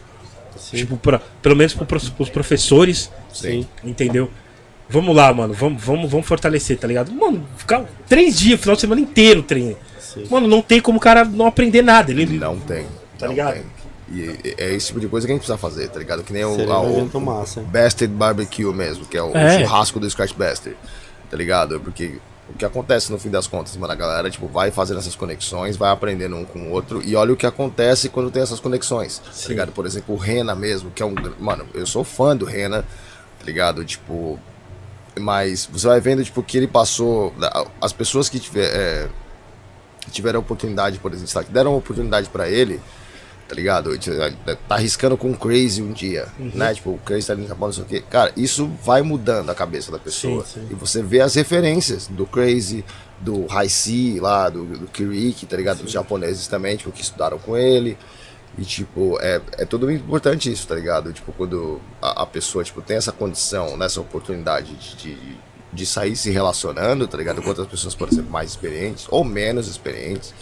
Sim. 0.57 0.77
Tipo, 0.77 0.97
pra, 0.97 1.19
pelo 1.41 1.55
menos 1.55 1.73
pros 1.73 2.09
pros 2.09 2.29
professores, 2.29 3.11
Sim. 3.33 3.65
entendeu? 3.83 4.29
Vamos 4.89 5.15
lá, 5.15 5.31
mano, 5.33 5.53
vamos, 5.53 5.83
vamos, 5.83 6.09
vamos 6.11 6.25
fortalecer, 6.27 6.77
tá 6.77 6.87
ligado? 6.87 7.11
Mano, 7.13 7.45
ficar 7.57 7.85
três 8.07 8.37
dias, 8.39 8.59
final 8.59 8.75
de 8.75 8.81
semana 8.81 8.99
inteiro 9.01 9.43
treino. 9.43 9.75
Sim. 9.99 10.25
Mano, 10.29 10.47
não 10.47 10.61
tem 10.61 10.81
como 10.81 10.97
o 10.97 11.01
cara 11.01 11.23
não 11.23 11.45
aprender 11.45 11.81
nada. 11.83 12.11
Ele, 12.11 12.25
Não 12.39 12.59
tem. 12.59 12.85
Tá 13.17 13.25
não 13.27 13.29
ligado? 13.29 13.53
tem. 13.53 13.63
E 14.11 14.55
é 14.57 14.73
esse 14.73 14.87
tipo 14.87 14.99
de 14.99 15.07
coisa 15.07 15.27
que 15.27 15.31
a 15.31 15.35
gente 15.35 15.41
precisa 15.45 15.57
fazer, 15.59 15.87
tá 15.89 15.99
ligado? 15.99 16.23
Que 16.23 16.33
nem 16.33 16.43
o, 16.43 16.55
Seria 16.55 16.73
a- 16.73 16.81
um 16.81 16.95
o, 16.95 16.99
hein? 17.01 17.65
Bastard 17.71 18.11
Barbecue 18.11 18.73
mesmo, 18.73 19.05
que 19.05 19.15
é 19.15 19.21
o 19.21 19.35
É. 19.37 19.59
churrasco 19.59 19.99
do 19.99 20.09
Scratch 20.09 20.33
Bastard, 20.33 20.75
tá 21.29 21.37
ligado? 21.37 21.79
Porque 21.79 22.17
o 22.49 22.53
que 22.57 22.65
acontece 22.65 23.11
no 23.11 23.19
fim 23.19 23.29
das 23.29 23.45
contas, 23.45 23.77
mano, 23.77 23.93
a 23.93 23.95
galera, 23.95 24.27
tipo, 24.31 24.47
vai 24.47 24.71
fazendo 24.71 24.97
essas 24.97 25.13
conexões, 25.15 25.77
vai 25.77 25.91
aprendendo 25.91 26.35
um 26.35 26.43
com 26.43 26.57
o 26.59 26.71
outro, 26.71 27.03
e 27.05 27.15
olha 27.15 27.33
o 27.33 27.37
que 27.37 27.45
acontece 27.45 28.09
quando 28.09 28.31
tem 28.31 28.41
essas 28.41 28.59
conexões, 28.59 29.19
tá 29.19 29.47
ligado? 29.49 29.71
Por 29.71 29.85
exemplo, 29.85 30.15
o 30.15 30.17
Rena 30.17 30.55
mesmo, 30.55 30.89
que 30.89 31.03
é 31.03 31.05
um... 31.05 31.13
Mano, 31.39 31.67
eu 31.75 31.85
sou 31.85 32.03
fã 32.03 32.35
do 32.35 32.45
Rena, 32.45 32.81
tá 33.37 33.45
ligado? 33.45 33.85
Tipo... 33.85 34.39
Mas 35.19 35.67
você 35.71 35.87
vai 35.87 35.99
vendo, 35.99 36.23
tipo, 36.23 36.41
que 36.41 36.57
ele 36.57 36.67
passou... 36.67 37.33
As 37.79 37.93
pessoas 37.93 38.29
que 38.29 38.39
tiver, 38.39 38.69
é, 38.73 39.09
tiveram 40.11 40.39
oportunidade, 40.39 40.97
por 40.99 41.13
exemplo, 41.13 41.43
que 41.45 41.51
deram 41.51 41.75
oportunidade 41.75 42.29
pra 42.29 42.49
ele, 42.49 42.79
tá 43.47 43.55
ligado? 43.55 43.91
Tá 44.67 44.75
arriscando 44.75 45.17
com 45.17 45.31
o 45.31 45.37
Crazy 45.37 45.81
um 45.81 45.91
dia, 45.91 46.27
né? 46.37 46.73
Tipo, 46.73 46.91
o 46.91 46.97
Crazy 46.99 47.27
tá 47.27 47.33
ali 47.33 47.43
no 47.43 47.47
Japão, 47.47 47.67
não 47.67 47.73
sei 47.73 47.83
o 47.83 47.87
quê. 47.87 48.03
Cara, 48.09 48.31
isso 48.37 48.67
vai 48.83 49.01
mudando 49.01 49.49
a 49.49 49.55
cabeça 49.55 49.91
da 49.91 49.99
pessoa. 49.99 50.45
Sim, 50.45 50.61
sim. 50.61 50.67
E 50.71 50.73
você 50.73 51.01
vê 51.01 51.19
as 51.21 51.35
referências 51.35 52.07
do 52.07 52.25
Crazy, 52.25 52.83
do 53.19 53.45
Haisi 53.49 54.19
lá, 54.19 54.49
do, 54.49 54.65
do 54.65 54.87
Kiriki, 54.87 55.45
tá 55.45 55.57
ligado? 55.57 55.83
Dos 55.83 55.91
japoneses 55.91 56.47
também, 56.47 56.77
tipo, 56.77 56.91
que 56.91 57.01
estudaram 57.01 57.37
com 57.37 57.57
ele. 57.57 57.97
E, 58.57 58.63
tipo, 58.63 59.17
é, 59.21 59.41
é 59.57 59.65
tudo 59.65 59.89
importante 59.91 60.51
isso, 60.51 60.67
tá 60.67 60.75
ligado? 60.75 61.13
Tipo, 61.13 61.31
quando 61.31 61.79
a, 62.01 62.23
a 62.23 62.25
pessoa, 62.25 62.63
tipo, 62.63 62.81
tem 62.81 62.97
essa 62.97 63.11
condição, 63.11 63.77
nessa 63.77 64.01
oportunidade 64.01 64.73
de, 64.75 64.95
de, 64.95 65.37
de 65.71 65.85
sair 65.85 66.15
se 66.15 66.29
relacionando, 66.29 67.07
tá 67.07 67.17
ligado? 67.17 67.41
Com 67.41 67.49
outras 67.49 67.67
pessoas, 67.67 67.95
por 67.95 68.09
exemplo, 68.09 68.31
mais 68.31 68.51
experientes 68.51 69.07
ou 69.09 69.23
menos 69.23 69.67
experientes, 69.67 70.33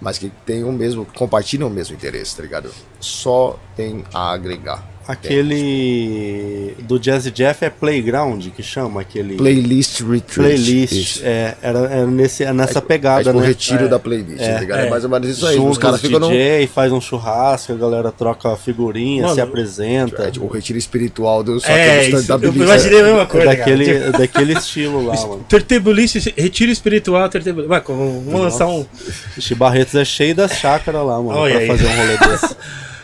mas 0.00 0.16
que 0.16 0.30
tem 0.46 0.64
o 0.64 0.72
mesmo, 0.72 1.04
compartilham 1.04 1.68
o 1.68 1.70
mesmo 1.70 1.94
interesse, 1.94 2.36
tá 2.36 2.42
ligado? 2.42 2.70
Só 3.00 3.58
tem 3.76 4.04
a 4.14 4.32
agregar. 4.32 4.86
Aquele 5.08 6.74
do 6.80 6.98
Jazzy 6.98 7.30
Jeff 7.30 7.64
é 7.64 7.70
Playground 7.70 8.46
que 8.54 8.62
chama 8.62 9.00
aquele 9.00 9.36
Playlist 9.36 10.00
Retreat. 10.00 10.34
playlist. 10.34 10.92
Isso. 10.92 11.20
É, 11.24 11.54
era, 11.62 11.78
era 11.80 12.06
nesse, 12.06 12.44
é 12.44 12.52
nessa 12.52 12.78
É 12.78 12.82
pegada, 12.82 13.24
tipo 13.24 13.38
o 13.38 13.40
né? 13.40 13.46
retiro 13.46 13.84
É. 13.86 13.88
da 13.88 13.98
playlist, 13.98 14.40
É, 14.40 14.52
tá 14.54 14.60
ligado? 14.60 14.80
É, 14.80 14.86
é. 14.86 14.90
mais 14.90 15.04
ou 15.04 15.10
menos 15.10 15.28
isso 15.28 15.46
aí. 15.46 15.56
Junta 15.56 15.70
Os 15.70 15.78
caras 15.78 16.00
ficam 16.00 16.20
no. 16.20 16.28
DJ, 16.28 16.66
faz 16.66 16.92
um 16.92 17.00
churrasco, 17.00 17.72
a 17.72 17.76
galera 17.76 18.12
troca 18.12 18.54
figurinha, 18.56 19.22
Mano, 19.22 19.34
se 19.34 19.40
apresenta. 19.40 20.24
É 20.24 20.30
tipo 20.30 20.44
o 20.46 20.48
retiro 20.48 20.78
espiritual 20.78 21.42
do 21.42 21.58
só 21.60 21.68
É, 21.68 21.74
que 21.74 21.80
é 21.80 22.08
isso, 22.20 22.32
eu 22.32 22.52
imaginei 22.52 23.00
a 23.00 23.04
mesma 23.04 23.22
É 23.22 23.26
coisa. 23.26 23.46
daquele, 23.46 23.84
cara. 23.86 23.98
é 23.98 24.12
daquele 24.12 24.52
estilo 24.52 25.06
lá, 25.06 25.14
mano. 25.26 25.44
Tertebulice, 25.48 26.34
retiro 26.36 26.70
espiritual, 26.70 27.28
tertebulice. 27.28 27.68
Vai, 27.68 27.80
vamos 27.86 28.40
lançar 28.40 28.66
um. 28.66 28.84
Ixi, 29.36 29.54
Barretos 29.54 29.94
é 29.94 30.04
cheio 30.04 30.34
das 30.34 30.52
chácaras 30.52 31.04
lá, 31.04 31.20
mano, 31.22 31.40
pra 31.50 31.66
fazer 31.66 31.86
um 31.86 31.96
rolê 31.96 32.16
desse. 32.28 32.56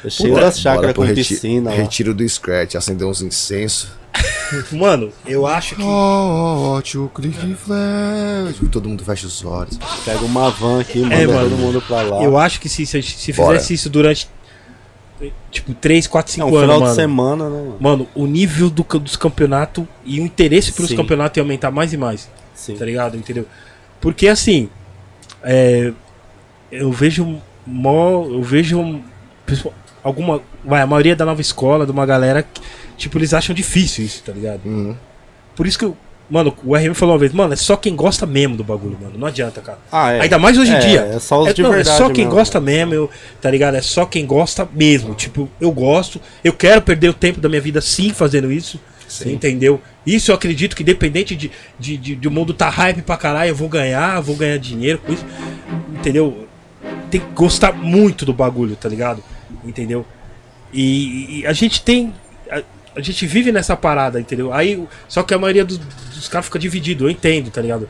É 0.04 0.10
cheio 0.10 0.34
bora 0.34 0.50
pro 0.92 0.94
com 0.94 1.02
reti- 1.02 1.28
piscina 1.34 1.70
lá. 1.70 1.76
Retiro 1.76 2.12
do 2.14 2.28
Scratch, 2.28 2.74
acender 2.74 3.06
uns 3.06 3.22
incensos. 3.22 3.88
Mano, 4.70 5.10
eu 5.26 5.46
acho 5.46 5.74
que. 5.76 5.82
Oh, 5.82 6.80
tio 6.82 7.10
click 7.14 7.36
flash. 7.54 8.56
Todo 8.70 8.88
mundo 8.88 9.02
fecha 9.04 9.26
os 9.26 9.44
olhos. 9.44 9.78
Pega 10.04 10.24
uma 10.24 10.50
van 10.50 10.80
aqui, 10.80 11.00
manda 11.00 11.14
É, 11.14 11.26
mano. 11.26 11.48
todo 11.50 11.58
mundo 11.58 11.82
pra 11.82 12.02
lá. 12.02 12.22
Eu 12.22 12.38
acho 12.38 12.60
que 12.60 12.68
se, 12.68 12.86
se, 12.86 13.02
se 13.02 13.32
fizesse 13.32 13.74
isso 13.74 13.90
durante. 13.90 14.28
Tipo, 15.50 15.72
3, 15.74 16.06
4, 16.06 16.30
é 16.30 16.34
5 16.34 16.46
um 16.46 16.48
anos, 16.50 16.60
final 16.60 16.80
mano. 16.80 16.90
de 16.90 16.96
semana, 16.96 17.48
né, 17.48 17.56
mano? 17.56 17.76
Mano, 17.80 18.08
o 18.14 18.26
nível 18.26 18.68
do, 18.68 18.82
dos 18.98 19.16
campeonatos 19.16 19.84
e 20.04 20.20
o 20.20 20.24
interesse 20.24 20.72
pelos 20.72 20.90
Sim. 20.90 20.96
campeonatos 20.96 21.36
ia 21.38 21.42
aumentar 21.42 21.70
mais 21.70 21.92
e 21.92 21.96
mais. 21.96 22.28
Sim. 22.54 22.76
Tá 22.76 22.84
ligado? 22.84 23.16
Entendeu? 23.16 23.46
Porque 24.00 24.28
assim. 24.28 24.68
é, 25.42 25.92
eu 26.70 26.92
vejo. 26.92 27.40
Mó, 27.66 28.24
eu 28.26 28.42
vejo. 28.42 29.00
pessoal- 29.46 29.74
Alguma. 30.04 30.40
Vai, 30.64 30.82
a 30.82 30.86
maioria 30.86 31.16
da 31.16 31.24
nova 31.24 31.40
escola, 31.40 31.84
de 31.86 31.90
uma 31.90 32.04
galera. 32.06 32.46
Tipo, 32.96 33.18
eles 33.18 33.34
acham 33.34 33.54
difícil 33.54 34.04
isso, 34.04 34.22
tá 34.22 34.32
ligado? 34.32 34.60
Uhum. 34.66 34.94
Por 35.56 35.66
isso 35.66 35.78
que 35.78 35.84
eu. 35.84 35.96
Mano, 36.30 36.56
o 36.64 36.74
RM 36.74 36.94
falou 36.94 37.14
uma 37.14 37.18
vez, 37.18 37.32
mano, 37.34 37.52
é 37.52 37.56
só 37.56 37.76
quem 37.76 37.94
gosta 37.94 38.24
mesmo 38.24 38.56
do 38.56 38.64
bagulho, 38.64 38.96
mano. 39.00 39.12
Não 39.18 39.26
adianta, 39.26 39.60
cara. 39.60 39.78
Ah, 39.92 40.10
é. 40.12 40.20
Ainda 40.22 40.38
mais 40.38 40.56
hoje 40.56 40.72
em 40.72 40.76
É, 40.76 40.78
dia. 40.78 41.00
é 41.00 41.18
só 41.18 41.42
os 41.42 41.48
é, 41.48 41.52
de 41.52 41.62
não, 41.62 41.70
é 41.70 41.76
verdade 41.76 41.98
só 41.98 42.08
quem 42.08 42.24
mesmo. 42.24 42.38
gosta 42.38 42.60
mesmo, 42.60 42.94
eu, 42.94 43.10
tá 43.42 43.50
ligado? 43.50 43.74
É 43.74 43.82
só 43.82 44.06
quem 44.06 44.24
gosta 44.24 44.66
mesmo. 44.72 45.14
Tipo, 45.14 45.50
eu 45.60 45.70
gosto, 45.70 46.18
eu 46.42 46.54
quero 46.54 46.80
perder 46.80 47.10
o 47.10 47.14
tempo 47.14 47.40
da 47.42 47.48
minha 47.48 47.60
vida 47.60 47.80
sim 47.82 48.10
fazendo 48.10 48.50
isso. 48.50 48.80
Entendeu? 49.26 49.80
Isso 50.06 50.30
eu 50.30 50.34
acredito 50.34 50.74
que 50.74 50.82
independente 50.82 51.36
de, 51.36 51.50
de, 51.78 51.96
de, 51.98 52.16
de 52.16 52.26
o 52.26 52.30
mundo 52.30 52.54
tá 52.54 52.70
hype 52.70 53.02
pra 53.02 53.18
caralho, 53.18 53.50
eu 53.50 53.54
vou 53.54 53.68
ganhar, 53.68 54.16
eu 54.16 54.22
vou 54.22 54.34
ganhar 54.34 54.56
dinheiro 54.56 54.98
com 55.04 55.12
isso. 55.12 55.24
Entendeu? 55.92 56.48
Tem 57.10 57.20
que 57.20 57.26
gostar 57.34 57.72
muito 57.74 58.24
do 58.24 58.32
bagulho, 58.32 58.74
tá 58.76 58.88
ligado? 58.88 59.22
Entendeu? 59.64 60.04
E, 60.72 61.40
e 61.40 61.46
a 61.46 61.52
gente 61.52 61.82
tem. 61.82 62.12
A, 62.50 62.62
a 62.96 63.00
gente 63.00 63.26
vive 63.26 63.50
nessa 63.50 63.76
parada, 63.76 64.20
entendeu? 64.20 64.52
Aí, 64.52 64.82
só 65.08 65.22
que 65.22 65.34
a 65.34 65.38
maioria 65.38 65.64
dos, 65.64 65.78
dos 65.78 66.28
caras 66.28 66.46
fica 66.46 66.58
dividido, 66.58 67.06
eu 67.06 67.10
entendo, 67.10 67.50
tá 67.50 67.60
ligado? 67.60 67.88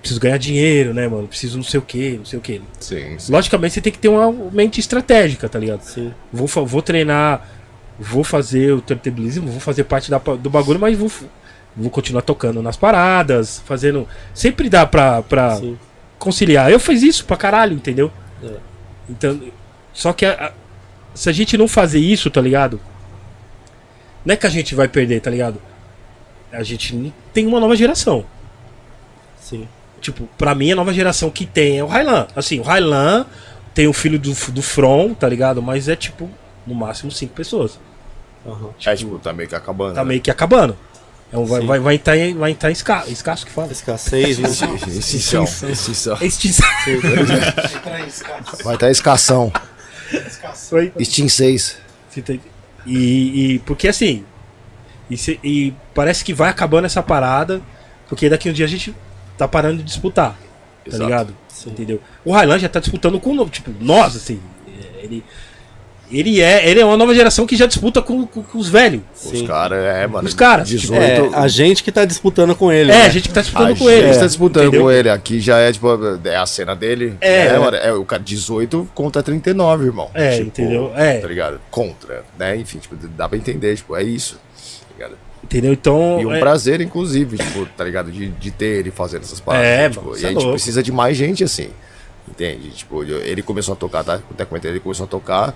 Preciso 0.00 0.20
ganhar 0.20 0.38
dinheiro, 0.38 0.94
né, 0.94 1.08
mano? 1.08 1.26
Preciso 1.26 1.56
não 1.56 1.64
sei 1.64 1.78
o 1.78 1.82
que, 1.82 2.18
não 2.18 2.24
sei 2.24 2.38
o 2.38 2.42
que. 2.42 2.62
Sim, 2.78 3.18
sim. 3.18 3.32
Logicamente 3.32 3.74
você 3.74 3.80
tem 3.80 3.92
que 3.92 3.98
ter 3.98 4.08
uma 4.08 4.32
mente 4.52 4.80
estratégica, 4.80 5.48
tá 5.48 5.58
ligado? 5.58 5.82
Sim. 5.82 6.12
Vou, 6.32 6.46
vou 6.46 6.82
treinar, 6.82 7.46
vou 7.98 8.22
fazer 8.22 8.72
o 8.72 8.80
turntablismo, 8.80 9.50
vou 9.50 9.60
fazer 9.60 9.84
parte 9.84 10.10
da, 10.10 10.18
do 10.18 10.48
bagulho, 10.48 10.78
mas 10.78 10.96
vou, 10.96 11.10
vou 11.76 11.90
continuar 11.90 12.22
tocando 12.22 12.62
nas 12.62 12.76
paradas, 12.76 13.60
fazendo. 13.66 14.06
Sempre 14.32 14.68
dá 14.68 14.86
pra, 14.86 15.22
pra 15.22 15.56
Sim. 15.56 15.76
conciliar. 16.18 16.70
Eu 16.70 16.78
fiz 16.78 17.02
isso 17.02 17.24
pra 17.24 17.36
caralho, 17.36 17.74
entendeu? 17.74 18.10
É. 18.42 18.52
Então. 19.10 19.40
Só 19.98 20.12
que 20.12 20.24
a- 20.24 20.32
a- 20.46 20.52
se 21.12 21.28
a 21.28 21.32
gente 21.32 21.58
não 21.58 21.66
fazer 21.66 21.98
isso, 21.98 22.30
tá 22.30 22.40
ligado? 22.40 22.80
Não 24.24 24.32
é 24.32 24.36
que 24.36 24.46
a 24.46 24.50
gente 24.50 24.72
vai 24.72 24.86
perder, 24.86 25.20
tá 25.20 25.28
ligado? 25.28 25.60
A 26.52 26.62
gente 26.62 27.12
tem 27.32 27.44
uma 27.48 27.58
nova 27.58 27.74
geração. 27.74 28.24
Sim. 29.40 29.66
Tipo, 30.00 30.28
pra 30.38 30.54
mim 30.54 30.70
a 30.70 30.76
nova 30.76 30.94
geração 30.94 31.30
que 31.30 31.44
tem 31.44 31.78
é 31.78 31.82
o 31.84 31.88
Railan. 31.88 32.28
Assim, 32.36 32.60
o 32.60 32.62
Railan 32.62 33.26
tem 33.74 33.88
o 33.88 33.92
filho 33.92 34.20
do, 34.20 34.32
do 34.52 34.62
From, 34.62 35.14
tá 35.14 35.28
ligado? 35.28 35.60
Mas 35.60 35.88
é 35.88 35.96
tipo, 35.96 36.30
no 36.64 36.76
máximo 36.76 37.10
cinco 37.10 37.34
pessoas. 37.34 37.80
Aham. 38.46 38.70
É 38.86 38.94
tipo, 38.94 39.18
tá 39.18 39.32
meio 39.32 39.48
que 39.48 39.56
acabando. 39.56 39.94
Tá 39.96 40.02
né? 40.04 40.08
meio 40.10 40.20
que 40.20 40.30
acabando. 40.30 40.76
É 41.32 41.36
um, 41.36 41.44
vai, 41.44 41.60
vai, 41.66 41.78
vai 41.80 41.94
estar 41.96 42.16
em, 42.16 42.34
vai 42.36 42.52
estar 42.52 42.70
em 42.70 42.72
esca, 42.72 43.04
escasso 43.08 43.44
que 43.44 43.50
fala. 43.52 43.72
Escassez, 43.72 44.38
né? 44.38 44.48
Extinção. 44.48 45.44
Extinção. 45.44 46.18
Extinção. 46.22 46.66
Vai 48.64 48.74
estar 48.74 48.90
escassão. 48.90 49.52
Foi. 50.68 50.92
Extin 50.98 51.28
6. 51.28 51.76
Você 52.10 52.22
tá- 52.22 52.34
E, 52.86 53.54
e- 53.54 53.58
porque 53.60 53.88
assim, 53.88 54.24
e, 55.10 55.16
se- 55.16 55.38
e 55.44 55.74
parece 55.94 56.24
que 56.24 56.32
vai 56.32 56.48
acabando 56.48 56.86
essa 56.86 57.02
parada, 57.02 57.60
porque 58.08 58.28
daqui 58.28 58.48
um 58.48 58.52
dia 58.52 58.64
a 58.64 58.68
gente 58.68 58.94
tá 59.36 59.46
parando 59.46 59.78
de 59.78 59.82
disputar, 59.84 60.32
tá 60.32 60.38
Exato. 60.86 61.04
ligado? 61.04 61.36
Sim. 61.48 61.70
Entendeu? 61.70 62.00
O 62.24 62.32
Highland 62.32 62.62
já 62.62 62.68
tá 62.68 62.80
disputando 62.80 63.20
com 63.20 63.30
o 63.30 63.34
novo, 63.34 63.50
tipo, 63.50 63.70
nós, 63.80 64.16
assim, 64.16 64.40
ele, 65.02 65.22
ele 66.10 66.40
é, 66.40 66.68
ele 66.68 66.80
é 66.80 66.84
uma 66.84 66.96
nova 66.96 67.14
geração 67.14 67.46
que 67.46 67.54
já 67.56 67.66
disputa 67.66 68.00
com, 68.00 68.26
com- 68.26 68.42
com 68.42 68.58
os 68.58 68.68
velhos. 68.68 69.02
Os 69.24 69.42
caras, 69.42 69.84
é, 69.84 70.06
mano. 70.06 70.26
Os 70.26 70.34
caras, 70.34 70.68
18. 70.68 71.02
É, 71.02 71.30
a 71.38 71.46
gente 71.48 71.82
que 71.84 71.92
tá 71.92 72.04
disputando 72.04 72.54
com 72.54 72.72
ele. 72.72 72.90
É, 72.90 72.94
né? 72.94 73.02
a 73.06 73.08
gente 73.10 73.28
que 73.28 73.34
tá 73.34 73.40
disputando 73.42 73.72
a 73.72 73.76
com 73.76 73.90
ele. 73.90 74.06
gente 74.08 74.18
tá 74.20 74.26
disputando 74.26 74.62
entendeu? 74.68 74.82
com 74.82 74.90
ele. 74.90 75.10
Aqui 75.10 75.38
já 75.40 75.58
é, 75.58 75.70
tipo, 75.72 75.88
é 76.24 76.36
a 76.36 76.46
cena 76.46 76.74
dele. 76.74 77.14
É. 77.20 77.58
mano, 77.58 77.76
é 77.76 77.92
o 77.92 78.04
cara 78.04 78.22
18 78.22 78.88
contra 78.94 79.22
39, 79.22 79.84
irmão. 79.86 80.10
É, 80.14 80.30
Tipo, 80.36 80.46
entendeu? 80.48 80.92
É. 80.96 81.18
Tá 81.18 81.28
ligado? 81.28 81.60
Contra, 81.70 82.24
né? 82.38 82.56
Enfim, 82.56 82.78
tipo, 82.78 82.96
dá 82.96 83.28
pra 83.28 83.36
entender, 83.36 83.76
tipo, 83.76 83.94
é 83.96 84.02
isso. 84.02 84.36
Tá 84.36 84.94
ligado? 84.96 85.18
Entendeu? 85.44 85.72
Então. 85.72 86.18
E 86.20 86.26
um 86.26 86.32
é, 86.34 86.40
prazer, 86.40 86.80
inclusive, 86.80 87.36
tipo, 87.38 87.66
tá 87.76 87.84
ligado? 87.84 88.10
De, 88.10 88.28
de 88.28 88.50
ter 88.50 88.78
ele 88.80 88.90
fazendo 88.90 89.22
essas 89.22 89.40
paradas. 89.40 89.66
É, 89.68 89.88
tipo, 89.90 90.04
mano, 90.06 90.16
e 90.16 90.24
a 90.24 90.28
é 90.28 90.28
gente 90.32 90.34
louco. 90.36 90.52
precisa 90.52 90.82
de 90.82 90.90
mais 90.90 91.16
gente 91.16 91.44
assim. 91.44 91.68
Entende? 92.28 92.70
Tipo, 92.70 93.02
ele 93.04 93.40
começou 93.42 93.72
a 93.72 93.76
tocar, 93.76 94.04
tá? 94.04 94.20
Até 94.30 94.44
comentei, 94.44 94.70
ele 94.70 94.80
começou 94.80 95.04
a 95.04 95.08
tocar. 95.08 95.54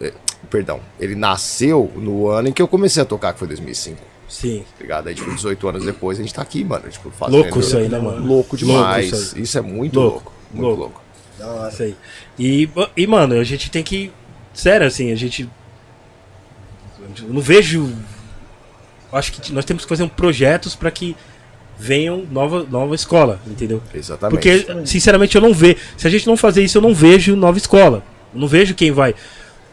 É, 0.00 0.12
Perdão, 0.50 0.80
ele 0.98 1.14
nasceu 1.14 1.92
no 1.96 2.28
ano 2.28 2.48
em 2.48 2.52
que 2.52 2.62
eu 2.62 2.68
comecei 2.68 3.02
a 3.02 3.06
tocar, 3.06 3.32
que 3.32 3.38
foi 3.38 3.48
2005. 3.48 4.00
Sim. 4.28 4.64
Tá 4.76 4.82
ligado? 4.82 5.08
Aí, 5.08 5.14
tipo, 5.14 5.30
18 5.34 5.68
anos 5.68 5.84
depois 5.84 6.18
a 6.18 6.22
gente 6.22 6.32
tá 6.32 6.42
aqui, 6.42 6.64
mano. 6.64 6.88
Tipo, 6.88 7.10
fazendo. 7.10 7.38
Louco 7.38 7.60
isso 7.60 7.76
aí, 7.76 7.88
né, 7.88 7.98
mano? 7.98 8.26
Louco 8.26 8.56
demais. 8.56 9.10
Louco 9.10 9.24
isso 9.26 9.38
isso, 9.38 9.58
é 9.58 9.60
muito 9.60 9.98
Louco, 9.98 10.14
louco. 10.14 10.32
Muito 10.52 10.78
louco. 10.78 11.02
louco. 11.40 11.68
Isso 11.68 11.82
aí. 11.82 11.96
E, 12.38 12.68
e, 12.96 13.06
mano, 13.06 13.34
a 13.34 13.44
gente 13.44 13.70
tem 13.70 13.82
que. 13.82 14.12
Sério, 14.54 14.86
assim, 14.86 15.10
a 15.12 15.14
gente. 15.16 15.48
Eu 17.22 17.32
não 17.32 17.40
vejo. 17.40 17.92
Acho 19.12 19.32
que 19.32 19.52
nós 19.52 19.64
temos 19.64 19.84
que 19.84 19.88
fazer 19.88 20.02
um 20.02 20.08
projetos 20.08 20.76
pra 20.76 20.90
que 20.90 21.16
venham 21.78 22.26
nova, 22.30 22.64
nova 22.64 22.94
escola, 22.94 23.40
entendeu? 23.46 23.82
Exatamente. 23.94 24.34
Porque, 24.34 24.86
sinceramente, 24.86 25.34
eu 25.34 25.40
não 25.40 25.54
vejo. 25.54 25.78
Se 25.96 26.06
a 26.06 26.10
gente 26.10 26.26
não 26.26 26.36
fazer 26.36 26.62
isso, 26.62 26.76
eu 26.76 26.82
não 26.82 26.94
vejo 26.94 27.34
nova 27.34 27.56
escola. 27.56 28.02
Eu 28.34 28.40
não 28.40 28.48
vejo 28.48 28.74
quem 28.74 28.92
vai. 28.92 29.14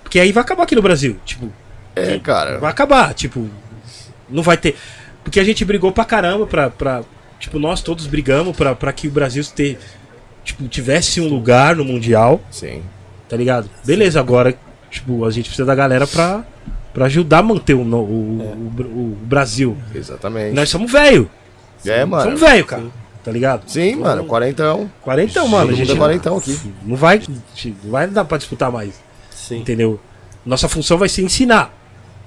Porque 0.06 0.20
aí 0.20 0.32
vai 0.32 0.44
acabar 0.44 0.64
aqui 0.64 0.76
no 0.76 0.82
Brasil. 0.84 1.18
Tipo, 1.26 1.52
É, 1.96 2.20
cara. 2.20 2.60
vai 2.60 2.70
acabar. 2.70 3.14
Tipo, 3.16 3.50
não 4.30 4.44
vai 4.44 4.56
ter. 4.56 4.78
Porque 5.24 5.40
a 5.40 5.44
gente 5.44 5.66
brigou 5.66 5.92
pra 5.92 6.06
caramba 6.06 6.46
pra. 6.46 6.70
pra 6.70 7.02
tipo, 7.40 7.58
nós 7.58 7.82
todos 7.82 8.06
brigamos 8.06 8.56
pra, 8.56 8.76
pra 8.76 8.94
que 8.94 9.08
o 9.08 9.12
Brasil 9.12 9.44
ter, 9.54 9.80
tipo, 10.44 10.68
tivesse 10.68 11.20
um 11.20 11.28
lugar 11.28 11.76
no 11.76 11.84
Mundial, 11.84 12.40
Sim. 12.52 12.82
tá 13.28 13.36
ligado? 13.36 13.68
Beleza, 13.84 14.20
agora, 14.20 14.56
tipo, 14.92 15.26
a 15.26 15.32
gente 15.32 15.46
precisa 15.48 15.66
da 15.66 15.74
galera 15.76 16.06
pra, 16.08 16.46
pra 16.94 17.06
ajudar 17.06 17.40
a 17.40 17.44
manter 17.44 17.74
o, 17.74 17.82
o, 17.82 17.84
o, 17.84 18.82
o 18.82 19.18
Brasil. 19.24 19.76
Exatamente. 19.94 20.54
Nós 20.56 20.70
somos 20.70 20.92
velho. 20.92 21.30
É, 21.84 22.06
mano. 22.06 22.24
Somos 22.24 22.40
velho, 22.40 22.66
cara. 22.66 22.84
Tá 23.24 23.32
ligado? 23.32 23.64
Sim, 23.68 23.96
mano. 23.96 24.24
Quarentão. 24.26 24.90
40, 25.02 25.44
mano. 25.46 25.72
A 25.72 25.74
gente 25.74 25.92
é 25.92 25.96
quarentão 25.96 26.38
aqui. 26.38 26.56
não 26.84 26.96
vai, 26.96 27.20
não 27.84 27.92
vai 27.92 28.08
dar 28.08 28.24
pra 28.24 28.38
disputar 28.38 28.72
mais. 28.72 28.94
Sim. 29.48 29.60
Entendeu? 29.60 30.00
Nossa 30.46 30.68
função 30.68 30.98
vai 30.98 31.10
ser 31.10 31.22
ensinar. 31.24 31.74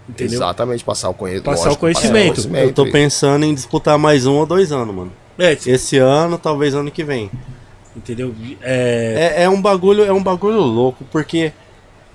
Entendeu? 0.08 0.36
Exatamente, 0.36 0.84
passar 0.84 1.10
o 1.10 1.14
conhecimento. 1.14 1.44
Passar 1.44 1.72
o 1.72 1.76
conhecimento. 1.76 2.48
Eu 2.56 2.72
tô 2.72 2.86
pensando 2.86 3.44
em 3.44 3.54
disputar 3.54 3.98
mais 3.98 4.26
um 4.26 4.36
ou 4.36 4.46
dois 4.46 4.72
anos, 4.72 4.94
mano. 4.94 5.12
É, 5.38 5.52
Esse 5.52 5.98
ano, 5.98 6.38
talvez 6.38 6.74
ano 6.74 6.90
que 6.90 7.04
vem. 7.04 7.30
entendeu? 7.94 8.34
É, 8.62 9.34
É, 9.36 9.42
é 9.44 9.48
um 9.48 9.60
bagulho, 9.60 10.04
é 10.04 10.12
um 10.12 10.22
bagulho 10.22 10.60
louco, 10.60 11.04
porque 11.12 11.52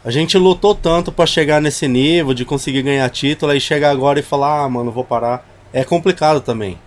a 0.04 0.10
gente 0.12 0.38
lutou 0.38 0.74
tanto 0.74 1.12
pra 1.12 1.26
chegar 1.26 1.62
nesse 1.62 1.88
nível 1.88 2.34
de 2.34 2.44
conseguir 2.44 2.82
ganhar 2.82 3.08
título 3.10 3.54
e 3.54 3.60
chegar 3.62 3.92
agora 3.92 4.20
e 4.20 4.24
falar, 4.24 4.64
ah, 4.64 4.70
mano, 4.70 4.92
vou 4.92 5.04
parar. 5.04 5.48
É 5.72 5.84
complicado 5.84 6.42
também. 6.42 6.78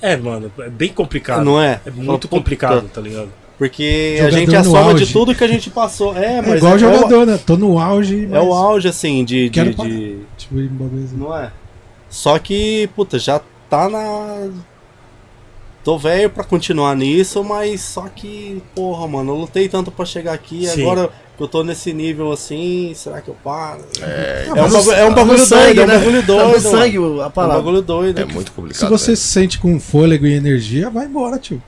é, 0.00 0.16
mano, 0.16 0.50
é 0.60 0.68
bem 0.70 0.90
complicado. 0.90 1.44
Não 1.44 1.60
é? 1.60 1.80
É 1.84 1.90
muito 1.90 2.28
complicado, 2.28 2.88
tá 2.88 3.00
ligado? 3.00 3.30
Porque 3.60 4.14
Jogador 4.16 4.34
a 4.36 4.38
gente 4.40 4.54
é 4.54 4.58
a 4.58 4.64
soma 4.64 4.80
auge. 4.92 5.04
de 5.04 5.12
tudo 5.12 5.34
que 5.34 5.44
a 5.44 5.46
gente 5.46 5.68
passou. 5.68 6.16
É, 6.16 6.38
É 6.38 6.40
mas 6.42 6.56
igual 6.56 6.76
é, 6.76 6.78
jogador, 6.78 7.26
né? 7.26 7.38
Tô 7.44 7.58
no 7.58 7.78
auge, 7.78 8.24
É, 8.24 8.28
mas... 8.28 8.32
o, 8.32 8.36
é 8.36 8.40
o 8.48 8.54
auge, 8.54 8.88
assim, 8.88 9.22
de. 9.22 9.44
de, 9.44 9.50
Quero 9.50 9.74
parar. 9.74 9.90
de- 9.90 10.16
Tipo, 10.38 10.54
um 10.56 11.04
assim. 11.04 11.16
Não 11.18 11.36
é? 11.36 11.52
Só 12.08 12.38
que, 12.38 12.88
puta, 12.96 13.18
já 13.18 13.38
tá 13.68 13.86
na. 13.90 14.48
Tô 15.84 15.98
velho 15.98 16.30
pra 16.30 16.42
continuar 16.42 16.96
nisso, 16.96 17.44
mas 17.44 17.82
só 17.82 18.08
que, 18.08 18.62
porra, 18.74 19.06
mano, 19.06 19.32
eu 19.32 19.36
lutei 19.36 19.68
tanto 19.68 19.90
pra 19.90 20.06
chegar 20.06 20.32
aqui, 20.32 20.66
Sim. 20.66 20.80
agora 20.82 21.10
que 21.36 21.42
eu 21.42 21.48
tô 21.48 21.62
nesse 21.62 21.92
nível 21.92 22.32
assim, 22.32 22.92
será 22.94 23.20
que 23.20 23.28
eu 23.28 23.36
paro? 23.44 23.80
É, 24.00 24.44
É 24.48 24.52
um 24.52 24.70
bagulho, 24.70 24.92
é 24.92 25.04
um 25.04 25.14
bagulho 25.14 25.38
no 25.38 25.46
doido, 25.46 25.46
sangue, 25.46 25.80
é 25.80 25.82
um 25.82 25.86
né? 25.86 25.98
bagulho 25.98 26.20
Tá 26.20 26.26
doido. 26.26 26.42
no 26.42 26.48
mano. 26.48 26.60
sangue 26.60 26.96
a 26.96 27.00
É 27.00 27.26
um 27.26 27.30
palavra. 27.30 27.56
bagulho 27.58 27.82
doido. 27.82 28.18
é 28.20 28.24
muito 28.24 28.48
Se 28.48 28.56
complicado. 28.56 28.88
você 28.90 29.10
né? 29.12 29.16
se 29.16 29.22
sente 29.28 29.58
com 29.58 29.78
fôlego 29.78 30.26
e 30.26 30.32
energia, 30.34 30.88
vai 30.88 31.04
embora, 31.04 31.38
tio. 31.38 31.62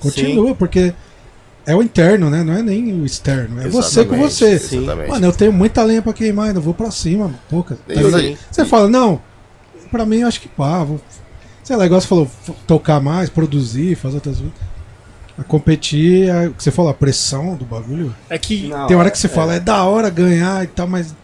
Continua, 0.00 0.54
porque 0.54 0.92
é 1.66 1.74
o 1.74 1.82
interno, 1.82 2.30
né? 2.30 2.44
Não 2.44 2.52
é 2.54 2.62
nem 2.62 2.92
o 3.00 3.04
externo. 3.04 3.60
É 3.60 3.68
você 3.68 4.04
com 4.04 4.14
Exatamente, 4.14 4.32
você. 4.32 4.58
Sim. 4.58 4.82
Exatamente. 4.84 5.10
Mano, 5.10 5.26
eu 5.26 5.32
tenho 5.32 5.52
muita 5.52 5.82
lenha 5.82 6.00
pra 6.00 6.12
queimar, 6.12 6.48
ainda 6.48 6.60
vou 6.60 6.72
pra 6.72 6.90
cima, 6.90 7.24
mano. 7.24 7.38
Pouca. 7.50 7.74
tá? 7.74 8.36
Você 8.50 8.64
fala, 8.64 8.88
não, 8.88 9.20
pra 9.90 10.06
mim 10.06 10.18
eu 10.18 10.28
acho 10.28 10.40
que 10.40 10.48
pá, 10.48 10.84
vou. 10.84 11.00
Sei 11.64 11.74
lá, 11.74 11.84
igual 11.84 12.00
você 12.00 12.06
falou, 12.06 12.30
tocar 12.66 13.00
mais, 13.00 13.28
produzir, 13.28 13.96
fazer 13.96 14.14
outras 14.16 14.36
coisas. 14.36 14.54
A 15.36 15.42
competir, 15.44 16.28
é 16.28 16.46
o 16.46 16.54
que 16.54 16.62
você 16.62 16.70
falou, 16.70 16.90
a 16.90 16.94
pressão 16.94 17.56
do 17.56 17.64
bagulho. 17.64 18.14
É 18.30 18.38
que. 18.38 18.68
Não, 18.68 18.86
Tem 18.86 18.96
hora 18.96 19.10
que 19.10 19.18
você 19.18 19.28
fala, 19.28 19.54
é 19.54 19.60
da 19.60 19.82
hora 19.84 20.08
ganhar 20.08 20.62
e 20.64 20.68
tal, 20.68 20.86
mas 20.86 21.14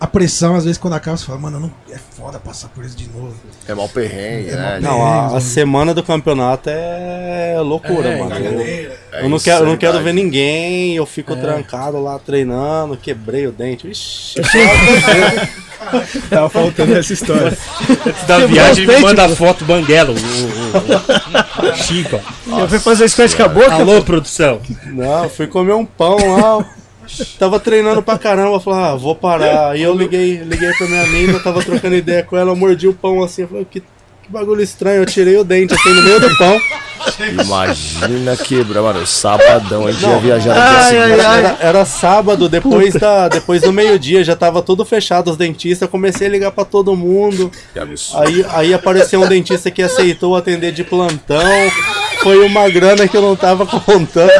a 0.00 0.06
pressão, 0.06 0.54
às 0.54 0.64
vezes, 0.64 0.78
quando 0.78 0.94
acaba, 0.94 1.16
você 1.16 1.24
fala, 1.26 1.38
mano, 1.40 1.58
não, 1.58 1.72
é 1.92 1.98
foda 1.98 2.38
passar 2.38 2.68
por 2.68 2.84
isso 2.84 2.96
de 2.96 3.08
novo. 3.08 3.34
É 3.66 3.74
mal 3.74 3.88
perrengue, 3.88 4.50
É 4.50 4.54
né? 4.56 4.80
mal 4.80 4.98
Não, 4.98 5.36
a, 5.36 5.40
semana 5.40 5.92
do 5.92 6.02
campeonato 6.02 6.70
é 6.70 7.56
loucura, 7.60 8.08
É, 8.10 8.18
mano. 8.18 8.30
cara. 8.30 8.42
Eu, 8.44 8.92
É 9.12 9.24
eu 9.24 9.28
não 9.28 9.38
quero, 9.40 9.64
eu 9.64 9.68
não 9.68 9.76
quero 9.76 10.00
ver 10.02 10.14
ninguém, 10.14 10.94
eu 10.94 11.04
fico 11.04 11.34
trancado 11.34 12.00
lá 12.02 12.18
treinando, 12.18 12.96
quebrei 12.96 13.46
o 13.46 13.52
dente. 13.52 13.88
Ixi, 13.88 14.40
Tava 16.28 16.48
faltando 16.50 16.94
essa 16.96 17.12
história. 17.12 17.56
Antes 18.06 18.24
da 18.26 18.46
viagem, 18.46 18.84
ele 18.84 18.96
me 18.96 19.00
manda 19.00 19.24
a 19.24 19.28
foto 19.30 19.64
banguelo. 19.64 20.12
O, 20.12 21.66
o, 21.66 21.70
o 21.70 21.76
Chico. 21.76 22.20
Eu 22.46 22.68
fui 22.68 22.78
fazer 22.78 23.08
squat 23.08 23.34
com 23.36 23.42
a 23.44 23.48
boca. 23.48 23.72
Alô, 23.74 24.02
produção. 24.02 24.60
não, 24.86 25.28
fui 25.30 25.46
comer 25.46 25.72
um 25.74 25.84
pão 25.86 26.16
lá. 26.36 26.66
Tava 27.38 27.58
treinando 27.58 28.02
pra 28.02 28.18
caramba, 28.18 28.60
falei, 28.60 28.80
ah, 28.80 28.94
vou 28.94 29.14
parar. 29.14 29.70
Aí 29.70 29.82
eu 29.82 29.94
liguei, 29.94 30.36
liguei 30.38 30.72
pra 30.74 30.86
minha 30.86 31.06
mina, 31.06 31.38
tava 31.40 31.62
trocando 31.62 31.94
ideia 31.94 32.22
com 32.22 32.36
ela, 32.36 32.50
eu 32.50 32.56
mordi 32.56 32.86
o 32.88 32.94
pão 32.94 33.22
assim, 33.22 33.42
eu 33.42 33.48
falei, 33.48 33.66
que, 33.70 33.80
que 33.80 34.30
bagulho 34.30 34.62
estranho, 34.62 35.02
eu 35.02 35.06
tirei 35.06 35.36
o 35.36 35.44
dente 35.44 35.74
assim 35.74 35.90
no 35.90 36.02
meio 36.02 36.20
do 36.20 36.36
pão. 36.36 36.60
Imagina 37.42 38.36
quebrar, 38.36 38.82
mano. 38.82 39.06
Sabadão, 39.06 39.86
a 39.86 39.92
gente 39.92 40.06
ia 40.06 40.18
viajar 40.18 40.56
Ai, 40.56 40.98
ai, 40.98 41.20
ai. 41.20 41.38
Era, 41.38 41.56
era 41.60 41.84
sábado, 41.84 42.48
depois, 42.48 42.94
da, 42.94 43.28
depois 43.28 43.62
do 43.62 43.72
meio-dia, 43.72 44.24
já 44.24 44.36
tava 44.36 44.62
tudo 44.62 44.84
fechado 44.84 45.30
os 45.30 45.36
dentistas, 45.36 45.82
eu 45.82 45.88
comecei 45.88 46.26
a 46.26 46.30
ligar 46.30 46.50
pra 46.50 46.64
todo 46.64 46.94
mundo. 46.96 47.50
Que 47.72 47.78
absurdo. 47.78 48.22
Aí, 48.22 48.46
aí 48.50 48.74
apareceu 48.74 49.22
um 49.22 49.28
dentista 49.28 49.70
que 49.70 49.82
aceitou 49.82 50.36
atender 50.36 50.72
de 50.72 50.84
plantão. 50.84 51.40
Foi 52.22 52.44
uma 52.44 52.68
grana 52.68 53.06
que 53.06 53.16
eu 53.16 53.22
não 53.22 53.36
tava 53.36 53.64
contando. 53.64 54.30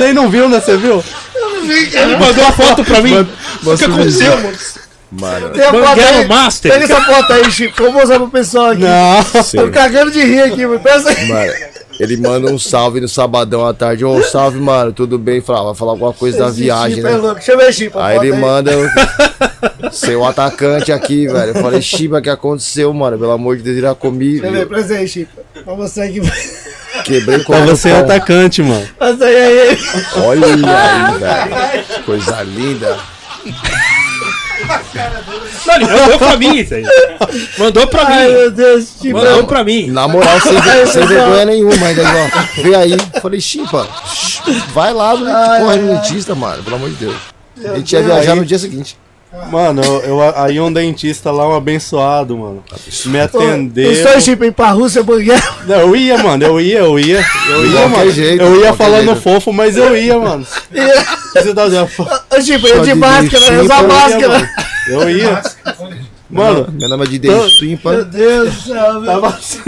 Nem 0.00 0.12
não 0.12 0.28
viu, 0.28 0.48
né? 0.48 0.60
Você 0.60 0.76
viu? 0.76 1.02
Ele 1.70 2.16
mandou 2.16 2.44
a 2.44 2.52
foto 2.52 2.84
pra 2.84 3.00
mim. 3.02 3.14
O 3.64 3.76
que 3.76 3.84
aconteceu, 3.84 4.36
mano? 4.40 4.58
Mano, 5.14 5.50
Tem 5.50 5.62
a 5.62 5.70
foto 5.70 5.82
Banguelo 5.84 6.18
aí. 6.20 6.26
Master. 6.28 6.72
Pega 6.72 6.84
essa 6.84 7.00
foto 7.02 7.32
aí, 7.34 7.50
Chico. 7.52 7.82
Vou 7.82 7.92
mostrar 7.92 8.18
pro 8.18 8.28
pessoal 8.30 8.70
aqui. 8.70 8.80
Não. 8.82 9.42
sim. 9.42 9.58
Tô 9.58 9.68
cagando 9.70 10.10
de 10.10 10.22
rir 10.24 10.40
aqui, 10.42 10.64
mano. 10.66 10.80
Pensa 10.80 11.10
aí. 11.10 11.28
Mano, 11.28 11.52
ele 12.00 12.16
manda 12.16 12.50
um 12.50 12.58
salve 12.58 12.98
no 12.98 13.06
sabadão 13.06 13.66
à 13.66 13.74
tarde. 13.74 14.06
Ô, 14.06 14.22
salve, 14.22 14.58
mano, 14.58 14.90
tudo 14.90 15.18
bem? 15.18 15.42
Fala, 15.42 15.64
vai 15.64 15.74
falar 15.74 15.92
alguma 15.92 16.14
coisa 16.14 16.38
da 16.38 16.48
Esse 16.48 16.62
viagem, 16.62 16.96
Chico 16.96 17.06
é 17.08 17.10
né? 17.10 17.16
louco. 17.18 17.34
Deixa 17.34 17.52
eu 17.52 17.58
ver, 17.58 17.74
Chico. 17.74 17.98
Aí 17.98 18.16
ele 18.16 18.32
manda 18.32 18.72
eu- 18.72 18.88
seu 19.92 20.24
atacante 20.24 20.90
aqui, 20.90 21.26
velho. 21.28 21.54
Eu 21.54 21.60
falei, 21.62 21.82
Shiba, 21.82 22.18
o 22.18 22.22
que 22.22 22.30
aconteceu, 22.30 22.90
mano? 22.94 23.18
Pelo 23.18 23.32
amor 23.32 23.58
de 23.58 23.62
Deus, 23.64 23.76
ia 23.76 23.94
comigo. 23.94 24.40
Deixa 24.40 24.46
eu 24.56 24.60
ver, 24.60 24.66
presta 24.66 24.94
aí, 24.94 25.06
Chico. 25.06 25.30
Pra 25.62 25.74
mostrar 25.74 26.04
aqui. 26.04 26.22
Quebrei 27.04 27.40
com 27.42 27.52
Tava 27.52 27.76
sem 27.76 27.92
atacante, 27.92 28.62
mano. 28.62 28.88
Passa 28.98 29.24
aí. 29.24 29.78
Olha 30.16 30.46
aí, 30.46 31.18
velho. 31.18 32.04
Coisa 32.04 32.42
linda. 32.42 32.98
Não, 35.66 35.74
ele 35.74 35.86
mandou 35.86 36.18
pra 36.18 36.36
mim 36.36 36.56
isso 36.58 36.74
aí. 36.74 36.84
Mandou 37.58 37.86
pra 37.86 38.06
Ai, 38.06 38.26
mim. 38.26 38.32
meu 38.32 38.50
Deus. 38.50 38.88
Mandou 39.04 39.44
pra 39.44 39.64
mim. 39.64 39.90
Na 39.90 40.06
moral, 40.06 40.40
sem, 40.40 40.86
sem 40.86 41.06
vergonha 41.06 41.44
nenhuma, 41.44 41.86
ainda 41.86 42.02
ó. 42.02 42.62
Vê 42.62 42.74
aí. 42.74 42.96
Falei, 43.20 43.40
Chipa, 43.40 43.88
vai 44.72 44.92
lá, 44.92 45.16
né? 45.16 45.60
corre 45.60 45.76
no 45.78 45.94
dentista, 45.94 46.34
mano. 46.34 46.62
Pelo 46.62 46.76
amor 46.76 46.90
de 46.90 46.96
Deus. 46.96 47.16
A 47.64 47.76
gente 47.76 47.92
ia 47.92 48.02
viajar 48.02 48.34
no 48.34 48.44
dia 48.44 48.58
seguinte. 48.58 48.96
Mano, 49.50 49.82
eu, 49.82 50.02
eu- 50.20 50.36
aí 50.36 50.60
um 50.60 50.70
dentista 50.70 51.30
lá, 51.30 51.48
um 51.48 51.54
abençoado, 51.56 52.36
mano. 52.36 52.62
Me 53.06 53.18
atendeu. 53.18 53.90
Os 53.90 53.98
dois 54.00 54.22
Chico 54.24 54.44
ir 54.44 54.52
pra 54.52 54.70
Rússia, 54.72 55.02
Banguela. 55.02 55.40
Não, 55.66 55.76
eu 55.80 55.96
ia, 55.96 56.18
mano, 56.18 56.44
eu 56.44 56.60
ia, 56.60 56.78
eu 56.80 56.98
ia. 56.98 57.24
Eu 57.48 57.66
ia, 57.66 57.88
mano. 57.88 58.10
jeito, 58.10 58.42
eu 58.42 58.60
ia 58.60 58.74
falando 58.74 59.06
jeito. 59.06 59.20
fofo, 59.22 59.50
mas 59.52 59.76
eu 59.76 59.96
ia, 59.96 60.18
mano. 60.18 60.44
Você 61.32 61.54
tá 61.54 61.64
dizendo, 61.64 61.88
Ô, 61.98 62.36
eu 62.68 62.82
de 62.82 62.94
máscara, 62.94 63.44
eu 63.46 63.52
eu 63.54 63.64
ia, 63.64 63.82
máscara. 63.82 64.50
Eu 64.88 65.10
ia. 65.10 65.42
Mano, 66.28 66.68
Meu 66.72 66.88
nome 66.88 67.04
é 67.04 67.08
de 67.08 67.28
Meu 67.28 67.48
Timpa. 67.48 68.04
Deus 68.04 68.54
do 68.54 68.60
céu, 68.62 69.00
meu. 69.00 69.04
tava 69.12 69.28
assim. 69.28 69.58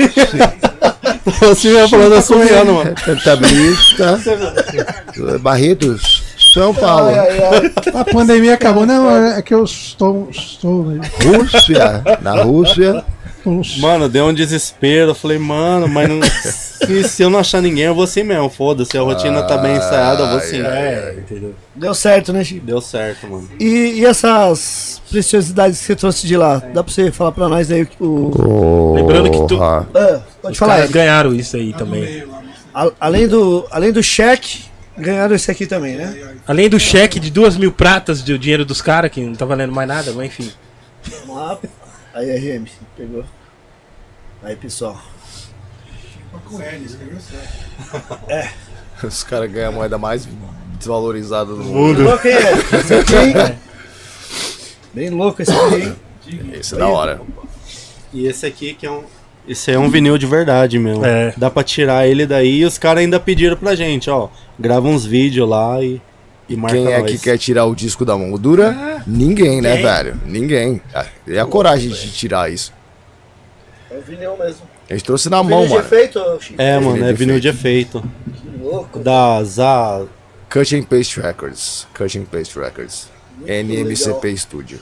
tava 1.41 1.53
assim, 1.53 1.69
eu 1.69 1.89
falando 1.89 2.15
assoviando, 2.15 2.73
mano. 2.75 2.95
Cantabilista. 3.05 4.21
Barretos. 5.41 6.24
São 6.55 6.73
Paulo. 6.73 7.09
Ai, 7.09 7.19
ai, 7.19 7.41
ai. 7.43 8.01
A 8.01 8.05
pandemia 8.05 8.55
acabou, 8.55 8.87
não, 8.87 9.11
é 9.27 9.43
que 9.43 9.53
eu 9.53 9.65
estou. 9.65 10.29
estou 10.31 10.87
Rússia. 11.23 12.03
Na 12.23 12.43
Rússia. 12.43 13.05
Mano, 13.79 14.09
deu 14.09 14.25
um 14.27 14.33
desespero. 14.33 15.11
Eu 15.11 15.15
falei, 15.15 15.37
mano, 15.39 15.87
mas 15.87 16.09
não, 16.09 16.19
se, 16.23 17.03
se 17.07 17.23
eu 17.23 17.29
não 17.29 17.39
achar 17.41 17.61
ninguém, 17.61 17.85
eu 17.85 17.95
vou 17.95 18.07
sim 18.07 18.23
mesmo. 18.23 18.49
Foda-se, 18.49 18.97
a 18.97 19.03
rotina 19.03 19.43
tá 19.43 19.59
bem 19.59 19.77
ensaiada, 19.77 20.23
eu 20.23 20.31
vou 20.31 20.41
sim. 20.41 20.63
É, 20.63 21.15
entendeu? 21.19 21.55
Deu 21.75 21.93
certo, 21.95 22.33
né, 22.33 22.43
Chico? 22.43 22.65
Deu 22.65 22.81
certo, 22.81 23.27
mano. 23.27 23.47
E, 23.61 23.97
e 24.01 24.07
essas 24.07 25.03
preciosidades 25.11 25.79
que 25.81 25.85
você 25.87 25.95
trouxe 25.97 26.27
de 26.27 26.37
lá? 26.39 26.63
Dá 26.73 26.83
pra 26.83 26.91
você 26.93 27.13
falar 27.13 27.33
pra 27.33 27.47
nós 27.49 27.71
aí 27.71 27.87
o. 28.01 28.95
Lembrando 28.95 29.31
que 29.31 29.47
tu-. 29.47 29.63
Ah, 29.63 29.85
pode 30.41 30.53
Os 30.53 30.59
falar, 30.59 30.73
caras 30.77 30.85
Eric. 30.85 30.95
ganharam 30.95 31.35
isso 31.35 31.57
aí 31.57 31.75
também. 31.75 32.25
A- 32.75 32.91
além, 32.99 33.29
do, 33.29 33.67
além 33.71 33.93
do 33.93 34.03
cheque, 34.03 34.63
ganharam 34.97 35.35
esse 35.35 35.51
aqui 35.51 35.67
também, 35.67 35.97
né? 35.97 36.37
Além 36.47 36.69
do 36.69 36.79
cheque 36.79 37.19
de 37.19 37.31
duas 37.31 37.57
mil 37.57 37.73
pratas 37.73 38.23
do 38.23 38.39
dinheiro 38.39 38.65
dos 38.65 38.81
caras, 38.81 39.11
que 39.11 39.21
não 39.21 39.35
tá 39.35 39.45
valendo 39.45 39.73
mais 39.73 39.89
nada, 39.89 40.13
mas 40.13 40.27
enfim. 40.27 40.53
Vamos 41.03 41.37
lá. 41.37 41.59
Aí, 42.15 42.57
RM, 42.59 42.67
pegou. 42.97 43.25
Aí, 44.43 44.57
pessoal. 44.57 45.01
Os 49.03 49.25
caras 49.25 49.51
ganham 49.51 49.71
a 49.71 49.73
moeda 49.73 49.99
mais 49.99 50.29
desvalorizada 50.79 51.55
do 51.55 51.65
mundo. 51.65 52.03
Louco, 52.03 52.27
hein, 52.27 52.35
Eric? 52.35 52.77
Esse 52.77 52.95
aqui, 52.95 53.15
hein? 53.17 53.59
Bem 54.93 55.11
louco 55.11 55.43
esse 55.43 55.53
aqui, 55.53 55.75
hein? 55.83 55.97
Esse 56.53 56.75
é 56.75 56.79
da 56.79 56.89
hora. 56.89 57.21
E 58.13 58.27
esse 58.27 58.47
aqui 58.47 58.75
que 58.75 58.87
é 58.87 58.91
um. 58.91 59.05
Aí 59.47 59.75
é 59.75 59.79
um 59.79 59.91
vinil 59.91 60.17
de 60.17 60.27
verdade, 60.27 60.79
meu. 60.79 61.05
É. 61.05 61.35
Dá 61.37 61.51
pra 61.51 61.63
tirar 61.63 62.07
ele 62.09 62.27
daí 62.27 62.61
e 62.61 62.65
os 62.65 62.79
caras 62.79 63.03
ainda 63.03 63.21
pediram 63.21 63.57
pra 63.57 63.75
gente, 63.75 64.09
ó. 64.09 64.29
Grava 64.59 64.89
uns 64.89 65.05
vídeos 65.05 65.49
lá 65.49 65.83
e, 65.83 66.01
e 66.49 66.57
marca 66.57 66.77
Quem 66.77 66.91
é 66.93 66.99
nós. 67.01 67.11
que 67.11 67.19
quer 67.19 67.37
tirar 67.37 67.67
o 67.67 67.75
disco 67.75 68.05
da 68.05 68.17
moldura? 68.17 69.03
Ninguém, 69.07 69.61
né, 69.61 69.77
velho? 69.77 70.19
Ninguém. 70.25 70.81
Ah, 70.95 71.05
E 71.27 71.39
a 71.39 71.45
coragem 71.45 71.91
de 71.91 72.11
tirar 72.13 72.51
isso. 72.51 72.73
É 73.91 73.99
o 73.99 74.01
vinil 74.01 74.37
mesmo. 74.39 74.63
A 74.89 74.93
gente 74.95 75.05
trouxe 75.05 75.29
na 75.29 75.43
mão, 75.43 75.63
Vinil 75.63 75.67
de 75.69 75.75
mano. 75.75 75.87
efeito, 75.87 76.21
Chico? 76.41 76.61
É, 76.63 76.75
mano, 76.79 76.93
Vinil 76.93 77.07
é 77.09 77.13
de 77.13 77.19
vinil 77.19 77.41
de 77.41 77.49
efeito. 77.49 78.03
Que 78.35 78.63
louco. 78.63 78.99
Da 78.99 79.43
Za. 79.45 80.07
Cut 80.51 80.75
and 80.77 80.83
Paste 80.85 81.21
Records. 81.21 81.87
Cut 81.95 82.19
and 82.19 82.25
Paste 82.25 82.59
Records. 82.59 83.09
NMCP 83.47 84.37
Studio. 84.39 84.79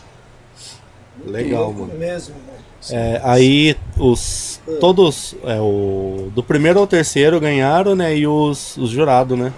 Legal, 1.26 1.64
louco 1.64 1.80
mano. 1.82 1.98
mesmo, 1.98 2.34
mano. 2.34 2.52
É, 2.91 3.21
aí 3.25 3.77
os. 3.97 4.61
Todos. 4.81 5.35
É, 5.45 5.61
o, 5.61 6.31
do 6.35 6.43
primeiro 6.43 6.79
ao 6.81 6.87
terceiro 6.87 7.39
ganharam, 7.41 7.95
né? 7.95 8.17
E 8.17 8.27
os, 8.27 8.77
os 8.77 8.91
jurados, 8.91 9.39
né? 9.39 9.53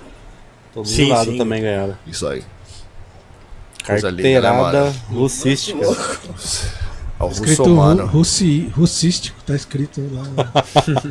Todos 0.73 0.91
os 0.91 0.97
Sim, 0.97 1.07
jurados 1.07 1.33
sim. 1.33 1.39
também 1.39 1.63
ganharam. 1.63 1.97
Isso 2.07 2.27
aí. 2.27 2.43
Linda, 3.87 4.11
né, 4.11 4.11
Carteirada 4.13 4.85
mano? 4.85 4.95
russística. 5.11 5.79
É 7.19 7.23
o 7.23 7.29
Escrito 7.31 7.63
russomano. 7.63 8.03
ru- 8.07 8.19
russi, 8.19 8.73
russístico, 8.75 9.41
tá 9.47 9.55
escrito 9.55 10.03
lá. 10.13 10.25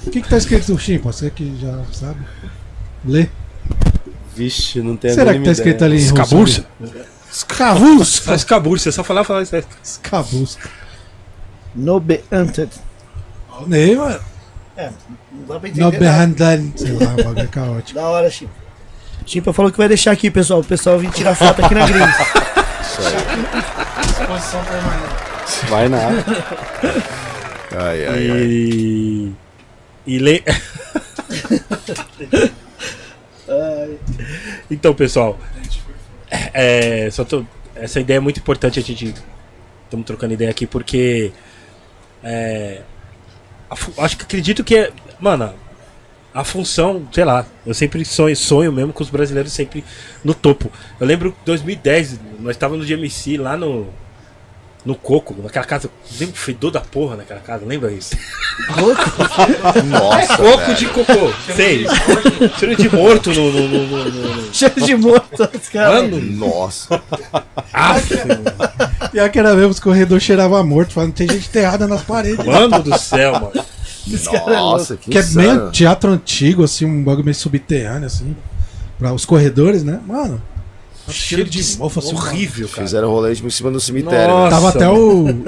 O 0.05 0.11
que, 0.11 0.21
que 0.21 0.27
tá 0.29 0.35
escrito 0.35 0.69
no 0.73 0.77
Chimpa? 0.77 1.13
Você 1.13 1.29
que 1.29 1.55
já 1.57 1.81
sabe. 1.93 2.19
Lê. 3.05 3.29
Vixe, 4.35 4.81
não 4.81 4.97
tem 4.97 5.11
a 5.11 5.13
Será 5.13 5.33
que 5.33 5.39
tá 5.39 5.51
escrito 5.51 5.77
ideia. 5.77 5.91
ali 5.93 6.01
em? 6.01 6.05
Escaburça? 6.05 6.65
Escavusca! 7.31 8.25
Faz 8.25 8.43
caburça, 8.43 8.89
é 8.89 8.91
só 8.91 9.01
falar, 9.01 9.23
falar 9.23 9.43
isso 9.43 9.55
aí. 9.55 9.63
No 11.75 11.99
be 11.99 12.21
hunted. 12.31 12.69
Nem, 13.67 13.95
mano. 13.95 14.19
Não 15.31 15.45
dá 15.47 15.59
pra 15.59 15.59
No 15.59 15.67
entender 15.67 15.81
nada. 15.81 15.99
behandling. 15.99 16.73
Sei 16.75 16.91
lá, 16.93 17.13
o 17.13 17.23
bagulho 17.23 17.39
é 17.39 17.47
caótico. 17.47 17.99
Da 17.99 18.07
hora, 18.07 18.29
Chico. 18.29 18.51
Chico 19.25 19.53
falou 19.53 19.71
que 19.71 19.77
vai 19.77 19.87
deixar 19.87 20.11
aqui, 20.11 20.29
pessoal. 20.31 20.59
O 20.59 20.63
pessoal 20.63 20.97
vir 20.99 21.11
tirar 21.11 21.35
foto 21.35 21.63
aqui 21.63 21.75
na 21.75 21.85
gringa. 21.87 22.13
Vai 25.69 25.87
nada. 25.89 26.25
Ai, 27.75 28.05
ai, 28.05 28.31
ai. 28.31 28.41
E. 28.41 29.31
E 30.05 30.17
le... 30.19 30.43
então, 34.69 34.93
pessoal. 34.93 35.39
É, 36.29 37.09
só 37.11 37.23
tô, 37.23 37.45
essa 37.75 37.99
ideia 37.99 38.17
é 38.17 38.19
muito 38.19 38.39
importante 38.39 38.79
a 38.79 38.83
gente. 38.83 39.13
Estamos 39.85 40.05
trocando 40.05 40.33
ideia 40.33 40.51
aqui 40.51 40.67
porque. 40.67 41.31
É, 42.23 42.81
a 43.69 44.03
acho 44.03 44.17
que 44.17 44.23
acredito 44.23 44.63
que 44.63 44.75
é. 44.75 44.91
Mano, 45.19 45.53
a 46.33 46.43
função, 46.43 47.07
sei 47.11 47.23
lá, 47.23 47.45
eu 47.65 47.73
sempre 47.73 48.03
sonho, 48.03 48.35
sonho 48.35 48.71
mesmo 48.71 48.91
com 48.91 49.03
os 49.03 49.09
brasileiros 49.09 49.53
sempre 49.53 49.83
no 50.23 50.33
topo. 50.33 50.71
Eu 50.99 51.05
lembro 51.05 51.31
que 51.31 51.37
2010, 51.45 52.19
nós 52.39 52.55
estávamos 52.55 52.87
no 52.87 52.95
GMC 52.95 53.37
lá 53.37 53.55
no. 53.55 53.87
No 54.85 54.95
Coco, 54.95 55.33
naquela 55.41 55.65
casa. 55.65 55.89
Lembra 56.19 56.35
o 56.35 56.37
fedor 56.37 56.71
da 56.71 56.81
porra 56.81 57.15
naquela 57.15 57.39
casa? 57.39 57.65
Lembra 57.65 57.91
isso? 57.91 58.15
Nossa, 59.85 60.37
Coco 60.37 60.57
velho. 60.57 60.75
de 60.75 60.85
cocô, 60.87 61.33
sei. 61.55 61.85
Cheiro 62.59 62.75
de 62.75 62.89
morto 62.95 63.31
no. 63.31 63.51
no, 63.51 63.67
no, 63.67 63.87
no- 63.87 64.09
no- 64.09 64.53
Cheio 64.53 64.73
de 64.75 64.95
morto, 64.95 65.49
os 65.53 65.69
caras. 65.69 66.03
Mano, 66.11 66.19
Nossa. 66.21 67.01
af, 67.73 68.09
Pior 69.11 69.29
que 69.29 69.39
era 69.39 69.53
mesmo, 69.55 69.69
os 69.71 69.79
corredores 69.79 70.23
cheiravam 70.23 70.57
a 70.57 70.63
morto, 70.63 70.93
falando, 70.93 71.13
tem 71.13 71.27
gente 71.29 71.47
enterrada 71.47 71.87
nas 71.87 72.01
paredes. 72.01 72.45
mano 72.45 72.81
do 72.83 72.97
céu, 72.97 73.33
mano. 73.33 73.51
Nossa, 74.47 74.97
que 74.97 75.09
Que 75.11 75.17
é 75.17 75.23
meio 75.33 75.71
teatro 75.71 76.11
antigo, 76.11 76.63
assim, 76.63 76.85
um 76.85 77.03
bagulho 77.03 77.23
meio 77.25 77.35
subterrâneo, 77.35 78.07
assim. 78.07 78.35
Pra 78.99 79.13
os 79.13 79.25
corredores, 79.25 79.83
né? 79.83 79.99
Mano, 80.05 80.41
cheiro 81.09 81.43
de 81.49 81.77
mofo, 81.77 81.99
assim, 81.99 82.13
horrível, 82.13 82.67
cara. 82.69 82.83
Fizeram 82.87 83.09
rolê 83.09 83.35
tipo, 83.35 83.47
em 83.47 83.51
cima 83.51 83.71
do 83.71 83.79
cemitério. 83.79 84.33
Nossa. 84.33 84.43
né? 84.45 84.49
Tava 84.49 84.69
até 84.69 84.89
o 84.89 85.43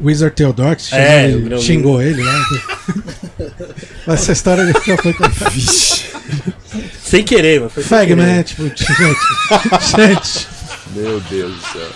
Wizard 0.00 0.34
Theodore, 0.34 0.76
que 0.76 0.82
chamou 0.82 1.04
É, 1.04 1.24
ele, 1.30 1.58
xingou 1.60 2.02
ele 2.02 2.22
lá. 2.22 2.46
Mas 4.06 4.20
essa 4.22 4.32
história 4.32 4.66
já 4.86 4.96
foi 4.96 5.12
contada. 5.12 5.50
Vixe. 5.50 6.04
Sem 7.02 7.22
querer, 7.22 7.58
mano. 7.60 7.70
Foi 7.70 7.82
sem 7.82 7.98
querer. 8.00 8.16
né? 8.16 8.42
Tipo, 8.42 8.62
gente. 8.64 8.86
gente. 9.96 10.46
Meu 10.94 11.20
Deus 11.20 11.52
do 11.54 11.60
céu. 11.62 11.88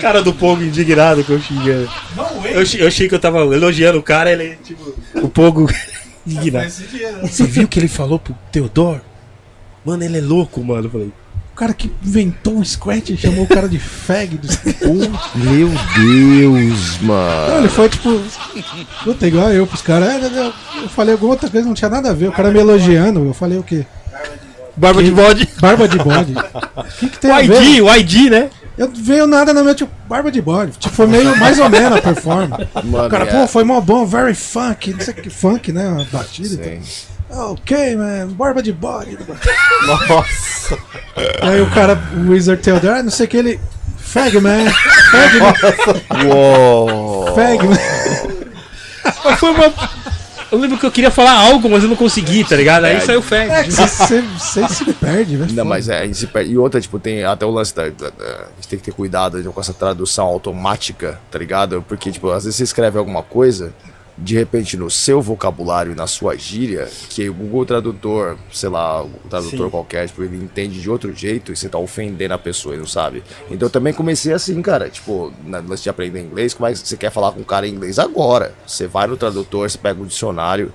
Cara 0.00 0.22
do 0.22 0.32
Pogo 0.34 0.62
indignado 0.62 1.22
que 1.24 1.30
eu 1.30 1.40
xingando. 1.40 1.88
Eu, 2.52 2.66
chi- 2.66 2.80
eu 2.80 2.88
achei 2.88 3.08
que 3.08 3.14
eu 3.14 3.18
tava 3.18 3.38
elogiando 3.54 3.98
o 3.98 4.02
cara, 4.02 4.30
ele, 4.32 4.56
tipo, 4.64 4.94
o 5.22 5.28
Pogo 5.28 5.70
indignado. 6.26 6.70
Você 7.22 7.44
viu 7.44 7.64
o 7.64 7.68
que 7.68 7.78
ele 7.78 7.88
falou 7.88 8.18
pro 8.18 8.34
Teodoro? 8.52 9.00
Mano, 9.84 10.02
ele 10.04 10.18
é 10.18 10.20
louco, 10.20 10.62
mano. 10.62 10.86
Eu 10.86 10.90
falei, 10.90 11.12
cara 11.58 11.74
que 11.74 11.90
inventou 12.04 12.56
um 12.56 12.64
scratch 12.64 13.16
chamou 13.18 13.44
o 13.44 13.48
cara 13.48 13.68
de 13.68 13.78
fag. 13.78 14.38
Do... 14.38 14.46
Meu 15.34 15.68
Deus, 15.68 17.00
Não, 17.00 17.08
mano. 17.08 17.58
ele 17.58 17.68
foi 17.68 17.88
tipo. 17.88 18.20
Puta, 19.04 19.26
igual 19.26 19.52
eu 19.52 19.66
pros 19.66 19.82
caras. 19.82 20.08
É, 20.08 20.46
eu- 20.82 20.88
falei 20.88 21.12
alguma 21.14 21.32
outra 21.32 21.50
coisa, 21.50 21.66
não 21.66 21.74
tinha 21.74 21.90
nada 21.90 22.10
a 22.10 22.14
ver. 22.14 22.28
O 22.28 22.32
cara 22.32 22.50
me 22.50 22.58
elogiando. 22.60 23.24
Eu 23.24 23.34
falei 23.34 23.58
o 23.58 23.62
quê? 23.62 23.84
Barba 24.76 25.02
de 25.02 25.10
bode. 25.10 25.48
Barba 25.60 25.88
de 25.88 25.98
bode. 25.98 26.34
O 26.34 26.82
que, 27.00 27.08
que 27.08 27.18
tem 27.18 27.30
O 27.30 27.34
a 27.34 27.38
ver? 27.42 27.62
ID, 27.62 27.82
o 27.82 27.94
ID, 27.96 28.30
né? 28.30 28.50
Eu 28.76 28.88
veio 28.94 29.26
nada 29.26 29.52
na 29.52 29.60
minha, 29.62 29.74
tipo, 29.74 29.90
barba 30.08 30.30
de 30.30 30.40
bode. 30.40 30.70
Tipo, 30.78 30.94
foi 30.94 31.08
meio 31.08 31.36
mais 31.38 31.58
ou 31.58 31.68
menos 31.68 31.98
a 31.98 32.00
performance. 32.00 32.68
Mano, 32.84 33.06
O 33.06 33.10
cara, 33.10 33.24
é- 33.24 33.26
pô, 33.40 33.46
foi 33.48 33.64
mó 33.64 33.80
bom, 33.80 34.06
very 34.06 34.34
funk, 34.36 34.92
não 34.94 35.00
sei 35.00 35.14
o 35.14 35.16
que, 35.16 35.28
funk, 35.30 35.72
né? 35.72 35.88
Uma 35.88 36.04
batida 36.04 36.54
e 36.54 36.56
tal. 36.56 36.66
Sim. 36.84 37.17
Ok, 37.30 37.96
man, 37.96 38.28
barba 38.28 38.62
de 38.62 38.72
bode. 38.72 39.18
Nossa. 39.86 40.78
E 41.42 41.46
aí 41.48 41.60
o 41.60 41.70
cara, 41.70 41.98
o 42.16 42.30
Wizard 42.30 42.62
Theodore, 42.62 42.98
ah, 42.98 43.02
não 43.02 43.10
sei 43.10 43.26
o 43.26 43.28
que, 43.28 43.36
ele. 43.36 43.60
Fag, 43.98 44.40
man. 44.40 44.64
Fag, 45.10 45.38
man. 45.40 46.34
Uou. 46.34 47.34
Fag, 47.34 47.62
man. 47.66 47.76
Mas 49.24 49.38
foi 49.38 49.50
uma. 49.50 49.72
Eu 50.50 50.58
lembro 50.58 50.78
que 50.78 50.86
eu 50.86 50.90
queria 50.90 51.10
falar 51.10 51.32
algo, 51.32 51.68
mas 51.68 51.82
eu 51.82 51.90
não 51.90 51.96
consegui, 51.96 52.42
tá 52.42 52.56
ligado? 52.56 52.84
Aí 52.86 52.96
É, 52.96 53.00
saiu 53.00 53.20
fag. 53.20 53.50
É 53.50 53.64
que 53.64 53.70
você, 53.70 54.22
se 54.66 54.92
perde, 54.94 55.36
velho. 55.36 55.52
Não, 55.52 55.64
mas 55.66 55.90
é, 55.90 56.00
a 56.00 56.06
gente 56.06 56.16
se 56.16 56.26
perde. 56.26 56.52
E 56.52 56.56
outra, 56.56 56.80
tipo, 56.80 56.98
tem 56.98 57.22
até 57.22 57.44
o 57.44 57.50
lance 57.50 57.74
da, 57.76 57.90
da- 57.90 58.08
da- 58.08 58.24
A 58.24 58.54
gente 58.56 58.68
tem 58.68 58.78
que 58.78 58.84
ter 58.86 58.92
cuidado 58.92 59.42
com 59.52 59.60
essa 59.60 59.74
tradução 59.74 60.24
automática, 60.26 61.20
tá 61.30 61.38
ligado? 61.38 61.84
Porque, 61.86 62.10
tipo, 62.10 62.30
às 62.30 62.44
vezes 62.44 62.56
você 62.56 62.64
escreve 62.64 62.96
alguma 62.98 63.22
coisa, 63.22 63.74
de 64.20 64.34
repente 64.34 64.76
no 64.76 64.90
seu 64.90 65.22
vocabulário 65.22 65.92
e 65.92 65.94
na 65.94 66.06
sua 66.06 66.36
gíria, 66.36 66.88
que 67.08 67.28
o 67.28 67.34
Google 67.34 67.64
Tradutor, 67.64 68.36
sei 68.52 68.68
lá, 68.68 69.02
o 69.02 69.10
tradutor 69.30 69.66
Sim. 69.66 69.70
qualquer, 69.70 70.08
tipo, 70.08 70.24
ele 70.24 70.36
entende 70.36 70.80
de 70.80 70.90
outro 70.90 71.14
jeito 71.14 71.52
e 71.52 71.56
você 71.56 71.68
tá 71.68 71.78
ofendendo 71.78 72.34
a 72.34 72.38
pessoa 72.38 72.74
e 72.74 72.78
não 72.78 72.86
sabe. 72.86 73.22
Então 73.48 73.66
eu 73.66 73.70
também 73.70 73.92
comecei 73.92 74.32
assim, 74.32 74.60
cara, 74.60 74.90
tipo, 74.90 75.32
na 75.44 75.58
lance 75.60 75.84
de 75.84 75.90
aprender 75.90 76.20
inglês, 76.20 76.52
como 76.52 76.66
é 76.66 76.72
que 76.72 76.78
você 76.78 76.96
quer 76.96 77.10
falar 77.10 77.30
com 77.32 77.40
o 77.40 77.44
cara 77.44 77.66
em 77.66 77.72
inglês 77.72 77.98
agora? 77.98 78.52
Você 78.66 78.88
vai 78.88 79.06
no 79.06 79.16
tradutor, 79.16 79.70
você 79.70 79.78
pega 79.78 80.02
o 80.02 80.06
dicionário. 80.06 80.72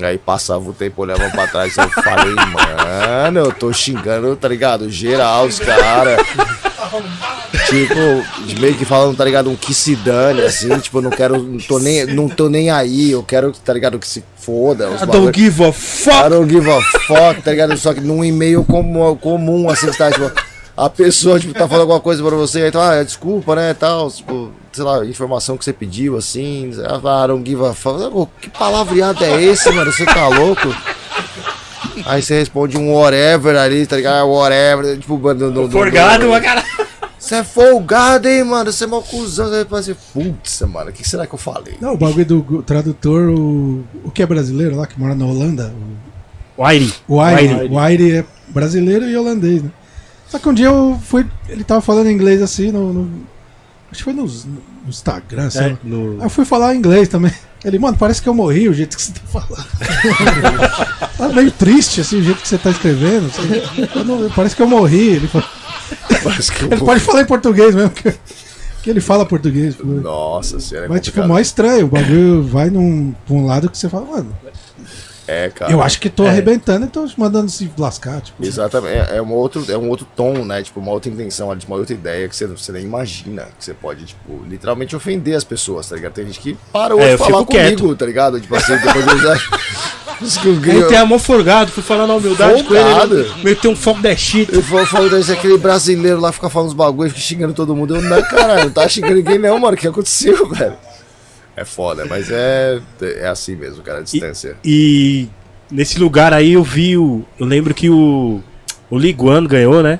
Aí 0.00 0.16
passava 0.16 0.68
o 0.68 0.72
tempo, 0.72 1.02
olhava 1.02 1.28
pra 1.30 1.48
trás 1.48 1.76
e 1.76 1.80
eu 1.80 1.90
falei, 1.90 2.34
mano, 2.34 3.40
eu 3.40 3.52
tô 3.52 3.72
xingando, 3.72 4.36
tá 4.36 4.46
ligado? 4.46 4.88
Geral, 4.88 5.46
os 5.46 5.58
caras. 5.58 6.20
Tipo, 7.68 8.44
de 8.46 8.58
meio 8.60 8.74
que 8.74 8.84
falando, 8.84 9.16
tá 9.16 9.24
ligado? 9.24 9.50
Um 9.50 9.56
que 9.56 9.74
se 9.74 9.94
dane, 9.96 10.40
assim, 10.40 10.68
tipo, 10.78 10.98
eu 10.98 11.02
não 11.02 11.10
quero, 11.10 11.42
não 11.42 11.58
tô 11.58 11.78
nem, 11.78 12.06
não 12.06 12.28
tô 12.28 12.48
nem 12.48 12.70
aí, 12.70 13.10
eu 13.10 13.22
quero, 13.22 13.52
tá 13.52 13.72
ligado? 13.74 13.98
Que 13.98 14.06
se 14.06 14.24
foda. 14.38 14.88
Os 14.88 15.02
I 15.02 15.06
bagulho- 15.06 15.24
don't 15.24 15.38
give 15.38 15.62
a 15.64 15.68
I 15.68 15.72
fuck. 15.72 16.28
don't 16.30 16.50
give 16.52 16.70
a 16.70 16.80
fuck, 16.80 17.42
tá 17.42 17.50
ligado? 17.50 17.76
Só 17.76 17.92
que 17.92 18.00
num 18.00 18.24
e-mail 18.24 18.64
comum, 18.64 19.14
comum 19.16 19.68
assim, 19.68 19.90
tá, 19.92 20.10
tipo, 20.10 20.30
a 20.76 20.88
pessoa, 20.88 21.38
tipo, 21.38 21.52
tá 21.52 21.66
falando 21.68 21.82
alguma 21.82 22.00
coisa 22.00 22.22
pra 22.22 22.36
você, 22.36 22.62
aí, 22.62 22.68
então, 22.68 22.80
ah, 22.80 23.02
desculpa, 23.02 23.54
né, 23.54 23.74
tal, 23.74 24.10
tipo, 24.10 24.50
sei 24.72 24.84
lá, 24.84 25.04
informação 25.04 25.58
que 25.58 25.64
você 25.64 25.72
pediu, 25.72 26.16
assim, 26.16 26.70
ah, 26.86 27.24
I 27.24 27.28
don't 27.28 27.46
give 27.50 27.62
a 27.66 27.74
fuck. 27.74 28.28
Que 28.40 28.48
palavreado 28.48 29.22
é 29.24 29.42
esse, 29.42 29.70
mano? 29.72 29.92
Você 29.92 30.06
tá 30.06 30.26
louco? 30.28 30.74
Aí 32.06 32.22
você 32.22 32.38
responde 32.38 32.78
um 32.78 32.94
whatever 32.94 33.56
ali, 33.56 33.84
tá 33.86 33.96
ligado? 33.96 34.18
Ah, 34.20 34.24
Whatever, 34.24 34.96
tipo, 34.98 35.18
mano, 35.18 35.50
no, 35.50 35.62
no, 35.64 35.70
Forgado, 35.70 36.24
no- 36.24 36.30
uma 36.30 36.40
cara. 36.40 36.62
Você 37.18 37.34
é 37.36 37.44
folgado, 37.44 38.28
hein, 38.28 38.44
mano? 38.44 38.70
Você 38.72 38.84
é 38.84 38.86
mal 38.86 39.02
cuzão. 39.02 39.48
Você 39.48 39.64
vai 39.64 39.80
assim, 39.80 39.94
putz, 40.12 40.60
mano, 40.62 40.90
o 40.90 40.92
que 40.92 41.06
será 41.08 41.26
que 41.26 41.34
eu 41.34 41.38
falei? 41.38 41.74
Não, 41.80 41.94
o 41.94 41.96
bagulho 41.96 42.24
do 42.24 42.62
tradutor, 42.62 43.28
o, 43.30 43.84
o 44.04 44.10
que 44.10 44.22
é 44.22 44.26
brasileiro 44.26 44.76
lá, 44.76 44.86
que 44.86 44.98
mora 44.98 45.14
na 45.14 45.26
Holanda, 45.26 45.72
o 46.56 46.62
Wiley. 46.62 46.92
O 47.08 47.20
Aire, 47.20 47.68
o 47.70 47.78
Aire 47.78 48.12
é 48.18 48.24
brasileiro 48.48 49.04
e 49.08 49.16
holandês, 49.16 49.62
né? 49.62 49.70
Só 50.28 50.38
que 50.38 50.48
um 50.48 50.54
dia 50.54 50.66
eu 50.66 50.98
fui. 51.04 51.26
Ele 51.48 51.64
tava 51.64 51.80
falando 51.80 52.10
inglês 52.10 52.40
assim 52.42 52.70
no. 52.70 52.92
no- 52.92 53.22
acho 53.90 53.98
que 53.98 54.04
foi 54.04 54.12
no, 54.12 54.24
no 54.24 54.88
Instagram, 54.88 55.48
sei 55.50 55.62
É, 55.62 55.68
lá. 55.70 55.78
no- 55.82 56.18
Aí 56.18 56.26
eu 56.26 56.30
fui 56.30 56.44
falar 56.44 56.74
inglês 56.74 57.08
também. 57.08 57.32
Ele, 57.64 57.78
mano, 57.78 57.96
parece 57.98 58.22
que 58.22 58.28
eu 58.28 58.34
morri 58.34 58.68
o 58.68 58.74
jeito 58.74 58.96
que 58.96 59.02
você 59.02 59.12
tá 59.12 59.20
falando. 59.26 59.66
tá 61.16 61.28
meio 61.34 61.50
triste, 61.50 62.00
assim, 62.00 62.18
o 62.20 62.22
jeito 62.22 62.40
que 62.42 62.46
você 62.48 62.58
tá 62.58 62.70
escrevendo. 62.70 63.26
assim. 63.26 63.88
Eu 63.98 64.04
não- 64.04 64.30
parece 64.30 64.54
que 64.54 64.62
eu 64.62 64.68
morri. 64.68 65.16
Ele, 65.16 65.26
falou- 65.28 65.48
ele 66.66 66.76
vou- 66.76 66.86
pode 66.86 67.00
falar 67.00 67.22
em 67.22 67.26
português 67.26 67.74
mesmo, 67.74 67.90
que, 67.90 68.12
que 68.82 68.90
ele 68.90 69.00
fala 69.00 69.24
português. 69.26 69.74
pô. 69.76 69.84
Nossa 69.84 70.60
senhora, 70.60 70.86
é 70.86 70.88
Mas, 70.88 71.00
tipo, 71.00 71.16
complicado. 71.16 71.28
mó 71.28 71.38
estranho. 71.40 71.86
O 71.86 71.88
bagulho 71.88 72.42
vai 72.42 72.70
num, 72.70 73.14
pra 73.26 73.34
um 73.34 73.46
lado 73.46 73.68
que 73.70 73.76
você 73.78 73.88
fala, 73.88 74.06
mano, 74.06 74.36
É, 75.28 75.50
cara. 75.50 75.70
eu 75.70 75.82
acho 75.82 76.00
que 76.00 76.08
tô 76.08 76.24
É. 76.24 76.30
arrebentando 76.30 76.86
e 76.86 76.88
tô 76.88 77.06
mandando 77.16 77.50
se 77.50 77.70
lascar. 77.78 78.20
Tipo, 78.22 78.44
Exatamente, 78.44 78.94
é, 79.12 79.16
é 79.18 79.22
um 79.22 79.32
outro, 79.32 79.64
é 79.70 79.76
um 79.76 79.88
outro 79.90 80.06
tom, 80.16 80.44
né? 80.44 80.62
Tipo, 80.62 80.80
uma 80.80 80.90
outra 80.90 81.10
intenção, 81.10 81.48
uma 81.48 81.76
outra 81.76 81.92
ideia 81.94 82.28
que 82.28 82.34
você, 82.34 82.46
você 82.46 82.72
nem 82.72 82.82
imagina. 82.84 83.42
Que 83.58 83.64
você 83.64 83.74
pode, 83.74 84.06
tipo, 84.06 84.42
literalmente 84.48 84.96
ofender 84.96 85.36
as 85.36 85.44
pessoas, 85.44 85.88
tá 85.88 85.96
ligado? 85.96 86.14
Tem 86.14 86.24
gente 86.26 86.40
que 86.40 86.56
parou 86.72 86.98
É, 87.00 87.12
de 87.12 87.18
falar 87.18 87.44
comigo, 87.44 87.50
quieto. 87.50 87.94
tá 87.96 88.06
ligado? 88.06 88.40
Tipo 88.40 88.56
assim, 88.56 88.76
depois 88.78 89.04
de 89.04 89.28
Aí 90.20 90.56
ganho. 90.56 90.88
tem 90.88 90.98
amor 90.98 91.18
forgado, 91.20 91.70
fui 91.70 91.82
falar 91.82 92.06
na 92.06 92.14
humildade 92.14 92.64
com 92.64 92.74
Folgado. 92.74 93.20
ele. 93.20 93.32
Meteu 93.44 93.70
um 93.70 93.76
foco 93.76 94.00
da 94.02 94.16
shit. 94.16 94.52
Eu 94.52 94.62
falo, 94.62 94.86
falo 94.86 95.08
desse 95.10 95.30
aquele 95.30 95.56
brasileiro 95.58 96.18
lá 96.20 96.32
fica 96.32 96.48
falando 96.50 96.68
uns 96.68 96.74
bagulhos, 96.74 97.12
fica 97.12 97.24
xingando 97.24 97.54
todo 97.54 97.74
mundo. 97.76 97.94
Eu, 97.94 98.02
não, 98.02 98.20
caralho, 98.22 98.64
não 98.64 98.70
tá 98.70 98.88
xingando 98.88 99.14
ninguém, 99.14 99.38
não, 99.38 99.58
mano. 99.58 99.74
O 99.74 99.76
que 99.78 99.86
aconteceu, 99.86 100.46
velho? 100.50 100.74
É 101.58 101.64
foda, 101.64 102.06
mas 102.06 102.30
é, 102.30 102.80
é 103.00 103.26
assim 103.26 103.56
mesmo, 103.56 103.82
cara, 103.82 103.98
a 103.98 104.02
distância. 104.02 104.56
E 104.64 105.28
nesse 105.68 105.98
lugar 105.98 106.32
aí 106.32 106.52
eu 106.52 106.62
vi 106.62 106.96
o. 106.96 107.24
Eu 107.38 107.46
lembro 107.46 107.74
que 107.74 107.90
o. 107.90 108.40
O 108.88 108.96
Liguan 108.96 109.44
ganhou, 109.44 109.82
né? 109.82 109.98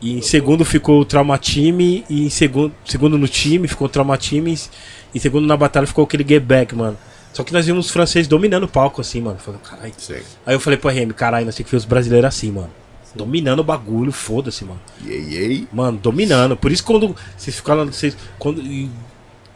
E 0.00 0.18
em 0.18 0.20
segundo 0.20 0.64
ficou 0.64 1.00
o 1.00 1.04
Trauma 1.04 1.38
Time. 1.38 2.04
E 2.10 2.26
em 2.26 2.28
segundo, 2.28 2.74
segundo 2.84 3.16
no 3.16 3.28
time 3.28 3.68
ficou 3.68 3.86
o 3.86 3.88
Trauma 3.88 4.18
Time. 4.18 4.52
E 4.52 5.16
em 5.16 5.20
segundo 5.20 5.46
na 5.46 5.56
batalha 5.56 5.86
ficou 5.86 6.02
aquele 6.02 6.26
Get 6.28 6.42
Back, 6.42 6.74
mano. 6.74 6.98
Só 7.32 7.44
que 7.44 7.52
nós 7.52 7.64
vimos 7.64 7.86
os 7.86 7.92
franceses 7.92 8.26
dominando 8.26 8.64
o 8.64 8.68
palco 8.68 9.00
assim, 9.00 9.20
mano. 9.20 9.38
Falei, 9.38 9.60
caralho. 9.62 9.92
Sim. 9.96 10.20
Aí 10.44 10.56
eu 10.56 10.60
falei 10.60 10.76
pro 10.76 10.90
RM, 10.90 11.12
caralho, 11.12 11.46
nós 11.46 11.54
temos 11.54 11.70
que 11.70 11.76
ver 11.76 11.78
os 11.78 11.84
brasileiros 11.84 12.28
assim, 12.28 12.50
mano. 12.50 12.70
Dominando 13.14 13.60
o 13.60 13.64
bagulho, 13.64 14.10
foda-se, 14.10 14.64
mano. 14.64 14.80
Yei, 15.06 15.22
yei. 15.30 15.68
Mano, 15.72 15.98
dominando. 15.98 16.56
Por 16.56 16.72
isso 16.72 16.82
quando 16.82 17.14
vocês 17.36 17.54
ficaram. 17.54 17.86
Vocês, 17.86 18.16
quando, 18.38 18.60
e, 18.60 18.90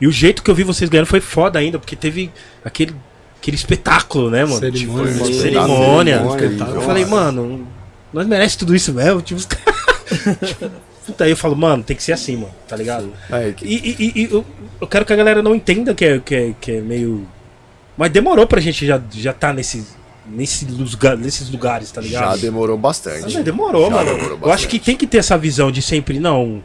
e 0.01 0.07
o 0.07 0.13
jeito 0.13 0.43
que 0.43 0.51
eu 0.51 0.55
vi 0.55 0.63
vocês 0.63 0.89
ganhando 0.91 1.07
foi 1.07 1.21
foda 1.21 1.59
ainda, 1.59 1.79
porque 1.79 1.97
teve 1.97 2.31
aquele, 2.65 2.95
aquele 3.41 3.57
espetáculo, 3.57 4.31
né, 4.31 4.45
mano? 4.45 4.59
Cerimônia. 4.59 5.13
Tipo, 5.13 5.27
cerimônia. 5.35 6.19
cerimônia, 6.19 6.75
Eu 6.75 6.81
falei, 6.83 7.05
mano, 7.05 7.67
nós 8.13 8.27
merecemos 8.27 8.57
tudo 8.57 8.75
isso 8.77 8.93
mesmo. 8.93 9.23
Tipo, 9.23 9.41
Puta, 11.07 11.23
aí 11.25 11.31
eu 11.31 11.37
falo, 11.37 11.55
mano, 11.55 11.85
tem 11.85 11.97
que 11.97 12.03
ser 12.03 12.13
assim, 12.13 12.35
mano, 12.37 12.53
tá 12.67 12.75
ligado? 12.77 13.13
Aí, 13.31 13.53
que- 13.53 13.65
E, 13.65 13.75
e- 13.77 13.97
e- 13.99 14.23
e 14.23 14.25
eu, 14.33 14.45
eu 14.81 14.87
quero 14.89 15.05
que 15.05 15.13
a 15.13 15.17
galera 15.17 15.41
não 15.41 15.55
entenda 15.55 15.95
que 15.95 16.05
é, 16.05 16.19
que 16.19 16.35
é, 16.35 16.55
que 16.61 16.73
é 16.73 16.81
meio. 16.81 17.27
Mas 17.97 18.11
demorou 18.11 18.45
pra 18.47 18.61
gente 18.61 18.85
já, 18.85 19.01
já 19.13 19.33
tá 19.33 19.53
nesse, 19.53 19.87
nesse 20.29 20.65
lugar, 20.65 21.17
nesses 21.17 21.49
lugares, 21.49 21.93
tá 21.93 22.01
ligado? 22.01 22.35
Já 22.35 22.37
demorou 22.37 22.77
bastante. 22.77 23.31
Já 23.31 23.41
demorou, 23.41 23.89
Já 23.89 23.97
mano. 23.97 24.15
demorou 24.17 24.39
Eu 24.43 24.53
acho 24.53 24.67
que 24.67 24.79
bastante. 24.79 24.81
tem 24.85 24.97
que 24.97 25.07
ter 25.07 25.19
essa 25.19 25.39
visão 25.39 25.71
de 25.71 25.81
sempre, 25.81 26.19
não. 26.19 26.61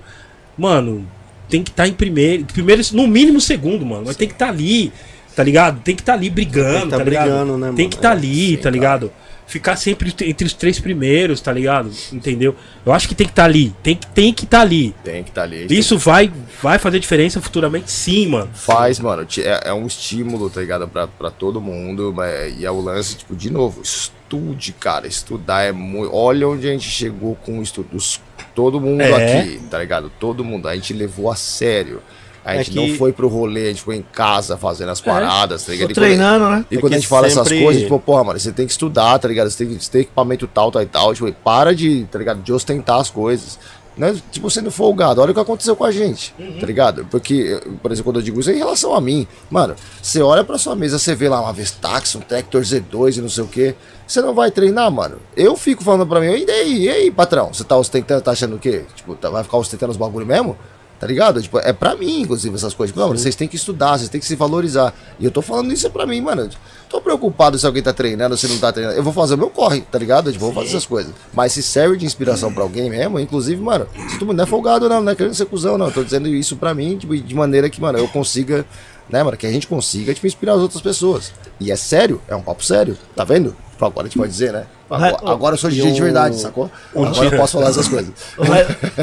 Mano, 0.58 1.08
tem 1.52 1.64
que 1.64 1.70
estar 1.70 1.88
em 1.88 1.94
primeiro. 1.94 2.46
Primeiro, 2.46 2.82
no 2.94 3.08
mínimo 3.08 3.40
segundo, 3.40 3.86
mano. 3.86 4.04
Mas 4.08 4.16
tem 4.16 4.28
que 4.28 4.34
estar 4.34 4.48
ali, 4.50 4.92
tá 5.36 5.44
ligado? 5.44 5.80
Tem 5.82 5.96
que 5.96 6.02
estar 6.02 6.14
ali 6.14 6.30
brigando, 6.30 6.72
Tem 6.72 6.82
que 6.86 6.90
tá 6.90 6.98
tá 6.98 7.04
ligado? 7.04 7.24
brigando, 7.30 7.58
né, 7.58 7.74
tem 7.76 7.90
que 7.90 7.96
estar 7.98 8.10
É, 8.10 8.12
ali, 8.14 8.48
sim, 8.52 8.58
tá 8.58 8.70
ligado? 8.70 9.12
Ficar 9.48 9.76
sempre 9.76 10.16
entre 10.22 10.48
os 10.48 10.54
três 10.54 10.80
primeiros, 10.80 11.42
tá 11.42 11.52
ligado? 11.52 11.92
Entendeu? 12.14 12.56
Eu 12.86 12.94
acho 12.94 13.06
que 13.10 13.14
tem 13.14 13.28
que 13.28 13.34
estar 13.34 13.44
ali. 13.44 13.76
Tem 13.84 13.98
que 13.98 14.08
tem 14.08 14.34
que 14.34 14.46
estar 14.46 14.62
ali. 14.62 14.96
Tem 15.04 15.24
que 15.24 15.30
estar 15.30 15.42
ali. 15.44 15.58
a 15.58 15.62
gente 15.64 15.78
Isso 15.78 15.98
vai, 15.98 16.32
vai 16.64 16.80
fazer 16.80 17.00
diferença 17.02 17.42
futuramente, 17.42 17.92
sim, 17.92 18.28
mano. 18.28 18.50
Faz, 18.54 18.98
mano. 18.98 19.28
É, 19.40 19.70
é 19.70 19.74
um 19.74 19.86
estímulo, 19.86 20.50
tá 20.50 20.62
ligado? 20.62 20.88
Pra, 20.88 21.06
pra 21.06 21.30
todo 21.30 21.60
mundo. 21.60 22.14
mas- 22.16 22.58
E 22.58 22.66
é 22.66 22.72
o 22.72 22.80
lance, 22.80 23.18
tipo, 23.18 23.36
de 23.36 23.50
novo, 23.52 23.82
estude, 23.82 24.72
cara. 24.72 25.06
Estudar 25.06 25.64
é 25.64 25.74
muito. 25.74 26.16
Olha 26.16 26.48
onde 26.48 26.70
a 26.70 26.72
gente 26.72 26.90
chegou 26.90 27.36
com 27.36 27.60
o 27.60 27.62
estudo. 27.62 27.90
Os- 27.94 28.22
Todo 28.56 28.80
mundo 28.82 29.02
É. 29.02 29.42
aqui, 29.42 29.60
tá 29.70 29.80
ligado? 29.80 30.12
Todo 30.20 30.44
mundo. 30.44 30.68
A 30.68 30.76
gente 30.76 30.94
levou 30.94 31.32
a 31.32 31.36
sério. 31.36 32.02
A 32.44 32.56
É 32.56 32.58
gente 32.58 32.72
que- 32.72 32.76
não 32.76 32.98
foi 32.98 33.14
pro 33.14 33.28
rolê, 33.28 33.66
a 33.66 33.68
gente 33.68 33.84
foi 33.84 33.96
em 33.98 34.02
casa 34.02 34.58
fazendo 34.58 34.90
as 34.90 35.00
paradas, 35.00 35.64
tá 35.64 35.72
ligado? 35.74 35.92
E 35.92 35.94
quando- 35.94 36.04
treinando, 36.04 36.50
né? 36.50 36.66
E 36.72 36.78
É 36.78 36.80
quando 36.82 36.94
a 36.94 36.96
gente 36.96 37.08
fala 37.08 37.28
essas 37.28 37.48
sempre- 37.48 37.64
coisas, 37.64 37.84
tipo, 37.84 38.00
porra, 38.00 38.24
mano, 38.24 38.40
você 38.40 38.52
tem 38.52 38.66
que 38.66 38.72
estudar, 38.72 39.20
tá 39.20 39.28
ligado? 39.28 39.48
Você 39.52 39.64
tem 39.64 39.78
que 39.78 39.90
tem 39.90 40.02
equipamento 40.02 40.48
tal, 40.48 40.72
tal 40.72 40.82
e 40.82 40.86
tal. 40.88 41.14
Tipo, 41.14 41.32
para 41.32 41.76
de, 41.76 42.04
tá 42.12 42.18
ligado? 42.18 42.42
De 42.42 42.52
ostentar 42.52 43.00
as 43.00 43.12
coisas. 43.12 43.60
Não 43.98 44.08
é, 44.08 44.16
tipo, 44.32 44.50
sendo 44.50 44.72
folgado. 44.72 45.22
Olha 45.22 45.32
o 45.32 45.34
que 45.34 45.40
aconteceu 45.40 45.76
com 45.76 45.84
a 45.84 45.92
gente, 45.92 46.34
tá 46.60 46.66
ligado? 46.66 47.06
Porque, 47.12 47.60
por 47.82 47.92
exemplo, 47.92 48.12
quando 48.12 48.20
eu 48.20 48.24
digo 48.24 48.40
isso 48.40 48.50
é 48.50 48.54
em 48.54 48.58
relação 48.58 48.96
a 48.96 49.02
mim. 49.02 49.28
Mano, 49.50 49.76
você 50.02 50.22
olha 50.22 50.44
pra 50.44 50.58
sua 50.58 50.76
mesa, 50.76 50.98
você 50.98 51.14
vê 51.14 51.28
lá 51.28 51.42
uma 51.42 51.52
Vestax, 51.52 52.16
um 52.16 52.22
Tector 52.22 52.62
Z2 52.62 53.18
e 53.18 53.22
não 53.22 53.30
sei 53.30 53.44
o 53.44 53.48
quê. 53.48 53.76
Você 54.08 54.22
não 54.22 54.34
vai 54.34 54.50
treinar, 54.50 54.90
mano? 54.92 55.18
Eu 55.36 55.56
fico 55.58 55.84
falando 55.84 56.08
pra 56.08 56.20
mim, 56.22 56.28
e 56.28 56.50
aí, 56.52 56.78
e 56.84 56.90
aí, 56.90 57.12
patrão? 57.12 57.54
Você 57.54 57.64
tá 57.64 57.76
ostentando, 57.78 58.22
tá 58.22 58.32
achando 58.32 58.56
o 58.56 58.60
quê? 58.60 58.86
Tipo, 58.96 59.16
tá- 59.16 59.30
vai 59.30 59.44
ficar 59.44 59.58
ostentando 59.58 59.92
os 59.92 59.98
bagulho 59.98 60.26
mesmo? 60.26 60.58
Tá 61.02 61.08
ligado? 61.08 61.42
Tipo, 61.42 61.58
é 61.58 61.74
pra 61.74 61.96
mim, 61.96 62.22
inclusive, 62.22 62.54
essas 62.54 62.76
coisas. 62.76 62.92
Tipo, 62.92 63.00
não, 63.00 63.08
mano, 63.08 63.20
vocês 63.20 63.36
têm 63.36 63.48
que 63.48 63.56
estudar, 63.56 63.98
vocês 63.98 64.08
têm 64.08 64.22
que 64.22 64.28
se 64.28 64.36
valorizar. 64.36 64.94
E 65.20 65.26
eu 65.26 65.32
tô 65.32 65.42
falando 65.42 65.74
isso 65.74 65.90
pra 65.90 66.06
mim, 66.06 66.22
mano. 66.22 66.48
Tô 66.88 67.02
preocupado 67.02 67.58
se 67.58 67.66
alguém 67.66 67.82
tá 67.82 67.92
treinando, 67.92 68.38
se 68.38 68.48
não 68.48 68.60
tá 68.60 68.72
treinando. 68.72 69.00
Eu 69.00 69.02
vou 69.02 69.12
fazer 69.12 69.34
o 69.34 69.38
meu 69.40 69.50
corre, 69.50 69.82
tá 69.82 69.98
ligado? 69.98 70.32
Tipo, 70.32 70.46
vou 70.46 70.54
fazer 70.54 70.68
essas 70.68 70.86
coisas. 70.86 71.12
Mas 71.34 71.54
se 71.54 71.64
serve 71.64 71.98
de 71.98 72.06
inspiração 72.06 72.54
pra 72.54 72.62
alguém 72.62 72.88
mesmo, 72.88 73.20
inclusive, 73.20 73.60
mano, 73.60 73.88
se 74.12 74.20
tu 74.20 74.32
não 74.32 74.44
é 74.44 74.46
folgado, 74.46 74.88
não, 74.88 75.02
não 75.02 75.12
é 75.12 75.16
querendo 75.16 75.34
ser 75.34 75.46
cuzão, 75.46 75.76
não. 75.76 75.88
Eu 75.88 75.92
tô 75.92 76.04
dizendo 76.04 76.28
isso 76.28 76.56
pra 76.56 76.72
mim, 76.76 76.96
tipo, 76.96 77.18
de 77.18 77.34
maneira 77.34 77.68
que, 77.68 77.82
mano, 77.82 77.98
eu 77.98 78.08
consiga, 78.08 78.64
né, 79.10 79.24
mano, 79.24 79.36
que 79.36 79.48
a 79.48 79.52
gente 79.52 79.66
consiga, 79.66 80.14
tipo, 80.14 80.28
inspirar 80.28 80.54
as 80.54 80.62
outras 80.62 80.84
pessoas. 80.84 81.34
E 81.60 81.72
é 81.72 81.76
sério, 81.76 82.22
é 82.28 82.36
um 82.36 82.44
papo 82.44 82.64
sério, 82.64 82.96
tá 83.16 83.24
vendo? 83.24 83.56
Tipo, 83.82 83.86
agora 83.88 84.06
a 84.06 84.10
gente 84.10 84.18
pode 84.20 84.32
dizer, 84.32 84.54
né? 84.54 84.66
Agora, 84.90 85.18
agora 85.26 85.54
eu 85.56 85.58
sou 85.58 85.70
DJ 85.70 85.92
de 85.92 86.02
verdade, 86.02 86.40
sacou? 86.40 86.70
Agora 86.96 87.26
eu 87.26 87.32
posso 87.38 87.54
falar 87.58 87.70
essas 87.70 87.88
coisas. 87.88 88.14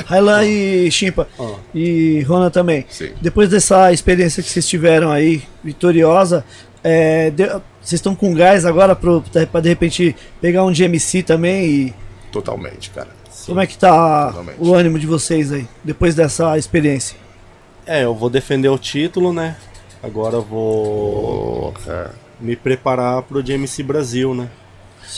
Railan 0.06 0.44
e 0.44 0.90
Chimpa. 0.90 1.26
E 1.74 2.20
Rona 2.22 2.50
também. 2.50 2.84
Sim. 2.88 3.10
Depois 3.20 3.48
dessa 3.48 3.92
experiência 3.92 4.42
que 4.42 4.48
vocês 4.48 4.68
tiveram 4.68 5.10
aí, 5.10 5.42
vitoriosa, 5.64 6.44
é, 6.84 7.30
de- 7.30 7.46
vocês 7.80 7.94
estão 7.98 8.14
com 8.14 8.32
gás 8.34 8.64
agora 8.64 8.94
pro, 8.94 9.22
pra 9.50 9.60
de 9.60 9.68
repente 9.68 10.14
pegar 10.40 10.64
um 10.64 10.72
GMC 10.72 11.22
também 11.22 11.64
e. 11.66 11.94
Totalmente, 12.30 12.90
cara. 12.90 13.09
Como 13.46 13.60
é 13.60 13.66
que 13.66 13.78
tá 13.78 14.26
Totalmente. 14.26 14.56
o 14.60 14.74
ânimo 14.74 14.98
de 14.98 15.06
vocês 15.06 15.50
aí, 15.52 15.66
depois 15.82 16.14
dessa 16.14 16.56
experiência? 16.59 17.16
É, 17.86 18.05
eu 18.05 18.14
vou 18.14 18.28
defender 18.28 18.68
o 18.68 18.76
título, 18.78 19.32
né? 19.32 19.56
Agora 20.02 20.36
eu 20.36 20.42
vou 20.42 21.72
Porra. 21.72 22.14
me 22.38 22.55
preparar 22.55 23.22
pro 23.22 23.42
GMC 23.42 23.82
Brasil, 23.82 24.34
né? 24.34 24.48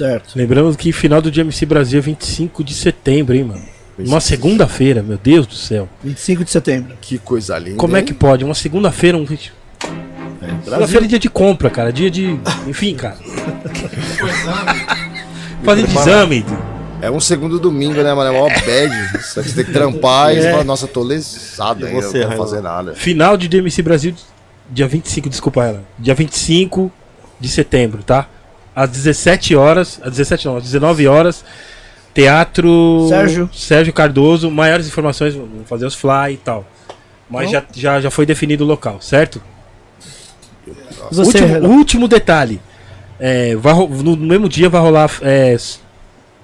Certo. 0.01 0.35
Lembrando 0.35 0.75
que 0.79 0.93
final 0.93 1.21
do 1.21 1.31
GMC 1.31 1.67
Brasil 1.67 1.99
é 1.99 2.01
25 2.01 2.65
de 2.65 2.73
setembro, 2.73 3.37
hein, 3.37 3.45
mano? 3.45 3.63
Uma 3.99 4.19
segunda-feira, 4.19 5.03
meu 5.03 5.19
Deus 5.19 5.47
do 5.47 5.55
céu. 5.55 5.87
25 6.03 6.43
de 6.43 6.51
setembro. 6.51 6.97
Que 7.03 7.19
coisa 7.19 7.59
linda. 7.59 7.77
Como 7.77 7.95
é 7.95 7.99
hein? 7.99 8.05
que 8.07 8.15
pode? 8.15 8.43
Uma 8.43 8.55
segunda-feira, 8.55 9.19
um. 9.19 9.27
Segunda-feira 9.27 11.05
é 11.05 11.09
dia 11.09 11.19
de 11.19 11.29
compra, 11.29 11.69
cara. 11.69 11.93
Dia 11.93 12.11
de. 12.11 12.41
Enfim, 12.67 12.95
cara. 12.95 13.19
Fazer 15.63 15.87
de 15.87 15.95
exame. 15.95 16.47
É 17.03 17.11
um 17.11 17.21
segundo 17.21 17.59
domingo, 17.59 18.03
né, 18.03 18.15
mano? 18.15 18.35
É 18.35 18.41
mó 18.41 18.49
bad. 18.49 19.21
Você 19.21 19.43
tem 19.43 19.67
que 19.67 19.73
trampar 19.73 20.35
e 20.35 20.41
você 20.41 20.51
fala, 20.51 20.65
nossa, 20.65 20.87
eu 20.87 20.89
tô 20.89 21.03
lesado 21.03 21.85
E 21.85 21.89
ainda, 21.89 22.01
você, 22.01 22.21
não 22.21 22.29
quero 22.29 22.43
fazer 22.43 22.63
nada. 22.63 22.95
Final 22.95 23.37
de 23.37 23.49
DMC 23.49 23.83
Brasil, 23.83 24.15
dia 24.71 24.89
25, 24.89 25.29
desculpa 25.29 25.65
ela. 25.65 25.85
Dia 25.99 26.15
25 26.15 26.91
de 27.39 27.51
setembro, 27.51 28.03
tá? 28.03 28.27
Às 28.83 28.91
17 28.91 29.55
horas. 29.57 30.01
Às 30.03 30.11
17 30.13 30.47
não, 30.47 30.57
às 30.57 30.65
19 30.65 31.07
horas. 31.07 31.45
Teatro 32.15 33.07
Sérgio. 33.09 33.51
Sérgio 33.53 33.93
Cardoso. 33.93 34.51
Maiores 34.51 34.87
informações, 34.87 35.35
vamos 35.35 35.69
fazer 35.69 35.87
os 35.87 35.95
fly 35.95 36.33
e 36.35 36.37
tal. 36.37 36.65
Mas 37.29 37.47
Bom. 37.47 37.53
já, 37.53 37.65
já, 37.75 38.01
já 38.01 38.11
foi 38.11 38.27
definido 38.27 38.65
o 38.65 38.67
local, 38.67 39.01
certo? 39.01 39.41
Você, 41.13 41.39
último, 41.43 41.69
último 41.69 42.09
detalhe. 42.09 42.61
É, 43.19 43.55
vai 43.57 43.75
no 43.75 44.17
mesmo 44.17 44.49
dia 44.49 44.69
vai 44.69 44.81
rolar 44.81 45.11
é, 45.23 45.55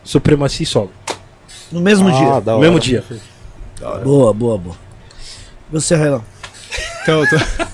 Supremacia 0.04 0.62
e 0.64 0.66
Solo. 0.66 0.90
no 1.72 1.80
mesmo 1.80 2.08
Ah, 2.08 2.12
dia. 2.12 2.40
da 2.40 2.52
No 2.52 2.58
hora. 2.58 2.60
mesmo 2.60 2.78
dia. 2.78 3.02
Boa, 4.04 4.32
boa, 4.32 4.58
boa. 4.58 4.76
Você, 5.72 5.94
Railan? 5.96 6.22
Então, 7.02 7.22
eu 7.24 7.28
tô... 7.30 7.65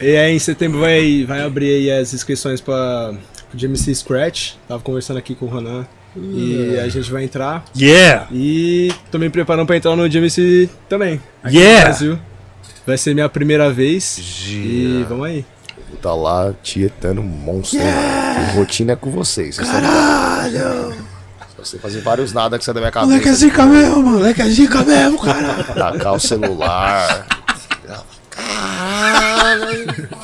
e 0.00 0.16
aí, 0.16 0.34
em 0.34 0.38
setembro 0.38 0.80
vai, 0.80 1.24
vai 1.26 1.42
abrir 1.42 1.74
aí 1.74 1.90
as 1.90 2.12
inscrições 2.14 2.60
para 2.60 3.14
o 3.52 3.56
GMC 3.56 3.94
Scratch. 3.94 4.54
Tava 4.68 4.82
conversando 4.82 5.18
aqui 5.18 5.34
com 5.34 5.46
o 5.46 5.48
Ronan. 5.48 5.86
E 6.16 6.78
a 6.78 6.88
gente 6.88 7.10
vai 7.10 7.24
entrar. 7.24 7.64
Yeah! 7.76 8.26
E 8.32 8.90
tô 9.10 9.18
me 9.18 9.28
preparando 9.28 9.66
para 9.66 9.76
entrar 9.76 9.94
no 9.94 10.08
GMC 10.08 10.68
também. 10.88 11.20
Aqui 11.42 11.58
Yeah! 11.58 11.78
no 11.78 11.84
Brasil. 11.84 12.18
Vai 12.86 12.96
ser 12.96 13.14
minha 13.14 13.28
primeira 13.28 13.70
vez. 13.70 14.18
E 14.48 15.04
vamos 15.08 15.26
aí. 15.26 15.44
Vou 15.90 15.98
tá 15.98 16.14
lá 16.14 16.54
tietando 16.62 17.22
monstro. 17.22 17.80
Que 17.80 18.56
rotina 18.56 18.92
é 18.92 18.96
com 18.96 19.10
vocês. 19.10 19.58
Caralho! 19.58 20.94
Você 21.58 21.78
fazer 21.78 22.00
vários 22.00 22.32
nada 22.32 22.58
que 22.58 22.64
sai 22.64 22.74
da 22.74 22.80
minha 22.80 22.92
cabeça. 22.92 23.10
Moleque 23.10 23.28
é 23.28 23.32
zica 23.32 23.66
mesmo, 23.66 24.02
moleque 24.02 24.42
é 24.42 24.48
zica 24.48 24.84
mesmo, 24.84 25.18
cara. 25.18 25.64
Tacar 25.64 26.14
o 26.14 26.20
celular. 26.20 27.26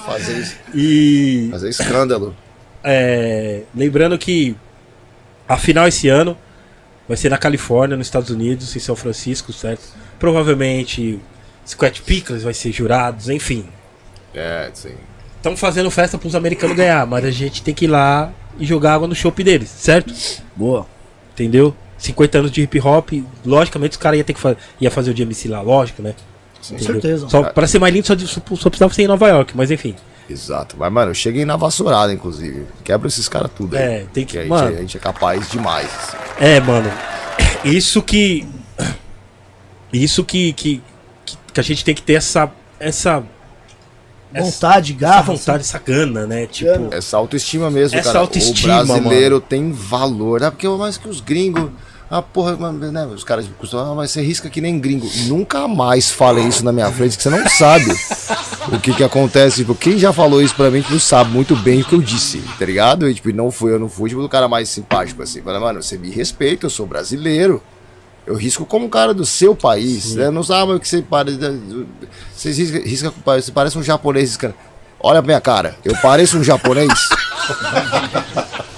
Fazer, 0.07 0.57
E 0.75 1.49
fazer 1.51 1.69
escândalo. 1.69 2.35
é, 2.85 3.63
lembrando 3.75 4.19
que 4.19 4.57
a 5.49 5.57
final 5.57 5.87
esse 5.89 6.09
ano 6.09 6.37
vai 7.09 7.17
ser 7.17 7.29
na 7.29 7.39
Califórnia, 7.39 7.97
nos 7.97 8.07
Estados 8.07 8.31
Unidos, 8.31 8.75
em 8.75 8.79
São 8.81 8.97
Francisco, 8.97 9.53
certo? 9.53 9.83
Provavelmente 10.19 11.21
Squat 11.67 12.01
Pickles 12.03 12.43
vai 12.43 12.55
ser 12.55 12.73
jurados, 12.73 13.29
enfim. 13.29 13.67
É, 14.35 14.71
sim. 14.73 14.95
Estamos 15.37 15.59
fazendo 15.61 15.91
festa 15.91 16.17
para 16.17 16.29
os 16.29 16.35
americanos 16.35 16.77
ganhar, 16.77 17.07
mas 17.07 17.25
a 17.25 17.31
gente 17.31 17.63
tem 17.63 17.75
que 17.75 17.85
ir 17.87 17.89
lá 17.89 18.33
e 18.59 18.65
jogar 18.65 18.95
água 18.95 19.09
no 19.09 19.15
chopp 19.15 19.43
deles, 19.43 19.69
certo? 19.69 20.13
Boa. 20.55 20.87
Entendeu? 21.33 21.75
50 21.99 22.39
anos 22.39 22.51
de 22.51 22.63
hip 22.63 22.81
hop, 22.81 23.11
logicamente 23.45 23.93
os 23.93 23.97
caras 23.97 24.19
iam 24.19 24.25
ter 24.25 24.33
que 24.35 24.41
fa 24.41 24.57
ia 24.81 24.91
fazer 24.91 25.11
o 25.11 25.15
DMC 25.15 25.49
lá, 25.49 25.61
lógico, 25.61 26.03
né? 26.03 26.15
Com 26.69 26.79
certeza. 26.79 27.29
Só, 27.29 27.43
pra 27.45 27.67
ser 27.67 27.79
mais 27.79 27.93
lindo, 27.95 28.07
só, 28.07 28.17
só, 28.19 28.41
só 28.57 28.69
precisava 28.71 28.95
ser 28.95 29.03
em 29.03 29.09
Nova 29.09 29.29
York, 29.29 29.57
mas 29.57 29.71
enfim. 29.71 29.95
Exato. 30.31 30.77
Mas, 30.79 30.93
mano, 30.93 31.11
eu 31.11 31.15
cheguei 31.15 31.45
na 31.45 31.57
vassourada, 31.57 32.13
inclusive. 32.13 32.67
Quebra 32.85 33.09
esses 33.09 33.29
caras 33.29 33.51
tudo 33.55 33.77
aí. 33.77 33.83
É, 33.83 34.07
tem 34.13 34.25
que- 34.25 34.39
a, 34.39 34.43
gente, 34.43 34.51
mano. 34.51 34.69
a 34.69 34.81
gente 34.81 34.97
é 34.97 35.01
capaz 35.01 35.51
demais. 35.51 35.87
assim. 35.87 36.17
É, 36.41 36.61
mano. 36.61 36.91
Isso 37.65 38.01
que. 38.03 38.47
Isso 39.93 40.25
que, 40.25 40.53
que, 40.53 40.83
que, 41.25 41.37
que 41.53 41.61
a 41.61 41.63
gente 41.63 41.85
tem 41.85 41.95
que 41.95 42.03
ter 42.03 42.15
essa. 42.15 42.51
Essa, 42.81 43.23
Vontade, 44.35 44.93
essa 44.93 45.01
garra. 45.01 45.23
vontade, 45.23 45.61
essa 45.63 45.79
gana, 45.79 46.27
né? 46.27 46.47
Tipo. 46.47 46.89
Essa 46.95 47.19
autoestima 47.19 47.71
mesmo, 47.71 47.99
Essa 47.99 48.09
cara. 48.09 48.21
autoestima, 48.21 48.83
o 48.83 48.87
brasileiro 48.87 49.41
tem 49.41 49.71
valor. 49.73 50.43
Ah, 50.43 50.51
porque 50.51 50.67
mais 50.69 50.97
que 50.97 51.07
os 51.09 51.21
gringos. 51.21 51.71
Ah, 52.15 52.21
porra, 52.21 52.55
né? 52.71 53.07
Os 53.07 53.25
caras 53.25 53.49
costumam, 53.59 53.93
ah, 53.93 53.95
mas 53.95 54.11
você 54.11 54.21
risca 54.21 54.51
que 54.51 54.61
nem 54.61 54.79
gringo. 54.79 55.11
Nunca 55.29 55.67
mais 55.67 56.11
falei 56.11 56.45
isso 56.47 56.63
na 56.63 56.71
minha 56.71 56.93
frente, 56.93 57.17
que 57.17 57.23
você 57.23 57.31
não 57.31 57.49
sabe 57.49 57.87
o 58.71 58.79
que 58.79 58.93
que 58.93 59.03
acontece. 59.03 59.57
Tipo, 59.57 59.75
quem 59.75 59.99
já 59.99 60.13
falou 60.13 60.43
isso 60.43 60.55
pra 60.55 60.71
mim, 60.71 60.83
tipo, 60.83 61.01
sabe 61.01 61.31
muito 61.31 61.57
bem 61.57 61.81
o 61.81 61.85
que 61.87 61.95
eu 61.95 62.03
disse, 62.03 62.45
tá 62.59 62.67
ligado? 62.67 63.09
E, 63.09 63.15
tipo, 63.15 63.33
não 63.33 63.51
fui, 63.51 63.73
eu 63.73 63.79
não 63.79 63.89
fui, 63.89 64.11
tipo, 64.11 64.21
o 64.21 64.29
cara 64.29 64.47
mais 64.47 64.69
simpático, 64.69 65.23
assim. 65.23 65.41
Mas, 65.43 65.59
mano, 65.59 65.83
você 65.83 65.97
me 65.97 66.11
respeita, 66.11 66.67
eu 66.67 66.71
sou 66.71 66.85
brasileiro. 66.87 67.63
Eu 68.27 68.35
risco 68.35 68.67
como 68.67 68.85
um 68.85 68.91
cara 68.91 69.15
do 69.15 69.25
seu 69.25 69.57
país. 69.57 70.15
Né? 70.15 70.31
Não 70.31 70.43
sabe 70.43 70.73
o 70.73 70.79
que 70.79 70.87
você 70.87 71.01
parece. 71.01 71.39
Vocês 72.37 72.59
risca, 72.59 72.79
risca, 72.79 73.13
você 73.25 73.51
parece 73.51 73.79
um 73.79 73.83
japonês. 73.83 74.29
riscando. 74.29 74.55
Olha 75.01 75.23
pra 75.23 75.29
minha 75.29 75.41
cara, 75.41 75.77
eu 75.83 75.97
pareço 75.97 76.37
um 76.37 76.45
japonês? 76.45 76.93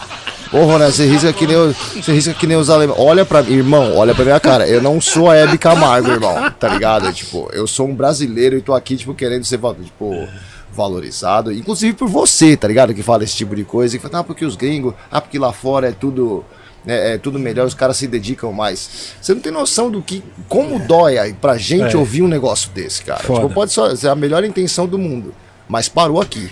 Porra, 0.55 0.78
né? 0.78 0.91
Você 0.91 1.05
risca 1.07 1.33
que 1.33 1.47
nem, 1.47 1.57
os- 1.57 1.76
você 1.76 2.12
risca 2.12 2.33
que 2.34 2.47
nem 2.47 2.57
os 2.57 2.70
alemães. 2.70 2.99
Olha 3.00 3.24
pra 3.24 3.42
mim, 3.42 3.55
irmão, 3.55 3.97
olha 3.97 4.15
pra 4.15 4.24
minha 4.24 4.39
cara. 4.39 4.68
Eu 4.68 4.81
não 4.81 5.00
sou 5.00 5.28
a 5.31 5.36
Hebe 5.36 5.58
Camargo, 5.58 6.08
irmão. 6.10 6.50
Tá 6.52 6.68
ligado? 6.68 7.12
Tipo, 7.12 7.49
eu 7.52 7.66
sou 7.66 7.89
um 7.89 7.94
brasileiro 7.94 8.57
e 8.57 8.62
tô 8.62 8.73
aqui, 8.73 8.97
tipo, 8.97 9.15
querendo 9.15 9.44
ser. 9.44 9.58
Tipo, 9.83 10.28
valorizado, 10.73 11.52
inclusive 11.52 11.92
por 11.94 12.08
você, 12.08 12.57
tá 12.57 12.66
ligado? 12.68 12.92
Que 12.94 13.02
fala 13.02 13.23
esse 13.24 13.36
tipo 13.36 13.55
de 13.55 13.65
coisa, 13.65 13.97
e 13.97 14.00
fala, 14.00 14.18
ah, 14.20 14.24
porque 14.24 14.44
os 14.44 14.57
gringos, 14.57 14.94
ah, 15.10 15.20
porque 15.20 15.39
lá 15.39 15.52
fora 15.52 15.89
é 15.89 15.92
tudo. 15.92 16.44
É, 16.86 17.15
é 17.15 17.18
tudo 17.18 17.39
melhor, 17.39 17.66
os 17.66 17.73
caras 17.74 17.97
se 17.97 18.07
dedicam 18.07 18.52
mais. 18.52 19.15
Você 19.20 19.33
não 19.33 19.41
tem 19.41 19.50
noção 19.52 19.91
do 19.91 20.02
que. 20.02 20.23
Como 20.49 20.78
dói 20.78 21.16
aí 21.16 21.33
pra 21.33 21.57
gente 21.57 21.94
É. 21.94 21.99
ouvir 21.99 22.23
um 22.23 22.28
negócio 22.28 22.70
desse, 22.70 23.02
cara. 23.02 23.20
Foda. 23.23 23.41
Tipo, 23.42 23.55
pode 23.55 23.73
só 23.73 23.94
ser 23.97 24.08
a 24.08 24.15
melhor 24.15 24.44
intenção 24.44 24.86
do 24.86 24.99
mundo. 24.99 25.34
Mas 25.66 25.89
parou 25.89 26.20
aqui, 26.20 26.50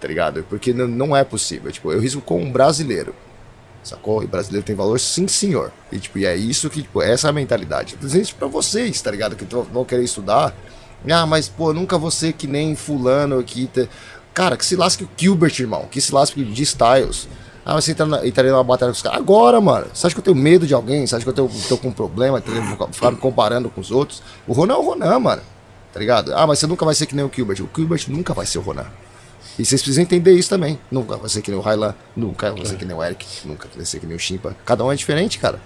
tá 0.00 0.08
ligado? 0.08 0.44
Porque 0.50 0.72
n- 0.72 0.86
não 0.88 1.16
é 1.16 1.22
possível. 1.22 1.70
Tipo, 1.70 1.92
eu 1.92 2.00
risco 2.00 2.20
com 2.20 2.42
um 2.42 2.50
brasileiro. 2.50 3.14
Sacou? 3.82 4.22
E 4.22 4.26
brasileiro 4.26 4.66
tem 4.66 4.76
valor, 4.76 4.98
sim, 5.00 5.26
senhor. 5.26 5.72
E, 5.90 5.98
tipo, 5.98 6.18
e 6.18 6.26
é 6.26 6.36
isso 6.36 6.68
que, 6.68 6.82
tipo, 6.82 7.00
essa 7.00 7.28
é 7.28 7.30
a 7.30 7.32
mentalidade. 7.32 7.96
Isso 8.02 8.34
pra 8.34 8.46
vocês, 8.48 9.00
tá 9.00 9.10
ligado? 9.10 9.34
Que 9.36 9.44
vão 9.72 9.84
querer 9.84 10.04
estudar. 10.04 10.54
Ah, 11.10 11.24
mas, 11.24 11.48
pô, 11.48 11.72
nunca 11.72 11.96
você 11.96 12.32
que 12.32 12.46
nem 12.46 12.74
fulano 12.74 13.38
aqui. 13.38 13.68
Tá... 13.72 13.86
Cara, 14.34 14.56
que 14.56 14.66
se 14.66 14.76
lasque 14.76 15.04
o 15.04 15.08
Gilbert, 15.16 15.54
irmão. 15.60 15.86
Que 15.90 16.00
se 16.00 16.12
lasque 16.12 16.40
o 16.40 16.44
de 16.44 16.62
Styles. 16.62 17.28
Ah, 17.64 17.74
mas 17.74 17.84
você 17.84 17.92
entra 17.92 18.04
na- 18.06 18.26
entraria 18.26 18.50
numa 18.52 18.64
batalha 18.64 18.90
com 18.92 18.96
os 18.96 19.02
caras. 19.02 19.18
Agora, 19.18 19.60
mano. 19.60 19.86
Você 19.94 20.06
acha 20.06 20.14
que 20.14 20.20
eu 20.20 20.24
tenho 20.24 20.36
medo 20.36 20.66
de 20.66 20.74
alguém? 20.74 21.06
Você 21.06 21.14
acha 21.16 21.24
que 21.24 21.28
eu 21.30 21.34
tenho, 21.34 21.50
tô 21.68 21.76
com 21.78 21.88
um 21.88 21.92
problema? 21.92 22.40
Vou 22.76 22.88
Ficar 22.92 23.10
me 23.10 23.16
comparando 23.16 23.70
com 23.70 23.80
os 23.80 23.90
outros. 23.90 24.22
O 24.46 24.52
Ronan 24.52 24.74
é 24.74 24.76
o 24.78 24.82
Ronan, 24.82 25.18
mano. 25.18 25.42
Tá 25.92 26.00
ligado? 26.00 26.34
Ah, 26.34 26.46
mas 26.46 26.58
você 26.58 26.66
nunca 26.66 26.84
vai 26.84 26.94
ser 26.94 27.06
que 27.06 27.14
nem 27.14 27.24
o 27.24 27.30
Gilbert. 27.34 27.60
O 27.62 27.68
Gilbert 27.74 28.04
nunca 28.08 28.34
vai 28.34 28.44
ser 28.46 28.58
o 28.58 28.62
Ronan. 28.62 28.86
E 29.58 29.64
vocês 29.64 29.82
precisam 29.82 30.04
entender 30.04 30.32
isso 30.32 30.48
também. 30.48 30.78
Nunca 30.90 31.16
vai 31.16 31.28
ser 31.28 31.42
que 31.42 31.50
nem 31.50 31.58
o 31.58 31.62
Hylan, 31.62 31.94
nunca 32.14 32.52
vai 32.52 32.64
ser 32.64 32.76
que 32.76 32.84
nem 32.84 32.96
o 32.96 33.02
Eric, 33.02 33.26
nunca 33.44 33.68
vai 33.74 33.84
ser 33.84 33.98
que 33.98 34.06
nem 34.06 34.16
o 34.16 34.18
Chimpa. 34.18 34.56
Cada 34.64 34.84
um 34.84 34.92
é 34.92 34.94
diferente, 34.94 35.38
cara. 35.38 35.60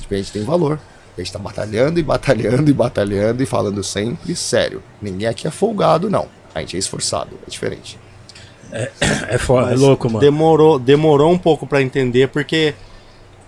Tipo, 0.00 0.14
a 0.14 0.16
gente 0.16 0.30
tem 0.30 0.44
valor. 0.44 0.78
A 1.16 1.20
gente 1.20 1.32
tá 1.32 1.38
batalhando 1.38 2.00
e 2.00 2.02
batalhando 2.02 2.70
e 2.70 2.72
batalhando 2.72 3.42
e 3.42 3.46
falando 3.46 3.82
sempre 3.82 4.34
sério. 4.34 4.82
Ninguém 5.00 5.28
aqui 5.28 5.46
é 5.46 5.50
folgado, 5.50 6.08
não. 6.08 6.26
A 6.54 6.60
gente 6.60 6.76
é 6.76 6.78
esforçado, 6.78 7.38
é 7.46 7.50
diferente. 7.50 7.98
É 9.28 9.36
foda, 9.36 9.72
é 9.72 9.74
louco, 9.74 10.08
mano. 10.08 10.20
Demorou, 10.20 10.78
demorou 10.78 11.30
um 11.30 11.36
pouco 11.38 11.66
pra 11.66 11.82
entender, 11.82 12.28
porque 12.28 12.74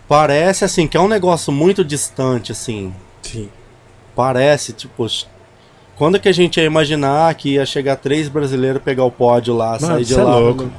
parece 0.06 0.64
assim 0.64 0.86
que 0.86 0.96
é 0.96 1.00
um 1.00 1.08
negócio 1.08 1.50
muito 1.50 1.82
distante, 1.82 2.52
assim. 2.52 2.94
Sim. 3.22 3.48
Parece, 4.14 4.74
tipo. 4.74 5.06
Quando 5.96 6.18
que 6.18 6.28
a 6.28 6.32
gente 6.32 6.58
ia 6.58 6.64
imaginar 6.64 7.32
que 7.34 7.50
ia 7.54 7.64
chegar 7.64 7.96
três 7.96 8.28
brasileiros 8.28 8.82
pegar 8.82 9.04
o 9.04 9.10
pódio 9.10 9.54
lá, 9.54 9.72
Mano, 9.80 9.94
sair 9.94 10.04
de 10.04 10.14
é 10.14 10.22
lá? 10.22 10.36
louco. 10.38 10.70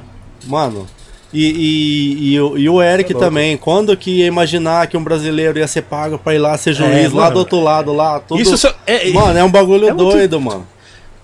Mano. 0.46 0.86
E, 1.32 1.44
e, 1.44 2.32
e, 2.34 2.40
o- 2.40 2.56
e 2.58 2.68
o 2.68 2.80
Eric 2.82 3.12
também, 3.14 3.56
quando 3.56 3.96
que 3.96 4.10
ia 4.20 4.26
imaginar 4.26 4.86
que 4.86 4.96
um 4.96 5.02
brasileiro 5.02 5.58
ia 5.58 5.66
ser 5.66 5.82
pago 5.82 6.18
pra 6.18 6.34
ir 6.34 6.38
lá 6.38 6.56
ser 6.56 6.72
juiz, 6.72 7.12
lá 7.12 7.22
mano. 7.24 7.34
do 7.34 7.38
outro 7.40 7.60
lado, 7.60 7.92
lá, 7.92 8.20
tudo. 8.20 8.40
Isso 8.40 8.56
só- 8.56 8.72
é, 8.86 9.08
é- 9.08 9.12
Mano, 9.12 9.38
é 9.38 9.42
um 9.44 9.50
bagulho 9.50 9.88
é 9.88 9.92
muito- 9.92 10.10
doido, 10.12 10.40
mano. 10.40 10.66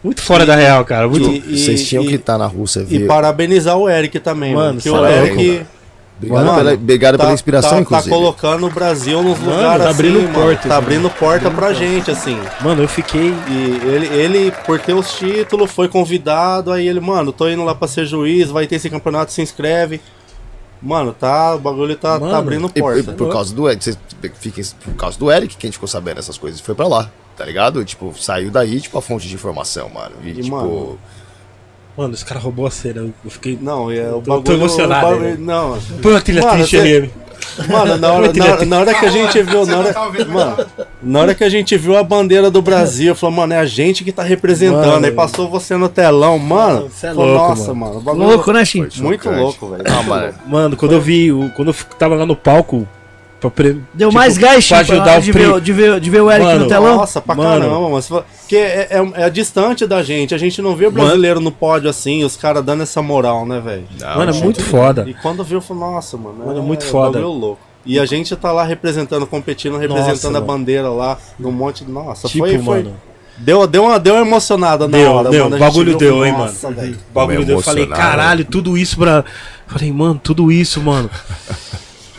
Muito 0.03 0.21
fora 0.21 0.45
da 0.45 0.57
real, 0.57 0.85
cara. 0.85 1.07
Muito... 1.09 1.31
E- 1.31 1.57
Vocês 1.57 1.87
tinham 1.89 2.03
e- 2.05 2.09
que 2.09 2.15
estar 2.17 2.37
na 2.37 2.47
Rússia, 2.47 2.81
E 2.81 2.85
viu? 2.99 3.07
parabenizar 3.07 3.77
o 3.79 3.89
Eric 3.89 4.19
também, 4.19 4.53
Mano, 4.55 4.67
mano. 4.69 4.81
Que 4.81 4.91
o 4.91 5.07
é 5.07 5.19
Eric. 5.27 5.49
louco, 5.51 5.67
Obrigado, 6.23 6.45
Mano, 6.47 6.57
pela, 6.59 6.73
obrigado 6.75 7.17
tá- 7.17 7.25
pela 7.25 7.35
inspiração, 7.35 7.71
tá, 7.71 7.81
inclusive. 7.81 8.11
Tá 8.11 8.17
colocando 8.17 8.67
o 8.67 8.71
Brasil 8.71 9.23
nos 9.23 9.39
Mano, 9.41 9.51
lugares 9.57 9.85
tá 9.85 9.91
abrindo 9.91 10.17
assim, 10.19 10.27
mano. 10.27 10.35
portas, 10.45 10.67
Tá 10.69 10.77
abrindo 10.77 11.11
porta 11.11 11.51
pra 11.51 11.73
gente, 11.73 12.11
assim. 12.11 12.39
Mano, 12.61 12.83
eu 12.83 12.89
fiquei. 12.89 13.35
E 13.49 13.81
ele, 13.87 14.07
ele, 14.07 14.51
por 14.65 14.79
ter 14.81 14.95
os 14.95 15.13
títulos, 15.15 15.71
foi 15.71 15.89
convidado. 15.89 16.71
Aí 16.73 16.87
ele, 16.87 17.01
mano, 17.01 17.33
tô 17.33 17.49
indo 17.49 17.65
lá 17.65 17.75
pra 17.75 17.89
ser 17.89 18.07
juiz, 18.07 18.51
vai 18.51 18.67
ter 18.67 18.77
esse 18.77 18.89
campeonato, 18.89 19.33
se 19.33 19.43
inscreve. 19.43 20.01
Mano, 20.81 21.13
tá, 21.13 21.55
o 21.55 21.59
bagulho 21.59 21.95
tá, 21.97 22.19
Mano, 22.19 22.31
tá 22.33 22.39
abrindo 22.39 22.67
E- 22.75 22.79
e 22.79 22.81
porta. 22.83 23.13
por 23.13 23.31
causa 23.33 23.55
do 23.55 23.69
Eric, 23.69 23.85
vocês 23.85 23.99
fiquem 24.41 24.65
por 24.85 24.95
causa 24.95 25.17
do 25.19 25.31
Eric 25.31 25.57
que 25.57 25.67
a 25.67 25.69
gente 25.69 25.75
ficou 25.75 25.89
sabendo 25.89 26.19
essas 26.19 26.37
coisas 26.37 26.59
e 26.59 26.63
foi 26.63 26.75
pra 26.75 26.89
lá, 26.89 27.09
tá 27.37 27.45
ligado? 27.45 27.85
Tipo, 27.85 28.13
saiu 28.19 28.51
daí, 28.51 28.81
tipo, 28.81 28.99
a 28.99 29.03
fonte 29.03 29.29
de 29.29 29.35
informação, 29.35 29.89
mano. 29.89 30.15
E, 30.25 30.31
E, 30.31 30.35
tipo, 30.43 30.51
mano, 30.57 30.99
Mano, 31.97 32.15
os 32.15 32.23
caras 32.23 32.43
roubou 32.43 32.67
a 32.67 32.71
cena. 32.71 33.11
Eu 33.25 33.31
fiquei. 33.31 33.59
Não, 33.61 33.91
é 33.91 34.09
o 34.09 34.15
Tô- 34.15 34.21
bagulho. 34.21 34.43
tô 34.43 34.53
emocionado, 34.53 35.07
bagulho- 35.09 35.31
né? 35.31 35.37
não. 35.39 35.79
Põe 36.01 36.13
uma 36.13 36.21
trilha 36.21 36.41
Mano, 36.43 36.55
triste 36.55 36.71
cê- 36.81 36.97
ali. 36.97 37.11
Mano, 37.69 37.99
na 37.99 38.13
hora, 38.13 38.33
na, 38.33 38.45
hora- 38.47 38.65
na 38.65 38.79
hora 38.81 38.95
que 38.95 39.05
a 39.05 39.11
gente 39.11 39.43
viu. 39.43 39.67
Na 39.67 39.79
hora, 39.81 39.95
mano, 40.27 40.67
na 41.03 41.21
hora 41.21 41.35
que 41.35 41.45
a 41.45 41.51
gente 41.51 41.77
viu 41.77 41.99
a 41.99 42.03
bandeira 42.03 42.51
do 42.51 42.63
Brasil, 42.63 43.15
falou, 43.15 43.37
mano, 43.37 43.53
é 43.53 43.59
a 43.59 43.67
gente 43.67 44.03
que 44.05 44.11
tá 44.13 44.23
representando. 44.23 44.87
Mano. 44.87 45.05
aí 45.05 45.13
passou 45.13 45.51
você 45.51 45.77
no 45.77 45.89
telão, 45.89 46.39
mano. 46.39 46.89
É 47.03 47.13
louco, 47.13 47.33
Nossa, 47.49 47.75
mano. 47.75 47.75
mano. 47.75 47.99
o 47.99 48.01
bagulho- 48.01 48.27
Louco, 48.29 48.53
né, 48.53 48.65
Chim? 48.65 48.87
Muito 48.99 49.29
louco, 49.31 49.69
velho. 49.69 49.85
Não, 49.87 50.03
mano. 50.05 50.35
Mano, 50.47 50.77
quando 50.77 50.93
eu 50.93 51.01
vi. 51.01 51.29
Quando 51.55 51.69
eu 51.73 51.75
tava 51.99 52.15
lá 52.15 52.25
no 52.25 52.35
palco. 52.37 52.89
Pra 53.43 53.51
pre... 53.51 53.73
Deu 53.93 54.09
tipo, 54.09 54.15
mais 54.15 54.39
gás, 54.39 54.67
pra 54.69 54.85
Chim, 54.85 54.93
ajudar 54.93 55.19
o 55.19 55.21
de, 55.21 55.33
ver, 55.33 55.61
de, 55.61 55.73
ver, 55.73 56.01
de 56.01 56.11
ver 56.11 56.21
o 56.23 56.31
Eric 56.31 56.47
Mano, 56.47 56.61
no 56.61 56.69
telão. 56.69 56.97
Nossa, 56.99 57.21
pra 57.21 57.35
Mano. 57.35 57.61
caramba, 57.61 57.89
mano. 57.91 58.03
Porque 58.39 58.57
é, 58.57 58.87
é, 58.89 59.23
é 59.25 59.31
distante 59.31 59.85
da 59.85 60.01
gente. 60.01 60.33
A 60.33 60.39
gente 60.39 60.63
não 60.63 60.77
vê 60.77 60.87
o 60.87 60.93
brasileiro 60.93 61.41
no 61.41 61.51
pódio 61.51 61.91
assim, 61.91 62.23
os 62.23 62.37
caras 62.37 62.65
dando 62.65 62.85
essa 62.85 63.03
moral, 63.03 63.45
né, 63.45 63.61
velho? 63.61 63.85
Não, 64.01 64.17
Mano, 64.17 64.31
é 64.31 64.35
muito 64.41 64.63
foda. 64.63 65.05
E 65.09 65.13
quando 65.15 65.43
viu, 65.43 65.61
falou, 65.61 65.91
nossa, 65.93 66.17
mano. 66.17 66.37
Mano, 66.47 66.59
é 66.61 66.63
muito 66.63 66.85
foda. 66.85 67.19
louco. 67.19 67.59
E 67.85 67.99
a 67.99 68.07
gente 68.07 68.37
tá 68.37 68.53
lá 68.53 68.63
representando, 68.63 69.27
competindo, 69.27 69.77
representando 69.77 70.37
a 70.37 70.41
mano. 70.41 70.47
bandeira 70.47 70.89
lá, 70.89 71.19
num 71.37 71.51
monte 71.51 71.85
de. 71.85 71.91
Nossa, 71.91 72.29
Tipo, 72.29 72.47
foi, 72.47 72.59
foi. 72.61 72.83
mano. 72.85 72.95
Deu, 73.39 73.67
deu, 73.67 73.83
uma, 73.83 73.99
deu 73.99 74.15
uma 74.15 74.21
emocionada 74.25 74.87
na 74.87 74.99
Deu, 74.99 75.11
hora, 75.11 75.31
deu, 75.31 75.45
mano. 75.51 75.57
A 75.57 75.59
bagulho 75.59 75.89
viu, 75.89 75.99
deu, 75.99 76.25
hein, 76.25 76.33
nossa, 76.33 76.69
mano. 76.69 76.81
velho. 76.81 76.95
O 77.11 77.13
bagulho 77.13 77.45
deu. 77.45 77.57
Eu 77.57 77.61
falei, 77.63 77.85
emocionado. 77.87 78.11
caralho, 78.17 78.45
tudo 78.45 78.79
isso 78.79 78.97
pra. 78.97 79.25
Falei, 79.67 79.91
mano, 79.91 80.21
tudo 80.23 80.53
isso, 80.53 80.81
mano. 80.81 81.11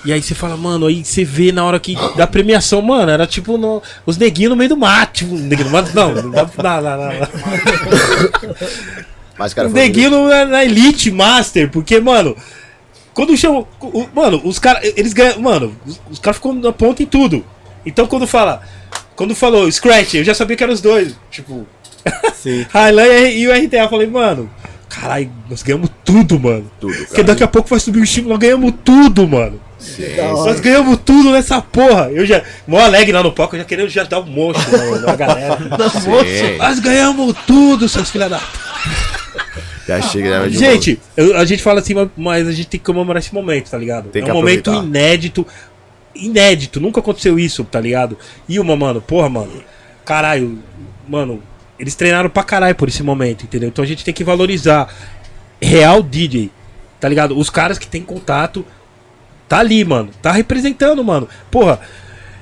E 0.06 0.12
aí 0.12 0.22
você 0.22 0.36
fala, 0.36 0.58
mano, 0.58 0.86
aí 0.88 1.04
você 1.04 1.24
vê 1.24 1.52
na 1.52 1.64
hora 1.64 1.80
que 1.80 1.96
da 2.18 2.28
premiação, 2.28 2.82
mano, 2.82 3.10
era 3.10 3.26
tipo 3.26 3.58
no- 3.58 3.82
os 4.06 4.18
neguinhos 4.18 4.50
no 4.50 4.56
meio 4.56 4.70
do 4.70 4.78
mato. 4.78 5.14
Tipo, 5.20 5.36
neguinho 5.38 5.70
no 5.70 5.72
mato, 5.72 5.92
não, 5.96 6.14
não 6.14 6.30
dá 6.32 6.46
pra. 6.46 6.82
Não, 6.82 6.98
não, 6.98 7.08
não. 7.08 7.28
Mas, 9.38 9.54
cara, 9.54 9.68
Os 9.68 9.72
foi 9.74 9.82
neguinhos 9.82 10.12
no- 10.12 10.28
na, 10.28 10.46
na 10.46 10.66
Elite 10.66 11.10
Master, 11.12 11.70
porque, 11.72 12.00
mano, 12.00 12.36
quando 13.14 13.36
chamam. 13.38 13.68
o- 13.82 14.08
Mano, 14.14 14.42
os 14.44 14.60
caras, 14.60 14.84
eles 14.96 15.14
ganham. 15.14 15.40
Mano, 15.40 15.76
os, 15.86 16.00
os 16.12 16.20
caras 16.20 16.38
ficam 16.38 16.54
na 16.54 16.72
ponta 16.72 17.02
em 17.02 17.06
tudo. 17.06 17.44
Então 17.86 18.06
quando 18.08 18.28
fala. 18.28 18.62
Quando 19.16 19.36
falou 19.36 19.72
Scratch, 19.72 20.16
eu 20.16 20.24
já 20.24 20.34
sabia 20.34 20.56
que 20.58 20.64
eram 20.64 20.74
os 20.74 20.82
dois. 20.82 21.16
Tipo, 21.30 21.68
Sim. 22.36 22.66
Highland 22.74 23.30
e 23.38 23.48
o 23.48 23.52
RTA. 23.54 23.78
Eu 23.84 23.90
falei, 23.90 24.08
mano, 24.08 24.50
caralho, 24.90 25.32
nós 25.50 25.62
ganhamos 25.62 25.90
tudo, 26.04 26.40
mano. 26.40 26.70
tudo, 26.80 26.94
Porque 27.06 27.22
daqui 27.24 27.44
a 27.44 27.48
pouco 27.48 27.70
vai 27.70 27.80
subir 27.80 28.02
o 28.02 28.06
time, 28.06 28.28
nós 28.28 28.40
ganhamos 28.40 28.74
tudo, 28.84 29.28
mano. 29.28 29.60
Nós 30.46 30.60
ganhamos 30.60 31.00
tudo 31.06 31.32
nessa 31.32 31.62
porra. 31.62 32.10
Eu 32.12 32.26
já. 32.26 32.42
Mó 32.68 32.80
alegre 32.80 33.12
lá 33.12 33.22
no 33.24 33.32
palco, 33.32 33.56
eu 33.56 33.60
já 33.60 33.66
querendo 33.66 33.90
já 33.90 34.04
dar 34.04 34.20
um 34.22 34.26
monstro 34.26 34.72
na, 34.78 35.00
na 35.00 35.16
galera. 35.18 35.58
Sim, 35.90 36.58
Nós 36.58 36.80
ganhamos 36.80 37.36
tudo, 37.46 37.88
seus 37.90 38.10
filha 38.10 38.30
da. 38.30 38.40
já 39.88 40.02
chega, 40.02 40.40
né, 40.44 40.50
Gente, 40.50 41.00
eu- 41.18 41.38
a 41.38 41.46
gente 41.46 41.62
fala 41.62 41.80
assim, 41.82 41.94
mas- 42.16 42.48
a 42.48 42.52
gente 42.52 42.68
tem 42.68 42.80
que 42.80 42.86
comemorar 42.86 43.22
esse 43.22 43.34
momento, 43.34 43.70
tá 43.70 43.78
ligado? 43.78 44.10
Tem 44.10 44.22
é 44.22 44.26
um 44.26 44.34
momento 44.36 44.70
aproveitar. 44.70 44.88
inédito. 44.98 45.46
Inédito, 46.16 46.80
nunca 46.80 47.00
aconteceu 47.00 47.40
isso, 47.40 47.64
tá 47.64 47.80
ligado? 47.82 48.18
E 48.48 48.60
uma, 48.60 48.76
mano, 48.76 49.02
porra, 49.02 49.28
mano. 49.30 49.64
Caralho, 50.06 50.60
mano, 51.08 51.42
eles 51.80 51.96
treinaram 51.96 52.30
pra 52.30 52.44
caralho 52.44 52.76
por 52.76 52.88
esse 52.88 53.02
momento, 53.02 53.44
entendeu? 53.46 53.68
Então 53.70 53.84
a 53.84 53.88
gente 53.88 54.06
tem 54.06 54.14
que 54.14 54.24
valorizar 54.24 54.94
real 55.62 56.04
DJ, 56.04 56.52
tá 57.00 57.10
ligado? 57.10 57.38
Os 57.38 57.50
caras 57.50 57.80
que 57.80 57.88
tem 57.88 58.02
contato, 58.04 58.64
tá 59.48 59.60
ali, 59.60 59.84
mano. 59.86 60.10
Tá 60.22 60.32
representando, 60.32 61.04
mano. 61.04 61.28
Porra, 61.52 61.80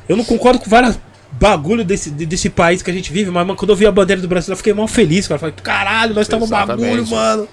eu 0.08 0.16
não 0.18 0.24
concordo 0.24 0.60
com 0.60 0.70
várias 0.70 1.00
bagulho 1.34 1.84
desse, 1.86 2.12
de- 2.12 2.26
desse 2.26 2.50
país 2.50 2.82
que 2.84 2.92
a 2.92 2.94
gente 2.94 3.12
vive, 3.12 3.32
mas 3.32 3.48
mano, 3.48 3.58
quando 3.58 3.70
eu 3.72 3.76
vi 3.76 3.86
a 3.86 3.92
bandeira 3.92 4.22
do 4.22 4.28
Brasil, 4.28 4.52
eu 4.52 4.58
fiquei 4.58 4.74
mal 4.74 4.88
feliz, 4.88 5.28
cara. 5.28 5.36
Eu 5.38 5.40
falei, 5.40 5.56
caralho, 5.64 6.14
nós 6.14 6.28
tá 6.28 6.38
no 6.38 6.46
bagulho, 6.48 7.08
mano. 7.08 7.48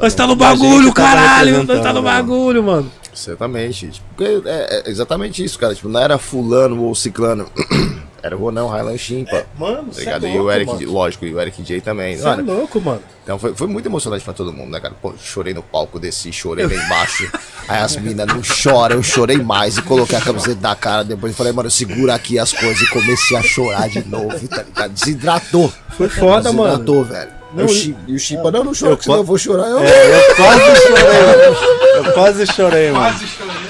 Nós 0.00 0.14
tá 0.14 0.26
no 0.26 0.36
bagulho, 0.36 0.92
caralho. 0.92 1.62
Nós 1.64 1.80
tá 1.80 1.92
no 1.92 2.02
bagulho, 2.02 2.62
mano. 2.62 2.90
Exatamente. 3.16 3.88
Tipo, 3.88 4.06
porque 4.16 4.48
é, 4.48 4.82
é 4.86 4.90
exatamente 4.90 5.44
isso, 5.44 5.58
cara. 5.58 5.74
Tipo, 5.74 5.88
não 5.88 6.00
era 6.00 6.18
fulano 6.18 6.82
ou 6.82 6.94
ciclano. 6.94 7.46
Era 8.22 8.36
o 8.36 8.40
Ronão, 8.40 8.68
Highland 8.68 8.98
Chimpa. 8.98 9.44
Mano, 9.58 9.84
Tá 9.88 9.92
cê 9.94 10.00
ligado? 10.00 10.26
é 10.26 10.28
e 10.28 10.32
o 10.32 10.36
louco, 10.42 10.52
Eric, 10.52 10.72
mano. 10.72 10.92
lógico, 10.92 11.24
e 11.24 11.34
o 11.34 11.40
Eric 11.40 11.62
J 11.62 11.80
também. 11.80 12.18
Cê 12.18 12.28
é 12.28 12.34
louco, 12.36 12.80
mano. 12.80 13.00
Então 13.24 13.38
foi, 13.38 13.54
foi 13.54 13.66
muito 13.66 13.86
emocionante 13.86 14.24
pra 14.24 14.32
todo 14.34 14.52
mundo, 14.52 14.70
né, 14.70 14.80
cara? 14.80 14.94
Pô, 15.00 15.14
chorei 15.22 15.54
no 15.54 15.62
palco, 15.62 15.98
desci, 15.98 16.32
chorei 16.32 16.66
lá 16.66 16.74
embaixo. 16.74 17.30
Aí 17.68 17.80
as 17.80 17.96
minas 17.96 18.26
não 18.26 18.42
choram, 18.42 18.96
eu 18.96 19.02
chorei 19.02 19.36
mais 19.38 19.76
e 19.78 19.82
coloquei 19.82 20.18
a 20.18 20.20
camiseta 20.20 20.60
da 20.60 20.74
cara. 20.74 21.04
Depois 21.04 21.36
falei, 21.36 21.52
mano, 21.52 21.70
segura 21.70 22.14
aqui 22.14 22.38
as 22.38 22.52
coisas 22.52 22.80
e 22.82 22.90
comecei 22.90 23.36
a 23.36 23.42
chorar 23.42 23.88
de 23.88 24.06
novo, 24.08 24.48
tá 24.48 24.62
ligado? 24.62 24.90
Desidratou. 24.92 25.72
Foi 25.96 26.08
foda, 26.08 26.52
mano. 26.52 26.64
Desidratou, 26.78 27.04
velho. 27.04 27.30
Não, 27.54 27.66
e- 27.66 27.96
o 28.14 28.18
Chipa, 28.18 28.50
não, 28.50 28.62
não 28.64 28.72
chora, 28.72 28.92
Eu 28.92 29.02
senão 29.02 29.16
eu 29.18 29.24
vou 29.24 29.36
chorar. 29.38 29.66
Eu, 29.68 29.80
É, 29.80 30.30
eu 30.30 30.34
quase 30.36 30.82
chorei. 30.82 31.04
mano. 31.04 32.06
Eu 32.06 32.12
quase 32.12 32.46
chorei, 32.46 32.90
mano. 32.92 33.04
Quase 33.04 33.26
chorei. 33.26 33.69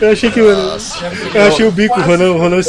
Eu 0.00 0.10
achei 0.10 0.30
que. 0.30 0.40
Eu 0.40 1.42
achei 1.48 1.66
o 1.66 1.72
bico, 1.72 1.98
o 1.98 2.02
Ronan, 2.02 2.32
Ronan 2.32 2.60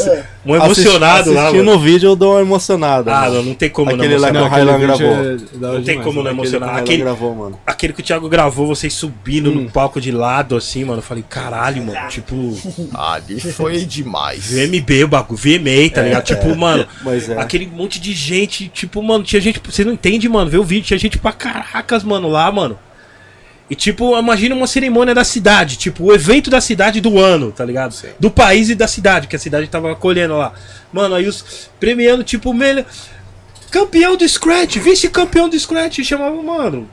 um 0.45 0.55
emocionado 0.55 1.33
lá. 1.33 1.41
Assistindo 1.47 1.65
mano. 1.65 1.77
o 1.77 1.81
vídeo 1.81 2.09
eu 2.09 2.15
dou 2.15 2.33
uma 2.33 2.41
emocionada. 2.41 3.11
Ah, 3.11 3.21
mano. 3.21 3.33
não, 3.33 3.43
não 3.43 3.55
tem 3.55 3.69
como 3.69 3.89
Aquele 3.89 4.13
não 4.15 4.21
lá 4.21 4.31
que 4.31 4.37
o 4.37 4.39
emocionar. 4.39 4.75
Aquele 4.75 4.87
vídeo 4.87 4.97
gravou. 4.97 5.71
é 5.71 5.75
Não 5.75 5.83
tem 5.83 6.01
como 6.01 6.13
não? 6.13 6.21
Aquele 6.21 6.29
emocionar. 6.29 6.69
Railan 6.69 6.83
Aquele, 6.83 7.03
gravou, 7.03 7.35
mano. 7.35 7.59
aquele 7.65 7.93
que 7.93 8.01
o 8.01 8.03
Thiago 8.03 8.29
gravou, 8.29 8.67
vocês 8.67 8.93
subindo 8.93 9.51
no 9.51 9.69
palco 9.71 9.99
de 9.99 10.11
lado, 10.11 10.55
assim, 10.55 10.85
mano. 10.85 10.99
Eu 10.99 11.03
falei, 11.03 11.25
caralho, 11.27 11.83
mano. 11.83 12.07
Tipo, 12.09 12.35
Ali 12.93 13.39
foi 13.39 13.79
demais. 13.85 14.51
VMB, 14.51 15.03
o 15.05 15.07
bagulho, 15.07 15.39
VMA, 15.39 15.89
tá 15.93 16.01
ligado? 16.03 16.23
Tipo, 16.23 16.55
mano, 16.55 16.87
Mas 17.01 17.27
é. 17.27 17.39
aquele 17.39 17.65
monte 17.65 17.99
de 17.99 18.13
gente, 18.13 18.67
tipo, 18.67 19.01
mano, 19.01 19.23
tinha 19.23 19.41
gente. 19.41 19.59
Você 19.65 19.83
não 19.83 19.93
entende, 19.93 20.29
mano, 20.29 20.49
vê 20.49 20.57
o 20.57 20.63
vídeo, 20.63 20.85
tinha 20.85 20.99
gente 20.99 21.17
pra 21.17 21.31
caracas, 21.31 22.03
mano, 22.03 22.29
lá, 22.29 22.51
mano. 22.51 22.77
E 23.69 23.75
tipo, 23.75 24.17
imagina 24.17 24.53
uma 24.53 24.67
cerimônia 24.67 25.15
da 25.15 25.23
cidade, 25.23 25.75
tipo, 25.75 26.05
o 26.05 26.13
evento 26.13 26.49
da 26.51 26.61
cidade 26.61 27.01
do 27.01 27.19
ano, 27.19 27.51
tá 27.51 27.65
ligado? 27.65 27.95
Do 28.19 28.29
país 28.29 28.69
e 28.69 28.75
da 28.75 28.87
cidade, 28.87 29.27
que 29.27 29.35
a 29.35 29.39
cidade 29.39 29.67
tava 29.67 29.91
acolhendo 29.91 30.37
lá. 30.37 30.53
Mano, 30.93 31.15
aí 31.15 31.27
os 31.27 31.69
premiando, 31.79 32.23
tipo, 32.23 32.53
melhor. 32.53 32.85
Campeão 33.71 34.15
do 34.15 34.27
Scratch, 34.27 34.77
vice-campeão 34.77 35.49
do 35.49 35.59
Scratch, 35.59 35.99
chamava, 36.03 36.41
mano. 36.41 36.87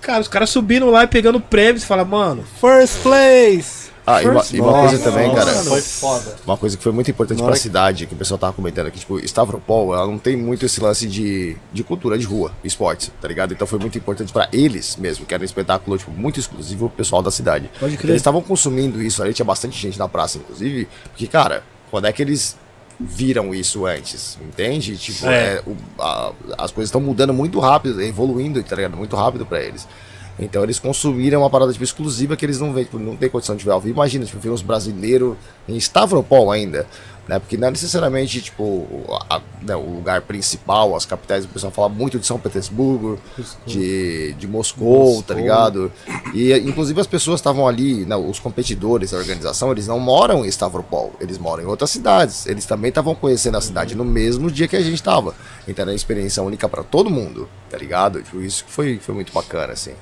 Cara, 0.00 0.20
os 0.20 0.28
caras 0.28 0.50
subiram 0.50 0.90
lá 0.90 1.04
e 1.04 1.06
pegando 1.06 1.40
prêmios 1.40 1.82
e 1.82 1.86
falaram, 1.86 2.10
mano, 2.10 2.44
First 2.60 2.98
place! 3.02 3.83
Ah, 4.06 4.22
e 4.22 4.28
uma, 4.28 4.44
e 4.52 4.60
uma 4.60 4.72
coisa 4.88 4.98
também, 5.02 5.28
nossa, 5.28 5.46
cara. 5.46 5.56
Foi 5.64 5.80
foda. 5.80 6.36
Uma 6.46 6.56
coisa 6.58 6.76
que 6.76 6.82
foi 6.82 6.92
muito 6.92 7.10
importante 7.10 7.42
hora 7.42 7.52
que- 7.54 7.58
cidade, 7.58 8.06
que 8.06 8.12
o 8.14 8.16
pessoal 8.16 8.36
tava 8.38 8.52
comentando 8.52 8.86
aqui, 8.88 8.98
tipo, 8.98 9.18
Stavropol, 9.20 9.94
ela 9.94 10.06
não 10.06 10.18
tem 10.18 10.36
muito 10.36 10.66
esse 10.66 10.80
lance 10.80 11.06
de, 11.06 11.56
de 11.72 11.82
cultura 11.82 12.18
de 12.18 12.26
rua, 12.26 12.52
esportes, 12.62 13.10
tá 13.20 13.26
ligado? 13.26 13.54
Então 13.54 13.66
foi 13.66 13.78
muito 13.78 13.96
importante 13.96 14.32
pra 14.32 14.46
eles 14.52 14.96
mesmo, 14.96 15.24
que 15.24 15.32
era 15.32 15.42
um 15.42 15.44
espetáculo, 15.46 15.96
tipo, 15.96 16.10
muito 16.10 16.38
exclusivo 16.38 16.88
pro 16.88 16.98
pessoal 16.98 17.22
da 17.22 17.30
cidade. 17.30 17.70
Pode 17.80 17.96
crer. 17.96 18.10
Eles 18.10 18.20
estavam 18.20 18.42
consumindo 18.42 19.00
isso 19.02 19.22
ali, 19.22 19.32
tinha 19.32 19.46
bastante 19.46 19.78
gente 19.78 19.98
na 19.98 20.06
praça, 20.08 20.36
inclusive, 20.36 20.86
porque, 21.10 21.26
cara, 21.26 21.62
quando 21.90 22.06
é 22.06 22.12
que 22.12 22.20
eles 22.20 22.56
viram 23.00 23.52
isso 23.54 23.86
antes, 23.86 24.38
entende? 24.40 24.96
Tipo, 24.96 25.26
É. 25.26 25.54
é, 25.56 25.62
o- 25.66 25.76
a- 26.00 26.32
as 26.58 26.70
coisas 26.70 26.88
estão 26.88 27.00
mudando 27.00 27.32
muito 27.34 27.58
rápido, 27.58 28.00
evoluindo, 28.00 28.62
tá 28.62 28.76
ligado? 28.76 28.96
Muito 28.96 29.16
rápido 29.16 29.44
pra 29.44 29.60
eles. 29.62 29.88
Então 30.38 30.62
eles 30.64 30.78
consumiram 30.80 31.42
uma 31.42 31.50
parada 31.50 31.72
tipo, 31.72 31.84
exclusiva 31.84 32.36
que 32.36 32.44
eles 32.44 32.58
não 32.58 32.72
veem, 32.72 32.84
tipo, 32.84 32.98
não 32.98 33.16
tem 33.16 33.28
condição 33.30 33.54
de 33.54 33.64
ver 33.64 33.70
ao 33.70 33.80
vivo. 33.80 33.94
Imagina, 33.94 34.24
tipo, 34.24 34.38
ver 34.40 34.50
uns 34.50 34.62
brasileiros 34.62 35.36
em 35.68 35.76
Stavropol 35.76 36.50
ainda, 36.50 36.86
né? 37.28 37.38
Porque 37.38 37.56
não 37.56 37.68
é 37.68 37.70
necessariamente, 37.70 38.40
tipo, 38.42 38.62
o- 38.64 39.04
a- 39.30 39.40
né, 39.62 39.76
o 39.76 39.94
lugar 39.94 40.22
principal, 40.22 40.96
as 40.96 41.06
capitais, 41.06 41.44
o 41.44 41.48
pessoal 41.48 41.70
fala 41.72 41.88
muito 41.88 42.18
de 42.18 42.26
São 42.26 42.36
Petersburgo, 42.38 43.16
de, 43.64 44.32
de 44.34 44.48
Moscou, 44.48 45.22
tá 45.22 45.34
ligado? 45.34 45.92
E 46.34 46.52
inclusive 46.58 47.00
as 47.00 47.06
pessoas 47.06 47.38
estavam 47.38 47.68
ali, 47.68 48.04
né, 48.04 48.16
os 48.16 48.40
competidores 48.40 49.12
da 49.12 49.18
organização, 49.18 49.70
eles 49.70 49.86
não 49.86 50.00
moram 50.00 50.44
em 50.44 50.48
Stavropol, 50.48 51.12
eles 51.20 51.38
moram 51.38 51.62
em 51.62 51.66
outras 51.66 51.90
cidades. 51.90 52.44
Eles 52.46 52.66
também 52.66 52.88
estavam 52.88 53.14
conhecendo 53.14 53.56
a 53.56 53.60
cidade 53.60 53.94
no 53.94 54.04
mesmo 54.04 54.50
dia 54.50 54.66
que 54.66 54.74
a 54.76 54.82
gente 54.82 55.00
tava. 55.00 55.32
Então 55.68 55.84
era 55.84 55.92
uma 55.92 55.96
experiência 55.96 56.42
única 56.42 56.68
pra 56.68 56.82
todo 56.82 57.08
mundo, 57.08 57.48
tá 57.70 57.78
ligado? 57.78 58.20
Tipo, 58.20 58.40
isso 58.42 58.64
que 58.64 58.72
foi, 58.72 58.98
foi 58.98 59.14
muito 59.14 59.32
bacana, 59.32 59.72
assim. 59.72 59.92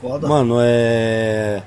Foda. 0.00 0.26
Mano, 0.28 0.56
é. 0.60 1.62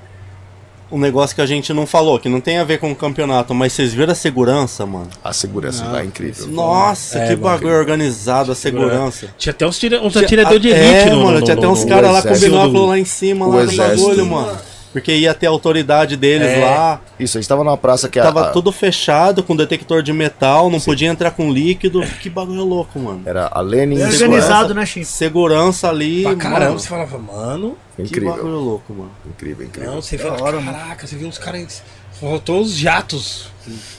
Um 0.92 1.00
negócio 1.00 1.36
que 1.36 1.42
a 1.42 1.46
gente 1.48 1.74
não 1.74 1.88
falou, 1.88 2.20
que 2.20 2.30
não 2.30 2.40
tem 2.40 2.60
a 2.60 2.64
ver 2.64 2.78
com 2.78 2.92
o 2.92 2.96
campeonato, 2.96 3.52
mas 3.56 3.74
vocês 3.74 3.94
viram 3.94 4.12
a 4.12 4.16
segurança, 4.16 4.86
mano? 4.86 5.08
A 5.24 5.34
segurança 5.34 5.84
é 6.00 6.06
incrível. 6.06 6.48
Nossa, 6.50 7.18
É, 7.18 7.22
que 7.30 7.36
mano. 7.36 7.42
bagulho 7.42 7.74
organizado, 7.76 8.52
a 8.52 8.56
segurança. 8.56 9.28
tinha 9.38 9.52
até 9.52 9.66
uns, 9.66 9.80
tira, 9.80 10.00
uns 10.04 10.14
Tinha- 10.14 10.24
atirador 10.26 10.60
de 10.60 10.72
é, 10.72 10.78
elite 11.02 11.10
no, 11.10 11.24
mano, 11.24 11.40
no, 11.40 11.44
tinha 11.44 11.56
no, 11.56 11.62
até 11.62 11.68
uns 11.68 11.84
caras 11.84 12.12
lá 12.12 12.22
com 12.22 12.38
binóculo 12.38 12.86
lá 12.86 13.00
em 13.00 13.06
cima, 13.06 13.48
o 13.48 13.56
lá 13.56 13.64
no 13.64 13.76
bagulho, 13.76 14.26
mano. 14.28 14.58
Porque 14.94 15.12
ia 15.14 15.34
ter 15.34 15.48
a 15.48 15.50
autoridade 15.50 16.16
deles 16.16 16.48
É. 16.50 16.60
lá. 16.64 17.02
Isso, 17.20 17.38
a 17.38 17.42
gente 17.42 17.50
tava 17.50 17.64
numa 17.64 17.76
praça 17.78 18.08
que 18.08 18.20
a- 18.20 18.24
Tava 18.24 18.48
a- 18.48 18.50
tudo 18.52 18.72
fechado, 18.72 19.42
com 19.44 19.56
detector 19.56 20.02
de 20.04 20.14
metal, 20.14 20.70
não 20.70 20.80
podia 20.80 21.10
entrar 21.10 21.32
com 21.32 21.52
líquido. 21.52 22.02
Que 22.22 22.30
bagulho 22.30 22.64
louco, 22.64 23.00
mano. 23.00 23.24
era 23.26 23.50
a 23.52 23.60
Lenin 23.60 23.98
Square. 23.98 24.14
organizado, 24.24 24.74
né, 24.76 24.86
Chico? 24.86 25.06
Segurança 25.06 25.90
ali. 25.90 26.22
Pra 26.24 26.36
caramba, 26.36 26.60
mano, 26.68 26.80
você 26.80 26.88
falava, 26.88 27.18
mano. 27.18 27.76
que 27.96 28.04
Incrível, 28.04 28.32
bagulho 28.36 28.56
louco, 28.60 28.94
mano. 28.94 29.12
incrível, 29.28 29.66
incrível. 29.66 29.92
Não, 29.94 30.02
você 30.02 30.16
viu, 30.16 30.32
hora, 30.32 30.60
mano. 30.62 30.78
caraca, 30.78 31.06
você 31.08 31.16
viu 31.16 31.28
uns 31.28 31.38
caras. 31.38 31.82
Faltou 32.22 32.62
os 32.62 32.72
jatos, 32.74 33.48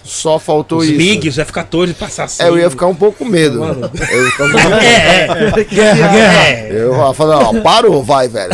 Só 0.05 0.39
faltou 0.39 0.79
os 0.79 0.87
isso. 0.87 0.97
MiG, 0.97 1.29
os 1.29 1.39
F-14 1.39 1.93
passar 1.95 2.25
assim. 2.25 2.43
É, 2.43 2.49
eu 2.49 2.57
ia 2.59 2.71
ficar 2.71 2.87
um 2.87 2.95
pouco 2.95 3.19
com 3.19 3.25
medo. 3.25 3.59
Mano. 3.61 3.91
Eu 4.11 4.25
ia 4.25 4.31
ficar 4.31 4.45
um 4.45 4.51
pouco 4.53 4.63
com 4.63 4.71
medo. 4.71 4.83
É, 4.85 5.61
é. 5.61 5.65
Guerra, 5.65 6.09
guerra. 6.09 6.59
Eu 6.69 6.95
ia 6.97 7.13
falar, 7.15 7.39
ó, 7.41 7.61
parou, 7.61 8.03
vai, 8.03 8.29
velho. 8.29 8.53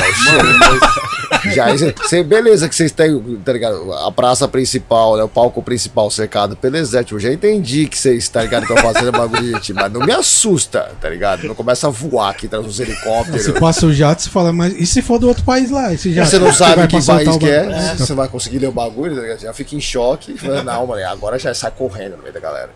Já, 1.52 1.66
cê, 2.08 2.22
beleza 2.22 2.68
que 2.68 2.74
vocês 2.74 2.92
têm, 2.92 3.18
tá 3.44 3.52
ligado? 3.52 3.92
A 3.92 4.12
praça 4.12 4.46
principal, 4.46 5.16
né? 5.16 5.22
O 5.22 5.28
palco 5.28 5.62
principal 5.62 6.10
cercado 6.10 6.56
pelo 6.56 6.76
exército. 6.76 7.14
Eu 7.14 7.20
já 7.20 7.32
entendi 7.32 7.86
que 7.86 7.96
vocês, 7.98 8.28
tá 8.28 8.42
ligado? 8.42 8.62
Estão 8.62 8.76
fazendo 8.76 9.12
bagulho 9.12 9.58
de 9.60 9.72
mas 9.72 9.92
não 9.92 10.00
me 10.00 10.12
assusta, 10.12 10.90
tá 11.00 11.08
ligado? 11.08 11.46
Não 11.46 11.54
começa 11.54 11.86
a 11.86 11.90
voar 11.90 12.30
aqui, 12.30 12.48
traz 12.48 12.64
uns 12.66 12.78
helicópteros. 12.80 13.42
Se 13.42 13.52
passa 13.52 13.86
o 13.86 13.92
jato, 13.92 14.22
você 14.22 14.30
fala, 14.30 14.52
mas 14.52 14.74
e 14.74 14.84
se 14.86 15.00
for 15.02 15.18
do 15.18 15.28
outro 15.28 15.44
país 15.44 15.70
lá? 15.70 15.92
Esse 15.92 16.12
jato? 16.12 16.30
Você 16.30 16.38
não 16.38 16.52
sabe 16.52 16.86
que 16.86 17.04
país 17.04 17.28
o 17.28 17.38
que 17.38 17.48
é, 17.48 17.64
bagulho? 17.64 17.98
você 17.98 18.14
vai 18.14 18.28
conseguir 18.28 18.58
ler 18.58 18.68
o 18.68 18.72
bagulho, 18.72 19.14
tá 19.16 19.22
ligado? 19.22 19.40
Já 19.40 19.52
fica 19.52 19.74
em 19.74 19.80
choque. 19.80 20.36
Fala, 20.36 20.62
não, 20.62 20.86
mano, 20.86 21.04
agora 21.06 21.38
já 21.38 21.54
sai 21.54 21.70
correndo 21.70 22.16
no 22.16 22.22
meio 22.22 22.34
da 22.34 22.40
galera. 22.40 22.70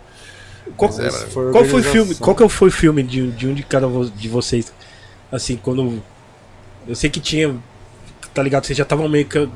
Qual, 0.75 0.89
é. 0.99 1.09
Foi 1.11 1.51
qual 1.51 1.63
foi 1.65 1.81
o 1.81 1.83
filme? 1.83 2.15
Qual 2.15 2.35
que 2.35 2.49
foi 2.49 2.69
o 2.69 2.71
filme 2.71 3.03
de, 3.03 3.29
de 3.31 3.47
um 3.47 3.53
de 3.53 3.61
cada 3.63 3.85
vo- 3.87 4.09
de 4.09 4.27
vocês? 4.27 4.73
Assim, 5.31 5.55
quando. 5.57 6.01
Eu 6.87 6.95
sei 6.95 7.09
que 7.09 7.19
tinha. 7.19 7.55
Tá 8.35 8.43
ligado? 8.43 8.65
Vocês 8.65 8.77
já 8.77 8.83
estavam 8.83 9.09
meio 9.09 9.25
que. 9.25 9.49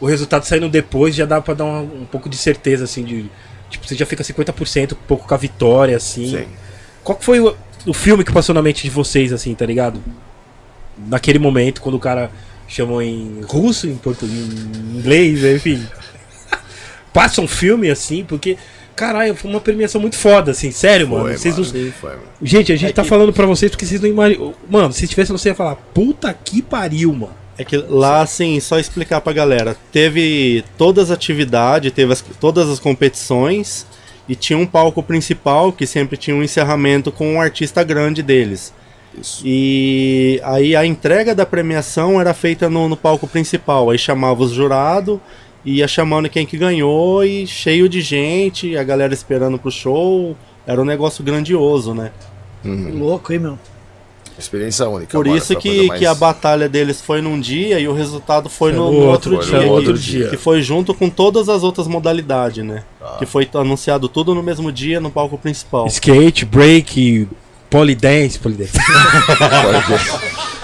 O 0.00 0.06
resultado 0.06 0.44
saindo 0.44 0.68
depois 0.68 1.14
já 1.14 1.26
dá 1.26 1.40
pra 1.40 1.52
dar 1.54 1.64
uma- 1.64 1.80
um 1.80 2.06
pouco 2.06 2.28
de 2.28 2.36
certeza, 2.38 2.84
assim, 2.84 3.04
de. 3.04 3.26
Tipo, 3.68 3.86
você 3.86 3.94
já 3.96 4.06
fica 4.06 4.22
50%, 4.24 4.92
um 4.92 5.06
pouco 5.06 5.26
com 5.28 5.34
a 5.34 5.36
vitória, 5.36 5.96
assim. 5.96 6.30
Sim. 6.30 6.46
Qual 7.02 7.18
que 7.18 7.24
foi 7.24 7.40
o, 7.40 7.54
o 7.86 7.92
filme 7.92 8.22
que 8.24 8.32
passou 8.32 8.54
na 8.54 8.62
mente 8.62 8.84
de 8.84 8.90
vocês, 8.90 9.32
assim, 9.32 9.54
tá 9.54 9.66
ligado? 9.66 10.00
Naquele 11.08 11.38
momento, 11.38 11.82
quando 11.82 11.96
o 11.96 12.00
cara 12.00 12.30
chamou 12.68 13.02
em 13.02 13.40
russo, 13.46 13.88
em 13.88 13.96
português, 13.96 14.38
em 14.38 14.96
inglês, 14.98 15.42
enfim. 15.44 15.84
Passa 17.12 17.40
um 17.40 17.48
filme 17.48 17.90
assim, 17.90 18.24
porque. 18.24 18.56
Caralho, 18.96 19.34
foi 19.34 19.50
uma 19.50 19.60
premiação 19.60 20.00
muito 20.00 20.14
foda, 20.16 20.52
assim, 20.52 20.70
sério, 20.70 21.08
mano. 21.08 21.24
Foi, 21.24 21.36
Vocês 21.36 21.58
mano. 21.58 21.72
não- 21.86 21.92
Foi, 21.92 22.10
mano. 22.10 22.22
Gente, 22.40 22.70
a 22.72 22.76
gente 22.76 22.90
É 22.90 22.92
tá 22.92 23.02
que- 23.02 23.08
falando 23.08 23.32
pra 23.32 23.44
vocês 23.44 23.68
porque 23.72 23.84
vocês 23.84 24.00
não 24.00 24.08
imaginam. 24.08 24.54
Mano, 24.70 24.92
se 24.92 25.08
tivesse 25.08 25.32
você 25.32 25.48
ia 25.48 25.54
falar, 25.54 25.74
puta 25.74 26.32
que 26.32 26.62
pariu, 26.62 27.12
mano. 27.12 27.34
É 27.56 27.64
que 27.64 27.76
lá, 27.76 28.20
assim, 28.20 28.58
só 28.60 28.78
explicar 28.78 29.20
pra 29.20 29.32
galera. 29.32 29.76
Teve 29.92 30.64
todas 30.76 31.04
as 31.10 31.16
atividades, 31.16 31.92
teve 31.92 32.12
as- 32.12 32.24
todas 32.40 32.68
as 32.68 32.80
competições 32.80 33.86
e 34.28 34.34
tinha 34.34 34.58
um 34.58 34.66
palco 34.66 35.02
principal 35.02 35.72
que 35.72 35.86
sempre 35.86 36.16
tinha 36.16 36.34
um 36.36 36.42
encerramento 36.42 37.12
com 37.12 37.34
um 37.34 37.40
artista 37.40 37.84
grande 37.84 38.22
deles. 38.22 38.72
Isso. 39.16 39.42
E 39.46 40.40
aí 40.42 40.74
a 40.74 40.84
entrega 40.84 41.32
da 41.34 41.46
premiação 41.46 42.20
era 42.20 42.34
feita 42.34 42.68
no, 42.68 42.88
no 42.88 42.96
palco 42.96 43.28
principal. 43.28 43.90
Aí 43.90 43.98
chamava 43.98 44.42
os 44.42 44.50
jurados, 44.50 45.20
ia 45.64 45.86
chamando 45.86 46.28
quem 46.28 46.44
que 46.44 46.58
ganhou 46.58 47.24
e 47.24 47.46
cheio 47.46 47.88
de 47.88 48.00
gente, 48.00 48.76
a 48.76 48.82
galera 48.82 49.14
esperando 49.14 49.58
pro 49.58 49.70
show. 49.70 50.36
Era 50.66 50.82
um 50.82 50.84
negócio 50.84 51.22
grandioso, 51.22 51.94
né? 51.94 52.10
Uhum. 52.64 52.98
Louco, 52.98 53.32
hein, 53.32 53.38
meu? 53.38 53.58
Experiência 54.38 54.88
única. 54.88 55.16
Por 55.16 55.26
isso 55.26 55.54
que, 55.56 55.86
mais- 55.86 55.98
que 56.00 56.06
a 56.06 56.14
batalha 56.14 56.68
deles 56.68 57.00
foi 57.00 57.20
num 57.20 57.38
dia 57.38 57.78
e 57.78 57.86
o 57.86 57.92
resultado 57.94 58.48
foi 58.48 58.72
no, 58.72 58.90
no 58.90 58.98
outro, 59.06 59.34
outro, 59.34 59.48
dia. 59.48 59.58
foi 59.58 59.66
no 59.66 59.72
outro 59.72 59.94
que- 59.94 60.00
dia. 60.00 60.28
Que 60.28 60.36
foi 60.36 60.60
junto 60.62 60.92
com 60.92 61.08
todas 61.08 61.48
as 61.48 61.62
outras 61.62 61.86
modalidades, 61.86 62.64
né? 62.64 62.82
Ah. 63.00 63.16
Que 63.18 63.26
foi 63.26 63.48
anunciado 63.54 64.08
tudo 64.08 64.34
no 64.34 64.42
mesmo 64.42 64.72
dia 64.72 65.00
no 65.00 65.10
palco 65.10 65.38
principal. 65.38 65.86
Skate, 65.86 66.44
break, 66.44 67.28
polydance, 67.70 68.38
polydance. 68.38 68.72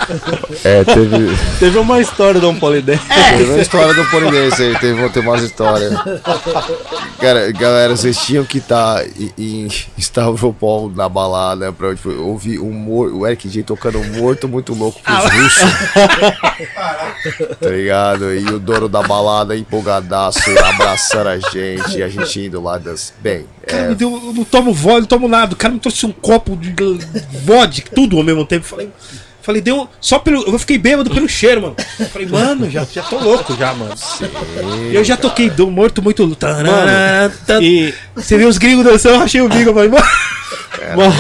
É, 0.65 0.85
teve. 0.85 1.37
Teve 1.59 1.79
uma 1.79 2.01
história 2.01 2.41
do 2.41 2.49
um 2.49 2.59
Polidense. 2.59 3.03
Teve 3.37 3.51
uma 3.51 3.61
história 3.61 3.95
do 3.95 4.05
Polidense 4.11 4.63
aí, 4.63 4.79
teve, 4.79 5.09
tem 5.11 5.23
umas 5.23 5.43
histórias. 5.43 5.93
Cara, 7.19 7.51
galera, 7.53 7.97
vocês 7.97 8.19
tinham 8.19 8.45
que 8.45 8.59
estar 8.59 9.05
em, 9.07 9.33
em 9.39 9.69
Stavropol 9.99 10.91
na 10.91 11.09
balada 11.09 11.73
pra 11.73 11.95
tipo, 11.95 12.11
ouvir 12.11 12.59
o, 12.59 12.71
mor 12.73 13.13
o 13.13 13.27
Eric 13.27 13.49
J 13.49 13.63
tocando 13.63 14.03
Morto 14.05 14.49
Muito 14.49 14.75
Louco 14.75 15.01
pros 15.03 15.25
russos. 15.25 15.71
tá 17.61 17.69
ligado? 17.69 18.35
E 18.35 18.45
o 18.47 18.59
dono 18.59 18.89
da 18.89 19.03
balada 19.03 19.57
empolgadaço, 19.57 20.41
abraçando 20.59 21.29
a 21.29 21.39
gente, 21.39 21.99
e 21.99 22.03
a 22.03 22.09
gente 22.09 22.41
indo 22.41 22.61
lá 22.61 22.79
das. 22.79 23.13
Bem, 23.21 23.47
Cara, 23.67 23.85
é, 23.85 23.89
me 23.89 23.95
deu, 23.95 24.11
eu 24.13 24.33
não 24.33 24.45
tomo 24.45 24.73
vodka, 24.73 25.01
não 25.01 25.07
tomo 25.07 25.29
nada. 25.29 25.53
O 25.55 25.57
cara 25.57 25.73
me 25.73 25.81
trouxe 25.81 26.07
um 26.07 26.13
copo 26.13 26.57
de 26.57 26.75
vodka, 27.45 27.91
tudo 27.95 28.17
ao 28.17 28.25
mesmo 28.25 28.45
tempo. 28.45 28.67
Falei, 28.67 28.91
falei, 29.43 29.61
deu. 29.61 29.89
Só 30.01 30.19
pelo. 30.19 30.43
Eu 30.43 30.59
fiquei 30.59 30.79
bêbado 30.79 31.11
pelo 31.11 31.29
cheiro, 31.29 31.63
mano. 31.63 31.77
Falei, 32.13 32.27
mano, 32.31 32.71
já, 32.71 32.85
já 32.85 33.03
tô 33.03 33.19
louco 33.19 33.57
já, 33.57 33.73
mano. 33.75 33.95
E 34.91 34.95
eu 34.95 35.05
já 35.05 35.17
toquei 35.17 35.49
do 35.51 35.71
morto 35.71 36.03
muito. 36.03 36.35
Tarará, 36.37 37.31
tá- 37.47 37.61
E, 37.61 37.93
Você 38.15 38.37
viu 38.39 38.49
os 38.49 38.59
gringos 38.59 38.85
dançando, 38.85 39.17
eu 39.17 39.21
achei 39.23 39.41
o 39.41 39.49
bico, 39.49 39.71
eu 39.71 39.75
falei, 39.75 39.89
mano. 39.89 40.05
Mano, 40.97 41.15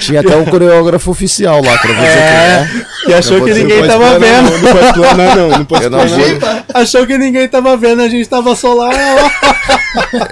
Tinha 0.00 0.20
até 0.20 0.36
um 0.36 0.44
coreógrafo 0.44 1.10
oficial 1.10 1.62
lá, 1.64 1.76
pra 1.78 1.92
você 1.92 2.06
É, 2.18 2.66
e 3.08 3.14
achou 3.14 3.38
Não 3.38 3.46
que 3.46 3.54
ninguém 3.54 3.86
tava 3.86 4.18
vendo. 4.18 4.50
não, 4.50 4.58
não 4.58 4.72
pode 4.72 4.86
explanar, 4.86 5.36
não. 5.36 5.48
Não 5.50 5.64
pode 5.64 5.84
Eu 5.84 5.90
não 5.90 5.98
Achou 6.74 7.06
que 7.06 7.16
ninguém 7.18 7.48
tava 7.48 7.76
vendo, 7.76 8.02
a 8.02 8.08
gente 8.08 8.28
tava 8.28 8.54
só 8.56 8.74
lá. 8.74 8.90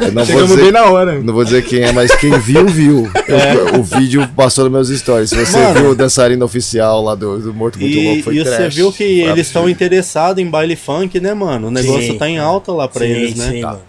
eu 0.01 0.13
não 0.13 0.25
vou 0.25 0.27
Chegamos 0.27 0.49
bem 0.51 0.59
dizer, 0.59 0.73
na 0.73 0.85
hora. 0.85 1.21
não 1.21 1.35
vou 1.35 1.45
dizer 1.45 1.65
quem 1.65 1.83
é, 1.83 1.93
mas 1.93 2.15
quem 2.17 2.39
viu, 2.39 2.67
viu. 2.67 3.11
Eu- 3.29 3.81
o 3.81 3.83
vídeo 3.83 4.29
passou 4.37 4.65
nos 4.69 4.73
meus 4.91 5.01
stories. 5.01 5.31
Se 5.31 5.37
você 5.37 5.59
Mano. 5.59 5.81
viu 5.81 5.91
o 5.91 5.95
dançarino 5.95 6.45
oficial 6.45 7.03
lá 7.03 7.15
do, 7.15 7.39
do 7.39 7.55
Morto 7.55 7.79
Muito 7.79 7.97
E, 7.97 8.05
Louco, 8.07 8.23
foi 8.25 8.37
e 8.37 8.45
você 8.45 8.57
trash. 8.57 8.75
viu 8.75 8.93
que 8.93 9.03
eles 9.21 9.47
estão 9.47 9.69
interessados 9.69 10.43
em 10.43 10.47
baile 10.49 10.77
funk, 10.77 11.19
né, 11.21 11.35
mano? 11.35 11.69
O 11.69 11.71
negócio 11.71 12.13
Sim. 12.13 12.19
tá 12.19 12.29
em 12.29 12.39
alta 12.39 12.73
lá 12.73 12.89
pra 12.89 13.05
Sim, 13.05 13.11
eles, 13.13 13.37
né? 13.37 13.51
sim, 13.51 13.63
mano. 13.63 13.81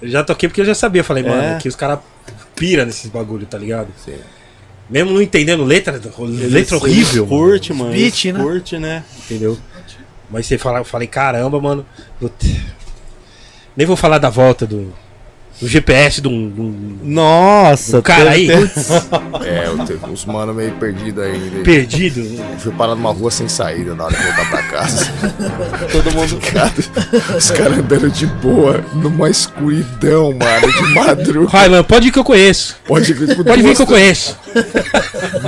Eu 0.00 0.08
já 0.08 0.24
toquei 0.24 0.48
porque 0.48 0.60
eu 0.62 0.64
já 0.64 0.74
sabia. 0.74 1.04
Falei, 1.04 1.24
É. 1.24 1.28
mano, 1.28 1.58
que 1.58 1.68
os 1.68 1.76
caras 1.76 1.98
pira 2.60 2.84
nesses 2.84 3.10
bagulho, 3.10 3.46
tá 3.46 3.56
ligado? 3.56 3.88
Sim. 4.04 4.18
Mesmo 4.90 5.12
não 5.12 5.22
entendendo 5.22 5.64
letra, 5.64 5.98
letra 6.18 6.76
horrível. 6.76 7.26
Curte, 7.26 7.72
mano. 7.72 7.94
Eles 7.94 8.22
né? 8.24 8.42
Curte, 8.42 8.78
né? 8.78 9.04
Entendeu? 9.24 9.56
Mas 10.28 10.44
você 10.44 10.58
fala, 10.58 10.80
eu 10.80 10.84
falei, 10.84 11.08
caramba, 11.08 11.58
mano. 11.58 11.86
Nem 13.74 13.86
vou 13.86 13.96
falar 13.96 14.18
da 14.18 14.28
volta 14.28 14.66
do, 14.66 14.92
do 15.60 15.68
GPS 15.68 16.20
de 16.20 16.28
um. 16.28 16.50
de 16.50 16.60
um 16.60 16.98
Nossa, 17.02 18.00
cara 18.02 18.32
teve- 18.32 18.52
aí, 18.54 19.46
É, 19.46 19.66
eu 19.66 19.78
teve 19.84 20.06
uns 20.06 20.24
mano 20.24 20.54
meio 20.54 20.72
perdido 20.72 21.20
aí. 21.20 21.38
né? 21.38 21.62
perdido. 21.62 22.22
Fui 22.58 22.72
parar 22.72 22.94
numa 22.94 23.12
rua 23.12 23.30
sem 23.30 23.48
saída 23.48 23.94
na 23.94 24.04
hora 24.04 24.16
de 24.16 24.22
voltar 24.22 24.48
pra 24.50 24.62
casa. 24.62 25.06
todo 25.92 26.10
mundo. 26.14 26.38
Os 27.36 27.50
caras 27.50 27.78
andando 27.78 28.10
de 28.10 28.26
boa, 28.26 28.82
numa 28.94 29.28
escuridão, 29.28 30.32
mano, 30.32 30.72
de 30.72 30.94
madrugada. 30.94 31.58
Railan, 31.58 31.82
pode 31.84 32.08
ir 32.08 32.10
que 32.12 32.18
eu 32.18 32.24
conheço. 32.24 32.76
Pode, 32.86 33.06
tipo, 33.06 33.44
Pode 33.44 33.62
vir 33.62 33.62
duas, 33.62 33.76
que 33.76 33.82
eu 33.82 33.86
conheço. 33.86 34.36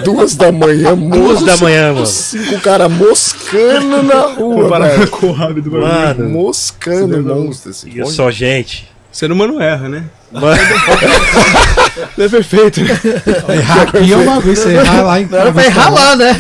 duas 0.04 0.34
da 0.34 0.52
manhã, 0.52 0.94
Duas 0.96 1.40
moço, 1.40 1.44
da 1.46 1.56
manhã, 1.56 1.92
mano. 1.92 2.06
Cinco 2.06 2.60
caras 2.60 2.90
moscando 2.92 4.02
na 4.02 4.20
rua, 4.26 4.62
Comparado 4.64 4.96
velho. 4.98 5.10
com 5.10 5.26
o 5.28 5.32
rápido 5.32 5.62
do 5.62 5.70
bagulho. 5.70 5.88
Mano, 5.92 6.28
Moscando 6.30 7.22
monstro, 7.22 7.70
assim. 7.70 7.90
e 7.90 7.98
eu 7.98 8.06
só, 8.06 8.30
gente. 8.30 8.91
Ser 9.12 9.30
humano 9.30 9.60
erra, 9.60 9.88
né? 9.88 10.04
Mano, 10.32 10.56
Não 12.16 12.24
é 12.24 12.28
perfeito. 12.28 12.80
Errar 12.80 13.82
aqui 13.82 14.12
é 14.12 14.16
um 14.16 14.24
bagulho, 14.24 14.56
você 14.56 14.70
errar 14.74 15.02
lá 15.02 15.20
em 15.20 15.26
Não 15.26 15.38
era 15.38 15.52
pra 15.52 15.64
errar 15.66 15.90
lá, 15.90 16.16
né? 16.16 16.32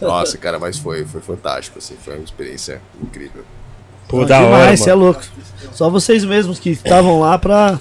Nossa, 0.00 0.38
cara, 0.38 0.58
mas 0.58 0.78
foi, 0.78 1.04
foi 1.04 1.20
fantástico, 1.20 1.78
assim. 1.78 1.96
Foi 2.04 2.14
uma 2.14 2.24
experiência 2.24 2.80
incrível. 3.02 3.44
pô, 4.08 4.24
da 4.24 4.38
hora. 4.38 4.46
Demais, 4.46 4.80
você 4.80 4.90
é 4.90 4.94
louco. 4.94 5.22
Só 5.72 5.90
vocês 5.90 6.24
mesmos 6.24 6.58
que 6.60 6.70
estavam 6.70 7.18
lá 7.20 7.36
pra, 7.38 7.80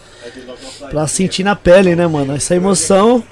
pra 0.89 1.07
sentir 1.07 1.43
na 1.43 1.55
pele, 1.55 1.95
né, 1.95 2.07
mano? 2.07 2.35
Essa 2.35 2.55
emoção. 2.55 3.23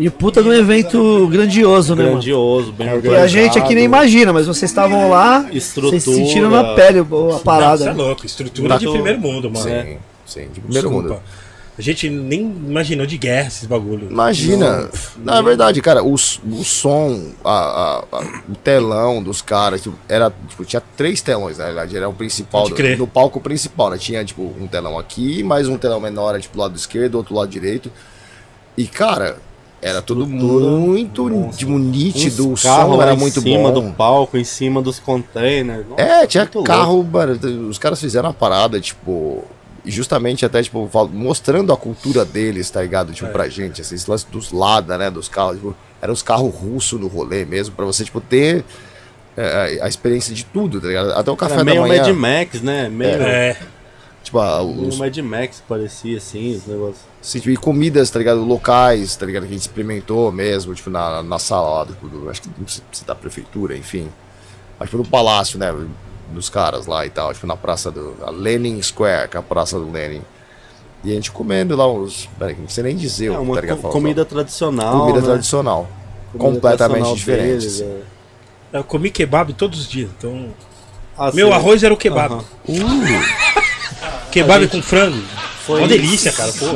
E 0.00 0.08
puta 0.08 0.42
de 0.42 0.48
um 0.48 0.52
evento 0.52 1.28
grandioso, 1.30 1.94
né, 1.94 2.02
mano? 2.04 2.14
Grandioso, 2.14 2.72
bem 2.72 2.88
E 2.88 2.90
organizado. 2.94 3.22
a 3.24 3.26
gente 3.28 3.58
aqui 3.58 3.74
nem 3.74 3.84
imagina, 3.84 4.32
mas 4.32 4.46
vocês 4.46 4.70
estavam 4.70 5.10
lá, 5.10 5.46
Estrutura. 5.52 6.00
vocês 6.00 6.16
sentiram 6.16 6.48
na 6.50 6.74
pele 6.74 7.00
a 7.00 7.02
Você 7.02 7.44
parada. 7.44 7.84
é 7.90 7.92
louco. 7.92 8.24
Estrutura 8.24 8.68
Tá 8.70 8.78
de 8.78 8.86
tudo- 8.86 8.94
primeiro 8.94 9.20
mundo, 9.20 9.50
mano. 9.50 9.62
Sim, 9.62 9.98
sim, 10.26 10.48
de 10.52 10.60
primeiro 10.60 10.88
Desculpa. 10.88 11.08
mundo. 11.14 11.22
A 11.78 11.82
gente 11.82 12.10
nem 12.10 12.40
imaginou 12.40 13.06
de 13.06 13.16
guerra 13.16 13.48
esses 13.48 13.64
bagulho. 13.66 14.08
Imagina, 14.10 14.90
na 15.16 15.38
é 15.38 15.42
verdade, 15.42 15.80
cara, 15.80 16.02
o, 16.02 16.12
o 16.14 16.64
som, 16.64 17.30
a, 17.42 17.50
a- 17.50 18.04
a- 18.12 18.42
o 18.50 18.54
telão 18.54 19.22
dos 19.22 19.40
caras, 19.40 19.82
tipo, 19.82 19.96
era, 20.08 20.30
tipo, 20.48 20.62
tinha 20.64 20.82
três 20.96 21.22
telões, 21.22 21.56
na 21.58 21.66
verdade, 21.66 21.96
era 21.96 22.06
o 22.08 22.12
principal, 22.12 22.68
crer. 22.70 22.98
no 22.98 23.06
palco 23.06 23.40
principal, 23.40 23.90
né? 23.90 23.96
Tinha, 23.98 24.22
tipo, 24.24 24.42
um 24.60 24.66
telão 24.66 24.98
aqui, 24.98 25.42
mais 25.42 25.68
um 25.68 25.78
telão 25.78 26.00
menor, 26.00 26.38
tipo, 26.40 26.54
do 26.54 26.60
lado 26.60 26.76
esquerdo, 26.76 27.14
outro 27.14 27.34
lado 27.34 27.48
direito. 27.48 27.90
E, 28.76 28.86
cara, 28.86 29.38
era 29.82 30.02
tudo 30.02 30.26
muito 30.26 31.30
tipo, 31.56 31.78
nítido, 31.78 32.52
o 32.52 32.56
som 32.56 33.00
era 33.00 33.14
em 33.14 33.16
muito 33.16 33.40
cima 33.40 33.70
bom. 33.70 33.80
do 33.80 33.92
palco, 33.92 34.36
em 34.36 34.44
cima 34.44 34.82
dos 34.82 34.98
containers. 34.98 35.86
Nossa, 35.88 36.02
É, 36.02 36.26
tinha 36.26 36.46
carro, 36.46 37.02
mano, 37.02 37.38
os 37.68 37.78
caras 37.78 37.98
fizeram 38.00 38.28
uma 38.28 38.34
parada, 38.34 38.78
tipo, 38.80 39.42
justamente 39.86 40.44
até, 40.44 40.62
tipo, 40.62 40.88
mostrando 41.12 41.72
a 41.72 41.76
cultura 41.76 42.24
deles, 42.24 42.68
tá 42.70 42.82
ligado? 42.82 43.12
Tipo, 43.12 43.30
pra 43.30 43.48
gente, 43.48 43.80
assim, 43.80 43.94
esse 43.94 44.10
lance 44.10 44.26
dos 44.30 44.52
Lada, 44.52 44.98
né, 44.98 45.10
dos 45.10 45.28
carros, 45.28 45.56
tipo, 45.56 45.74
eram 46.02 46.12
os 46.12 46.22
carros 46.22 46.54
russos 46.54 47.00
no 47.00 47.08
rolê 47.08 47.44
mesmo, 47.46 47.74
pra 47.74 47.86
você, 47.86 48.04
tipo, 48.04 48.20
ter 48.20 48.64
é, 49.36 49.78
a 49.80 49.88
experiência 49.88 50.34
de 50.34 50.44
tudo, 50.44 50.80
tá 50.80 50.88
ligado? 50.88 51.12
Até 51.12 51.30
o 51.30 51.36
café 51.36 51.54
Era 51.54 51.64
da 51.64 51.70
meio 51.70 51.80
manhã, 51.82 52.02
Mad 52.02 52.14
Max, 52.16 52.60
né? 52.60 52.88
Meio, 52.90 53.22
É, 53.22 53.56
tipo, 54.30 54.38
a- 54.38 54.62
meio 54.64 54.88
os, 54.88 54.98
Mad 54.98 55.16
Max 55.18 55.62
parecia 55.68 56.16
assim, 56.18 56.54
os 56.56 56.66
negócios. 56.66 57.00
assim, 57.20 57.38
tipo, 57.40 57.50
e 57.50 57.56
comidas, 57.56 58.08
tá 58.10 58.18
ligado? 58.18 58.42
Locais, 58.44 59.16
tá 59.16 59.26
ligado? 59.26 59.42
Que 59.42 59.48
a 59.48 59.52
gente 59.52 59.62
experimentou 59.62 60.30
mesmo, 60.30 60.74
tipo, 60.74 60.88
na, 60.88 61.22
na 61.22 61.38
sala 61.38 61.80
lá, 61.80 61.86
tipo, 61.86 62.06
do- 62.08 62.30
acho 62.30 62.42
que 62.42 62.48
não 62.58 62.66
sei 62.68 62.82
se 62.92 63.04
da 63.04 63.14
prefeitura, 63.14 63.76
enfim. 63.76 64.08
Mas, 64.78 64.88
tipo, 64.88 65.02
no 65.02 65.08
palácio, 65.08 65.58
né, 65.58 65.74
dos 66.32 66.48
caras 66.48 66.86
lá 66.86 67.04
e 67.04 67.10
tal, 67.10 67.34
tipo, 67.34 67.46
na 67.46 67.56
praça 67.56 67.90
do 67.90 68.14
a 68.22 68.30
Lenin 68.30 68.80
Square, 68.80 69.28
que 69.28 69.36
é 69.36 69.40
a 69.40 69.42
praça 69.42 69.78
do 69.78 69.90
Lenin. 69.90 70.22
E 71.02 71.10
a 71.10 71.14
gente 71.14 71.32
comendo 71.32 71.74
lá 71.76 71.90
uns, 71.90 72.28
peraí, 72.38 72.54
não 72.58 72.68
sei 72.68 72.84
nem 72.84 72.96
dizer 72.96 73.32
É 73.32 73.38
uma 73.38 73.54
tá 73.54 73.60
ligado? 73.62 73.76
co- 73.76 73.82
Falar, 73.82 73.92
comida 73.94 74.24
tradicional. 74.24 75.00
comida 75.00 75.20
né? 75.20 75.26
tradicional. 75.26 75.88
Comida 76.32 76.50
completamente 76.52 76.92
tradicional 77.02 77.16
diferente, 77.16 77.48
deles, 77.48 77.80
assim. 77.80 77.84
é. 78.72 78.78
eu 78.78 78.84
comi 78.84 79.10
kebab 79.10 79.52
todos 79.54 79.80
os 79.80 79.88
dias. 79.88 80.08
Então, 80.16 80.50
Assim, 81.18 81.36
meu 81.36 81.52
arroz 81.52 81.82
era 81.82 81.92
o 81.92 81.96
kebab. 81.96 82.34
aham. 82.34 82.44
Kebab 84.30 84.62
gente- 84.62 84.72
com 84.76 84.82
frango. 84.82 85.22
Foi 85.66 85.80
Uma 85.80 85.88
delícia, 85.88 86.32
cara. 86.32 86.52
Pô. 86.52 86.66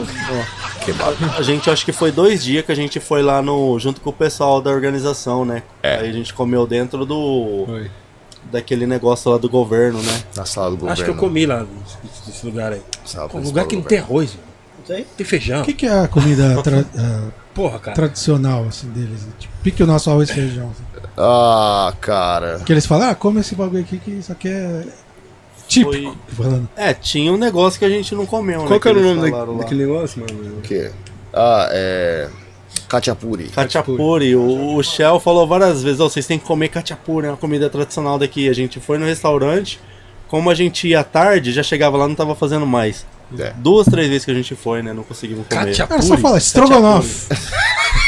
A 1.39 1.42
gente 1.42 1.70
acho 1.70 1.84
que 1.84 1.92
foi 1.92 2.12
dois 2.12 2.44
dias 2.44 2.65
que 2.65 2.70
a 2.70 2.74
gente 2.74 3.00
foi 3.00 3.23
lá 3.23 3.41
no 3.41 3.78
junto 3.78 4.00
com 4.00 4.10
o 4.10 4.12
pessoal 4.12 4.60
da 4.60 4.70
organização, 4.70 5.44
né? 5.44 5.62
É. 5.83 5.97
Aí 5.97 6.10
a 6.10 6.12
gente 6.12 6.34
comeu 6.34 6.66
dentro 6.66 7.07
do 7.07 7.65
Foi. 7.66 7.91
daquele 8.52 8.86
negócio 8.86 9.31
lá 9.31 9.39
do 9.39 9.49
governo, 9.49 10.02
né? 10.02 10.23
Na 10.36 10.44
sala 10.44 10.70
do 10.70 10.76
governo. 10.76 10.92
Acho 10.92 11.05
que 11.05 11.10
eu 11.10 11.16
comi 11.16 11.47
lá 11.47 11.65
nesse- 12.26 12.44
lugar 12.47 12.73
aí. 12.73 12.83
Sala 13.05 13.31
Um 13.33 13.41
lugar 13.41 13.66
que 13.66 13.74
não 13.76 13.83
tem 13.83 13.99
arroz, 13.99 14.31
mano. 14.33 14.44
Tem? 14.86 15.07
tem 15.16 15.24
feijão. 15.26 15.62
O 15.62 15.65
que, 15.65 15.73
que 15.73 15.86
é 15.86 15.99
a 16.00 16.07
comida 16.08 16.60
tra- 16.62 16.84
Porra, 17.55 17.78
cara. 17.78 17.94
tradicional 17.94 18.66
assim, 18.68 18.89
deles? 18.89 19.20
Tipo, 19.39 19.55
pique 19.62 19.83
o 19.83 19.86
nosso 19.86 20.10
arroz 20.10 20.28
e 20.28 20.34
feijão. 20.34 20.70
assim. 20.70 20.83
Ah, 21.16 21.94
cara. 22.02 22.60
Que 22.66 22.70
eles 22.73 22.84
falam, 22.84 23.08
ah, 23.08 23.15
come 23.15 23.41
esse 23.41 23.55
bagulho 23.55 23.81
aqui 23.83 23.97
que 23.99 24.10
isso 24.10 24.31
aqui 24.31 24.49
é 24.49 24.84
típico. 25.75 26.17
Foi-. 26.28 26.62
É, 26.77 26.93
tinha 26.94 27.33
um 27.33 27.36
negócio 27.36 27.78
que 27.78 27.85
a 27.85 27.89
gente 27.89 28.15
não 28.15 28.27
comeu, 28.27 28.62
né? 28.62 28.67
Qual 28.69 28.81
que 28.81 28.89
era 28.89 28.99
o 28.99 29.03
nome 29.15 29.31
da- 29.31 29.44
daquele 29.44 29.86
negócio, 29.86 30.20
mano? 30.20 30.59
O 30.59 30.61
quê? 30.62 30.91
Ah, 31.33 31.69
é. 31.73 32.28
Kachapuri. 32.89 33.44
Cachapuri. 33.49 34.36
O, 34.36 34.77
o 34.77 34.83
Shell 34.83 35.19
falou 35.20 35.47
várias 35.47 35.83
vezes, 35.83 36.01
ó, 36.01 36.09
vocês 36.09 36.27
têm 36.27 36.39
que 36.39 36.44
comer 36.44 36.69
cachapuri, 36.69 37.27
é 37.27 37.31
uma 37.31 37.36
comida 37.36 37.69
tradicional 37.70 38.19
daqui. 38.19 38.49
A 38.49 38.53
gente 38.53 38.78
foi 38.81 38.99
no 38.99 39.07
restaurante, 39.07 39.81
como 40.28 40.51
a 40.51 40.55
gente 40.55 40.86
ia 40.89 41.03
tarde, 41.03 41.53
já 41.53 41.62
chegava 41.62 41.97
lá 41.97 42.07
não 42.07 42.15
tava 42.15 42.35
fazendo 42.35 42.67
mais. 42.67 43.07
É. 43.39 43.53
Duas, 43.57 43.86
três 43.86 44.09
vezes 44.09 44.25
que 44.25 44.31
a 44.31 44.35
gente 44.35 44.55
foi, 44.55 44.83
né? 44.83 44.93
Não 44.93 45.03
conseguimos 45.03 45.47
comer. 45.49 45.67
Cachapuri. 45.67 45.89
Cara, 45.89 46.03
só 46.03 46.17
fala, 46.19 46.39
estrogonofe. 46.39 47.27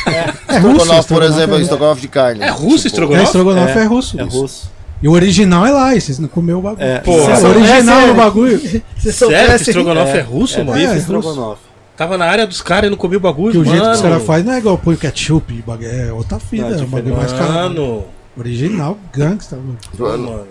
É, 0.07 0.21
russo. 0.59 0.77
Estrogonofe, 0.77 0.87
por 0.89 0.99
estrogonofe 0.99 1.33
exemplo, 1.33 1.57
é- 1.57 1.61
estrogonofe 1.63 2.01
de 2.03 2.09
carne. 2.09 2.43
É 2.43 2.51
russo 2.51 2.67
Tipo, 2.67 2.75
É, 2.85 2.87
estrogonofe? 2.89 3.25
estrogonofe 3.25 3.79
é, 3.79 3.83
É, 3.83 3.85
russo. 3.85 4.21
É 4.21 4.25
isso. 4.25 4.41
russo. 4.41 4.76
E 5.03 5.09
o 5.09 5.13
original 5.13 5.67
é 5.67 5.71
lá, 5.71 5.95
e 5.95 6.01
vocês 6.01 6.19
não 6.19 6.29
comeu 6.29 6.59
o 6.59 6.63
bagulho. 6.63 6.83
É, 6.87 6.99
Porra. 7.01 7.33
É, 7.33 7.37
Vocês 7.37 7.45
o 7.45 7.49
original 7.49 8.07
do 8.09 8.15
bagulho. 8.15 8.59
Se 8.59 9.13
Sério 9.13 9.47
que 9.59 9.63
estrogonofe 9.71 10.13
é, 10.13 10.19
É, 10.19 10.21
russo, 10.23 10.61
é 10.61 10.65
mano? 10.65 10.79
é 10.81 10.97
estrogonofe. 10.97 11.63
Tava 11.97 12.19
na 12.19 12.27
área 12.27 12.47
dos 12.47 12.61
caras 12.63 12.89
e 12.89 12.91
não 12.91 12.97
comia 12.97 13.17
o 13.19 13.21
bagulho, 13.21 13.53
Que 13.53 13.59
o 13.59 13.65
jeito 13.65 13.83
que 13.83 13.91
os 13.91 13.99
mano. 13.99 14.11
caras 14.11 14.27
fazem 14.27 14.45
não 14.45 14.53
é 14.55 14.59
igual 14.59 14.77
põe 14.79 14.95
o 14.95 14.99
ketchup, 14.99 15.65
é 15.83 16.13
outra 16.13 16.39
fita, 16.39 16.67
é 16.67 16.77
um 16.83 16.87
bagulho 16.87 17.17
mais 17.17 17.33
caro. 17.33 17.53
Mano, 17.53 18.05
Original, 18.39 18.99
gangsta. 19.15 19.57
mano. 19.57 19.79
pô, 19.97 20.05
mano. 20.05 20.47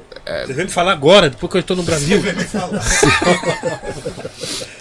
Você 0.48 0.54
vem 0.54 0.66
me 0.66 0.72
falar 0.72 0.94
agora, 0.94 1.30
depois 1.30 1.52
que 1.52 1.58
eu 1.60 1.64
tô 1.64 1.76
no 1.76 1.84
Brasil. 1.84 2.20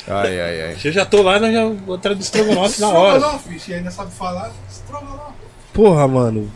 Ai, 0.06 0.40
ai, 0.40 0.62
ai. 0.62 0.76
Se 0.78 0.88
eu 0.88 0.92
já 0.92 1.04
tô 1.04 1.22
lá, 1.22 1.38
nós 1.38 1.52
já 1.52 1.64
vou 1.66 1.94
atrás 1.94 2.16
do 2.16 2.20
estrogonofe 2.22 2.80
na 2.80 2.88
hora. 2.88 3.38
e 3.68 3.74
ainda 3.74 3.90
sabe 3.90 4.10
falar 4.12 4.50
estrogonofe. 4.70 5.32
Porra, 5.72 6.06
mano. 6.06 6.50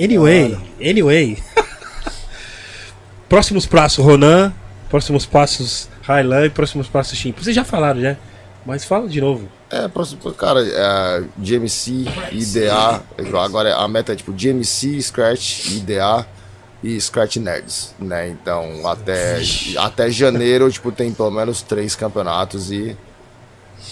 Anyway, 0.00 0.56
anyway. 0.80 1.38
Próximos 3.28 3.66
passos, 3.66 4.04
Ronan. 4.04 4.52
Próximos 4.88 5.26
passos, 5.26 5.88
Highland. 6.02 6.50
Próximos 6.50 6.88
passos, 6.88 7.18
Chimp. 7.18 7.38
Vocês 7.38 7.54
já 7.54 7.64
falaram, 7.64 8.00
já. 8.00 8.16
Mas 8.64 8.84
fala 8.84 9.08
de 9.08 9.20
novo. 9.20 9.48
É, 9.70 9.88
próximo, 9.88 10.32
cara, 10.32 10.60
é, 10.60 11.24
GMC, 11.38 12.04
IDA. 12.32 13.02
Agora 13.44 13.76
a 13.76 13.88
meta 13.88 14.12
é 14.12 14.16
tipo 14.16 14.32
GMC, 14.32 15.00
Scratch, 15.02 15.66
IDA 15.70 16.26
e 16.82 17.00
Scratch 17.00 17.36
Nerds, 17.36 17.94
né? 17.98 18.28
Então 18.28 18.86
até, 18.88 19.40
até 19.78 20.10
janeiro, 20.10 20.70
tipo, 20.70 20.92
tem 20.92 21.12
pelo 21.12 21.30
menos 21.30 21.62
três 21.62 21.94
campeonatos 21.94 22.70
e. 22.70 22.96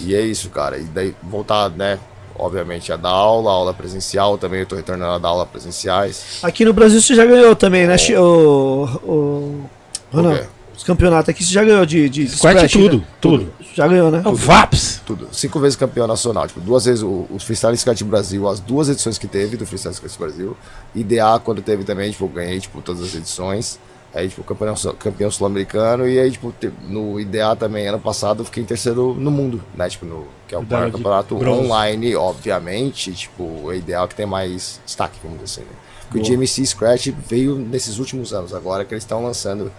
E 0.01 0.15
é 0.15 0.21
isso, 0.21 0.51
cara. 0.51 0.79
E 0.79 0.85
daí 0.85 1.15
voltar, 1.23 1.71
né? 1.71 1.99
Obviamente 2.37 2.93
a 2.93 2.97
dar 2.97 3.11
aula, 3.11 3.51
aula 3.51 3.73
presencial 3.75 4.37
também. 4.37 4.61
Eu 4.61 4.67
tô 4.67 4.75
retornando 4.77 5.13
a 5.13 5.19
dar 5.19 5.29
aula 5.29 5.47
presenciais. 5.47 6.39
Aqui 6.43 6.65
no 6.65 6.73
Brasil 6.73 7.01
você 7.01 7.15
já 7.15 7.25
ganhou 7.25 7.55
também, 7.55 7.87
né, 7.87 7.97
Chi- 7.97 8.17
o, 8.17 8.89
o... 9.05 9.71
O 10.13 10.17
Ronan? 10.17 10.37
quê? 10.39 10.45
os 10.77 10.83
campeonatos 10.83 11.29
aqui, 11.29 11.45
você 11.45 11.53
já 11.53 11.63
ganhou 11.63 11.87
de, 11.87 12.09
de 12.09 12.29
Scratch 12.29 12.73
tudo, 12.73 12.97
né? 12.99 13.05
tudo. 13.21 13.53
Já 13.75 13.87
ganhou, 13.87 14.11
né? 14.11 14.23
É 14.25 14.29
o 14.29 14.35
VAPS. 14.35 15.01
Tudo. 15.07 15.29
Cinco 15.33 15.61
vezes 15.61 15.77
campeão 15.77 16.07
nacional. 16.07 16.49
Tipo, 16.49 16.61
duas 16.61 16.85
vezes 16.85 17.03
o, 17.03 17.27
o 17.31 17.39
Freestyle 17.39 17.75
Skate 17.75 18.03
Brasil, 18.03 18.49
as 18.49 18.59
duas 18.59 18.89
edições 18.89 19.17
que 19.17 19.29
teve 19.29 19.57
do 19.57 19.65
Freestyle 19.65 19.95
Skate 19.95 20.19
Brasil. 20.19 20.57
IDA, 20.95 21.41
quando 21.45 21.63
teve 21.63 21.85
também, 21.85 22.11
tipo, 22.11 22.25
eu 22.25 22.29
ganhei, 22.29 22.59
tipo, 22.59 22.83
todas 22.83 23.03
as 23.03 23.15
edições. 23.15 23.79
Aí, 24.15 24.29
tipo, 24.29 24.45
campeão, 24.45 24.75
campeão 24.99 25.31
sul-americano. 25.31 26.09
E 26.09 26.19
aí, 26.21 26.31
tipo, 26.31 26.55
no 26.89 27.19
IDA 27.19 27.57
também, 27.57 27.89
ano 27.89 27.99
passado, 27.99 28.41
eu 28.43 28.45
fiquei 28.45 28.63
em 28.63 28.67
terceiro 28.67 29.13
no 29.15 29.31
mundo, 29.31 29.61
né? 29.75 29.89
Tipo, 29.89 30.07
no, 30.07 30.27
que 30.47 30.55
é 30.55 30.59
o 30.59 30.63
maior 30.63 30.93
campeonato 30.93 31.35
bronze. 31.37 31.65
online, 31.67 32.15
obviamente. 32.15 33.13
Tipo, 33.13 33.43
o 33.43 33.73
IDA 33.75 34.07
que 34.07 34.15
tem 34.15 34.25
mais 34.27 34.81
destaque, 34.87 35.19
vamos 35.23 35.41
dizer 35.41 35.63
assim, 35.63 35.69
né? 35.69 35.77
Porque 36.03 36.19
o 36.21 36.23
GMC 36.37 36.65
Scratch 36.67 37.09
veio 37.29 37.57
nesses 37.57 37.99
últimos 37.99 38.33
anos, 38.33 38.55
agora 38.55 38.85
que 38.85 38.95
eles 38.95 39.03
estão 39.03 39.21
lançando 39.25 39.73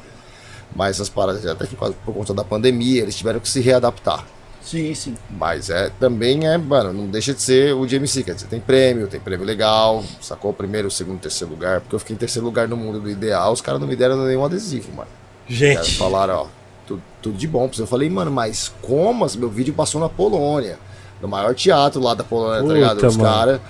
mais 0.76 1.00
as 1.00 1.08
paradas, 1.08 1.46
até 1.46 1.66
por, 1.66 1.78
causa- 1.80 1.96
por 2.04 2.14
conta 2.14 2.34
da 2.34 2.44
pandemia, 2.44 3.04
eles 3.04 3.16
tiveram 3.16 3.40
que 3.40 3.48
se 3.48 3.62
readaptar. 3.62 4.26
Sim, 4.66 4.94
sim. 4.96 5.16
Mas 5.30 5.70
é, 5.70 5.92
também 6.00 6.48
é, 6.48 6.58
mano, 6.58 6.92
não 6.92 7.06
deixa 7.06 7.34
de 7.34 7.42
ser 7.42 7.74
o 7.76 7.86
GMC, 7.86 8.24
quer 8.24 8.34
dizer, 8.34 8.48
tem 8.48 8.60
prêmio, 8.60 9.08
tem 9.08 9.20
prêmio 9.20 9.46
legal, 9.46 10.04
sacou 10.20 10.50
o 10.50 10.54
primeiro, 10.54 10.88
o 10.88 10.92
segundo, 10.92 11.20
terceiro 11.20 11.54
lugar, 11.54 11.82
porque 11.82 11.96
eu 11.96 12.00
fiquei 12.00 12.16
em 12.16 12.20
terceiro 12.20 12.46
lugar 12.46 12.68
no 12.68 12.76
mundo 12.76 13.00
do 13.00 13.10
ideal, 13.10 13.54
os 13.54 13.62
caras 13.62 13.80
não 13.80 13.88
me 13.88 13.96
deram 13.96 14.18
nenhum 14.26 14.44
adesivo, 14.44 14.92
mano. 14.92 15.10
Os 15.48 15.56
Gente, 15.56 15.98
falaram, 15.98 16.34
ó, 16.34 16.48
tudo, 16.88 17.04
tudo 17.22 17.38
de 17.38 17.48
bom. 17.48 17.70
Eu 17.78 17.86
falei, 17.86 18.10
mano, 18.10 18.32
mas 18.32 18.74
como? 18.82 19.24
assim? 19.24 19.38
Meu 19.38 19.50
vídeo 19.50 19.74
passou 19.74 20.02
na 20.02 20.10
Polônia, 20.10 20.80
no 21.22 21.28
maior 21.28 21.54
teatro 21.54 22.02
lá 22.02 22.16
da 22.16 22.24
Polônia, 22.24 22.62
Puta, 22.62 22.68
tá 22.68 22.74
ligado? 22.74 23.08
Os 23.08 23.18
caras. 23.18 23.62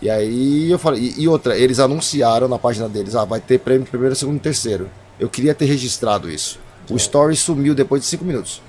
E 0.00 0.08
aí 0.08 0.70
eu 0.70 0.78
falei, 0.78 1.00
e, 1.00 1.22
e 1.22 1.28
outra, 1.28 1.56
eles 1.58 1.80
anunciaram 1.80 2.46
na 2.46 2.58
página 2.58 2.88
deles, 2.88 3.16
ah, 3.16 3.24
vai 3.24 3.40
ter 3.40 3.58
prêmio 3.58 3.86
primeiro, 3.86 4.14
segundo 4.14 4.36
e 4.36 4.40
terceiro. 4.40 4.88
Eu 5.18 5.28
queria 5.28 5.54
ter 5.54 5.64
registrado 5.64 6.30
isso. 6.30 6.60
O 6.90 6.96
story 6.96 7.34
sumiu 7.34 7.74
depois 7.74 8.02
de 8.02 8.08
cinco 8.08 8.24
minutos. 8.24 8.60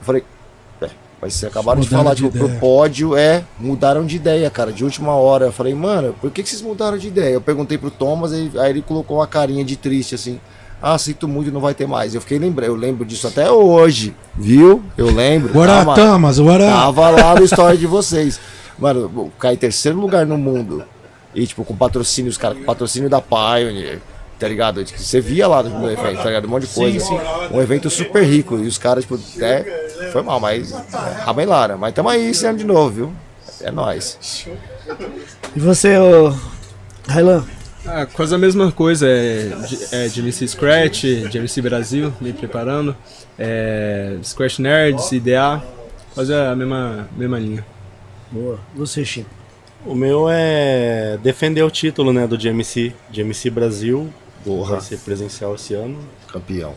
Eu 0.00 0.06
falei, 0.06 0.24
mas 1.24 1.32
vocês 1.32 1.50
acabaram 1.50 1.80
de 1.80 1.86
Mudaram 1.86 2.02
falar, 2.04 2.14
de 2.14 2.22
tipo, 2.22 2.36
pro 2.36 2.44
ideia. 2.46 2.60
pódio, 2.60 3.16
é, 3.16 3.42
mudaram 3.58 4.04
de 4.04 4.16
ideia, 4.16 4.50
cara, 4.50 4.70
de 4.70 4.84
última 4.84 5.12
hora. 5.14 5.46
Eu 5.46 5.52
falei, 5.52 5.74
mano, 5.74 6.14
por 6.20 6.30
que, 6.30 6.42
que 6.42 6.48
vocês 6.50 6.60
mudaram 6.60 6.98
de 6.98 7.08
ideia? 7.08 7.32
Eu 7.32 7.40
perguntei 7.40 7.78
pro 7.78 7.90
Thomas, 7.90 8.30
aí, 8.34 8.50
aí 8.58 8.68
ele 8.70 8.82
colocou 8.82 9.16
uma 9.16 9.26
carinha 9.26 9.64
de 9.64 9.74
triste, 9.74 10.14
assim. 10.14 10.38
Ah, 10.82 10.98
sinto 10.98 11.26
muito, 11.26 11.50
não 11.50 11.62
vai 11.62 11.72
ter 11.72 11.86
mais. 11.86 12.14
Eu 12.14 12.20
fiquei 12.20 12.38
lembrando, 12.38 12.68
eu 12.68 12.76
lembro 12.76 13.06
disso 13.06 13.26
até 13.26 13.50
hoje, 13.50 14.14
viu? 14.36 14.82
Eu 14.98 15.06
lembro. 15.06 15.50
Bora, 15.50 15.72
Tava- 15.78 15.94
Thomas, 15.94 16.38
bora. 16.38 16.66
Tava 16.66 17.08
lá 17.08 17.34
no 17.36 17.42
story 17.46 17.78
de 17.78 17.86
vocês. 17.86 18.38
Mano, 18.78 19.32
caí 19.38 19.54
em 19.54 19.58
terceiro 19.58 19.98
lugar 19.98 20.26
no 20.26 20.36
mundo. 20.36 20.84
E, 21.34 21.46
tipo, 21.46 21.64
com 21.64 21.74
patrocínio, 21.74 22.30
os 22.30 22.36
caras, 22.36 22.58
com 22.58 22.64
patrocínio 22.64 23.08
da 23.08 23.22
Pioneer, 23.22 23.98
tá 24.38 24.48
ligado? 24.48 24.84
Tipo, 24.84 24.98
Você 24.98 25.20
via 25.20 25.46
lá 25.46 25.62
no 25.62 25.90
evento, 25.90 26.18
tá 26.18 26.24
ligado? 26.24 26.46
Um 26.46 26.50
monte 26.50 26.66
de 26.66 26.74
coisa. 26.74 27.04
Um 27.50 27.60
evento 27.60 27.88
super 27.90 28.22
rico. 28.22 28.58
E 28.58 28.66
os 28.66 28.78
caras, 28.78 29.04
tipo, 29.04 29.18
até. 29.36 29.62
Foi 30.12 30.22
mal, 30.22 30.40
mas. 30.40 30.72
Rabelaram. 31.24 31.78
Mas 31.78 31.94
tamo 31.94 32.08
aí 32.08 32.30
esse 32.30 32.46
ano 32.46 32.58
de 32.58 32.64
novo, 32.64 32.90
viu? 32.90 33.12
É 33.60 33.70
nóis. 33.70 34.46
E 35.54 35.60
você, 35.60 35.96
ô. 35.98 36.34
Railan? 37.06 37.44
Ah, 37.86 38.06
quase 38.06 38.34
a 38.34 38.38
mesma 38.38 38.72
coisa, 38.72 39.06
é, 39.06 39.52
é 39.92 40.08
GMC 40.08 40.48
Scratch, 40.48 41.04
GMC 41.30 41.60
Brasil, 41.60 42.14
me 42.18 42.32
preparando, 42.32 42.96
é, 43.38 44.16
Scratch 44.22 44.58
Nerds, 44.58 45.12
IDA, 45.12 45.62
quase 46.14 46.32
a 46.32 46.56
mesma, 46.56 47.06
mesma 47.14 47.38
linha. 47.38 47.64
Boa. 48.32 48.58
Você, 48.74 49.04
Chico. 49.04 49.28
O 49.84 49.94
meu 49.94 50.28
é 50.30 51.18
defender 51.22 51.62
o 51.62 51.70
título, 51.70 52.10
né, 52.10 52.26
do 52.26 52.38
GMC, 52.38 52.94
GMC 53.12 53.50
Brasil. 53.50 54.08
Porra. 54.44 54.72
Vai 54.72 54.80
ser 54.80 54.98
presencial 54.98 55.54
esse 55.54 55.74
ano. 55.74 55.98
Campeão. 56.32 56.72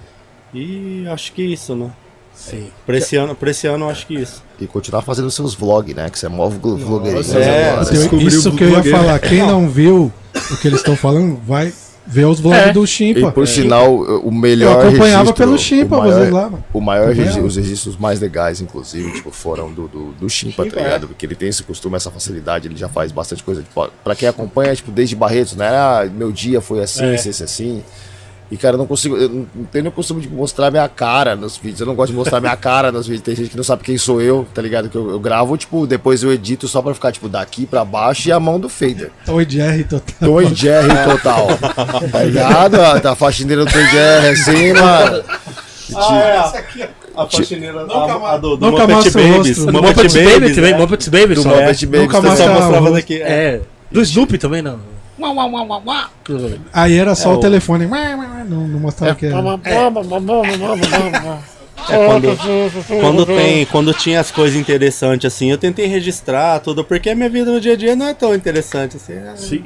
E 0.53 1.05
acho 1.09 1.33
que 1.33 1.41
isso, 1.43 1.75
né? 1.75 1.91
sim. 2.33 2.69
Pra 2.85 2.97
esse 2.97 3.15
ano, 3.15 3.35
pra 3.35 3.49
esse 3.51 3.65
ano 3.67 3.85
eu 3.85 3.89
acho 3.89 4.05
que 4.07 4.13
isso. 4.13 4.43
E 4.59 4.67
continuar 4.67 5.01
fazendo 5.01 5.29
seus 5.31 5.53
vlogs, 5.55 5.95
né? 5.95 6.09
Que 6.09 6.17
você 6.19 6.27
é 6.27 6.29
mó 6.29 6.47
vlo- 6.49 6.77
vlogueirinho. 6.77 7.37
É, 7.39 7.71
agora. 7.71 7.95
Isso 8.23 8.49
o 8.49 8.55
que 8.55 8.63
eu 8.63 8.69
ia 8.69 8.83
falar. 8.83 9.19
Quem 9.19 9.39
não 9.39 9.67
viu 9.67 10.11
o 10.51 10.57
que 10.57 10.67
eles 10.67 10.79
estão 10.79 10.95
falando, 10.95 11.39
vai 11.45 11.73
ver 12.07 12.25
os 12.25 12.39
vlogs 12.39 12.67
É. 12.69 12.71
do 12.73 12.83
E 12.83 12.87
Chimpa. 12.87 13.31
por 13.31 13.45
sinal, 13.47 13.93
o 13.99 14.27
Eu 14.27 14.31
melhor 14.31 14.85
acompanhava 14.87 15.19
registro, 15.23 15.33
pelo 15.35 15.57
Chimpa, 15.57 15.95
o 15.97 15.99
maior- 15.99 16.13
vocês 16.19 16.29
lá, 16.31 16.43
mano. 16.49 16.63
O 16.73 16.81
maior 16.81 17.09
os 17.43 17.55
registros 17.55 17.97
mais 17.97 18.19
legais, 18.19 18.61
inclusive, 18.61 19.11
tipo, 19.13 19.29
foram 19.31 19.71
do, 19.71 19.87
do, 19.87 20.11
do 20.13 20.29
Chimpa, 20.29 20.63
tá 20.63 20.69
Chimpa, 20.69 20.81
ligado? 20.81 21.07
Porque 21.07 21.25
ele 21.25 21.35
tem 21.35 21.49
esse 21.49 21.63
costume, 21.63 21.95
essa 21.97 22.09
facilidade, 22.09 22.67
ele 22.67 22.77
já 22.77 22.87
faz 22.87 23.11
bastante 23.11 23.43
coisa. 23.43 23.61
Tipo, 23.61 23.89
pra 24.03 24.15
quem 24.15 24.27
acompanha, 24.29 24.75
tipo, 24.75 24.91
desde 24.91 25.15
Barretos, 25.15 25.55
né? 25.55 25.67
Ah, 25.69 26.09
meu 26.11 26.31
dia 26.31 26.61
foi 26.61 26.81
assim, 26.81 27.03
É. 27.03 27.15
esse, 27.15 27.29
esse, 27.29 27.43
assim. 27.43 27.83
E, 28.49 28.55
cara, 28.55 28.75
eu 28.75 28.77
não 28.77 28.85
consigo. 28.87 29.17
Eu 29.17 29.27
não 29.27 29.65
tenho 29.65 29.87
o 29.87 29.91
costume 29.91 30.21
de 30.21 30.29
mostrar 30.29 30.71
minha 30.71 30.87
cara 30.87 31.35
nos 31.35 31.57
vídeos. 31.57 31.81
Eu 31.81 31.85
não 31.85 31.95
gosto 31.95 32.11
de 32.11 32.17
mostrar 32.17 32.39
minha 32.39 32.55
cara 32.55 32.91
nos 32.93 33.05
vídeos. 33.05 33.23
Tem 33.25 33.35
gente 33.35 33.49
que 33.49 33.57
não 33.57 33.63
sabe 33.63 33.83
quem 33.83 33.97
sou 33.97 34.21
eu, 34.21 34.47
tá 34.53 34.61
ligado? 34.61 34.87
Que 34.87 34.95
eu, 34.95 35.09
eu 35.11 35.19
gravo, 35.19 35.57
tipo, 35.57 35.85
depois 35.85 36.23
eu 36.23 36.31
edito 36.31 36.65
só 36.67 36.81
pra 36.81 36.93
ficar, 36.93 37.11
tipo, 37.11 37.27
daqui 37.27 37.65
pra 37.65 37.83
baixo 37.83 38.29
e 38.29 38.31
a 38.31 38.39
mão 38.39 38.57
do 38.59 38.69
fader. 38.69 39.11
Oi, 39.27 39.45
Jerry, 39.49 39.83
total. 39.83 40.03
Tom 40.19 40.41
e 40.41 40.55
Jerry 40.55 40.87
total. 41.09 41.47
Tá 42.11 42.23
ligado? 42.23 42.75
Ó, 42.79 42.99
Tá 43.01 43.11
a 43.11 43.15
faxineira 43.15 43.65
do 43.65 43.71
Tom 43.71 43.79
e 43.79 43.87
Jerry 43.91 44.27
assim, 44.29 44.73
mano. 44.73 45.23
é. 46.11 46.37
A 47.15 47.25
faxineira 47.27 47.81
a, 47.89 48.33
a 48.33 48.37
do, 48.37 48.55
do 48.57 48.71
nunca 48.71 48.87
Muppet 48.87 49.11
Babies. 49.11 49.57
do 49.65 49.71
Baby 49.71 49.87
Babies, 49.93 50.13
também, 50.55 50.71
né? 50.71 50.77
Muppets 50.77 51.07
Baby 51.07 51.33
Do. 51.35 51.43
Muppet 51.47 51.85
Babies. 51.85 52.01
Nunca 52.03 52.21
tá- 52.21 52.27
mais 52.27 52.39
Só 52.39 52.47
Mostra 52.47 52.61
mostrava 52.69 52.91
daqui. 52.91 53.21
É. 53.21 53.25
É. 53.27 53.61
Do 53.91 54.01
Snoopy 54.01 54.37
também, 54.37 54.61
não. 54.61 54.79
Aí 56.73 56.97
era 56.97 57.15
só 57.15 57.31
É, 57.31 57.33
o 57.33 57.37
o- 57.37 57.39
telefone. 57.39 57.85
Não, 58.47 58.67
não 58.67 58.79
mostrava 58.79 59.15
que 59.15 59.25
era. 59.25 59.35
É, 61.89 62.05
quando, 62.07 62.27
quando 63.01 63.25
tem, 63.25 63.65
quando 63.67 63.93
tinha 63.93 64.19
as 64.19 64.31
coisas 64.31 64.59
interessantes 64.59 65.31
assim, 65.33 65.49
eu 65.51 65.57
tentei 65.57 65.85
registrar 65.85 66.59
tudo, 66.59 66.83
porque 66.83 67.09
a 67.09 67.15
minha 67.15 67.29
vida 67.29 67.51
no 67.51 67.61
dia 67.61 67.73
a 67.73 67.75
dia 67.77 67.95
não 67.95 68.07
é 68.07 68.13
tão 68.13 68.33
interessante 68.35 68.97
assim. 68.97 69.13
é- 69.13 69.33
Sim. 69.35 69.63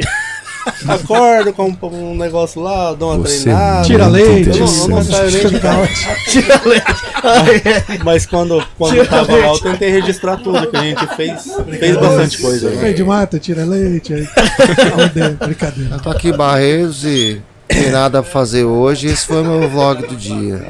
Acordo 0.88 1.54
com 1.54 1.74
um 1.88 2.16
negócio 2.16 2.62
lá, 2.62 2.94
dou 2.94 3.14
uma 3.14 3.18
Você 3.20 3.44
treinada. 3.44 3.86
Tira 3.86 4.08
leite. 4.08 4.50
Eu 4.50 4.66
não, 4.66 4.82
eu 4.82 4.88
não 4.90 5.04
saio 5.04 5.32
nem 5.32 5.48
de 5.48 5.60
casa. 5.60 5.88
Tira 6.28 6.62
leite. 6.66 8.04
Mas 8.04 8.26
quando, 8.26 8.64
quando 8.78 8.94
Tira 8.94 9.06
tava 9.06 9.32
lá, 9.32 9.38
eu 9.38 9.52
leite. 9.52 9.64
tentei 9.64 9.90
registrar 9.92 10.38
tudo, 10.38 10.68
que 10.68 10.78
a 10.78 10.82
gente 10.82 11.08
fez, 11.16 11.48
fez 11.80 11.98
bastante 11.98 12.38
coisa. 12.42 12.70
né? 12.72 12.94
De 12.94 13.04
mata, 13.04 13.40
tira 13.40 13.64
leite. 13.66 14.14
Aí. 14.14 14.28
Brincadeira. 15.46 16.00
Tô 16.00 16.10
aqui 16.10 16.30
em 16.30 16.38
Barreiros 16.38 17.04
e 17.06 17.42
tem 17.74 17.90
nada 17.92 18.22
pra 18.22 18.32
fazer 18.32 18.64
hoje. 18.64 19.08
Esse 19.08 19.26
foi 19.26 19.42
o 19.42 19.46
meu 19.46 19.70
vlog 19.70 20.06
do 20.08 20.16
dia. 20.16 20.66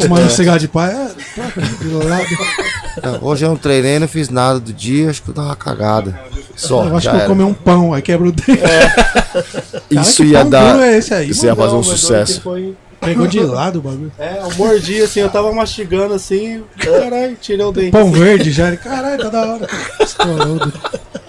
Fumando 0.00 0.30
cigarro 0.30 0.58
de 0.58 0.68
pai. 0.68 0.92
Não, 3.02 3.18
Hoje 3.22 3.44
eu 3.44 3.48
não 3.50 3.56
treinei, 3.56 3.98
não 3.98 4.08
fiz 4.08 4.28
nada 4.28 4.60
do 4.60 4.72
dia. 4.72 5.10
Acho 5.10 5.22
que 5.22 5.30
eu 5.30 5.42
uma 5.42 5.56
cagada. 5.56 6.18
Só, 6.56 6.84
Eu 6.84 6.96
acho 6.96 7.10
que 7.10 7.16
eu 7.16 7.26
comi 7.26 7.42
um 7.42 7.54
pão, 7.54 7.94
aí 7.94 8.02
quebra 8.02 8.28
o 8.28 8.32
dente. 8.32 8.60
Isso 9.90 10.22
que 10.22 10.28
ia 10.30 10.44
dar. 10.44 10.78
é 10.80 10.98
esse 10.98 11.14
aí, 11.14 11.30
Isso 11.30 11.46
ia 11.46 11.56
fazer 11.56 11.74
um 11.74 11.82
sucesso. 11.82 12.40
foi- 12.40 12.74
Pegou 13.00 13.26
de 13.26 13.40
lado 13.40 13.80
o 13.80 13.82
bagulho. 13.82 14.12
É, 14.16 14.38
eu 14.42 14.54
mordi 14.56 15.02
assim, 15.02 15.18
eu 15.18 15.28
tava 15.28 15.52
mastigando 15.52 16.14
assim, 16.14 16.62
caralho, 16.78 17.36
tirei 17.40 17.66
o 17.66 17.72
dente. 17.72 17.90
Pão 17.90 18.12
verde 18.12 18.52
já. 18.52 18.68
ele, 18.68 18.76
Caralho, 18.76 19.20
tá 19.20 19.28
da 19.28 19.40
hora. 19.54 19.66
Estourou. 20.00 20.60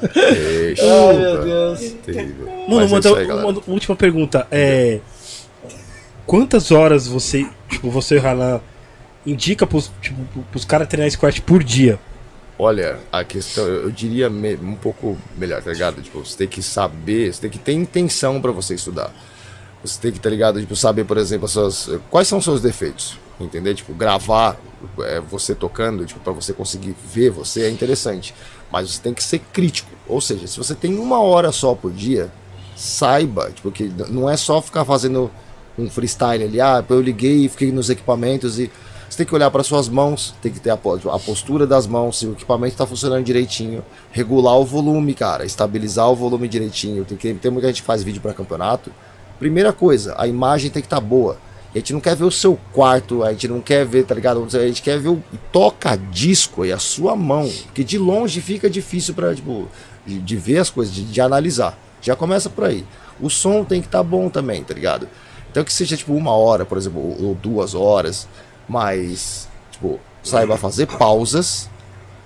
Ixi, 0.03 0.81
Ai, 0.81 1.17
meu 1.17 1.43
Deus. 1.43 1.79
terrível. 2.05 2.47
Mano, 2.67 2.89
Mas 2.89 3.05
é 3.05 3.09
aí, 3.09 3.31
uma 3.31 3.61
última 3.67 3.95
pergunta. 3.95 4.47
É. 4.51 4.99
Quantas 6.25 6.71
horas 6.71 7.07
você, 7.07 7.45
tipo, 7.69 7.89
você, 7.91 8.17
Halan, 8.17 8.61
indica 9.25 9.67
pros, 9.67 9.91
tipo, 10.01 10.21
pros 10.51 10.63
caras 10.65 10.87
treinar 10.87 11.11
squat 11.11 11.41
por 11.41 11.63
dia? 11.63 11.99
Olha, 12.57 12.99
a 13.11 13.23
questão, 13.23 13.65
eu 13.65 13.83
eu 13.83 13.91
diria 13.91 14.29
me- 14.29 14.55
um 14.55 14.75
pouco 14.75 15.17
melhor, 15.37 15.61
tá 15.61 15.71
ligado? 15.71 16.01
Tipo, 16.01 16.23
você 16.25 16.37
tem 16.37 16.47
que 16.47 16.61
saber, 16.61 17.33
você 17.33 17.41
tem 17.41 17.49
que 17.49 17.57
ter 17.59 17.73
intenção 17.73 18.39
pra 18.41 18.51
você 18.51 18.75
estudar. 18.75 19.11
Você 19.83 19.99
tem 19.99 20.11
que, 20.13 20.19
tá 20.19 20.29
ligado? 20.29 20.61
Tipo, 20.61 20.75
saber, 20.75 21.03
por 21.03 21.17
exemplo, 21.17 21.45
as 21.45 21.51
suas, 21.51 21.89
quais 22.09 22.27
são 22.27 22.37
os 22.37 22.43
seus 22.45 22.61
defeitos, 22.61 23.17
entender? 23.39 23.73
Tipo, 23.73 23.93
gravar 23.93 24.57
é, 25.01 25.19
você 25.19 25.53
tocando, 25.53 26.05
tipo, 26.05 26.21
pra 26.21 26.31
você 26.31 26.53
conseguir 26.53 26.95
ver 27.13 27.31
você 27.31 27.63
é 27.63 27.69
interessante. 27.69 28.33
Mas 28.73 28.89
você 28.89 29.01
tem 29.01 29.13
que 29.13 29.23
ser 29.23 29.37
crítico. 29.37 29.91
Ou 30.07 30.19
seja, 30.19 30.47
se 30.47 30.57
você 30.57 30.73
tem 30.73 30.97
uma 30.97 31.21
hora 31.21 31.51
só 31.51 31.75
por 31.75 31.91
dia, 31.91 32.31
saiba, 32.75 33.51
tipo, 33.51 33.71
que 33.71 33.83
não 34.09 34.27
é 34.27 34.35
só 34.35 34.59
ficar 34.59 34.83
fazendo 34.83 35.29
um 35.77 35.87
freestyle 35.87 36.43
ali, 36.43 36.59
ah, 36.59 36.83
eu 36.89 36.99
liguei 36.99 37.45
e 37.45 37.49
fiquei 37.49 37.71
nos 37.71 37.91
equipamentos 37.91 38.57
e 38.57 38.71
você 39.07 39.17
tem 39.17 39.27
que 39.27 39.35
olhar 39.35 39.51
para 39.51 39.61
suas 39.61 39.87
mãos, 39.87 40.33
tem 40.41 40.51
que 40.51 40.59
ter 40.59 40.71
a, 40.71 40.73
a 40.73 41.19
postura 41.19 41.67
das 41.67 41.85
mãos, 41.85 42.17
se 42.17 42.25
o 42.25 42.31
equipamento 42.31 42.73
está 42.73 42.87
funcionando 42.87 43.23
direitinho, 43.23 43.85
regular 44.11 44.57
o 44.57 44.65
volume, 44.65 45.13
cara, 45.13 45.45
estabilizar 45.45 46.09
o 46.09 46.15
volume 46.15 46.47
direitinho. 46.47 47.05
Tem, 47.05 47.15
que, 47.15 47.31
tem 47.35 47.51
muita 47.51 47.67
gente 47.67 47.81
que 47.81 47.85
faz 47.85 48.01
vídeo 48.01 48.19
para 48.19 48.33
campeonato. 48.33 48.91
Primeira 49.37 49.71
coisa, 49.71 50.15
a 50.17 50.25
imagem 50.25 50.71
tem 50.71 50.81
que 50.81 50.87
estar 50.87 50.99
boa. 50.99 51.37
A 51.73 51.79
gente 51.79 51.91
não 51.91 51.99
quer 51.99 52.15
ver 52.15 52.25
o 52.25 52.31
seu 52.31 52.57
quarto, 52.71 53.23
a 53.23 53.31
gente 53.31 53.47
não 53.47 53.59
quer 53.59 53.83
ver, 53.83 54.05
tá 54.05 54.13
ligado? 54.13 54.43
A 54.43 54.67
gente 54.67 54.81
quer 54.81 54.99
ver 54.99 55.09
o 55.09 55.23
toca-disco 55.51 56.63
e 56.63 56.71
a 56.71 56.77
sua 56.77 57.15
mão, 57.15 57.51
que 57.73 57.83
de 57.83 57.97
longe 57.97 58.41
fica 58.41 58.69
difícil 58.69 59.15
para 59.15 59.33
tipo, 59.33 59.67
de, 60.05 60.35
ver 60.37 60.59
as 60.59 60.69
coisas, 60.69 60.93
de, 60.93 61.03
de 61.03 61.19
analisar. 61.19 61.75
Já 61.99 62.15
começa 62.15 62.47
por 62.47 62.65
aí. 62.65 62.85
O 63.19 63.27
som 63.27 63.63
tem 63.63 63.81
que 63.81 63.87
estar 63.87 64.03
bom 64.03 64.29
também, 64.29 64.63
tá 64.63 64.73
ligado? 64.73 65.09
Então 65.49 65.63
que 65.63 65.73
seja 65.73 65.97
tipo 65.97 66.13
uma 66.13 66.31
hora, 66.31 66.63
por 66.63 66.77
exemplo, 66.77 66.99
ou, 66.99 67.29
ou 67.29 67.35
duas 67.35 67.73
horas, 67.73 68.27
mas 68.69 69.47
tipo, 69.71 69.99
saiba 70.21 70.57
fazer 70.57 70.85
pausas, 70.85 71.69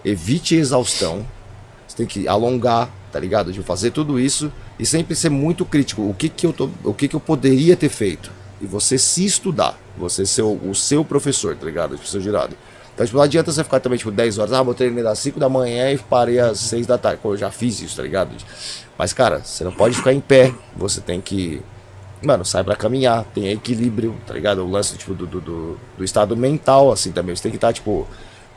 evite 0.04 0.56
exaustão. 0.56 1.26
Você 1.88 1.96
tem 1.96 2.06
que 2.06 2.28
alongar, 2.28 2.90
tá 3.14 3.20
ligado? 3.20 3.54
De 3.54 3.64
fazer 3.64 3.92
tudo 3.92 4.20
isso 4.20 4.52
e 4.78 4.86
sempre 4.86 5.16
ser 5.16 5.30
muito 5.30 5.66
crítico. 5.66 6.02
O 6.02 6.14
que 6.14 6.28
que 6.28 6.46
eu 6.46 6.52
tô, 6.52 6.70
o 6.84 6.94
que 6.94 7.08
que 7.08 7.16
eu 7.16 7.20
poderia 7.20 7.78
ter 7.78 7.90
feito? 7.90 8.37
E 8.60 8.66
você 8.66 8.98
se 8.98 9.26
estudar, 9.26 9.78
você 9.98 10.26
ser 10.26 10.42
o, 10.42 10.74
seu 10.74 11.06
professor, 11.06 11.56
tá 11.56 11.66
ligado? 11.66 11.96
Tipo, 11.96 12.08
seu 12.08 12.22
girado. 12.22 12.56
Então, 12.94 13.06
tipo, 13.06 13.18
não 13.18 13.24
adianta 13.24 13.52
você 13.52 13.64
ficar 13.64 13.80
também, 13.80 13.98
tipo, 13.98 14.10
10 14.10 14.40
horas, 14.40 14.54
ah, 14.54 14.64
vou 14.64 14.74
treinar 14.74 15.04
das 15.04 15.20
5 15.20 15.40
da 15.40 15.48
manhã 15.48 15.92
e 15.92 15.98
parei 15.98 16.40
às 16.40 16.60
6 16.60 16.88
da 16.88 16.98
tarde. 16.98 17.20
Pô, 17.22 17.34
eu 17.34 17.38
já 17.38 17.52
fiz 17.52 17.80
isso, 17.82 17.96
tá 17.96 18.02
ligado? 18.02 18.32
Mas, 18.98 19.14
cara, 19.14 19.40
você 19.44 19.64
não 19.64 19.72
pode 19.72 19.96
ficar 19.96 20.14
em 20.14 20.20
pé, 20.20 20.54
você 20.76 21.00
tem 21.00 21.22
que. 21.22 21.62
Mano, 22.24 22.44
sai 22.44 22.64
pra 22.64 22.76
caminhar, 22.76 23.24
tem 23.26 23.52
equilíbrio, 23.52 24.16
tá 24.26 24.34
ligado? 24.34 24.66
O 24.66 24.70
lance, 24.70 24.98
tipo, 24.98 25.14
do, 25.14 25.28
do, 25.28 25.40
do, 25.40 25.80
do 25.96 26.04
estado 26.04 26.36
mental, 26.36 26.92
assim, 26.92 27.12
também. 27.12 27.36
Você 27.36 27.44
tem 27.44 27.52
que 27.52 27.58
estar, 27.58 27.72
tipo. 27.72 28.08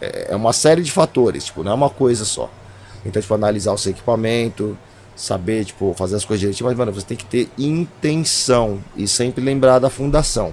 É, 0.00 0.28
é 0.30 0.36
uma 0.36 0.54
série 0.54 0.82
de 0.82 0.90
fatores, 0.90 1.44
tipo, 1.44 1.62
não 1.62 1.72
é 1.72 1.74
uma 1.74 1.90
coisa 1.90 2.24
só. 2.24 2.50
Então, 3.04 3.20
tipo, 3.20 3.34
analisar 3.34 3.72
o 3.72 3.78
seu 3.78 3.92
equipamento, 3.92 4.76
saber, 5.20 5.66
tipo, 5.66 5.92
fazer 5.94 6.16
as 6.16 6.24
coisas 6.24 6.40
direitinho, 6.40 6.66
mas, 6.66 6.78
mano, 6.78 6.90
você 6.90 7.06
tem 7.06 7.16
que 7.16 7.26
ter 7.26 7.50
intenção 7.58 8.82
e 8.96 9.06
sempre 9.06 9.44
lembrar 9.44 9.78
da 9.78 9.90
fundação, 9.90 10.50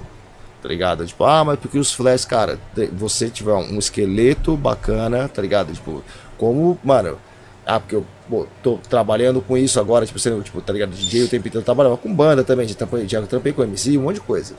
tá 0.62 0.68
ligado? 0.68 1.06
Tipo, 1.06 1.24
ah, 1.24 1.46
mas 1.46 1.58
porque 1.58 1.80
os 1.80 1.94
flash, 1.94 2.26
cara, 2.26 2.60
você 2.92 3.30
tiver 3.30 3.54
um 3.54 3.80
esqueleto 3.80 4.58
bacana, 4.58 5.30
tá 5.30 5.42
ligado? 5.42 5.74
Tipo, 5.74 6.04
como, 6.38 6.78
mano, 6.84 7.18
ah, 7.66 7.80
porque 7.80 7.96
eu 7.96 8.06
pô, 8.30 8.46
tô 8.62 8.78
trabalhando 8.90 9.42
com 9.42 9.58
isso 9.58 9.80
agora, 9.80 10.06
tipo, 10.06 10.20
sendo, 10.20 10.44
tipo, 10.44 10.62
tá 10.62 10.74
ligado? 10.74 10.90
DJ 10.90 11.24
o 11.24 11.30
tempo 11.30 11.48
inteiro, 11.48 11.64
trabalhava 11.64 11.96
com 11.96 12.14
banda 12.14 12.44
também, 12.44 12.68
já 12.68 12.76
trampei, 12.76 13.08
já 13.08 13.22
trampei 13.22 13.54
com 13.54 13.64
MC, 13.64 13.98
um 13.98 14.02
monte 14.02 14.16
de 14.16 14.22
coisa. 14.22 14.54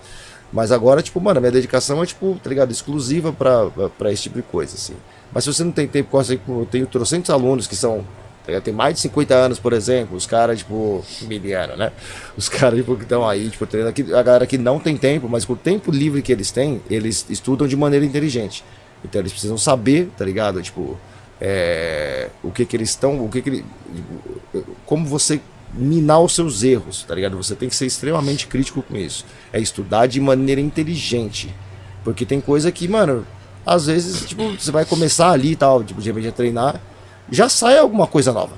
Mas 0.51 0.73
agora, 0.73 1.03
tipo, 1.03 1.21
mano, 1.21 1.39
minha 1.39 1.53
dedicação 1.53 2.03
é, 2.03 2.07
tipo, 2.07 2.41
tá 2.43 2.49
ligado? 2.49 2.71
Exclusiva 2.71 3.31
pra, 3.31 3.69
pra 3.99 4.11
esse 4.11 4.23
tipo 4.23 4.37
de 4.37 4.43
coisa, 4.43 4.75
assim. 4.75 4.95
Mas 5.31 5.45
se 5.45 5.53
você 5.53 5.63
não 5.63 5.73
tem 5.73 5.87
tempo, 5.87 6.19
eu 6.49 6.67
tenho 6.71 6.87
trocentos 6.87 7.29
alunos 7.29 7.67
que 7.67 7.77
são 7.77 8.07
Tá 8.55 8.61
tem 8.61 8.73
mais 8.73 8.95
de 8.95 9.01
50 9.01 9.35
anos, 9.35 9.59
por 9.59 9.73
exemplo, 9.73 10.17
os 10.17 10.27
caras, 10.27 10.59
tipo, 10.59 11.05
miliano, 11.23 11.77
né? 11.77 11.93
Os 12.37 12.49
caras, 12.49 12.79
tipo, 12.79 12.97
que 12.97 13.03
estão 13.03 13.29
aí, 13.29 13.51
tipo, 13.51 13.67
treinando 13.67 13.91
aqui, 13.91 14.03
a 14.15 14.23
galera 14.23 14.47
que 14.47 14.57
não 14.57 14.79
tem 14.79 14.97
tempo, 14.97 15.29
mas 15.29 15.45
com 15.45 15.53
o 15.53 15.57
tempo 15.57 15.91
livre 15.91 16.23
que 16.23 16.33
eles 16.33 16.51
têm, 16.51 16.81
eles 16.89 17.27
estudam 17.29 17.67
de 17.67 17.77
maneira 17.77 18.05
inteligente. 18.05 18.65
Então 19.05 19.21
eles 19.21 19.33
precisam 19.33 19.59
saber, 19.59 20.09
tá 20.17 20.25
ligado? 20.25 20.63
Tipo, 20.63 20.99
é, 21.41 22.31
o 22.43 22.51
que 22.51 22.65
que 22.65 22.77
eles 22.77 22.91
estão, 22.91 23.25
o 23.25 23.29
que 23.29 23.43
que 23.43 23.51
ele, 23.51 23.65
como 24.87 25.07
você 25.07 25.41
minar 25.75 26.21
os 26.21 26.35
seus 26.35 26.63
erros, 26.63 27.05
tá 27.07 27.15
ligado? 27.15 27.37
Você 27.37 27.55
tem 27.55 27.69
que 27.69 27.77
ser 27.77 27.87
extremamente 27.87 28.47
crítico 28.47 28.83
com 28.83 28.97
isso. 28.97 29.25
É 29.53 29.61
estudar 29.61 30.07
de 30.07 30.21
maneira 30.21 30.61
inteligente. 30.61 31.55
Porque 32.03 32.25
tem 32.25 32.41
coisa 32.41 32.73
que, 32.73 32.89
mano, 32.89 33.27
às 33.67 33.87
vezes, 33.87 34.27
tipo, 34.27 34.51
você 34.53 34.71
vai 34.71 34.85
começar 34.85 35.31
ali 35.31 35.53
e 35.53 35.57
tal, 35.57 35.85
tipo, 35.85 36.01
de 36.01 36.09
repente 36.09 36.29
a 36.29 36.33
treinar, 36.33 36.81
já 37.31 37.49
sai 37.49 37.79
alguma 37.79 38.07
coisa 38.07 38.33
nova. 38.33 38.57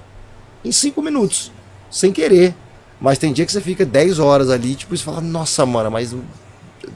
Em 0.65 0.73
cinco 0.73 1.03
minutos. 1.03 1.51
Sem 1.91 2.13
querer. 2.13 2.55
Mas 3.01 3.19
tem 3.19 3.33
dia 3.33 3.47
que 3.47 3.53
você 3.53 3.61
fica 3.61 3.85
10 3.85 4.19
horas 4.19 4.51
ali, 4.51 4.75
tipo, 4.75 4.95
e 4.95 4.99
fala, 4.99 5.21
nossa, 5.21 5.65
mano, 5.65 5.91
mas 5.91 6.15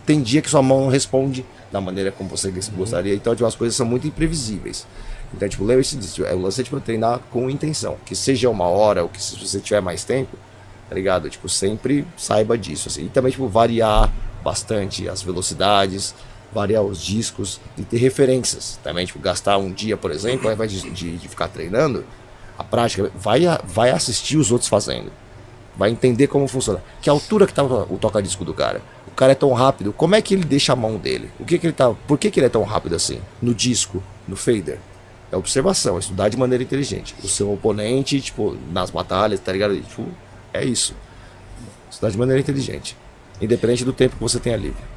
tem 0.04 0.20
dia 0.20 0.42
que 0.42 0.50
sua 0.50 0.62
mão 0.62 0.82
não 0.82 0.88
responde 0.88 1.44
da 1.72 1.80
maneira 1.80 2.12
como 2.12 2.28
você 2.28 2.52
gostaria. 2.76 3.14
Então, 3.14 3.34
tipo, 3.34 3.46
as 3.46 3.54
coisas 3.54 3.74
são 3.74 3.86
muito 3.86 4.06
imprevisíveis. 4.06 4.86
Então, 5.32 5.48
tipo, 5.48 5.64
lembre-se 5.64 5.96
disso. 5.96 6.24
É 6.24 6.34
o 6.34 6.40
lance 6.40 6.62
tipo, 6.62 6.78
treinar 6.78 7.20
com 7.30 7.50
intenção. 7.50 7.96
Que 8.04 8.14
seja 8.14 8.50
uma 8.50 8.66
hora, 8.66 9.02
ou 9.02 9.08
que 9.08 9.20
se 9.20 9.36
você 9.36 9.58
tiver 9.58 9.80
mais 9.80 10.04
tempo, 10.04 10.36
tá 10.88 10.94
ligado? 10.94 11.28
Tipo, 11.28 11.48
sempre 11.48 12.06
saiba 12.16 12.56
disso. 12.56 12.88
Assim. 12.88 13.06
E 13.06 13.08
também, 13.08 13.32
tipo, 13.32 13.48
variar 13.48 14.12
bastante 14.44 15.08
as 15.08 15.22
velocidades, 15.22 16.14
variar 16.54 16.82
os 16.82 17.02
discos 17.02 17.60
e 17.76 17.82
ter 17.82 17.98
referências. 17.98 18.78
Também, 18.82 19.04
tipo, 19.04 19.18
gastar 19.18 19.58
um 19.58 19.72
dia, 19.72 19.96
por 19.96 20.10
exemplo, 20.10 20.46
ao 20.46 20.54
invés 20.54 20.70
de, 20.70 20.90
de, 20.90 21.16
de 21.18 21.28
ficar 21.28 21.48
treinando, 21.48 22.04
a 22.56 22.62
prática, 22.62 23.10
vai, 23.16 23.42
vai 23.64 23.90
assistir 23.90 24.36
os 24.36 24.52
outros 24.52 24.68
fazendo. 24.68 25.10
Vai 25.76 25.90
entender 25.90 26.28
como 26.28 26.46
funciona. 26.46 26.82
Que 27.02 27.10
altura 27.10 27.46
que 27.46 27.52
tá 27.52 27.64
o 27.64 27.98
toca-disco 28.00 28.44
do 28.44 28.54
cara. 28.54 28.80
O 29.08 29.10
cara 29.10 29.32
é 29.32 29.34
tão 29.34 29.52
rápido, 29.52 29.92
como 29.92 30.14
é 30.14 30.22
que 30.22 30.34
ele 30.34 30.44
deixa 30.44 30.72
a 30.72 30.76
mão 30.76 30.96
dele? 30.96 31.30
O 31.38 31.44
que 31.44 31.58
que 31.58 31.66
ele 31.66 31.72
tá, 31.72 31.90
por 32.06 32.18
que, 32.18 32.30
que 32.30 32.38
ele 32.38 32.46
é 32.46 32.50
tão 32.50 32.62
rápido 32.62 32.94
assim? 32.94 33.20
No 33.42 33.54
disco, 33.54 34.02
no 34.26 34.36
fader. 34.36 34.78
É 35.30 35.36
observação, 35.36 35.96
é 35.96 35.98
estudar 35.98 36.28
de 36.28 36.36
maneira 36.36 36.62
inteligente. 36.62 37.14
O 37.22 37.28
seu 37.28 37.52
oponente, 37.52 38.20
tipo, 38.20 38.56
nas 38.72 38.90
batalhas, 38.90 39.40
tá 39.40 39.52
ligado? 39.52 39.76
Tipo, 39.80 40.06
é 40.52 40.64
isso. 40.64 40.94
Estudar 41.90 42.10
de 42.10 42.18
maneira 42.18 42.40
inteligente. 42.40 42.96
Independente 43.40 43.84
do 43.84 43.92
tempo 43.92 44.16
que 44.16 44.22
você 44.22 44.38
tenha 44.38 44.56
livre. 44.56 44.93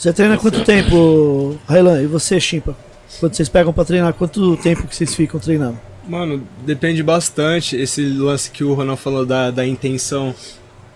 Você 0.00 0.14
treina 0.14 0.38
quanto 0.38 0.64
tempo, 0.64 1.58
Railan? 1.68 2.00
E 2.00 2.06
você, 2.06 2.40
Chimpa? 2.40 2.74
Quando 3.18 3.34
vocês 3.34 3.50
pegam 3.50 3.70
pra 3.70 3.84
treinar, 3.84 4.14
quanto 4.14 4.56
tempo 4.56 4.86
que 4.86 4.96
vocês 4.96 5.14
ficam 5.14 5.38
treinando? 5.38 5.78
Mano, 6.08 6.42
depende 6.64 7.02
bastante. 7.02 7.76
Esse 7.76 8.02
lance 8.06 8.50
que 8.50 8.64
o 8.64 8.72
Ronald 8.72 8.98
falou 8.98 9.26
da, 9.26 9.50
da 9.50 9.66
intenção 9.66 10.34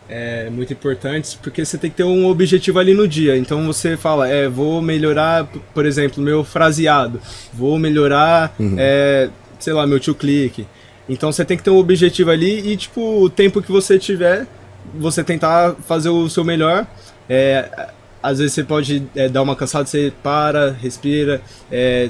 é 0.08 0.48
muito 0.48 0.72
importante, 0.72 1.38
porque 1.42 1.62
você 1.62 1.76
tem 1.76 1.90
que 1.90 1.96
ter 1.98 2.04
um 2.04 2.24
objetivo 2.24 2.78
ali 2.78 2.94
no 2.94 3.06
dia. 3.06 3.36
Então 3.36 3.66
você 3.66 3.94
fala, 3.94 4.26
é, 4.26 4.48
vou 4.48 4.80
melhorar, 4.80 5.46
por 5.74 5.84
exemplo, 5.84 6.22
meu 6.22 6.42
fraseado, 6.42 7.20
vou 7.52 7.78
melhorar, 7.78 8.54
uhum. 8.58 8.74
é, 8.78 9.28
sei 9.58 9.74
lá, 9.74 9.86
meu 9.86 10.00
tio 10.00 10.14
clique. 10.14 10.66
Então 11.06 11.30
você 11.30 11.44
tem 11.44 11.58
que 11.58 11.62
ter 11.62 11.68
um 11.68 11.76
objetivo 11.76 12.30
ali 12.30 12.72
e, 12.72 12.74
tipo, 12.74 13.20
o 13.20 13.28
tempo 13.28 13.60
que 13.60 13.70
você 13.70 13.98
tiver, 13.98 14.46
você 14.94 15.22
tentar 15.22 15.74
fazer 15.86 16.08
o 16.08 16.26
seu 16.30 16.42
melhor. 16.42 16.86
É, 17.28 17.90
às 18.24 18.38
vezes 18.38 18.54
você 18.54 18.64
pode 18.64 19.06
é, 19.14 19.28
dar 19.28 19.42
uma 19.42 19.54
cansada, 19.54 19.84
você 19.84 20.10
para, 20.22 20.70
respira, 20.70 21.42
é, 21.70 22.08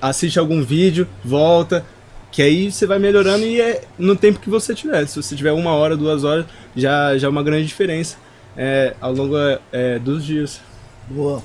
assiste 0.00 0.38
algum 0.38 0.62
vídeo, 0.62 1.06
volta, 1.22 1.84
que 2.32 2.40
aí 2.40 2.72
você 2.72 2.86
vai 2.86 2.98
melhorando 2.98 3.44
e 3.44 3.60
é 3.60 3.82
no 3.98 4.16
tempo 4.16 4.40
que 4.40 4.48
você 4.48 4.74
tiver. 4.74 5.06
Se 5.06 5.22
você 5.22 5.36
tiver 5.36 5.52
uma 5.52 5.72
hora, 5.74 5.98
duas 5.98 6.24
horas, 6.24 6.46
já, 6.74 7.14
já 7.18 7.26
é 7.26 7.30
uma 7.30 7.42
grande 7.42 7.66
diferença 7.66 8.16
é, 8.56 8.94
ao 9.02 9.12
longo 9.12 9.36
é, 9.70 9.98
dos 9.98 10.24
dias. 10.24 10.62
Boa. 11.06 11.42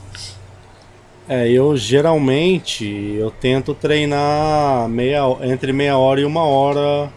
É, 1.28 1.50
eu 1.50 1.76
geralmente 1.76 2.86
eu 3.20 3.30
tento 3.32 3.74
treinar 3.74 4.88
meia, 4.88 5.24
entre 5.42 5.74
meia 5.74 5.98
hora 5.98 6.22
e 6.22 6.26
uma 6.26 6.46
hora 6.46 7.12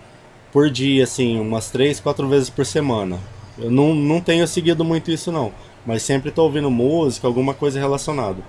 por 0.50 0.68
dia, 0.68 1.04
assim, 1.04 1.38
umas 1.38 1.70
três, 1.70 2.00
quatro 2.00 2.26
vezes 2.26 2.50
por 2.50 2.66
semana. 2.66 3.20
Eu 3.56 3.70
não, 3.70 3.94
não 3.94 4.20
tenho 4.20 4.48
seguido 4.48 4.84
muito 4.84 5.12
isso 5.12 5.30
não 5.30 5.52
mas 5.86 6.02
sempre 6.02 6.28
estou 6.28 6.44
ouvindo 6.44 6.70
música, 6.70 7.26
alguma 7.26 7.54
coisa 7.54 7.78
relacionada. 7.78 8.42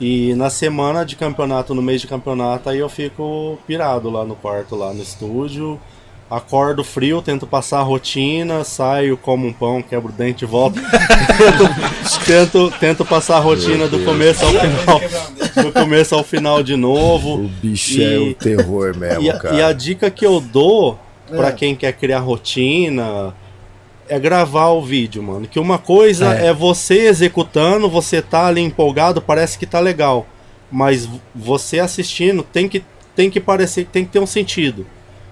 E 0.00 0.34
na 0.34 0.50
semana 0.50 1.04
de 1.04 1.16
campeonato, 1.16 1.74
no 1.74 1.80
mês 1.80 2.00
de 2.00 2.06
campeonato, 2.06 2.68
aí 2.68 2.78
eu 2.78 2.88
fico 2.88 3.58
pirado 3.66 4.10
lá 4.10 4.24
no 4.24 4.36
quarto, 4.36 4.76
lá 4.76 4.92
no 4.92 5.02
estúdio. 5.02 5.80
Acordo 6.28 6.82
frio, 6.82 7.22
tento 7.22 7.46
passar 7.46 7.78
a 7.78 7.82
rotina, 7.82 8.64
saio, 8.64 9.16
como 9.16 9.46
um 9.46 9.52
pão, 9.52 9.80
quebro 9.80 10.08
o 10.10 10.12
dente 10.12 10.44
e 10.44 10.46
volto. 10.46 10.80
tento, 12.26 12.70
tento, 12.80 13.04
passar 13.04 13.36
a 13.36 13.40
rotina 13.40 13.86
do 13.86 14.04
começo 14.04 14.44
ao 14.44 14.50
final. 14.50 15.00
Do 15.62 15.72
começo 15.72 16.14
ao 16.16 16.24
final 16.24 16.64
de 16.64 16.74
novo. 16.74 17.44
O 17.44 17.48
bicho 17.48 18.00
e, 18.00 18.02
é 18.02 18.18
o 18.18 18.34
terror 18.34 18.94
mesmo, 18.96 19.22
e, 19.22 19.38
cara. 19.38 19.54
E 19.54 19.62
a 19.62 19.72
dica 19.72 20.10
que 20.10 20.26
eu 20.26 20.40
dou 20.40 20.98
para 21.28 21.48
é. 21.48 21.52
quem 21.52 21.76
quer 21.76 21.92
criar 21.92 22.18
rotina, 22.18 23.32
é 24.08 24.18
gravar 24.18 24.68
o 24.68 24.82
vídeo, 24.82 25.22
mano. 25.22 25.46
Que 25.46 25.58
uma 25.58 25.78
coisa 25.78 26.34
é. 26.34 26.46
é. 26.46 26.52
você 26.52 27.06
executando, 27.06 27.88
você 27.88 28.22
tá 28.22 28.46
ali 28.46 28.60
empolgado, 28.60 29.20
parece 29.20 29.58
que 29.58 29.66
tá 29.66 29.80
legal. 29.80 30.26
Mas 30.70 31.08
você 31.34 31.78
assistindo 31.78 32.42
tem 32.42 32.68
que, 32.68 32.82
tem 33.14 33.30
que 33.30 33.40
parecer, 33.40 33.86
tem 33.86 34.04
que 34.04 34.12
ter 34.12 34.18
um 34.18 34.26
sentido. 34.26 34.86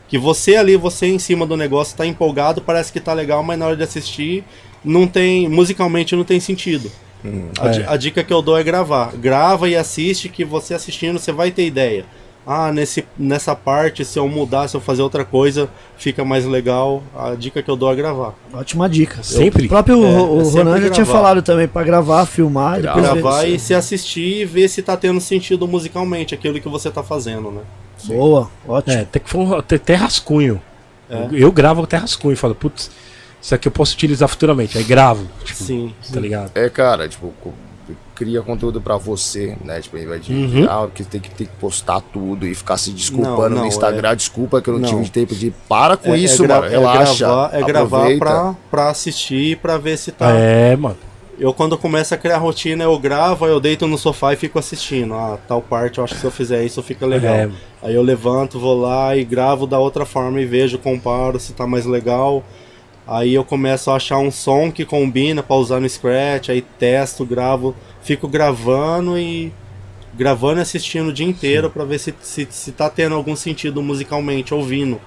Que 0.08 0.18
você 0.18 0.56
ali, 0.56 0.76
você 0.76 1.06
em 1.06 1.18
cima 1.18 1.46
do 1.46 1.56
negócio 1.56 1.96
tá 1.96 2.06
empolgado, 2.06 2.60
parece 2.60 2.92
que 2.92 3.00
tá 3.00 3.12
legal, 3.12 3.42
mas 3.42 3.58
na 3.58 3.66
hora 3.66 3.76
de 3.76 3.82
assistir 3.82 4.44
não 4.84 5.06
tem, 5.06 5.48
musicalmente 5.48 6.14
não 6.14 6.24
tem 6.24 6.38
sentido. 6.38 6.90
Hum, 7.24 7.48
a, 7.58 7.68
é. 7.68 7.84
a 7.88 7.96
dica 7.96 8.22
que 8.22 8.32
eu 8.32 8.42
dou 8.42 8.56
é 8.56 8.62
gravar. 8.62 9.16
Grava 9.16 9.68
e 9.68 9.74
assiste 9.74 10.28
que 10.28 10.44
você 10.44 10.74
assistindo 10.74 11.18
você 11.18 11.32
vai 11.32 11.50
ter 11.50 11.66
ideia 11.66 12.04
ah, 12.46 12.70
nesse, 12.70 13.04
nessa 13.18 13.56
parte, 13.56 14.04
se 14.04 14.18
eu 14.18 14.28
mudar, 14.28 14.68
se 14.68 14.76
eu 14.76 14.80
fazer 14.80 15.00
outra 15.02 15.24
coisa, 15.24 15.68
fica 15.96 16.24
mais 16.24 16.44
legal. 16.44 17.02
A 17.16 17.34
dica 17.34 17.62
que 17.62 17.70
eu 17.70 17.76
dou 17.76 17.90
é 17.90 17.96
gravar. 17.96 18.34
Ótima 18.52 18.88
dica. 18.88 19.22
Sempre? 19.22 19.64
O 19.64 19.68
próprio 19.68 20.04
é, 20.04 20.20
o, 20.20 20.40
é 20.40 20.44
Ronan 20.44 20.80
já 20.80 20.90
tinha 20.90 21.06
falado 21.06 21.40
também, 21.40 21.66
para 21.66 21.84
gravar, 21.84 22.26
filmar, 22.26 22.82
Gra 22.82 22.94
gravar 22.94 23.44
e 23.44 23.58
se 23.58 23.72
assistir 23.72 24.42
e 24.42 24.44
ver 24.44 24.68
se 24.68 24.82
tá 24.82 24.96
tendo 24.96 25.20
sentido 25.20 25.66
musicalmente 25.66 26.34
aquilo 26.34 26.60
que 26.60 26.68
você 26.68 26.90
tá 26.90 27.02
fazendo, 27.02 27.50
né? 27.50 27.62
Boa, 28.04 28.50
ótimo. 28.68 28.94
É, 28.94 29.04
tem 29.04 29.22
que 29.22 29.62
ter, 29.66 29.78
ter 29.78 29.94
rascunho. 29.94 30.60
É. 31.08 31.28
Eu, 31.32 31.50
gravo 31.50 31.82
até 31.82 31.96
rascunho, 31.96 32.36
falo, 32.36 32.54
putz, 32.54 32.90
isso 33.40 33.54
aqui 33.54 33.68
eu 33.68 33.72
posso 33.72 33.94
utilizar 33.94 34.28
futuramente. 34.28 34.76
Aí 34.76 34.84
gravo. 34.84 35.26
Tipo, 35.44 35.62
sim, 35.62 35.94
tá 36.12 36.20
ligado? 36.20 36.50
É, 36.54 36.68
cara, 36.68 37.08
tipo, 37.08 37.32
cria 38.14 38.40
conteúdo 38.42 38.80
para 38.80 38.96
você, 38.96 39.56
né? 39.64 39.80
Tipo, 39.80 39.96
vai 40.06 40.18
de 40.18 40.32
uhum. 40.32 40.66
ah, 40.68 40.88
que 40.92 41.04
tem 41.04 41.20
que 41.20 41.30
ter 41.30 41.46
que 41.46 41.56
postar 41.56 42.00
tudo 42.00 42.46
e 42.46 42.54
ficar 42.54 42.76
se 42.76 42.90
desculpando 42.90 43.50
não, 43.50 43.56
não, 43.56 43.62
no 43.62 43.66
Instagram, 43.66 44.10
é... 44.10 44.14
desculpa 44.14 44.62
que 44.62 44.68
eu 44.68 44.74
não, 44.74 44.80
não, 44.80 44.88
tive 44.88 45.10
tempo 45.10 45.34
de 45.34 45.50
para 45.68 45.96
com 45.96 46.14
é, 46.14 46.18
isso, 46.18 46.44
é 46.44 46.48
mano. 46.48 46.68
Relaxa. 46.68 47.24
É 47.52 47.62
gravar, 47.62 48.10
é 48.10 48.14
gravar 48.14 48.18
pra, 48.18 48.56
pra 48.70 48.90
assistir 48.90 49.56
pra 49.58 49.76
ver 49.76 49.98
se 49.98 50.12
tá. 50.12 50.30
É, 50.30 50.76
mano. 50.76 50.96
eu 51.38 51.52
quando 51.52 51.76
começo 51.76 52.14
a 52.14 52.16
criar 52.16 52.38
rotina, 52.38 52.84
eu 52.84 52.98
gravo, 52.98 53.44
aí 53.44 53.50
eu 53.50 53.60
deito 53.60 53.86
no 53.86 53.98
sofá 53.98 54.32
e 54.32 54.36
fico 54.36 54.58
assistindo. 54.58 55.14
Ah, 55.14 55.38
tal 55.48 55.60
parte, 55.60 55.98
eu 55.98 56.04
acho 56.04 56.14
que 56.14 56.20
se 56.20 56.26
eu 56.26 56.30
fizer 56.30 56.64
isso 56.64 56.82
fica 56.82 57.04
legal. 57.06 57.34
É. 57.34 57.50
Aí 57.82 57.94
eu 57.94 58.02
levanto, 58.02 58.58
vou 58.58 58.80
lá 58.80 59.16
e 59.16 59.24
gravo 59.24 59.66
da 59.66 59.78
outra 59.78 60.06
forma 60.06 60.40
e 60.40 60.46
vejo, 60.46 60.78
comparo 60.78 61.38
se 61.38 61.52
tá 61.52 61.66
mais 61.66 61.84
legal. 61.84 62.42
Aí 63.06 63.34
eu 63.34 63.44
começo 63.44 63.90
a 63.90 63.96
achar 63.96 64.18
um 64.18 64.30
som 64.30 64.70
que 64.72 64.84
combina 64.84 65.42
pra 65.42 65.56
usar 65.56 65.80
no 65.80 65.88
Scratch, 65.88 66.48
aí 66.48 66.62
testo, 66.62 67.24
gravo, 67.24 67.74
fico 68.02 68.26
gravando 68.26 69.18
e 69.18 69.52
gravando 70.14 70.60
e 70.60 70.62
assistindo 70.62 71.08
o 71.08 71.12
dia 71.12 71.26
inteiro 71.26 71.68
pra 71.68 71.84
ver 71.84 71.98
se, 71.98 72.14
se, 72.22 72.46
se 72.50 72.72
tá 72.72 72.88
tendo 72.88 73.14
algum 73.14 73.36
sentido 73.36 73.82
musicalmente, 73.82 74.54
ouvindo. 74.54 75.00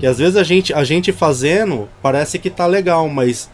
Que 0.00 0.06
às 0.06 0.18
vezes 0.18 0.36
a 0.36 0.42
gente, 0.42 0.74
a 0.74 0.82
gente 0.82 1.12
fazendo 1.12 1.88
parece 2.02 2.38
que 2.38 2.50
tá 2.50 2.66
legal, 2.66 3.08
mas 3.08 3.48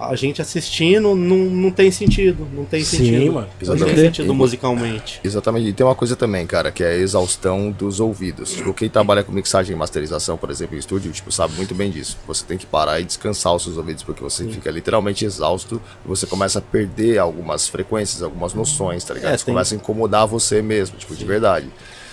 a 0.00 0.16
gente 0.16 0.40
assistindo 0.40 1.14
não, 1.14 1.36
não 1.36 1.70
tem 1.70 1.90
sentido. 1.90 2.46
Não 2.54 2.64
tem 2.64 2.82
Sim, 2.82 2.96
sentido. 2.98 3.32
mano. 3.34 3.46
Não 3.46 3.66
tem 3.66 3.74
Exatamente. 3.76 4.00
sentido 4.00 4.34
musicalmente. 4.34 5.20
Exatamente. 5.22 5.68
E 5.68 5.72
tem 5.72 5.84
uma 5.86 5.94
coisa 5.94 6.16
também, 6.16 6.46
cara, 6.46 6.70
que 6.72 6.82
é 6.82 6.88
a 6.92 6.96
exaustão 6.96 7.70
dos 7.70 8.00
ouvidos. 8.00 8.52
Tipo, 8.54 8.72
quem 8.72 8.88
trabalha 8.88 9.22
com 9.22 9.30
mixagem 9.32 9.74
e 9.74 9.78
masterização, 9.78 10.36
por 10.36 10.50
exemplo, 10.50 10.76
em 10.76 10.78
estúdio, 10.78 11.12
tipo, 11.12 11.30
sabe 11.30 11.54
muito 11.54 11.74
bem 11.74 11.90
disso. 11.90 12.16
Você 12.26 12.44
tem 12.44 12.56
que 12.56 12.66
parar 12.66 13.00
e 13.00 13.04
descansar 13.04 13.54
os 13.54 13.62
seus 13.62 13.76
ouvidos, 13.76 14.02
porque 14.02 14.22
você 14.22 14.46
fica 14.48 14.70
literalmente 14.70 15.24
exausto 15.24 15.80
e 16.04 16.08
você 16.08 16.26
começa 16.26 16.58
a 16.58 16.62
perder 16.62 17.18
algumas 17.18 17.68
frequências, 17.68 18.22
algumas 18.22 18.54
noções, 18.54 19.04
tá 19.04 19.14
ligado? 19.14 19.32
É, 19.32 19.34
Isso 19.36 19.44
tem- 19.44 19.54
começa 19.54 19.74
a 19.74 19.76
incomodar 19.76 20.26
você 20.26 20.62
mesmo, 20.62 20.96
tipo, 20.96 21.14
de 21.14 21.24
verdade. 21.24 21.68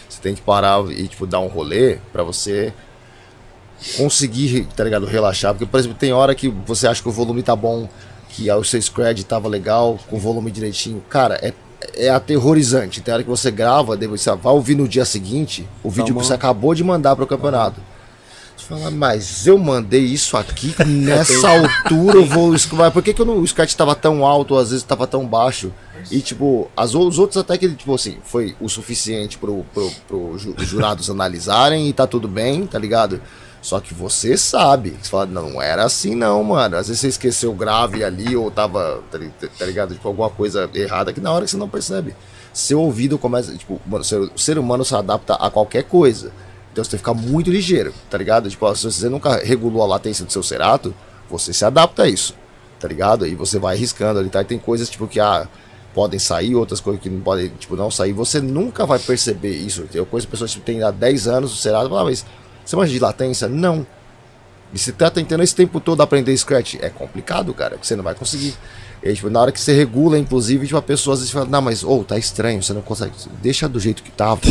Você 0.10 0.22
tem 0.22 0.34
que 0.36 0.42
parar 0.42 0.84
e, 0.92 1.08
tipo, 1.08 1.26
dar 1.28 1.40
um 1.40 1.48
rolê 1.48 1.98
pra 2.14 2.24
você 2.24 2.74
conseguir, 3.96 4.68
tá 4.76 4.84
ligado, 4.84 5.06
relaxar. 5.06 5.54
Porque, 5.54 5.66
por 5.66 5.80
exemplo, 5.80 5.98
tem 5.98 6.12
hora 6.14 6.34
que 6.36 6.50
você 6.66 6.88
acha 6.88 7.02
que 7.02 7.10
o 7.10 7.12
volume 7.12 7.44
tá 7.44 7.56
bom, 7.56 7.88
que 8.30 8.50
o 8.52 8.64
seu 8.64 8.82
scratch 8.82 9.24
tava 9.24 9.48
legal, 9.48 10.00
com 10.10 10.18
o 10.18 10.20
volume 10.20 10.52
direitinho. 10.52 11.02
Cara, 11.10 11.36
é, 11.42 11.54
é 11.96 12.10
aterrorizante. 12.10 13.02
Tem 13.02 13.14
hora 13.14 13.24
que 13.24 13.30
você 13.30 13.52
grava, 13.52 13.96
depois 13.96 14.22
você 14.22 14.36
vai 14.36 14.54
ouvir 14.54 14.76
no 14.76 14.88
dia 14.88 15.06
seguinte 15.06 15.68
o 15.84 15.90
vídeo 15.90 16.14
que 16.16 16.24
você 16.24 16.34
acabou 16.34 16.74
de 16.76 16.84
mandar 16.84 17.16
pro 17.16 17.28
campeonato. 17.28 17.80
Você 18.56 18.66
fala, 18.66 18.90
mas 18.90 19.46
eu 19.46 19.58
mandei 19.58 20.02
isso 20.04 20.36
aqui 20.36 20.76
nessa 20.86 21.48
altura, 21.48 22.18
eu 22.18 22.26
vou. 22.26 22.54
Por 22.92 23.04
que, 23.04 23.14
que 23.14 23.22
eu 23.22 23.26
não, 23.26 23.38
o 23.40 23.48
scratch 23.48 23.76
tava 23.76 23.94
tão 23.96 24.26
alto, 24.26 24.56
ou 24.56 24.60
às 24.60 24.72
vezes 24.72 24.84
tava 24.84 25.06
tão 25.06 25.26
baixo? 25.28 25.72
E 26.10 26.20
tipo, 26.22 26.70
as, 26.76 26.96
o- 26.96 27.08
os 27.08 27.20
outros 27.20 27.38
até 27.38 27.58
que, 27.58 27.70
tipo 27.70 27.94
assim, 27.94 28.18
foi 28.24 28.56
o 28.60 28.68
suficiente 28.68 29.38
pro, 29.38 29.64
pro, 29.74 29.92
pro 30.08 30.18
os 30.32 30.42
jurados 30.68 31.10
analisarem 31.10 31.88
e 31.88 31.94
tá 31.94 32.08
tudo 32.08 32.28
bem, 32.28 32.66
tá 32.66 32.80
ligado? 32.80 33.22
Só 33.62 33.80
que 33.80 33.94
você 33.94 34.38
sabe. 34.38 34.96
Você 35.02 35.10
fala, 35.10 35.26
não, 35.26 35.62
era 35.62 35.84
assim 35.84 36.16
não, 36.16 36.44
mano. 36.44 36.78
Às 36.78 36.88
vezes 36.88 37.02
você 37.02 37.08
esqueceu 37.08 37.54
grave 37.54 38.04
ali 38.04 38.36
ou 38.36 38.50
tava, 38.52 39.02
tá, 39.12 39.20
tá 39.58 39.66
ligado? 39.66 39.94
Tipo, 39.94 40.08
alguma 40.08 40.30
coisa 40.30 40.70
errada 40.74 41.12
que 41.12 41.20
na 41.20 41.32
hora 41.32 41.46
que 41.46 41.52
você 41.52 41.58
não 41.58 41.68
percebe. 41.70 42.16
Seu 42.54 42.80
ouvido 42.82 43.18
começa, 43.18 43.56
tipo, 43.56 43.80
mano, 43.86 44.04
seu- 44.04 44.32
o 44.34 44.40
ser 44.40 44.58
humano 44.58 44.84
se 44.86 44.96
adapta 44.96 45.36
a 45.36 45.50
qualquer 45.50 45.84
coisa. 45.84 46.32
Então 46.72 46.84
você 46.84 46.92
tem 46.92 47.00
que 47.00 47.04
ficar 47.06 47.14
muito 47.14 47.50
ligeiro, 47.52 47.94
tá 48.10 48.18
ligado? 48.18 48.50
Tipo, 48.50 48.74
se 48.76 48.86
você 48.86 49.10
nunca 49.10 49.38
regulou 49.44 49.84
a 49.84 49.88
latência 49.88 50.24
do 50.26 50.32
seu 50.32 50.44
cerato, 50.44 50.94
você 51.30 51.52
se 51.52 51.66
adapta 51.66 52.04
a 52.04 52.08
isso, 52.10 52.34
tá 52.80 52.88
ligado? 52.88 53.26
E 53.28 53.36
você 53.36 53.60
vai 53.60 53.76
arriscando 53.76 54.20
ali, 54.20 54.30
tá? 54.30 54.42
E 54.42 54.46
tem 54.46 54.60
coisas, 54.60 54.90
tipo, 54.90 55.08
que, 55.08 55.20
ah, 55.20 55.48
podem 55.94 56.20
sair, 56.20 56.56
outras 56.56 56.80
coisas 56.80 57.02
que 57.02 57.10
não 57.10 57.22
podem, 57.22 57.50
tipo, 57.50 57.76
não 57.76 57.90
sair. 57.90 58.14
Você 58.14 58.40
nunca 58.40 58.86
vai 58.86 59.00
perceber 59.00 59.52
isso. 59.56 59.86
Eu 59.94 60.06
conheço 60.06 60.28
pessoas 60.28 60.54
que 60.54 60.62
têm 60.62 60.84
há 60.84 60.92
10 60.92 61.28
anos 61.28 61.52
o 61.52 61.56
cerato, 61.56 61.90
fala, 61.90 62.02
ah, 62.02 62.06
mas 62.06 62.24
você 62.68 62.76
manja 62.76 62.92
de 62.92 63.00
latência? 63.00 63.48
Não. 63.48 63.88
E 64.74 64.78
você 64.78 64.92
tá 64.92 65.10
tentando 65.10 65.42
esse 65.42 65.56
tempo 65.56 65.80
todo 65.80 66.02
aprender 66.02 66.36
Scratch? 66.36 66.76
É 66.82 66.90
complicado, 66.90 67.54
cara, 67.54 67.72
porque 67.72 67.88
você 67.88 67.96
não 67.96 68.04
vai 68.04 68.14
conseguir. 68.14 68.56
E, 69.02 69.14
tipo, 69.14 69.30
na 69.30 69.40
hora 69.40 69.54
que 69.54 69.62
você 69.62 69.74
regula, 69.74 70.20
inclusive, 70.20 70.66
tipo, 70.66 70.78
a 70.78 70.82
pessoa 70.82 71.14
às 71.14 71.22
vezes 71.22 71.32
fala, 71.32 71.46
não, 71.46 71.62
mas, 71.62 71.82
ô, 71.82 72.04
tá 72.04 72.18
estranho, 72.18 72.62
você 72.62 72.74
não 72.74 72.82
consegue. 72.82 73.14
Deixa 73.42 73.70
do 73.70 73.80
jeito 73.80 74.04
que 74.04 74.12
tava. 74.12 74.42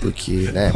Porque, 0.00 0.32
né? 0.50 0.72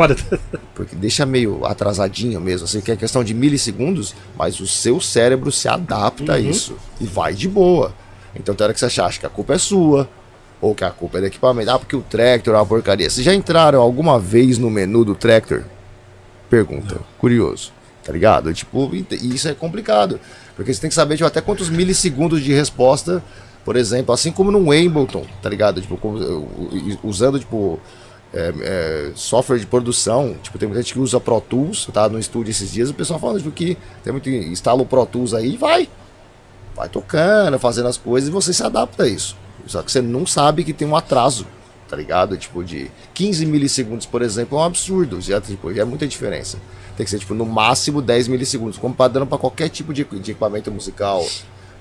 Porque 0.74 0.94
deixa 0.94 1.24
meio 1.24 1.64
atrasadinho 1.64 2.38
mesmo, 2.42 2.66
assim, 2.66 2.82
que 2.82 2.92
é 2.92 2.96
questão 2.96 3.24
de 3.24 3.32
milissegundos, 3.32 4.14
mas 4.36 4.60
o 4.60 4.66
seu 4.66 5.00
cérebro 5.00 5.50
se 5.50 5.68
adapta 5.68 6.34
a 6.34 6.38
isso 6.38 6.76
e 7.00 7.06
vai 7.06 7.32
de 7.32 7.48
boa. 7.48 7.94
Então 8.34 8.54
tem 8.54 8.64
hora 8.64 8.74
que 8.74 8.80
você 8.80 9.00
acha 9.00 9.18
que 9.18 9.24
a 9.24 9.30
culpa 9.30 9.54
é 9.54 9.58
sua, 9.58 10.06
ou 10.60 10.74
que 10.74 10.84
a 10.84 10.90
culpa 10.90 11.16
é 11.16 11.20
do 11.22 11.26
equipamento, 11.28 11.70
ah, 11.70 11.78
porque 11.78 11.96
o 11.96 12.02
Tractor 12.02 12.54
é 12.54 12.58
uma 12.58 12.66
porcaria. 12.66 13.08
Vocês 13.08 13.24
já 13.24 13.34
entraram 13.34 13.80
alguma 13.80 14.18
vez 14.18 14.58
no 14.58 14.68
menu 14.68 15.06
do 15.06 15.14
Tractor? 15.14 15.64
Pergunta, 16.48 17.00
curioso, 17.18 17.72
tá 18.04 18.12
ligado? 18.12 18.52
Tipo, 18.54 18.90
e 18.94 19.34
isso 19.34 19.48
é 19.48 19.54
complicado, 19.54 20.20
porque 20.54 20.72
você 20.72 20.80
tem 20.80 20.88
que 20.88 20.94
saber 20.94 21.16
tipo, 21.16 21.26
até 21.26 21.40
quantos 21.40 21.68
milissegundos 21.68 22.42
de 22.42 22.52
resposta, 22.52 23.22
por 23.64 23.76
exemplo, 23.76 24.14
assim 24.14 24.30
como 24.30 24.52
no 24.52 24.70
Ableton, 24.70 25.26
tá 25.42 25.48
ligado? 25.48 25.80
Tipo, 25.80 25.98
usando, 27.02 27.38
tipo, 27.40 27.80
é, 28.32 28.52
é, 28.60 29.12
software 29.14 29.58
de 29.58 29.66
produção, 29.66 30.36
tipo, 30.42 30.58
tem 30.58 30.68
muita 30.68 30.82
gente 30.82 30.92
que 30.92 31.00
usa 31.00 31.18
Pro 31.18 31.40
Tools, 31.40 31.88
tava 31.92 32.10
no 32.10 32.18
estúdio 32.18 32.50
esses 32.50 32.70
dias, 32.70 32.90
o 32.90 32.94
pessoal 32.94 33.18
falando 33.18 33.38
tipo, 33.38 33.50
que 33.50 33.76
tem 34.04 34.12
muito, 34.12 34.28
instala 34.28 34.82
o 34.82 34.86
Pro 34.86 35.06
Tools 35.06 35.34
aí 35.34 35.54
e 35.54 35.56
vai. 35.56 35.88
Vai 36.76 36.88
tocando, 36.88 37.58
fazendo 37.58 37.88
as 37.88 37.96
coisas 37.96 38.28
e 38.28 38.32
você 38.32 38.52
se 38.52 38.62
adapta 38.62 39.04
a 39.04 39.08
isso. 39.08 39.36
Só 39.66 39.82
que 39.82 39.90
você 39.90 40.02
não 40.02 40.26
sabe 40.26 40.62
que 40.62 40.72
tem 40.72 40.86
um 40.86 40.94
atraso, 40.94 41.46
tá 41.88 41.96
ligado? 41.96 42.36
Tipo, 42.36 42.64
de 42.64 42.90
15 43.14 43.46
milissegundos, 43.46 44.06
por 44.06 44.22
exemplo, 44.22 44.58
é 44.58 44.62
um 44.62 44.64
absurdo. 44.64 45.20
Já, 45.20 45.40
tipo, 45.40 45.72
já 45.72 45.82
é 45.82 45.84
muita 45.84 46.06
diferença. 46.06 46.58
Tem 46.96 47.04
que 47.04 47.10
ser, 47.10 47.18
tipo, 47.18 47.34
no 47.34 47.44
máximo 47.44 48.00
10 48.00 48.28
milissegundos, 48.28 48.78
como 48.78 48.94
padrão 48.94 49.26
para 49.26 49.38
qualquer 49.38 49.68
tipo 49.68 49.92
de, 49.92 50.04
de 50.04 50.30
equipamento 50.30 50.70
musical, 50.70 51.24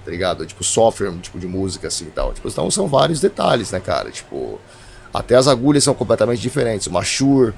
tá 0.03 0.11
ligado? 0.11 0.45
Tipo, 0.45 0.63
software, 0.63 1.11
tipo, 1.21 1.39
de 1.39 1.47
música, 1.47 1.87
assim 1.87 2.05
e 2.05 2.11
tal. 2.11 2.33
Tipo, 2.33 2.47
então 2.47 2.69
são 2.69 2.87
vários 2.87 3.19
detalhes, 3.19 3.71
né, 3.71 3.79
cara? 3.79 4.11
Tipo, 4.11 4.59
até 5.13 5.35
as 5.35 5.47
agulhas 5.47 5.83
são 5.83 5.93
completamente 5.93 6.41
diferentes. 6.41 6.87
Uma 6.87 7.03
Shure 7.03 7.53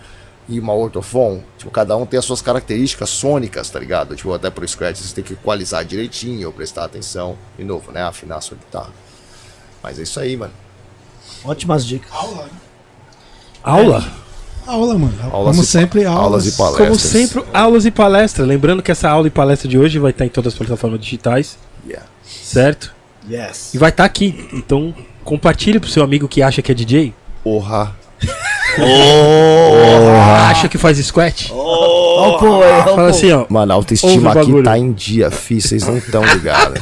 e 0.48 0.59
uma 0.59 0.74
Ortofon, 0.74 1.43
tipo, 1.58 1.69
cada 1.72 1.98
um 1.98 2.06
tem 2.06 2.17
as 2.17 2.24
suas 2.24 2.42
características 2.42 3.09
sônicas, 3.09 3.69
tá 3.69 3.80
ligado? 3.80 4.16
Tipo, 4.16 4.34
até 4.34 4.50
pro 4.50 4.66
Scratch 4.66 5.01
você 5.01 5.14
tem 5.14 5.24
que 5.24 5.34
equalizar 5.34 5.84
direitinho, 5.84 6.53
prestar 6.53 6.85
atenção, 6.85 7.38
de 7.58 7.66
novo, 7.66 7.92
né? 7.92 8.03
Afinar 8.03 8.38
a 8.38 8.42
sua 8.42 8.58
guitarra. 8.58 8.93
Mas 9.84 10.00
é 10.00 10.03
isso 10.03 10.19
aí, 10.19 10.38
mano. 10.38 10.53
Ótimas 11.43 11.85
dicas. 11.85 12.09
Aula. 12.11 12.49
Aula? 13.64 14.11
Aula, 14.65 14.97
mano. 14.97 15.14
Aulas 15.31 15.51
Como 15.56 15.64
e- 15.64 15.65
sempre, 15.67 16.06
aulas. 16.06 16.23
aulas 16.25 16.47
e 16.47 16.51
palestras. 16.57 16.88
Como 16.88 16.99
sempre, 16.99 17.43
aulas 17.53 17.85
e 17.85 17.91
palestras. 17.91 18.47
Lembrando 18.47 18.83
que 18.83 18.91
essa 18.91 19.09
aula 19.09 19.27
e 19.27 19.31
palestra 19.31 19.67
de 19.69 19.77
hoje 19.77 19.97
vai 19.99 20.11
estar 20.11 20.25
em 20.25 20.30
todas 20.30 20.53
as 20.53 20.57
plataformas 20.57 20.99
digitais, 20.99 21.57
Yeah. 21.85 22.06
certo? 22.25 22.93
Yes. 23.30 23.73
E 23.73 23.77
vai 23.77 23.89
estar 23.89 24.03
aqui. 24.06 24.47
Então, 24.53 24.93
compartilhe 25.23 25.80
pro 25.80 25.89
seu 25.89 26.03
amigo 26.03 26.27
que 26.27 26.41
acha 26.41 26.61
que 26.61 26.72
é 26.72 26.75
DJ. 26.75 27.14
Porra. 27.43 27.95
Acha 30.49 30.67
que 30.67 30.77
faz 30.77 30.97
squat. 30.97 31.51
Ó 31.53 32.35
o 32.35 32.39
pô 32.39 32.61
aí, 32.61 32.72
ó 32.72 32.81
o 32.81 32.95
Fala 32.95 33.09
assim, 33.09 33.31
ó. 33.31 33.45
Mano, 33.49 33.72
a 33.72 33.75
autoestima 33.75 34.31
aqui 34.31 34.64
tá 34.64 34.77
em 34.77 34.91
dia, 34.91 35.31
fi, 35.31 35.61
vocês 35.61 35.88
não 35.88 35.97
estão 35.97 36.23
ligados. 36.23 36.80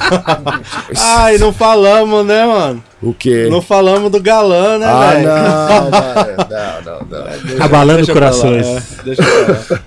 Ai, 1.01 1.37
não 1.37 1.53
falamos, 1.53 2.25
né, 2.25 2.45
mano? 2.45 2.83
o 3.01 3.13
quê? 3.13 3.47
Não 3.49 3.61
falamos 3.61 4.11
do 4.11 4.21
galã, 4.21 4.77
né, 4.79 4.85
ah, 4.87 5.09
velho? 5.11 5.27
não, 5.27 5.35
mano. 5.35 6.45
Não, 6.55 6.81
não, 6.81 6.99
não. 7.09 7.25
Abalando 7.65 7.97
Deixa 7.97 8.13
corações. 8.13 8.65
é, 8.65 8.81
deixa 9.03 9.21
pra 9.23 9.75
lá. 9.75 9.81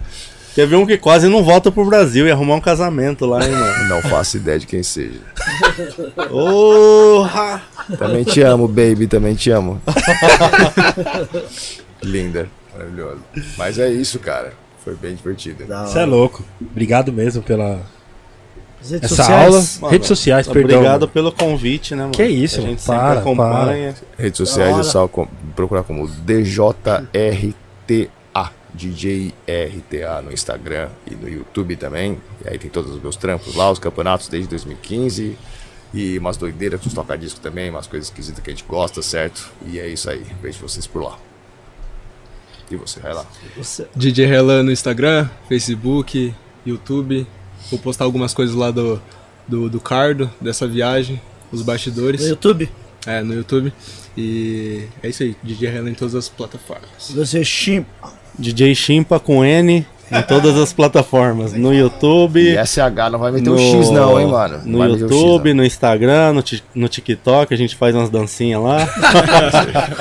Teve 0.54 0.76
um 0.76 0.84
que 0.84 0.98
quase 0.98 1.28
não 1.28 1.42
volta 1.42 1.70
pro 1.70 1.84
Brasil 1.84 2.26
e 2.26 2.30
arrumar 2.32 2.56
um 2.56 2.60
casamento 2.60 3.24
lá, 3.26 3.42
hein, 3.44 3.52
mano? 3.52 3.88
Não 3.88 4.02
faço 4.02 4.36
ideia 4.36 4.58
de 4.58 4.66
quem 4.66 4.82
seja. 4.82 5.20
Porra! 6.28 7.62
Também 7.96 8.24
te 8.24 8.42
amo, 8.42 8.66
baby, 8.66 9.06
também 9.06 9.34
te 9.34 9.50
amo. 9.50 9.80
Linda, 12.02 12.48
maravilhosa. 12.72 13.20
Mas 13.56 13.78
é 13.78 13.90
isso, 13.90 14.18
cara. 14.18 14.52
Foi 14.84 14.94
bem 14.94 15.14
divertido. 15.14 15.64
Você 15.66 15.98
é 15.98 16.04
louco. 16.04 16.42
Obrigado 16.60 17.12
mesmo 17.12 17.42
pela 17.42 17.80
As 18.80 18.90
redes 18.90 19.04
essa 19.12 19.22
sociais. 19.22 19.44
aula. 19.54 19.64
Mano, 19.80 19.92
Redes 19.92 20.08
sociais, 20.08 20.46
perdão. 20.48 20.78
Obrigado 20.78 21.08
pelo 21.08 21.32
convite, 21.32 21.94
né, 21.94 22.02
mano? 22.02 22.12
Que 22.14 22.24
isso, 22.24 22.60
A 22.60 22.62
gente 22.62 22.84
Para, 22.84 23.20
acompanha. 23.20 23.94
Redes 24.16 24.38
sociais 24.38 24.78
é 24.78 24.82
só 24.82 25.06
com- 25.08 25.26
procurar 25.54 25.82
como 25.82 26.06
DJRTA. 26.08 27.08
DJ 28.74 29.34
RTA 29.48 30.22
no 30.22 30.30
Instagram 30.32 30.88
e 31.10 31.14
no 31.14 31.28
YouTube 31.28 31.74
também. 31.74 32.18
E 32.44 32.48
aí 32.48 32.58
tem 32.58 32.70
todos 32.70 32.94
os 32.94 33.02
meus 33.02 33.16
trampos 33.16 33.56
lá, 33.56 33.70
os 33.70 33.78
campeonatos 33.78 34.28
desde 34.28 34.48
2015. 34.50 35.36
E 35.92 36.18
umas 36.18 36.36
doideiras 36.36 36.80
com 36.80 36.86
os 36.86 36.92
tocadiscos 36.94 37.40
também, 37.40 37.70
umas 37.70 37.86
coisas 37.86 38.08
esquisitas 38.08 38.44
que 38.44 38.50
a 38.50 38.52
gente 38.52 38.64
gosta, 38.68 39.00
certo? 39.02 39.50
E 39.66 39.80
é 39.80 39.88
isso 39.88 40.08
aí. 40.08 40.22
Vejo 40.42 40.60
vocês 40.60 40.86
por 40.86 41.02
lá. 41.02 41.18
E 42.70 42.76
você, 42.76 43.00
vai 43.00 43.14
lá. 43.14 43.24
DJ 43.94 44.26
Relan 44.26 44.62
no 44.62 44.72
Instagram, 44.72 45.28
Facebook, 45.48 46.34
YouTube. 46.66 47.26
Vou 47.70 47.78
postar 47.78 48.04
algumas 48.04 48.34
coisas 48.34 48.54
lá 48.54 48.70
do, 48.70 49.00
do, 49.46 49.68
do 49.68 49.80
Cardo, 49.80 50.30
dessa 50.40 50.66
viagem, 50.66 51.20
os 51.50 51.62
bastidores. 51.62 52.20
No 52.20 52.28
YouTube, 52.28 52.70
É, 53.06 53.22
no 53.22 53.34
YouTube. 53.34 53.72
E 54.16 54.84
é 55.02 55.08
isso 55.08 55.22
aí, 55.22 55.36
DJ 55.42 55.70
Relan 55.70 55.90
em 55.90 55.94
todas 55.94 56.14
as 56.14 56.28
plataformas. 56.28 57.10
você 57.14 57.44
chimpa. 57.44 58.12
DJ 58.38 58.74
Chimpa 58.74 59.18
com 59.18 59.44
N, 59.44 59.84
Em 60.10 60.22
todas 60.22 60.56
as 60.56 60.72
plataformas. 60.72 61.52
No 61.52 61.74
YouTube. 61.74 62.40
E 62.40 62.66
SH 62.66 63.10
não 63.10 63.18
vai 63.18 63.32
meter 63.32 63.50
o 63.50 63.54
um 63.54 63.58
X, 63.58 63.90
não, 63.90 64.18
hein, 64.18 64.26
mano? 64.26 64.62
No 64.64 64.84
YouTube, 64.84 65.50
X, 65.50 65.56
no 65.56 65.64
Instagram, 65.64 66.32
no, 66.34 66.44
no 66.74 66.88
TikTok, 66.88 67.52
a 67.52 67.56
gente 67.56 67.74
faz 67.74 67.94
umas 67.94 68.08
dancinhas 68.08 68.62
lá. 68.62 68.88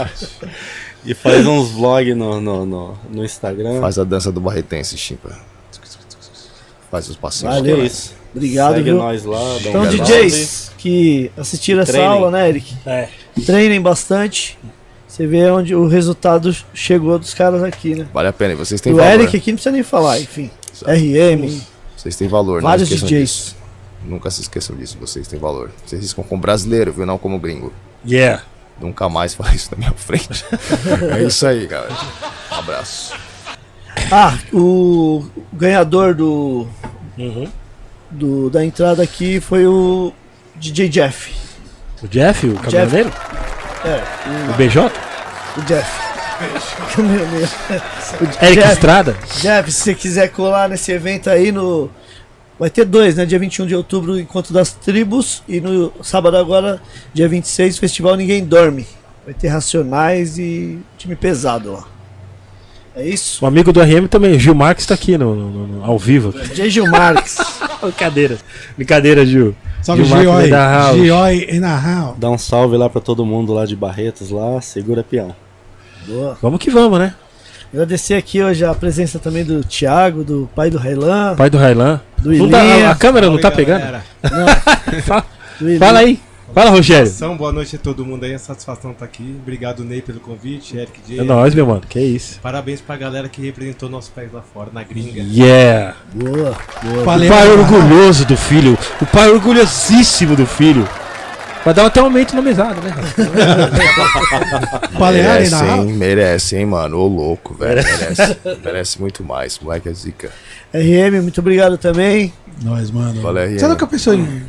e 1.06 1.14
faz 1.14 1.45
uns 1.45 1.72
vlogs 1.72 2.16
no, 2.16 2.42
no, 2.42 2.66
no, 2.66 2.98
no, 3.09 3.26
Instagram. 3.26 3.80
Faz 3.80 3.98
a 3.98 4.03
dança 4.03 4.32
do 4.32 4.42
barretense, 4.42 4.98
Chimpa. 4.98 5.38
Faz 6.92 7.09
os 7.09 7.16
passinhos. 7.16 7.56
Valeu. 7.56 7.85
Isso. 7.85 8.14
Obrigado, 8.35 8.76
Segue 8.76 8.84
viu? 8.84 8.98
nós 8.98 9.24
lá. 9.24 9.58
Então, 9.59 9.82
um 9.82 9.90
DJs 9.90 10.72
que 10.77 11.32
assistiram 11.38 11.82
essa 11.82 12.01
aula, 12.03 12.30
né, 12.30 12.50
Eric? 12.50 12.76
É. 12.85 13.09
Treinem 13.45 13.82
bastante. 13.82 14.58
Você 15.08 15.26
vê 15.26 15.50
onde 15.50 15.74
o 15.74 15.88
resultado 15.88 16.56
chegou 16.74 17.17
dos 17.17 17.34
caras 17.34 17.64
aqui, 17.64 17.95
né? 17.95 18.08
Vale 18.14 18.27
a 18.27 18.34
pena. 18.34 18.53
E 18.53 18.56
vocês 18.56 18.80
têm 18.80 18.93
o 18.93 18.98
valor. 18.98 19.09
O 19.09 19.14
Eric 19.14 19.38
aqui 19.38 19.51
não 19.51 19.56
precisa 19.56 19.72
nem 19.72 19.84
falar, 19.84 20.19
enfim. 20.19 20.51
RM. 20.85 21.59
Vocês 21.95 22.16
têm 22.16 22.27
valor, 22.27 22.61
Vários 22.61 22.90
não 22.90 22.98
DJs. 22.98 23.09
Disso. 23.22 23.56
Nunca 24.06 24.30
se 24.30 24.42
esqueçam 24.42 24.76
disso, 24.76 24.98
vocês 25.00 25.27
têm 25.27 25.40
valor. 25.40 25.72
Vocês 25.85 26.01
riscam 26.01 26.24
como 26.24 26.40
brasileiro, 26.40 26.93
viu? 26.93 27.06
Não 27.06 27.17
como 27.17 27.40
gringo. 27.40 27.74
Yeah. 28.08 28.43
Nunca 28.80 29.10
mais 29.10 29.34
fale 29.34 29.56
isso 29.56 29.70
na 29.72 29.78
minha 29.78 29.94
frente. 29.94 30.46
é 31.18 31.24
isso 31.24 31.46
aí, 31.48 31.66
galera. 31.66 31.96
Um 32.52 32.56
abraço. 32.56 33.16
Ah, 34.12 34.38
o 34.54 35.26
ganhador 35.52 36.14
do, 36.14 36.68
uhum. 37.18 37.52
do 38.12 38.50
da 38.50 38.64
entrada 38.64 39.02
aqui 39.04 39.40
foi 39.42 39.66
o 39.66 40.14
DJ 40.56 40.88
Jeff. 40.88 41.34
O 42.02 42.08
Jeff, 42.08 42.48
o 42.48 42.56
caminhoneiro? 42.60 43.12
É. 43.84 44.50
O, 44.50 44.52
o 44.52 44.54
BJ? 44.54 44.92
O 45.58 45.62
Jeff. 45.64 46.08
o 48.22 48.46
Eric 48.46 48.62
Jeff, 48.62 48.74
Estrada? 48.74 49.18
Jeff, 49.42 49.72
se 49.72 49.82
você 49.82 49.96
quiser 49.96 50.28
colar 50.30 50.70
nesse 50.70 50.92
evento 50.92 51.30
aí 51.30 51.52
no. 51.52 51.90
Vai 52.60 52.69
ter 52.69 52.86
dois, 52.86 53.16
né? 53.16 53.26
Dia 53.26 53.38
21 53.38 53.68
de 53.68 53.76
outubro, 53.76 54.19
Encontro 54.19 54.53
das 54.53 54.74
Tribos. 54.74 55.44
E 55.48 55.61
no 55.61 55.92
sábado 56.02 56.38
agora, 56.38 56.82
dia 57.14 57.27
26, 57.27 57.77
Festival 57.77 58.16
Ninguém 58.16 58.44
Dorme. 58.44 58.88
Vai 59.24 59.34
ter 59.34 59.50
Racionais 59.50 60.40
e 60.40 60.80
time 60.98 61.16
pesado 61.16 61.74
lá. 61.74 61.88
É 62.95 63.08
isso? 63.08 63.45
O 63.45 63.48
amigo 63.48 63.72
do 63.72 63.80
RM 63.80 64.08
também, 64.10 64.40
Gil 64.40 64.56
Marques, 64.56 64.84
está 64.84 64.95
aqui 64.95 65.19
no, 65.19 65.36
no, 65.36 65.68
no, 65.68 65.86
ao 65.86 66.00
vivo. 66.00 66.32
DJ 66.32 66.69
Gil 66.72 66.88
Marques. 66.88 67.38
Brincadeira. 67.80 68.40
Brincadeira, 68.76 69.24
Gil. 69.24 69.56
Salve, 69.84 70.03
Gioi. 70.03 70.50
Gioi 70.95 71.48
in 71.52 71.64
a 71.64 71.80
house. 71.80 72.18
Dá 72.18 72.30
um 72.32 72.40
salve 72.40 72.76
lá 72.76 72.90
pra 72.90 73.00
todo 73.00 73.24
mundo 73.24 73.53
lá 73.53 73.66
de 73.66 73.76
Barretos 73.76 74.32
lá, 74.32 74.60
segura 74.61 75.03
peão. 75.03 75.36
Boa. 76.08 76.38
Vamos 76.42 76.60
que 76.60 76.72
vamos, 76.72 76.98
né? 76.98 77.14
Agradecer 77.74 78.14
aqui 78.14 78.42
hoje 78.42 78.64
a 78.64 78.74
presença 78.74 79.20
também 79.20 79.44
do 79.44 79.64
Thiago, 79.64 80.24
do 80.24 80.50
pai 80.56 80.70
do 80.70 80.78
Railan. 80.78 81.36
Pai 81.36 81.50
do 81.50 81.58
Railan. 81.58 82.02
Do 82.18 82.34
Ilinha. 82.34 82.88
a, 82.88 82.92
a 82.92 82.96
câmera 82.96 83.30
não 83.30 83.40
tá 83.40 83.52
pegando? 83.52 83.84
Não. 84.24 85.02
Fala, 85.04 85.26
Fala 85.80 86.00
aí. 86.00 86.20
Fala, 86.54 86.72
Rogério. 86.72 87.12
Boa 87.38 87.52
noite 87.52 87.76
a 87.76 87.80
todo 87.80 88.06
mundo 88.06 88.24
aí, 88.24 88.34
a 88.34 88.40
satisfação 88.40 88.92
estar 88.92 89.06
tá 89.06 89.12
aqui. 89.12 89.36
Obrigado, 89.42 89.84
Ney, 89.84 90.02
pelo 90.02 90.20
convite, 90.20 90.78
Eric 90.78 91.02
J. 91.08 91.20
É 91.20 91.24
nóis, 91.24 91.54
meu 91.54 91.68
mano, 91.68 91.82
que 91.88 92.00
isso. 92.00 92.40
Parabéns 92.42 92.82
pra 92.82 92.96
galera 92.96 93.28
que 93.28 93.42
representou 93.42 93.90
nosso 93.90 94.12
país 94.12 94.32
lá 94.32 94.42
fora, 94.42 94.70
na 94.74 94.82
gringa. 94.84 95.22
Yeah! 95.22 95.96
Boa, 96.14 96.56
boa. 96.82 97.02
O 97.02 97.06
pai 97.06 97.50
orgulhoso 97.50 98.26
do 98.26 98.38
filho, 98.38 98.78
o 99.02 99.06
pai 99.06 99.30
orgulhosíssimo 99.30 100.36
do 100.36 100.48
filho. 100.48 100.88
Vai 101.64 101.74
dar 101.74 101.86
até 101.86 102.02
um 102.02 102.06
aumento 102.06 102.36
na 102.36 102.42
mesada, 102.42 102.76
né? 102.82 102.94
merece, 105.00 105.56
hein, 105.56 105.94
merece, 105.94 106.56
hein, 106.56 106.66
mano. 106.66 106.98
Ô 106.98 107.08
louco, 107.08 107.53
velho. 107.53 107.84
Merece, 107.84 108.38
merece 108.64 109.02
muito 109.02 109.24
mais. 109.24 109.60
Moleque 109.60 109.90
é 109.90 109.94
zica. 109.94 110.32
RM, 110.74 111.22
muito 111.22 111.40
obrigado 111.42 111.77
também. 111.77 112.34
Nós, 112.64 112.90
mano. 112.90 113.22
Valeu, 113.22 113.48
RM. 113.50 113.60
Você 113.60 113.68
nunca 113.68 113.88
pensou 113.88 114.14
em. 114.14 114.44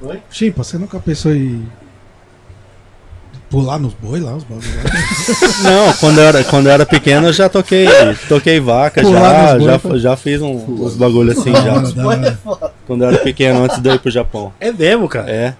Oi? 0.00 0.20
Chimpa, 0.30 0.64
você 0.64 0.78
nunca 0.78 0.98
pensou 0.98 1.32
em. 1.32 1.66
Pular 3.48 3.78
nos 3.78 3.92
boi 3.92 4.18
lá, 4.18 4.34
os 4.34 4.44
bagulhos 4.44 4.66
Não, 5.62 5.92
quando 6.00 6.18
eu 6.18 6.24
era, 6.24 6.42
quando 6.42 6.66
eu 6.68 6.72
era 6.72 6.86
pequeno 6.86 7.26
eu 7.26 7.32
já 7.34 7.50
toquei, 7.50 7.86
toquei 8.26 8.58
vaca, 8.58 9.04
já, 9.04 9.58
já, 9.58 9.76
boi, 9.78 9.98
já 9.98 10.16
fiz 10.16 10.40
um, 10.40 10.54
uns 10.54 10.96
bagulhos 10.96 11.36
assim 11.36 11.52
já. 11.52 12.72
Quando 12.86 13.02
eu 13.04 13.08
era 13.08 13.18
pequeno, 13.18 13.64
antes 13.64 13.78
de 13.78 13.90
eu 13.90 13.94
ir 13.94 13.98
pro 13.98 14.10
Japão. 14.10 14.54
É 14.58 14.72
mesmo, 14.72 15.06
cara? 15.06 15.30
É. 15.30 15.54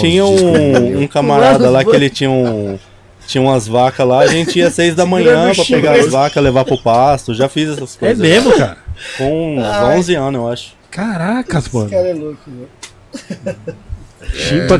Tinha 0.00 0.24
um, 0.24 1.02
um 1.02 1.06
camarada 1.06 1.68
lá 1.70 1.84
que 1.84 1.94
ele 1.94 2.08
tinha 2.10 2.30
um. 2.30 2.78
Tinha 3.26 3.42
umas 3.42 3.66
vacas 3.66 4.06
lá, 4.06 4.20
a 4.20 4.26
gente 4.28 4.56
ia 4.56 4.68
às 4.68 4.74
seis 4.74 4.94
da 4.94 5.04
manhã 5.04 5.52
pra 5.52 5.64
pegar 5.64 5.92
as 5.94 6.08
vacas, 6.08 6.42
levar 6.42 6.64
pro 6.64 6.78
pasto. 6.80 7.34
Já 7.34 7.48
fiz 7.48 7.70
essas 7.70 7.96
É 7.96 7.98
coisas. 7.98 8.18
mesmo, 8.18 8.52
cara? 8.56 8.78
Com 9.18 9.58
uns 9.58 9.66
11 9.98 10.14
anos, 10.14 10.40
eu 10.40 10.48
acho. 10.48 10.74
Caracas, 10.90 11.68
mano. 11.70 11.86
Esse 11.86 11.94
cara 11.96 12.08
é 12.08 12.14
louco, 12.14 12.38
mano. 12.46 12.68
Chimpa. 14.32 14.78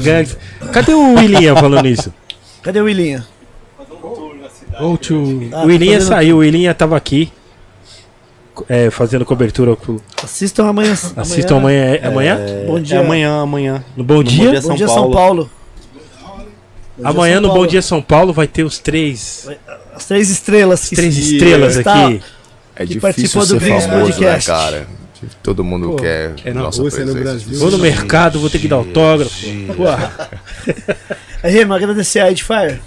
Cadê 0.72 0.92
o 0.94 1.14
William 1.14 1.56
falando 1.56 1.88
isso? 1.88 2.12
Cadê 2.62 2.80
o 2.80 2.84
William? 2.84 3.24
Go 4.78 4.96
to. 4.98 5.14
o 5.14 5.66
William 5.66 6.00
saiu, 6.00 6.36
o 6.36 6.38
William 6.40 6.72
tava 6.74 6.96
aqui. 6.96 7.32
É, 8.68 8.90
fazendo 8.90 9.24
cobertura 9.24 9.76
com. 9.76 9.98
Assistam 10.22 10.68
amanhã. 10.68 10.92
Assistam 11.16 11.56
amanhã. 11.56 11.84
Amanhã? 11.84 12.00
É, 12.02 12.06
amanhã? 12.06 12.38
É, 12.38 12.66
Bom 12.66 12.80
dia. 12.80 12.96
É 12.96 13.00
amanhã, 13.00 13.40
amanhã. 13.40 13.84
No 13.96 14.04
Bom 14.04 14.22
Dia? 14.22 14.44
Bom 14.46 14.50
dia, 14.52 14.60
Bom 14.62 14.74
dia, 14.74 14.88
São 14.88 15.10
Paulo. 15.10 15.50
Bom 16.96 17.08
amanhã 17.08 17.34
São 17.34 17.42
no 17.42 17.48
Paulo. 17.48 17.62
Bom 17.62 17.66
Dia 17.66 17.82
São 17.82 18.02
Paulo 18.02 18.32
vai 18.32 18.46
ter 18.46 18.64
os 18.64 18.78
três. 18.78 19.48
As 19.94 20.06
três 20.06 20.30
estrelas. 20.30 20.88
Que 20.88 20.96
três 20.96 21.16
estrelas 21.16 21.78
aqui. 21.78 22.22
É 22.74 22.80
que 22.80 22.94
difícil 22.94 23.00
participou 23.00 23.42
ser 23.42 23.54
do 23.54 23.60
famoso, 23.60 23.88
Podcast. 23.88 24.50
Né, 24.50 24.56
cara? 24.56 24.86
Todo 25.42 25.64
mundo 25.64 25.90
Pô, 25.90 25.96
quer. 25.96 26.34
É 26.44 26.52
na 26.52 26.62
Rússia, 26.62 27.04
no 27.04 27.14
Brasil. 27.14 27.58
Vou 27.58 27.70
no 27.70 27.78
mercado, 27.78 28.38
vou 28.38 28.50
ter 28.50 28.58
que 28.58 28.68
dar 28.68 28.76
autógrafo. 28.76 29.46
Aí, 31.42 31.50
Remo, 31.52 31.72
agradecer 31.72 32.20
a 32.20 32.30
Edfire. 32.30 32.80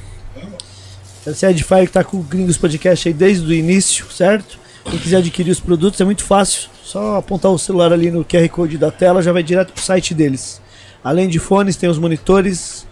Agradecer 1.21 1.45
a 1.47 1.51
Edfire 1.51 1.87
que 1.87 1.93
tá 1.93 2.03
com 2.03 2.17
o 2.17 2.21
Gringos 2.21 2.57
Podcast 2.57 3.07
aí 3.07 3.13
desde 3.13 3.45
o 3.45 3.53
início, 3.53 4.05
certo? 4.11 4.59
Quem 4.89 4.99
quiser 4.99 5.17
adquirir 5.17 5.51
os 5.51 5.59
produtos 5.59 6.01
é 6.01 6.05
muito 6.05 6.23
fácil. 6.23 6.69
Só 6.83 7.17
apontar 7.17 7.51
o 7.51 7.59
celular 7.59 7.93
ali 7.93 8.09
no 8.09 8.25
QR 8.25 8.47
Code 8.49 8.77
da 8.77 8.89
tela, 8.89 9.21
já 9.21 9.31
vai 9.31 9.43
direto 9.43 9.71
pro 9.71 9.81
site 9.81 10.13
deles. 10.13 10.61
Além 11.03 11.27
de 11.29 11.39
fones, 11.39 11.75
tem 11.75 11.89
os 11.89 11.99
monitores 11.99 12.87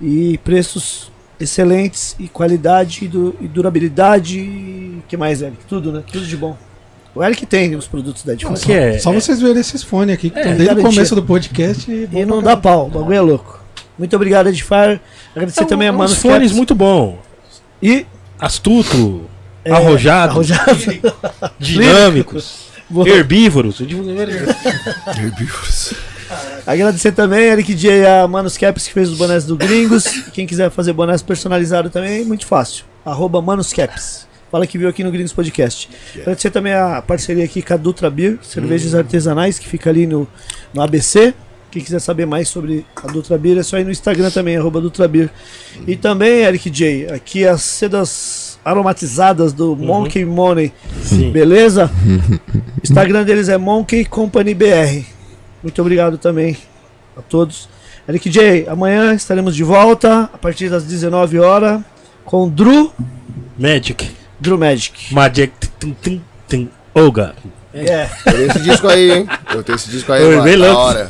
e 0.00 0.38
preços 0.38 1.10
excelentes 1.40 2.14
e 2.18 2.28
qualidade 2.28 3.04
e, 3.04 3.08
du 3.08 3.34
e 3.40 3.48
durabilidade 3.48 4.38
e 4.38 5.02
que 5.08 5.16
mais, 5.16 5.42
Eric? 5.42 5.58
Tudo, 5.68 5.92
né? 5.92 6.04
Tudo 6.10 6.24
de 6.24 6.36
bom. 6.36 6.56
O 7.14 7.22
Eric 7.22 7.44
tem 7.44 7.74
os 7.74 7.86
produtos 7.86 8.22
da 8.22 8.32
Edfone. 8.32 8.56
Só, 8.56 8.72
é, 8.72 8.98
só 8.98 9.12
vocês 9.12 9.40
verem 9.40 9.60
esses 9.60 9.82
fones 9.82 10.14
aqui 10.14 10.30
que 10.30 10.38
é, 10.38 10.42
estão 10.42 10.56
desde 10.56 10.80
o 10.80 10.82
começo 10.82 11.14
do 11.14 11.22
podcast. 11.22 11.90
E, 11.90 12.08
e 12.10 12.24
não 12.24 12.40
dá 12.42 12.56
pau, 12.56 12.86
o 12.86 12.90
bagulho 12.90 13.14
é 13.14 13.20
louco. 13.20 13.60
Muito 13.98 14.16
obrigado, 14.16 14.48
Edfire. 14.48 15.00
Agradecer 15.32 15.64
é, 15.64 15.66
também 15.66 15.88
a 15.88 15.92
Manos 15.92 16.16
fones 16.16 16.48
Caps. 16.48 16.56
muito 16.56 16.74
bom. 16.74 17.18
E 17.82 18.06
astuto, 18.38 19.26
é, 19.64 19.72
arrojado, 19.72 20.32
arrojado. 20.32 20.78
dinâmicos, 21.58 22.68
herbívoros. 23.06 23.80
herbívoros. 23.80 25.94
Agradecer 26.66 27.12
também, 27.12 27.44
Eric 27.44 27.74
J, 27.74 28.06
a 28.06 28.28
Manos 28.28 28.56
Caps 28.56 28.86
que 28.86 28.92
fez 28.92 29.10
os 29.10 29.18
bonés 29.18 29.44
do 29.44 29.56
Gringos. 29.56 30.04
Quem 30.32 30.46
quiser 30.46 30.70
fazer 30.70 30.92
bonés 30.92 31.22
personalizado 31.22 31.90
também, 31.90 32.24
muito 32.24 32.46
fácil. 32.46 32.84
Arroba 33.04 33.42
Manos 33.42 33.72
Caps. 33.72 34.26
Fala 34.50 34.66
que 34.66 34.76
viu 34.76 34.88
aqui 34.88 35.02
no 35.02 35.10
Gringos 35.10 35.32
Podcast. 35.32 35.88
Yeah. 35.88 36.22
Agradecer 36.22 36.50
também 36.50 36.74
a 36.74 37.02
parceria 37.02 37.44
aqui 37.44 37.62
com 37.62 37.74
a 37.74 37.76
Dutra 37.76 38.10
Beer, 38.10 38.38
cervejas 38.42 38.94
hum. 38.94 38.98
artesanais, 38.98 39.58
que 39.58 39.66
fica 39.66 39.90
ali 39.90 40.06
no, 40.06 40.28
no 40.74 40.82
ABC. 40.82 41.34
Quem 41.70 41.82
quiser 41.82 42.00
saber 42.00 42.26
mais 42.26 42.48
sobre 42.48 42.84
a 42.96 43.06
Dutra 43.06 43.38
Beer 43.38 43.58
é 43.58 43.62
só 43.62 43.78
ir 43.78 43.84
no 43.84 43.90
Instagram 43.90 44.30
também, 44.30 44.56
arroba 44.56 44.80
Dutra 44.80 45.08
Beer. 45.08 45.30
Hum. 45.76 45.84
E 45.86 45.96
também, 45.96 46.42
Eric 46.42 46.68
J, 46.68 47.12
aqui 47.12 47.46
as 47.46 47.62
sedas 47.62 48.51
aromatizadas 48.64 49.52
do 49.52 49.72
uhum. 49.72 49.86
Monkey 49.86 50.24
Money. 50.24 50.72
Sim. 51.02 51.30
Beleza? 51.30 51.90
o 52.78 52.82
Instagram 52.82 53.24
deles 53.24 53.48
é 53.48 53.58
Monkey 53.58 54.04
Company 54.04 54.54
BR. 54.54 55.04
Muito 55.62 55.80
obrigado 55.80 56.18
também 56.18 56.56
a 57.16 57.22
todos. 57.22 57.68
Eric 58.08 58.28
J, 58.28 58.66
amanhã 58.68 59.14
estaremos 59.14 59.54
de 59.54 59.62
volta 59.62 60.30
a 60.32 60.38
partir 60.38 60.68
das 60.68 60.84
19 60.84 61.38
horas 61.38 61.80
com 62.24 62.48
Drew 62.48 62.92
Magic. 63.58 64.10
Drew 64.40 64.58
Magic. 64.58 65.14
Magic. 65.14 65.52
Tum, 65.78 65.92
tum, 65.92 66.20
tum, 66.48 66.68
Olga. 66.94 67.34
É. 67.72 68.08
Eu 68.26 68.32
tenho 68.32 68.50
esse 68.50 68.60
disco 68.60 68.88
aí, 68.88 69.12
hein? 69.12 69.28
Eu 69.54 69.62
tenho 69.62 69.76
esse 69.76 69.90
disco 69.90 70.12
aí, 70.12 70.36
mano. 70.36 70.58
Da 70.58 70.78
hora. 70.78 71.08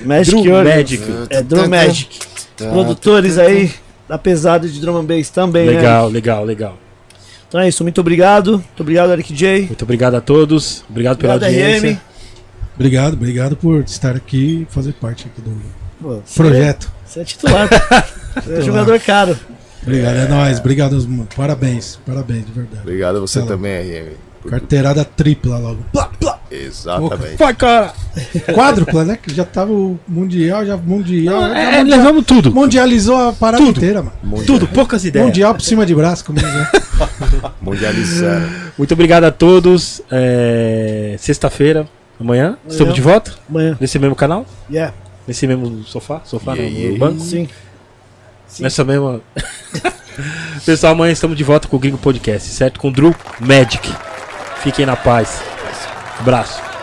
Magic 0.00 0.42
Drew 0.42 0.64
Magic. 0.64 1.02
É 1.30 1.42
Drew 1.42 1.68
Magic. 1.68 2.18
Produtores 2.56 3.38
aí 3.38 3.72
da 4.08 4.18
pesada 4.18 4.68
de 4.68 4.80
drum 4.80 4.98
and 4.98 5.04
bass 5.04 5.30
também, 5.30 5.68
Legal, 5.68 6.08
né? 6.08 6.14
legal, 6.14 6.44
legal. 6.44 6.78
Então 7.48 7.60
é 7.60 7.68
isso, 7.68 7.82
muito 7.84 8.00
obrigado. 8.00 8.52
Muito 8.52 8.80
obrigado, 8.80 9.12
Eric 9.12 9.32
J. 9.32 9.66
Muito 9.66 9.82
obrigado 9.82 10.14
a 10.16 10.20
todos. 10.20 10.84
Obrigado 10.90 11.18
pela 11.18 11.36
obrigado, 11.36 11.54
audiência. 11.54 11.92
RM. 11.92 11.98
Obrigado, 12.74 13.14
obrigado 13.14 13.56
por 13.56 13.82
estar 13.82 14.16
aqui 14.16 14.66
e 14.68 14.72
fazer 14.72 14.92
parte 14.94 15.26
aqui 15.26 15.40
do 15.40 15.56
Pô, 16.02 16.20
projeto. 16.34 16.90
Você 17.06 17.20
é 17.20 17.24
titular. 17.24 17.68
você 18.42 18.54
é 18.54 18.60
jogador 18.60 18.98
caro. 18.98 19.38
Obrigado, 19.82 20.16
é, 20.16 20.24
é 20.24 20.28
nóis. 20.28 20.58
Obrigado, 20.58 21.28
parabéns. 21.36 22.00
Parabéns, 22.04 22.46
de 22.46 22.52
verdade. 22.52 22.82
Obrigado 22.82 23.16
a 23.16 23.20
você 23.20 23.38
Fala. 23.38 23.52
também, 23.52 23.82
RM. 23.82 24.33
Carteirada 24.48 25.04
tripla 25.04 25.58
logo. 25.58 25.84
Plá, 25.92 26.10
plá. 26.20 26.38
Exatamente. 26.50 27.36
Vai, 27.36 27.54
cara! 27.54 27.92
Quádrupla, 28.54 29.04
né? 29.04 29.18
Que 29.20 29.34
já 29.34 29.44
tava 29.44 29.72
o 29.72 29.98
Mundial, 30.06 30.64
já 30.64 30.76
Mundial. 30.76 31.40
já 31.40 31.58
É, 31.58 31.78
mundial- 31.78 31.98
levamos 31.98 32.24
tudo. 32.26 32.52
mundializou 32.54 33.16
a 33.16 33.32
parada 33.32 33.64
Tudo. 33.64 33.78
inteira, 33.78 34.02
mano. 34.02 34.44
Tudo, 34.46 34.68
poucas 34.68 35.04
ideias. 35.04 35.26
Mundial 35.26 35.54
por 35.54 35.62
cima 35.62 35.84
de 35.84 35.94
braço, 35.94 36.24
como 36.24 36.38
diz, 36.38 36.46
né? 36.52 36.68
Mundializando. 37.60 38.48
Muito 38.78 38.92
obrigado 38.94 39.24
a 39.24 39.30
todos. 39.32 40.00
É, 40.10 41.16
Sexta-feira, 41.18 41.88
amanhã, 42.20 42.56
estamos 42.68 42.94
de 42.94 43.00
volta 43.00 43.32
Amanhã. 43.48 43.76
nesse 43.80 43.98
mesmo 43.98 44.14
canal, 44.14 44.46
Yeah. 44.70 44.94
nesse 45.26 45.46
mesmo 45.46 45.82
sofá, 45.84 46.20
sofá 46.24 46.52
Yeah, 46.52 46.70
não, 46.70 46.78
yeah, 46.80 46.92
no 46.92 46.98
banco, 46.98 47.20
Sim. 47.24 47.48
nessa 48.60 48.84
mesma. 48.84 49.20
Pessoal, 50.64 50.92
amanhã 50.92 51.12
estamos 51.12 51.36
de 51.36 51.42
volta 51.42 51.66
com 51.66 51.76
o 51.76 51.80
Gringo 51.80 51.98
Podcast, 51.98 52.48
certo? 52.50 52.78
Com 52.78 52.88
o 52.88 52.92
Drew 52.92 53.12
Magic. 53.40 53.92
Fiquem 54.64 54.86
na 54.86 54.96
paz. 54.96 55.42
Abraço. 56.18 56.73